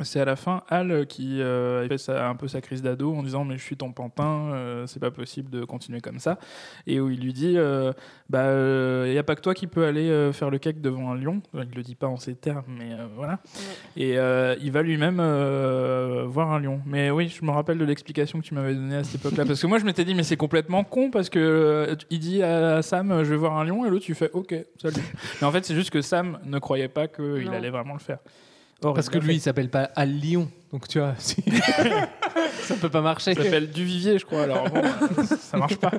Euh, 0.00 0.04
c'est 0.04 0.20
à 0.20 0.24
la 0.24 0.36
fin 0.36 0.62
Al 0.68 1.06
qui 1.06 1.40
euh, 1.40 1.86
fait 1.88 1.98
sa- 1.98 2.28
un 2.28 2.34
peu 2.36 2.48
sa 2.48 2.60
crise 2.60 2.82
d'ado 2.82 3.14
en 3.14 3.22
disant 3.22 3.44
mais 3.44 3.56
je 3.58 3.62
suis 3.62 3.76
ton 3.76 3.92
pantin, 3.92 4.50
euh, 4.52 4.86
c'est 4.86 5.00
pas 5.00 5.10
possible 5.10 5.50
de 5.50 5.64
continuer 5.64 6.00
comme 6.00 6.18
ça. 6.18 6.38
Et 6.86 7.00
où 7.00 7.08
il 7.10 7.20
lui 7.20 7.32
dit 7.32 7.54
euh, 7.56 7.92
bah 8.30 9.06
il 9.06 9.12
y 9.12 9.18
a 9.18 9.22
pas 9.22 9.34
que 9.36 9.40
toi 9.40 9.54
qui 9.54 9.66
peux 9.66 9.84
aller 9.86 10.08
euh, 10.10 10.32
faire 10.32 10.50
le 10.50 10.58
cake 10.58 10.80
devant 10.80 11.10
un 11.12 11.16
lion. 11.16 11.40
Il 11.54 11.68
le 11.74 11.82
dit 11.82 11.94
pas 11.94 12.06
en 12.08 12.16
ces 12.16 12.34
termes 12.34 12.64
mais 12.68 12.92
euh, 12.92 13.06
voilà. 13.16 13.38
Et 13.96 14.18
euh, 14.18 14.54
il 14.60 14.72
va 14.72 14.82
lui-même 14.82 15.18
euh, 15.20 16.24
voir 16.26 16.50
un 16.52 16.60
lion. 16.60 16.80
Mais 16.86 17.10
oui, 17.10 17.28
je 17.28 17.44
me 17.44 17.50
rappelle 17.50 17.78
de 17.78 17.84
l'explication 17.84 18.40
que 18.40 18.44
tu 18.44 18.54
m'avais 18.54 18.74
donnée 18.74 18.96
à 18.96 19.04
cette 19.04 19.20
époque-là 19.20 19.44
parce 19.46 19.60
que 19.60 19.66
moi 19.66 19.78
je 19.78 19.84
m'étais 19.84 20.04
dit 20.04 20.14
mais 20.14 20.22
c'est 20.22 20.36
complètement 20.36 20.84
con 20.84 21.10
parce 21.10 21.28
que 21.30 21.38
euh, 21.38 21.94
il 22.10 22.20
dit 22.20 22.42
à 22.42 22.82
Sam 22.82 23.10
euh, 23.10 23.24
je 23.24 23.30
vais 23.30 23.36
voir 23.36 23.56
un 23.58 23.64
lion 23.64 23.84
et 23.86 23.90
l'autre 23.90 24.04
tu 24.04 24.14
fais 24.14 24.30
OK, 24.32 24.54
salut. 24.80 24.96
mais 25.40 25.46
en 25.46 25.52
fait 25.52 25.64
c'est 25.64 25.74
juste 25.74 25.90
que 25.90 26.02
Sam 26.02 26.38
ne 26.44 26.58
croyait 26.58 26.88
pas 26.88 27.08
qu'il 27.08 27.48
allait 27.52 27.70
vraiment 27.70 27.94
le 27.94 27.98
faire. 28.00 28.18
Or, 28.82 28.94
Parce 28.94 29.06
il 29.06 29.10
que 29.12 29.18
lui, 29.18 29.26
fait. 29.28 29.34
il 29.36 29.40
s'appelle 29.40 29.70
pas 29.70 29.84
Al 29.96 30.10
Lyon. 30.10 30.50
Donc 30.72 30.86
tu 30.88 30.98
vois, 30.98 31.14
si- 31.18 31.42
ça 32.62 32.74
peut 32.76 32.90
pas 32.90 33.00
marcher. 33.00 33.34
Ça 33.34 33.42
s'appelle 33.42 33.70
Duvivier, 33.70 34.18
je 34.18 34.24
crois. 34.26 34.42
Alors 34.42 34.68
bon, 34.68 34.82
ça 35.40 35.56
marche 35.56 35.76
pas. 35.76 35.92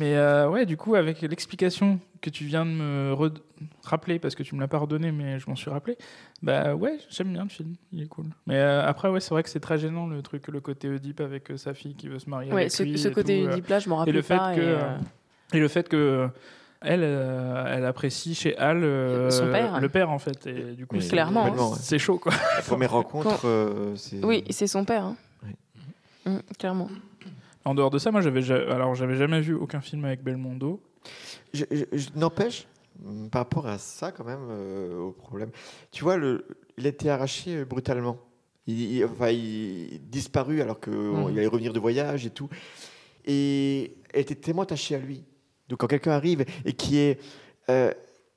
Mais 0.00 0.16
euh, 0.16 0.48
ouais, 0.48 0.66
du 0.66 0.76
coup, 0.76 0.94
avec 0.96 1.20
l'explication 1.20 2.00
que 2.20 2.30
tu 2.30 2.44
viens 2.44 2.64
de 2.64 2.70
me 2.70 3.12
re- 3.12 3.36
rappeler, 3.84 4.18
parce 4.18 4.34
que 4.34 4.42
tu 4.42 4.54
me 4.56 4.60
l'as 4.60 4.66
pas 4.66 4.78
redonné, 4.78 5.12
mais 5.12 5.38
je 5.38 5.48
m'en 5.48 5.54
suis 5.54 5.70
rappelé, 5.70 5.96
bah 6.42 6.74
ouais, 6.74 6.98
j'aime 7.10 7.32
bien 7.32 7.44
le 7.44 7.48
film, 7.48 7.74
il 7.92 8.02
est 8.02 8.06
cool. 8.08 8.24
Mais 8.46 8.56
euh, 8.56 8.84
après, 8.84 9.08
ouais, 9.08 9.20
c'est 9.20 9.30
vrai 9.30 9.42
que 9.44 9.50
c'est 9.50 9.60
très 9.60 9.78
gênant 9.78 10.06
le 10.08 10.20
truc, 10.22 10.48
le 10.48 10.60
côté 10.60 10.88
Oedipe 10.88 11.20
avec 11.20 11.50
euh, 11.50 11.56
sa 11.56 11.74
fille 11.74 11.94
qui 11.94 12.08
veut 12.08 12.18
se 12.18 12.28
marier 12.28 12.50
Ouais, 12.50 12.62
avec 12.62 12.72
ce, 12.72 12.82
lui. 12.82 12.98
ce 12.98 13.08
et 13.08 13.12
côté. 13.12 13.46
Oedipe 13.46 13.68
là, 13.68 13.78
je 13.78 13.88
m'en 13.88 13.96
et 13.96 13.98
rappelle 14.00 14.14
le 14.14 14.22
fait 14.22 14.36
pas. 14.36 14.54
que 14.54 14.60
et, 14.60 14.64
euh, 14.64 14.96
et 15.52 15.58
le 15.60 15.68
fait 15.68 15.88
que 15.88 16.28
elle, 16.84 17.00
euh, 17.02 17.64
elle 17.76 17.84
apprécie 17.84 18.34
chez 18.34 18.56
Al 18.56 18.82
euh, 18.84 19.30
Son 19.30 19.50
père. 19.50 19.80
le 19.80 19.88
père 19.88 20.10
en 20.10 20.18
fait, 20.18 20.46
et 20.46 20.72
du 20.74 20.86
coup, 20.86 20.98
Clairement, 20.98 21.74
c'est 21.74 21.98
chaud 21.98 22.18
quoi. 22.18 22.32
La 22.56 22.62
première 22.62 22.92
rencontre, 22.92 23.46
euh, 23.46 23.94
c'est. 23.96 24.24
Oui, 24.24 24.44
c'est 24.50 24.66
son 24.66 24.84
père. 24.84 25.04
hein. 25.04 25.16
Oui. 25.44 25.52
Mm, 26.26 26.38
clairement. 26.58 26.88
En 27.64 27.74
dehors 27.74 27.90
de 27.90 27.98
ça, 27.98 28.10
moi, 28.10 28.20
j'avais 28.20 28.42
ja- 28.42 28.56
alors 28.72 28.94
j'avais 28.94 29.16
jamais 29.16 29.40
vu 29.40 29.54
aucun 29.54 29.80
film 29.80 30.04
avec 30.04 30.22
Belmondo. 30.22 30.80
Je, 31.54 31.64
je- 31.70 31.84
je- 31.96 32.08
n'empêche, 32.16 32.66
mm, 33.02 33.28
par 33.28 33.40
rapport 33.42 33.66
à 33.66 33.78
ça, 33.78 34.12
quand 34.12 34.24
même, 34.24 34.46
euh, 34.50 34.98
au 34.98 35.12
problème. 35.12 35.50
Tu 35.90 36.04
vois, 36.04 36.16
le, 36.16 36.46
il 36.76 36.84
a 36.86 36.90
été 36.90 37.08
arraché 37.10 37.64
brutalement. 37.64 38.18
Il, 38.66 38.80
il- 38.80 39.04
enfin, 39.04 39.28
il 39.30 40.00
disparu 40.10 40.60
alors 40.62 40.80
qu'il 40.80 40.92
Mhm. 40.92 41.26
allait 41.28 41.46
revenir 41.46 41.72
de 41.72 41.78
voyage 41.80 42.26
et 42.26 42.30
tout. 42.30 42.48
Et 43.26 43.94
elle 44.12 44.20
était 44.22 44.34
tellement 44.34 44.62
attachée 44.62 44.94
à 44.94 44.98
lui. 44.98 45.22
Donc, 45.68 45.80
quand 45.80 45.86
quelqu'un 45.86 46.12
arrive 46.12 46.44
et 46.64 46.72
qui 46.72 46.98
est, 46.98 47.20
euh, 47.70 47.92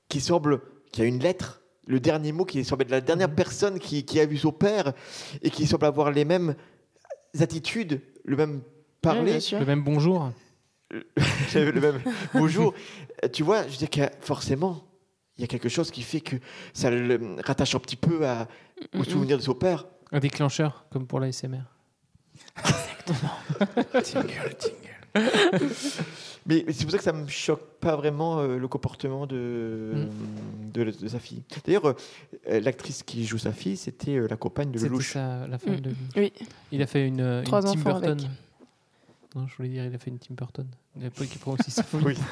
qui 0.09 0.21
semble, 0.21 0.61
qui 0.91 1.01
a 1.01 1.05
une 1.05 1.19
lettre, 1.19 1.61
le 1.85 1.99
dernier 1.99 2.31
mot 2.31 2.45
qui 2.45 2.63
semble 2.65 2.83
être 2.83 2.91
la 2.91 3.01
dernière 3.01 3.33
personne 3.33 3.79
qui, 3.79 4.05
qui 4.05 4.19
a 4.19 4.25
vu 4.25 4.37
son 4.37 4.51
père 4.51 4.93
et 5.41 5.49
qui 5.49 5.65
semble 5.67 5.85
avoir 5.85 6.11
les 6.11 6.25
mêmes 6.25 6.55
attitudes, 7.39 8.01
le 8.25 8.35
même 8.35 8.61
parler. 9.01 9.39
Le 9.51 9.65
même 9.65 9.83
bonjour. 9.83 10.31
le 10.91 11.79
même 11.79 12.01
bonjour. 12.33 12.73
Euh, 13.23 13.27
Tu 13.29 13.43
vois, 13.43 13.67
je 13.67 13.77
dis 13.77 13.87
que 13.87 14.01
forcément, 14.21 14.83
il 15.37 15.41
y 15.41 15.43
a 15.43 15.47
quelque 15.47 15.69
chose 15.69 15.91
qui 15.91 16.01
fait 16.01 16.21
que 16.21 16.35
ça 16.73 16.89
le 16.89 17.35
rattache 17.43 17.75
un 17.75 17.79
petit 17.79 17.95
peu 17.95 18.25
à, 18.27 18.47
au 18.93 19.03
souvenir 19.03 19.37
de 19.37 19.43
son 19.43 19.53
père. 19.53 19.85
Un 20.11 20.19
déclencheur, 20.19 20.85
comme 20.89 21.05
pour 21.05 21.19
la 21.19 21.31
SMR. 21.31 21.59
Mais 22.55 22.63
mais 26.47 26.65
c'est 26.71 26.83
pour 26.83 26.91
ça 26.91 26.97
que 26.97 27.03
ça 27.03 27.13
me 27.13 27.27
choque 27.27 27.61
pas 27.79 27.95
vraiment 27.95 28.39
euh, 28.39 28.57
le 28.57 28.67
comportement 28.67 29.27
de, 29.27 30.07
de, 30.73 30.83
de 30.85 31.07
sa 31.07 31.19
fille. 31.19 31.43
D'ailleurs, 31.65 31.85
euh, 32.49 32.59
l'actrice 32.61 33.03
qui 33.03 33.25
joue 33.25 33.37
sa 33.37 33.51
fille, 33.51 33.77
c'était 33.77 34.15
euh, 34.15 34.27
la 34.29 34.37
compagne 34.37 34.71
de 34.71 34.77
C'était 34.77 34.89
Lelouch. 34.89 35.13
ça, 35.13 35.45
la 35.47 35.57
femme 35.57 35.75
Mm. 35.75 35.81
de. 35.81 35.91
Oui. 36.15 36.33
Il 36.71 36.81
a 36.81 36.87
fait 36.87 37.07
une, 37.07 37.21
euh, 37.21 37.43
Tim 37.43 37.59
Burton. 37.75 38.03
avec. 38.03 38.21
Non, 39.35 39.45
je 39.47 39.55
voulais 39.57 39.69
dire, 39.69 39.85
il 39.85 39.93
a 39.93 39.97
fait 39.99 40.09
une 40.09 40.17
Tim 40.19 40.33
Burton. 40.35 40.65
Il 40.99 41.05
a 41.05 41.09
pas 41.11 41.25
qui 41.25 41.37
prend 41.37 41.51
aussi 41.53 41.69
sa 41.69 41.83
folie. 41.83 42.17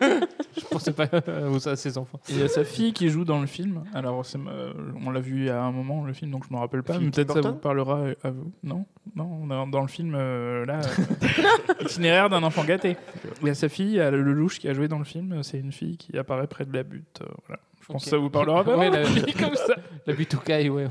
Oui. 0.00 0.06
pensais 0.78 0.92
pas 0.92 1.70
à 1.70 1.76
ses 1.76 1.98
enfants. 1.98 2.20
Il 2.28 2.38
y 2.38 2.42
a 2.42 2.48
sa 2.48 2.64
fille 2.64 2.92
qui 2.92 3.08
joue 3.08 3.24
dans 3.24 3.40
le 3.40 3.46
film. 3.46 3.84
Alors, 3.94 4.24
c'est, 4.24 4.38
euh, 4.38 4.72
on 5.04 5.10
l'a 5.10 5.20
vu 5.20 5.48
à 5.50 5.62
un 5.62 5.72
moment, 5.72 6.04
le 6.04 6.12
film, 6.12 6.30
donc 6.30 6.44
je 6.48 6.54
me 6.54 6.58
rappelle 6.58 6.82
pas. 6.82 6.98
Peut-être 6.98 7.34
ça 7.34 7.40
vous 7.40 7.54
parlera 7.56 8.04
à 8.22 8.30
vous. 8.30 8.52
Non 8.62 8.86
Non, 9.16 9.66
dans 9.66 9.82
le 9.82 9.88
film, 9.88 10.14
euh, 10.16 10.64
là, 10.66 10.80
euh, 10.80 11.74
itinéraire 11.84 12.28
d'un 12.28 12.42
enfant 12.42 12.64
gâté. 12.64 12.96
Il 13.42 13.48
y 13.48 13.50
a 13.50 13.54
sa 13.54 13.68
fille, 13.68 13.86
il 13.88 13.94
y 13.96 14.00
a 14.00 14.10
le 14.10 14.32
louche 14.32 14.58
qui 14.58 14.68
a 14.68 14.74
joué 14.74 14.88
dans 14.88 14.98
le 14.98 15.04
film. 15.04 15.42
C'est 15.42 15.58
une 15.58 15.72
fille 15.72 15.96
qui 15.96 16.16
apparaît 16.18 16.46
près 16.46 16.64
de 16.64 16.72
la 16.72 16.82
butte. 16.82 17.20
euh, 17.22 17.26
voilà. 17.46 17.60
Je 17.80 17.86
pense 17.92 18.04
que 18.04 18.10
ça 18.10 18.18
vous 18.18 18.28
parlera 18.30 18.64
pas. 18.64 18.76
Ouais, 18.76 18.90
la, 18.90 19.02
comme 19.38 19.54
ça. 19.54 19.74
la 20.06 20.12
butte 20.14 20.34
au 20.34 20.38
caille, 20.38 20.68
ouais. 20.68 20.88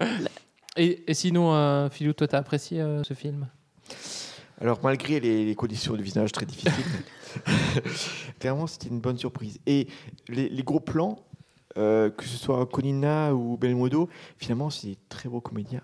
et, 0.76 1.02
et 1.10 1.14
sinon, 1.14 1.52
euh, 1.52 1.88
Philou, 1.90 2.12
toi, 2.12 2.28
t'as 2.28 2.38
apprécié 2.38 2.80
euh, 2.80 3.02
ce 3.02 3.14
film? 3.14 3.48
Alors, 4.60 4.78
malgré 4.82 5.18
les, 5.20 5.44
les 5.44 5.54
conditions 5.54 5.94
de 5.94 6.02
visage 6.02 6.32
très 6.32 6.46
difficiles, 6.46 6.84
clairement, 8.38 8.66
c'était 8.66 8.88
une 8.88 9.00
bonne 9.00 9.18
surprise. 9.18 9.58
Et 9.66 9.86
les, 10.28 10.48
les 10.48 10.62
gros 10.62 10.80
plans, 10.80 11.18
euh, 11.76 12.10
que 12.10 12.24
ce 12.24 12.36
soit 12.36 12.64
Colina 12.66 13.34
ou 13.34 13.56
Belmondo, 13.56 14.08
finalement, 14.38 14.70
c'est 14.70 14.88
des 14.88 14.98
très 15.08 15.28
beaux 15.28 15.40
comédiens. 15.40 15.82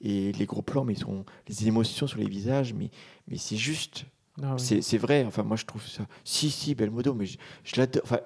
Et 0.00 0.32
les 0.32 0.46
gros 0.46 0.62
plans, 0.62 0.84
mais 0.84 0.92
ils 0.94 0.98
sont 1.00 1.24
les 1.48 1.66
émotions 1.66 2.06
sur 2.06 2.18
les 2.18 2.28
visages, 2.28 2.72
mais, 2.72 2.90
mais 3.26 3.36
c'est 3.36 3.56
juste. 3.56 4.04
Ah 4.42 4.54
oui. 4.58 4.82
C'est 4.82 4.98
vrai. 4.98 5.24
Enfin, 5.26 5.42
moi, 5.42 5.56
je 5.56 5.64
trouve 5.64 5.84
ça. 5.84 6.06
Si, 6.24 6.50
si, 6.50 6.74
Belmodo, 6.74 7.14
mais 7.14 7.26
je, 7.26 7.36
je 7.64 7.76
l'adore. 7.76 8.02
Enfin, 8.04 8.20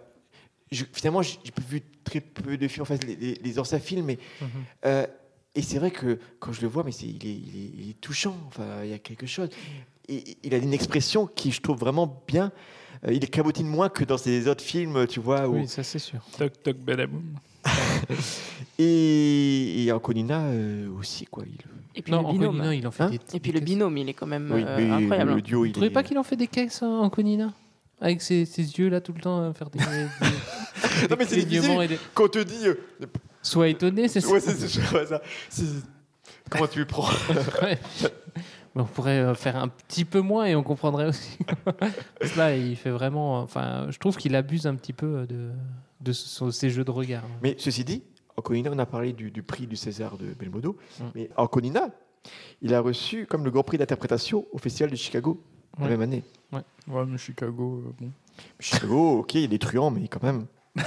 je- 0.70 0.84
finalement, 0.92 1.22
j'ai 1.22 1.38
vu 1.68 1.80
très 2.04 2.20
peu 2.20 2.58
de 2.58 2.68
films, 2.68 2.82
enfin, 2.82 2.96
les, 3.06 3.16
les, 3.16 3.34
les 3.34 3.58
anciens 3.58 3.78
films, 3.78 4.04
mais. 4.06 4.18
Mhm. 4.40 4.48
euh, 4.86 5.06
et 5.54 5.60
c'est 5.62 5.78
vrai 5.78 5.90
que 5.90 6.18
quand 6.40 6.52
je 6.52 6.62
le 6.62 6.68
vois, 6.68 6.82
mais 6.82 6.92
il, 6.92 7.26
est, 7.26 7.30
il, 7.34 7.56
est, 7.56 7.70
il 7.84 7.90
est 7.90 8.00
touchant. 8.00 8.36
Enfin, 8.48 8.84
il 8.84 8.90
y 8.90 8.94
a 8.94 8.98
quelque 8.98 9.26
chose. 9.26 9.48
Il 10.08 10.54
a 10.54 10.56
une 10.58 10.72
expression 10.74 11.26
qui, 11.26 11.52
je 11.52 11.60
trouve 11.60 11.78
vraiment 11.78 12.22
bien. 12.26 12.50
Euh, 13.06 13.12
il 13.12 13.28
cabotine 13.30 13.66
moins 13.66 13.88
que 13.88 14.04
dans 14.04 14.18
ses 14.18 14.46
autres 14.48 14.62
films, 14.64 15.06
tu 15.06 15.20
vois. 15.20 15.48
Où... 15.48 15.56
Oui, 15.56 15.68
ça 15.68 15.82
c'est 15.82 15.98
sûr. 15.98 16.20
Toc 16.38 16.52
toc 16.62 16.76
badaboum. 16.78 17.22
Et, 18.78 19.84
et 19.84 19.92
en 19.92 19.98
Colina 19.98 20.40
euh, 20.46 20.88
aussi, 20.98 21.26
quoi. 21.26 21.44
Il... 21.46 21.56
Et 21.94 22.02
puis 22.02 22.10
Non, 22.12 22.22
le 22.26 22.32
binôme. 22.32 22.72
Il 22.72 22.86
en 22.86 22.90
fait 22.90 23.02
Hein 23.04 23.10
des. 23.10 23.20
Et 23.36 23.40
puis 23.40 23.52
le 23.52 23.60
binôme, 23.60 23.96
il 23.98 24.08
est 24.08 24.14
quand 24.14 24.26
même 24.26 24.50
Oui, 24.52 24.64
euh, 24.66 24.92
incroyable. 24.92 25.34
le 25.34 25.42
duo, 25.42 25.60
Vous 25.60 25.66
il 25.66 25.72
trouvez 25.72 25.86
est- 25.88 25.90
pas 25.90 26.02
qu'il 26.02 26.18
en 26.18 26.22
fait 26.22 26.36
des 26.36 26.46
caisses 26.46 26.82
hein, 26.82 26.88
en 27.02 27.10
Conina 27.10 27.52
Avec 28.00 28.22
ses, 28.22 28.44
ses 28.46 28.62
yeux 28.62 28.88
là 28.88 29.00
tout 29.00 29.12
le 29.12 29.20
temps 29.20 29.50
à 29.50 29.52
faire 29.52 29.68
des. 29.70 29.78
des- 29.78 29.84
Non, 31.10 31.16
mais 31.18 31.26
c'est 31.26 31.36
des 31.44 31.60
des- 31.60 31.98
quand 32.14 32.24
on 32.24 32.28
te 32.28 32.38
dit. 32.42 32.66
euh, 32.66 32.74
Sois 33.42 33.68
étonné, 33.68 34.08
c'est 34.08 34.24
ouais, 34.26 34.40
ça. 34.40 34.52
ça. 34.52 35.20
Comment 36.50 36.66
tu 36.66 36.78
le 36.80 36.86
prends? 36.86 37.08
Ouais. 37.62 37.78
Mais 38.74 38.82
on 38.82 38.86
pourrait 38.86 39.18
euh, 39.20 39.34
faire 39.34 39.56
un 39.56 39.68
petit 39.68 40.04
peu 40.04 40.20
moins 40.20 40.46
et 40.46 40.54
on 40.56 40.62
comprendrait 40.62 41.06
aussi. 41.08 41.38
Parce 42.18 42.32
que 42.32 42.38
là, 42.38 42.56
il 42.56 42.74
fait 42.76 42.90
vraiment. 42.90 43.40
Enfin, 43.40 43.86
je 43.90 43.98
trouve 43.98 44.16
qu'il 44.16 44.34
abuse 44.34 44.66
un 44.66 44.74
petit 44.76 44.92
peu 44.94 45.26
de, 45.26 45.50
de 46.00 46.12
ce- 46.12 46.50
ces 46.50 46.70
jeux 46.70 46.84
de 46.84 46.90
regard. 46.90 47.22
Mais 47.42 47.54
ceci 47.58 47.84
dit, 47.84 48.02
en 48.36 48.42
Colina, 48.42 48.70
on 48.72 48.78
a 48.78 48.86
parlé 48.86 49.12
du, 49.12 49.30
du 49.30 49.42
prix 49.42 49.66
du 49.66 49.76
César 49.76 50.16
de 50.16 50.32
Belmodo. 50.32 50.76
Mm. 51.00 51.04
Mais 51.14 51.28
en 51.36 51.46
Colina, 51.46 51.90
il 52.62 52.72
a 52.72 52.80
reçu 52.80 53.26
comme 53.26 53.44
le 53.44 53.50
grand 53.50 53.62
prix 53.62 53.76
d'interprétation 53.78 54.46
au 54.52 54.58
Festival 54.58 54.90
de 54.90 54.96
Chicago 54.96 55.42
la 55.78 55.88
même 55.88 56.02
année. 56.02 56.22
Ouais, 56.52 57.04
mais 57.06 57.18
Chicago, 57.18 57.82
euh, 57.86 57.92
bon. 58.00 58.10
Chicago, 58.60 59.18
ok, 59.20 59.34
il 59.34 59.52
est 59.54 59.58
truand, 59.60 59.90
mais 59.90 60.06
quand 60.08 60.22
même. 60.22 60.46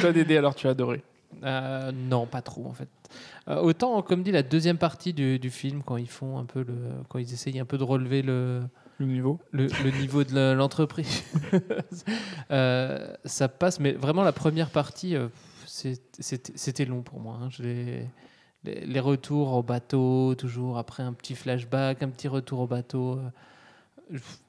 Toi, 0.00 0.12
Dédé, 0.12 0.36
alors 0.36 0.54
tu 0.54 0.66
as 0.66 0.70
adoré 0.70 1.02
Euh, 1.42 1.92
non, 1.92 2.26
pas 2.26 2.42
trop 2.42 2.66
en 2.66 2.72
fait. 2.72 2.88
Euh, 3.48 3.60
autant, 3.60 4.00
comme 4.02 4.22
dit, 4.22 4.30
la 4.32 4.42
deuxième 4.42 4.78
partie 4.78 5.12
du, 5.12 5.38
du 5.38 5.50
film, 5.50 5.82
quand 5.84 5.96
ils 5.96 6.08
font 6.08 6.38
un 6.38 6.44
peu 6.44 6.62
le, 6.62 6.74
quand 7.08 7.18
ils 7.18 7.32
essayent 7.32 7.58
un 7.60 7.64
peu 7.64 7.76
de 7.78 7.84
relever 7.84 8.22
le, 8.22 8.62
le 8.98 9.06
niveau, 9.06 9.40
le, 9.52 9.66
le 9.84 9.90
niveau 10.00 10.24
de 10.24 10.52
l'entreprise, 10.52 11.24
euh, 12.50 13.14
ça 13.24 13.48
passe. 13.48 13.80
Mais 13.80 13.92
vraiment, 13.92 14.22
la 14.22 14.32
première 14.32 14.70
partie, 14.70 15.16
c'était 15.66 16.84
long 16.84 17.02
pour 17.02 17.20
moi. 17.20 17.38
hein. 17.42 17.48
Je 17.50 17.62
les, 17.62 18.08
les 18.64 19.00
retours 19.00 19.52
au 19.52 19.62
bateau, 19.62 20.34
toujours 20.36 20.78
après 20.78 21.02
un 21.02 21.12
petit 21.12 21.34
flashback, 21.34 22.02
un 22.02 22.08
petit 22.08 22.28
retour 22.28 22.60
au 22.60 22.66
bateau. 22.66 23.18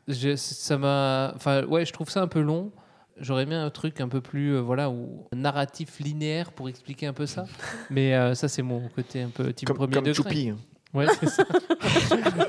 je- 0.07 0.35
ça 0.35 0.77
m'a, 0.77 1.33
enfin, 1.35 1.63
ouais, 1.65 1.85
je 1.85 1.93
trouve 1.93 2.09
ça 2.09 2.21
un 2.21 2.27
peu 2.27 2.41
long. 2.41 2.71
J'aurais 3.19 3.43
aimé 3.43 3.55
un 3.55 3.69
truc 3.69 4.01
un 4.01 4.09
peu 4.09 4.19
plus, 4.19 4.55
euh, 4.55 4.59
voilà, 4.61 4.89
ou 4.89 5.25
narratif 5.33 5.99
linéaire 5.99 6.51
pour 6.51 6.67
expliquer 6.67 7.07
un 7.07 7.13
peu 7.13 7.25
ça. 7.25 7.45
Mais 7.89 8.13
euh, 8.13 8.35
ça, 8.35 8.47
c'est 8.49 8.61
mon 8.61 8.89
côté 8.89 9.21
un 9.21 9.29
peu 9.29 9.53
type 9.53 9.67
Comme, 9.67 9.77
premier 9.77 9.93
comme 9.93 10.03
degré. 10.03 10.15
Choupi. 10.23 10.49
hein. 10.49 10.57
Ouais, 10.93 11.07
c'est 11.19 11.27
ça. 11.29 11.43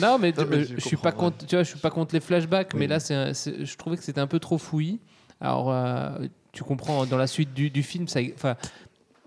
non, 0.00 0.18
mais, 0.18 0.32
Non, 0.36 0.44
mais 0.50 0.64
je 0.64 0.74
je, 0.76 0.80
suis 0.80 0.96
pas 0.96 1.12
contre, 1.12 1.46
tu 1.46 1.54
vois, 1.56 1.62
je 1.62 1.68
suis 1.70 1.78
pas 1.78 1.90
contre 1.90 2.14
les 2.14 2.20
flashbacks, 2.20 2.70
Oui. 2.74 2.80
mais 2.80 2.86
là, 2.86 3.00
c'est, 3.00 3.14
un- 3.14 3.32
c'est- 3.34 3.64
je 3.64 3.76
trouvais 3.76 3.96
que 3.96 4.02
c'était 4.02 4.20
un 4.20 4.26
peu 4.26 4.38
trop 4.38 4.58
fouillis. 4.58 5.00
Alors, 5.40 5.70
euh, 5.72 6.26
tu 6.52 6.62
comprends, 6.64 7.06
dans 7.06 7.16
la 7.16 7.26
suite 7.26 7.52
du, 7.54 7.70
du 7.70 7.82
film, 7.82 8.08
ça, 8.08 8.20
enfin, 8.34 8.56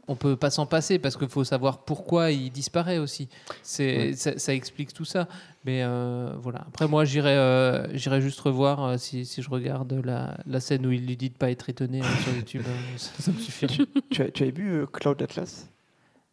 on 0.10 0.15
peut 0.15 0.36
pas 0.36 0.49
s'en 0.49 0.65
passer 0.65 0.98
parce 0.98 1.15
qu'il 1.15 1.30
faut 1.30 1.44
savoir 1.44 1.84
pourquoi 1.86 2.31
il 2.31 2.52
disparaît 2.52 2.98
aussi. 2.98 3.30
C'est, 3.61 4.14
ça, 4.14 4.38
ça 4.40 4.56
explique 4.56 4.91
tout 4.91 5.06
ça. 5.06 5.27
Mais 5.65 5.84
euh, 5.84 6.34
voilà. 6.40 6.61
Après, 6.68 6.88
moi, 6.88 7.06
j'irai, 7.06 7.38
euh, 7.38 7.95
j'irai 7.95 8.19
juste 8.19 8.40
revoir 8.40 8.84
euh, 8.84 8.98
si, 8.98 9.23
si 9.23 9.44
je 9.44 9.49
regarde 9.49 9.94
la, 10.03 10.36
la 10.48 10.60
scène 10.60 10.86
où 10.88 10.91
il 10.91 11.06
lui 11.06 11.15
dit 11.15 11.30
de 11.30 11.36
pas 11.36 11.52
être 11.52 11.69
étonné 11.69 12.02
sur 12.23 12.34
YouTube. 12.36 12.64
ça, 12.98 13.11
ça 13.19 13.31
me 13.31 13.38
suffit. 13.38 13.68
tu, 14.10 14.22
as, 14.23 14.31
tu 14.31 14.44
avais 14.44 14.52
vu 14.52 14.88
Cloud 14.91 15.22
Atlas? 15.22 15.69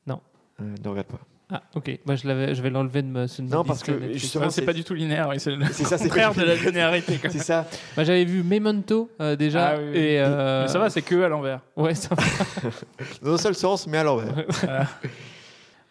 Non. 0.07 0.21
Ne 0.59 0.89
regarde 0.89 1.09
pas. 1.09 1.21
Ah, 1.49 1.63
ok. 1.77 2.01
Moi, 2.07 2.17
je, 2.17 2.27
l'avais, 2.27 2.55
je 2.57 2.63
vais 2.63 2.71
l'enlever 2.71 3.03
de 3.03 3.07
me. 3.07 3.27
Non, 3.43 3.63
parce 3.63 3.85
que 3.85 4.13
justement, 4.15 4.51
c'est 4.51 4.65
pas 4.65 4.73
du 4.73 4.83
tout 4.83 4.95
linéaire, 4.95 5.29
oui, 5.29 5.39
c'est 5.39 5.53
le 5.55 5.65
C'est 5.67 5.85
ça, 5.85 5.97
c'est 5.97 6.05
contraire 6.09 6.35
de 6.35 6.43
la 6.43 6.55
linéarité. 6.57 7.21
C'est 7.31 7.39
ça. 7.39 7.69
Bah, 7.97 8.03
j'avais 8.03 8.25
vu 8.25 8.43
Memento 8.43 9.11
euh, 9.21 9.37
déjà. 9.37 9.69
Ah 9.69 9.77
oui, 9.79 9.85
oui. 9.93 9.97
Et, 9.99 10.21
euh, 10.21 10.63
Mais 10.63 10.69
ça 10.69 10.79
va, 10.81 10.91
c'est 10.91 11.03
que 11.03 11.23
à 11.23 11.29
l'envers. 11.29 11.61
Ouais, 11.77 11.95
ça 11.95 12.15
va. 12.17 12.23
Dans 13.23 13.35
un 13.35 13.39
seul 13.39 13.55
sens, 13.55 13.87
mais 13.87 13.99
à 13.99 14.03
l'envers. 14.03 14.35
Voilà. 14.63 14.89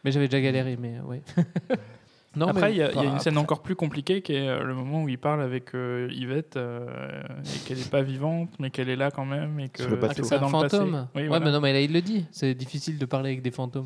mais 0.03 0.11
j'avais 0.11 0.27
déjà 0.27 0.41
galéré, 0.41 0.75
mais 0.77 0.99
ouais. 1.05 1.21
non, 2.35 2.47
Après, 2.47 2.73
il 2.73 2.77
y, 2.77 2.83
a- 2.83 2.91
il 2.91 2.95
y 2.97 2.99
a 2.99 3.03
une 3.05 3.11
bah, 3.13 3.19
scène 3.19 3.37
encore 3.37 3.61
plus 3.61 3.75
compliquée 3.75 4.21
qui 4.21 4.33
est 4.33 4.49
euh, 4.49 4.61
le 4.61 4.73
moment 4.75 5.03
où 5.03 5.07
il 5.09 5.17
parle 5.17 5.41
avec 5.41 5.73
euh, 5.73 6.09
Yvette 6.11 6.57
euh, 6.57 6.85
et 7.45 7.59
qu'elle 7.65 7.77
n'est 7.77 7.83
pas 7.85 8.01
vivante, 8.01 8.49
mais 8.59 8.71
qu'elle 8.71 8.89
est 8.89 8.97
là 8.97 9.09
quand 9.09 9.25
même 9.25 9.57
et 9.61 9.69
que 9.69 9.83
Sur 9.83 9.91
le 9.91 9.95
bateau. 9.95 10.15
c'est 10.17 10.23
C'est 10.23 10.29
ça 10.31 10.35
un 10.35 10.39
dans 10.39 10.47
le 10.47 10.51
fantôme. 10.69 10.91
passé. 10.91 11.05
Oui, 11.15 11.21
ouais, 11.21 11.27
voilà. 11.29 11.45
mais 11.45 11.51
non, 11.53 11.61
mais 11.61 11.71
là, 11.71 11.79
il 11.79 11.93
le 11.93 12.01
dit. 12.01 12.25
C'est 12.31 12.53
difficile 12.55 12.97
de 12.97 13.05
parler 13.05 13.29
avec 13.29 13.41
des 13.41 13.51
fantômes. 13.51 13.85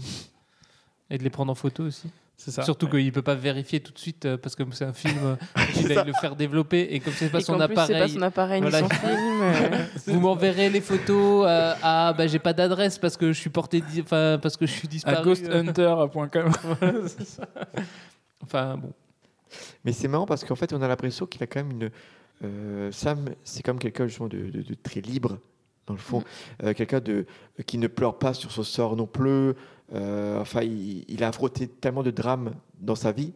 Et 1.12 1.18
de 1.18 1.24
les 1.24 1.30
prendre 1.30 1.52
en 1.52 1.56
photo 1.56 1.84
aussi. 1.84 2.10
C'est 2.38 2.52
ça. 2.52 2.62
Surtout 2.64 2.86
ouais. 2.86 3.02
qu'il 3.04 3.12
peut 3.12 3.22
pas 3.22 3.36
vérifier 3.36 3.80
tout 3.82 3.92
de 3.92 3.98
suite 4.00 4.26
euh, 4.26 4.38
parce 4.38 4.56
que 4.56 4.64
c'est 4.72 4.86
un 4.86 4.94
film, 4.94 5.18
euh, 5.26 5.36
il 5.76 5.94
va 5.94 6.04
le 6.06 6.14
faire 6.14 6.36
développer 6.38 6.88
et 6.92 7.00
comme 7.02 7.12
c'est 7.12 7.30
pas 7.30 7.40
Et 7.40 7.42
son 7.44 7.58
qu'en 7.58 7.66
plus, 7.68 7.76
c'est 7.76 7.82
appareil. 7.82 8.02
pas 8.02 8.08
son 8.08 8.22
appareil 8.22 8.62
ni 8.62 8.70
Voilà. 8.70 8.88
son 8.88 8.96
film. 8.96 9.42
euh, 9.42 9.86
Vous 10.08 10.20
m'enverrez 10.22 10.70
les 10.70 10.80
photos. 10.82 11.46
euh, 11.50 11.74
ah, 11.84 12.14
bah 12.18 12.28
j'ai 12.28 12.40
pas 12.40 12.54
d'adresse 12.54 12.98
parce 12.98 13.18
que 13.18 13.34
je 13.34 13.40
suis 13.40 13.50
porté, 13.50 13.82
di- 13.82 14.02
enfin 14.02 14.40
parce 14.42 14.56
que 14.56 14.66
je 14.66 14.72
suis 14.72 14.88
À 14.88 14.92
disparu. 14.92 15.26
ghosthunter.com. 15.26 16.52
Voilà, 16.80 17.08
c'est 17.10 17.26
ça. 17.28 17.44
Enfin 18.44 18.78
bon. 18.78 18.94
Mais 19.84 19.92
c'est 19.92 20.08
marrant 20.08 20.26
parce 20.26 20.44
qu'en 20.46 20.56
fait, 20.56 20.72
on 20.74 20.82
a 20.82 20.88
l'impression 20.88 21.26
qu'il 21.26 21.42
a 21.44 21.48
quand 21.48 21.60
même 21.64 21.72
une. 21.72 21.90
euh, 22.46 22.92
Sam, 22.92 23.30
c'est 23.44 23.64
comme 23.64 23.80
quelqu'un 23.80 24.08
justement 24.08 24.30
de, 24.30 24.38
de- 24.38 24.62
de 24.62 24.74
très 24.82 25.02
libre, 25.02 25.40
dans 25.88 25.94
le 25.94 26.00
fond. 26.00 26.24
Euh, 26.64 26.74
quelqu'un 26.74 27.00
de, 27.00 27.26
qui 27.66 27.78
ne 27.80 27.88
pleure 27.88 28.18
pas 28.18 28.34
sur 28.34 28.52
son 28.52 28.64
sort 28.64 28.96
non 28.96 29.08
plus. 29.08 29.54
Euh, 29.94 30.40
enfin, 30.40 30.62
il, 30.62 31.06
il 31.08 31.24
a 31.24 31.28
affronté 31.30 31.68
tellement 31.68 32.04
de 32.04 32.12
drames 32.12 32.52
dans 32.80 32.96
sa 32.96 33.12
vie. 33.12 33.34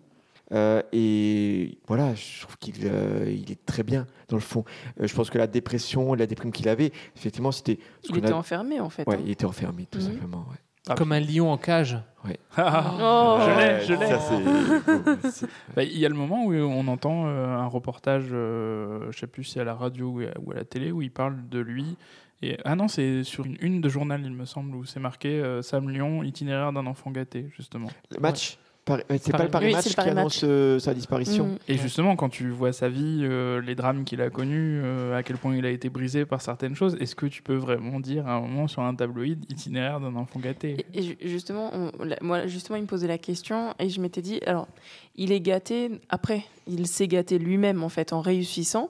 Euh, 0.52 0.82
et 0.92 1.78
voilà, 1.88 2.14
je 2.16 2.42
trouve 2.42 2.58
qu'il 2.58 2.76
euh, 2.86 3.26
il 3.28 3.52
est 3.52 3.66
très 3.66 3.82
bien, 3.82 4.06
dans 4.30 4.36
le 4.36 4.42
fond. 4.42 4.64
Euh, 5.02 5.08
je 5.08 5.16
pense 5.16 5.30
que 5.30 5.38
la 5.38 5.48
dépression, 5.48 6.14
la 6.14 6.28
déprime 6.28 6.52
qu'il 6.52 6.70
avait, 6.70 6.92
effectivement, 7.16 7.52
c'était. 7.52 7.80
Il 8.10 8.18
était 8.18 8.32
a- 8.32 8.38
enfermé 8.38 8.80
en 8.80 8.90
fait. 8.90 9.08
Ouais, 9.08 9.16
hein. 9.16 9.22
il 9.26 9.32
était 9.32 9.46
enfermé, 9.46 9.88
tout 9.90 10.00
Mhm. 10.00 10.06
simplement. 10.06 10.46
ouais. 10.52 10.58
Ah, 10.90 10.96
Comme 10.96 11.14
un 11.14 11.22
lion 11.22 11.50
en 11.50 11.58
cage. 11.58 11.98
Ouais. 12.26 12.38
Oh. 12.58 13.38
je 13.40 13.58
l'ai, 13.58 13.86
je 13.86 13.94
l'ai. 13.94 15.48
Bah, 15.76 15.84
Il 15.84 15.98
y 15.98 16.06
a 16.06 16.10
le 16.10 16.16
moment 16.16 16.44
où 16.46 16.54
on 16.54 16.88
entend 16.88 17.26
euh, 17.28 17.48
un 17.56 17.68
reportage, 17.68 18.26
euh, 18.32 19.08
je 19.12 19.20
sais 19.20 19.28
plus 19.28 19.46
si 19.46 19.60
à 19.60 19.64
la 19.64 19.74
radio 19.74 20.08
ou 20.10 20.20
à, 20.22 20.26
ou 20.46 20.52
à 20.52 20.56
la 20.56 20.66
télé, 20.66 20.92
où 20.92 21.02
il 21.02 21.10
parle 21.12 21.38
de 21.50 21.60
lui. 21.60 21.96
Et, 22.42 22.58
ah 22.66 22.76
non, 22.76 22.88
c'est 22.90 23.24
sur 23.24 23.46
une 23.46 23.58
une 23.62 23.80
de 23.82 23.88
journal, 23.88 24.22
il 24.26 24.32
me 24.34 24.46
semble, 24.46 24.76
où 24.76 24.84
c'est 24.84 25.00
marqué 25.00 25.30
euh, 25.30 25.62
Sam 25.62 25.90
Lyon, 25.90 26.24
itinéraire 26.24 26.74
d'un 26.74 26.86
enfant 26.88 27.10
gâté, 27.12 27.48
justement. 27.56 27.88
Le 28.12 28.20
match 28.20 28.58
ouais, 28.90 29.02
c'est 29.18 29.32
pas 29.32 29.46
le 29.46 29.50
Paris 29.50 29.68
Oui, 29.68 29.72
Match 29.72 29.96
qui 29.96 30.00
annonce 30.02 30.44
Match. 30.44 30.50
euh, 30.52 30.78
sa 30.78 30.94
disparition. 30.94 31.46
Mhm. 31.48 31.58
Et 31.70 31.78
justement, 31.78 32.18
quand 32.18 32.28
tu 32.28 32.50
vois 32.50 32.74
sa 32.74 32.90
vie, 32.90 33.22
euh, 33.24 33.62
les 33.62 33.76
drames 33.76 34.04
qu'il 34.04 34.22
a 34.22 34.30
connus, 34.30 34.82
euh, 34.84 35.16
à 35.18 35.24
quel 35.24 35.38
point 35.38 35.56
il 35.56 35.66
a 35.66 35.70
été 35.70 35.88
brisé 35.88 36.26
par 36.26 36.42
certaines 36.42 36.76
choses, 36.76 36.98
est-ce 37.00 37.16
que 37.16 37.28
tu 37.28 37.42
peux 37.42 37.56
vraiment 37.56 38.02
dire 38.02 38.28
à 38.28 38.34
un 38.34 38.42
moment 38.42 38.68
sur 38.68 38.82
un 38.82 38.94
tabloïd 38.94 39.46
itinéraire 39.50 40.02
d'un 40.02 40.14
enfant 40.18 40.42
gâté? 40.42 40.86
Et 40.94 41.02
ju- 41.02 41.18
justement, 41.24 41.70
on- 41.74 41.92
moi, 42.22 42.46
justement, 42.48 42.76
il 42.76 42.82
me 42.82 42.88
posait 42.88 43.08
la 43.08 43.18
question 43.18 43.74
et 43.80 43.88
je 43.88 44.02
m'étais 44.02 44.22
dit, 44.22 44.42
alors, 44.46 44.68
il 45.16 45.32
est 45.32 45.40
gâté. 45.40 45.92
Après, 46.10 46.44
il 46.68 46.88
s'est 46.88 47.08
gâté 47.08 47.40
lui-même 47.40 47.84
en 47.84 47.90
fait 47.90 48.12
en 48.12 48.20
réussissant, 48.20 48.90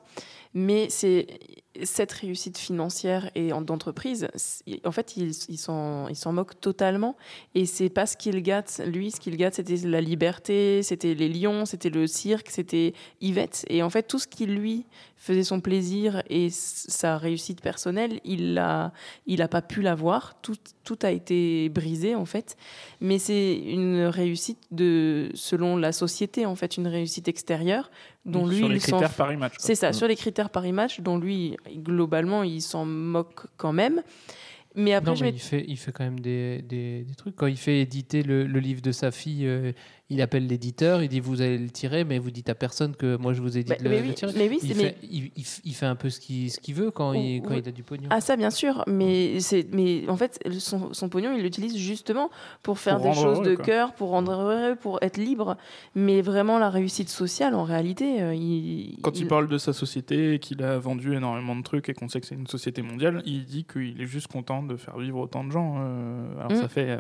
mais 0.55 0.87
c'est 0.89 1.27
cette 1.83 2.11
réussite 2.11 2.57
financière 2.57 3.31
et 3.35 3.51
en- 3.51 3.61
d'entreprise. 3.61 4.27
En 4.85 4.91
fait, 4.91 5.17
il, 5.17 5.31
il 5.49 5.57
s'en 5.57 6.07
il 6.07 6.15
s'en 6.15 6.31
moque 6.31 6.59
totalement 6.59 7.15
et 7.55 7.65
c'est 7.65 7.89
pas 7.89 8.05
ce 8.05 8.15
qu'il 8.15 8.41
gâte. 8.43 8.81
Lui, 8.85 9.09
ce 9.11 9.19
qu'il 9.19 9.35
gâte, 9.37 9.55
c'était 9.55 9.77
la 9.87 10.01
liberté, 10.01 10.83
c'était 10.83 11.15
les 11.15 11.29
lions, 11.29 11.65
c'était 11.65 11.89
le 11.89 12.05
cirque, 12.07 12.49
c'était 12.49 12.93
Yvette. 13.21 13.65
Et 13.69 13.81
en 13.81 13.89
fait, 13.89 14.03
tout 14.03 14.19
ce 14.19 14.27
qui 14.27 14.45
lui 14.45 14.85
faisait 15.17 15.43
son 15.43 15.61
plaisir 15.61 16.21
et 16.29 16.49
sa 16.51 17.17
réussite 17.17 17.61
personnelle, 17.61 18.19
il 18.25 18.57
a, 18.57 18.91
il 19.25 19.41
a 19.41 19.47
pas 19.47 19.61
pu 19.61 19.81
l'avoir. 19.81 20.39
Tout, 20.41 20.57
tout 20.83 20.99
a 21.01 21.11
été 21.11 21.69
brisé 21.69 22.13
en 22.13 22.25
fait. 22.25 22.57
Mais 22.99 23.19
c'est 23.19 23.55
une 23.55 24.03
réussite 24.03 24.59
de, 24.71 25.29
selon 25.33 25.77
la 25.77 25.91
société 25.91 26.45
en 26.45 26.55
fait, 26.55 26.77
une 26.77 26.87
réussite 26.87 27.27
extérieure 27.29 27.89
dont 28.25 28.45
Oui, 28.47 28.51
lui 28.51 28.57
sur 28.59 28.69
les 28.69 28.79
critères 28.79 29.13
Paris 29.13 29.37
Match. 29.37 29.53
C'est 29.57 29.75
ça, 29.75 29.89
Mm. 29.89 29.93
sur 29.93 30.07
les 30.07 30.15
critères 30.15 30.49
Paris 30.49 30.71
Match, 30.71 31.01
dont 31.01 31.17
lui 31.17 31.57
globalement 31.75 32.43
il 32.43 32.61
s'en 32.61 32.85
moque 32.85 33.47
quand 33.57 33.73
même. 33.73 34.01
Mais 34.75 34.93
après, 34.95 35.11
non, 35.11 35.15
je 35.15 35.23
mais 35.25 35.29
il 35.29 35.39
fait, 35.39 35.63
il 35.67 35.77
fait 35.77 35.91
quand 35.91 36.03
même 36.03 36.19
des, 36.19 36.63
des, 36.63 37.03
des 37.03 37.13
trucs. 37.15 37.35
Quand 37.35 37.45
il 37.45 37.57
fait 37.57 37.81
éditer 37.81 38.23
le, 38.23 38.47
le 38.47 38.59
livre 38.59 38.81
de 38.81 38.91
sa 38.91 39.11
fille, 39.11 39.45
euh, 39.45 39.71
il 40.09 40.21
appelle 40.21 40.45
l'éditeur, 40.47 41.01
il 41.01 41.07
dit 41.09 41.19
vous 41.19 41.41
allez 41.41 41.57
le 41.57 41.69
tirer, 41.69 42.03
mais 42.03 42.19
vous 42.19 42.30
dites 42.30 42.49
à 42.49 42.55
personne 42.55 42.95
que 42.95 43.15
moi 43.15 43.34
je 43.34 43.41
vous 43.41 43.57
ai 43.57 43.63
dit 43.63 43.71
Mais- 43.71 43.77
de 43.77 43.84
le, 43.85 43.89
mais 43.89 44.01
le 44.01 44.07
oui, 44.09 44.13
tirer. 44.13 44.31
mais 44.35 44.49
oui, 44.49 44.59
il, 44.61 44.73
fait, 44.75 44.84
mais- 44.84 44.95
il, 45.09 45.31
il 45.35 45.43
f- 45.43 45.61
il 45.63 45.73
fait 45.73 45.85
un 45.85 45.95
peu 45.95 46.09
ce 46.09 46.19
qu'il 46.19 46.51
ce 46.51 46.59
veut 46.73 46.91
quand, 46.91 47.13
il, 47.13 47.41
quand 47.41 47.51
Oui. 47.55 47.61
il 47.63 47.69
a 47.69 47.71
du 47.71 47.84
pognon. 47.84 48.09
Ah 48.11 48.21
ça 48.21 48.35
bien 48.35 48.51
sûr, 48.51 48.84
mais 48.85 49.39
c'est 49.39 49.65
mais 49.73 50.07
en 50.09 50.17
fait 50.17 50.39
son, 50.59 50.93
son 50.93 51.09
pognon 51.09 51.34
il 51.35 51.41
l'utilise 51.41 51.75
justement 51.77 52.30
pour 52.61 52.80
faire 52.80 52.97
Pour 52.97 53.05
des 53.05 53.13
choses 53.13 53.38
heureux, 53.39 53.45
de 53.49 53.55
quoi. 53.55 53.65
cœur, 53.65 53.93
pour 53.95 54.09
rendre 54.09 54.31
heureux, 54.34 54.75
pour 54.75 54.99
être 55.01 55.17
libre. 55.17 55.57
Mais 55.95 56.21
vraiment 56.21 56.59
la 56.59 56.69
réussite 56.69 57.09
sociale 57.09 57.55
en 57.55 57.63
réalité, 57.63 58.21
euh, 58.21 58.35
il 58.35 58.97
Quand 59.01 59.17
il 59.19 59.27
parle 59.27 59.47
de 59.47 59.57
sa 59.57 59.73
société, 59.73 60.34
et 60.35 60.39
qu'il 60.39 60.61
a 60.63 60.77
vendu 60.80 61.15
énormément 61.15 61.55
de 61.55 61.63
trucs 61.63 61.89
et 61.89 61.93
qu'on 61.93 62.07
sait 62.09 62.19
que 62.21 62.27
c'est 62.27 62.35
une 62.35 62.47
société 62.47 62.81
mondiale, 62.81 63.23
il 63.25 63.45
dit 63.45 63.63
qu'il 63.63 63.99
est 64.01 64.05
juste 64.05 64.27
content 64.27 64.61
de 64.63 64.75
faire 64.75 64.97
vivre 64.99 65.17
autant 65.19 65.43
de 65.43 65.51
gens. 65.51 65.77
euh, 65.80 66.38
alors 66.39 66.51
Mm. 66.51 66.55
ça 66.61 66.67
fait 66.67 66.89
euh, 66.89 66.99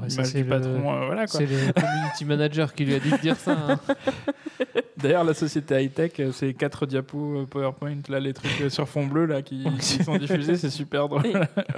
Ouais, 0.00 0.08
ça, 0.10 0.22
l'image 0.22 0.26
c'est 0.32 0.42
le- 0.42 0.48
patron, 0.48 0.92
euh, 0.94 1.06
voilà 1.06 1.26
quoi. 1.26 1.40
C'est 1.40 1.46
le 1.46 1.72
community 1.72 2.24
manager 2.24 2.74
qui 2.74 2.84
lui 2.84 2.94
a 2.94 3.00
dit 3.00 3.10
de 3.10 3.16
dire 3.18 3.36
ça. 3.36 3.52
hein. 3.58 3.80
D'ailleurs, 4.96 5.24
la 5.24 5.32
société 5.34 5.82
high-tech, 5.82 6.12
euh, 6.20 6.30
c'est 6.32 6.52
quatre 6.52 6.84
diapos 6.84 7.38
euh, 7.40 7.46
PowerPoint, 7.46 7.96
là, 8.10 8.20
les 8.20 8.34
trucs 8.34 8.70
sur 8.70 8.86
fond 8.88 9.06
bleu 9.06 9.24
là, 9.24 9.40
qui, 9.40 9.64
qui 9.80 10.04
sont 10.04 10.16
diffusés, 10.18 10.56
c'est 10.56 10.68
super 10.70 11.08
drôle. 11.08 11.22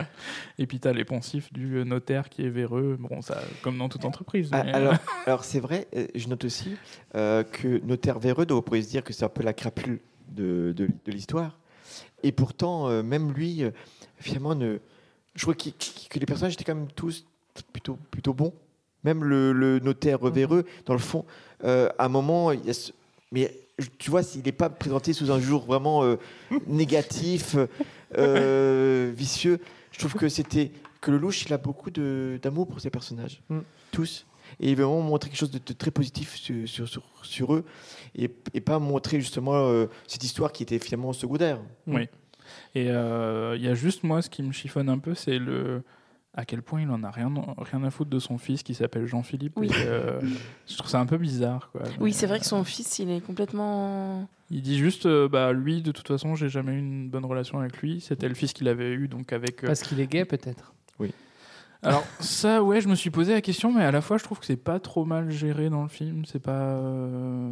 Et 0.59 0.66
puis, 0.66 0.80
tu 0.80 0.89
as 0.89 0.93
les 0.93 1.05
poncifs 1.05 1.52
du 1.52 1.84
notaire 1.84 2.28
qui 2.28 2.44
est 2.44 2.48
véreux, 2.51 2.97
bon, 2.98 3.22
ça, 3.22 3.40
comme 3.62 3.78
dans 3.78 3.89
toute 3.89 4.05
entreprise. 4.05 4.48
Ah, 4.52 4.64
mais- 4.64 4.72
alors, 4.72 4.94
alors 5.26 5.44
c'est 5.44 5.60
vrai, 5.60 5.86
je 6.14 6.26
note 6.28 6.44
aussi 6.44 6.76
euh, 7.14 7.44
que 7.44 7.80
notaire 7.84 8.18
véreux, 8.18 8.44
donc 8.47 8.59
on 8.59 8.62
pourrait 8.62 8.82
se 8.82 8.90
dire 8.90 9.05
que 9.05 9.12
c'est 9.12 9.24
un 9.24 9.28
peu 9.28 9.43
la 9.44 9.52
crapule 9.52 10.01
de, 10.28 10.72
de, 10.76 10.86
de 10.86 11.12
l'histoire. 11.12 11.59
Et 12.24 12.32
pourtant, 12.32 12.89
euh, 12.89 13.02
même 13.02 13.32
lui, 13.32 13.62
euh, 13.62 13.70
finalement, 14.18 14.55
ne, 14.56 14.78
je 15.36 15.43
crois 15.43 15.55
que 15.55 16.18
les 16.18 16.26
personnages 16.26 16.55
étaient 16.55 16.64
quand 16.64 16.74
même 16.74 16.90
tous 16.94 17.24
plutôt, 17.73 17.99
plutôt 18.11 18.35
bons. 18.35 18.53
Même 19.05 19.24
le, 19.24 19.53
le 19.53 19.79
notaire 19.81 20.19
véreux, 20.29 20.65
dans 20.87 20.93
le 20.93 21.01
fond, 21.01 21.24
euh, 21.65 21.89
à 21.99 22.05
un 22.05 22.09
moment, 22.09 22.53
il 22.53 22.65
y 22.65 22.70
a 22.70 22.74
ce- 22.74 22.93
mais 23.33 23.53
tu 23.99 24.11
vois, 24.11 24.23
s'il 24.23 24.45
n'est 24.45 24.53
pas 24.53 24.70
présenté 24.70 25.12
sous 25.12 25.33
un 25.33 25.41
jour 25.41 25.65
vraiment 25.65 26.05
euh, 26.05 26.16
négatif, 26.69 27.57
euh, 28.16 29.12
vicieux, 29.16 29.59
je 29.91 29.99
trouve 29.99 30.15
que 30.15 30.29
c'était 30.29 30.70
que 31.01 31.11
le 31.11 31.19
louche, 31.19 31.45
il 31.47 31.53
a 31.53 31.59
beaucoup 31.59 31.91
d'amour 31.91 32.69
pour 32.69 32.81
ses 32.81 32.91
personnages, 32.91 33.43
Mm. 33.49 33.59
tous, 33.91 34.24
et 34.61 34.70
il 34.70 34.77
veut 34.77 34.85
vraiment 34.85 35.01
montrer 35.03 35.31
quelque 35.31 35.39
chose 35.39 35.51
de, 35.51 35.59
de 35.65 35.73
très 35.73 35.91
positif 35.91 36.37
sur, 36.37 36.69
sur, 36.69 36.89
sur- 36.89 37.03
sur 37.23 37.55
eux, 37.55 37.65
et, 38.15 38.31
et 38.55 38.61
pas 38.61 38.79
montrer 38.79 39.19
justement 39.20 39.55
euh, 39.66 39.87
cette 40.07 40.23
histoire 40.23 40.53
qui 40.53 40.62
était 40.62 40.79
finalement 40.79 41.12
secondaire. 41.12 41.59
Oui. 41.89 42.09
Et 42.74 42.89
euh, 42.91 43.57
il 43.57 43.62
y 43.65 43.69
a 43.69 43.74
juste 43.74 44.05
moi, 44.05 44.23
ce 44.23 44.31
qui 44.31 44.43
me 44.43 44.53
chiffonne 44.53 44.89
un 44.89 44.99
peu, 44.99 45.15
c'est 45.15 45.39
le 45.39 45.83
à 46.34 46.44
quel 46.46 46.62
point 46.62 46.80
il 46.80 46.88
en 46.90 47.02
a 47.04 47.10
rien, 47.10 47.30
rien 47.59 47.82
à 47.84 47.90
foutre 47.90 48.10
de 48.10 48.18
son 48.18 48.38
fils 48.38 48.62
qui 48.62 48.74
s'appelle 48.74 49.06
Jean-Philippe. 49.06 49.52
Oui. 49.56 49.68
Et, 49.68 49.72
euh, 49.86 50.18
je 50.66 50.76
trouve 50.78 50.88
ça 50.90 50.98
un 50.98 51.06
peu 51.06 51.18
bizarre. 51.18 51.68
Quoi. 51.72 51.82
Oui, 52.00 52.12
c'est 52.12 52.26
vrai 52.26 52.40
que 52.40 52.46
son 52.46 52.64
fils, 52.64 52.98
il 53.00 53.10
est 53.10 53.20
complètement. 53.20 54.26
Il 54.50 54.62
dit 54.62 54.78
juste, 54.78 55.06
euh, 55.06 55.28
bah 55.28 55.52
lui, 55.52 55.82
de 55.82 55.92
toute 55.92 56.09
façon, 56.09 56.34
j'ai 56.34 56.48
jamais 56.48 56.72
eu 56.72 56.78
une 56.78 57.10
bonne 57.10 57.24
relation 57.26 57.59
avec 57.60 57.76
lui. 57.82 58.00
C'était 58.00 58.28
le 58.28 58.34
fils 58.34 58.52
qu'il 58.54 58.68
avait 58.68 58.92
eu, 58.92 59.09
donc 59.09 59.32
avec. 59.32 59.62
euh, 59.62 59.66
Parce 59.66 59.82
qu'il 59.82 60.00
est 60.00 60.06
gay, 60.06 60.24
peut-être. 60.24 60.72
Oui. 60.98 61.12
Alors 61.82 62.04
ça, 62.20 62.62
ouais, 62.62 62.80
je 62.80 62.88
me 62.88 62.94
suis 62.94 63.10
posé 63.10 63.32
la 63.32 63.40
question, 63.40 63.72
mais 63.72 63.82
à 63.84 63.90
la 63.90 64.00
fois, 64.00 64.16
je 64.16 64.24
trouve 64.24 64.38
que 64.38 64.46
c'est 64.46 64.56
pas 64.56 64.78
trop 64.78 65.04
mal 65.04 65.30
géré 65.30 65.68
dans 65.68 65.82
le 65.82 65.88
film. 65.88 66.24
C'est 66.24 66.38
pas. 66.42 66.52
euh, 66.52 67.50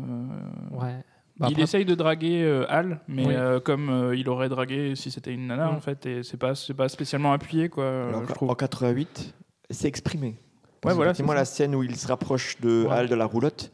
Ouais. 0.70 1.02
Bah, 1.40 1.46
il 1.48 1.52
après- 1.54 1.62
essaye 1.62 1.84
de 1.86 1.94
draguer 1.94 2.42
euh, 2.42 2.66
Al, 2.68 3.00
mais 3.08 3.26
Oui. 3.26 3.34
euh, 3.34 3.58
comme 3.60 3.88
euh, 3.88 4.14
il 4.16 4.28
aurait 4.28 4.48
dragué 4.50 4.94
si 4.94 5.10
c'était 5.10 5.32
une 5.32 5.46
nana 5.46 5.66
Mm. 5.70 5.74
en 5.74 5.80
fait, 5.80 6.06
et 6.06 6.22
c'est 6.22 6.36
pas 6.36 6.54
c'est 6.54 6.74
pas 6.74 6.88
spécialement 6.88 7.32
appuyé 7.32 7.68
quoi. 7.70 8.08
Alors, 8.08 8.22
je 8.28 8.32
trouve. 8.34 8.50
en 8.50 8.54
88, 8.54 9.34
c'est 9.70 9.88
exprimé. 9.88 10.36
Ouais, 10.84 10.94
voilà, 10.94 11.12
c'est 11.14 11.26
ça. 11.26 11.34
la 11.34 11.44
scène 11.44 11.74
où 11.74 11.82
il 11.82 11.96
se 11.96 12.06
rapproche 12.06 12.60
de 12.60 12.84
Ouais. 12.86 12.92
Hal 12.94 13.08
de 13.08 13.14
la 13.14 13.24
roulotte, 13.26 13.70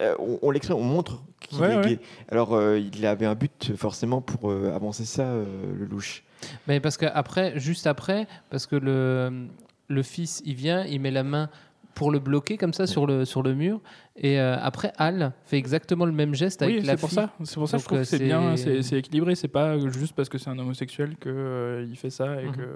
euh, 0.00 0.14
on, 0.18 0.38
on 0.42 0.50
l'exprime, 0.50 0.76
on 0.76 0.82
montre 0.84 1.22
qu'il 1.40 1.60
Ouais, 1.60 1.72
est 1.72 1.76
ouais. 1.76 1.88
gay. 1.88 1.98
Alors, 2.30 2.54
euh, 2.54 2.78
il 2.78 3.06
avait 3.06 3.26
un 3.26 3.34
but 3.34 3.72
forcément 3.76 4.20
pour 4.20 4.50
euh, 4.50 4.72
avancer 4.74 5.04
ça, 5.04 5.22
euh, 5.22 5.44
le 5.78 5.84
louche. 5.86 6.22
Mais 6.68 6.78
parce 6.80 6.96
qu'après, 6.96 7.58
juste 7.58 7.86
après, 7.88 8.26
parce 8.50 8.66
que 8.66 8.76
le, 8.76 9.46
le 9.88 10.02
fils, 10.02 10.42
il 10.44 10.54
vient, 10.54 10.84
il 10.84 11.00
met 11.00 11.10
la 11.10 11.24
main 11.24 11.48
pour 11.94 12.10
le 12.12 12.18
bloquer 12.20 12.56
comme 12.56 12.72
ça 12.72 12.86
sur 12.86 13.06
le, 13.06 13.24
sur 13.24 13.42
le 13.42 13.54
mur. 13.54 13.80
Et 14.16 14.38
euh, 14.40 14.56
après, 14.60 14.92
Al 14.98 15.32
fait 15.44 15.56
exactement 15.58 16.04
le 16.04 16.12
même 16.12 16.34
geste 16.34 16.62
avec 16.62 16.76
Oui, 16.80 16.82
la 16.86 16.92
c'est 16.94 17.00
pour 17.00 17.08
fille. 17.08 17.16
ça. 17.16 17.32
C'est 17.44 17.54
pour 17.56 17.68
ça 17.68 17.76
que 17.78 17.82
je 17.82 17.86
trouve 17.86 17.98
euh, 17.98 18.02
que 18.02 18.06
c'est 18.06 18.18
bien, 18.24 18.56
c'est 18.56 18.98
équilibré. 18.98 19.34
C'est 19.34 19.48
pas 19.48 19.78
juste 19.90 20.14
parce 20.14 20.28
que 20.28 20.38
c'est 20.38 20.50
un 20.50 20.58
homosexuel 20.58 21.16
que 21.16 21.28
euh, 21.28 21.86
il 21.88 21.96
fait 21.96 22.10
ça 22.10 22.40
et 22.42 22.46
Mhm. 22.46 22.56
que. 22.56 22.68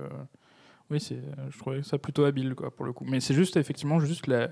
Oui, 0.90 1.00
c'est. 1.00 1.20
Je 1.50 1.58
trouvais 1.58 1.82
ça 1.82 1.96
plutôt 1.98 2.24
habile 2.24 2.54
quoi 2.54 2.70
pour 2.74 2.84
le 2.84 2.92
coup. 2.92 3.04
Mais 3.08 3.20
c'est 3.20 3.34
juste 3.34 3.56
effectivement 3.56 4.00
juste 4.00 4.26
la 4.26 4.48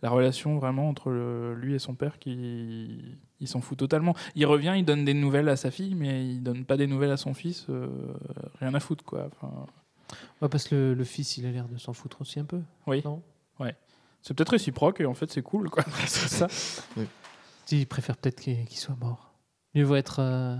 la 0.00 0.10
relation 0.10 0.58
vraiment 0.58 0.88
entre 0.88 1.10
le- 1.10 1.54
lui 1.54 1.74
et 1.74 1.80
son 1.80 1.94
père 1.96 2.20
qui 2.20 3.16
il 3.40 3.48
s'en 3.48 3.60
fout 3.60 3.76
totalement. 3.78 4.14
Il 4.36 4.46
revient, 4.46 4.74
il 4.76 4.84
donne 4.84 5.04
des 5.04 5.12
nouvelles 5.14 5.48
à 5.48 5.56
sa 5.56 5.70
fille, 5.72 5.94
mais 5.96 6.24
il 6.24 6.40
donne 6.42 6.64
pas 6.64 6.76
des 6.76 6.86
nouvelles 6.86 7.10
à 7.10 7.16
son 7.16 7.34
fils. 7.34 7.66
euh, 7.68 7.88
rien 8.60 8.72
à 8.74 8.80
foutre 8.80 9.04
quoi. 9.04 9.26
Enfin, 9.26 9.52
Ouais, 10.40 10.48
parce 10.48 10.66
que 10.68 10.74
le, 10.74 10.94
le 10.94 11.04
fils, 11.04 11.36
il 11.36 11.46
a 11.46 11.50
l'air 11.50 11.66
de 11.68 11.76
s'en 11.78 11.92
foutre 11.92 12.20
aussi 12.22 12.38
un 12.40 12.44
peu. 12.44 12.60
oui. 12.86 13.02
Non? 13.04 13.20
Ouais. 13.60 13.74
C'est 14.28 14.34
peut-être 14.34 14.50
réciproque 14.50 15.00
et 15.00 15.06
en 15.06 15.14
fait 15.14 15.30
c'est 15.32 15.40
cool 15.40 15.70
quoi. 15.70 15.82
c'est 16.06 16.28
ça. 16.28 16.46
Il 17.70 17.86
préfère 17.86 18.18
peut-être 18.18 18.38
qu'il 18.40 18.62
qu'il 18.66 18.76
soit 18.78 18.94
mort. 19.00 19.32
Mieux 19.74 19.84
vaut 19.84 19.96
être 19.96 20.18
euh, 20.20 20.56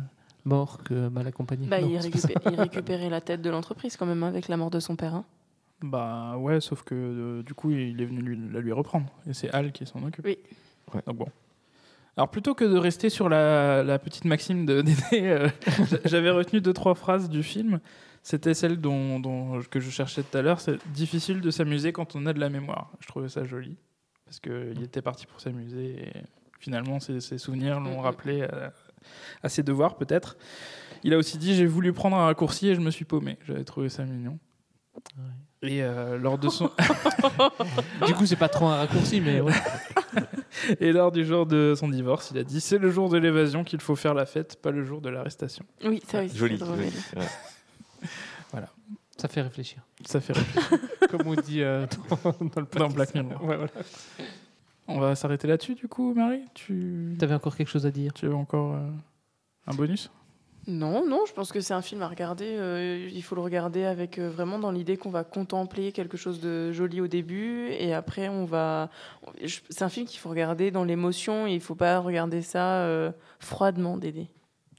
mort 0.47 0.79
que 0.83 1.09
mal 1.11 1.27
accompagné. 1.27 1.67
Bah, 1.67 1.79
Non, 1.79 1.87
il, 1.91 1.99
récupé- 1.99 2.35
récupérait 2.57 3.11
la 3.11 3.21
tête 3.21 3.43
de 3.43 3.51
l'entreprise 3.51 3.99
quand 3.99 4.07
même 4.07 4.23
avec 4.23 4.49
la 4.49 4.57
mort 4.57 4.71
de 4.71 4.81
son 4.81 4.97
père. 4.97 5.15
hein. 5.15 5.25
Bah 5.83 6.37
ouais, 6.39 6.63
sauf 6.63 6.83
que 6.83 6.95
euh, 6.95 7.43
du 7.43 7.53
coup, 7.53 7.71
il 7.71 8.01
est 8.01 8.07
venu 8.07 8.21
lui- 8.23 8.53
la 8.53 8.61
lui 8.61 8.73
reprendre. 8.73 9.07
Et 9.29 9.35
c'est 9.35 9.51
Al 9.51 9.71
qui 9.73 9.85
s'en 9.85 10.03
occupe. 10.03 10.25
Oui. 10.25 10.39
Donc 11.07 11.17
bon. 11.17 11.27
Alors 12.17 12.31
plutôt 12.31 12.55
que 12.55 12.65
de 12.65 12.77
rester 12.79 13.11
sur 13.11 13.29
la, 13.29 13.83
la 13.85 13.99
petite 13.99 14.25
maxime 14.25 14.65
de 14.65 14.81
Dédé, 14.81 15.01
euh, 15.15 15.49
j'a- 15.91 15.99
j'avais 16.07 16.31
retenu 16.31 16.63
deux, 16.63 16.73
trois 16.73 16.95
phrases 16.95 17.29
du 17.29 17.43
film. 17.43 17.81
C'était 18.29 18.53
celle 18.53 18.79
dont, 18.79 19.19
dont- 19.21 19.63
que 19.71 19.81
je 19.81 19.89
cherchais 19.89 20.23
tout 20.23 20.37
à 20.37 20.43
l'heure. 20.43 20.61
C'est 20.61 20.77
difficile 20.93 21.41
de 21.41 21.51
s'amuser 21.51 21.93
quand 21.95 22.15
on 22.15 22.27
a 22.27 22.35
de 22.35 22.41
la 22.41 22.51
mémoire. 22.51 22.93
Je 23.01 23.07
trouvais 23.09 23.31
ça 23.31 23.45
joli. 23.45 23.79
Parce 24.27 24.39
qu'il 24.39 24.83
était 24.83 25.01
parti 25.01 25.25
pour 25.25 25.41
s'amuser. 25.41 26.03
Et 26.09 26.13
finalement, 26.61 27.01
ses, 27.01 27.23
ses 27.23 27.39
souvenirs 27.39 27.81
l'ont 27.81 28.03
rappelé 28.03 28.43
à, 28.43 28.75
à 29.43 29.49
ses 29.49 29.63
devoirs, 29.63 29.97
peut-être. 29.97 30.37
Il 31.05 31.15
a 31.15 31.17
aussi 31.17 31.39
dit 31.39 31.55
J'ai 31.55 31.65
voulu 31.65 31.95
prendre 31.95 32.19
un 32.19 32.27
raccourci 32.27 32.69
et 32.69 32.75
je 32.75 32.81
me 32.83 32.91
suis 32.91 33.07
paumé. 33.07 33.39
J'avais 33.47 33.65
trouvé 33.65 33.89
ça 33.89 34.05
mignon. 34.05 34.39
Et 35.63 35.83
euh, 35.83 36.19
lors 36.19 36.37
de 36.37 36.51
son. 36.51 36.71
du 38.07 38.13
coup, 38.13 38.27
c'est 38.27 38.37
pas 38.37 38.51
trop 38.51 38.67
un 38.67 38.77
raccourci, 38.77 39.23
mais 39.23 39.41
ouais. 39.41 39.55
Et 40.81 40.93
lors 40.93 41.13
du 41.13 41.25
jour 41.25 41.47
de 41.47 41.73
son 41.79 41.89
divorce, 41.89 42.31
il 42.33 42.37
a 42.37 42.45
dit 42.45 42.61
c'est 42.61 42.77
le 42.77 42.91
jour 42.91 43.09
de 43.09 43.17
l'évasion 43.17 43.65
qu'il 43.65 43.81
faut 43.81 43.97
faire 43.97 44.13
la 44.13 44.27
fête, 44.27 44.61
pas 44.61 44.71
le 44.71 44.85
jour 44.85 45.01
de 45.01 45.09
l'arrestation. 45.09 45.65
Oui, 45.83 46.03
ça 46.07 46.23
aussi, 46.25 46.37
Joli. 46.37 46.59
joli. 46.59 46.83
Ouais. 47.17 47.27
Voilà, 48.53 48.69
Ça 49.19 49.29
fait 49.29 49.43
réfléchir. 49.43 49.83
ça 50.07 50.21
fait 50.21 50.33
réfléchir. 50.33 50.79
Comme 51.11 51.27
on 51.27 51.35
dit 51.35 51.63
euh, 51.63 51.87
dans, 52.11 52.31
dans 52.47 52.61
le 52.61 52.67
Dans 52.79 52.89
Black 52.89 53.15
Mirror. 53.15 53.43
Ouais, 53.45 53.57
voilà. 53.57 53.73
On 54.87 54.99
va 54.99 55.15
s'arrêter 55.15 55.47
là-dessus 55.47 55.75
du 55.75 55.87
coup, 55.89 56.15
Marie? 56.15 56.45
Tu 56.55 57.15
T'avais 57.19 57.35
encore 57.35 57.57
quelque 57.57 57.69
chose 57.69 57.85
à 57.87 57.91
dire? 57.91 58.13
Tu 58.15 58.27
veux 58.27 58.35
encore 58.35 58.75
euh, 58.75 58.89
un 59.67 59.75
bonus? 59.75 60.11
Non, 60.67 61.07
non, 61.07 61.25
je 61.27 61.33
pense 61.33 61.51
que 61.51 61.61
c'est 61.61 61.73
un 61.73 61.81
film 61.83 62.03
à 62.03 62.09
regarder. 62.09 62.45
euh, 62.57 63.09
il 63.11 63.23
faut 63.23 63.35
le 63.35 63.41
regarder 63.41 63.85
avec 63.85 64.19
euh, 64.19 64.29
vraiment 64.29 64.59
dans 64.59 64.71
l'idée 64.71 64.99
qu'on 64.99 65.09
va 65.11 65.25
contempler 65.25 65.93
quelque 65.93 66.19
chose 66.19 66.41
de 66.41 66.73
joli 66.73 67.01
au 67.01 67.07
début 67.07 67.69
et 67.71 67.95
après 67.95 68.29
on 68.29 68.45
va. 68.45 68.91
C'est 69.71 69.83
un 69.83 69.89
film 69.89 70.07
qu'il 70.07 70.21
faut 70.21 70.29
regarder 70.29 70.71
dans 70.71 70.85
l'émotion 70.85 71.47
et 71.47 71.55
il 71.55 71.61
faut 71.63 71.75
pas 71.75 71.99
regarder 72.01 72.43
ça 72.43 72.81
euh, 72.83 73.11
froidement, 73.39 73.97
Dédé. 73.97 74.29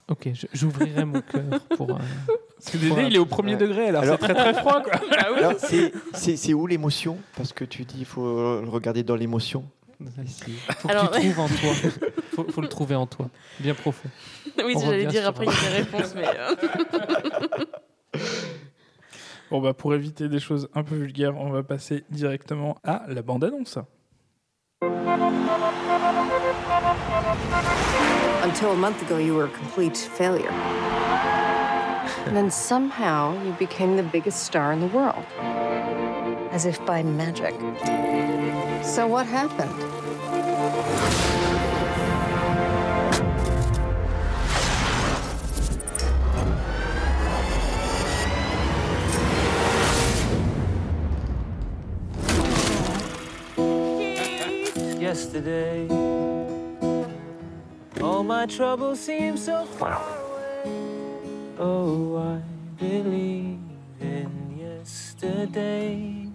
Ok, 0.10 0.30
je- 0.34 0.48
j'ouvrirai 0.54 1.06
mon 1.06 1.22
cœur 1.22 1.44
pour. 1.78 1.92
euh, 1.92 2.00
Parce 2.58 2.72
que 2.72 2.78
Dédé, 2.78 3.04
il 3.04 3.16
est 3.16 3.20
au 3.20 3.26
premier 3.26 3.56
degré, 3.56 3.90
alors, 3.90 4.04
c'est 4.04 4.18
très 4.18 4.34
très 4.34 4.54
froid, 4.56 4.82
quoi. 4.82 4.94
Alors, 5.38 5.54
c'est- 5.60 5.94
c'est 6.14 6.36
c'est 6.36 6.54
où 6.54 6.66
l'émotion? 6.68 7.18
Parce 7.38 7.54
que 7.54 7.64
tu 7.64 7.86
dis 7.86 8.00
il 8.00 8.06
faut 8.06 8.62
le 8.62 8.68
regarder 8.70 9.04
dans 9.04 9.16
l'émotion. 9.16 9.64
Faut 10.00 10.88
que 10.88 10.92
Alors- 10.94 11.12
tu 11.12 11.20
trouves 11.22 11.40
en 11.42 11.48
toi. 11.48 11.74
Faut, 12.36 12.46
faut 12.52 12.62
le 12.62 12.70
trouver 12.70 12.96
en 12.96 13.06
toi, 13.06 13.28
bien 13.60 13.74
profond. 13.74 14.08
oui, 14.64 14.74
On 14.76 14.80
j'allais 14.80 14.98
revient 14.98 15.08
dire 15.08 15.22
sur- 15.22 15.30
après 15.30 15.46
il 15.46 15.52
y 15.52 15.56
a 15.56 15.70
des 15.70 15.76
réponses, 15.78 16.16
mais. 16.16 16.26
euh, 16.26 16.56
Bon, 19.52 19.60
bah, 19.62 19.74
pour 19.74 19.94
éviter 19.96 20.30
des 20.30 20.40
choses 20.40 20.70
un 20.76 20.84
peu 20.84 20.96
vulgaires, 20.96 21.36
on 21.38 21.50
va 21.50 21.64
passer 21.64 22.04
directement 22.12 22.78
à 22.84 23.04
la 23.10 23.22
bande-annonce. 23.24 23.78
Until 28.50 28.72
a 28.72 28.76
month 28.76 29.00
ago, 29.04 29.20
you 29.20 29.36
were 29.36 29.46
a 29.46 29.50
complete 29.52 29.96
failure. 29.96 30.50
And 32.26 32.36
then 32.36 32.50
somehow 32.50 33.40
you 33.44 33.52
became 33.54 33.96
the 33.96 34.02
biggest 34.02 34.44
star 34.44 34.74
in 34.74 34.80
the 34.80 34.88
world. 34.88 35.24
As 36.52 36.66
if 36.66 36.84
by 36.84 37.04
magic. 37.04 37.54
So 38.84 39.06
what 39.06 39.28
happened? 39.28 39.70
Yesterday, 55.00 55.88
all 58.02 58.24
my 58.24 58.46
troubles 58.46 59.00
seem 59.00 59.36
so 59.38 59.66
far 59.66 59.94
away. 59.94 60.80
Oh, 61.58 62.18
I 62.18 62.42
believe 62.80 63.60
in 64.00 64.58
yesterday. 64.58 66.26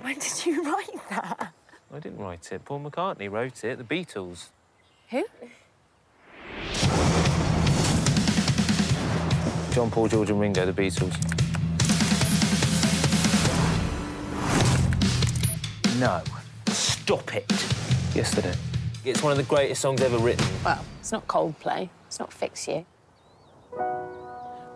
When 0.00 0.18
did 0.18 0.46
you 0.46 0.62
write 0.72 1.08
that? 1.10 1.52
I 1.92 1.98
didn't 1.98 2.18
write 2.18 2.52
it. 2.52 2.64
Paul 2.64 2.80
McCartney 2.80 3.30
wrote 3.30 3.64
it. 3.64 3.78
The 3.78 3.84
Beatles. 3.84 4.48
Who? 5.10 5.24
John 9.72 9.90
Paul, 9.90 10.08
George, 10.08 10.30
and 10.30 10.40
Ringo, 10.40 10.70
the 10.70 10.72
Beatles. 10.72 11.16
No. 15.98 16.22
Stop 16.68 17.34
it. 17.34 17.81
Yesterday. 18.14 18.54
It's 19.04 19.22
one 19.22 19.32
of 19.32 19.38
the 19.38 19.44
greatest 19.44 19.80
songs 19.80 20.02
ever 20.02 20.18
written. 20.18 20.46
Well, 20.64 20.84
it's 21.00 21.12
not 21.12 21.26
Coldplay. 21.26 21.88
It's 22.06 22.18
not 22.18 22.30
Fix 22.32 22.68
You. 22.68 22.84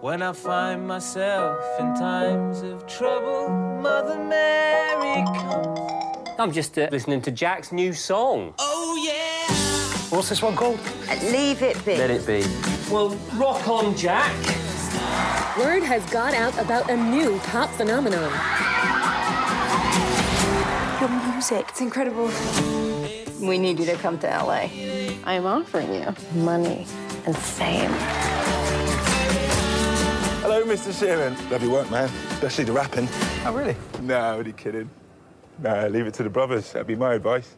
When 0.00 0.22
I 0.22 0.32
find 0.32 0.86
myself 0.86 1.58
in 1.78 1.94
times 1.94 2.62
of 2.62 2.86
trouble, 2.86 3.48
Mother 3.80 4.18
Mary 4.18 5.24
comes. 5.38 5.80
I'm 6.38 6.50
just 6.50 6.78
uh, 6.78 6.88
listening 6.90 7.20
to 7.22 7.30
Jack's 7.30 7.72
new 7.72 7.92
song. 7.92 8.54
Oh, 8.58 8.96
yeah. 9.04 10.16
What's 10.16 10.30
this 10.30 10.40
one 10.40 10.56
called? 10.56 10.80
Leave 11.24 11.62
it 11.62 11.82
be. 11.84 11.96
Let 11.96 12.10
it 12.10 12.26
be. 12.26 12.42
Well, 12.90 13.10
rock 13.34 13.68
on, 13.68 13.94
Jack. 13.96 14.32
Word 15.58 15.82
has 15.82 16.04
got 16.10 16.32
out 16.34 16.58
about 16.58 16.90
a 16.90 16.96
new 16.96 17.38
pop 17.40 17.70
phenomenon. 17.70 18.30
Your 21.00 21.32
music, 21.32 21.66
it's 21.68 21.80
incredible. 21.80 22.30
We 23.40 23.58
need 23.58 23.78
you 23.78 23.86
to 23.86 23.96
come 23.96 24.18
to 24.20 24.26
LA. 24.26 24.68
I 25.24 25.34
am 25.34 25.46
offering 25.46 25.92
you 25.94 26.14
money 26.34 26.86
and 27.26 27.36
fame. 27.36 27.90
Hello, 30.40 30.64
Mr. 30.64 30.92
Sheeran. 30.92 31.60
your 31.60 31.70
work, 31.70 31.90
man. 31.90 32.08
Especially 32.30 32.64
the 32.64 32.72
rapping. 32.72 33.08
Oh, 33.44 33.52
really? 33.52 33.76
No, 34.00 34.36
only 34.38 34.52
kidding. 34.52 34.88
No, 35.58 35.88
leave 35.88 36.06
it 36.06 36.14
to 36.14 36.22
the 36.22 36.30
brothers. 36.30 36.72
That'd 36.72 36.86
be 36.86 36.96
my 36.96 37.14
advice. 37.14 37.56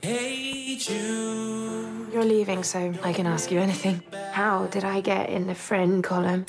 Hey, 0.00 0.76
Jude. 0.76 2.12
You're 2.12 2.24
leaving, 2.24 2.62
so 2.62 2.94
I 3.02 3.12
can 3.12 3.26
ask 3.26 3.50
you 3.50 3.60
anything. 3.60 4.02
How 4.32 4.66
did 4.66 4.84
I 4.84 5.00
get 5.00 5.28
in 5.28 5.46
the 5.46 5.54
friend 5.54 6.02
column 6.02 6.46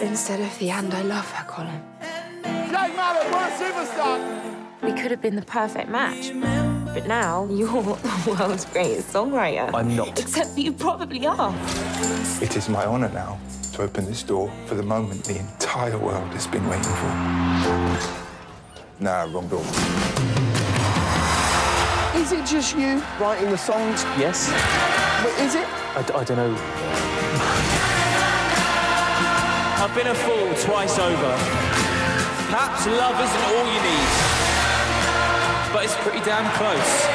instead 0.00 0.40
of 0.40 0.58
the 0.58 0.70
and 0.70 0.94
I 0.94 1.02
love 1.02 1.30
her 1.32 1.44
column? 1.44 1.82
Jack 2.42 2.96
Mallet, 2.96 3.30
what 3.30 3.50
a 3.50 3.54
superstar! 3.54 4.82
We 4.82 4.92
could 4.92 5.10
have 5.10 5.20
been 5.20 5.36
the 5.36 5.42
perfect 5.42 5.88
match. 5.88 6.32
But 6.94 7.06
now 7.06 7.46
you're 7.50 7.82
the 7.82 7.96
world's 8.38 8.64
greatest 8.66 9.12
songwriter. 9.12 9.72
I'm 9.74 9.96
not. 9.96 10.18
Except 10.18 10.54
that 10.54 10.60
you 10.60 10.72
probably 10.72 11.26
are. 11.26 11.54
It 12.42 12.56
is 12.56 12.68
my 12.68 12.84
honor 12.84 13.08
now 13.08 13.38
to 13.72 13.82
open 13.82 14.04
this 14.04 14.22
door 14.22 14.52
for 14.66 14.74
the 14.74 14.82
moment 14.82 15.24
the 15.24 15.38
entire 15.38 15.96
world 15.98 16.28
has 16.34 16.46
been 16.46 16.66
waiting 16.68 16.82
for. 16.82 17.12
Nah, 19.02 19.22
wrong 19.32 19.48
door. 19.48 19.64
Is 22.20 22.30
it 22.32 22.44
just 22.44 22.76
you 22.76 23.02
writing 23.18 23.50
the 23.50 23.56
songs? 23.58 24.04
Yes. 24.20 24.50
But 25.24 25.32
is 25.40 25.54
it? 25.54 25.66
I, 25.96 26.02
d- 26.06 26.12
I 26.12 26.24
don't 26.24 26.36
know. 26.36 26.54
I've 29.82 29.94
been 29.96 30.08
a 30.08 30.14
fool 30.14 30.54
twice 30.70 30.98
over. 30.98 31.32
Perhaps 32.52 32.86
love 32.86 33.16
isn't 33.16 33.44
all 33.48 33.64
you 33.64 33.80
need, 33.80 34.08
but 35.72 35.84
it's 35.84 35.94
pretty 35.96 36.20
damn 36.24 36.50
close. 36.52 37.08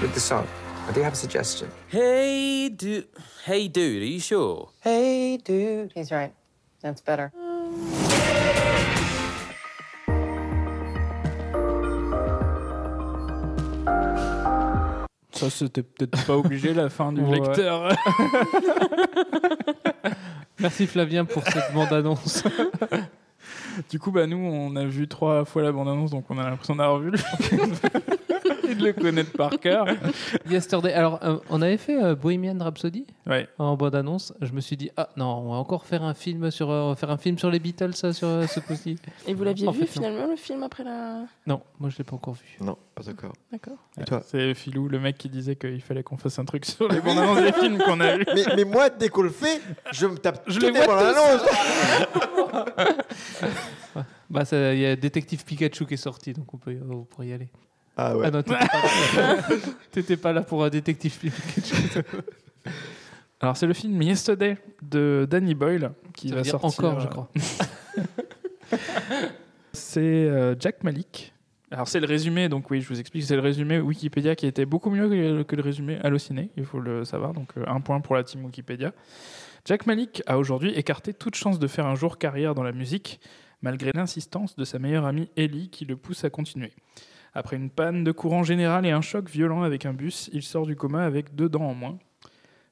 With 0.00 0.14
the 0.14 0.20
song, 0.20 0.46
I 0.88 0.92
do 0.92 1.02
have 1.02 1.12
a 1.14 1.16
suggestion. 1.16 1.70
Hey, 1.88 2.68
dude. 2.68 3.06
Hey, 3.44 3.68
dude, 3.68 4.02
are 4.02 4.06
you 4.06 4.20
sure? 4.20 4.70
Hey, 4.80 5.38
dude. 5.38 5.92
He's 5.94 6.10
right. 6.10 6.32
That's 6.82 7.00
better. 7.00 7.32
Ça, 15.32 15.50
c'était 15.50 15.82
peut-être 15.82 16.24
pas 16.26 16.36
obligé 16.36 16.72
la 16.72 16.88
fin 16.88 17.12
du 17.12 17.20
Ouais. 17.20 17.40
lecteur. 17.40 17.88
Merci 20.60 20.86
Flavien 20.86 21.24
pour 21.24 21.42
cette 21.42 21.72
bande-annonce. 21.74 22.44
Du 23.90 23.98
coup, 23.98 24.10
bah, 24.10 24.26
nous, 24.26 24.36
on 24.36 24.76
a 24.76 24.84
vu 24.84 25.08
trois 25.08 25.44
fois 25.44 25.62
la 25.62 25.72
bande-annonce, 25.72 26.10
donc 26.10 26.24
on 26.30 26.38
a 26.38 26.48
l'impression 26.48 26.76
d'avoir 26.76 26.98
vu 26.98 27.10
le 27.10 27.18
film 27.18 27.72
et 28.70 28.74
de 28.74 28.84
le 28.84 28.92
connaître 28.92 29.32
par 29.32 29.50
cœur. 29.58 29.86
Yesterday. 30.48 30.92
Alors, 30.92 31.18
euh, 31.24 31.38
on 31.50 31.62
avait 31.62 31.76
fait 31.76 32.02
euh, 32.02 32.14
Bohemian 32.14 32.56
Rhapsody 32.58 33.06
Ouais. 33.26 33.48
en 33.58 33.76
bande-annonce. 33.76 34.32
Je 34.40 34.52
me 34.52 34.60
suis 34.60 34.76
dit, 34.76 34.90
ah 34.96 35.08
non, 35.16 35.26
on 35.26 35.50
va 35.52 35.56
encore 35.56 35.86
faire 35.86 36.02
un 36.02 36.14
film 36.14 36.50
sur, 36.50 36.70
euh, 36.70 36.82
on 36.82 36.88
va 36.90 36.96
faire 36.96 37.10
un 37.10 37.16
film 37.18 37.38
sur 37.38 37.50
les 37.50 37.58
Beatles, 37.58 37.94
ça, 37.94 38.12
sur 38.12 38.28
euh, 38.28 38.46
ce 38.46 38.60
coup-ci. 38.60 38.96
Et 39.26 39.34
vous 39.34 39.44
l'aviez 39.44 39.66
vu 39.70 39.80
fait, 39.80 39.84
non. 39.86 39.86
finalement 40.06 40.26
le 40.28 40.36
film 40.36 40.62
après 40.62 40.84
la. 40.84 41.22
Non, 41.46 41.60
moi 41.80 41.90
je 41.90 41.98
l'ai 41.98 42.04
pas 42.04 42.16
encore 42.16 42.34
vu. 42.34 42.56
Non, 42.60 42.76
pas 42.94 43.08
encore. 43.08 43.32
D'accord. 43.52 43.78
Et 44.00 44.04
toi? 44.04 44.22
C'est 44.26 44.54
Philou, 44.54 44.88
le 44.88 44.98
mec 45.00 45.16
qui 45.18 45.28
disait 45.28 45.56
qu'il 45.56 45.80
fallait 45.80 46.02
qu'on 46.02 46.16
fasse 46.16 46.38
un 46.38 46.44
truc 46.44 46.64
sur 46.66 46.88
les 46.88 47.00
bandes 47.00 47.18
annonces 47.18 47.42
des 47.42 47.52
films 47.60 47.78
qu'on 47.78 48.00
a 48.00 48.16
vus. 48.16 48.24
mais, 48.34 48.44
mais 48.56 48.64
moi, 48.64 48.90
dès 48.90 49.08
qu'on 49.08 49.22
le 49.22 49.30
fait, 49.30 49.60
je 49.92 50.06
me 50.06 50.16
tape 50.18 50.42
Je 50.46 50.60
les 50.60 50.70
vois 50.70 50.86
bandes 50.86 51.14
annonces. 51.14 51.42
Bah, 54.30 54.42
il 54.52 54.78
y 54.78 54.86
a 54.86 54.96
Détective 54.96 55.44
Pikachu 55.44 55.86
qui 55.86 55.94
est 55.94 55.98
sorti, 55.98 56.32
donc 56.32 56.52
on 56.52 56.56
peut, 56.56 56.76
on 56.90 57.02
pourrait 57.04 57.28
y 57.28 57.32
aller. 57.32 57.48
Ah 57.96 58.16
ouais. 58.16 58.30
non, 58.30 58.42
t'étais 58.42 58.66
pas, 58.66 59.16
là. 59.16 59.36
T'étais 59.92 60.16
pas 60.16 60.32
là 60.32 60.42
pour 60.42 60.64
un 60.64 60.68
Détective 60.70 61.16
Pikachu. 61.16 62.02
Alors, 63.40 63.56
c'est 63.56 63.66
le 63.66 63.74
film 63.74 64.00
Yesterday 64.00 64.56
de 64.82 65.26
Danny 65.30 65.54
Boyle 65.54 65.92
qui 66.14 66.28
Ça 66.28 66.34
va 66.34 66.40
veut 66.40 66.44
dire 66.44 66.60
sortir. 66.60 66.84
encore, 66.84 67.00
je 67.00 67.06
euh, 67.06 67.10
crois. 67.10 67.28
c'est 69.72 70.00
euh, 70.00 70.54
Jack 70.58 70.82
Malik. 70.82 71.32
Alors, 71.70 71.88
c'est 71.88 72.00
le 72.00 72.06
résumé, 72.06 72.48
donc 72.48 72.70
oui, 72.70 72.80
je 72.80 72.88
vous 72.88 73.00
explique, 73.00 73.24
c'est 73.24 73.34
le 73.34 73.42
résumé 73.42 73.80
Wikipédia 73.80 74.34
qui 74.36 74.46
était 74.46 74.64
beaucoup 74.64 74.90
mieux 74.90 75.08
que, 75.08 75.42
que 75.42 75.56
le 75.56 75.62
résumé 75.62 75.98
Allociné, 76.02 76.50
il 76.56 76.64
faut 76.64 76.78
le 76.78 77.04
savoir, 77.04 77.34
donc 77.34 77.50
euh, 77.56 77.64
un 77.66 77.80
point 77.80 78.00
pour 78.00 78.14
la 78.14 78.22
team 78.22 78.44
Wikipédia. 78.44 78.92
Jack 79.64 79.86
Malik 79.86 80.22
a 80.26 80.38
aujourd'hui 80.38 80.72
écarté 80.74 81.12
toute 81.14 81.34
chance 81.34 81.58
de 81.58 81.66
faire 81.66 81.86
un 81.86 81.94
jour 81.94 82.18
carrière 82.18 82.54
dans 82.54 82.62
la 82.62 82.72
musique, 82.72 83.20
malgré 83.62 83.92
l'insistance 83.92 84.56
de 84.56 84.64
sa 84.64 84.78
meilleure 84.78 85.06
amie 85.06 85.30
Ellie 85.36 85.68
qui 85.68 85.84
le 85.84 85.96
pousse 85.96 86.24
à 86.24 86.30
continuer. 86.30 86.72
Après 87.34 87.56
une 87.56 87.70
panne 87.70 88.04
de 88.04 88.12
courant 88.12 88.44
général 88.44 88.86
et 88.86 88.92
un 88.92 89.00
choc 89.00 89.28
violent 89.28 89.62
avec 89.62 89.86
un 89.86 89.92
bus, 89.92 90.30
il 90.32 90.42
sort 90.42 90.66
du 90.66 90.76
coma 90.76 91.04
avec 91.04 91.34
deux 91.34 91.48
dents 91.48 91.68
en 91.68 91.74
moins. 91.74 91.98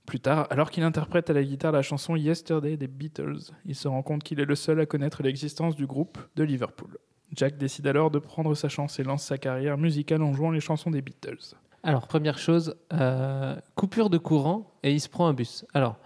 Plus 0.07 0.21
tard, 0.21 0.47
alors 0.51 0.71
qu'il 0.71 0.85
interprète 0.85 1.31
à 1.31 1.33
la 1.33 1.43
guitare 1.43 1.73
la 1.73 1.83
chanson 1.83 2.17
Yesterday 2.17 2.77
des 2.77 2.89
Beatles, 2.89 3.53
il 3.67 3.75
se 3.75 3.89
rend 3.89 4.03
compte 4.03 4.23
qu'il 4.23 4.41
est 4.41 4.45
le 4.45 4.55
seul 4.55 4.81
à 4.81 4.87
connaître 4.87 5.23
l'existence 5.23 5.77
du 5.77 5.87
groupe 5.87 6.19
de 6.37 6.45
Liverpool. 6.45 6.99
Jack 7.35 7.57
décide 7.57 7.87
alors 7.87 8.11
de 8.11 8.19
prendre 8.19 8.55
sa 8.55 8.69
chance 8.69 8.99
et 8.99 9.05
lance 9.05 9.25
sa 9.25 9.39
carrière 9.39 9.79
musicale 9.79 10.23
en 10.23 10.33
jouant 10.33 10.51
les 10.51 10.61
chansons 10.61 10.91
des 10.91 11.03
Beatles. 11.03 11.57
Alors, 11.83 12.07
première 12.07 12.39
chose, 12.39 12.77
euh, 12.93 13.57
coupure 13.75 14.11
de 14.11 14.19
courant 14.19 14.71
et 14.83 14.93
il 14.93 15.01
se 15.01 15.09
prend 15.09 15.27
un 15.27 15.35
bus. 15.35 15.65
Alors, 15.75 15.99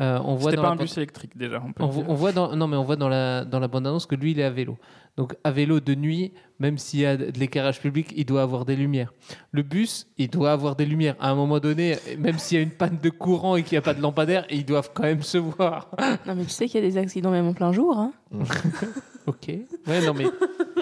euh, 0.00 0.18
on 0.24 0.34
voit 0.34 0.52
dans 0.52 0.62
pas 0.62 0.70
un 0.70 0.76
bus 0.76 0.96
électrique 0.96 1.36
déjà. 1.36 1.62
On 1.78 1.88
peut 1.88 2.02
voit 2.14 2.32
dans 2.32 2.56
non 2.56 2.66
mais 2.66 2.76
on 2.76 2.82
voit 2.82 2.96
dans 2.96 3.08
la 3.08 3.44
dans 3.44 3.60
la 3.60 3.68
bande 3.68 3.86
annonce 3.86 4.06
que 4.06 4.16
lui 4.16 4.32
il 4.32 4.40
est 4.40 4.44
à 4.44 4.50
vélo. 4.50 4.76
Donc 5.16 5.36
à 5.44 5.52
vélo 5.52 5.78
de 5.78 5.94
nuit, 5.94 6.32
même 6.58 6.78
s'il 6.78 7.00
y 7.00 7.06
a 7.06 7.16
de 7.16 7.38
l'éclairage 7.38 7.80
public, 7.80 8.12
il 8.16 8.24
doit 8.24 8.42
avoir 8.42 8.64
des 8.64 8.74
lumières. 8.74 9.12
Le 9.52 9.62
bus, 9.62 10.08
il 10.18 10.28
doit 10.28 10.50
avoir 10.50 10.74
des 10.74 10.86
lumières. 10.86 11.14
À 11.20 11.30
un 11.30 11.36
moment 11.36 11.60
donné, 11.60 11.96
même 12.18 12.38
s'il 12.38 12.58
y 12.58 12.60
a 12.60 12.64
une 12.64 12.72
panne 12.72 12.98
de 13.00 13.10
courant 13.10 13.54
et 13.54 13.62
qu'il 13.62 13.74
n'y 13.74 13.78
a 13.78 13.82
pas 13.82 13.94
de 13.94 14.02
lampadaire, 14.02 14.44
ils 14.50 14.64
doivent 14.64 14.90
quand 14.92 15.04
même 15.04 15.22
se 15.22 15.38
voir. 15.38 15.90
Non, 16.26 16.34
mais 16.34 16.44
tu 16.44 16.50
sais 16.50 16.66
qu'il 16.66 16.82
y 16.82 16.84
a 16.84 16.88
des 16.88 16.96
accidents 16.96 17.30
même 17.30 17.46
en 17.46 17.54
plein 17.54 17.70
jour. 17.70 17.96
Hein. 17.96 18.12
ok. 19.26 19.48
Ouais 19.86 20.04
non 20.04 20.14
mais 20.14 20.26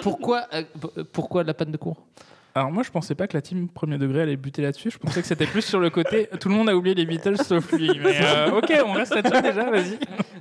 pourquoi 0.01 0.47
euh, 0.53 0.63
pourquoi 1.11 1.43
la 1.43 1.53
panne 1.53 1.71
de 1.71 1.77
courant? 1.77 1.97
Alors 2.55 2.71
moi, 2.71 2.83
je 2.83 2.91
pensais 2.91 3.15
pas 3.15 3.27
que 3.27 3.35
la 3.35 3.41
team 3.41 3.67
premier 3.67 3.97
degré 3.97 4.21
allait 4.21 4.37
buter 4.37 4.61
là-dessus. 4.61 4.91
Je 4.91 4.97
pensais 4.99 5.21
que 5.21 5.27
c'était 5.27 5.47
plus 5.47 5.63
sur 5.63 5.79
le 5.79 5.89
côté. 5.89 6.27
Tout 6.39 6.49
le 6.49 6.55
monde 6.55 6.69
a 6.69 6.75
oublié 6.77 6.93
les 6.93 7.05
Beatles 7.05 7.37
sauf 7.43 7.71
lui. 7.71 7.99
Mais 7.99 8.19
euh, 8.21 8.51
ok, 8.51 8.71
on 8.85 8.93
reste 8.93 9.15
là-dessus 9.15 9.41
déjà. 9.41 9.71
Vas-y. 9.71 9.97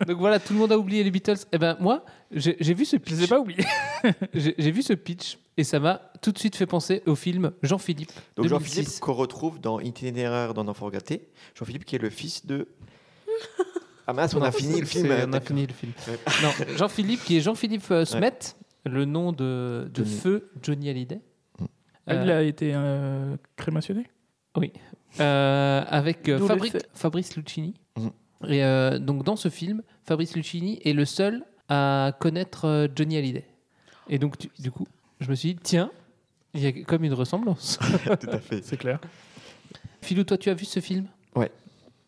Donc 0.07 0.19
voilà, 0.19 0.39
tout 0.39 0.53
le 0.53 0.59
monde 0.59 0.73
a 0.73 0.79
oublié 0.79 1.03
les 1.05 1.11
Beatles. 1.11 1.39
Eh 1.53 1.59
ben 1.59 1.77
moi, 1.81 2.05
j'ai 2.31 2.75
vu 2.75 2.85
ce 2.85 2.97
pitch. 2.97 3.15
Je 3.15 3.21
les 3.21 3.25
ai 3.25 3.27
pas 3.29 3.39
oubliés. 3.39 3.65
j'ai 4.35 4.71
vu 4.71 4.83
ce 4.83 4.93
pitch 4.93 5.39
et 5.57 5.65
ça 5.65 5.79
m'a 5.81 6.13
tout 6.21 6.33
de 6.33 6.39
suite 6.39 6.57
fait 6.57 6.67
penser 6.67 7.03
au 7.07 7.15
film 7.15 7.53
Jean-Philippe. 7.63 8.13
Donc 8.37 8.47
2006. 8.49 8.75
Jean-Philippe 8.75 9.01
qu'on 9.01 9.13
retrouve 9.15 9.61
dans 9.61 9.81
Itinéraire 9.81 10.53
d'un 10.55 10.69
enfant 10.69 10.91
gâté. 10.91 11.29
Jean-Philippe 11.55 11.85
qui 11.85 11.97
est 11.97 12.01
le 12.03 12.11
fils 12.11 12.45
de... 12.47 12.69
Ah 14.07 14.13
mince, 14.13 14.35
on 14.35 14.41
Non, 14.41 14.47
a 14.47 14.53
fini 14.53 14.81
le 14.81 14.87
film. 14.87 15.15
On 15.29 15.33
a 15.33 15.41
fini 15.41 15.65
le 15.65 15.73
film. 15.73 15.93
Ouais. 16.09 16.19
Non, 16.43 16.51
Jean-Philippe, 16.77 17.23
qui 17.23 17.37
est 17.37 17.41
Jean-Philippe 17.41 17.89
euh, 17.93 18.05
Smet, 18.05 18.57
le 18.85 19.05
nom 19.05 19.31
de, 19.31 19.89
de 19.95 20.03
Johnny. 20.05 20.17
feu 20.17 20.51
Johnny 20.61 20.91
Hallyday. 20.91 21.21
Il 22.09 22.15
Euh, 22.15 22.39
a 22.39 22.43
été 22.43 22.73
euh, 22.75 23.37
crémationné. 23.57 24.07
Oui. 24.57 24.73
Euh, 25.21 25.85
avec 25.87 26.29
euh, 26.29 26.39
D'où 26.39 26.47
Fabri- 26.47 26.65
l'effet. 26.73 26.87
Fabrice 26.95 27.37
Lucchini. 27.37 27.75
Mhm. 27.97 28.11
Et 28.49 28.65
euh, 28.65 28.99
donc 28.99 29.25
dans 29.25 29.37
ce 29.37 29.49
film, 29.49 29.83
Fabrice 30.05 30.35
Lucchini 30.35 30.81
est 30.85 30.93
le 30.95 31.05
seul 31.05 31.45
à 31.69 32.13
connaître 32.19 32.65
euh, 32.67 32.89
Johnny 32.95 33.17
Hallyday. 33.17 33.47
Et 34.09 34.19
donc 34.19 34.37
tu- 34.39 34.51
du 34.59 34.71
coup, 34.71 34.87
je 35.21 35.31
me 35.31 35.35
suis 35.35 35.55
dit 35.55 35.61
tiens, 35.63 35.91
il 36.55 36.61
y 36.61 36.67
a 36.67 36.73
comme 36.85 37.05
une 37.05 37.15
ressemblance. 37.15 37.79
Tout 38.21 38.31
à 38.31 38.39
fait. 38.39 38.63
C'est 38.65 38.77
clair. 38.77 38.99
Philou, 40.01 40.25
toi 40.25 40.37
tu 40.37 40.51
as 40.51 40.55
vu 40.55 40.65
ce 40.65 40.81
film? 40.81 41.07
Ouais. 41.37 41.51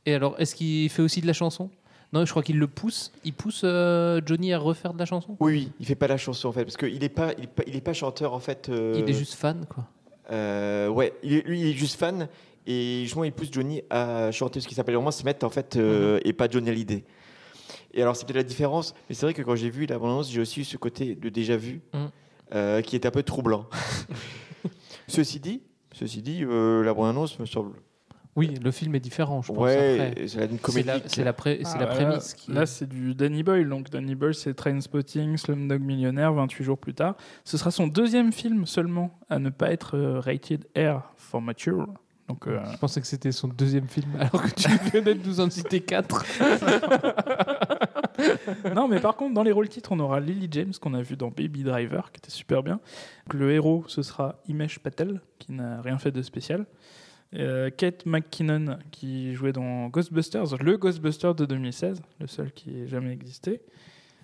Et 0.06 0.14
alors, 0.14 0.34
est-ce 0.38 0.54
qu'il 0.54 0.90
fait 0.90 1.02
aussi 1.02 1.20
de 1.20 1.26
la 1.26 1.32
chanson? 1.32 1.70
Non, 2.14 2.24
je 2.24 2.30
crois 2.30 2.42
qu'il 2.44 2.58
le 2.58 2.66
pousse. 2.68 3.10
Il 3.24 3.32
pousse 3.34 3.62
euh, 3.64 4.20
Johnny 4.24 4.52
à 4.52 4.58
refaire 4.58 4.94
de 4.94 4.98
la 5.00 5.04
chanson. 5.04 5.36
Oui, 5.40 5.52
oui, 5.52 5.72
il 5.80 5.84
fait 5.86 5.96
pas 5.96 6.06
la 6.06 6.16
chanson 6.16 6.48
en 6.48 6.52
fait, 6.52 6.64
parce 6.64 6.76
qu'il 6.76 7.02
est 7.02 7.08
pas, 7.08 7.32
il 7.36 7.44
est 7.44 7.48
pas, 7.48 7.62
il 7.66 7.74
est 7.76 7.80
pas 7.80 7.92
chanteur 7.92 8.32
en 8.34 8.38
fait. 8.38 8.68
euh, 8.68 8.94
Il 9.04 9.10
est 9.10 9.12
juste 9.18 9.34
fan, 9.34 9.66
quoi. 9.68 9.88
euh, 10.30 10.88
ouais, 10.88 11.12
il 11.24 11.32
est- 11.34 11.46
lui, 11.46 11.60
il 11.60 11.66
est 11.66 11.72
juste 11.72 11.98
fan 11.98 12.28
et 12.66 13.00
justement, 13.02 13.24
il 13.24 13.32
pousse 13.32 13.48
Johnny 13.52 13.82
à 13.90 14.30
chanter 14.30 14.60
ce 14.60 14.68
qui 14.68 14.74
s'appelle 14.74 14.94
vraiment 14.94 15.10
se 15.10 15.24
mettre 15.24 15.44
en 15.44 15.50
fait 15.50 15.76
euh, 15.76 16.18
et 16.24 16.32
pas 16.32 16.48
Johnny 16.48 16.70
Hallyday. 16.70 17.04
Et 17.92 18.00
alors, 18.02 18.14
c'est 18.16 18.24
peut-être 18.26 18.36
la 18.36 18.42
différence, 18.44 18.94
mais 19.08 19.14
c'est 19.14 19.26
vrai 19.26 19.34
que 19.34 19.42
quand 19.42 19.56
j'ai 19.56 19.70
vu 19.70 19.86
la 19.86 19.98
bande-annonce, 19.98 20.30
j'ai 20.30 20.40
aussi 20.40 20.60
eu 20.60 20.64
ce 20.64 20.76
côté 20.76 21.14
de 21.16 21.28
déjà 21.28 21.56
vu 21.56 21.80
Mhm. 21.92 22.10
euh, 22.54 22.80
qui 22.80 22.94
est 22.96 23.06
un 23.06 23.10
peu 23.10 23.22
troublant. 23.24 23.66
ceci 25.08 25.40
dit, 25.40 25.62
ceci 25.92 26.22
dit, 26.22 26.44
euh, 26.44 26.82
la 26.84 26.94
bande-annonce 26.94 27.38
me 27.38 27.46
semble. 27.46 27.74
Oui, 28.36 28.52
le 28.62 28.70
film 28.72 28.94
est 28.96 29.00
différent, 29.00 29.42
je 29.42 29.52
pense. 29.52 29.62
Ouais, 29.62 30.14
c'est 30.26 30.38
la- 30.38 30.46
la, 30.94 31.24
la, 31.24 31.32
pré- 31.32 31.60
Ah, 31.64 31.78
la 31.78 31.86
prémisse. 31.86 32.32
Là, 32.32 32.36
qui 32.36 32.52
là, 32.52 32.62
est- 32.62 32.66
c'est 32.66 32.88
du 32.88 33.14
Danny 33.14 33.42
Boyle. 33.44 33.68
Donc 33.68 33.90
Danny 33.90 34.14
Boyle, 34.16 34.34
c'est 34.34 34.54
Trainspotting, 34.54 35.36
Slumdog 35.36 35.80
Millionnaire, 35.82 36.32
28 36.32 36.64
jours 36.64 36.78
plus 36.78 36.94
tard. 36.94 37.14
Ce 37.44 37.56
sera 37.56 37.70
son 37.70 37.86
deuxième 37.86 38.32
film 38.32 38.66
seulement 38.66 39.16
à 39.30 39.38
ne 39.38 39.50
pas 39.50 39.70
être 39.70 39.96
euh, 39.96 40.18
rated 40.20 40.66
R 40.76 41.02
for 41.16 41.40
mature. 41.40 41.86
Donc, 42.26 42.46
euh, 42.48 42.58
Je 42.72 42.78
pensais 42.78 43.02
que 43.02 43.06
c'était 43.06 43.32
son 43.32 43.48
deuxième 43.48 43.86
film, 43.86 44.10
alors 44.18 44.42
que 44.42 44.50
tu 44.54 44.68
venais 44.90 45.14
de 45.14 45.28
nous 45.28 45.40
en 45.40 45.50
citer 45.50 45.80
quatre. 45.80 46.24
non, 48.74 48.88
mais 48.88 49.00
par 49.00 49.16
contre, 49.16 49.34
dans 49.34 49.42
les 49.42 49.52
rôles 49.52 49.68
titres, 49.68 49.92
on 49.92 50.00
aura 50.00 50.20
Lily 50.20 50.48
James 50.50 50.72
qu'on 50.80 50.94
a 50.94 51.02
vu 51.02 51.16
dans 51.16 51.28
Baby 51.28 51.62
Driver, 51.64 52.10
qui 52.12 52.18
était 52.18 52.30
super 52.30 52.62
bien. 52.62 52.80
Le 53.32 53.52
héros, 53.52 53.84
ce 53.88 54.02
sera 54.02 54.36
Imesh 54.48 54.78
Patel, 54.78 55.20
qui 55.38 55.52
n'a 55.52 55.80
rien 55.82 55.98
fait 55.98 56.10
de 56.12 56.22
spécial. 56.22 56.64
Euh, 57.36 57.70
Kate 57.70 58.06
McKinnon, 58.06 58.78
qui 58.90 59.34
jouait 59.34 59.52
dans 59.52 59.88
Ghostbusters, 59.88 60.56
le 60.60 60.76
Ghostbuster 60.76 61.32
de 61.36 61.46
2016, 61.46 62.00
le 62.20 62.26
seul 62.26 62.52
qui 62.52 62.82
ait 62.82 62.86
jamais 62.86 63.12
existé. 63.12 63.60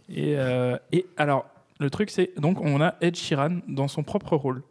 Et, 0.08 0.36
euh, 0.36 0.76
et 0.92 1.06
alors, 1.16 1.46
le 1.80 1.90
truc, 1.90 2.10
c'est 2.10 2.32
donc 2.38 2.60
on 2.60 2.80
a 2.80 2.94
Ed 3.00 3.16
Sheeran 3.16 3.60
dans 3.66 3.88
son 3.88 4.02
propre 4.02 4.36
rôle. 4.36 4.62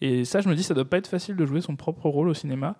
Et 0.00 0.24
ça, 0.24 0.40
je 0.40 0.48
me 0.48 0.54
dis, 0.54 0.62
ça 0.62 0.74
doit 0.74 0.88
pas 0.88 0.98
être 0.98 1.08
facile 1.08 1.36
de 1.36 1.46
jouer 1.46 1.60
son 1.60 1.76
propre 1.76 2.08
rôle 2.08 2.28
au 2.28 2.34
cinéma. 2.34 2.76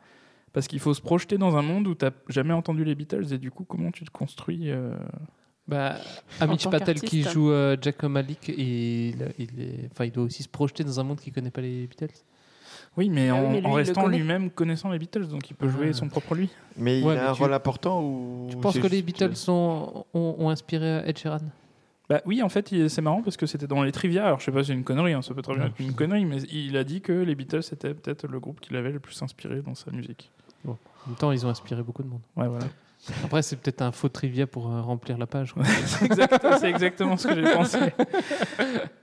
Parce 0.53 0.67
qu'il 0.67 0.81
faut 0.81 0.95
se 0.95 1.01
projeter 1.01 1.39
dans 1.39 1.57
un 1.57 1.63
monde 1.63 1.87
où 1.87 1.95
tu 1.95 2.07
jamais 2.29 2.53
entendu 2.53 2.85
les 2.85 2.97
Beatles 2.97 3.33
et 3.33 3.39
du 3.39 3.51
coup, 3.53 3.65
comment 3.65 3.93
tu 3.93 4.05
te 4.05 4.11
construis 4.11 4.71
euh, 4.71 4.97
Bah, 5.69 5.95
Amish 6.41 6.69
Patel 6.69 7.01
qui 7.01 7.23
joue 7.23 7.53
euh, 7.53 7.77
Jack 7.81 8.03
Malik, 8.03 8.49
il, 8.49 9.33
il, 9.39 9.61
est, 9.61 10.05
il 10.05 10.11
doit 10.11 10.25
aussi 10.25 10.43
se 10.43 10.49
projeter 10.49 10.83
dans 10.83 10.99
un 10.99 11.05
monde 11.05 11.21
qui 11.21 11.31
connaît 11.31 11.53
pas 11.53 11.61
les 11.61 11.87
Beatles. 11.87 12.25
Oui, 12.97 13.09
mais 13.09 13.31
oui, 13.31 13.39
en, 13.39 13.51
mais 13.51 13.61
lui, 13.61 13.67
en 13.67 13.71
il 13.71 13.73
le 13.73 13.77
restant 13.77 14.07
lui-même 14.09 14.51
connaissant 14.51 14.91
les 14.91 14.99
Beatles, 14.99 15.27
donc 15.29 15.49
il 15.49 15.55
peut 15.55 15.69
jouer 15.69 15.93
son 15.93 16.09
propre 16.09 16.35
lui. 16.35 16.51
Mais 16.77 17.01
il 17.01 17.09
a 17.09 17.15
mais 17.15 17.21
un 17.21 17.33
tu- 17.33 17.43
rôle 17.43 17.55
important 17.55 18.03
ou 18.03 18.49
Tu 18.51 18.57
penses 18.57 18.79
que 18.79 18.87
les 18.87 19.01
Beatles 19.03 19.37
sont, 19.37 20.05
ont, 20.13 20.35
ont 20.39 20.49
inspiré 20.51 21.03
Ed 21.07 21.17
Sheeran? 21.17 21.39
Bah 22.09 22.21
oui, 22.27 22.43
en 22.43 22.49
fait, 22.49 22.73
il- 22.73 22.91
c'est 22.91 23.01
marrant 23.03 23.23
parce 23.23 23.37
que 23.37 23.47
c'était 23.47 23.69
dans 23.69 23.83
les 23.85 23.93
trivia. 23.93 24.27
Alors 24.27 24.41
je 24.41 24.45
sais 24.47 24.51
pas 24.53 24.63
si 24.65 24.69
c'est 24.69 24.73
une 24.75 24.83
connerie, 24.83 25.13
hein, 25.13 25.23
ça 25.23 25.33
peut 25.35 25.43
très 25.43 25.55
bien 25.55 25.67
être 25.67 25.79
une 25.79 25.95
connerie, 25.95 26.25
mais 26.25 26.39
il 26.51 26.77
a 26.77 26.83
dit 26.83 27.01
que 27.01 27.13
les 27.13 27.37
Beatles 27.37 27.63
c'était 27.63 27.95
peut-être 27.95 28.27
le 28.27 28.41
groupe 28.41 28.61
qui 28.61 28.73
l'avait 28.75 28.91
le 28.91 28.99
plus 28.99 29.21
inspiré 29.23 29.63
dans 29.63 29.77
sa 29.77 29.93
musique. 29.93 30.33
Bon. 30.65 30.77
En 31.07 31.11
même 31.11 31.17
temps, 31.17 31.31
ils 31.33 31.47
ont 31.47 31.49
inspiré 31.49 31.83
beaucoup 31.85 32.03
de 32.03 32.09
monde. 32.09 32.21
Ouais, 32.37 32.49
voilà. 32.49 32.67
Après, 33.25 33.41
c'est 33.43 33.57
peut-être 33.57 33.81
un 33.83 33.93
faux 33.93 34.09
trivia 34.11 34.47
pour 34.47 34.71
euh, 34.71 34.81
remplir 34.83 35.17
la 35.19 35.27
page. 35.27 35.53
quoi. 35.55 35.65
c'est 35.87 36.05
exact- 36.07 36.47
c'est 36.61 36.69
exactement 36.69 37.17
ce 37.17 37.29
que 37.29 37.35
j'ai 37.35 37.53
pensé. 37.53 37.79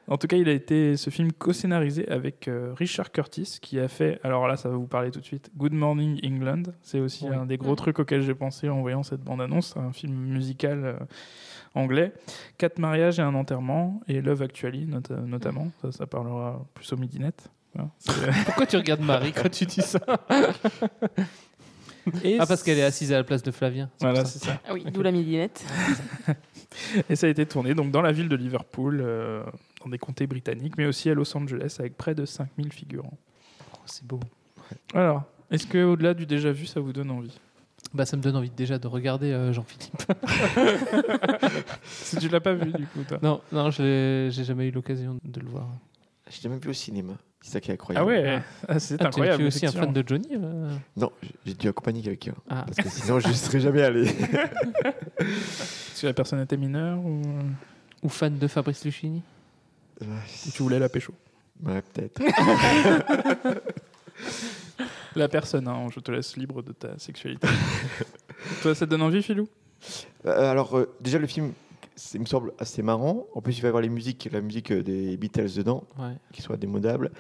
En 0.10 0.18
tout 0.18 0.28
cas, 0.28 0.38
il 0.38 0.48
a 0.48 0.54
été 0.54 0.96
ce 0.96 1.10
film 1.10 1.34
co-scénarisé 1.34 2.08
avec 2.08 2.48
euh, 2.48 2.74
Richard 2.78 3.12
Curtis 3.12 3.58
qui 3.62 3.78
a 3.78 3.90
fait. 3.90 4.22
Alors 4.24 4.48
là, 4.48 4.56
ça 4.56 4.70
va 4.70 4.78
vous 4.78 4.88
parler 4.88 5.12
tout 5.12 5.20
de 5.20 5.26
suite. 5.26 5.52
Good 5.58 5.74
Morning 5.74 6.18
England. 6.26 6.64
C'est 6.82 7.02
aussi 7.02 7.26
Oui. 7.28 7.36
un 7.36 7.46
des 7.46 7.58
gros 7.58 7.76
trucs 7.76 8.00
auxquels 8.00 8.22
j'ai 8.22 8.34
pensé 8.34 8.70
en 8.70 8.80
voyant 8.80 9.04
cette 9.04 9.20
bande-annonce. 9.20 9.76
Un 9.76 9.92
film 9.92 10.14
musical 10.14 10.86
euh, 10.86 10.94
anglais. 11.76 12.14
Quatre 12.58 12.80
mariages 12.80 13.20
et 13.20 13.22
un 13.22 13.36
enterrement 13.36 14.00
et 14.08 14.22
Love 14.22 14.44
Actually 14.44 14.86
not- 14.86 15.02
notamment. 15.26 15.68
Ça, 15.82 15.92
ça 15.92 16.08
parlera 16.08 16.66
plus 16.74 16.94
au 16.94 16.96
midinette. 16.96 17.50
Voilà. 17.74 17.90
C'est- 18.00 18.14
Pourquoi 18.46 18.66
tu 18.66 18.78
regardes 18.78 19.02
Marie 19.02 19.34
quand 19.34 19.50
tu 19.52 19.66
dis 19.66 19.82
ça? 19.82 20.00
Et 22.24 22.38
Ah, 22.40 22.46
parce 22.46 22.64
qu'elle 22.64 22.78
est 22.80 22.84
assise 22.84 23.12
à 23.14 23.18
la 23.18 23.24
place 23.24 23.44
de 23.44 23.52
Flavien. 23.52 23.90
Voilà, 24.02 24.26
c'est 24.26 24.40
ça. 24.40 24.60
Ah 24.68 24.74
oui, 24.74 24.84
d'où 24.92 25.02
la 25.02 25.12
midinette. 25.12 25.64
Et 27.10 27.16
ça 27.16 27.28
a 27.28 27.30
été 27.30 27.46
tourné 27.46 27.74
donc 27.74 27.92
dans 27.92 28.02
la 28.02 28.12
ville 28.12 28.30
de 28.30 28.36
Liverpool, 28.36 29.00
euh, 29.04 29.44
dans 29.84 29.90
des 29.90 29.98
comtés 29.98 30.28
britanniques, 30.28 30.78
mais 30.78 30.86
aussi 30.86 31.10
à 31.10 31.14
Los 31.14 31.36
Angeles, 31.36 31.78
avec 31.80 31.98
près 31.98 32.14
de 32.16 32.26
5000 32.26 32.72
figurants. 32.72 33.18
Oh, 33.74 33.78
c'est 33.86 34.06
beau. 34.06 34.20
Alors, 34.94 35.24
est-ce 35.50 35.66
que 35.66 35.84
au-delà 35.84 36.14
du 36.14 36.26
déjà 36.26 36.52
vu, 36.52 36.66
ça 36.66 36.80
vous 36.80 36.94
donne 36.94 37.10
envie? 37.12 37.38
Bah, 37.94 38.06
ça 38.06 38.18
me 38.18 38.22
donne 38.22 38.36
envie 38.36 38.50
déjà 38.50 38.78
de 38.80 38.88
regarder 38.88 39.32
euh, 39.32 39.54
Jean-Philippe. 39.54 40.04
Si 41.86 42.18
tu 42.18 42.28
l'as 42.30 42.40
pas 42.42 42.54
vu, 42.54 42.72
du 42.72 42.86
coup, 42.88 43.04
toi. 43.08 43.18
Non, 43.22 43.42
non, 43.52 43.70
je 43.72 43.82
l'ai- 43.84 44.32
j'ai 44.32 44.44
jamais 44.44 44.68
eu 44.68 44.72
l'occasion 44.72 45.18
de 45.24 45.40
le 45.40 45.48
voir. 45.48 45.68
J'ai 46.30 46.42
jamais 46.42 46.58
vu 46.60 46.70
au 46.70 46.74
cinéma. 46.74 47.14
C'est 47.42 47.52
ça 47.52 47.62
qui 47.62 47.70
est 47.72 47.74
Ah 47.74 47.76
incroyable. 47.76 48.08
ouais, 48.08 48.42
ah, 48.68 48.80
c'est 48.80 48.96
Ah, 48.96 48.98
tu- 48.98 49.06
incroyable. 49.08 49.38
Tu 49.38 49.44
es 49.44 49.48
aussi 49.48 49.66
un 49.66 49.72
fan 49.72 49.94
de 49.94 50.04
Johnny 50.06 50.28
euh 50.34 50.70
Non, 50.98 51.12
j'ai- 51.46 51.54
dû 51.54 51.68
accompagner 51.70 52.02
quelqu'un. 52.02 52.34
Ah. 52.50 52.66
Parce 52.66 52.78
que 52.78 52.90
sinon, 52.90 53.20
je 53.20 53.28
ne 53.30 53.34
serais 53.34 53.60
jamais 53.60 53.82
allé. 53.84 54.08
Si 55.94 56.06
la 56.06 56.14
personne 56.14 56.40
était 56.42 56.58
mineure 56.58 57.00
ou, 57.04 57.22
Ou 58.04 58.10
fan 58.10 58.38
de 58.38 58.48
Fabrice 58.48 58.86
Lucchini 58.86 59.24
ou 60.00 60.06
tu 60.54 60.62
voulais 60.62 60.78
la 60.78 60.90
pécho 60.90 61.12
Ouais, 61.64 61.82
peut-être. 61.82 62.22
La 65.16 65.28
personne, 65.28 65.68
hein, 65.68 65.88
je 65.94 66.00
te 66.00 66.12
laisse 66.12 66.38
libre 66.38 66.62
de 66.62 66.72
ta 66.74 66.98
sexualité. 67.00 67.48
Toi, 68.62 68.76
ça 68.76 68.86
te 68.86 68.92
donne 68.92 69.02
envie, 69.02 69.24
Philou? 69.24 69.48
Euh, 70.28 70.52
alors, 70.52 70.78
euh, 70.78 70.94
déjà, 71.02 71.18
le 71.18 71.26
film, 71.26 71.52
c'est- 71.52 71.67
il 72.14 72.20
me 72.22 72.26
semble 72.26 72.54
assez 72.60 72.82
marrant. 72.82 73.26
En 73.34 73.42
plus, 73.42 73.58
il 73.58 73.62
va 73.62 73.68
y 73.68 73.70
avoir 73.70 73.82
les 73.82 73.90
musiques, 73.90 74.30
la 74.32 74.42
musique 74.42 74.72
des 74.72 75.18
Beatles 75.18 75.50
dedans, 75.56 75.84
Ouais. 76.00 76.16
qui 76.32 76.42
soit 76.42 76.58
démodable. 76.58 77.12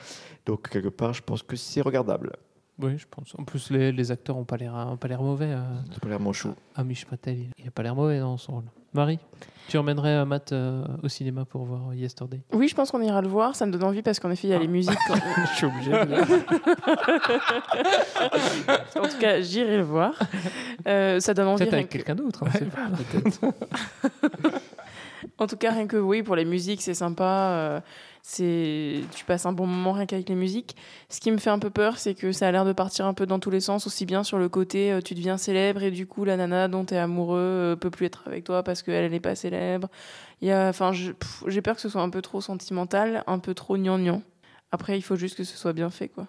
Donc, 0.45 0.69
quelque 0.69 0.89
part, 0.89 1.13
je 1.13 1.21
pense 1.23 1.43
que 1.43 1.55
c'est 1.55 1.81
regardable. 1.81 2.33
Oui, 2.79 2.97
je 2.97 3.05
pense. 3.09 3.33
En 3.39 3.43
plus, 3.43 3.71
les, 3.71 3.91
les 3.91 4.11
acteurs 4.11 4.37
ont 4.37 4.43
pas 4.45 4.57
l'air 4.57 4.73
ont 4.75 4.97
pas 4.97 5.07
l'air 5.07 5.21
mauvais. 5.21 5.51
euh. 5.51 5.61
C'est 5.91 5.99
pas 5.99 6.09
l'air 6.09 6.19
manchot. 6.19 6.53
Amish 6.75 7.05
Patel, 7.05 7.37
il- 7.39 7.49
il 7.57 7.67
a 7.67 7.71
pas 7.71 7.83
l'air 7.83 7.95
mauvais 7.95 8.19
dans 8.19 8.37
son 8.37 8.53
rôle. 8.53 8.63
Marie, 8.93 9.19
tu 9.67 9.77
emmènerais 9.77 10.15
euh, 10.15 10.25
Matt 10.25 10.51
euh, 10.53 10.83
au 11.03 11.09
cinéma 11.09 11.45
pour 11.45 11.65
voir 11.65 11.93
Yesterday? 11.93 12.41
Oui, 12.53 12.67
je 12.67 12.75
pense 12.75 12.91
qu'on 12.91 13.01
ira 13.01 13.21
le 13.21 13.27
voir. 13.27 13.55
Ça 13.55 13.65
me 13.65 13.71
donne 13.71 13.83
envie 13.83 14.01
parce 14.01 14.19
qu'en 14.19 14.31
effet, 14.31 14.47
il 14.47 14.51
y 14.51 14.53
a 14.53 14.59
les 14.59 14.67
musiques. 14.67 14.97
quand- 15.07 15.15
Je 15.51 15.55
suis 15.55 15.65
obligé. 15.65 15.91
de- 15.91 15.97
en 18.99 19.07
tout 19.07 19.17
cas, 19.19 19.41
j'irai 19.41 19.77
le 19.77 19.83
voir. 19.83 20.13
Euh, 20.87 21.19
ça 21.19 21.33
donne 21.33 21.47
envie. 21.47 21.59
Peut-être 21.65 21.71
rien 21.71 21.79
avec 21.79 21.89
que- 21.89 21.93
quelqu'un 21.97 22.15
d'autre. 22.15 22.43
hein, 22.45 22.49
c'est 22.53 22.69
pas, 22.69 22.87
peut-être. 23.11 23.39
En 25.39 25.45
tout 25.45 25.57
cas, 25.57 25.71
rien 25.71 25.85
que 25.87 25.97
oui, 25.97 26.23
pour 26.23 26.35
les 26.35 26.45
musiques, 26.45 26.81
c'est 26.81 26.93
sympa. 26.95 27.23
euh, 27.23 27.79
c'est 28.29 29.03
tu 29.15 29.23
passes 29.23 29.45
un 29.45 29.53
bon 29.53 29.65
moment 29.65 29.93
rien 29.93 30.05
qu'avec 30.05 30.27
les 30.27 30.35
musiques. 30.35 30.75
Ce 31.07 31.21
qui 31.21 31.31
me 31.31 31.37
fait 31.37 31.49
un 31.49 31.59
peu 31.59 31.69
peur, 31.69 31.97
c'est 31.97 32.13
que 32.13 32.33
ça 32.33 32.45
a 32.45 32.51
l'air 32.51 32.65
de 32.65 32.73
partir 32.73 33.05
un 33.05 33.13
peu 33.13 33.25
dans 33.25 33.39
tous 33.39 33.49
les 33.49 33.61
sens, 33.61 33.87
aussi 33.87 34.05
bien 34.05 34.21
sur 34.25 34.37
le 34.37 34.49
côté 34.49 34.91
euh, 34.91 34.99
tu 34.99 35.15
deviens 35.15 35.37
célèbre 35.37 35.81
et 35.81 35.91
du 35.91 36.07
coup 36.07 36.25
la 36.25 36.35
nana 36.35 36.67
dont 36.67 36.83
tu 36.83 36.93
es 36.93 36.97
amoureux 36.97 37.37
euh, 37.39 37.75
peut 37.77 37.89
plus 37.89 38.05
être 38.05 38.23
avec 38.27 38.43
toi 38.43 38.63
parce 38.63 38.83
qu'elle 38.83 39.09
n'est 39.11 39.21
pas 39.21 39.35
célèbre. 39.35 39.87
Il 40.41 40.49
y 40.49 40.51
a 40.51 40.67
enfin 40.67 40.91
j'ai 40.91 41.61
peur 41.61 41.75
que 41.75 41.81
ce 41.81 41.87
soit 41.87 42.01
un 42.01 42.09
peu 42.09 42.21
trop 42.21 42.41
sentimental, 42.41 43.23
un 43.27 43.39
peu 43.39 43.53
trop 43.53 43.77
gnangnan. 43.77 44.21
Après 44.73 44.97
il 44.97 45.01
faut 45.01 45.15
juste 45.15 45.37
que 45.37 45.45
ce 45.45 45.55
soit 45.57 45.71
bien 45.71 45.89
fait 45.89 46.09
quoi. 46.09 46.27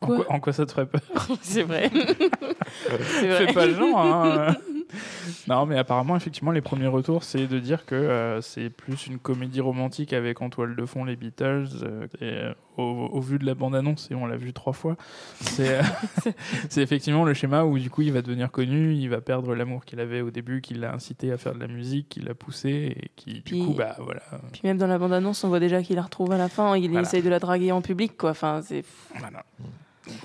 En 0.00 0.06
quoi, 0.06 0.24
en 0.32 0.38
quoi 0.38 0.52
ça 0.52 0.64
te 0.64 0.70
ferait 0.70 0.86
peur? 0.86 1.00
C'est 1.42 1.62
vrai. 1.64 1.88
Vrai. 2.88 3.46
Fais 3.46 3.52
pas 3.52 3.66
le 3.66 3.74
genre. 3.74 3.98
hein. 3.98 4.54
non, 5.48 5.66
mais 5.66 5.78
apparemment, 5.78 6.16
effectivement, 6.16 6.50
les 6.52 6.60
premiers 6.60 6.86
retours, 6.86 7.24
c'est 7.24 7.46
de 7.46 7.58
dire 7.58 7.84
que 7.86 7.94
euh, 7.94 8.40
c'est 8.40 8.70
plus 8.70 9.06
une 9.06 9.18
comédie 9.18 9.60
romantique 9.60 10.12
avec 10.12 10.42
en 10.42 10.50
toile 10.50 10.76
de 10.76 10.84
fond 10.86 11.04
les 11.04 11.16
Beatles. 11.16 11.66
euh, 11.82 12.06
et, 12.20 12.24
euh, 12.24 12.54
au, 12.78 12.82
au 12.82 13.20
vu 13.20 13.38
de 13.38 13.44
la 13.44 13.54
bande-annonce, 13.54 14.10
et 14.10 14.14
on 14.14 14.24
l'a 14.24 14.36
vu 14.38 14.54
trois 14.54 14.72
fois, 14.72 14.96
c'est 15.40 16.80
effectivement 16.82 17.24
le 17.26 17.34
schéma 17.34 17.64
où 17.64 17.78
du 17.78 17.90
coup 17.90 18.00
il 18.00 18.12
va 18.12 18.22
devenir 18.22 18.50
connu, 18.50 18.94
il 18.94 19.08
va 19.08 19.20
perdre 19.20 19.54
l'amour 19.54 19.84
qu'il 19.84 20.00
avait 20.00 20.22
au 20.22 20.30
début, 20.30 20.62
qui 20.62 20.72
l'a 20.72 20.94
incité 20.94 21.32
à 21.32 21.36
faire 21.36 21.54
de 21.54 21.60
la 21.60 21.66
musique, 21.66 22.08
qui 22.08 22.20
l'a 22.20 22.34
poussé, 22.34 22.96
et 22.96 23.10
qui 23.14 23.34
du 23.34 23.40
Puis- 23.42 23.64
coup, 23.64 23.74
bah 23.74 23.96
voilà. 23.98 24.22
Puis 24.52 24.62
même 24.64 24.78
dans 24.78 24.86
la 24.86 24.96
bande-annonce, 24.98 25.44
on 25.44 25.48
voit 25.48 25.60
déjà 25.60 25.82
qu'il 25.82 25.96
la 25.96 26.02
retrouve 26.02 26.32
à 26.32 26.38
la 26.38 26.48
fin, 26.48 26.74
il 26.76 26.88
Voilà. 26.90 27.06
essaye 27.06 27.22
de 27.22 27.28
la 27.28 27.38
draguer 27.38 27.72
en 27.72 27.82
public 27.82 28.16
quoi. 28.16 28.30
Enfin 28.30 28.62
c'est 28.62 28.84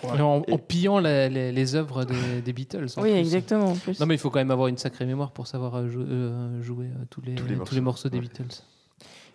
En, 0.03 0.41
en 0.49 0.57
pillant 0.57 0.99
la- 0.99 1.29
les, 1.29 1.51
les 1.51 1.75
œuvres 1.75 2.03
des, 2.03 2.41
des 2.41 2.53
Beatles. 2.53 2.87
en 2.97 3.01
Oui, 3.03 3.11
plus. 3.11 3.19
exactement, 3.19 3.71
en 3.71 3.75
plus. 3.75 3.99
Non, 3.99 4.05
mais 4.07 4.15
il 4.15 4.17
faut 4.17 4.29
quand 4.31 4.39
même 4.39 4.51
avoir 4.51 4.67
une 4.67 4.77
sacrée 4.77 5.05
mémoire 5.05 5.31
pour 5.31 5.45
savoir 5.47 5.75
euh, 5.75 5.87
jou- 5.87 6.01
euh, 6.07 6.61
jouer 6.63 6.87
euh, 6.87 7.05
tous, 7.09 7.21
les, 7.21 7.35
tous, 7.35 7.75
les 7.75 7.81
morceaux 7.81 8.09
des 8.09 8.19
Beatles. 8.19 8.63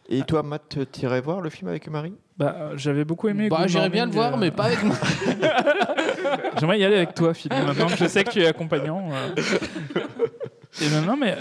Et 0.08 0.22
toi, 0.22 0.42
Matt, 0.42 0.78
tu 0.92 1.00
irais 1.02 1.20
voir 1.20 1.40
le 1.40 1.48
film 1.48 1.68
avec 1.68 1.88
Marie? 1.88 2.14
Bah, 2.36 2.70
j'avais 2.76 3.04
beaucoup 3.04 3.28
aimé. 3.28 3.48
Bah, 3.48 3.66
j'irais 3.68 3.88
bien 3.88 4.04
le 4.06 4.10
voir, 4.12 4.34
euh, 4.34 4.36
mais 4.36 4.50
pas 4.50 4.64
avec 4.64 4.82
moi. 4.82 4.96
J'aimerais 6.58 6.78
y 6.80 6.84
aller 6.84 6.96
avec 6.96 7.14
toi, 7.14 7.32
Philippe. 7.34 7.64
Maintenant 7.64 7.86
que 7.86 7.96
je 7.96 8.06
sais 8.06 8.24
que 8.24 8.30
tu 8.30 8.40
es 8.42 8.46
accompagnant. 8.46 9.10
euh. 9.12 9.34
Et 10.82 11.06
non, 11.06 11.16
mais 11.16 11.36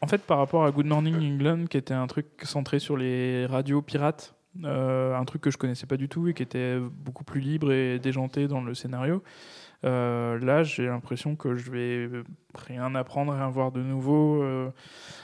en 0.00 0.06
fait, 0.06 0.22
par 0.22 0.38
rapport 0.38 0.64
à 0.64 0.70
Good 0.70 0.86
Morning 0.86 1.34
England, 1.34 1.64
qui 1.68 1.76
était 1.76 1.94
un 1.94 2.06
truc 2.06 2.26
centré 2.42 2.78
sur 2.78 2.96
les 2.96 3.46
radios 3.46 3.80
pirates, 3.82 4.34
euh, 4.62 5.16
un 5.16 5.24
truc 5.24 5.42
que 5.42 5.50
je 5.50 5.56
connaissais 5.58 5.86
pas 5.86 5.96
du 5.96 6.08
tout 6.08 6.28
et 6.28 6.34
qui 6.34 6.42
était 6.42 6.78
beaucoup 6.78 7.24
plus 7.24 7.40
libre 7.40 7.72
et 7.72 7.98
déjanté 7.98 8.46
dans 8.46 8.60
le 8.62 8.74
scénario. 8.74 9.22
euh, 9.84 10.38
là, 10.38 10.62
j'ai 10.62 10.86
l'impression 10.86 11.36
que 11.36 11.56
je 11.56 11.70
vais 11.70 12.08
rien 12.54 12.94
apprendre, 12.94 13.32
rien 13.32 13.48
voir 13.50 13.72
de 13.72 13.82
nouveau. 13.82 14.42
euh. 14.42 14.70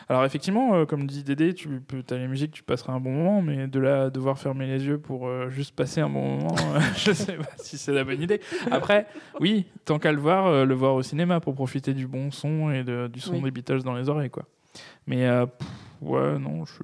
Alors 0.08 0.24
effectivement, 0.24 0.84
comme 0.84 1.06
dit 1.06 1.22
Dédé, 1.24 1.54
tu 1.54 1.68
peux, 1.80 2.02
as 2.10 2.18
les 2.18 2.26
musiques, 2.28 2.50
tu 2.50 2.62
passeras 2.64 2.92
un 2.92 3.00
bon 3.00 3.12
moment, 3.12 3.40
mais 3.42 3.68
de 3.68 3.78
là 3.80 4.02
à 4.04 4.10
devoir 4.10 4.38
fermer 4.38 4.66
les 4.66 4.84
yeux 4.84 4.98
pour 4.98 5.30
juste 5.48 5.74
passer 5.76 6.00
un 6.00 6.10
bon 6.10 6.36
moment, 6.38 6.56
je 6.96 7.12
sais 7.12 7.36
pas 7.36 7.44
si 7.56 7.78
c'est 7.78 7.92
la 7.92 8.02
bonne 8.04 8.20
idée. 8.20 8.40
Après, 8.70 9.06
oui, 9.40 9.66
tant 9.84 9.98
qu'à 10.00 10.10
le 10.12 10.18
voir, 10.18 10.66
le 10.66 10.74
voir 10.74 10.94
au 10.94 11.02
cinéma 11.02 11.38
pour 11.40 11.54
profiter 11.54 11.94
du 11.94 12.06
bon 12.08 12.30
son 12.32 12.70
et 12.72 12.82
de- 12.84 13.06
du 13.06 13.20
son 13.20 13.34
Oui. 13.36 13.42
des 13.42 13.50
Beatles 13.52 13.82
dans 13.84 13.94
les 13.94 14.08
oreilles, 14.08 14.30
quoi. 14.30 14.44
Mais 15.06 15.26
pff, 15.46 15.68
ouais, 16.02 16.38
non, 16.38 16.64
je... 16.64 16.82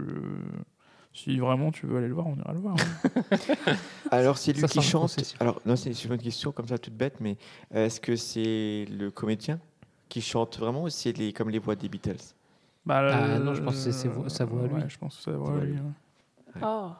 si 1.17 1.39
vraiment 1.39 1.71
tu 1.73 1.87
veux 1.87 1.97
aller 1.99 2.09
le 2.09 2.15
voir, 2.15 2.27
on 2.27 2.37
ira 2.37 2.53
le 2.53 2.61
voir. 2.61 2.77
hein. 2.79 3.75
Alors, 4.11 4.39
c'est 4.39 4.53
lui 4.53 4.61
Ça 4.61 4.69
qui 4.69 4.83
chante. 4.83 5.17
Alors, 5.41 5.61
non, 5.65 5.75
c'est 5.77 5.93
c'est 5.95 6.09
une 6.09 6.19
question 6.19 6.53
comme 6.53 6.69
ça, 6.69 6.79
toute 6.79 6.95
bête, 6.95 7.17
mais 7.21 7.37
est-ce 7.73 8.01
que 8.01 8.17
c'est 8.17 8.87
le 8.91 9.11
comédien 9.11 9.59
qui 10.09 10.21
chante 10.21 10.59
vraiment 10.59 10.83
ou 10.85 10.89
c'est 10.91 11.13
les, 11.17 11.33
comme 11.33 11.51
les 11.51 11.59
voix 11.59 11.75
des 11.75 11.89
Beatles? 11.89 12.17
Bah, 12.85 13.01
Ah, 13.11 13.25
euh, 13.25 13.39
non, 13.39 13.55
je 13.55 13.63
pense 13.63 13.75
que 13.85 13.91
c'est 13.91 14.09
sa 14.29 14.45
voix 14.45 14.63
à 14.65 14.67
lui. 14.69 14.75
Ouais, 14.75 14.89
je 14.89 14.99
pense 14.99 15.17
que 15.17 15.23
c'est 15.25 15.31
sa 15.33 15.37
voix 15.37 15.57
à 15.61 15.65
lui. 15.65 15.73
ouais. 15.75 16.63
Oh. 16.63 16.91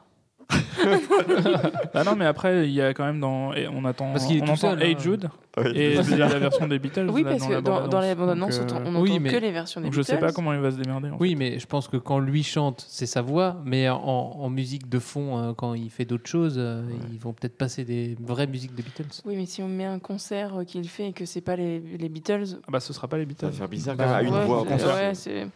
Bah 1.93 2.03
non, 2.05 2.15
mais 2.15 2.25
après, 2.25 2.67
il 2.67 2.73
y 2.73 2.81
a 2.81 2.93
quand 2.93 3.03
même 3.05 3.19
dans. 3.19 3.53
et 3.53 3.67
on 3.67 3.83
attend. 3.85 4.11
Parce 4.13 4.25
qu'il 4.25 4.37
est 4.37 4.41
on 4.41 4.45
tout 4.45 4.51
entend 4.51 4.71
seul, 4.71 4.83
Hey 4.83 4.93
hein. 4.95 4.99
Jude. 4.99 5.29
Oui. 5.57 5.71
Et 5.75 5.97
dire 6.01 6.17
la 6.29 6.39
version 6.39 6.67
des 6.67 6.79
Beatles. 6.79 7.09
Oui, 7.11 7.23
là, 7.23 7.31
parce 7.31 7.41
dans 7.41 7.47
que 7.47 7.53
la 7.53 7.61
dans- 7.61 7.87
dans 7.87 7.99
les 8.01 8.15
Donc, 8.15 8.27
on- 8.29 8.75
euh, 8.75 8.83
on 8.85 9.01
Oui, 9.01 9.11
entend 9.11 9.19
mais- 9.21 9.29
que 9.31 9.37
les 9.37 9.51
versions 9.51 9.81
des 9.81 9.87
Donc 9.87 9.93
je 9.95 10.01
sais 10.01 10.13
pas 10.15 10.27
Beatles. 10.27 10.33
comment 10.35 10.53
il 10.53 10.59
va 10.59 10.71
se 10.71 10.77
démerder. 10.77 11.09
en 11.09 11.17
Oui, 11.19 11.35
mais 11.35 11.59
je 11.59 11.65
pense 11.67 11.87
que 11.87 11.97
quand 11.97 12.19
lui 12.19 12.43
chante, 12.43 12.85
c'est 12.87 13.05
sa 13.07 13.21
voix, 13.21 13.57
mais 13.65 13.89
en, 13.89 13.97
en 13.99 14.49
musique 14.49 14.87
de 14.87 14.99
fond, 14.99 15.37
euh, 15.39 15.53
quand 15.53 15.73
il 15.73 15.89
fait 15.89 16.05
d'autres 16.05 16.29
choses, 16.29 16.55
euh, 16.57 16.81
ils 17.11 17.19
vont 17.19 17.33
peut-être 17.33 17.57
passer 17.57 17.83
des 17.83 18.15
vraies 18.21 18.47
musiques 18.47 18.75
des 18.75 18.83
Beatles. 18.83 19.21
Oui, 19.25 19.35
mais 19.35 19.45
si 19.47 19.61
on 19.63 19.67
met 19.67 19.85
un 19.85 19.99
concert 19.99 20.59
euh, 20.59 20.63
qu'il 20.63 20.87
fait 20.87 21.09
et 21.09 21.13
que 21.13 21.25
c'est 21.25 21.41
pas 21.41 21.55
les, 21.55 21.79
les 21.79 22.09
Beatles. 22.09 22.59
Ah 22.67 22.71
bah 22.71 22.79
ce 22.79 22.93
sera 22.93 23.07
pas 23.07 23.17
les 23.17 23.25
Beatles. 23.25 23.45
Ça 23.47 23.51
va 23.51 23.57
faire 23.57 23.67
bizarre 23.67 23.95
Bah, 23.95 24.05
quand 24.05 24.09
même, 24.11 24.19
à 24.19 24.27
une 24.29 24.33
ouais, 24.35 24.45
voix 24.45 24.61
au 24.61 24.63
c'est- 24.65 24.71
concert. 24.71 24.95
ouais, 24.95 25.13
c'est- 25.15 25.47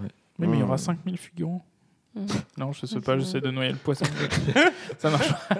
Oui, 0.00 0.48
mais 0.48 0.56
il 0.56 0.60
y 0.60 0.62
aura 0.64 0.74
Mmh. 0.74 0.78
5000 0.78 1.16
figurants. 1.16 1.64
Non, 2.58 2.72
je 2.72 2.86
sais 2.86 2.96
Ouais, 2.96 3.00
pas, 3.02 3.18
j'essaie 3.18 3.40
de 3.40 3.50
noyer 3.50 3.72
le 3.72 3.78
poisson. 3.78 4.04
ça 4.98 5.10
marche 5.10 5.30
pas. 5.48 5.56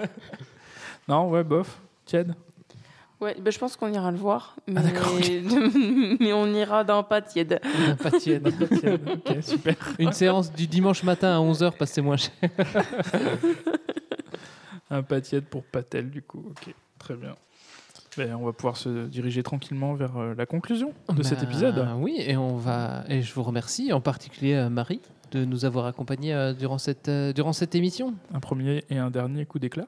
Non, 1.07 1.29
ouais, 1.29 1.43
bof. 1.43 1.77
Tiède. 2.05 2.33
Ouais, 3.21 3.35
bah, 3.39 3.49
je 3.49 3.57
pense 3.57 3.77
qu'on 3.77 3.91
ira 3.93 4.11
le 4.11 4.17
voir, 4.17 4.55
mais, 4.67 4.81
Ah, 4.85 6.17
mais 6.19 6.33
on 6.33 6.47
ira 6.53 6.83
dans 6.83 7.01
pas 7.03 7.21
tiède. 7.21 7.61
Pas 8.03 8.11
tiède. 8.11 8.43
pas 8.43 8.67
tiède. 8.77 9.01
Ok, 9.09 9.37
super. 9.41 9.75
Une 9.99 10.11
séance 10.11 10.51
du 10.51 10.67
dimanche 10.67 11.01
matin 11.03 11.29
à 11.35 11.39
11h 11.39 11.71
parce 11.77 11.91
que 11.91 11.95
c'est 11.95 12.01
moins 12.01 12.17
cher. 12.17 12.31
Un 14.91 15.01
pas 15.01 15.21
tiède 15.21 15.45
pour 15.45 15.63
Patel, 15.63 16.09
du 16.11 16.21
coup. 16.21 16.43
Ok, 16.51 16.73
très 16.99 17.15
bien. 17.15 17.35
Ben, 18.17 18.35
on 18.39 18.45
va 18.45 18.53
pouvoir 18.53 18.77
se 18.77 19.07
diriger 19.07 19.43
tranquillement 19.43 19.93
vers 19.93 20.15
euh, 20.17 20.35
la 20.37 20.45
conclusion 20.45 20.93
de 21.09 21.21
cet 21.23 21.39
Bah, 21.39 21.45
épisode. 21.45 21.87
Oui, 21.97 22.15
et 22.19 22.37
on 22.37 22.55
va 22.55 23.03
et 23.09 23.21
je 23.21 23.33
vous 23.33 23.43
remercie 23.43 23.91
en 23.91 23.99
particulier 23.99 24.53
euh, 24.53 24.69
Marie 24.69 25.01
de 25.35 25.45
nous 25.45 25.65
avoir 25.65 25.85
accompagnés 25.85 26.33
euh, 26.33 26.53
durant 26.53 26.77
cette 26.79 27.09
euh, 27.09 27.33
durant 27.33 27.53
cette 27.53 27.75
émission. 27.75 28.13
Un 28.33 28.39
premier 28.39 28.83
et 28.89 28.97
un 28.97 29.11
dernier 29.11 29.45
coup 29.45 29.59
d'éclat. 29.59 29.85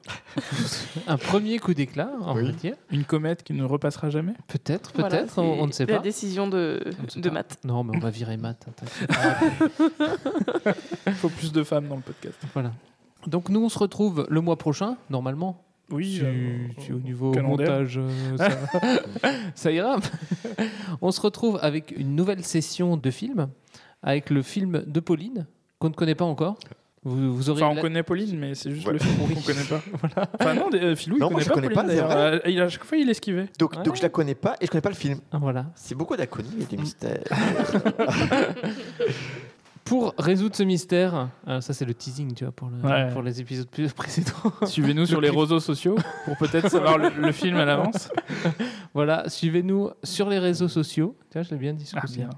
Un 1.07 1.17
premier 1.17 1.57
coup 1.59 1.73
d'éclat, 1.73 2.11
on 2.21 2.35
Oui. 2.35 2.51
dire. 2.53 2.75
Une 2.91 3.03
comète 3.05 3.43
qui 3.43 3.53
ne 3.53 3.63
repassera 3.63 4.09
jamais. 4.09 4.33
Peut-être, 4.47 4.91
peut-être, 4.91 5.39
on, 5.41 5.61
on 5.63 5.67
ne 5.67 5.71
sait 5.71 5.85
La 5.85 5.97
pas. 5.97 6.03
décision 6.03 6.47
de, 6.47 6.83
de 7.15 7.29
Matt. 7.29 7.57
Non, 7.63 7.83
mais 7.83 7.95
on 7.95 7.99
va 7.99 8.09
virer 8.09 8.37
Matt. 8.37 8.67
hein. 8.69 9.77
Il 11.07 11.13
faut 11.13 11.29
plus 11.29 11.51
de 11.51 11.63
femmes 11.63 11.87
dans 11.87 11.95
le 11.95 12.01
podcast. 12.01 12.35
Voilà. 12.53 12.71
Donc 13.25 13.49
nous, 13.49 13.63
on 13.63 13.69
se 13.69 13.79
retrouve 13.79 14.25
le 14.29 14.41
mois 14.41 14.57
prochain, 14.57 14.97
normalement. 15.09 15.63
Oui, 15.89 16.15
Si- 16.17 16.21
euh, 16.23 16.67
au 16.95 16.99
niveau 16.99 17.31
calendaire. 17.31 17.69
montage, 17.69 17.97
euh, 17.97 18.37
ça, 18.37 18.49
ça 19.55 19.71
ira. 19.71 19.97
on 21.01 21.11
se 21.11 21.21
retrouve 21.21 21.57
avec 21.61 21.93
une 21.97 22.13
nouvelle 22.13 22.43
session 22.43 22.97
de 22.97 23.09
film, 23.09 23.47
avec 24.03 24.29
le 24.29 24.41
film 24.41 24.83
de 24.85 24.99
Pauline, 24.99 25.45
qu'on 25.79 25.89
ne 25.89 25.93
connaît 25.93 26.15
pas 26.15 26.25
encore. 26.25 26.57
Vous, 27.03 27.33
vous 27.33 27.49
aurez 27.49 27.61
Enfin, 27.63 27.71
on 27.71 27.75
la- 27.75 27.81
connaît 27.81 28.03
Pauline, 28.03 28.37
mais 28.37 28.53
c'est 28.53 28.69
juste 28.71 28.85
Ouais. 28.85 28.93
le 28.93 28.99
film 28.99 29.15
qu'on 29.17 29.41
connaît 29.41 29.63
pas. 29.63 29.79
Voilà. 30.01 30.29
Enfin, 30.39 30.53
non, 30.55 30.69
euh, 30.73 30.95
Philou, 30.95 31.17
Non, 31.17 31.29
il 31.29 31.31
moi, 31.31 31.41
connaît 31.41 31.43
je 31.43 31.49
pas 31.49 31.55
connais 31.55 31.69
Pauline, 31.69 31.99
pas. 32.07 32.17
Euh, 32.17 32.39
il 32.47 32.59
a- 32.59 32.65
à 32.65 32.69
chaque 32.69 32.83
fois, 32.83 32.97
il 32.97 33.09
esquivait. 33.09 33.47
Donc, 33.59 33.81
donc 33.83 33.95
je 33.95 34.01
la 34.01 34.09
connais 34.09 34.35
pas 34.35 34.55
et 34.59 34.65
je 34.65 34.71
connais 34.71 34.81
pas 34.81 34.89
le 34.89 34.95
film. 34.95 35.19
Ah, 35.31 35.37
Voilà. 35.39 35.67
C'est 35.75 35.95
beaucoup 35.95 36.17
d'inconnus 36.17 36.51
et 36.61 36.65
des 36.65 36.77
mystères. 36.81 37.19
Pour 39.85 40.13
résoudre 40.17 40.53
ce 40.53 40.63
mystère, 40.63 41.29
euh, 41.47 41.61
ça 41.61 41.73
c'est 41.73 41.85
le 41.85 41.93
teasing, 41.93 42.33
tu 42.33 42.43
vois, 42.43 42.51
pour, 42.51 42.67
le- 42.69 42.85
Ouais. 42.85 43.09
pour 43.13 43.21
les 43.21 43.39
épisodes 43.39 43.69
plus 43.69 43.93
précédents. 43.93 44.51
Suivez-nous 44.65 45.05
sur 45.05 45.21
les 45.21 45.29
réseaux 45.29 45.61
sociaux 45.61 45.95
pour 46.25 46.35
peut-être 46.37 46.69
savoir 46.69 46.97
le, 46.97 47.07
le 47.09 47.31
film 47.31 47.55
à 47.55 47.63
l'avance. 47.63 48.09
Voilà, 48.93 49.29
suivez-nous 49.29 49.91
sur 50.03 50.27
les 50.29 50.39
réseaux 50.39 50.67
sociaux. 50.67 51.15
Tiens, 51.29 51.43
je 51.43 51.51
l'ai 51.51 51.55
bien 51.57 51.71
dit 51.73 51.85
ce 51.85 51.95
Ah, 51.95 52.03
bien. 52.13 52.29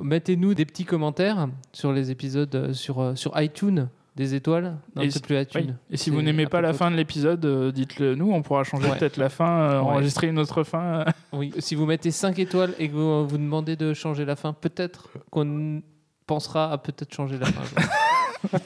Mettez-nous 0.00 0.54
des 0.54 0.64
petits 0.64 0.84
commentaires 0.84 1.48
sur 1.72 1.92
les 1.92 2.10
épisodes 2.10 2.54
euh, 2.54 2.72
sur, 2.72 3.00
euh, 3.00 3.14
sur 3.16 3.32
iTunes, 3.40 3.88
des 4.16 4.34
étoiles. 4.34 4.76
Non, 4.94 5.02
Et 5.02 5.10
si- 5.10 5.20
plus 5.20 5.40
iTunes. 5.40 5.66
oui. 5.68 5.74
Et 5.90 5.96
si 5.96 6.10
vous 6.10 6.22
n'aimez 6.22 6.46
pas 6.46 6.60
la 6.60 6.72
fin 6.72 6.90
de 6.90 6.96
l'épisode, 6.96 7.44
euh, 7.44 7.72
dites-le 7.72 8.14
nous. 8.14 8.30
On 8.32 8.42
pourra 8.42 8.62
changer 8.64 8.88
Ouais. 8.88 8.98
peut-être 8.98 9.16
la 9.16 9.28
fin, 9.28 9.50
euh, 9.60 9.80
Ouais. 9.80 9.86
enregistrer 9.90 10.28
une 10.28 10.38
autre 10.38 10.62
fin. 10.62 11.04
Oui, 11.32 11.52
si 11.58 11.74
vous 11.74 11.86
mettez 11.86 12.10
5 12.10 12.38
étoiles 12.38 12.74
et 12.78 12.88
que 12.88 12.94
vous, 12.94 13.26
vous 13.26 13.38
demandez 13.38 13.74
de 13.76 13.92
changer 13.94 14.24
la 14.24 14.36
fin, 14.36 14.52
peut-être 14.52 15.08
qu'on 15.30 15.82
pensera 16.26 16.70
à 16.70 16.78
peut-être 16.78 17.12
changer 17.14 17.38
la 17.38 17.46
fin. 17.46 18.58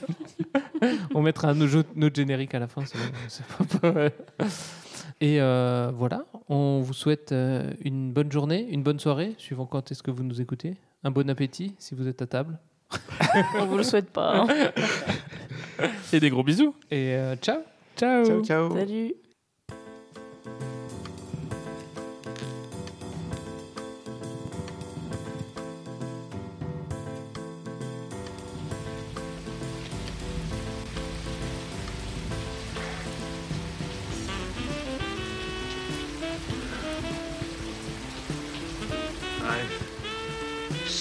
On 1.15 1.23
mettra 1.23 1.55
notre, 1.55 1.85
notre 1.95 2.17
générique 2.17 2.55
à 2.55 2.59
la 2.59 2.67
fin. 2.67 2.83
c'est 2.85 2.99
bon, 2.99 3.05
c'est 3.29 3.79
pas 3.81 3.93
mal. 3.95 4.13
Et 5.21 5.41
euh, 5.41 5.91
voilà, 5.97 6.25
on 6.49 6.81
vous 6.81 6.93
souhaite 6.93 7.33
une 7.33 8.13
bonne 8.13 8.31
journée, 8.31 8.67
une 8.71 8.83
bonne 8.83 8.99
soirée, 9.01 9.35
suivant 9.39 9.65
quand 9.67 9.91
est-ce 9.91 10.03
que 10.03 10.11
vous 10.11 10.23
nous 10.25 10.41
écoutez. 10.41 10.75
Un 11.07 11.13
bon 11.13 11.31
appétit 11.31 11.73
si 11.79 11.95
vous 11.95 12.09
êtes 12.09 12.21
à 12.21 12.27
table. 12.27 12.59
On 13.61 13.67
vous 13.67 13.77
le 13.77 13.85
souhaite 13.85 14.11
pas. 14.11 14.39
hein. 14.41 14.47
Et 16.13 16.19
des 16.19 16.31
gros 16.31 16.43
bisous. 16.43 16.75
Et 16.91 17.15
euh, 17.15 17.37
ciao. 17.37 17.59
Ciao. 17.97 18.25
Ciao, 18.25 18.43
ciao. 18.45 18.77
Salut. 18.77 19.15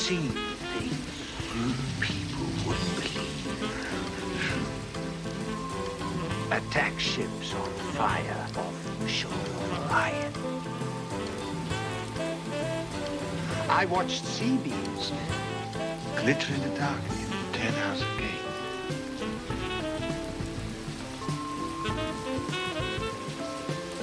seen 0.05 0.29
things 0.29 0.93
you 1.55 1.73
people 1.99 2.45
wouldn't 2.63 2.95
believe. 3.01 3.57
Attack 6.51 6.99
ships 6.99 7.55
on 7.55 7.69
fire 7.97 8.47
off 8.55 8.99
the 8.99 9.07
shoulder 9.07 9.35
of 9.35 9.89
Orion. 9.89 10.31
I 13.67 13.85
watched 13.85 14.23
sea 14.25 14.57
beams 14.57 15.11
glitter 16.17 16.53
in 16.53 16.61
the 16.61 16.69
dark 16.77 17.01
in 17.09 17.29
the 17.31 17.57
ten 17.57 17.73
hours 17.73 18.01
a 18.03 18.05
day. 18.21 18.37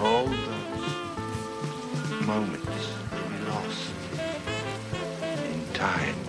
All 0.01 0.27
those 0.27 2.27
moments. 2.27 2.72
time. 5.83 6.22